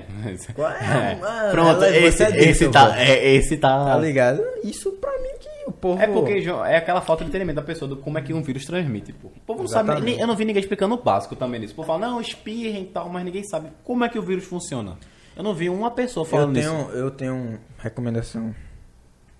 Qual 0.55 0.69
é? 0.71 1.15
Mano, 1.15 1.51
Pronto, 1.51 1.83
ela- 1.83 1.97
esse, 1.97 2.23
é 2.23 2.29
esse 2.29 2.47
disso, 2.59 2.71
tá, 2.71 2.85
pô. 2.87 2.93
é, 2.93 3.33
esse 3.33 3.57
tá. 3.57 3.85
Tá 3.85 3.97
ligado? 3.97 4.41
Isso 4.63 4.91
pra 4.93 5.11
mim 5.19 5.31
que 5.37 5.49
o 5.67 5.71
povo... 5.73 6.01
É 6.01 6.07
porque 6.07 6.41
João, 6.41 6.65
é 6.65 6.77
aquela 6.77 7.01
falta 7.01 7.23
de 7.25 7.29
entendimento 7.29 7.57
da 7.57 7.61
pessoa 7.61 7.89
do 7.89 7.97
como 7.97 8.17
é 8.17 8.21
que 8.21 8.33
um 8.33 8.41
vírus 8.41 8.63
transmite. 8.65 9.11
Pô. 9.11 9.27
O 9.27 9.39
povo 9.45 9.59
não 9.63 9.67
sabe, 9.67 9.89
Exatamente. 9.91 10.19
eu 10.21 10.27
não 10.27 10.35
vi 10.37 10.45
ninguém 10.45 10.61
explicando 10.61 10.95
o 10.95 10.97
básico 11.03 11.35
também 11.35 11.59
nisso. 11.59 11.73
O 11.73 11.75
povo 11.75 11.87
fala, 11.87 12.07
não, 12.07 12.21
espirrem 12.21 12.83
e 12.83 12.87
tal, 12.87 13.09
mas 13.09 13.25
ninguém 13.25 13.43
sabe 13.43 13.67
como 13.83 14.05
é 14.05 14.09
que 14.09 14.17
o 14.17 14.21
vírus 14.21 14.45
funciona. 14.45 14.97
Eu 15.35 15.43
não 15.43 15.53
vi 15.53 15.69
uma 15.69 15.91
pessoa 15.91 16.25
eu 16.25 16.29
falando 16.29 16.53
tenho, 16.53 16.81
isso. 16.81 16.91
eu 16.91 17.11
tenho 17.11 17.59
recomendação. 17.79 18.53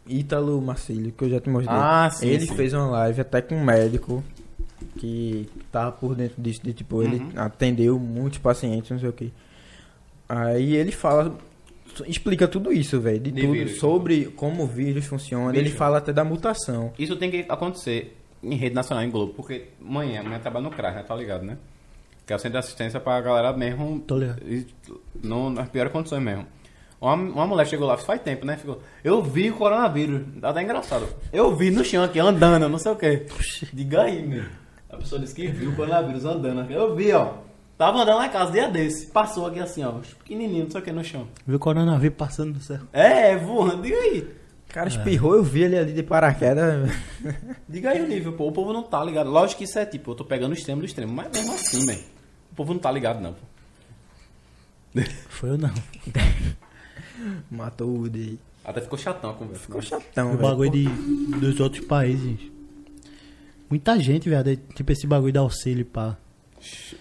Ítalo 0.07 0.59
Marcílio, 0.61 1.11
que 1.11 1.23
eu 1.23 1.29
já 1.29 1.39
te 1.39 1.49
mostrei. 1.49 1.77
Ah, 1.77 2.09
sim, 2.11 2.27
Ele 2.27 2.45
sim. 2.47 2.55
fez 2.55 2.73
uma 2.73 2.87
live 2.87 3.21
até 3.21 3.41
com 3.41 3.55
um 3.55 3.63
médico 3.63 4.23
que 4.97 5.47
tava 5.71 5.91
por 5.91 6.15
dentro 6.15 6.41
disso, 6.41 6.61
de 6.63 6.73
tipo, 6.73 7.03
ele 7.03 7.17
Uhum. 7.17 7.31
atendeu 7.35 7.99
muitos 7.99 8.39
pacientes, 8.39 8.89
não 8.89 8.99
sei 8.99 9.09
o 9.09 9.13
que. 9.13 9.31
Aí 10.27 10.75
ele 10.75 10.91
fala, 10.91 11.37
explica 12.07 12.47
tudo 12.47 12.73
isso, 12.73 12.99
velho, 12.99 13.19
de, 13.19 13.31
De 13.31 13.41
tudo, 13.41 13.53
vírus. 13.53 13.77
sobre 13.79 14.25
como 14.35 14.63
o 14.63 14.67
vírus 14.67 15.05
funciona. 15.05 15.53
Ele 15.53 15.65
Bicho. 15.65 15.75
fala 15.77 15.99
até 15.99 16.11
da 16.11 16.23
mutação. 16.23 16.91
Isso 16.97 17.15
tem 17.15 17.29
que 17.29 17.45
acontecer 17.47 18.17
em 18.41 18.55
rede 18.55 18.73
nacional, 18.73 19.03
em 19.03 19.09
Globo, 19.11 19.33
porque 19.33 19.67
amanhã, 19.79 20.21
amanhã 20.21 20.39
trabalha 20.39 20.63
no 20.63 20.71
CRAS, 20.71 20.95
né? 20.95 21.03
Tá 21.03 21.15
ligado, 21.15 21.43
né? 21.43 21.57
Que 22.25 22.33
é 22.33 22.35
o 22.35 22.39
centro 22.39 22.53
de 22.53 22.57
assistência 22.65 22.99
pra 22.99 23.19
galera 23.21 23.51
mesmo. 23.53 23.99
Tô 24.01 24.17
ligado. 24.17 24.41
e- 24.45 24.67
no- 25.23 25.49
nas 25.49 25.67
piores 25.69 25.91
condições 25.91 26.21
mesmo. 26.21 26.45
Uma, 26.99 27.15
uma 27.15 27.47
mulher 27.47 27.65
chegou 27.65 27.87
lá, 27.87 27.97
faz 27.97 28.21
tempo, 28.21 28.45
né? 28.45 28.57
Ficou, 28.57 28.79
eu 29.03 29.23
vi 29.23 29.49
o 29.49 29.55
coronavírus. 29.55 30.21
Tá 30.39 30.49
até 30.49 30.61
engraçado. 30.61 31.07
Eu 31.33 31.55
vi 31.55 31.71
no 31.71 31.83
chão 31.83 32.03
aqui, 32.03 32.19
andando, 32.19 32.69
não 32.69 32.77
sei 32.77 32.91
o 32.91 32.95
quê. 32.95 33.25
Diga 33.73 34.03
aí, 34.03 34.25
meu. 34.25 34.43
A 34.89 34.97
pessoa 34.97 35.19
disse 35.19 35.33
que 35.33 35.47
viu 35.47 35.71
o 35.71 35.75
coronavírus 35.75 36.25
andando 36.25 36.61
aqui. 36.61 36.73
Eu 36.73 36.95
vi, 36.95 37.11
ó. 37.11 37.33
Tava 37.77 38.03
andando 38.03 38.19
na 38.19 38.29
casa 38.29 38.51
dia 38.51 38.69
desse. 38.69 39.07
Passou 39.07 39.47
aqui 39.47 39.59
assim, 39.59 39.83
ó. 39.83 39.93
Pequenininho, 40.19 40.65
não 40.65 40.71
sei 40.71 40.79
o 40.81 40.83
que, 40.83 40.91
no 40.91 41.03
chão. 41.03 41.27
Viu 41.47 41.55
o 41.55 41.59
coronavírus 41.59 42.15
passando 42.15 42.53
no 42.53 42.61
céu. 42.61 42.81
É, 42.93 43.35
voando. 43.35 43.81
Diga 43.81 43.97
aí. 43.97 44.27
O 44.71 44.73
cara 44.73 44.87
espirrou, 44.87 45.35
eu 45.35 45.43
vi 45.43 45.63
ele 45.63 45.77
ali 45.77 45.91
de 45.91 46.01
paraquedas. 46.01 46.89
Diga 47.67 47.89
aí 47.89 48.01
o 48.01 48.07
nível, 48.07 48.31
pô. 48.31 48.47
O 48.47 48.53
povo 48.53 48.71
não 48.71 48.81
tá 48.81 49.03
ligado. 49.03 49.29
Lógico 49.29 49.57
que 49.57 49.65
isso 49.65 49.77
é 49.77 49.85
tipo, 49.85 50.11
eu 50.11 50.15
tô 50.15 50.23
pegando 50.23 50.51
o 50.51 50.53
extremo 50.53 50.79
do 50.79 50.85
extremo. 50.85 51.11
Mas 51.11 51.29
mesmo 51.29 51.53
assim, 51.53 51.85
velho. 51.85 51.99
O 52.53 52.55
povo 52.55 52.73
não 52.73 52.79
tá 52.79 52.89
ligado, 52.89 53.19
não. 53.19 53.33
pô. 53.33 53.41
Foi 55.27 55.49
eu 55.49 55.57
não. 55.57 55.73
Matou 57.51 57.99
o 57.99 58.09
de. 58.09 58.39
Até 58.63 58.79
ficou 58.79 58.97
chatão 58.97 59.31
a 59.31 59.33
conversa. 59.33 59.61
Ficou 59.61 59.81
né? 59.81 59.87
chatão, 59.87 60.27
O 60.27 60.37
velho. 60.37 60.41
bagulho 60.41 60.71
de, 60.71 60.85
dos 61.37 61.59
outros 61.59 61.85
países. 61.85 62.39
Muita 63.69 63.99
gente, 63.99 64.29
viado. 64.29 64.49
é 64.49 64.55
Tipo 64.55 64.93
esse 64.93 65.05
bagulho 65.05 65.33
de 65.33 65.37
auxílio, 65.37 65.85
pá. 65.85 66.15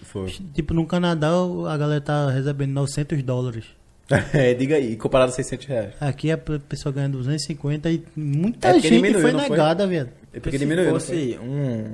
Foi. 0.03 0.29
Tipo, 0.53 0.73
no 0.73 0.85
Canadá 0.85 1.29
a 1.69 1.77
galera 1.77 2.01
tá 2.01 2.29
recebendo 2.31 2.71
900 2.71 3.23
dólares. 3.23 3.65
É, 4.33 4.53
diga 4.53 4.75
aí, 4.75 4.95
comparado 4.97 5.31
a 5.31 5.35
600 5.35 5.65
reais. 5.67 5.93
Aqui 6.01 6.31
a 6.31 6.37
pessoa 6.37 6.91
ganha 6.91 7.07
250 7.09 7.89
e 7.89 8.03
muita 8.15 8.69
É 8.69 8.73
gente 8.73 8.89
diminuiu, 8.95 9.21
foi 9.21 9.31
negada, 9.31 9.87
viado. 9.87 10.09
É 10.33 10.39
porque 10.39 10.57
se 10.57 10.65
diminuiu, 10.65 10.89
foi? 10.91 10.99
fosse 10.99 11.39
um, 11.41 11.93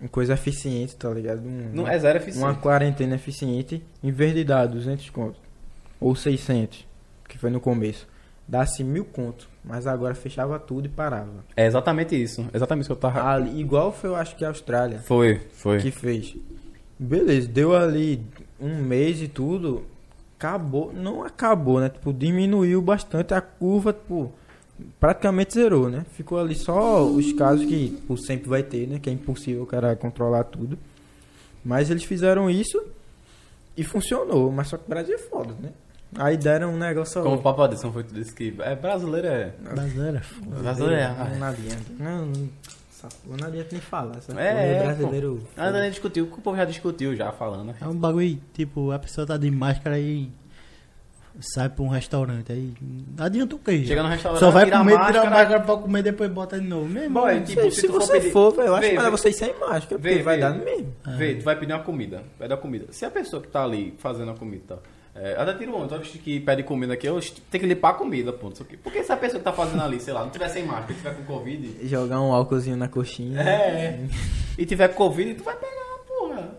uma 0.00 0.08
coisa 0.08 0.34
eficiente, 0.34 0.96
tá 0.96 1.08
ligado? 1.10 1.40
Um- 1.46 1.70
Não, 1.72 1.86
é 1.86 1.96
zero 1.98 2.18
eficiente. 2.18 2.44
Uma 2.44 2.54
quarentena 2.54 3.14
eficiente, 3.14 3.82
em 4.02 4.10
vez 4.10 4.34
de 4.34 4.42
dar 4.44 4.66
200 4.66 5.08
conto, 5.10 5.38
ou 6.00 6.16
600, 6.16 6.84
que 7.28 7.38
foi 7.38 7.50
no 7.50 7.60
começo, 7.60 8.08
dá-se 8.48 8.82
mil 8.82 9.04
conto, 9.04 9.48
mas 9.64 9.86
agora 9.86 10.14
fechava 10.16 10.58
tudo 10.58 10.86
e 10.86 10.88
parava. 10.88 11.44
É 11.56 11.64
exatamente 11.66 12.20
isso. 12.20 12.44
Exatamente 12.52 12.86
isso 12.86 12.88
que 12.88 12.92
eu 13.06 13.10
tava. 13.10 13.24
Ali, 13.24 13.60
igual 13.60 13.92
foi, 13.92 14.10
eu 14.10 14.16
acho 14.16 14.34
que 14.34 14.44
a 14.44 14.48
Austrália, 14.48 14.98
Foi, 14.98 15.40
foi. 15.52 15.78
que 15.78 15.92
fez. 15.92 16.34
Beleza, 16.98 17.46
deu 17.46 17.74
ali 17.76 18.20
um 18.60 18.76
mês 18.82 19.22
e 19.22 19.28
tudo, 19.28 19.84
acabou, 20.46 20.92
não 20.92 21.22
acabou, 21.22 21.80
né? 21.80 21.88
Tipo, 21.88 22.12
diminuiu 22.12 22.82
bastante 22.82 23.32
a 23.32 23.40
curva, 23.40 23.92
tipo, 23.92 24.32
praticamente 24.98 25.54
zerou, 25.54 25.88
né? 25.88 26.04
Ficou 26.12 26.38
ali 26.38 26.54
só 26.54 27.04
os 27.06 27.32
casos 27.32 27.64
que 27.64 27.90
tipo, 27.90 28.16
sempre 28.16 28.48
vai 28.48 28.62
ter, 28.62 28.88
né? 28.88 28.98
Que 28.98 29.08
é 29.08 29.12
impossível 29.12 29.62
o 29.62 29.66
cara 29.66 29.94
controlar 29.94 30.44
tudo. 30.44 30.76
Mas 31.64 31.90
eles 31.90 32.02
fizeram 32.02 32.50
isso 32.50 32.82
e 33.76 33.84
funcionou, 33.84 34.50
mas 34.50 34.68
só 34.68 34.76
que 34.76 34.84
o 34.84 34.88
Brasil 34.88 35.14
é 35.14 35.18
foda, 35.18 35.54
né? 35.60 35.70
Aí 36.16 36.36
deram 36.36 36.74
um 36.74 36.76
negócio... 36.76 37.22
Como 37.22 37.36
o 37.36 37.42
Papo 37.42 37.62
Adson 37.62 37.90
foi 37.90 38.04
tu 38.04 38.12
disse 38.12 38.34
que. 38.34 38.54
É 38.60 38.74
brasileiro 38.74 39.28
é. 39.28 39.54
Brasileiro 39.60 40.16
é 40.18 40.20
foda. 40.20 40.56
Brasileiro 40.60 41.00
é. 41.00 41.08
Não, 41.08 41.38
não 41.38 41.46
adianta. 41.46 41.92
Não, 41.98 42.26
não, 42.26 42.48
essa 42.90 43.08
porra 43.24 43.36
não 43.40 43.46
adianta 43.48 43.68
nem 43.72 43.80
falar. 43.80 44.18
Essa 44.18 44.38
É, 44.38 44.74
é, 44.74 44.82
brasileiro... 44.82 45.40
pô. 45.54 45.62
Ainda 45.62 45.80
nem 45.80 45.90
discutiu, 45.90 46.24
o 46.24 46.40
povo 46.42 46.54
já 46.54 46.66
discutiu 46.66 47.16
já 47.16 47.32
falando. 47.32 47.68
né? 47.68 47.74
É 47.80 47.88
um 47.88 47.96
bagulho, 47.96 48.38
tipo, 48.52 48.90
a 48.90 48.98
pessoa 48.98 49.26
tá 49.26 49.38
de 49.38 49.50
máscara 49.50 49.98
e 49.98 50.30
sai 51.40 51.68
pra 51.68 51.82
um 51.84 51.88
restaurante. 51.88 52.52
Aí 52.52 52.72
não 53.16 53.24
adianta 53.24 53.54
o 53.56 53.58
quê? 53.58 53.84
Chega 53.84 54.02
no 54.02 54.08
restaurante, 54.08 54.40
Só 54.40 54.50
vai 54.50 54.64
tira 54.64 54.76
a 54.76 54.78
comer, 54.80 54.90
tira 54.92 55.02
a 55.02 55.06
máscara. 55.12 55.30
máscara 55.30 55.60
pra 55.60 55.76
comer 55.76 55.98
e 55.98 56.02
depois 56.02 56.30
bota 56.30 56.60
de 56.60 56.66
novo. 56.66 56.86
Mesmo, 56.88 57.20
Boy, 57.20 57.40
tipo, 57.42 57.62
se, 57.62 57.70
se 57.70 57.80
se 57.82 57.86
tu 57.86 57.92
for 57.94 58.02
você 58.02 58.12
pedir- 58.20 58.30
for, 58.32 58.50
velho, 58.52 58.68
eu 58.68 58.74
acho 58.74 58.82
Vê, 58.82 58.88
melhor 58.92 59.04
vê. 59.04 59.10
vocês 59.10 59.36
sem 59.36 59.52
máscara, 59.58 59.80
porque 59.80 59.96
Vê, 60.16 60.22
vai 60.22 60.34
vê. 60.36 60.40
dar 60.42 60.50
no 60.50 60.64
mesmo. 60.64 60.92
Vê, 61.16 61.34
tu 61.34 61.44
vai 61.44 61.56
pedir 61.58 61.72
uma 61.72 61.82
comida, 61.82 62.22
pede 62.38 62.52
a 62.52 62.56
comida. 62.56 62.86
Se 62.90 63.04
a 63.04 63.10
pessoa 63.10 63.40
que 63.42 63.48
tá 63.48 63.64
ali 63.64 63.94
fazendo 63.98 64.30
a 64.30 64.34
comida, 64.34 64.62
tá, 64.68 64.78
é, 65.14 65.34
até 65.36 65.52
tira 65.54 65.70
um, 65.70 65.80
toda 65.86 65.98
vez 65.98 66.08
que 66.10 66.40
pede 66.40 66.62
comida 66.62 66.94
aqui, 66.94 67.06
eu 67.06 67.20
tenho 67.50 67.62
que 67.62 67.66
limpar 67.66 67.90
a 67.90 67.94
comida, 67.94 68.32
ponto. 68.32 68.54
Isso 68.54 68.62
aqui. 68.62 68.76
Porque 68.78 69.02
se 69.02 69.12
a 69.12 69.16
pessoa 69.16 69.38
que 69.38 69.44
tá 69.44 69.52
fazendo 69.52 69.82
ali, 69.82 70.00
sei 70.00 70.14
lá, 70.14 70.22
não 70.22 70.30
tiver 70.30 70.48
sem 70.48 70.64
máscara, 70.64 70.94
tiver 70.94 71.14
com 71.16 71.24
Covid, 71.24 71.86
Jogar 71.86 72.20
um 72.20 72.32
álcoolzinho 72.32 72.76
na 72.78 72.88
coxinha. 72.88 73.40
é, 73.40 74.00
e 74.56 74.64
tiver 74.64 74.88
Covid, 74.88 75.34
tu 75.34 75.44
vai 75.44 75.54
pegar, 75.56 75.81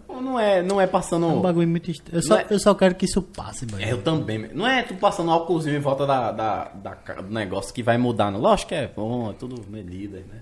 Não 0.10 0.40
é, 0.40 0.61
não 0.64 0.80
é 0.80 0.88
passando. 0.88 1.26
É 1.26 1.30
um 1.30 1.42
bagulho 1.42 1.68
muito 1.68 1.92
estranho. 1.92 2.18
Eu 2.19 2.24
só, 2.24 2.38
é- 2.40 2.48
eu 2.50 2.60
só 2.60 2.74
quero 2.74 2.95
que 2.95 3.06
isso 3.06 3.22
passe, 3.22 3.66
mano. 3.69 3.84
É, 3.84 3.92
eu 3.92 4.02
também. 4.02 4.50
Não 4.53 4.66
é 4.68 4.84
tu 4.84 4.95
passando 4.95 5.32
álcoolzinho 5.32 5.76
em 5.76 5.80
volta 5.80 6.06
da, 6.06 6.32
da, 6.32 6.64
da 6.69 6.93
do 7.22 7.34
negócio 7.34 7.74
que 7.74 7.84
vai 7.84 7.98
mudar, 7.98 8.32
não. 8.32 8.40
Lógico 8.40 8.69
que 8.69 8.76
é 8.76 8.88
bom, 8.88 9.32
é 9.32 9.34
tudo 9.34 9.64
medidas, 9.69 10.26
né? 10.26 10.40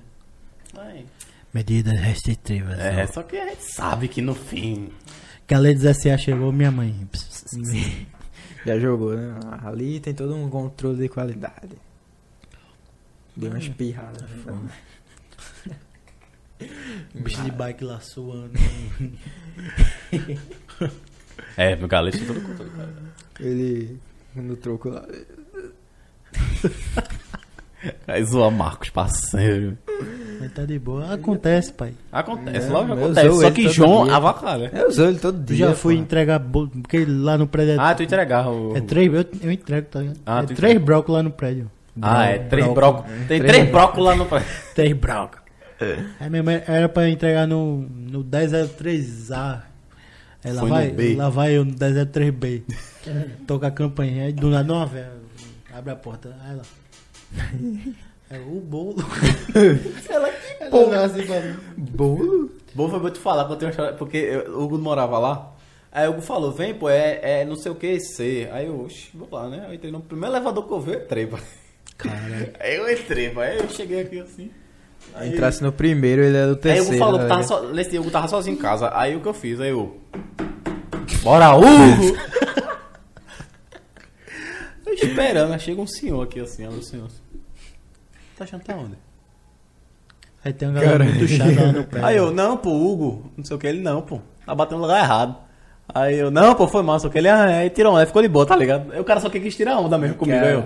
Mas, 0.76 1.06
Medidas 1.54 2.00
restritivas. 2.00 2.80
é, 2.80 3.04
ó. 3.04 3.08
só 3.12 3.24
que 3.24 3.36
a 3.38 3.46
gente 3.50 3.64
sabe 3.64 4.08
que 4.08 4.22
no 4.22 4.34
fim. 4.36 4.90
Que 5.46 5.54
a 5.54 5.60
lei 5.60 5.74
do 5.76 5.82
SA 5.94 6.18
chegou, 6.18 6.52
minha 6.52 6.72
mãe. 6.72 6.96
Já 8.66 8.80
jogou, 8.80 9.16
né? 9.16 9.36
Ali 9.66 10.00
tem 10.00 10.14
todo 10.14 10.36
um 10.36 10.50
controle 10.50 10.98
de 10.98 11.10
qualidade. 11.10 11.76
Deu 13.36 13.50
uma 13.50 13.60
espirrada. 13.60 14.26
Bicho 17.16 17.42
de 17.44 17.52
bike 17.52 17.84
lá 17.84 18.00
suando. 18.00 18.52
É, 21.58 21.76
meu 21.76 21.88
galete 21.88 22.18
tem 22.20 22.28
todo 22.28 22.42
controle, 22.42 22.72
cara. 22.72 22.90
Ele, 23.40 24.00
no 24.36 24.56
troco 24.56 24.90
lá. 24.90 25.06
Aí 28.08 28.24
zoa 28.24 28.52
Marcos, 28.52 28.90
parceiro. 28.90 29.78
Mas 30.40 30.52
tá 30.54 30.66
de 30.66 30.78
boa. 30.78 31.14
Acontece, 31.14 31.74
pai. 31.74 31.94
Acontece, 32.12 32.68
É, 32.68 32.70
logo 32.70 32.94
acontece. 32.94 33.42
Só 33.42 33.52
que 33.52 33.70
João 33.70 34.06
dia. 34.06 34.16
avacalha. 34.16 34.72
Eu 34.74 34.88
usou 34.88 35.08
ele 35.08 35.20
todo 35.20 35.40
Eu 35.40 35.44
dia. 35.44 35.68
já 35.70 35.76
fui 35.76 35.96
pô. 35.96 36.02
entregar 36.02 36.40
bolo, 36.40 36.70
porque 36.70 37.06
lá 37.06 37.38
no 37.38 37.48
prédio 37.48 37.74
é, 37.74 37.78
Ah, 37.80 37.96
tu 37.96 38.04
entregava 38.04 38.50
o. 38.52 38.76
é 38.78 38.82
três, 38.82 39.12
eu, 39.12 39.26
eu 39.44 39.52
entrego, 39.52 39.88
tá 39.88 40.00
ligado? 40.00 40.20
Ah, 40.26 40.40
é 40.40 40.44
três 40.46 40.58
entrega. 40.60 40.80
brocos 40.80 41.14
lá 41.14 41.24
no 41.24 41.32
prédio. 41.32 41.72
Ah, 42.02 42.26
é. 42.26 42.38
Três 42.40 42.66
Broco. 42.74 43.02
brocos. 43.04 43.12
Tem 43.28 43.40
Três 43.40 43.52
três 43.52 43.70
brocos 43.72 44.04
lá 44.04 44.16
no. 44.16 44.26
Três 44.74 44.94
brocos. 44.94 45.41
Aí 46.20 46.30
minha 46.30 46.44
mãe 46.44 46.64
era 46.68 46.88
pra 46.90 47.10
entregar 47.10 47.48
no, 47.48 47.82
no 47.90 48.24
1003A. 48.24 49.62
Aí 50.44 50.54
lá 50.54 50.60
Foi 50.62 50.70
no 50.70 50.76
vai, 50.76 50.90
B. 50.90 51.16
lá 51.16 51.30
vai 51.30 51.54
eu 51.58 51.64
no 51.66 51.74
1003B. 51.74 52.64
Toca 53.48 53.68
a 53.68 53.72
campainha, 53.72 54.26
aí 54.26 54.34
do 54.34 54.50
nada 54.50 54.74
uma 54.74 54.86
velha 54.86 55.12
abre 55.74 55.92
a 55.94 55.96
porta. 55.96 56.36
Aí 56.44 56.52
ela. 56.52 56.64
É 58.30 58.40
o 58.40 58.60
bolo. 58.62 58.96
ela 60.10 60.30
que 60.30 60.66
porra. 60.70 61.06
assim 61.06 61.26
pra 61.26 61.40
mim. 61.42 61.56
Bolo? 61.78 62.52
Bom 62.74 62.90
foi 62.90 63.00
eu 63.06 63.12
te 63.12 63.20
falar, 63.20 63.46
porque 63.46 63.54
eu 63.54 63.58
tenho 63.58 63.68
uma 63.70 63.72
história- 63.72 63.98
porque 63.98 64.18
eu- 64.18 64.58
o 64.58 64.64
Hugo 64.64 64.78
morava 64.78 65.18
lá. 65.20 65.54
Aí 65.92 66.08
o 66.08 66.12
Hugo 66.12 66.22
falou, 66.22 66.52
vem, 66.52 66.74
pô, 66.74 66.90
é, 66.90 67.20
é 67.42 67.46
não 67.46 67.56
sei 67.58 67.72
o 67.72 67.76
que, 67.76 68.00
C. 68.00 68.48
Aí 68.52 68.68
eu, 68.68 68.80
oxi, 68.82 69.10
vou 69.14 69.28
lá, 69.32 69.50
né? 69.50 69.66
Eu 69.68 69.74
entrei 69.74 69.92
no 69.92 70.00
primeiro 70.02 70.34
elevador 70.34 70.66
que 70.66 70.72
eu 70.74 70.80
vi, 70.80 70.94
eu 70.94 71.02
entrei, 71.02 71.28
pô. 71.28 71.38
Cara, 71.98 72.54
Aí 72.60 72.78
eu 72.78 72.90
entrei, 72.92 73.30
pô. 73.30 73.42
Aí 73.42 73.58
eu 73.58 73.70
cheguei 73.70 74.02
aqui 74.02 74.20
assim. 74.20 74.50
Aí, 75.14 75.34
Entrasse 75.34 75.62
no 75.62 75.72
primeiro, 75.72 76.24
ele 76.24 76.38
é 76.38 76.42
do 76.42 76.48
aí 76.48 76.52
o 76.52 76.56
terceiro. 76.56 76.90
Hugo 76.90 76.98
falou 76.98 77.20
que 77.20 77.26
tá 77.26 77.36
tava, 77.36 77.42
ligado? 77.42 77.68
so, 77.68 77.74
nesse 77.74 77.90
dia 77.90 78.00
o 78.00 78.04
Hugo 78.04 78.12
tava 78.12 78.28
sozinho 78.28 78.56
em 78.56 78.60
casa. 78.60 78.92
Aí 78.94 79.16
o 79.16 79.20
que 79.20 79.28
eu 79.28 79.34
fiz? 79.34 79.60
Aí 79.60 79.70
eu. 79.70 80.00
Bora, 81.24 81.56
Hugo! 81.56 82.18
eu 84.86 84.94
esperando, 84.94 85.54
aí 85.54 85.60
chega 85.60 85.82
um 85.82 85.88
senhor 85.88 86.24
aqui 86.24 86.40
assim, 86.40 86.66
olha 86.66 86.78
o 86.78 86.84
senhor. 86.84 87.08
Tá 88.38 88.44
achando 88.46 88.62
que 88.62 88.68
tá 88.68 88.76
onde? 88.76 88.98
aí 90.44 90.54
tem 90.54 90.68
uma 90.68 90.82
galera 90.82 91.04
muito 91.04 91.28
chata 91.28 91.62
lá 91.62 91.72
no 91.72 91.84
pé. 91.86 92.00
Aí 92.04 92.18
eu, 92.18 92.32
não, 92.32 92.58
pô, 92.58 92.72
Hugo, 92.72 93.32
não 93.38 93.46
sei 93.46 93.56
o 93.56 93.60
que, 93.60 93.68
ele 93.68 93.82
não, 93.82 94.02
pô, 94.02 94.20
tá 94.46 94.56
batendo 94.56 94.78
no 94.78 94.84
lugar 94.84 95.04
errado. 95.04 95.36
Aí 95.94 96.18
eu, 96.18 96.32
não, 96.32 96.56
pô, 96.56 96.68
foi 96.68 96.82
mal, 96.82 97.00
só 97.00 97.10
que 97.10 97.18
ele, 97.18 97.28
ah, 97.28 97.46
aí 97.46 97.70
tirou 97.70 97.92
onda, 97.92 98.02
aí 98.02 98.08
ficou 98.08 98.22
de 98.22 98.28
boa, 98.28 98.46
tá 98.46 98.56
ligado? 98.56 98.92
Aí 98.94 99.00
o 99.00 99.04
cara 99.04 99.20
só 99.20 99.30
quis 99.30 99.56
tirar 99.56 99.78
onda 99.78 99.98
mesmo 99.98 100.16
comigo, 100.16 100.44
aí 100.44 100.54
eu, 100.54 100.64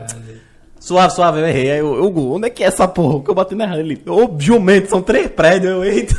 suave, 0.79 1.13
suave, 1.13 1.39
eu 1.41 1.47
errei. 1.47 1.71
Aí 1.71 1.79
eu, 1.79 2.03
Hugo, 2.03 2.35
onde 2.35 2.47
é 2.47 2.49
que 2.49 2.63
é 2.63 2.67
essa 2.67 2.87
porra 2.87 3.23
que 3.23 3.29
eu 3.29 3.35
bati 3.35 3.55
na? 3.55 3.77
Ele, 3.77 4.01
ô, 4.07 4.29
jumento, 4.39 4.89
são 4.89 5.01
três 5.01 5.27
prédios, 5.27 5.71
eu, 5.71 5.83
eita. 5.83 6.15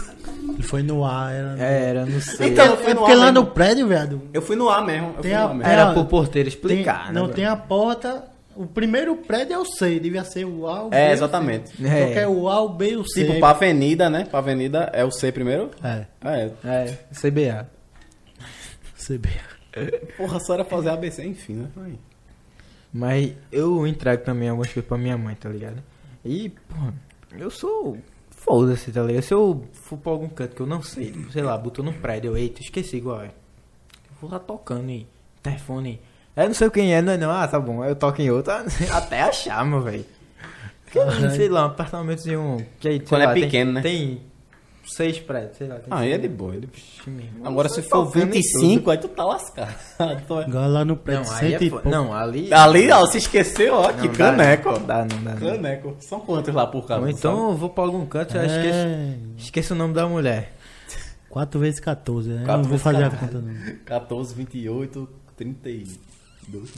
Ele 0.54 0.62
foi 0.62 0.82
no 0.82 1.04
ar, 1.04 1.34
era. 1.34 1.56
É, 1.62 1.82
era, 1.90 2.06
não 2.06 2.20
sei. 2.20 2.48
Então, 2.48 2.64
é 2.72 2.76
foi 2.76 2.94
no 2.94 3.00
porque 3.00 3.14
lá 3.14 3.26
mesmo. 3.32 3.40
no 3.40 3.46
prédio, 3.52 3.86
velho. 3.88 4.22
Eu 4.32 4.40
fui 4.40 4.56
no 4.56 4.68
ar 4.70 4.84
mesmo, 4.84 5.08
eu 5.16 5.22
Tem 5.22 5.32
fui 5.32 5.40
no 5.40 5.46
a- 5.46 5.54
mesmo. 5.54 5.70
Era 5.72 5.92
pro 5.92 6.04
porteiro 6.06 6.48
Tem- 6.50 6.56
explicar, 6.56 7.06
né? 7.08 7.12
não 7.12 7.22
velho? 7.24 7.34
tem 7.34 7.44
a 7.44 7.56
porta. 7.56 8.24
O 8.54 8.64
primeiro 8.66 9.14
prédio 9.16 9.52
é 9.52 9.58
o 9.58 9.66
C, 9.66 10.00
devia 10.00 10.24
ser 10.24 10.46
o 10.46 10.66
A, 10.66 10.84
o 10.84 10.88
B. 10.88 10.96
É, 10.96 11.04
o 11.04 11.08
C. 11.08 11.12
exatamente. 11.12 11.86
É. 11.86 12.06
Só 12.06 12.12
que 12.14 12.18
é 12.20 12.26
o 12.26 12.48
A, 12.48 12.62
o 12.62 12.70
B 12.70 12.88
e 12.92 12.96
o 12.96 13.04
C. 13.06 13.26
Tipo, 13.26 13.38
pra 13.38 13.50
avenida, 13.50 14.08
né? 14.08 14.26
Pra 14.30 14.38
avenida 14.38 14.88
é 14.94 15.04
o 15.04 15.10
C 15.10 15.30
primeiro? 15.30 15.70
É, 15.84 16.06
É. 16.24 16.50
É, 16.64 16.94
CBA. 17.12 17.68
CB. 18.96 19.28
Porra, 20.16 20.40
só 20.40 20.54
era 20.54 20.64
fazer 20.64 20.88
ABC, 20.88 21.22
enfim, 21.22 21.52
né? 21.54 21.66
Aí. 21.84 21.98
Mas 22.96 23.32
eu 23.52 23.86
entrego 23.86 24.24
também 24.24 24.48
algumas 24.48 24.72
coisas 24.72 24.88
pra 24.88 24.96
minha 24.96 25.18
mãe, 25.18 25.34
tá 25.34 25.48
ligado? 25.50 25.82
E, 26.24 26.48
porra, 26.48 26.94
eu 27.38 27.50
sou. 27.50 27.98
Foda-se, 28.30 28.90
tá 28.92 29.02
ligado? 29.02 29.22
Se 29.22 29.34
eu 29.34 29.64
for 29.72 29.98
pra 29.98 30.12
algum 30.12 30.28
canto 30.28 30.54
que 30.56 30.62
eu 30.62 30.66
não 30.66 30.80
sei, 30.82 31.12
sei 31.32 31.42
lá, 31.42 31.58
botou 31.58 31.84
num 31.84 31.92
prédio, 31.92 32.28
eu, 32.30 32.36
eita, 32.38 32.62
esqueci 32.62 32.96
igual 32.96 33.20
é. 33.22 33.26
Eu 33.26 34.16
vou 34.20 34.30
lá 34.30 34.38
tocando 34.38 34.88
e 34.90 35.06
telefone. 35.42 36.00
É, 36.34 36.46
não 36.46 36.54
sei 36.54 36.70
quem 36.70 36.94
é, 36.94 37.02
não 37.02 37.12
é 37.12 37.16
não. 37.18 37.30
Ah, 37.30 37.46
tá 37.48 37.58
bom, 37.60 37.84
eu 37.84 37.94
toco 37.96 38.22
em 38.22 38.30
outro 38.30 38.52
até 38.92 39.22
achar, 39.22 39.64
meu 39.64 39.80
velho. 39.82 40.04
Sei 41.34 41.48
lá, 41.48 41.64
um 41.64 41.66
apartamentozinho. 41.66 42.64
Que 42.80 42.88
aí, 42.88 43.00
Quando 43.00 43.22
é 43.22 43.26
lá, 43.26 43.34
tem- 43.34 43.42
pequeno, 43.42 43.72
né? 43.72 43.82
Tem 43.82 44.20
seis 44.86 45.18
prédios, 45.18 45.56
sei 45.56 45.66
lá. 45.68 45.76
Tem 45.76 45.84
Ah, 45.90 45.98
aí 45.98 46.12
é 46.12 46.18
de 46.18 46.28
boa. 46.28 46.52
Meu 46.52 47.20
irmão, 47.24 47.46
Agora, 47.50 47.68
você 47.68 47.82
se 47.82 47.88
for 47.88 48.06
tocando 48.06 48.28
em 48.28 48.30
25, 48.32 48.90
aí 48.90 48.98
tu 48.98 49.08
tá 49.08 49.24
lascado. 49.24 49.74
Tu 50.26 50.40
é- 50.40 50.44
Agora 50.44 50.66
lá 50.66 50.84
no 50.84 50.96
prédio, 50.96 51.24
Não, 51.30 51.32
aí 51.38 51.54
é 51.54 51.62
e 51.62 51.68
fo- 51.70 51.76
pouco. 51.76 51.88
Não, 51.90 52.12
ali. 52.14 52.52
Ali, 52.52 52.90
ó, 52.90 53.04
se 53.06 53.18
esqueceu, 53.18 53.74
ó, 53.74 53.92
que 53.92 54.06
Não 54.06 54.12
dá, 54.12 54.16
caneco. 54.16 54.70
Não 54.72 54.86
dá, 54.86 54.98
não 55.04 55.22
dá. 55.24 55.34
Não. 55.34 55.50
Caneco. 55.52 55.96
São 56.00 56.20
quantos 56.20 56.54
lá 56.54 56.66
por 56.66 56.86
casa? 56.86 57.00
Ou 57.02 57.08
então 57.08 57.50
eu 57.50 57.56
vou 57.56 57.70
pra 57.70 57.84
algum 57.84 58.04
canto 58.06 58.34
e 58.36 58.38
É. 58.38 58.46
esqueço, 58.46 59.18
esqueço 59.46 59.74
o 59.74 59.76
nome 59.76 59.94
da 59.94 60.06
mulher. 60.08 60.52
4 61.28 61.60
vezes 61.60 61.80
14, 61.80 62.30
né? 62.30 62.42
Eu 62.42 62.44
Quatro 62.46 62.62
não 62.62 62.68
vou 62.70 62.78
fazer 62.78 63.04
a 63.04 63.10
14. 63.10 63.32
conta, 63.34 63.46
não. 63.46 63.76
14, 63.84 64.34
28, 64.34 65.08
32. 65.36 66.72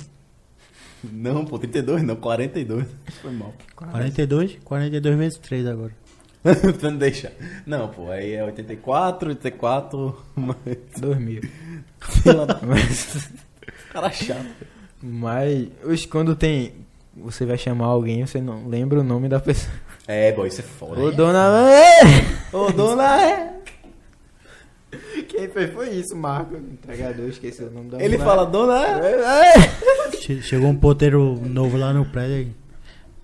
Não, 1.13 1.45
pô, 1.45 1.59
32 1.59 2.03
não, 2.03 2.17
42. 2.17 2.85
Foi 3.23 3.31
mal. 3.31 3.55
42? 3.77 4.59
42 4.65 5.17
vezes 5.17 5.39
3 5.39 5.67
agora. 5.67 5.93
não 6.83 6.97
deixa. 6.97 7.33
Não, 7.67 7.89
pô, 7.89 8.11
aí 8.11 8.33
é 8.35 8.45
84, 8.45 9.29
84. 9.31 10.17
Mas... 10.37 10.57
Dois 10.99 11.19
mil. 11.19 11.43
Fila 12.01 12.47
da- 12.47 12.61
Mas, 12.63 13.31
Cara 13.91 14.11
chato. 14.11 14.47
mas 15.03 15.69
os- 15.85 16.07
quando 16.07 16.35
tem. 16.37 16.75
Você 17.17 17.45
vai 17.45 17.59
chamar 17.59 17.87
alguém, 17.87 18.25
você 18.25 18.41
não 18.41 18.69
lembra 18.69 19.01
o 19.01 19.05
nome 19.05 19.29
da 19.29 19.41
pessoa. 19.41 19.73
É, 20.07 20.31
boy, 20.33 20.47
isso 20.49 20.61
é 20.61 20.65
foda. 20.65 21.01
Ô 21.01 21.11
dona. 21.11 21.51
Ô, 22.53 22.71
dona 22.71 23.23
é. 23.23 23.55
Quem 25.29 25.49
fez 25.49 25.73
foi 25.73 25.91
isso, 25.91 26.17
Marco. 26.17 26.57
Entregador, 26.57 27.29
esqueci 27.29 27.63
o 27.63 27.71
nome 27.71 27.91
da 27.91 27.99
Ele 28.03 28.17
mulher. 28.17 28.25
fala, 28.25 28.47
dona 28.47 28.81
é. 29.05 29.53
Che- 30.17 30.41
Chegou 30.43 30.69
um 30.71 30.77
ponteiro 30.77 31.35
novo 31.45 31.77
lá 31.77 31.93
no 31.93 32.07
prédio, 32.07 32.55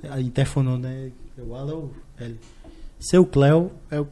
aí, 0.03 0.11
aí 0.11 0.25
interfonou, 0.25 0.77
né? 0.77 1.11
Eu, 1.39 1.55
alô, 1.55 1.91
ele. 2.21 2.39
Seu 3.11 3.25
Cléo 3.27 3.71
é 3.91 4.01
o. 4.01 4.07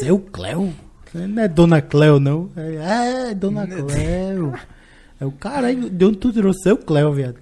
Seu 0.00 0.18
Cléo? 0.18 0.72
Não 1.14 1.42
é 1.42 1.48
Dona 1.48 1.80
Cléo, 1.80 2.20
não. 2.20 2.50
É, 2.56 3.30
é 3.30 3.34
Dona 3.34 3.66
Cléo. 3.66 4.52
É 5.18 5.24
o 5.24 5.32
caralho, 5.32 5.88
de 5.88 6.04
onde 6.04 6.18
tu 6.18 6.32
tirou 6.32 6.52
seu 6.52 6.76
Cléo, 6.76 7.12
viado? 7.12 7.36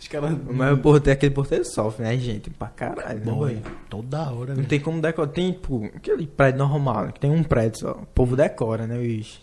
Os 0.00 0.08
caras. 0.08 0.36
Mas 0.50 0.72
o 0.72 0.78
porteiro, 0.78 1.16
aquele 1.18 1.34
porteiro 1.34 1.64
sofre, 1.64 2.02
né, 2.04 2.16
gente? 2.16 2.48
Pra 2.50 2.68
caralho. 2.68 3.18
né, 3.18 3.24
Boy, 3.24 3.54
boy? 3.56 3.72
toda 3.90 4.22
hora, 4.32 4.48
Não 4.50 4.56
velho. 4.56 4.68
tem 4.68 4.80
como 4.80 5.00
decorar. 5.02 5.28
Tem, 5.28 5.52
tipo, 5.52 5.84
aquele 5.94 6.26
prédio 6.26 6.58
normal, 6.60 7.06
né? 7.06 7.12
Que 7.12 7.20
tem 7.20 7.30
um 7.30 7.42
prédio 7.42 7.80
só. 7.80 7.92
O 7.92 8.06
povo 8.06 8.34
decora, 8.34 8.86
né, 8.86 8.98
bicho? 8.98 9.40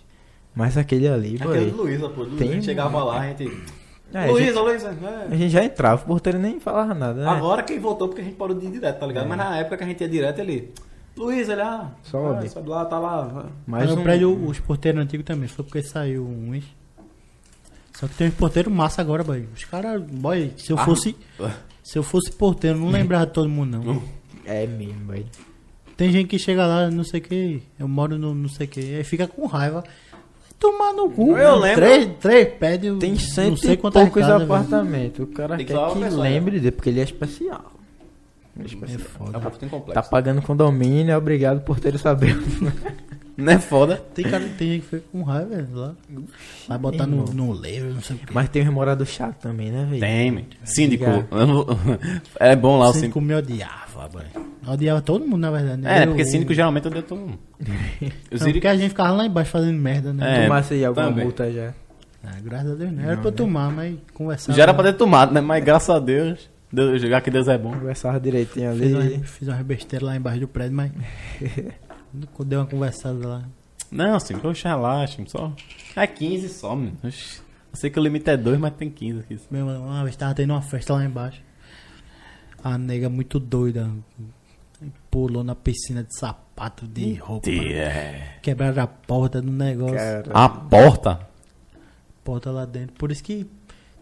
Mas 0.56 0.76
aquele 0.78 1.08
ali, 1.08 1.36
Aquele 1.40 1.70
boy. 1.72 1.86
Luísa, 1.86 2.10
pô. 2.10 2.26
Tem- 2.26 2.50
a 2.50 2.54
gente 2.54 2.66
chegava 2.66 3.04
lá, 3.04 3.22
a 3.22 3.28
gente. 3.28 3.46
É, 4.14 4.26
a 4.28 4.32
Luísa, 4.32 4.62
Luísa. 4.62 4.90
A 5.30 5.34
é. 5.34 5.38
gente 5.38 5.50
já 5.52 5.64
entrava, 5.64 6.02
o 6.04 6.06
porteiro 6.08 6.40
nem 6.40 6.60
falava 6.60 6.94
nada, 6.94 7.22
né? 7.24 7.30
Agora 7.30 7.62
quem 7.64 7.80
voltou 7.80 8.08
porque 8.08 8.22
a 8.22 8.24
gente 8.24 8.36
parou 8.36 8.58
de 8.58 8.66
ir 8.66 8.72
direto, 8.72 9.00
tá 9.00 9.06
ligado? 9.06 9.28
Mas 9.28 9.38
na 9.38 9.58
época 9.58 9.78
que 9.78 9.84
a 9.84 9.88
gente 9.88 10.02
ia 10.02 10.10
direto, 10.10 10.40
ele. 10.40 10.74
Luísa, 11.16 11.52
ele, 11.54 11.62
ah. 11.62 11.92
Sobe. 12.02 12.46
ah, 12.46 12.50
sobe 12.50 12.70
lá, 12.70 12.86
tá 12.86 12.98
lá. 12.98 13.46
Mas 13.68 13.90
no 13.90 14.00
um- 14.00 14.04
prédio, 14.04 14.46
os 14.48 14.60
porteiros 14.60 15.02
antigos 15.02 15.26
também, 15.26 15.48
foi 15.48 15.64
porque 15.66 15.84
saiu 15.84 16.26
uns. 16.26 16.64
Só 17.94 18.08
que 18.08 18.16
tem 18.16 18.28
uns 18.30 18.34
porteiros 18.36 18.72
massa 18.72 19.02
agora, 19.02 19.24
boy. 19.24 19.46
Os 19.54 19.66
caras, 19.66 20.02
boy, 20.02 20.54
se 20.58 20.72
eu 20.72 20.80
Ah. 20.80 20.86
fosse. 20.86 21.16
Se 21.84 21.98
eu 21.98 22.04
fosse 22.04 22.32
porteiro, 22.32 22.78
eu 22.78 22.82
não 22.82 22.90
lembrava 22.92 23.26
de 23.26 23.34
todo 23.34 23.50
mundo, 23.50 23.78
não. 23.84 24.02
É 24.46 24.66
mesmo, 24.66 25.02
boy. 25.06 25.26
Tem 25.98 26.10
gente 26.12 26.28
que 26.28 26.40
chega 26.40 26.66
lá, 26.66 26.90
não 26.90 27.04
sei 27.04 27.20
o 27.20 27.24
que, 27.24 27.62
eu 27.78 27.88
moro 27.88 28.18
no 28.18 28.34
não 28.34 28.48
sei 28.48 28.66
o 28.66 28.70
que, 28.70 28.80
aí 28.96 29.04
fica 29.04 29.28
com 29.28 29.46
raiva. 29.46 29.84
Tomar 30.60 30.92
no 30.94 31.10
cu. 31.10 31.38
Eu 31.38 31.60
né? 31.60 31.68
lembro- 31.76 31.86
Três, 31.86 32.10
três 32.20 32.48
prédios, 32.56 33.00
Tem 33.00 33.12
não 33.12 33.20
cento 33.20 33.58
sei 33.60 33.74
e 33.74 33.78
quantas 33.78 34.02
poucos 34.04 34.22
casas, 34.22 34.38
velho. 34.40 34.54
apartamentos. 34.54 35.20
O 35.22 35.28
cara 35.28 35.56
Tem 35.58 35.66
quer 35.66 35.74
que 35.94 36.10
lembre 36.10 36.60
dele, 36.60 36.72
porque 36.72 36.90
ele 36.90 37.00
é 37.00 37.04
especial. 37.04 37.72
É 38.60 38.64
É 38.64 38.66
especial. 38.66 39.00
Foda. 39.00 39.40
Tá 39.94 40.04
pagando 40.04 40.42
condomínio, 40.42 41.12
é 41.14 41.18
obrigado 41.18 41.62
por 41.62 41.80
ter 41.80 41.98
saber. 41.98 42.36
Não 43.40 43.54
é 43.54 43.60
foda? 43.60 43.98
Tem, 44.14 44.26
cara, 44.26 44.44
tem 44.58 44.74
gente 44.74 44.82
que 44.84 44.88
fica 44.98 45.04
com 45.12 45.24
raiva 45.24 45.56
velho, 45.56 45.68
lá. 45.74 45.94
Vai 46.68 46.78
botar 46.78 47.08
no, 47.08 47.26
no 47.26 47.54
livro, 47.54 47.94
não 47.94 48.02
sei 48.02 48.16
o 48.16 48.20
que. 48.20 48.34
Mas 48.34 48.50
tem 48.50 48.68
um 48.68 48.72
morador 48.72 49.06
chato 49.08 49.38
também, 49.42 49.72
né, 49.72 49.86
velho? 49.90 50.00
Tem, 50.02 50.32
man. 50.32 50.42
Síndico. 50.64 51.06
É 52.40 52.56
bom 52.56 52.78
lá 52.78 52.88
o 52.88 52.90
o 52.90 52.94
síndico. 52.94 53.20
síndico 53.20 53.22
me 53.22 53.34
odiava, 53.36 54.08
boy. 54.10 54.24
Odiava 54.68 55.02
todo 55.02 55.26
mundo, 55.26 55.38
na 55.42 55.52
verdade. 55.52 55.82
É, 55.86 56.04
Eu- 56.04 56.08
porque 56.10 56.26
síndico 56.26 56.54
geralmente 56.54 56.88
odeia 56.88 57.04
todo 57.04 57.20
mundo. 57.22 57.40
O 58.32 58.38
Não, 58.44 58.52
porque 58.52 58.68
a 58.68 58.76
gente 58.78 58.90
ficava 58.90 59.12
lá 59.12 59.26
embaixo 59.26 59.52
fazendo 59.52 59.78
merda, 59.80 60.14
né? 60.14 60.40
É, 60.40 60.44
Tomasse 60.44 60.74
aí 60.76 60.86
alguma 60.86 61.08
também. 61.08 61.24
multa 61.26 61.52
já. 61.52 61.74
Ah, 62.24 62.36
graças 62.44 62.72
a 62.72 62.76
Deus, 62.76 62.92
não. 62.92 63.02
Era 63.04 63.16
Não, 63.16 63.22
pra 63.22 63.28
eu 63.30 63.32
né? 63.32 63.38
tomar, 63.38 63.72
mas 63.72 63.96
conversar. 64.14 64.54
Já 64.54 64.64
era 64.64 64.74
pra 64.74 64.84
ter 64.84 64.94
tomado, 64.94 65.34
né? 65.34 65.40
Mas 65.42 65.64
graças 65.64 65.90
a 65.90 66.00
Deus, 66.00 66.50
Deus 66.72 67.02
jogar 67.02 67.22
que 67.22 67.32
Deus 67.32 67.48
é 67.48 67.58
bom. 67.58 67.72
Conversava 67.72 68.20
direitinho 68.20 68.74
Fiz 68.76 68.94
ali. 68.96 69.14
uma, 69.16 69.24
fiz 69.26 69.48
uma 69.48 69.64
besteira 69.64 70.06
lá 70.06 70.16
embaixo 70.16 70.42
do 70.42 70.48
prédio, 70.48 70.76
mas. 70.76 70.92
Deu 72.14 72.60
uma 72.60 72.66
conversada 72.66 73.28
lá. 73.28 73.44
Não, 73.92 74.20
sim, 74.20 74.38
poxa, 74.38 74.70
relaxa, 74.70 75.24
só. 75.28 75.52
É 75.96 76.06
15 76.06 76.50
só, 76.50 76.76
mano. 76.76 76.98
Eu 77.04 77.12
sei 77.74 77.90
que 77.90 78.00
o 78.00 78.04
limite 78.04 78.30
é 78.30 78.38
2, 78.38 78.60
mas 78.60 78.74
tem 78.74 78.90
15 78.90 79.20
aqui. 79.20 79.40
Meu, 79.50 79.66
uma 79.68 80.04
vez 80.04 80.16
tava 80.16 80.34
tendo 80.34 80.52
uma 80.54 80.62
festa 80.62 80.94
lá 80.94 81.04
embaixo. 81.04 81.42
A 82.64 82.78
nega 82.78 83.10
muito 83.10 83.40
doida. 83.40 83.90
Pulou 85.12 85.44
na 85.44 85.56
piscina 85.56 86.04
de 86.04 86.18
sapato, 86.18 86.88
de 86.88 87.16
roupa. 87.16 87.50
É. 87.50 88.38
Quebraram 88.42 88.84
a 88.84 88.88
porta 88.88 89.42
do 89.42 89.52
negócio. 89.52 89.96
Cara, 89.96 90.32
A 90.34 90.48
porta? 90.48 91.28
Porta 92.24 92.52
lá 92.52 92.66
dentro. 92.66 92.94
Por 92.94 93.12
isso 93.12 93.24
que. 93.24 93.46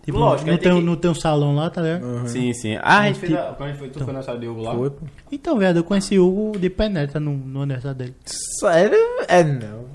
Tipo, 0.07 0.19
Lógico, 0.19 0.49
não, 0.49 0.57
tem 0.57 0.73
que- 0.73 0.81
não 0.81 0.95
tem 0.95 1.11
um 1.11 1.13
salão 1.13 1.53
lá, 1.53 1.69
tá 1.69 1.81
ligado? 1.81 2.03
Uhum. 2.05 2.27
Sim, 2.27 2.53
sim. 2.53 2.77
Ah, 2.81 2.99
a 2.99 3.05
gente 3.07 3.15
Tipo- 3.15 3.27
fez 3.27 3.39
a... 3.39 3.43
Quando 3.51 3.61
a 3.63 3.67
gente 3.73 3.77
foi, 3.79 3.89
tu 3.89 4.03
foi 4.05 4.13
na 4.13 4.23
sala 4.23 4.39
de 4.39 4.47
Hugo 4.47 4.61
lá? 4.61 4.73
Foi, 4.73 4.89
pô. 4.89 5.05
Então, 5.29 5.57
velho, 5.57 5.79
eu 5.79 5.83
conheci 5.83 6.17
o 6.17 6.25
Hugo 6.25 6.57
de 6.57 6.69
penetra 6.69 7.19
no, 7.19 7.31
no 7.35 7.61
aniversário 7.63 7.97
dele. 7.97 8.15
Sério? 8.25 8.97
É 9.27 9.43
não. 9.43 9.85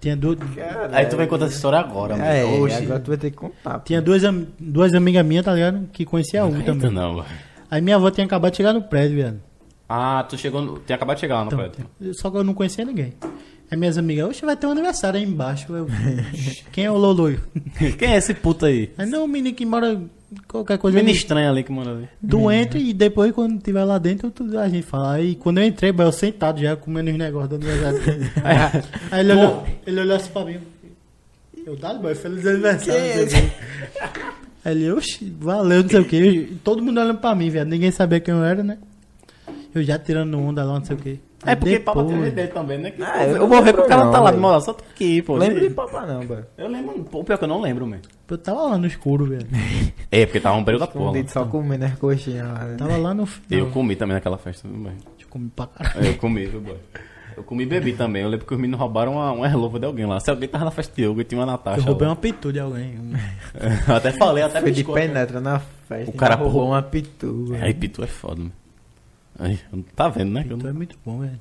Tinha, 0.00 0.16
du 0.16 0.36
Aí 0.92 1.04
tu 1.06 1.16
vai 1.16 1.26
contar 1.26 1.44
essa 1.44 1.54
história 1.56 1.78
agora, 1.78 2.16
mano. 2.16 2.26
É, 2.26 2.42
Oxi. 2.44 2.84
agora 2.84 3.00
tu 3.00 3.08
vai 3.08 3.16
ter 3.18 3.30
que 3.30 3.36
contar. 3.36 3.78
pô. 3.78 3.84
tinha 3.84 4.00
duas, 4.00 4.24
am- 4.24 4.46
duas 4.58 4.94
amigas 4.94 5.24
minhas, 5.26 5.44
tá 5.44 5.52
ligado? 5.54 5.88
Que 5.92 6.04
conhecia 6.06 6.42
o 6.44 6.48
Hugo 6.48 6.56
Eita, 6.58 6.72
também. 6.72 6.90
não, 6.90 7.16
velho. 7.16 7.26
Aí 7.70 7.80
minha 7.82 7.96
avó 7.96 8.10
tinha 8.10 8.24
acabado 8.26 8.50
de 8.52 8.56
chegar 8.56 8.72
no 8.72 8.82
prédio, 8.82 9.16
velho. 9.22 9.40
Ah, 9.88 10.24
tu 10.28 10.36
chegou... 10.38 10.62
No... 10.62 10.78
Tinha 10.78 10.96
acabado 10.96 11.16
de 11.16 11.20
chegar 11.20 11.34
lá 11.36 11.40
no 11.42 11.46
Então, 11.48 11.58
prédio. 11.58 11.86
só 12.14 12.30
que 12.30 12.36
eu 12.38 12.44
não 12.44 12.54
conhecia 12.54 12.84
ninguém. 12.84 13.14
Aí 13.70 13.76
minhas 13.76 13.98
amigas, 13.98 14.28
oxe, 14.28 14.44
vai 14.44 14.56
ter 14.56 14.66
um 14.66 14.70
aniversário 14.70 15.18
aí 15.18 15.26
embaixo. 15.26 15.66
Eu, 15.74 15.86
Quem 16.72 16.84
é 16.84 16.90
o 16.90 16.96
Loloio? 16.96 17.40
Quem 17.98 18.12
é 18.14 18.16
esse 18.16 18.32
puto 18.32 18.64
aí? 18.66 18.90
Aí 18.96 19.06
não, 19.06 19.24
o 19.24 19.28
menino 19.28 19.54
que 19.56 19.66
mora 19.66 20.00
qualquer 20.46 20.78
coisa. 20.78 20.96
Menino 20.96 21.16
estranho 21.16 21.50
ali 21.50 21.64
que 21.64 21.72
manda 21.72 21.90
ali. 21.90 22.08
Entra 22.52 22.78
e 22.78 22.92
depois, 22.92 23.32
quando 23.32 23.60
tiver 23.60 23.82
lá 23.84 23.98
dentro, 23.98 24.30
tu- 24.30 24.56
a 24.58 24.68
gente 24.68 24.86
fala. 24.86 25.14
Aí 25.14 25.34
quando 25.34 25.58
eu 25.58 25.64
entrei, 25.64 25.92
eu 25.96 26.12
sentado 26.12 26.60
já 26.60 26.76
comendo 26.76 27.10
os 27.10 27.16
negócios 27.18 27.50
do 27.50 27.56
aniversário. 27.56 28.30
aí, 28.44 28.82
aí 29.10 29.20
ele, 29.20 29.32
olhou, 29.32 29.66
ele 29.86 30.00
olhou 30.00 30.16
assim 30.16 30.30
pra 30.30 30.44
mim. 30.44 30.58
Eu 31.66 31.74
dado, 31.76 31.98
boy, 32.00 32.14
feliz 32.14 32.46
aniversário. 32.46 33.28
Quê. 33.28 33.50
Aí 34.64 34.72
ele, 34.76 34.92
oxi, 34.92 35.34
valeu, 35.40 35.82
não 35.82 35.90
sei 35.90 36.00
o 36.00 36.04
que. 36.04 36.56
Todo 36.62 36.80
mundo 36.82 37.00
olhando 37.00 37.18
pra 37.18 37.34
mim, 37.34 37.50
velho. 37.50 37.68
Ninguém 37.68 37.90
sabia 37.90 38.20
quem 38.20 38.32
eu 38.34 38.44
era, 38.44 38.62
né? 38.62 38.78
Eu 39.78 39.82
já 39.82 39.98
tirando 39.98 40.38
onda 40.38 40.64
lá, 40.64 40.78
não 40.78 40.84
sei 40.84 40.96
o 40.96 40.98
que. 40.98 41.20
É 41.44 41.54
porque 41.54 41.78
Papa 41.78 42.02
tem 42.04 42.18
dele 42.30 42.48
também, 42.48 42.78
né? 42.78 42.90
Que, 42.90 43.02
Ah, 43.02 43.12
pô, 43.12 43.20
eu 43.24 43.46
vou 43.46 43.62
ver 43.62 43.74
que 43.74 43.80
o 43.80 43.82
lembro 43.82 43.88
cara 43.88 44.04
não, 44.04 44.10
tá 44.12 44.20
lá 44.20 44.32
moral, 44.32 44.60
só 44.60 44.72
tô 44.72 44.84
aqui, 44.90 45.22
pô. 45.22 45.36
Lembro 45.36 45.60
de 45.60 45.70
papá 45.70 46.06
não, 46.06 46.20
velho. 46.22 46.46
Eu 46.56 46.68
lembro, 46.68 47.04
pô, 47.04 47.22
pior 47.22 47.36
que 47.36 47.44
eu 47.44 47.48
não 47.48 47.60
lembro, 47.60 47.86
mesmo. 47.86 48.04
Eu 48.28 48.38
tava 48.38 48.62
lá 48.62 48.78
no 48.78 48.86
escuro, 48.86 49.26
velho. 49.26 49.46
É, 50.10 50.24
porque 50.24 50.40
tava 50.40 50.56
um 50.56 50.64
período 50.64 50.80
da 50.80 50.86
porra. 50.86 51.22
Só 51.28 51.44
comendo 51.44 51.84
as 51.84 51.94
coxinhas 51.98 52.46
lá, 52.48 52.64
né? 52.64 52.76
Tava 52.76 52.96
lá 52.96 53.12
no 53.12 53.26
final. 53.26 53.66
Eu 53.66 53.70
comi 53.70 53.94
também 53.96 54.14
naquela 54.14 54.38
festa, 54.38 54.66
viu, 54.66 54.78
boy? 54.78 54.92
Eu 55.20 55.28
comi 55.28 55.50
pra 55.54 55.66
caralho. 55.66 56.06
Eu 56.06 56.14
comi, 56.16 56.46
viu, 56.46 56.60
boy? 56.60 56.76
Eu 57.36 57.42
comi 57.44 57.64
e 57.64 57.66
bebi 57.66 57.92
também. 57.92 58.22
Eu 58.22 58.28
lembro 58.30 58.46
que 58.46 58.54
os 58.54 58.58
meninos 58.58 58.80
roubaram 58.80 59.12
uma, 59.12 59.30
uma 59.30 59.46
erlova 59.46 59.78
de 59.78 59.84
alguém 59.84 60.06
lá. 60.06 60.18
Se 60.18 60.30
alguém 60.30 60.48
tava 60.48 60.64
na 60.64 60.70
festa 60.70 60.94
de 60.96 61.02
yoga 61.06 61.20
e 61.20 61.24
tinha 61.24 61.38
uma 61.38 61.46
Natasha. 61.46 61.80
Eu 61.80 61.84
roubei 61.84 62.06
lá. 62.06 62.14
uma 62.14 62.16
pitu 62.16 62.50
de 62.50 62.58
alguém. 62.58 62.94
Eu 63.86 63.94
até 63.94 64.10
falei, 64.12 64.42
até 64.42 64.60
Foi 64.62 64.70
de 64.70 64.82
biscoito. 64.82 65.06
penetra 65.06 65.38
na 65.40 65.58
festa. 65.58 66.10
O 66.10 66.14
cara 66.14 66.34
roubou 66.34 66.68
uma 66.68 66.80
pitu. 66.82 67.48
Aí, 67.60 67.74
Pitu 67.74 68.02
é 68.02 68.06
foda, 68.06 68.36
mano. 68.36 68.52
Aí, 69.38 69.58
tá 69.94 70.08
vendo, 70.08 70.32
né? 70.32 70.46
eu 70.48 70.56
não- 70.56 70.68
é 70.68 70.72
muito 70.72 70.96
bom, 71.04 71.20
velho. 71.20 71.40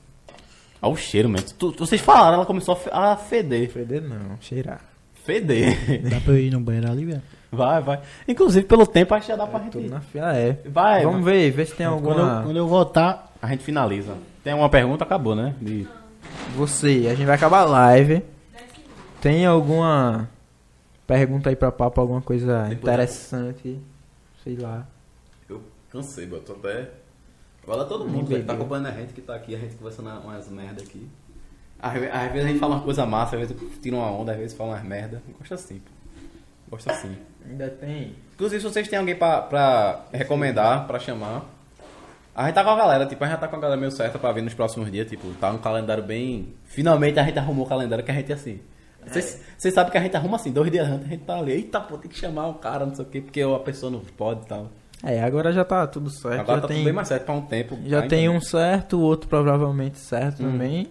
Olha 0.82 0.94
o 0.94 0.98
cheiro, 0.98 1.30
mano. 1.30 1.44
Tu- 1.58 1.72
tu- 1.72 1.86
vocês 1.86 2.02
falaram, 2.02 2.36
ela 2.36 2.46
começou 2.46 2.74
a 2.74 2.78
fe- 2.78 2.90
a 2.92 3.16
feder. 3.16 3.70
Feder 3.70 4.02
não, 4.02 4.38
cheirar. 4.42 4.82
Feder. 5.24 6.02
Dá 6.10 6.20
pra 6.20 6.34
eu 6.34 6.40
ir 6.40 6.52
no 6.52 6.60
banheiro 6.60 6.92
ali, 6.92 7.06
velho? 7.06 7.22
Vai, 7.52 7.82
vai. 7.82 8.02
Inclusive, 8.28 8.66
pelo 8.68 8.86
tempo, 8.86 9.14
acho 9.16 9.26
que 9.26 9.32
já 9.32 9.38
dá 9.38 9.48
pra 9.48 9.60
gente 9.62 9.78
ir. 9.78 9.90
na 9.90 10.02
fila 10.02 10.36
é. 10.36 10.60
Vai, 10.66 11.04
Vamos 11.04 11.24
vai. 11.24 11.34
ver, 11.34 11.52
ver 11.52 11.66
se 11.68 11.74
tem 11.76 11.88
Quando 11.88 12.06
eu, 12.06 12.12
alguma... 12.12 12.44
quando 12.44 12.58
eu 12.58 12.68
voltar, 12.68 13.32
A 13.42 13.48
gente 13.48 13.64
finaliza. 13.64 14.16
Tem 14.44 14.54
uma 14.54 14.70
pergunta, 14.70 15.04
acabou, 15.04 15.36
né? 15.36 15.56
De- 15.62 15.88
Você, 16.56 17.08
a 17.10 17.16
gente 17.16 17.26
vai 17.26 17.36
acabar 17.36 17.62
a 17.62 17.66
live. 17.66 18.22
Tem 19.22 19.46
alguma 19.46 20.30
pergunta 21.08 21.50
aí 21.50 21.56
pra 21.56 21.72
papo, 21.72 22.00
alguma 22.02 22.22
coisa 22.22 22.64
Depois 22.64 22.80
interessante? 22.82 23.80
Sei 24.44 24.56
lá. 24.58 24.86
Eu 25.50 25.62
cansei, 25.92 26.26
boto 26.28 26.52
até. 26.52 26.90
Agora 27.68 27.84
todo 27.86 28.06
mundo 28.06 28.28
velho, 28.28 28.46
tá 28.46 28.54
acompanhando 28.54 28.88
a 28.88 28.92
gente 28.92 29.12
que 29.12 29.22
tá 29.22 29.36
aqui, 29.36 29.56
a 29.56 29.58
gente 29.58 29.76
conversando 29.76 30.10
umas 30.24 30.48
merda 30.50 30.84
aqui. 30.84 31.10
Às, 31.80 31.96
às 31.96 32.32
vezes 32.32 32.46
a 32.46 32.48
gente 32.48 32.60
fala 32.60 32.76
uma 32.76 32.84
coisa 32.84 33.06
massa, 33.06 33.36
às 33.36 33.48
vezes 33.48 33.58
tira 33.82 33.96
uma 33.96 34.12
onda, 34.12 34.32
às 34.32 34.38
vezes 34.38 34.56
fala 34.56 34.74
umas 34.74 34.84
merda. 34.84 35.22
Gosto 35.40 35.54
assim, 35.56 35.80
pô. 35.80 35.92
Gosto 36.70 36.92
assim. 36.92 37.18
Ainda 37.50 37.68
tem. 37.70 38.16
Inclusive, 38.34 38.62
se 38.62 38.68
vocês 38.68 38.88
têm 38.88 39.00
alguém 39.00 39.16
pra, 39.16 39.42
pra 39.42 40.06
recomendar, 40.12 40.86
pra 40.86 41.00
chamar. 41.00 41.46
A 42.36 42.46
gente 42.46 42.56
tá 42.56 42.64
com 42.64 42.70
a 42.70 42.76
galera, 42.76 43.06
tipo, 43.06 43.24
a 43.24 43.28
gente 43.28 43.40
tá 43.40 43.48
com 43.48 43.56
a 43.56 43.60
galera 43.60 43.80
meio 43.80 43.92
certa 43.92 44.20
pra 44.20 44.32
vir 44.32 44.44
nos 44.44 44.54
próximos 44.54 44.92
dias, 44.92 45.08
tipo, 45.08 45.28
tá 45.40 45.52
um 45.52 45.58
calendário 45.58 46.04
bem. 46.04 46.54
Finalmente 46.66 47.18
a 47.20 47.24
gente 47.24 47.40
arrumou 47.40 47.66
o 47.66 47.70
calendário 47.70 48.04
que 48.04 48.12
a 48.12 48.14
gente 48.14 48.32
é 48.32 48.36
assim. 48.36 48.60
Vocês 49.08 49.42
vocês 49.58 49.74
sabem 49.74 49.92
que 49.92 49.98
a 49.98 50.02
gente 50.02 50.18
arruma 50.18 50.36
assim, 50.36 50.52
dois 50.52 50.70
dias 50.70 50.88
antes 50.88 51.06
a 51.06 51.10
gente 51.10 51.24
tá 51.24 51.38
ali, 51.38 51.52
eita 51.52 51.80
pô, 51.80 51.98
tem 51.98 52.10
que 52.10 52.18
chamar 52.18 52.48
o 52.48 52.56
cara, 52.56 52.86
não 52.86 52.96
sei 52.96 53.06
o 53.06 53.08
quê, 53.08 53.22
porque 53.22 53.42
a 53.42 53.60
pessoa 53.60 53.92
não 53.92 54.00
pode 54.00 54.42
e 54.42 54.48
tal. 54.48 54.70
É, 55.04 55.22
agora 55.24 55.52
já 55.54 55.64
tá 55.64 55.86
tudo 55.88 56.10
certo. 56.10 56.40
Agora 56.40 56.58
já 56.58 56.62
tá 56.62 56.68
tem, 56.68 56.78
tudo 56.78 56.86
bem 56.86 56.94
mais 56.94 57.08
certo 57.08 57.26
pra 57.26 57.36
um 57.36 57.42
tempo. 57.42 57.78
já 57.86 58.08
tem 58.08 58.30
um 58.30 58.42
certo, 58.42 58.98
o 58.98 59.02
outro 59.02 59.30
provavelmente 59.30 60.00
certo 60.00 60.42
Hum. 60.44 60.52
também. 60.52 60.88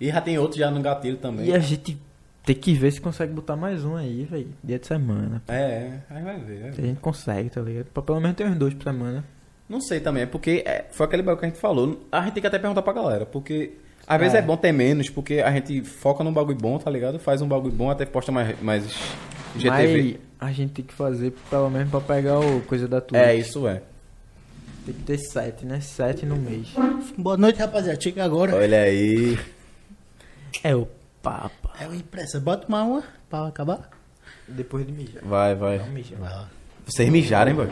E 0.00 0.08
já 0.10 0.20
tem 0.20 0.38
outro 0.38 0.58
já 0.58 0.70
no 0.70 0.80
gatilho 0.80 1.16
também. 1.16 1.46
E 1.46 1.54
a 1.54 1.58
gente 1.58 1.96
tem 2.44 2.54
que 2.56 2.74
ver 2.74 2.90
se 2.90 3.00
consegue 3.00 3.32
botar 3.32 3.56
mais 3.56 3.84
um 3.84 3.96
aí, 3.96 4.24
velho. 4.24 4.48
Dia 4.62 4.78
de 4.78 4.86
semana. 4.86 5.42
É, 5.48 5.54
é, 5.54 6.00
aí 6.10 6.22
vai 6.22 6.38
ver. 6.40 6.60
vai 6.60 6.70
ver. 6.70 6.74
Se 6.74 6.80
a 6.80 6.84
gente 6.84 7.00
consegue, 7.00 7.48
tá 7.50 7.60
ligado? 7.60 7.86
Pra 7.86 8.02
pelo 8.02 8.20
menos 8.20 8.36
ter 8.36 8.44
uns 8.46 8.56
dois 8.56 8.74
por 8.74 8.82
semana. 8.84 9.24
Não 9.68 9.80
sei 9.80 10.00
também, 10.00 10.24
é 10.24 10.26
porque 10.26 10.62
é, 10.66 10.84
foi 10.90 11.06
aquele 11.06 11.22
bagulho 11.22 11.38
que 11.40 11.46
a 11.46 11.48
gente 11.48 11.60
falou. 11.60 12.06
A 12.12 12.22
gente 12.22 12.34
tem 12.34 12.40
que 12.40 12.46
até 12.46 12.58
perguntar 12.58 12.82
pra 12.82 12.92
galera, 12.92 13.24
porque 13.24 13.74
às 14.06 14.18
vezes 14.18 14.34
É. 14.34 14.38
é 14.38 14.42
bom 14.42 14.56
ter 14.58 14.72
menos, 14.72 15.08
porque 15.08 15.40
a 15.40 15.50
gente 15.52 15.82
foca 15.82 16.22
num 16.22 16.32
bagulho 16.32 16.58
bom, 16.58 16.76
tá 16.78 16.90
ligado? 16.90 17.18
Faz 17.18 17.40
um 17.40 17.48
bagulho 17.48 17.72
bom, 17.72 17.88
até 17.90 18.04
posta 18.04 18.30
mais, 18.30 18.60
mais 18.60 18.84
GTV. 19.56 19.70
Mas 20.12 20.16
a 20.46 20.52
gente 20.52 20.72
tem 20.72 20.84
que 20.84 20.94
fazer 20.94 21.32
pelo 21.50 21.70
menos 21.70 21.90
pra 21.90 22.00
pegar 22.00 22.38
o 22.40 22.60
coisa 22.62 22.86
da 22.86 23.00
Twitch. 23.00 23.20
É, 23.20 23.34
isso 23.34 23.66
é. 23.66 23.82
Tem 24.84 24.94
que 24.94 25.02
ter 25.02 25.18
sete, 25.18 25.64
né? 25.64 25.80
Sete 25.80 26.26
no 26.26 26.36
mês. 26.36 26.68
boa 27.16 27.36
noite, 27.36 27.58
rapaziada. 27.58 28.00
Chega 28.00 28.24
agora. 28.24 28.54
Olha 28.54 28.82
aí. 28.82 29.38
É 30.62 30.74
o 30.76 30.86
papa. 31.22 31.70
É 31.80 31.88
o 31.88 31.94
impressa. 31.94 32.38
Bota 32.38 32.66
uma 32.68 32.82
uma 32.82 33.02
pra 33.30 33.46
acabar. 33.46 33.88
Depois 34.46 34.86
de 34.86 34.92
mijar. 34.92 35.22
Vai, 35.24 35.54
vai. 35.54 35.78
Não 35.78 35.88
mija. 35.88 36.14
Vai 36.16 36.30
lá. 36.30 36.48
Vocês 36.86 37.08
mijarem, 37.08 37.54
boy. 37.54 37.68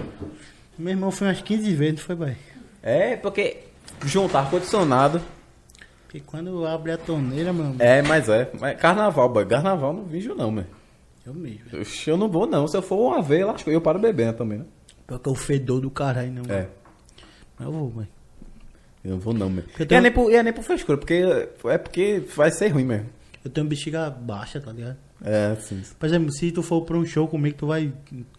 Meu 0.78 0.90
irmão 0.90 1.10
foi 1.10 1.26
umas 1.28 1.42
15 1.42 1.74
vezes, 1.74 1.96
não 1.98 2.02
foi, 2.02 2.14
boy? 2.14 2.36
É, 2.82 3.16
porque 3.16 3.58
juntar 4.06 4.40
ar-condicionado. 4.40 5.20
Porque 6.04 6.20
quando 6.20 6.66
abre 6.66 6.92
a 6.92 6.98
torneira, 6.98 7.52
mano, 7.52 7.76
É, 7.78 8.00
mas 8.00 8.28
é. 8.28 8.50
Mas 8.58 8.78
carnaval, 8.80 9.28
boy. 9.28 9.44
Carnaval 9.44 9.92
não 9.92 10.04
vijo 10.04 10.34
não, 10.34 10.50
meu. 10.50 10.64
Eu 11.26 11.34
mesmo. 11.34 11.80
Oxe, 11.80 12.10
Eu 12.10 12.16
não 12.16 12.28
vou 12.28 12.46
não. 12.46 12.66
Se 12.66 12.76
eu 12.76 12.82
for 12.82 12.96
uma 12.98 13.22
vez, 13.22 13.44
lascou. 13.46 13.72
Eu 13.72 13.80
paro 13.80 13.98
bebendo 13.98 14.38
também, 14.38 14.58
né? 14.58 14.64
Pior 15.06 15.18
que 15.18 15.28
é 15.28 15.32
o 15.32 15.34
fedor 15.34 15.80
do 15.80 15.90
caralho, 15.90 16.32
não. 16.32 16.42
É. 16.54 16.68
Mas 17.58 17.66
eu 17.66 17.72
vou, 17.72 17.88
boy. 17.90 18.06
Eu 19.04 19.10
não 19.12 19.18
vou 19.18 19.34
não, 19.34 19.50
meu. 19.50 19.64
Porque 19.64 19.92
E 19.92 19.96
é 19.96 20.00
nem 20.00 20.12
por, 20.12 20.30
e 20.30 20.34
é 20.36 20.42
nem 20.42 20.52
por 20.52 20.62
frescura, 20.62 20.96
porque 20.96 21.22
é 21.64 21.78
porque 21.78 22.22
vai 22.36 22.50
ser 22.50 22.68
ruim 22.68 22.84
mesmo. 22.84 23.08
Eu 23.44 23.50
tenho 23.50 23.66
bexiga 23.66 24.08
baixa, 24.08 24.60
tá 24.60 24.70
ligado? 24.72 24.96
É, 25.24 25.56
sim. 25.56 25.82
Por 25.98 26.06
exemplo, 26.06 26.32
se 26.32 26.50
tu 26.52 26.62
for 26.62 26.82
pra 26.82 26.96
um 26.96 27.04
show 27.04 27.26
comigo, 27.28 27.56
tu 27.56 27.66
vai, 27.66 27.92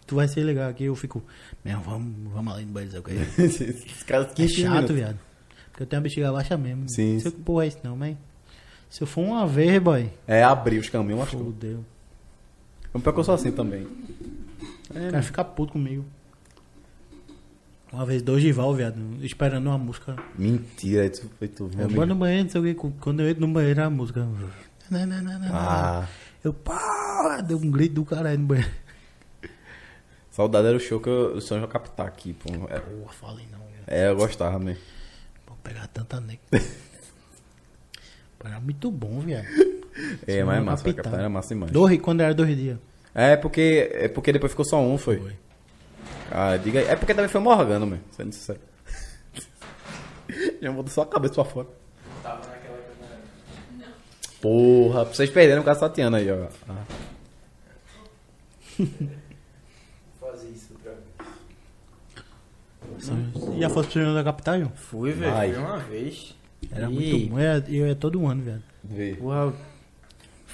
tu 0.06 0.16
vai 0.16 0.26
ser 0.28 0.42
legal 0.44 0.68
aqui. 0.70 0.84
Eu 0.84 0.94
fico, 0.94 1.22
meu, 1.64 1.78
vamos, 1.80 2.32
vamos 2.32 2.54
ali 2.54 2.64
no 2.64 2.72
banheiro? 2.72 3.02
Esses 3.38 4.02
caras 4.02 4.30
É 4.32 4.34
15 4.34 4.54
chato, 4.54 4.72
minutos. 4.72 4.96
viado. 4.96 5.18
Porque 5.70 5.82
eu 5.82 5.86
tenho 5.86 6.00
a 6.00 6.02
bexiga 6.02 6.32
baixa 6.32 6.56
mesmo. 6.56 6.88
Sim. 6.88 7.18
Se 7.20 7.26
eu 7.26 7.32
porra 7.32 7.64
é 7.64 7.68
isso 7.68 7.78
não, 7.82 7.96
mas. 7.96 8.16
Se 8.88 9.02
eu 9.02 9.06
for 9.06 9.22
uma 9.22 9.46
vez, 9.46 9.82
boy. 9.82 10.10
É 10.26 10.42
abrir 10.42 10.78
os 10.78 10.88
caminhos, 10.88 11.22
acho 11.22 11.36
que. 11.36 11.42
Fudeu. 11.42 11.84
É 12.94 12.98
pior 12.98 13.12
que 13.12 13.20
eu 13.20 13.24
sou 13.24 13.34
assim 13.34 13.50
também. 13.52 13.86
O 14.90 14.94
cara 15.10 15.22
fica 15.22 15.44
puto 15.44 15.72
comigo. 15.72 16.04
Uma 17.92 18.04
vez, 18.04 18.22
dois 18.22 18.42
rival, 18.42 18.74
viado, 18.74 18.96
esperando 19.24 19.66
uma 19.68 19.78
música. 19.78 20.16
Mentira, 20.36 21.06
isso 21.06 21.30
foi 21.38 21.46
tu, 21.46 21.70
Eu 21.78 21.88
vou 21.88 22.04
no 22.06 22.14
banheiro, 22.16 22.44
não 22.44 22.50
sei 22.50 22.60
o 22.60 22.64
que. 22.64 22.74
Quando 23.00 23.20
eu 23.20 23.28
entro 23.28 23.46
no 23.46 23.52
banheiro, 23.52 23.82
a 23.82 23.90
música. 23.90 24.26
Não, 24.90 25.06
não, 25.06 25.22
não. 25.22 25.48
Ah, 25.52 26.08
Eu, 26.42 26.52
pá, 26.52 27.40
deu 27.40 27.56
um 27.56 27.70
grito 27.70 27.94
do 27.94 28.04
caralho 28.04 28.38
no 28.40 28.46
banheiro. 28.46 28.70
saudade 30.30 30.66
era 30.66 30.76
o 30.76 30.80
show 30.80 31.00
que 31.00 31.08
eu, 31.08 31.36
o 31.36 31.40
São 31.40 31.58
João 31.58 31.70
Capital 31.70 32.06
aqui, 32.06 32.32
pô. 32.32 32.48
É, 32.68 32.80
Porra, 32.80 33.12
falei 33.12 33.46
não, 33.52 33.60
viado. 33.60 33.84
é, 33.86 34.08
eu 34.08 34.16
gostava 34.16 34.58
mesmo. 34.58 34.82
Vou 35.46 35.56
pegar 35.62 35.86
tanta 35.88 36.20
nega. 36.20 36.40
Pô, 38.38 38.48
Era 38.48 38.60
muito 38.60 38.90
bom, 38.90 39.20
viado. 39.20 39.46
É, 40.26 40.42
mas 40.44 40.56
é 40.58 40.60
massa, 40.60 40.82
a 40.82 40.84
Capital. 40.84 40.94
Capital 41.04 41.20
era 41.20 41.28
massa 41.28 41.48
demais. 41.54 41.72
Dois, 41.72 42.00
quando 42.00 42.20
era 42.20 42.34
dois 42.34 42.56
dias. 42.56 42.78
É 43.14 43.36
porque, 43.36 43.90
é 43.92 44.08
porque 44.08 44.32
depois 44.32 44.50
ficou 44.52 44.64
só 44.64 44.80
um, 44.80 44.98
foi. 44.98 45.18
Foi. 45.18 45.32
Ah, 46.30 46.56
diga 46.56 46.80
aí. 46.80 46.86
É 46.86 46.96
porque 46.96 47.14
também 47.14 47.28
foi 47.28 47.40
Morgano, 47.40 47.86
mesmo, 47.86 48.02
sendo 48.10 48.32
sincero. 48.32 48.58
Já 50.60 50.72
mudou 50.72 50.90
só 50.92 51.02
a 51.02 51.06
cabeça 51.06 51.34
pra 51.34 51.44
fora. 51.44 51.68
Porra, 54.40 55.04
pra 55.06 55.14
vocês 55.14 55.30
perderem 55.30 55.60
o 55.60 55.64
caso 55.64 55.80
Tatiana 55.80 56.18
aí, 56.18 56.30
ó. 56.30 56.46
Ah. 56.68 56.84
Fazer 60.20 60.48
isso 60.50 60.72
outra 60.74 60.92
vez. 62.98 63.58
Já 63.60 63.70
fosse 63.70 63.88
pro 63.90 64.00
Senhor 64.00 64.14
da 64.14 64.24
Capital, 64.24 64.58
João? 64.58 64.72
Fui, 64.74 65.12
velho. 65.12 65.54
Fui 65.54 65.62
uma 65.62 65.78
vez. 65.78 66.34
Era 66.70 66.90
E- 66.90 66.94
muito 66.94 67.30
bom. 67.30 67.38
Eu 67.38 67.44
ia, 67.44 67.64
eu 67.68 67.86
ia 67.86 67.94
todo 67.94 68.26
ano, 68.26 68.42
viado. 68.42 68.62
Vê. 68.82 69.16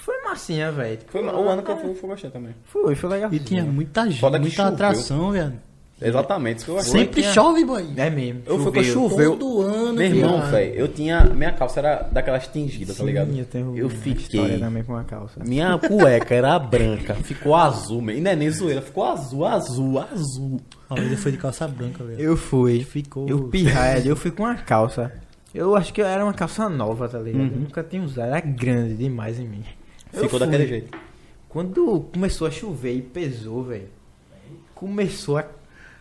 Foi 0.04 0.14
massinha, 0.24 0.72
velho. 0.72 0.98
Foi 1.08 1.22
o 1.22 1.48
ano 1.48 1.62
que 1.62 1.70
eu 1.70 1.76
fui, 1.76 1.94
foi 1.94 2.08
gostei 2.10 2.30
também. 2.30 2.54
Foi, 2.64 2.94
foi 2.94 3.10
legal. 3.10 3.32
E 3.32 3.38
tinha 3.38 3.62
muita 3.64 4.04
gente, 4.08 4.20
Foda 4.20 4.38
que 4.38 4.42
muita 4.42 4.56
choveu. 4.56 4.72
atração, 4.74 5.30
viado. 5.32 5.54
Exatamente, 6.02 6.56
isso 6.56 6.64
que 6.64 6.70
eu 6.72 6.78
achei. 6.78 6.92
Sempre 6.92 7.20
tinha- 7.20 7.34
chove, 7.34 7.62
boy. 7.62 7.86
É 7.94 8.08
mesmo. 8.08 8.40
Eu 8.46 8.58
fui 8.58 8.72
com 8.72 8.82
choveu. 8.82 9.36
Todo 9.36 9.60
ano, 9.60 9.92
Meu 9.92 10.06
irmão, 10.06 10.40
velho, 10.50 10.74
eu 10.74 10.88
tinha. 10.88 11.24
Minha 11.26 11.52
calça 11.52 11.80
era 11.80 12.08
daquelas 12.10 12.46
tingidas, 12.46 12.96
tá 12.96 13.02
Sim, 13.02 13.06
ligado? 13.08 13.36
Eu, 13.38 13.44
tenho 13.44 13.76
eu 13.76 13.86
uma 13.86 13.90
fiquei. 13.94 14.22
história 14.40 14.58
também 14.58 14.82
com 14.82 14.96
a 14.96 15.04
calça. 15.04 15.40
Minha 15.44 15.76
cueca 15.76 16.34
era 16.34 16.58
branca, 16.58 17.14
ficou 17.16 17.54
azul, 17.54 18.00
man. 18.00 18.14
e 18.14 18.20
não 18.22 18.30
é 18.30 18.36
nem 18.36 18.48
zoeira, 18.50 18.80
ficou 18.80 19.04
azul, 19.04 19.44
azul, 19.44 19.98
azul. 19.98 20.58
Ó, 20.88 20.96
ele 20.96 21.16
foi 21.16 21.32
de 21.32 21.36
calça 21.38 21.68
branca, 21.68 22.02
velho. 22.02 22.18
Eu 22.18 22.34
fui. 22.34 22.82
Ficou. 22.82 23.28
Eu 23.28 23.48
pirraia, 23.48 24.02
eu 24.08 24.16
fui 24.16 24.30
com 24.30 24.44
uma 24.44 24.54
calça. 24.54 25.12
Eu 25.54 25.76
acho 25.76 25.92
que 25.92 26.00
era 26.00 26.24
uma 26.24 26.32
calça 26.32 26.66
nova, 26.70 27.08
tá 27.10 27.18
ligado? 27.18 27.42
Eu 27.52 27.60
nunca 27.60 27.82
tinha 27.82 28.02
usado, 28.02 28.28
era 28.28 28.40
grande 28.40 28.94
demais 28.94 29.38
em 29.38 29.46
mim. 29.46 29.64
Eu 30.12 30.22
Ficou 30.24 30.38
fui. 30.38 30.40
daquele 30.40 30.66
jeito. 30.66 30.98
Quando 31.48 32.00
começou 32.12 32.46
a 32.46 32.50
chover 32.50 32.94
e 32.94 33.02
pesou, 33.02 33.64
velho. 33.64 33.88
Começou 34.74 35.38
a 35.38 35.44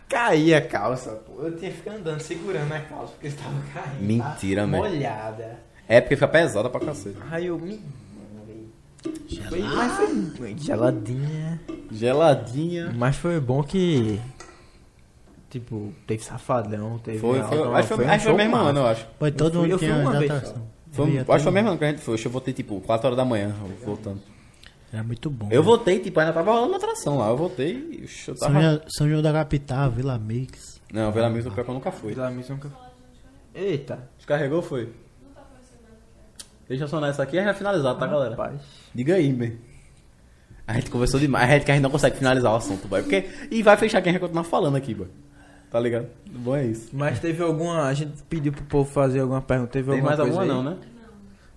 cair 0.08 0.54
a 0.54 0.60
calça, 0.62 1.10
pô. 1.26 1.42
Eu 1.42 1.56
tinha 1.56 1.70
que 1.70 1.76
ficar 1.78 1.92
andando 1.92 2.20
segurando 2.20 2.72
a 2.72 2.80
calça 2.80 3.12
porque 3.12 3.28
estava 3.28 3.54
caindo. 3.74 4.02
Mentira, 4.02 4.62
tá 4.62 4.66
man. 4.66 4.78
Molhada. 4.78 5.58
É 5.88 6.00
porque 6.00 6.16
fica 6.16 6.28
pesada 6.28 6.70
pra 6.70 6.80
cacete. 6.80 7.16
Aí 7.30 7.46
eu 7.46 7.58
me. 7.58 7.80
Foi, 9.48 9.60
mas 9.60 10.36
foi 10.36 10.56
geladinha. 10.58 11.60
Geladinha. 11.90 12.92
Mas 12.96 13.16
foi 13.16 13.40
bom 13.40 13.62
que 13.62 14.20
Tipo, 15.48 15.92
teve 16.06 16.22
Safadão, 16.22 16.98
teve. 16.98 17.18
Foi, 17.18 17.42
foi, 17.42 17.58
Alto- 17.58 17.72
acho 17.74 17.88
que 17.88 17.94
foi, 17.96 18.04
um 18.04 18.08
foi 18.08 18.18
show 18.20 18.36
mesmo 18.36 18.56
ano, 18.56 18.80
eu 18.80 18.86
acho. 18.86 19.06
Foi 19.18 19.32
todo 19.32 19.52
fui- 19.54 19.62
mundo 19.62 19.70
eu 19.72 19.78
fui 19.80 19.90
uma 19.90 20.18
vez 20.18 20.30
atração. 20.30 20.62
Foi, 20.92 21.18
acho 21.18 21.24
que 21.24 21.38
foi 21.40 21.52
mesmo 21.52 21.78
que 21.78 21.84
a 21.84 21.90
gente 21.90 22.00
foi. 22.00 22.18
Eu 22.22 22.30
voltei 22.30 22.52
tipo 22.52 22.80
4 22.80 23.06
horas 23.06 23.16
da 23.16 23.24
manhã, 23.24 23.54
voltando. 23.84 24.20
Era 24.92 25.04
muito 25.04 25.30
bom. 25.30 25.48
Eu 25.50 25.60
né? 25.60 25.66
voltei, 25.66 26.00
tipo, 26.00 26.18
ainda 26.18 26.32
tava 26.32 26.52
rolando 26.52 26.74
atração 26.74 27.18
lá. 27.18 27.28
Eu 27.28 27.36
voltei 27.36 27.74
e 27.74 28.02
eu 28.02 28.08
São, 28.08 28.34
tava. 28.34 28.60
João, 28.60 28.80
São 28.88 29.08
João 29.08 29.22
da 29.22 29.32
Capital, 29.32 29.90
Vila 29.90 30.18
Mix. 30.18 30.80
Não, 30.92 31.12
Vila 31.12 31.30
Mix, 31.30 31.46
o 31.46 31.52
eu 31.56 31.74
nunca 31.74 31.92
fui. 31.92 32.12
Vila 32.12 32.30
Mix 32.30 32.48
nunca. 32.48 32.72
Eita. 33.54 34.10
Descarregou, 34.16 34.62
foi? 34.62 34.92
Deixa 36.68 36.84
eu 36.84 36.88
sonar 36.88 37.10
essa 37.10 37.22
aqui 37.22 37.36
e 37.36 37.44
já 37.44 37.54
finalizar, 37.54 37.96
tá, 37.96 38.06
galera? 38.06 38.30
Rapaz. 38.30 38.60
Diga 38.94 39.14
aí, 39.14 39.32
bem. 39.32 39.58
A 40.66 40.74
gente 40.74 40.90
conversou 40.90 41.18
demais, 41.18 41.50
a 41.50 41.54
gente 41.54 41.64
que 41.64 41.70
a 41.70 41.74
gente 41.74 41.82
não 41.82 41.90
consegue 41.90 42.16
finalizar 42.16 42.52
o 42.52 42.56
assunto, 42.56 42.86
boy. 42.86 43.02
Porque... 43.02 43.28
E 43.50 43.60
vai 43.60 43.76
fechar 43.76 44.00
quem 44.02 44.12
vai 44.12 44.20
continuar 44.20 44.44
falando 44.44 44.76
aqui, 44.76 44.94
boy. 44.94 45.08
Tá 45.70 45.78
ligado? 45.78 46.06
Bom 46.30 46.56
é 46.56 46.64
isso. 46.66 46.88
Mas 46.92 47.18
teve 47.20 47.42
alguma. 47.42 47.84
A 47.86 47.94
gente 47.94 48.22
pediu 48.28 48.52
pro 48.52 48.64
povo 48.64 48.90
fazer 48.90 49.20
alguma 49.20 49.40
pergunta. 49.40 49.70
Teve, 49.70 49.90
Tem 49.90 50.00
alguma 50.00 50.16
mais 50.16 50.20
coisa 50.20 50.40
alguma 50.40 50.58
aí? 50.58 50.64
não, 50.64 50.70
né? 50.70 50.76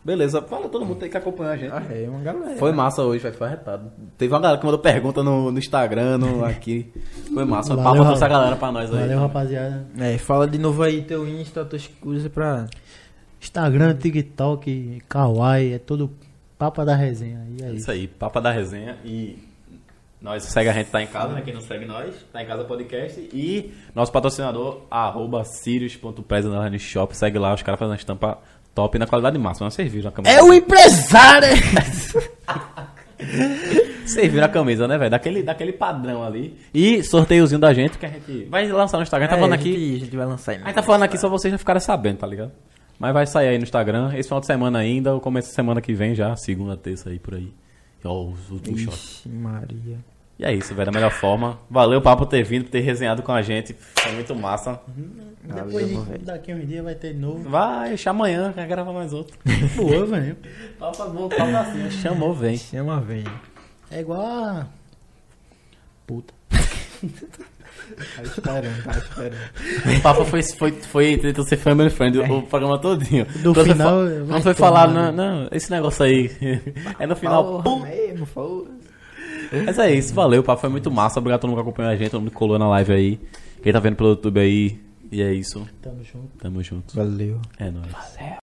Beleza, 0.05 0.41
fala 0.41 0.67
todo 0.67 0.85
mundo 0.85 0.97
tem 0.99 1.09
que 1.09 1.15
acompanhar 1.15 1.51
a 1.51 1.57
gente. 1.57 1.71
Ah, 1.71 1.81
é, 1.89 2.09
uma 2.09 2.19
galera. 2.19 2.57
Foi 2.57 2.73
massa 2.73 3.01
hoje, 3.03 3.23
vai 3.23 3.31
foi 3.31 3.47
arretado. 3.47 3.89
Teve 4.17 4.33
uma 4.33 4.39
galera 4.41 4.59
que 4.59 4.65
mandou 4.65 4.79
pergunta 4.81 5.23
no, 5.23 5.49
no 5.49 5.57
Instagram, 5.57 6.17
no, 6.17 6.43
aqui. 6.43 6.91
Foi 7.33 7.45
massa. 7.45 7.69
Valeu, 7.73 7.83
Papo 7.91 8.05
trouxe 8.05 8.23
a 8.23 8.27
Rafa. 8.27 8.39
galera 8.39 8.55
pra 8.57 8.71
nós 8.71 8.93
aí. 8.93 8.99
Valeu, 8.99 9.19
rapaziada. 9.19 9.87
É, 9.97 10.17
fala 10.17 10.45
de 10.45 10.57
novo 10.57 10.83
aí 10.83 11.03
teu 11.03 11.25
Insta, 11.27 11.63
tuas 11.63 11.87
coisas 11.87 12.29
pra. 12.29 12.67
Instagram, 13.41 13.95
TikTok, 13.95 15.01
Kawaii, 15.07 15.73
é 15.73 15.79
tudo 15.79 16.11
papa 16.57 16.83
da 16.85 16.95
resenha. 16.95 17.41
E 17.57 17.61
é 17.63 17.65
É 17.65 17.69
isso. 17.69 17.75
isso 17.77 17.91
aí, 17.91 18.07
Papa 18.07 18.39
da 18.41 18.51
Resenha 18.51 18.97
e 19.05 19.37
nós 20.23 20.41
segue 20.43 20.69
a 20.69 20.73
gente 20.73 20.89
tá 20.89 21.01
em 21.01 21.07
casa, 21.07 21.33
né? 21.33 21.41
Quem 21.41 21.53
não 21.53 21.59
segue 21.59 21.85
nós, 21.85 22.15
tá 22.31 22.41
em 22.41 22.45
casa 22.47 22.63
podcast 22.63 23.19
e 23.33 23.73
nosso 23.93 24.09
patrocinador 24.09 24.83
arroba 24.89 25.43
sirius.prez 25.43 26.45
underline 26.45 26.79
shop, 26.79 27.15
segue 27.15 27.37
lá, 27.37 27.53
os 27.53 27.61
caras 27.61 27.77
fazem 27.77 27.91
uma 27.91 27.97
estampa 27.97 28.39
top 28.73 28.97
na 28.97 29.05
qualidade 29.05 29.37
máxima. 29.37 29.69
Vocês 29.69 29.91
viram 29.91 30.07
a 30.09 30.11
camisa? 30.13 30.33
É 30.33 30.41
o 30.41 30.53
empresário! 30.53 31.49
Vocês 34.05 34.31
viram 34.31 34.45
a 34.45 34.49
camisa, 34.49 34.87
né, 34.87 34.97
velho? 34.97 35.11
Daquele, 35.11 35.43
daquele 35.43 35.73
padrão 35.73 36.23
ali. 36.23 36.57
E 36.73 37.03
sorteiozinho 37.03 37.59
da 37.59 37.73
gente 37.73 37.97
que 37.97 38.05
a 38.05 38.09
gente 38.09 38.45
vai 38.45 38.67
lançar 38.67 38.97
no 38.97 39.03
Instagram. 39.03 39.27
A 39.27 39.29
gente 39.29 39.35
tá 39.35 39.41
falando 39.41 39.53
É, 39.53 39.59
aqui. 39.59 39.95
A 39.95 39.99
gente, 39.99 40.15
vai 40.15 40.25
lançar 40.25 40.51
aí. 40.53 40.57
A 40.61 40.65
gente 40.65 40.75
tá 40.75 40.83
falando 40.83 41.03
aqui 41.03 41.17
só 41.17 41.29
vocês 41.29 41.51
já 41.51 41.57
ficarem 41.57 41.79
sabendo, 41.81 42.17
tá 42.17 42.27
ligado? 42.27 42.51
Mas 42.99 43.13
vai 43.13 43.25
sair 43.25 43.49
aí 43.49 43.57
no 43.57 43.63
Instagram, 43.63 44.13
esse 44.15 44.27
final 44.29 44.39
de 44.39 44.45
semana 44.45 44.79
ainda, 44.79 45.13
ou 45.13 45.19
começo 45.19 45.49
da 45.49 45.53
semana 45.55 45.81
que 45.81 45.93
vem 45.93 46.15
já, 46.15 46.35
segunda, 46.35 46.77
terça 46.77 47.09
aí 47.09 47.19
por 47.19 47.35
aí. 47.35 47.53
Ó, 48.05 48.25
os 48.25 48.51
últimos 48.51 48.81
shots. 48.81 49.23
Maria. 49.25 49.97
E 50.37 50.45
é 50.45 50.53
isso, 50.53 50.73
velho, 50.73 50.91
da 50.91 50.91
melhor 50.91 51.11
forma. 51.11 51.59
Valeu, 51.69 52.01
Papo, 52.01 52.23
por 52.23 52.29
ter 52.29 52.43
vindo, 52.43 52.65
por 52.65 52.71
ter 52.71 52.79
resenhado 52.79 53.21
com 53.21 53.31
a 53.31 53.41
gente. 53.41 53.75
Foi 53.95 54.11
muito 54.13 54.35
massa. 54.35 54.79
Depois 55.43 55.91
Valeu, 55.91 56.17
de, 56.17 56.25
daqui 56.25 56.53
uns 56.53 56.67
dias 56.67 56.83
vai 56.83 56.95
ter 56.95 57.13
de 57.13 57.19
novo. 57.19 57.47
Vai, 57.49 57.89
deixa 57.89 58.09
amanhã, 58.09 58.51
quer 58.51 58.67
gravar 58.67 58.93
mais 58.93 59.13
outro. 59.13 59.37
Boa, 59.75 60.05
velho. 60.05 60.37
Papo 60.79 61.09
bom, 61.09 61.29
papo 61.29 61.55
assim, 61.55 61.91
chamou, 61.91 62.33
vem. 62.33 62.57
Chama, 62.57 62.99
vem. 62.99 63.23
É 63.91 63.99
igual 63.99 64.21
a. 64.21 64.67
Puta. 66.07 66.33
Tá 68.15 68.23
esperando, 68.23 68.83
tá 68.83 68.91
esperando. 68.91 69.97
O 69.97 70.01
papo 70.01 70.25
foi, 70.25 70.41
foi, 70.41 70.71
foi 70.71 71.17
tentou 71.17 71.43
ser 71.43 71.57
family 71.57 71.89
friend 71.89 72.17
o, 72.17 72.37
o 72.39 72.41
programa 72.43 72.79
todinho. 72.79 73.27
No 73.43 73.53
Quando 73.53 73.71
final, 73.71 74.05
vai 74.05 74.19
Não 74.19 74.41
foi 74.41 74.53
né? 74.53 74.87
não, 74.87 75.11
não, 75.11 75.49
esse 75.51 75.69
negócio 75.69 76.03
aí. 76.03 76.31
É 76.97 77.05
no 77.05 77.15
final, 77.15 77.43
Porra, 77.43 77.63
pum. 77.63 77.79
mesmo, 77.81 78.25
falou. 78.25 78.67
Mas 79.65 79.77
é 79.79 79.93
isso, 79.93 80.13
valeu, 80.13 80.41
o 80.41 80.43
papo 80.43 80.61
foi 80.61 80.69
muito 80.69 80.89
massa. 80.91 81.19
Obrigado 81.19 81.39
a 81.39 81.41
todo 81.41 81.49
mundo 81.49 81.57
que 81.57 81.61
acompanhou 81.69 81.91
a 81.91 81.95
gente, 81.95 82.09
todo 82.11 82.21
mundo 82.21 82.31
que 82.31 82.35
colou 82.37 82.57
na 82.57 82.67
live 82.69 82.93
aí. 82.93 83.19
Quem 83.61 83.71
tá 83.71 83.79
vendo 83.79 83.95
pelo 83.95 84.09
YouTube 84.09 84.39
aí. 84.39 84.79
E 85.11 85.21
é 85.21 85.31
isso, 85.33 85.63
Tamo 85.81 86.03
junto. 86.03 86.37
tamo 86.39 86.63
junto. 86.63 86.95
Valeu. 86.95 87.39
É 87.59 87.69
nóis. 87.69 88.37